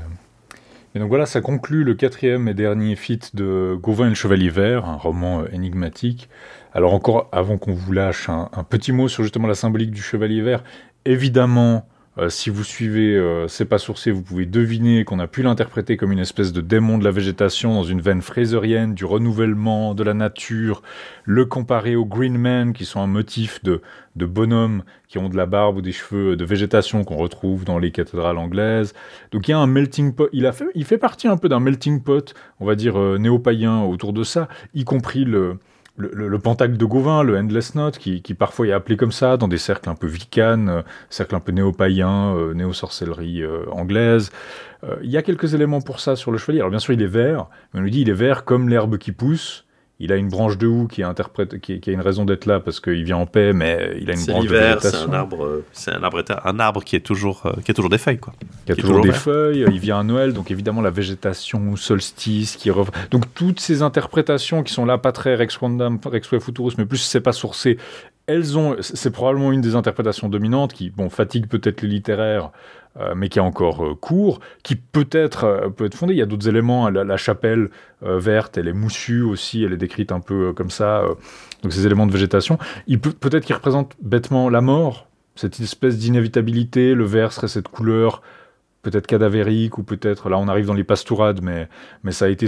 Et 0.96 1.00
donc 1.00 1.08
voilà, 1.10 1.26
ça 1.26 1.40
conclut 1.40 1.84
le 1.84 1.94
quatrième 1.94 2.48
et 2.48 2.54
dernier 2.54 2.96
feat 2.96 3.36
de 3.36 3.78
Gauvin 3.80 4.08
et 4.08 4.10
le 4.10 4.16
Chevalier 4.16 4.50
Vert, 4.50 4.86
un 4.86 4.96
roman 4.96 5.42
euh, 5.42 5.48
énigmatique. 5.54 6.30
Alors 6.74 6.94
encore, 6.94 7.30
avant 7.32 7.58
qu'on 7.58 7.74
vous 7.74 7.94
lâche, 7.94 8.28
un, 8.28 8.50
petit 8.68 8.92
mot 8.92 9.08
sur 9.08 9.24
justement 9.24 9.48
la 9.48 9.56
symbolique 9.56 9.92
du 9.92 10.02
Chevalier 10.02 10.42
Vert. 10.42 10.64
Évidemment, 11.06 11.88
euh, 12.18 12.30
si 12.30 12.50
vous 12.50 12.64
suivez 12.64 13.16
euh, 13.16 13.48
C'est 13.48 13.66
pas 13.66 13.78
sourcé, 13.78 14.10
vous 14.10 14.22
pouvez 14.22 14.46
deviner 14.46 15.04
qu'on 15.04 15.20
a 15.20 15.28
pu 15.28 15.44
l'interpréter 15.44 15.98
comme 15.98 16.12
une 16.12 16.20
espèce 16.20 16.54
de 16.54 16.62
démon 16.62 16.98
de 16.98 17.04
la 17.04 17.12
végétation 17.12 17.74
dans 17.74 17.84
une 17.84 18.02
veine 18.02 18.22
fraserienne, 18.22 18.96
du 18.96 19.06
renouvellement 19.06 19.94
de 19.94 20.04
la 20.04 20.14
nature, 20.14 20.82
le 21.26 21.46
comparer 21.46 21.96
aux 21.96 22.06
Green 22.06 22.38
Men, 22.38 22.74
qui 22.74 22.86
sont 22.86 23.02
un 23.02 23.08
motif 23.08 23.62
de, 23.64 23.82
de 24.16 24.26
bonhommes 24.26 24.84
qui 25.08 25.18
ont 25.18 25.30
de 25.30 25.36
la 25.36 25.46
barbe 25.46 25.78
ou 25.78 25.82
des 25.82 25.92
cheveux 25.92 26.36
de 26.38 26.46
végétation 26.46 27.04
qu'on 27.04 27.18
retrouve 27.18 27.66
dans 27.66 27.78
les 27.78 27.92
cathédrales 27.92 28.38
anglaises. 28.38 28.94
Donc 29.32 29.48
il 29.48 29.52
y 29.52 29.54
a 29.54 29.60
un 29.60 29.68
melting 29.68 30.14
pot, 30.16 30.30
il, 30.32 30.86
fait 30.86 30.98
partie 30.98 31.28
un 31.28 31.38
peu 31.38 31.50
d'un 31.50 31.60
melting 31.60 32.02
pot, 32.02 32.34
on 32.60 32.66
va 32.66 32.76
dire 32.76 32.98
euh, 33.00 33.18
néo-païen 33.18 33.82
autour 33.82 34.14
de 34.14 34.24
ça, 34.24 34.48
y 34.74 34.86
compris 34.86 35.26
le 35.26 35.60
le, 35.98 36.28
le, 36.28 36.40
pentacle 36.40 36.78
de 36.78 36.86
Gauvin, 36.86 37.24
le 37.24 37.38
Endless 37.38 37.76
Note, 37.76 37.98
qui, 37.98 38.22
qui, 38.22 38.34
parfois 38.34 38.68
est 38.68 38.72
appelé 38.72 38.98
comme 38.98 39.12
ça 39.12 39.38
dans 39.38 39.48
des 39.48 39.58
cercles 39.58 39.90
un 39.90 39.96
peu 39.96 40.08
vicanes, 40.08 40.70
euh, 40.70 40.82
cercles 41.10 41.36
un 41.36 41.40
peu 41.40 41.52
néo-païens, 41.52 42.36
euh, 42.36 42.54
néo-sorcellerie 42.54 43.42
euh, 43.42 43.66
anglaise. 43.72 44.32
Il 45.02 45.10
y 45.10 45.18
a 45.18 45.24
quelques 45.24 45.56
éléments 45.56 45.82
pour 45.82 46.00
ça 46.00 46.16
sur 46.16 46.32
le 46.32 46.38
chevalier. 46.38 46.60
Alors 46.60 46.70
bien 46.70 46.78
sûr, 46.78 46.94
il 46.94 47.02
est 47.02 47.08
vert, 47.08 47.48
mais 47.74 47.80
on 47.80 47.84
lui 47.84 47.90
dit 47.90 48.02
il 48.02 48.10
est 48.10 48.14
vert 48.14 48.46
comme 48.46 48.70
l'herbe 48.70 49.00
qui 49.00 49.12
pousse. 49.12 49.65
Il 50.00 50.12
a 50.12 50.18
une 50.18 50.28
branche 50.28 50.58
de 50.58 50.68
houx 50.68 50.88
qui, 50.88 51.04
interprète, 51.04 51.60
qui, 51.62 51.80
qui 51.80 51.90
a 51.90 51.94
une 51.94 52.02
raison 52.02 52.26
d'être 52.26 52.46
là 52.46 52.60
parce 52.60 52.82
qu'il 52.82 53.06
vient 53.06 53.16
en 53.16 53.26
paix, 53.26 53.54
mais 53.54 53.96
il 54.02 54.10
a 54.10 54.14
une 54.14 54.26
branche 54.26 54.46
de 54.46 54.50
végétation. 54.50 54.90
C'est 54.92 55.10
un 55.10 55.14
arbre, 55.14 55.62
c'est 55.72 55.92
un 55.92 56.04
arbre, 56.04 56.24
un 56.44 56.60
arbre 56.60 56.84
qui 56.84 56.98
est 56.98 57.02
toujours, 57.02 57.46
euh, 57.46 57.54
qui 57.64 57.72
a 57.72 57.74
toujours 57.74 57.90
des 57.90 57.98
feuilles, 57.98 58.18
quoi. 58.18 58.34
Qui 58.66 58.74
a 58.74 58.76
toujours, 58.76 59.02
des 59.02 59.14
feuilles. 59.14 59.66
Il 59.72 59.80
vient 59.80 60.00
à 60.00 60.04
Noël, 60.04 60.34
donc 60.34 60.52
évidemment 60.52 60.82
la 60.82 60.90
végétation, 60.90 61.78
solstice, 61.78 62.58
qui 62.58 62.70
donc 63.10 63.34
toutes 63.34 63.62
ces 63.62 63.82
interprétations 63.84 64.64
qui 64.64 64.74
sont 64.74 64.86
là 64.86 64.98
pas 64.98 65.14
très 65.14 65.36
Rex 65.36 65.58
Quandam, 65.58 65.98
Rex 66.04 66.28
Futurus, 66.28 66.78
mais 66.78 66.86
plus 66.86 66.98
c'est 66.98 67.22
pas 67.22 67.32
sourcé. 67.32 67.78
Elles 68.28 68.58
ont, 68.58 68.76
c'est 68.82 69.12
probablement 69.12 69.52
une 69.52 69.62
des 69.62 69.76
interprétations 69.76 70.28
dominantes 70.30 70.74
qui, 70.74 70.90
bon, 70.90 71.10
fatigue 71.10 71.48
peut-être 71.48 71.84
les 71.84 71.88
littéraires 71.90 72.46
euh, 72.46 72.85
mais 73.16 73.28
qui 73.28 73.40
est 73.40 73.42
encore 73.42 73.86
euh, 73.86 73.96
court, 73.96 74.40
qui 74.64 74.76
peut-être 74.76 75.44
euh, 75.44 75.70
peut 75.70 75.86
être 75.86 75.96
fondé. 75.96 76.14
Il 76.14 76.18
y 76.18 76.22
a 76.22 76.26
d'autres 76.26 76.48
éléments. 76.48 76.90
La, 76.90 77.18
chapelle 77.18 77.70
verte, 78.02 78.58
elle 78.58 78.68
est 78.68 78.74
moussue 78.74 79.22
aussi, 79.22 79.64
elle 79.64 79.74
est 79.74 79.78
décrite 79.78 80.12
un 80.12 80.20
peu 80.20 80.54
comme 80.54 80.70
ça. 80.70 81.04
donc 81.64 81.74
ces 81.74 81.86
éléments 81.86 82.06
de 82.06 82.12
végétation. 82.12 82.58
Il 82.88 83.00
peut 83.00 83.12
peut-être 83.12 83.46
qu'il 83.46 83.56
représente 83.56 83.96
bêtement 84.02 84.50
la 84.50 84.62
mort, 84.62 85.08
cette 85.36 85.60
espèce 85.60 85.98
d'inévitabilité. 85.98 86.94
Le 86.94 87.06
vert 87.06 87.32
serait 87.32 87.48
cette 87.48 87.68
couleur 87.68 88.22
peut-être 88.82 89.08
cadavérique 89.08 89.78
ou 89.80 89.84
peut-être 89.84 90.30
là 90.30 90.38
on 90.38 90.48
arrive 90.48 90.68
dans 90.68 90.76
les 90.76 90.84
pastourades 90.84 91.42
mais 91.42 91.68
mais 92.04 92.12
ça 92.12 92.26
a 92.26 92.28
été 92.28 92.46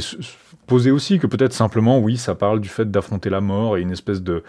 posé 0.68 0.92
aussi 0.92 1.18
que 1.18 1.26
peut-être 1.26 1.54
simplement 1.54 1.98
oui 1.98 2.16
ça 2.16 2.36
parle 2.36 2.62
du 2.62 2.70
fait 2.70 2.92
d'affronter 2.92 3.32
la 3.32 3.42
mort 3.42 3.76
et 3.76 3.82
une 3.82 3.90
espèce 3.92 4.22
de 4.22 4.44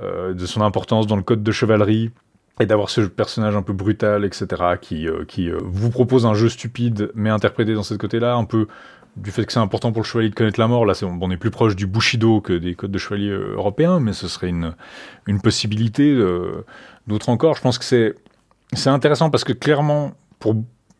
de 0.00 0.46
son 0.46 0.60
importance 0.60 1.08
dans 1.08 1.16
le 1.16 1.22
code 1.22 1.42
de 1.42 1.50
chevalerie 1.50 2.12
et 2.60 2.66
d'avoir 2.66 2.88
ce 2.88 3.00
personnage 3.00 3.56
un 3.56 3.62
peu 3.62 3.72
brutal, 3.72 4.24
etc., 4.24 4.46
qui, 4.80 5.08
euh, 5.08 5.24
qui 5.26 5.50
euh, 5.50 5.58
vous 5.64 5.90
propose 5.90 6.24
un 6.26 6.34
jeu 6.34 6.48
stupide, 6.48 7.10
mais 7.14 7.30
interprété 7.30 7.74
dans 7.74 7.82
ce 7.82 7.94
côté-là, 7.94 8.34
un 8.34 8.44
peu 8.44 8.68
du 9.16 9.30
fait 9.30 9.44
que 9.44 9.52
c'est 9.52 9.60
important 9.60 9.92
pour 9.92 10.02
le 10.02 10.06
chevalier 10.06 10.30
de 10.30 10.34
connaître 10.34 10.58
la 10.60 10.68
mort. 10.68 10.86
Là, 10.86 10.94
on, 11.02 11.18
on 11.20 11.30
est 11.30 11.36
plus 11.36 11.50
proche 11.50 11.76
du 11.76 11.86
Bushido 11.86 12.40
que 12.40 12.52
des 12.52 12.74
codes 12.74 12.90
de 12.90 12.98
chevalier 12.98 13.30
euh, 13.30 13.54
européens, 13.54 14.00
mais 14.00 14.12
ce 14.12 14.28
serait 14.28 14.48
une, 14.48 14.74
une 15.26 15.40
possibilité. 15.40 16.16
D'autres 17.06 17.28
encore, 17.28 17.54
je 17.54 17.62
pense 17.62 17.78
que 17.78 17.84
c'est 17.84 18.90
intéressant 18.90 19.30
parce 19.30 19.44
que 19.44 19.52
clairement, 19.52 20.14
pour 20.38 20.56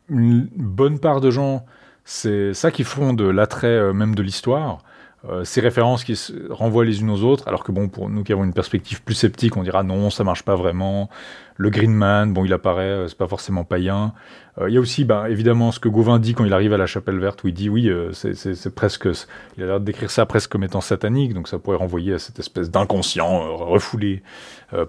une 0.09 0.49
bonne 0.57 0.99
part 0.99 1.21
de 1.21 1.31
gens, 1.31 1.65
c'est 2.05 2.53
ça 2.53 2.71
qui 2.71 2.85
fonde 2.85 3.21
l'attrait 3.21 3.93
même 3.93 4.15
de 4.15 4.23
l'histoire. 4.23 4.79
Euh, 5.27 5.43
ces 5.45 5.63
références 5.63 6.05
qui 6.05 6.17
se 6.17 6.33
renvoient 6.51 6.85
les 6.85 7.01
unes 7.01 7.09
aux 7.09 7.23
autres, 7.23 7.49
alors 7.49 7.65
que 7.65 7.73
bon, 7.73 7.89
pour 7.89 8.11
nous 8.11 8.23
qui 8.25 8.33
avons 8.33 8.45
une 8.45 8.53
perspective 8.53 9.03
plus 9.03 9.15
sceptique, 9.15 9.57
on 9.57 9.63
dira 9.63 9.83
non, 9.83 10.11
ça 10.11 10.23
marche 10.23 10.43
pas 10.43 10.55
vraiment. 10.55 11.09
Le 11.57 11.71
Green 11.71 11.93
Man, 11.93 12.35
bon, 12.35 12.45
il 12.45 12.53
apparaît, 12.53 12.83
euh, 12.83 13.09
c'est 13.09 13.17
pas 13.17 13.29
forcément 13.29 13.65
païen. 13.65 14.13
Euh, 14.59 14.69
il 14.69 14.75
y 14.75 14.77
a 14.77 14.81
aussi, 14.81 15.05
ben, 15.05 15.25
évidemment, 15.27 15.73
ce 15.73 15.81
que 15.81 15.89
Gauvin 15.89 16.19
dit 16.19 16.35
quand 16.35 16.45
il 16.45 16.53
arrive 16.53 16.75
à 16.75 16.77
la 16.77 16.85
Chapelle 16.85 17.19
Verte, 17.19 17.43
où 17.43 17.49
il 17.49 17.55
dit 17.55 17.71
oui, 17.71 17.91
c'est 18.13 18.75
presque, 18.75 19.09
il 19.57 19.63
a 19.63 19.67
l'air 19.67 19.81
de 19.81 19.85
décrire 19.87 20.11
ça 20.11 20.27
presque 20.27 20.51
comme 20.51 20.65
étant 20.65 20.83
satanique, 20.83 21.33
donc 21.33 21.49
ça 21.49 21.59
pourrait 21.59 21.79
renvoyer 21.79 22.13
à 22.15 22.19
cette 22.19 22.39
espèce 22.39 22.71
d'inconscient 22.71 23.57
refoulé 23.57 24.23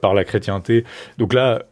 par 0.01 0.13
la 0.13 0.25
chrétienté. 0.25 0.83
Donc 1.17 1.33
là, 1.33 1.63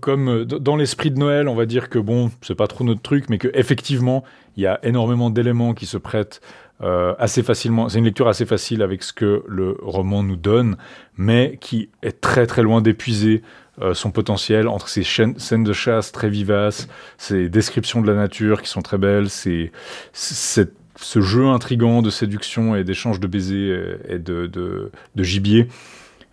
comme 0.00 0.44
dans 0.44 0.76
l'esprit 0.76 1.10
de 1.10 1.18
Noël, 1.18 1.48
on 1.48 1.54
va 1.54 1.66
dire 1.66 1.88
que 1.88 1.98
bon, 1.98 2.30
c'est 2.42 2.54
pas 2.54 2.66
trop 2.66 2.84
notre 2.84 3.02
truc, 3.02 3.28
mais 3.28 3.38
que 3.38 3.48
effectivement, 3.54 4.24
il 4.58 4.62
y 4.62 4.66
a 4.66 4.80
énormément 4.82 5.30
d'éléments 5.30 5.72
qui 5.72 5.86
se 5.86 5.96
prêtent 5.96 6.40
euh, 6.82 7.14
assez 7.18 7.44
facilement. 7.44 7.88
C'est 7.88 7.98
une 7.98 8.04
lecture 8.04 8.26
assez 8.26 8.44
facile 8.44 8.82
avec 8.82 9.04
ce 9.04 9.12
que 9.12 9.44
le 9.46 9.76
roman 9.80 10.24
nous 10.24 10.36
donne, 10.36 10.76
mais 11.16 11.58
qui 11.60 11.90
est 12.02 12.20
très 12.20 12.46
très 12.46 12.62
loin 12.62 12.82
d'épuiser 12.82 13.42
euh, 13.80 13.94
son 13.94 14.10
potentiel 14.10 14.66
entre 14.66 14.88
ces 14.88 15.04
scènes 15.04 15.64
de 15.64 15.72
chasse 15.72 16.10
très 16.10 16.28
vivaces, 16.28 16.88
ces 17.18 17.48
descriptions 17.48 18.00
de 18.02 18.08
la 18.08 18.14
nature 18.14 18.60
qui 18.60 18.68
sont 18.68 18.82
très 18.82 18.98
belles, 18.98 19.30
c'est 19.30 19.70
ce 20.12 21.20
jeu 21.20 21.46
intrigant 21.46 22.02
de 22.02 22.10
séduction 22.10 22.74
et 22.74 22.82
d'échange 22.82 23.20
de 23.20 23.28
baisers 23.28 23.98
et 24.08 24.18
de, 24.18 24.48
de 24.48 25.22
gibier. 25.22 25.68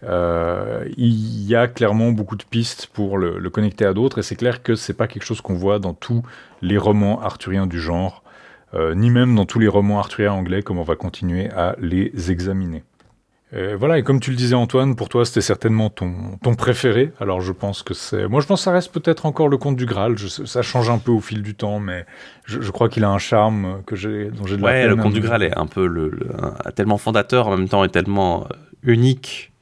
Euh, 0.03 0.85
il 0.97 1.47
y 1.47 1.55
a 1.55 1.67
clairement 1.67 2.11
beaucoup 2.11 2.35
de 2.35 2.43
pistes 2.43 2.87
pour 2.93 3.17
le, 3.17 3.39
le 3.39 3.49
connecter 3.49 3.85
à 3.85 3.93
d'autres, 3.93 4.19
et 4.19 4.23
c'est 4.23 4.35
clair 4.35 4.61
que 4.61 4.75
c'est 4.75 4.93
pas 4.93 5.07
quelque 5.07 5.23
chose 5.23 5.41
qu'on 5.41 5.55
voit 5.55 5.79
dans 5.79 5.93
tous 5.93 6.23
les 6.61 6.77
romans 6.77 7.21
arthuriens 7.21 7.67
du 7.67 7.79
genre, 7.79 8.23
euh, 8.73 8.93
ni 8.93 9.09
même 9.09 9.35
dans 9.35 9.45
tous 9.45 9.59
les 9.59 9.67
romans 9.67 9.99
arthuriens 9.99 10.33
anglais, 10.33 10.61
comme 10.61 10.77
on 10.77 10.83
va 10.83 10.95
continuer 10.95 11.49
à 11.51 11.75
les 11.79 12.31
examiner. 12.31 12.83
Euh, 13.53 13.77
voilà, 13.79 13.99
et 13.99 14.03
comme 14.03 14.19
tu 14.19 14.31
le 14.31 14.35
disais 14.35 14.55
Antoine, 14.55 14.95
pour 14.95 15.07
toi 15.07 15.23
c'était 15.23 15.39
certainement 15.39 15.89
ton, 15.89 16.37
ton 16.41 16.55
préféré. 16.55 17.13
Alors 17.21 17.41
je 17.41 17.53
pense 17.53 17.83
que 17.83 17.93
c'est... 17.93 18.27
Moi 18.27 18.41
je 18.41 18.47
pense 18.47 18.59
que 18.61 18.63
ça 18.65 18.71
reste 18.71 18.91
peut-être 18.91 19.25
encore 19.25 19.47
le 19.47 19.57
conte 19.57 19.77
du 19.77 19.85
Graal. 19.85 20.17
ça 20.17 20.61
change 20.61 20.89
un 20.89 20.97
peu 20.97 21.11
au 21.11 21.21
fil 21.21 21.41
du 21.41 21.55
temps, 21.55 21.79
mais 21.79 22.05
je, 22.43 22.69
crois 22.71 22.89
qu'il 22.89 23.03
a 23.05 23.09
un 23.09 23.19
charme 23.19 23.81
que 23.85 23.95
j'ai, 23.95 24.29
dont 24.29 24.45
j'ai 24.45 24.57
de 24.57 24.63
ouais, 24.63 24.87
le 24.87 24.95
conte 24.97 25.13
du 25.13 25.21
Graal 25.21 25.43
est 25.43 25.57
un 25.57 25.67
peu 25.67 25.85
le, 25.85 26.11
tellement 26.75 26.97
fondateur 26.97 27.47
en 27.47 27.55
même 27.55 27.69
temps 27.69 27.83
et 27.83 27.89
tellement 27.89 28.47
unique. 28.83 29.53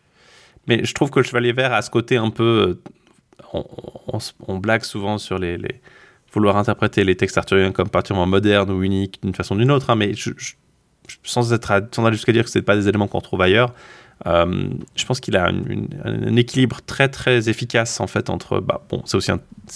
Mais 0.68 0.84
je 0.86 0.94
trouve 0.94 1.10
que 1.10 1.20
le 1.20 1.26
Chevalier 1.26 1.54
Vert 1.54 1.74
a 1.74 1.82
ce 1.82 1.90
côté 1.90 2.18
un 2.18 2.30
peu... 2.30 2.80
On, 3.54 3.66
on, 4.48 4.58
blague 4.58 4.84
souvent 4.84 5.18
sur 5.18 5.38
les 5.38 5.58
vouloir 6.34 6.58
interpréter 6.58 7.04
les 7.04 7.16
textes 7.16 7.38
arthuriens 7.38 7.72
comme 7.72 7.90
particulièrement 7.90 8.30
modernes 8.30 8.72
ou 8.72 8.84
uniques 8.84 9.20
d'une 9.22 9.36
façon 9.36 9.56
ou 9.56 9.60
d'une 9.60 9.72
autre, 9.72 9.90
hein, 9.90 9.96
mais 9.96 10.14
sans, 11.24 11.54
être 11.54 11.88
sans 11.92 12.06
aller 12.06 12.16
jusqu'à 12.16 12.32
dire 12.32 12.44
que 12.44 12.50
ce 12.50 12.60
pas 12.60 12.76
des 12.76 12.88
éléments 12.88 13.08
qu'on 13.08 13.22
trouve 13.22 13.42
ailleurs, 13.42 13.74
euh, 14.26 14.70
je 14.96 15.06
pense 15.06 15.20
qu'il 15.20 15.36
a 15.36 15.48
un 15.48 16.36
équilibre 16.36 16.80
très 16.86 17.10
très 17.10 17.50
efficace 17.50 18.00
en 18.00 18.08
fait 18.08 18.30
entre 18.30 18.60
bah, 18.60 18.82
bon 18.90 19.02
c'est 19.06 19.18
aussi 19.18 19.32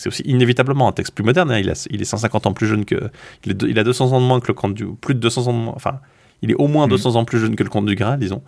aussi 0.06 0.22
inévitablement 0.24 0.88
un 0.88 0.94
texte 0.94 1.14
plus 1.16 1.24
moderne 1.24 1.52
hein, 1.52 1.58
il, 1.58 1.70
a, 1.70 1.74
est 1.74 2.06
150 2.06 2.46
ans 2.46 2.54
plus 2.54 2.68
jeune 2.68 2.86
que 2.86 3.10
il, 3.46 3.80
a 3.80 3.84
200 3.84 4.14
ans 4.14 4.22
de 4.22 4.26
moins 4.26 4.40
que 4.40 4.48
le 4.48 4.54
Comte 4.54 4.76
du 4.76 4.86
plus 5.02 5.16
de 5.16 5.20
200 5.20 5.48
ans 5.48 5.54
de 5.54 5.58
moins 5.58 5.74
enfin 5.76 6.00
il 6.42 6.52
est 6.52 6.56
au 6.56 6.68
moins 6.68 6.88
200 6.88 7.12
mm. 7.12 7.16
ans 7.16 7.26
plus 7.26 7.40
jeune 7.40 7.56
que 7.56 7.64
le 7.64 7.70
Comte 7.70 7.86
du 7.86 7.96
Graal, 7.96 8.20
disons. 8.20 8.42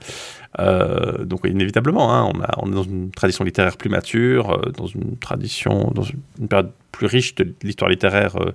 Euh, 0.59 1.25
donc 1.25 1.41
inévitablement, 1.45 2.13
hein, 2.13 2.31
on, 2.33 2.41
a, 2.41 2.53
on, 2.57 2.71
est 2.71 2.75
dans 2.75 2.83
une 2.83 3.11
tradition 3.11 3.43
littéraire 3.43 3.77
plus 3.77 3.89
mature, 3.89 4.51
euh, 4.51 4.71
dans 4.71 4.87
une 4.87 5.17
tradition, 5.17 5.91
dans 5.93 6.03
une, 6.03 6.47
période 6.47 6.71
plus 6.91 7.05
riche 7.05 7.35
de 7.35 7.53
l'histoire 7.61 7.89
littéraire 7.89 8.35
euh, 8.37 8.51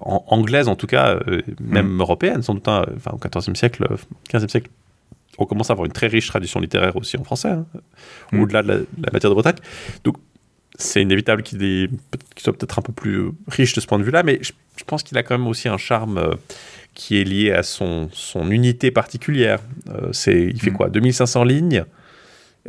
anglaise 0.00 0.68
en 0.68 0.74
tout 0.74 0.86
cas, 0.86 1.20
même 1.60 1.94
mm. 1.94 2.00
européenne 2.00 2.42
sans 2.42 2.54
doute, 2.54 2.66
hein, 2.66 2.84
enfin 2.96 3.12
au 3.12 3.18
XIVe 3.18 3.54
siècle, 3.54 3.86
XVe 4.32 4.48
siècle. 4.48 4.70
On 5.38 5.46
commence 5.46 5.70
à 5.70 5.72
avoir 5.72 5.86
une 5.86 5.92
très 5.92 6.08
riche 6.08 6.26
tradition 6.26 6.60
littéraire 6.60 6.96
aussi 6.96 7.16
en 7.16 7.24
français, 7.24 7.50
hein, 7.50 7.66
mm. 8.32 8.40
au-delà 8.40 8.62
de 8.62 8.68
la, 8.68 9.12
matière 9.12 9.30
de 9.30 9.34
Bretagne. 9.34 9.56
Donc 10.02 10.16
c'est 10.76 11.02
inévitable 11.02 11.42
qu'il 11.42 11.88
soit 12.36 12.52
peut-être 12.52 12.78
un 12.78 12.82
peu 12.82 12.92
plus 12.92 13.30
riche 13.46 13.74
de 13.74 13.80
ce 13.80 13.86
point 13.86 13.98
de 13.98 14.04
vue-là, 14.04 14.22
mais 14.24 14.38
je, 14.42 14.52
je 14.76 14.84
pense 14.84 15.02
qu'il 15.02 15.16
a 15.18 15.22
quand 15.22 15.38
même 15.38 15.46
aussi 15.46 15.68
un 15.68 15.76
charme 15.76 16.36
qui 16.94 17.20
est 17.20 17.24
lié 17.24 17.52
à 17.52 17.62
son, 17.62 18.08
son 18.12 18.50
unité 18.50 18.90
particulière. 18.90 19.60
Euh, 19.88 20.08
c'est, 20.12 20.40
il 20.40 20.60
fait 20.60 20.70
mm. 20.70 20.76
quoi? 20.76 20.88
2500 20.88 21.44
lignes 21.44 21.84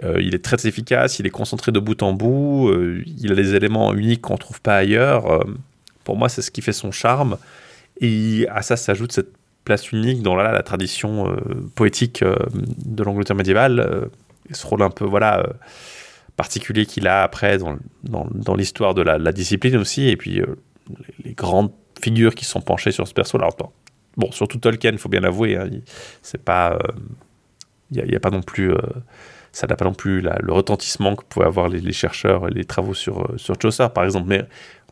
euh, 0.03 0.19
il 0.19 0.33
est 0.33 0.43
très 0.43 0.65
efficace, 0.65 1.19
il 1.19 1.27
est 1.27 1.29
concentré 1.29 1.71
de 1.71 1.79
bout 1.79 2.01
en 2.01 2.13
bout, 2.13 2.67
euh, 2.69 3.03
il 3.05 3.31
a 3.31 3.35
des 3.35 3.53
éléments 3.53 3.93
uniques 3.93 4.21
qu'on 4.21 4.33
ne 4.33 4.39
trouve 4.39 4.59
pas 4.59 4.75
ailleurs. 4.75 5.45
pour 6.03 6.17
moi, 6.17 6.29
c'est 6.29 6.41
ce 6.41 6.49
qui 6.49 6.63
fait 6.63 6.73
son 6.73 6.91
charme. 6.91 7.37
Et 8.01 8.47
à 8.49 8.63
ça 8.63 8.75
s'ajoute 8.75 9.11
cette 9.11 9.31
place 9.65 9.91
unique 9.91 10.23
dans 10.23 10.35
la, 10.35 10.51
la 10.51 10.63
tradition 10.63 11.37
poétique 11.75 12.23
de 12.23 13.03
l'Angleterre 13.03 13.35
médiévale, 13.35 14.09
et 14.49 14.55
ce 14.55 14.65
rôle 14.65 14.81
un 14.81 14.89
peu 14.89 15.05
voilà, 15.05 15.45
particulier 16.37 16.87
qu'il 16.87 17.07
a 17.07 17.21
après 17.21 17.59
dans, 17.59 17.77
dans, 18.03 18.27
dans 18.33 18.55
l'histoire 18.55 18.95
de 18.95 19.03
la, 19.03 19.19
la, 19.19 19.31
discipline 19.31 19.77
aussi, 19.77 20.09
et 20.09 20.17
puis 20.17 20.41
les, 21.23 21.33
grandes 21.33 21.71
figures 22.01 22.33
qui 22.33 22.45
sont 22.45 22.61
penchées 22.61 22.91
sur 22.91 23.07
ce 23.07 23.13
perso. 23.13 23.37
là 23.37 23.47
bon, 24.18 24.31
surtout 24.31 24.57
Tolkien, 24.57 24.98
faut 24.98 25.10
bien 25.10 25.22
l'avouer, 25.22 25.57
hein, 25.57 25.69
c'est 26.22 26.44
pas, 26.44 26.77
il 27.91 28.02
euh, 28.02 28.18
a, 28.18 28.19
pas 28.19 28.30
non 28.30 28.41
plus 28.41 28.73
ça 29.52 29.68
n'a 29.68 29.76
pas 29.76 29.85
non 29.85 29.94
plus 29.94 30.22
le 30.22 30.52
retentissement 30.52 31.15
que 31.15 31.23
pouvaient 31.23 31.45
avoir 31.45 31.69
les, 31.69 31.91
chercheurs 31.91 32.48
et 32.48 32.52
les 32.52 32.65
travaux 32.65 32.95
sur, 32.95 33.34
sur 33.38 33.56
Chaucer, 33.61 33.88
par 33.94 34.03
exemple. 34.03 34.27
Mais 34.27 34.45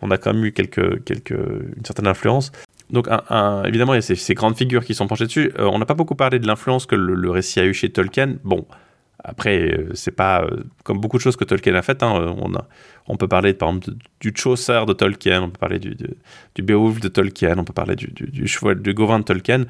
on 0.03 0.11
a 0.11 0.18
quand 0.18 0.34
même 0.34 0.45
eu 0.45 0.52
quelques, 0.52 1.03
quelques, 1.03 1.31
une 1.31 1.84
certaine 1.84 2.07
influence. 2.07 2.52
Donc, 2.91 3.07
évidemment, 3.65 3.93
il 3.93 3.98
y 3.98 4.11
a 4.11 4.15
ces, 4.15 4.34
grandes 4.35 4.56
figures 4.56 4.85
qui 4.85 4.93
sont 4.93 5.07
penchées 5.07 5.26
dessus. 5.26 5.52
on 5.57 5.80
n'a 5.80 5.85
pas 5.85 5.95
beaucoup 5.95 6.14
parlé 6.14 6.38
de 6.38 6.45
l'influence 6.45 6.85
que 6.85 6.95
le, 6.95 7.15
le, 7.15 7.31
récit 7.31 7.60
a 7.60 7.65
eu 7.65 7.73
chez 7.73 7.89
Tolkien. 7.89 8.35
Bon, 8.43 8.68
après, 9.23 9.60
euh, 9.60 9.89
c'est 9.93 10.15
pas 10.15 10.41
euh, 10.41 10.64
comme 10.84 10.99
beaucoup 10.99 11.18
de 11.18 11.22
choses 11.22 11.35
que 11.35 11.43
Tolkien 11.43 11.76
a 11.76 11.81
faites. 11.81 12.02
Hein, 12.02 12.15
euh, 12.19 12.57
on, 13.07 13.18
peut 13.18 13.27
parler 13.27 13.53
par 13.53 13.69
exemple 13.69 13.91
du 14.19 14.34
Chaucer 14.35 14.84
de 14.88 14.93
Tolkien, 14.93 15.43
on 15.43 15.49
peut 15.49 15.60
parler 15.60 15.80
du, 15.80 15.95
Beowulf 16.60 16.99
de 16.99 17.07
Tolkien, 17.07 17.57
on 17.57 17.64
peut 17.64 17.73
parler 17.73 17.95
du, 17.95 18.07
du, 18.07 18.26
du 18.26 18.93
Gauvin 18.93 19.19
de 19.19 19.23
Tolkien. 19.23 19.65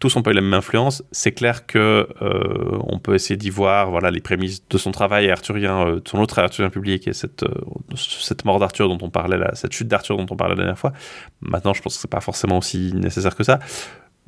Tous 0.00 0.14
n'ont 0.14 0.22
pas 0.22 0.32
eu 0.32 0.34
la 0.34 0.42
même 0.42 0.52
influence. 0.52 1.02
C'est 1.10 1.32
clair 1.32 1.66
que 1.66 2.06
on 2.20 2.98
peut 2.98 3.14
essayer 3.14 3.38
d'y 3.38 3.48
voir 3.48 3.90
voilà, 3.90 4.10
les 4.10 4.20
prémices 4.20 4.68
de 4.68 4.76
son 4.76 4.90
travail 4.90 5.30
arthurien, 5.30 5.94
de 5.94 6.02
son 6.06 6.18
autre 6.18 6.38
arthurien 6.38 6.68
public 6.68 7.08
et 7.08 7.14
cette, 7.14 7.46
cette 7.96 8.44
mort 8.44 8.58
d'Arthur 8.58 8.90
dont 8.90 8.98
on 9.00 9.08
parlait, 9.08 9.38
là, 9.38 9.54
cette 9.54 9.72
chute 9.72 9.88
d'Arthur 9.88 10.18
dont 10.18 10.26
on 10.28 10.36
parlait 10.36 10.54
la 10.54 10.64
dernière 10.64 10.78
fois. 10.78 10.92
Maintenant, 11.40 11.72
je 11.72 11.80
pense 11.80 11.94
que 11.94 12.02
c'est 12.02 12.10
pas 12.10 12.20
forcément 12.20 12.58
aussi 12.58 12.92
nécessaire 12.92 13.34
que 13.34 13.44
ça. 13.44 13.58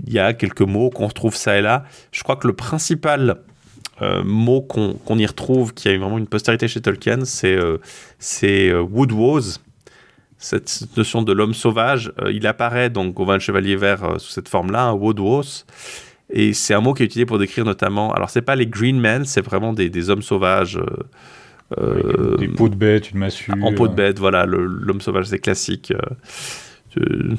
Il 0.07 0.13
y 0.15 0.19
a 0.19 0.33
quelques 0.33 0.63
mots 0.63 0.89
qu'on 0.89 1.09
retrouve 1.09 1.37
ça 1.37 1.59
et 1.59 1.61
là. 1.61 1.85
Je 2.13 2.23
crois 2.23 2.37
que 2.37 2.47
le 2.47 2.55
principal 2.55 3.43
euh, 4.01 4.23
mot 4.25 4.61
qu'on 4.61 5.19
y 5.19 5.27
retrouve, 5.27 5.75
qui 5.75 5.89
a 5.89 5.93
eu 5.93 5.99
vraiment 5.99 6.19
une 6.19 6.27
postérité 6.27 6.69
chez 6.69 6.81
Tolkien, 6.81 7.25
c'est 7.25 7.57
euh, 7.57 7.79
euh 8.45 8.81
Woodwose, 8.81 9.61
cette 10.37 10.97
notion 10.97 11.23
de 11.23 11.33
l'homme 11.33 11.55
sauvage. 11.55 12.13
Euh, 12.21 12.31
il 12.33 12.47
apparaît 12.47 12.91
donc 12.91 13.15
Gauvin 13.15 13.35
le 13.35 13.41
Chevalier 13.41 13.77
Vert 13.77 14.21
sous 14.21 14.31
cette 14.31 14.49
forme-là, 14.49 14.85
un 14.85 14.93
Woodwose. 14.93 15.67
Et 16.31 16.53
c'est 16.53 16.75
un 16.75 16.81
mot 16.81 16.95
qui 16.95 17.03
est 17.03 17.07
utilisé 17.07 17.27
pour 17.27 17.39
décrire 17.39 17.65
notamment. 17.65 18.13
Alors, 18.13 18.31
c'est 18.31 18.43
pas 18.43 18.55
les 18.55 18.67
Green 18.67 19.01
Men, 19.01 19.25
c'est 19.25 19.41
vraiment 19.41 19.73
des, 19.73 19.89
des, 19.89 20.11
hommes 20.11 20.23
sauvages. 20.23 20.79
des 21.77 22.49
peaux 22.49 22.69
de 22.69 22.77
bête, 22.77 23.11
une 23.11 23.19
massue. 23.19 23.51
En 23.63 23.73
peau 23.73 23.89
de 23.89 23.95
bête, 23.95 24.19
voilà, 24.19 24.45
l'homme 24.47 25.01
sauvage, 25.01 25.27
c'est 25.27 25.39
classique 25.39 25.93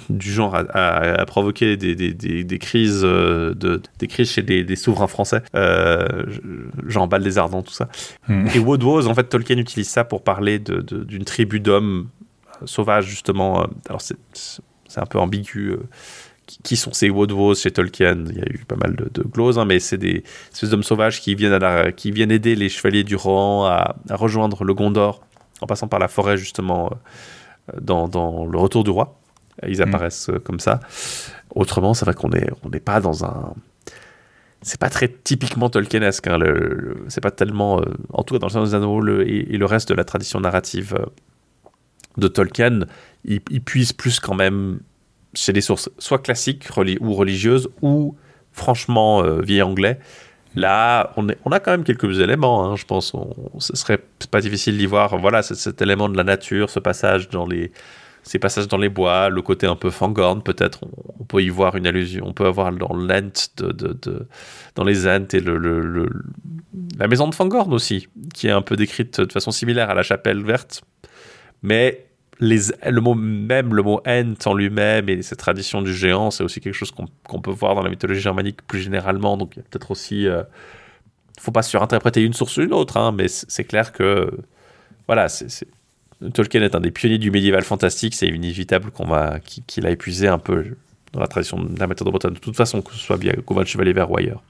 du 0.09 0.31
genre 0.31 0.55
à, 0.55 1.25
provoquer 1.25 1.77
des, 1.77 1.95
des, 1.95 2.13
des, 2.13 2.59
crises, 2.59 3.01
euh, 3.03 3.53
de, 3.53 3.81
des 3.99 4.07
crises 4.07 4.31
chez 4.31 4.41
des, 4.41 4.75
souverains 4.75 5.07
français, 5.07 5.41
euh, 5.55 6.25
genre 6.85 7.07
Bal 7.07 7.23
des 7.23 7.37
Ardents, 7.37 7.61
tout 7.61 7.73
ça. 7.73 7.89
Hmm. 8.27 8.47
Et 8.53 8.59
Woodwose, 8.59 9.07
en 9.07 9.15
fait, 9.15 9.25
Tolkien 9.25 9.57
utilise 9.57 9.89
ça 9.89 10.03
pour 10.03 10.23
parler 10.23 10.59
d'une 10.59 11.25
tribu 11.25 11.59
d'hommes 11.59 12.09
sauvages, 12.65 13.05
justement. 13.05 13.67
Alors, 13.87 14.01
c'est 14.01 14.17
un 14.97 15.05
peu 15.05 15.19
ambigu. 15.19 15.71
Euh, 15.71 15.77
qui 16.63 16.77
sont 16.77 16.91
ces 16.93 17.11
Woodwose 17.11 17.61
chez 17.61 17.69
Tolkien 17.69 18.23
Il 18.27 18.37
y 18.37 18.41
a 18.41 18.49
eu 18.49 18.65
pas 18.67 18.75
mal 18.75 18.95
de, 18.95 19.07
de 19.13 19.21
gloses, 19.21 19.59
hein, 19.59 19.65
mais 19.65 19.79
c'est 19.79 19.99
des 19.99 20.23
ces 20.51 20.73
hommes 20.73 20.81
sauvages 20.81 21.21
qui 21.21 21.35
viennent, 21.35 21.61
à 21.61 21.91
qui 21.91 22.09
viennent 22.09 22.31
aider 22.31 22.55
les 22.55 22.69
chevaliers 22.69 23.03
du 23.03 23.15
Rohan 23.15 23.65
à, 23.65 23.95
à, 24.09 24.15
rejoindre 24.15 24.63
le 24.63 24.73
Gondor 24.73 25.21
en 25.61 25.67
passant 25.67 25.87
par 25.87 25.99
la 25.99 26.07
forêt, 26.07 26.37
justement, 26.37 26.89
dans, 27.79 28.07
dans 28.07 28.47
le 28.47 28.57
retour 28.57 28.83
du 28.83 28.89
roi. 28.89 29.18
Ils 29.67 29.79
mm. 29.79 29.81
apparaissent 29.81 30.29
euh, 30.29 30.39
comme 30.39 30.59
ça. 30.59 30.79
Autrement, 31.53 31.93
c'est 31.93 32.05
vrai 32.05 32.13
qu'on 32.13 32.29
n'est 32.29 32.49
on 32.63 32.69
n'est 32.69 32.79
pas 32.79 33.01
dans 33.01 33.25
un. 33.25 33.53
C'est 34.61 34.79
pas 34.79 34.89
très 34.89 35.07
typiquement 35.07 35.69
Tolkienesque. 35.69 36.27
Hein, 36.27 36.37
le, 36.37 37.05
c'est 37.07 37.21
pas 37.21 37.31
tellement. 37.31 37.79
Euh, 37.79 37.85
en 38.11 38.23
tout 38.23 38.35
cas, 38.35 38.39
dans 38.39 38.47
le 38.47 38.51
Seigneur 38.51 38.67
des 38.67 38.75
Anneaux 38.75 39.21
et, 39.21 39.57
le 39.57 39.65
reste 39.65 39.89
de 39.89 39.93
la 39.93 40.03
tradition 40.03 40.39
narrative 40.39 40.95
euh, 40.99 41.05
de 42.17 42.27
Tolkien, 42.27 42.81
il, 43.23 43.41
puise 43.41 43.93
plus 43.93 44.19
quand 44.19 44.35
même 44.35 44.79
chez 45.33 45.53
des 45.53 45.61
sources 45.61 45.89
soit 45.99 46.19
classiques 46.19 46.67
ou 46.99 47.13
religieuses 47.13 47.69
ou 47.81 48.15
franchement 48.51 49.21
vieil 49.39 49.61
anglais. 49.61 49.99
Là, 50.55 51.13
on, 51.15 51.29
est, 51.29 51.37
on, 51.45 51.51
a 51.51 51.59
quand 51.59 51.71
même 51.71 51.83
quelques 51.83 52.19
éléments, 52.19 52.65
hein, 52.65 52.75
je 52.75 52.83
pense. 52.83 53.13
On, 53.13 53.33
ce 53.59 53.75
serait 53.77 53.99
pas 54.31 54.41
difficile 54.41 54.77
d'y 54.77 54.87
voir. 54.87 55.17
Voilà, 55.19 55.43
cet 55.43 55.81
élément 55.81 56.09
de 56.09 56.17
la 56.17 56.23
nature, 56.23 56.69
ce 56.69 56.79
passage 56.79 57.29
dans 57.29 57.45
les, 57.45 57.71
ces 58.23 58.39
passages 58.39 58.67
dans 58.67 58.77
les 58.77 58.89
bois, 58.89 59.29
le 59.29 59.41
côté 59.41 59.67
un 59.67 59.75
peu 59.75 59.89
Fangorn, 59.89 60.41
peut-être, 60.43 60.81
on, 61.19 61.23
peut 61.23 61.41
y 61.41 61.49
voir 61.49 61.75
une 61.75 61.87
allusion, 61.87 62.25
on 62.27 62.33
peut 62.33 62.45
avoir 62.45 62.71
dans 62.71 62.93
l'Ent, 62.95 63.51
de, 63.57 64.27
dans 64.75 64.83
les 64.83 65.07
Ents 65.07 65.27
et 65.33 65.39
le, 65.39 66.09
la 66.97 67.07
maison 67.07 67.27
de 67.27 67.35
Fangorn 67.35 67.73
aussi, 67.73 68.07
qui 68.33 68.47
est 68.47 68.51
un 68.51 68.61
peu 68.61 68.75
décrite 68.75 69.21
de 69.21 69.31
façon 69.31 69.51
similaire 69.51 69.89
à 69.89 69.93
la 69.93 70.03
chapelle 70.03 70.43
verte. 70.43 70.83
Mais 71.63 72.05
le 72.39 72.99
mot 72.99 73.15
même, 73.15 73.73
le 73.73 73.83
mot 73.83 74.01
Ent 74.05 74.33
en 74.45 74.53
lui-même 74.53 75.09
et 75.09 75.21
cette 75.21 75.39
tradition 75.39 75.81
du 75.81 75.93
géant, 75.93 76.31
c'est 76.31 76.43
aussi 76.43 76.61
quelque 76.61 76.73
chose 76.73 76.91
qu'on 76.91 77.41
peut 77.41 77.51
voir 77.51 77.75
dans 77.75 77.83
la 77.83 77.89
mythologie 77.89 78.21
germanique 78.21 78.65
plus 78.65 78.79
généralement. 78.79 79.37
Donc 79.37 79.55
il 79.55 79.59
y 79.59 79.61
a 79.61 79.65
peut-être 79.69 79.91
aussi. 79.91 80.27
Euh, 80.27 80.43
faut 81.39 81.51
pas 81.51 81.63
surinterpréter 81.63 82.21
une 82.21 82.33
source 82.33 82.57
ou 82.57 82.61
une 82.61 82.73
autre, 82.73 82.97
hein, 82.97 83.11
mais 83.11 83.27
c'est 83.27 83.63
clair 83.63 83.91
que. 83.91 84.31
Voilà, 85.07 85.27
c'est 85.27 85.67
Tolkien 86.33 86.61
est 86.61 86.75
un 86.75 86.81
des 86.81 86.91
pionniers 86.91 87.17
du 87.17 87.31
médiéval 87.31 87.63
fantastique, 87.63 88.13
c'est 88.15 88.27
inévitable 88.27 88.91
qu'on 88.91 89.07
va 89.07 89.39
qu'il 89.39 89.85
a 89.85 89.89
épuisé 89.91 90.27
un 90.27 90.37
peu 90.37 90.65
dans 91.13 91.21
la 91.21 91.27
tradition 91.27 91.61
de 91.63 91.79
la 91.79 91.87
méthode 91.87 92.07
de 92.07 92.11
Bretagne, 92.11 92.33
de 92.33 92.39
toute 92.39 92.55
façon, 92.55 92.81
que 92.81 92.93
ce 92.93 92.99
soit 92.99 93.17
via 93.17 93.33
Govan 93.45 93.65
Chevalier 93.65 93.93
Vert 93.93 94.11
ou 94.11 94.17
ailleurs. 94.17 94.43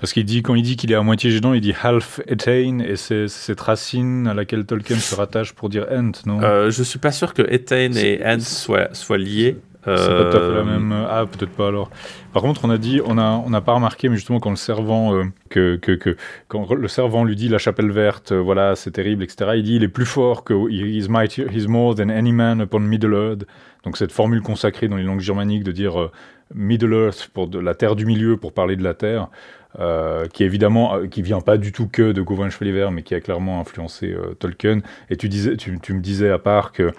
Parce 0.00 0.12
qu'il 0.12 0.24
dit, 0.24 0.42
quand 0.42 0.54
il 0.54 0.62
dit 0.62 0.76
qu'il 0.76 0.92
est 0.92 0.94
à 0.94 1.02
moitié 1.02 1.30
géant, 1.30 1.54
il 1.54 1.60
dit 1.60 1.74
half 1.82 2.20
Etain, 2.26 2.80
et 2.80 2.96
c'est 2.96 3.28
cette 3.28 3.60
racine 3.60 4.26
à 4.26 4.34
laquelle 4.34 4.66
Tolkien 4.66 4.98
se 4.98 5.14
rattache 5.14 5.52
pour 5.52 5.68
dire 5.70 5.86
Ent, 5.90 6.12
non? 6.26 6.42
Euh, 6.42 6.70
Je 6.70 6.82
suis 6.82 6.98
pas 6.98 7.12
sûr 7.12 7.32
que 7.32 7.42
Etain 7.50 7.92
et 7.92 8.20
Ent 8.24 8.40
soient, 8.40 8.88
soient 8.92 9.16
liés. 9.18 9.56
C'est 9.86 10.16
pas 10.16 10.30
tout 10.30 10.36
à 10.36 10.40
fait 10.40 10.54
la 10.54 10.64
même. 10.64 10.92
Ah, 11.08 11.24
peut-être 11.30 11.52
pas 11.52 11.68
alors. 11.68 11.90
Par 12.32 12.42
contre, 12.42 12.64
on 12.64 12.70
a 12.70 12.78
dit, 12.78 13.00
on 13.04 13.14
n'a 13.14 13.60
pas 13.60 13.72
remarqué, 13.72 14.08
mais 14.08 14.16
justement 14.16 14.40
quand 14.40 14.50
le 14.50 14.56
servant, 14.56 15.14
euh, 15.14 15.24
que, 15.48 15.76
que, 15.76 15.92
que, 15.92 16.16
quand 16.48 16.72
le 16.74 16.88
servant 16.88 17.24
lui 17.24 17.36
dit 17.36 17.48
la 17.48 17.58
chapelle 17.58 17.90
verte, 17.90 18.32
euh, 18.32 18.40
voilà, 18.40 18.74
c'est 18.74 18.90
terrible, 18.90 19.22
etc. 19.22 19.52
Il 19.56 19.62
dit, 19.62 19.76
il 19.76 19.84
est 19.84 19.88
plus 19.88 20.04
fort 20.04 20.44
que 20.44 20.54
he's 20.68 21.08
mighty, 21.08 21.44
he's 21.52 21.68
more 21.68 21.94
than 21.94 22.08
any 22.08 22.32
man 22.32 22.60
upon 22.60 22.80
Middle 22.80 23.14
Earth. 23.14 23.46
Donc 23.84 23.96
cette 23.96 24.12
formule 24.12 24.42
consacrée 24.42 24.88
dans 24.88 24.96
les 24.96 25.04
langues 25.04 25.20
germaniques 25.20 25.62
de 25.62 25.72
dire 25.72 26.00
euh, 26.00 26.10
Middle 26.54 26.92
Earth 26.92 27.30
pour 27.32 27.46
de 27.46 27.60
la 27.60 27.74
terre 27.74 27.94
du 27.94 28.06
milieu 28.06 28.36
pour 28.36 28.52
parler 28.52 28.76
de 28.76 28.82
la 28.82 28.94
terre. 28.94 29.28
Euh, 29.78 30.26
qui 30.28 30.42
évidemment 30.42 31.06
qui 31.10 31.20
vient 31.20 31.42
pas 31.42 31.58
du 31.58 31.70
tout 31.70 31.86
que 31.86 32.12
de 32.12 32.22
Gauvin 32.22 32.48
Chevalier 32.48 32.72
Vert, 32.72 32.90
mais 32.90 33.02
qui 33.02 33.14
a 33.14 33.20
clairement 33.20 33.60
influencé 33.60 34.16
Tolkien. 34.38 34.80
Et 35.10 35.16
tu 35.16 35.28
disais, 35.28 35.56
tu, 35.58 35.78
tu, 35.80 35.92
me 35.92 36.00
disais 36.00 36.30
à 36.30 36.38
part 36.38 36.72
que 36.72 36.92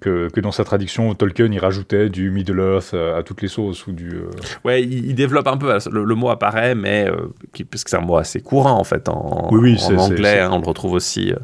que, 0.00 0.40
dans 0.40 0.52
sa 0.52 0.64
traduction, 0.64 1.14
Tolkien 1.14 1.50
il 1.52 1.58
rajoutait 1.58 2.08
du 2.08 2.30
Middle 2.30 2.58
Earth 2.58 2.94
à, 2.94 3.22
toutes 3.22 3.42
les 3.42 3.48
sauces 3.48 3.86
ou 3.86 3.92
du. 3.92 4.10
Euh, 4.10 4.30
ouais, 4.64 4.82
il, 4.82 5.14
développe 5.14 5.46
un 5.46 5.56
peu. 5.56 5.76
Le, 5.90 6.14
mot 6.14 6.30
apparaît, 6.30 6.74
mais 6.74 7.08
euh, 7.08 7.28
puisque 7.70 7.88
c'est 7.88 7.96
un 7.96 8.00
mot 8.00 8.16
assez 8.16 8.40
courant 8.40 8.78
en 8.78 8.84
fait 8.84 9.08
en, 9.08 9.48
oui, 9.52 9.78
en 9.82 9.96
anglais, 9.96 10.40
hein, 10.40 10.50
on 10.52 10.58
le 10.58 10.66
retrouve 10.66 10.92
aussi. 10.92 11.32
Euh, 11.32 11.36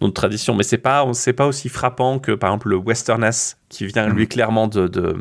dans 0.00 0.06
notre 0.06 0.20
tradition, 0.20 0.54
mais 0.54 0.62
c'est 0.62 0.78
pas, 0.78 1.04
c'est 1.12 1.32
pas 1.32 1.48
aussi 1.48 1.68
frappant 1.68 2.20
que 2.20 2.30
par 2.30 2.50
exemple 2.50 2.68
le 2.68 2.76
Westerness 2.76 3.58
qui 3.68 3.84
vient 3.84 4.06
lui 4.06 4.22
mhm. 4.22 4.28
clairement 4.28 4.68
de, 4.68 4.86
de, 4.86 5.16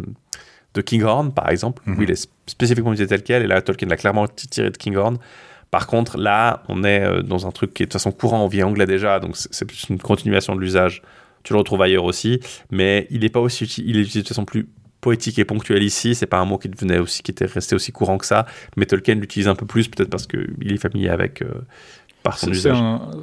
de 0.76 0.81
Kinghorn 0.81 1.34
par 1.34 1.49
exemple, 1.49 1.81
où 1.88 1.91
mhm. 1.91 2.03
il 2.03 2.11
est 2.11 2.30
spécifiquement 2.45 2.94
utilisé 2.94 3.07
tel 3.07 3.23
quel, 3.23 3.41
et 3.41 3.48
là 3.48 3.60
Tolkien 3.64 3.88
l'a 3.88 3.98
clairement 3.98 4.27
tiré 4.27 4.69
de 4.69 4.77
Kinghorn. 4.77 5.18
Par 5.72 5.88
contre, 5.88 6.18
là, 6.18 6.64
on 6.69 6.84
est 6.84 7.23
dans 7.23 7.45
un 7.48 7.52
truc 7.52 7.73
qui 7.73 7.84
est 7.84 7.88
de 7.88 7.91
toute 7.91 7.99
façon 7.99 8.11
courant, 8.11 8.44
on 8.44 8.48
vit 8.48 8.61
anglais 8.61 8.85
déjà, 8.85 9.19
donc 9.19 9.35
c'est 9.35 9.65
plus 9.65 9.88
une 9.89 9.98
continuation 9.98 10.56
de 10.56 10.61
l'usage 10.61 11.02
tu 11.47 11.53
le 11.53 11.59
retrouves 11.59 11.81
ailleurs 11.81 12.03
aussi, 12.03 12.41
mais 12.71 13.07
il 13.09 13.23
est 13.23 13.29
pas 13.29 13.39
aussi 13.39 13.63
il 13.63 13.95
est 13.95 14.01
utilisé 14.01 14.21
de 14.21 14.27
façon 14.27 14.43
plus 14.43 14.67
poétique 14.99 15.39
et 15.39 15.45
ponctuelle 15.45 15.81
ici. 15.81 16.13
C'est 16.13 16.25
pas 16.25 16.39
un 16.39 16.45
mot 16.45 16.57
qui 16.57 16.67
devenait 16.67 16.99
aussi, 16.99 17.23
qui 17.23 17.31
était 17.31 17.45
resté 17.45 17.73
aussi 17.73 17.93
courant 17.93 18.17
que 18.17 18.25
ça. 18.25 18.45
Mais 18.75 18.85
Tolkien 18.85 19.15
l'utilise 19.15 19.47
un 19.47 19.55
peu 19.55 19.65
plus, 19.65 19.87
peut-être 19.87 20.09
parce 20.09 20.27
qu'il 20.27 20.73
est 20.73 20.77
familier 20.77 21.07
avec. 21.07 21.41
Euh, 21.41 21.53
par 22.21 22.37
son 22.37 22.49
usage. 22.49 22.75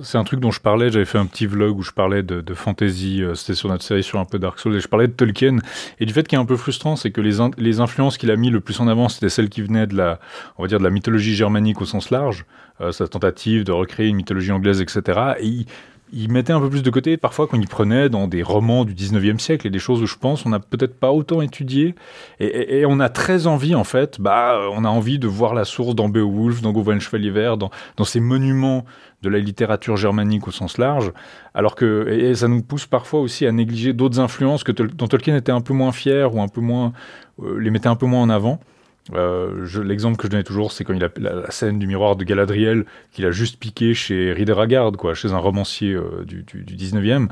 C'est 0.02 0.16
un, 0.16 0.24
truc 0.24 0.40
dont 0.40 0.52
je 0.52 0.60
parlais. 0.60 0.90
J'avais 0.90 1.04
fait 1.04 1.18
un 1.18 1.26
petit 1.26 1.44
vlog 1.44 1.76
où 1.76 1.82
je 1.82 1.90
parlais 1.90 2.22
de, 2.22 2.40
de 2.40 2.54
fantasy. 2.54 3.22
Euh, 3.22 3.34
c'était 3.34 3.54
sur 3.54 3.68
notre 3.68 3.84
série 3.84 4.02
sur 4.02 4.18
un 4.18 4.24
peu 4.24 4.38
Dark 4.38 4.58
Souls 4.58 4.74
et 4.74 4.80
je 4.80 4.88
parlais 4.88 5.06
de 5.08 5.12
Tolkien. 5.12 5.58
Et 6.00 6.06
du 6.06 6.14
fait 6.14 6.26
qui 6.26 6.34
est 6.34 6.38
un 6.38 6.46
peu 6.46 6.56
frustrant, 6.56 6.96
c'est 6.96 7.10
que 7.10 7.20
les, 7.20 7.36
les 7.58 7.80
influences 7.80 8.16
qu'il 8.16 8.30
a 8.30 8.36
mis 8.36 8.48
le 8.48 8.60
plus 8.60 8.80
en 8.80 8.88
avant, 8.88 9.10
c'était 9.10 9.28
celles 9.28 9.50
qui 9.50 9.60
venaient 9.60 9.86
de 9.86 9.96
la, 9.96 10.18
on 10.56 10.62
va 10.62 10.68
dire, 10.68 10.78
de 10.78 10.84
la 10.84 10.90
mythologie 10.90 11.34
germanique 11.34 11.82
au 11.82 11.84
sens 11.84 12.08
large. 12.08 12.46
Euh, 12.80 12.90
sa 12.90 13.06
tentative 13.06 13.62
de 13.62 13.70
recréer 13.70 14.08
une 14.08 14.16
mythologie 14.16 14.50
anglaise, 14.50 14.80
etc. 14.80 15.34
Et 15.38 15.46
il, 15.46 15.66
il 16.12 16.30
mettait 16.30 16.52
un 16.52 16.60
peu 16.60 16.70
plus 16.70 16.82
de 16.82 16.90
côté 16.90 17.16
parfois 17.16 17.46
quand 17.46 17.58
il 17.58 17.66
prenait 17.66 18.08
dans 18.08 18.28
des 18.28 18.42
romans 18.42 18.84
du 18.84 18.94
19e 18.94 19.38
siècle 19.38 19.66
et 19.66 19.70
des 19.70 19.78
choses 19.78 20.02
où 20.02 20.06
je 20.06 20.16
pense 20.16 20.44
on 20.46 20.50
n'a 20.50 20.60
peut-être 20.60 20.98
pas 20.98 21.10
autant 21.10 21.40
étudié. 21.40 21.94
Et, 22.40 22.84
on 22.86 23.00
a 23.00 23.08
très 23.08 23.46
envie 23.46 23.74
en 23.74 23.84
fait 23.84 24.20
bah 24.20 24.58
on 24.72 24.84
a 24.84 24.88
envie 24.88 25.18
de 25.18 25.26
voir 25.26 25.54
la 25.54 25.64
source 25.64 25.94
dans 25.94 26.08
Beowulf 26.08 26.60
dans 26.60 26.72
Gauvin 26.72 26.98
Chevalier 26.98 27.30
Vert 27.30 27.56
dans, 27.56 27.70
dans 27.96 28.04
ces 28.04 28.20
monuments 28.20 28.84
de 29.22 29.28
la 29.30 29.38
littérature 29.38 29.96
germanique 29.96 30.46
au 30.46 30.50
sens 30.50 30.76
large. 30.78 31.12
Alors 31.54 31.74
que 31.74 32.08
et, 32.08 32.34
ça 32.34 32.48
nous 32.48 32.62
pousse 32.62 32.86
parfois 32.86 33.20
aussi 33.20 33.46
à 33.46 33.52
négliger 33.52 33.92
d'autres 33.92 34.20
influences 34.20 34.64
que 34.64 34.72
dont 34.72 35.06
Tolkien 35.06 35.36
était 35.36 35.52
un 35.52 35.62
peu 35.62 35.72
moins 35.72 35.92
fier 35.92 36.34
ou 36.34 36.42
un 36.42 36.48
peu 36.48 36.60
moins 36.60 36.92
euh, 37.42 37.58
les 37.58 37.70
mettait 37.70 37.88
un 37.88 37.96
peu 37.96 38.06
moins 38.06 38.20
en 38.20 38.30
avant 38.30 38.60
euh, 39.12 39.82
L'exemple 39.82 40.16
que 40.16 40.26
je 40.26 40.30
donnais 40.30 40.44
toujours, 40.44 40.72
c'est 40.72 40.84
quand 40.84 40.94
il 40.94 41.04
a 41.04 41.10
la, 41.18 41.50
scène 41.50 41.78
du 41.78 41.86
miroir 41.86 42.16
de 42.16 42.24
Galadriel 42.24 42.84
qu'il 43.12 43.26
a 43.26 43.30
juste 43.30 43.58
piqué 43.58 43.94
chez 43.94 44.32
Rider 44.32 44.54
quoi, 44.96 45.14
chez 45.14 45.32
un 45.32 45.38
romancier 45.38 45.92
euh, 45.92 46.24
du, 46.24 46.42
du, 46.42 46.62
du, 46.62 46.74
19e. 46.74 47.28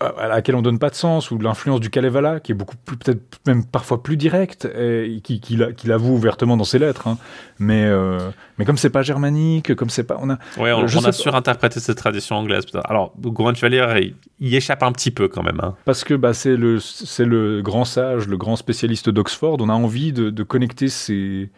À 0.00 0.28
laquelle 0.28 0.54
on 0.54 0.62
donne 0.62 0.78
pas 0.78 0.90
de 0.90 0.94
sens, 0.94 1.30
ou 1.30 1.38
l'influence 1.38 1.80
du 1.80 1.90
Kalevala, 1.90 2.40
qui 2.40 2.52
est 2.52 2.54
beaucoup 2.54 2.76
plus, 2.84 2.96
peut-être 2.96 3.40
même 3.46 3.64
parfois 3.64 4.02
plus 4.02 4.16
directe, 4.16 4.64
et 4.64 5.20
qui, 5.22 5.40
qui, 5.40 5.56
l'avoue 5.86 6.14
ouvertement 6.14 6.56
dans 6.56 6.64
ses 6.64 6.78
lettres. 6.78 7.06
Hein. 7.08 7.18
Mais, 7.58 7.84
euh, 7.84 8.18
mais 8.58 8.64
comme 8.64 8.76
c'est 8.76 8.90
pas 8.90 9.02
germanique, 9.02 9.74
comme 9.74 9.90
c'est 9.90 10.04
pas. 10.04 10.18
On 10.20 10.30
a, 10.30 10.38
ouais, 10.58 10.72
on, 10.72 11.04
a 11.04 11.12
surinterprété 11.12 11.80
cette 11.80 11.98
tradition 11.98 12.36
anglaise. 12.36 12.64
Alors, 12.84 13.12
Goran 13.20 13.54
Chevalier, 13.54 14.14
il, 14.38 14.48
y 14.48 14.56
échappe 14.56 14.82
un 14.82 14.92
petit 14.92 15.10
peu 15.10 15.28
quand 15.28 15.42
même. 15.42 15.60
Hein. 15.62 15.74
Parce 15.84 16.04
que 16.04 16.14
bah, 16.14 16.32
c'est 16.32 16.56
le, 16.56 16.78
le 17.18 17.60
grand 17.62 17.84
sage, 17.84 18.28
le 18.28 18.36
grand 18.36 18.56
spécialiste 18.56 19.10
d'Oxford. 19.10 19.58
On 19.60 19.68
a 19.68 19.74
envie 19.74 20.12
de, 20.12 20.30
de 20.30 20.42
connecter 20.42 20.88
ces. 20.88 21.50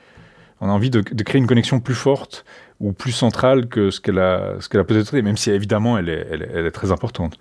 On 0.61 0.69
a 0.69 0.73
envie 0.73 0.91
de, 0.91 1.01
de, 1.01 1.23
créer 1.23 1.39
une 1.39 1.47
connexion 1.47 1.79
plus 1.79 1.95
forte 1.95 2.45
ou 2.81 2.93
plus 2.93 3.13
centrale 3.13 3.69
que 3.69 3.91
ce 3.91 4.01
qu'elle 4.01 4.19
a, 4.19 4.57
ce 4.59 4.69
qu'elle 4.69 4.81
a 4.81 4.85
peut-être 4.85 5.15
été, 5.15 5.23
même 5.23 5.37
si 5.37 5.53
évidemment 5.53 5.99
elle 5.99 6.09
est, 6.09 6.27
elle 6.31 6.67
est 6.67 6.73
très 6.73 6.91
importante. 6.91 7.39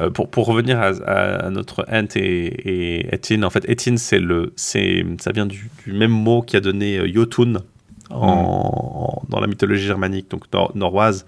Euh, 0.00 0.10
pour, 0.10 0.28
pour, 0.28 0.46
revenir 0.46 0.80
à, 0.80 1.50
notre 1.50 1.86
Ent 1.90 2.16
et, 2.16 3.08
et 3.14 3.44
en 3.44 3.50
fait, 3.50 3.68
Etin, 3.68 3.96
c'est 3.96 4.18
le, 4.18 4.52
c'est, 4.56 5.06
ça 5.20 5.32
vient 5.32 5.46
du, 5.46 5.70
même 5.86 6.10
mot 6.10 6.42
qui 6.42 6.56
a 6.56 6.60
donné 6.60 6.98
euh, 6.98 7.10
Jotun 7.10 7.62
en, 8.10 9.22
dans 9.28 9.40
la 9.40 9.46
mythologie 9.46 9.86
germanique, 9.86 10.30
donc 10.30 10.44
noroise, 10.74 11.24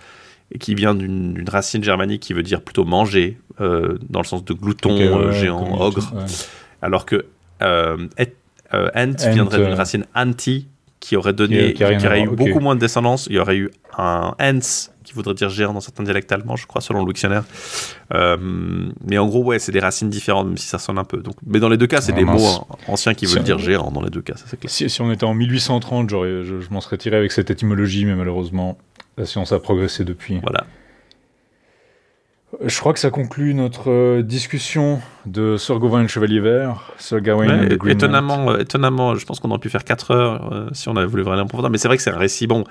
et 0.53 0.59
qui 0.59 0.75
vient 0.75 0.95
d'une, 0.95 1.45
racine 1.49 1.83
germanique 1.83 2.21
qui 2.21 2.35
veut 2.35 2.43
dire 2.43 2.61
plutôt 2.61 2.85
manger, 2.85 3.39
euh, 3.61 3.99
dans 4.09 4.21
le 4.21 4.27
sens 4.27 4.45
de 4.45 4.53
glouton, 4.53 5.33
géant, 5.33 5.81
ogre. 5.81 6.13
Alors 6.83 7.07
que 7.07 7.27
Ent 7.63 8.07
viendrait 9.33 9.65
d'une 9.65 9.75
racine 9.75 10.05
anti, 10.15 10.67
qui 11.01 11.17
aurait 11.17 11.33
donné, 11.33 11.75
qui, 11.75 11.85
aurait 11.85 12.23
eu 12.23 12.29
beaucoup 12.29 12.61
moins 12.61 12.75
de 12.75 12.81
descendance. 12.81 13.27
Il 13.31 13.37
y 13.37 13.39
aurait 13.39 13.57
eu 13.57 13.71
un 13.97 14.35
Hens, 14.41 14.93
qui 15.05 15.13
voudrait 15.15 15.35
dire 15.35 15.49
géant 15.49 15.73
dans 15.73 15.81
certains 15.81 16.03
dialectes 16.03 16.31
allemands, 16.33 16.57
je 16.57 16.67
crois, 16.67 16.81
selon 16.81 17.05
le 17.05 17.13
dictionnaire. 17.13 17.45
Euh, 18.15 18.37
mais 19.05 19.19
en 19.19 19.27
gros, 19.27 19.43
ouais, 19.45 19.59
c'est 19.59 19.73
des 19.73 19.81
racines 19.81 20.11
différentes, 20.11 20.49
même 20.49 20.57
si 20.57 20.67
ça 20.67 20.79
sonne 20.79 20.99
un 20.99 21.05
peu. 21.05 21.19
Donc, 21.19 21.37
mais 21.47 21.61
dans 21.61 21.69
les 21.69 21.77
deux 21.77 21.87
cas, 21.87 22.01
c'est 22.01 22.13
ah, 22.13 22.17
des 22.17 22.25
mots 22.25 22.67
anciens 22.87 23.15
qui 23.15 23.27
veulent 23.27 23.43
dire 23.43 23.59
géant, 23.59 23.91
dans 23.91 24.03
les 24.03 24.11
deux 24.11 24.23
cas, 24.23 24.35
ça 24.37 24.45
c'est 24.47 24.59
clair. 24.59 24.71
Si, 24.71 25.01
on 25.01 25.11
était 25.11 25.25
en 25.25 25.35
1830, 25.35 26.11
je, 26.11 26.45
je 26.61 26.71
m'en 26.71 26.81
serais 26.81 26.99
tiré 26.99 27.17
avec 27.17 27.33
cette 27.33 27.51
étymologie, 27.51 28.05
mais 28.05 28.15
malheureusement, 28.15 28.77
la 29.17 29.27
science 29.27 29.53
a 29.53 29.59
progressé 29.59 30.05
depuis. 30.05 30.41
Voilà. 30.43 30.67
Je 32.65 32.79
crois 32.81 32.95
que 32.95 32.99
ça 32.99 33.11
conclut 33.11 33.53
notre 33.53 33.91
euh, 33.91 34.23
discussion 34.23 35.03
de 35.27 35.59
Sir 35.59 35.79
Gawain 35.79 36.03
le 36.03 36.09
Chevalier 36.09 36.41
Vert, 36.41 36.93
Sir 36.97 37.21
Gawain 37.21 37.69
ouais, 37.69 37.93
étonnamment, 37.93 38.51
euh, 38.51 38.59
étonnamment, 38.59 39.15
je 39.17 39.27
pense 39.27 39.39
qu'on 39.39 39.51
aurait 39.51 39.59
pu 39.59 39.69
faire 39.69 39.85
4 39.85 40.11
heures 40.13 40.53
euh, 40.53 40.69
si 40.73 40.89
on 40.89 40.97
avait 40.97 41.07
voulu 41.07 41.23
vraiment 41.23 41.43
en 41.43 41.47
profondeur. 41.47 41.71
Mais 41.71 41.77
c'est 41.77 41.89
vrai 41.89 41.99
que 41.99 42.03
c'est 42.03 42.11
un 42.11 42.17
récit, 42.17 42.47
bon, 42.47 42.65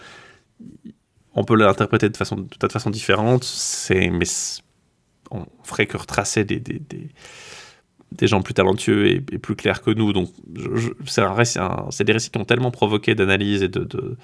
on 1.36 1.44
peut 1.44 1.56
l'interpréter 1.56 2.10
de, 2.10 2.18
façon, 2.18 2.38
de 2.38 2.56
tas 2.58 2.68
de 2.68 2.72
façons 2.72 2.90
différentes, 2.90 3.46
mais 3.92 4.26
on 5.30 5.46
ferait 5.64 5.86
que 5.86 5.98
retracer 5.98 6.44
des, 6.44 6.60
des, 6.60 6.82
des, 8.12 8.28
gens 8.28 8.42
plus 8.42 8.56
talentueux 8.56 9.06
et, 9.08 9.20
plus 9.20 9.56
clairs 9.56 9.84
que 9.84 9.92
nous. 9.92 10.12
Donc 10.12 10.30
c'est 11.06 12.04
des 12.04 12.14
récits 12.14 12.32
qui 12.32 12.40
ont 12.40 12.46
tellement 12.46 12.72
provoqué 12.72 13.14
d'analyse 13.14 13.62
et 13.62 13.68
de, 13.68 13.84
de 13.84 14.18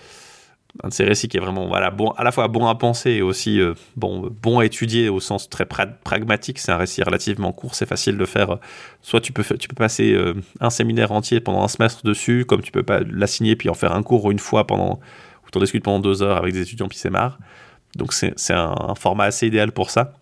un 0.81 0.89
de 0.89 0.93
ces 0.93 1.03
récits 1.03 1.27
qui 1.27 1.37
est 1.37 1.39
vraiment 1.39 1.67
voilà, 1.67 1.91
bon, 1.91 2.09
à 2.11 2.23
la 2.23 2.31
fois 2.31 2.47
bon 2.47 2.65
à 2.65 2.75
penser 2.75 3.11
et 3.11 3.21
aussi 3.21 3.59
euh, 3.59 3.73
bon, 3.95 4.31
bon 4.41 4.59
à 4.59 4.65
étudier 4.65 5.07
au 5.09 5.19
sens 5.19 5.47
très 5.49 5.65
pragmatique. 5.65 6.57
C'est 6.57 6.71
un 6.71 6.77
récit 6.77 7.03
relativement 7.03 7.51
court, 7.51 7.75
c'est 7.75 7.85
facile 7.85 8.17
de 8.17 8.25
faire. 8.25 8.57
Soit 9.01 9.21
tu 9.21 9.31
peux, 9.33 9.43
tu 9.43 9.67
peux 9.67 9.75
passer 9.75 10.13
euh, 10.13 10.33
un 10.59 10.71
séminaire 10.71 11.11
entier 11.11 11.39
pendant 11.39 11.63
un 11.63 11.67
semestre 11.67 12.03
dessus, 12.03 12.45
comme 12.45 12.61
tu 12.61 12.71
peux 12.71 12.83
pas 12.83 13.01
l'assigner 13.01 13.55
puis 13.55 13.69
en 13.69 13.75
faire 13.75 13.93
un 13.93 14.01
cours 14.01 14.31
une 14.31 14.39
fois 14.39 14.65
pendant, 14.65 14.99
ou 15.45 15.49
t'en 15.51 15.59
discutes 15.59 15.83
pendant 15.83 15.99
deux 15.99 16.23
heures 16.23 16.37
avec 16.37 16.53
des 16.53 16.61
étudiants 16.61 16.87
puis 16.87 16.97
c'est 16.97 17.11
marre. 17.11 17.37
Donc 17.95 18.11
c'est 18.11 18.33
un, 18.53 18.95
format 18.95 19.25
assez 19.25 19.45
idéal 19.45 19.71
pour 19.71 19.91
ça. 19.91 20.13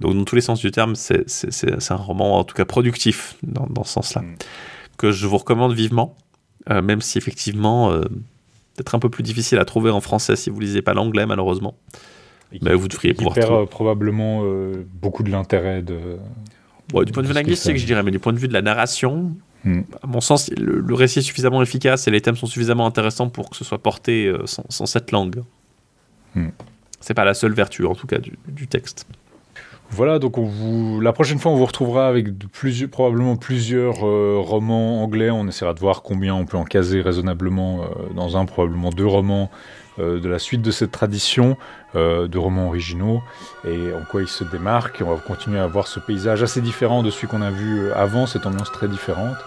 Donc 0.00 0.14
dans 0.14 0.24
tous 0.24 0.34
les 0.34 0.40
sens 0.40 0.60
du 0.60 0.72
terme, 0.72 0.96
c'est 0.96 1.90
un 1.92 1.96
roman 1.96 2.38
en 2.38 2.44
tout 2.44 2.56
cas 2.56 2.64
productif 2.64 3.36
dans, 3.44 3.66
dans 3.66 3.84
ce 3.84 3.92
sens-là, 3.92 4.22
mm. 4.22 4.36
que 4.96 5.12
je 5.12 5.28
vous 5.28 5.38
recommande 5.38 5.72
vivement, 5.72 6.16
euh, 6.70 6.82
même 6.82 7.00
si 7.00 7.18
effectivement 7.18 7.92
peut-être 8.78 8.94
un 8.94 8.98
peu 8.98 9.10
plus 9.10 9.22
difficile 9.22 9.58
à 9.58 9.64
trouver 9.64 9.90
en 9.90 10.00
français 10.00 10.36
si 10.36 10.50
vous 10.50 10.60
lisez 10.60 10.82
pas 10.82 10.94
l'anglais 10.94 11.26
malheureusement. 11.26 11.74
Mais 12.62 12.74
vous 12.74 12.88
devriez 12.88 13.12
pouvoir. 13.12 13.34
perd 13.34 13.52
euh, 13.52 13.66
probablement 13.66 14.42
euh, 14.44 14.86
beaucoup 14.94 15.22
de 15.22 15.30
l'intérêt 15.30 15.82
de. 15.82 16.18
du 17.04 17.12
point 17.12 17.22
de 17.22 17.28
vue 17.28 17.34
linguistique, 17.34 17.76
je 17.76 17.84
dirais, 17.84 18.02
mais 18.02 18.10
du 18.10 18.18
point 18.18 18.32
de 18.32 18.38
vue 18.38 18.48
de 18.48 18.54
la 18.54 18.62
narration, 18.62 19.34
hmm. 19.64 19.80
à 20.02 20.06
mon 20.06 20.22
sens, 20.22 20.50
le, 20.56 20.94
récit 20.94 21.18
est 21.18 21.22
suffisamment 21.22 21.60
efficace 21.60 22.08
et 22.08 22.10
les 22.10 22.22
thèmes 22.22 22.36
sont 22.36 22.46
suffisamment 22.46 22.86
intéressants 22.86 23.28
pour 23.28 23.50
que 23.50 23.56
ce 23.56 23.64
soit 23.64 23.82
porté 23.82 24.26
euh, 24.26 24.46
sans, 24.46 24.86
cette 24.86 25.10
langue. 25.10 25.42
Hmm. 26.34 26.48
C'est 27.00 27.14
pas 27.14 27.24
la 27.24 27.34
seule 27.34 27.52
vertu, 27.52 27.84
en 27.84 27.94
tout 27.94 28.06
cas, 28.06 28.18
du 28.18 28.66
texte. 28.66 29.06
Voilà, 29.90 30.18
donc 30.18 30.36
la 31.00 31.12
prochaine 31.12 31.38
fois, 31.38 31.50
on 31.50 31.56
vous 31.56 31.64
retrouvera 31.64 32.08
avec 32.08 32.28
probablement 32.90 33.36
plusieurs 33.36 34.06
euh, 34.06 34.36
romans 34.38 35.02
anglais. 35.02 35.30
On 35.30 35.48
essaiera 35.48 35.72
de 35.72 35.80
voir 35.80 36.02
combien 36.02 36.34
on 36.34 36.44
peut 36.44 36.58
en 36.58 36.64
caser 36.64 37.00
raisonnablement 37.00 37.82
euh, 37.82 37.86
dans 38.14 38.36
un, 38.36 38.44
probablement 38.44 38.90
deux 38.90 39.06
romans 39.06 39.50
euh, 39.98 40.20
de 40.20 40.28
la 40.28 40.38
suite 40.38 40.60
de 40.62 40.70
cette 40.70 40.92
tradition 40.92 41.56
de 41.94 42.36
romans 42.36 42.68
originaux 42.68 43.22
et 43.66 43.94
en 43.94 44.04
quoi 44.10 44.20
ils 44.20 44.28
se 44.28 44.44
démarquent. 44.44 45.02
on 45.04 45.14
va 45.14 45.16
continuer 45.16 45.58
à 45.58 45.66
voir 45.66 45.86
ce 45.86 46.00
paysage 46.00 46.42
assez 46.42 46.60
différent 46.60 47.02
de 47.02 47.08
celui 47.08 47.28
qu'on 47.28 47.40
a 47.40 47.50
vu 47.50 47.90
avant, 47.92 48.26
cette 48.26 48.44
ambiance 48.44 48.70
très 48.70 48.88
différente. 48.88 49.38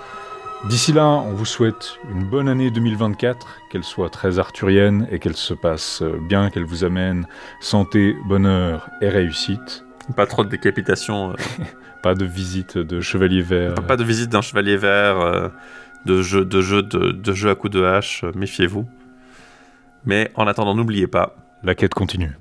D'ici 0.68 0.91
là, 0.91 1.05
on 1.05 1.34
vous 1.34 1.45
souhaite 1.45 1.99
une 2.11 2.23
bonne 2.23 2.49
année 2.49 2.72
2024, 2.72 3.47
qu'elle 3.69 3.84
soit 3.84 4.09
très 4.09 4.39
arthurienne 4.39 5.07
et 5.11 5.19
qu'elle 5.19 5.38
se 5.38 5.53
passe 5.53 6.01
bien, 6.27 6.49
qu'elle 6.49 6.65
vous 6.65 6.84
amène 6.84 7.27
santé, 7.59 8.15
bonheur 8.26 8.89
et 9.01 9.09
réussite. 9.09 9.85
Pas 10.15 10.25
trop 10.25 10.43
de 10.43 10.49
décapitation. 10.49 11.31
Euh. 11.31 11.35
pas 12.01 12.15
de 12.15 12.25
visite 12.25 12.77
de 12.77 13.01
chevalier 13.01 13.41
vert. 13.41 13.75
Pas, 13.75 13.97
de 13.97 14.03
visite 14.03 14.29
d'un 14.29 14.41
chevalier 14.41 14.77
vert, 14.77 15.19
euh, 15.19 15.49
de 16.05 16.21
jeu, 16.21 16.45
de 16.45 16.61
jeu, 16.61 16.81
de, 16.81 17.11
de 17.11 17.33
jeu 17.33 17.49
à 17.49 17.55
coups 17.55 17.73
de 17.73 17.83
hache, 17.83 18.23
euh, 18.23 18.31
méfiez-vous. 18.35 18.88
Mais 20.05 20.31
en 20.35 20.47
attendant, 20.47 20.73
n'oubliez 20.73 21.07
pas. 21.07 21.35
La 21.63 21.75
quête 21.75 21.93
continue. 21.93 22.31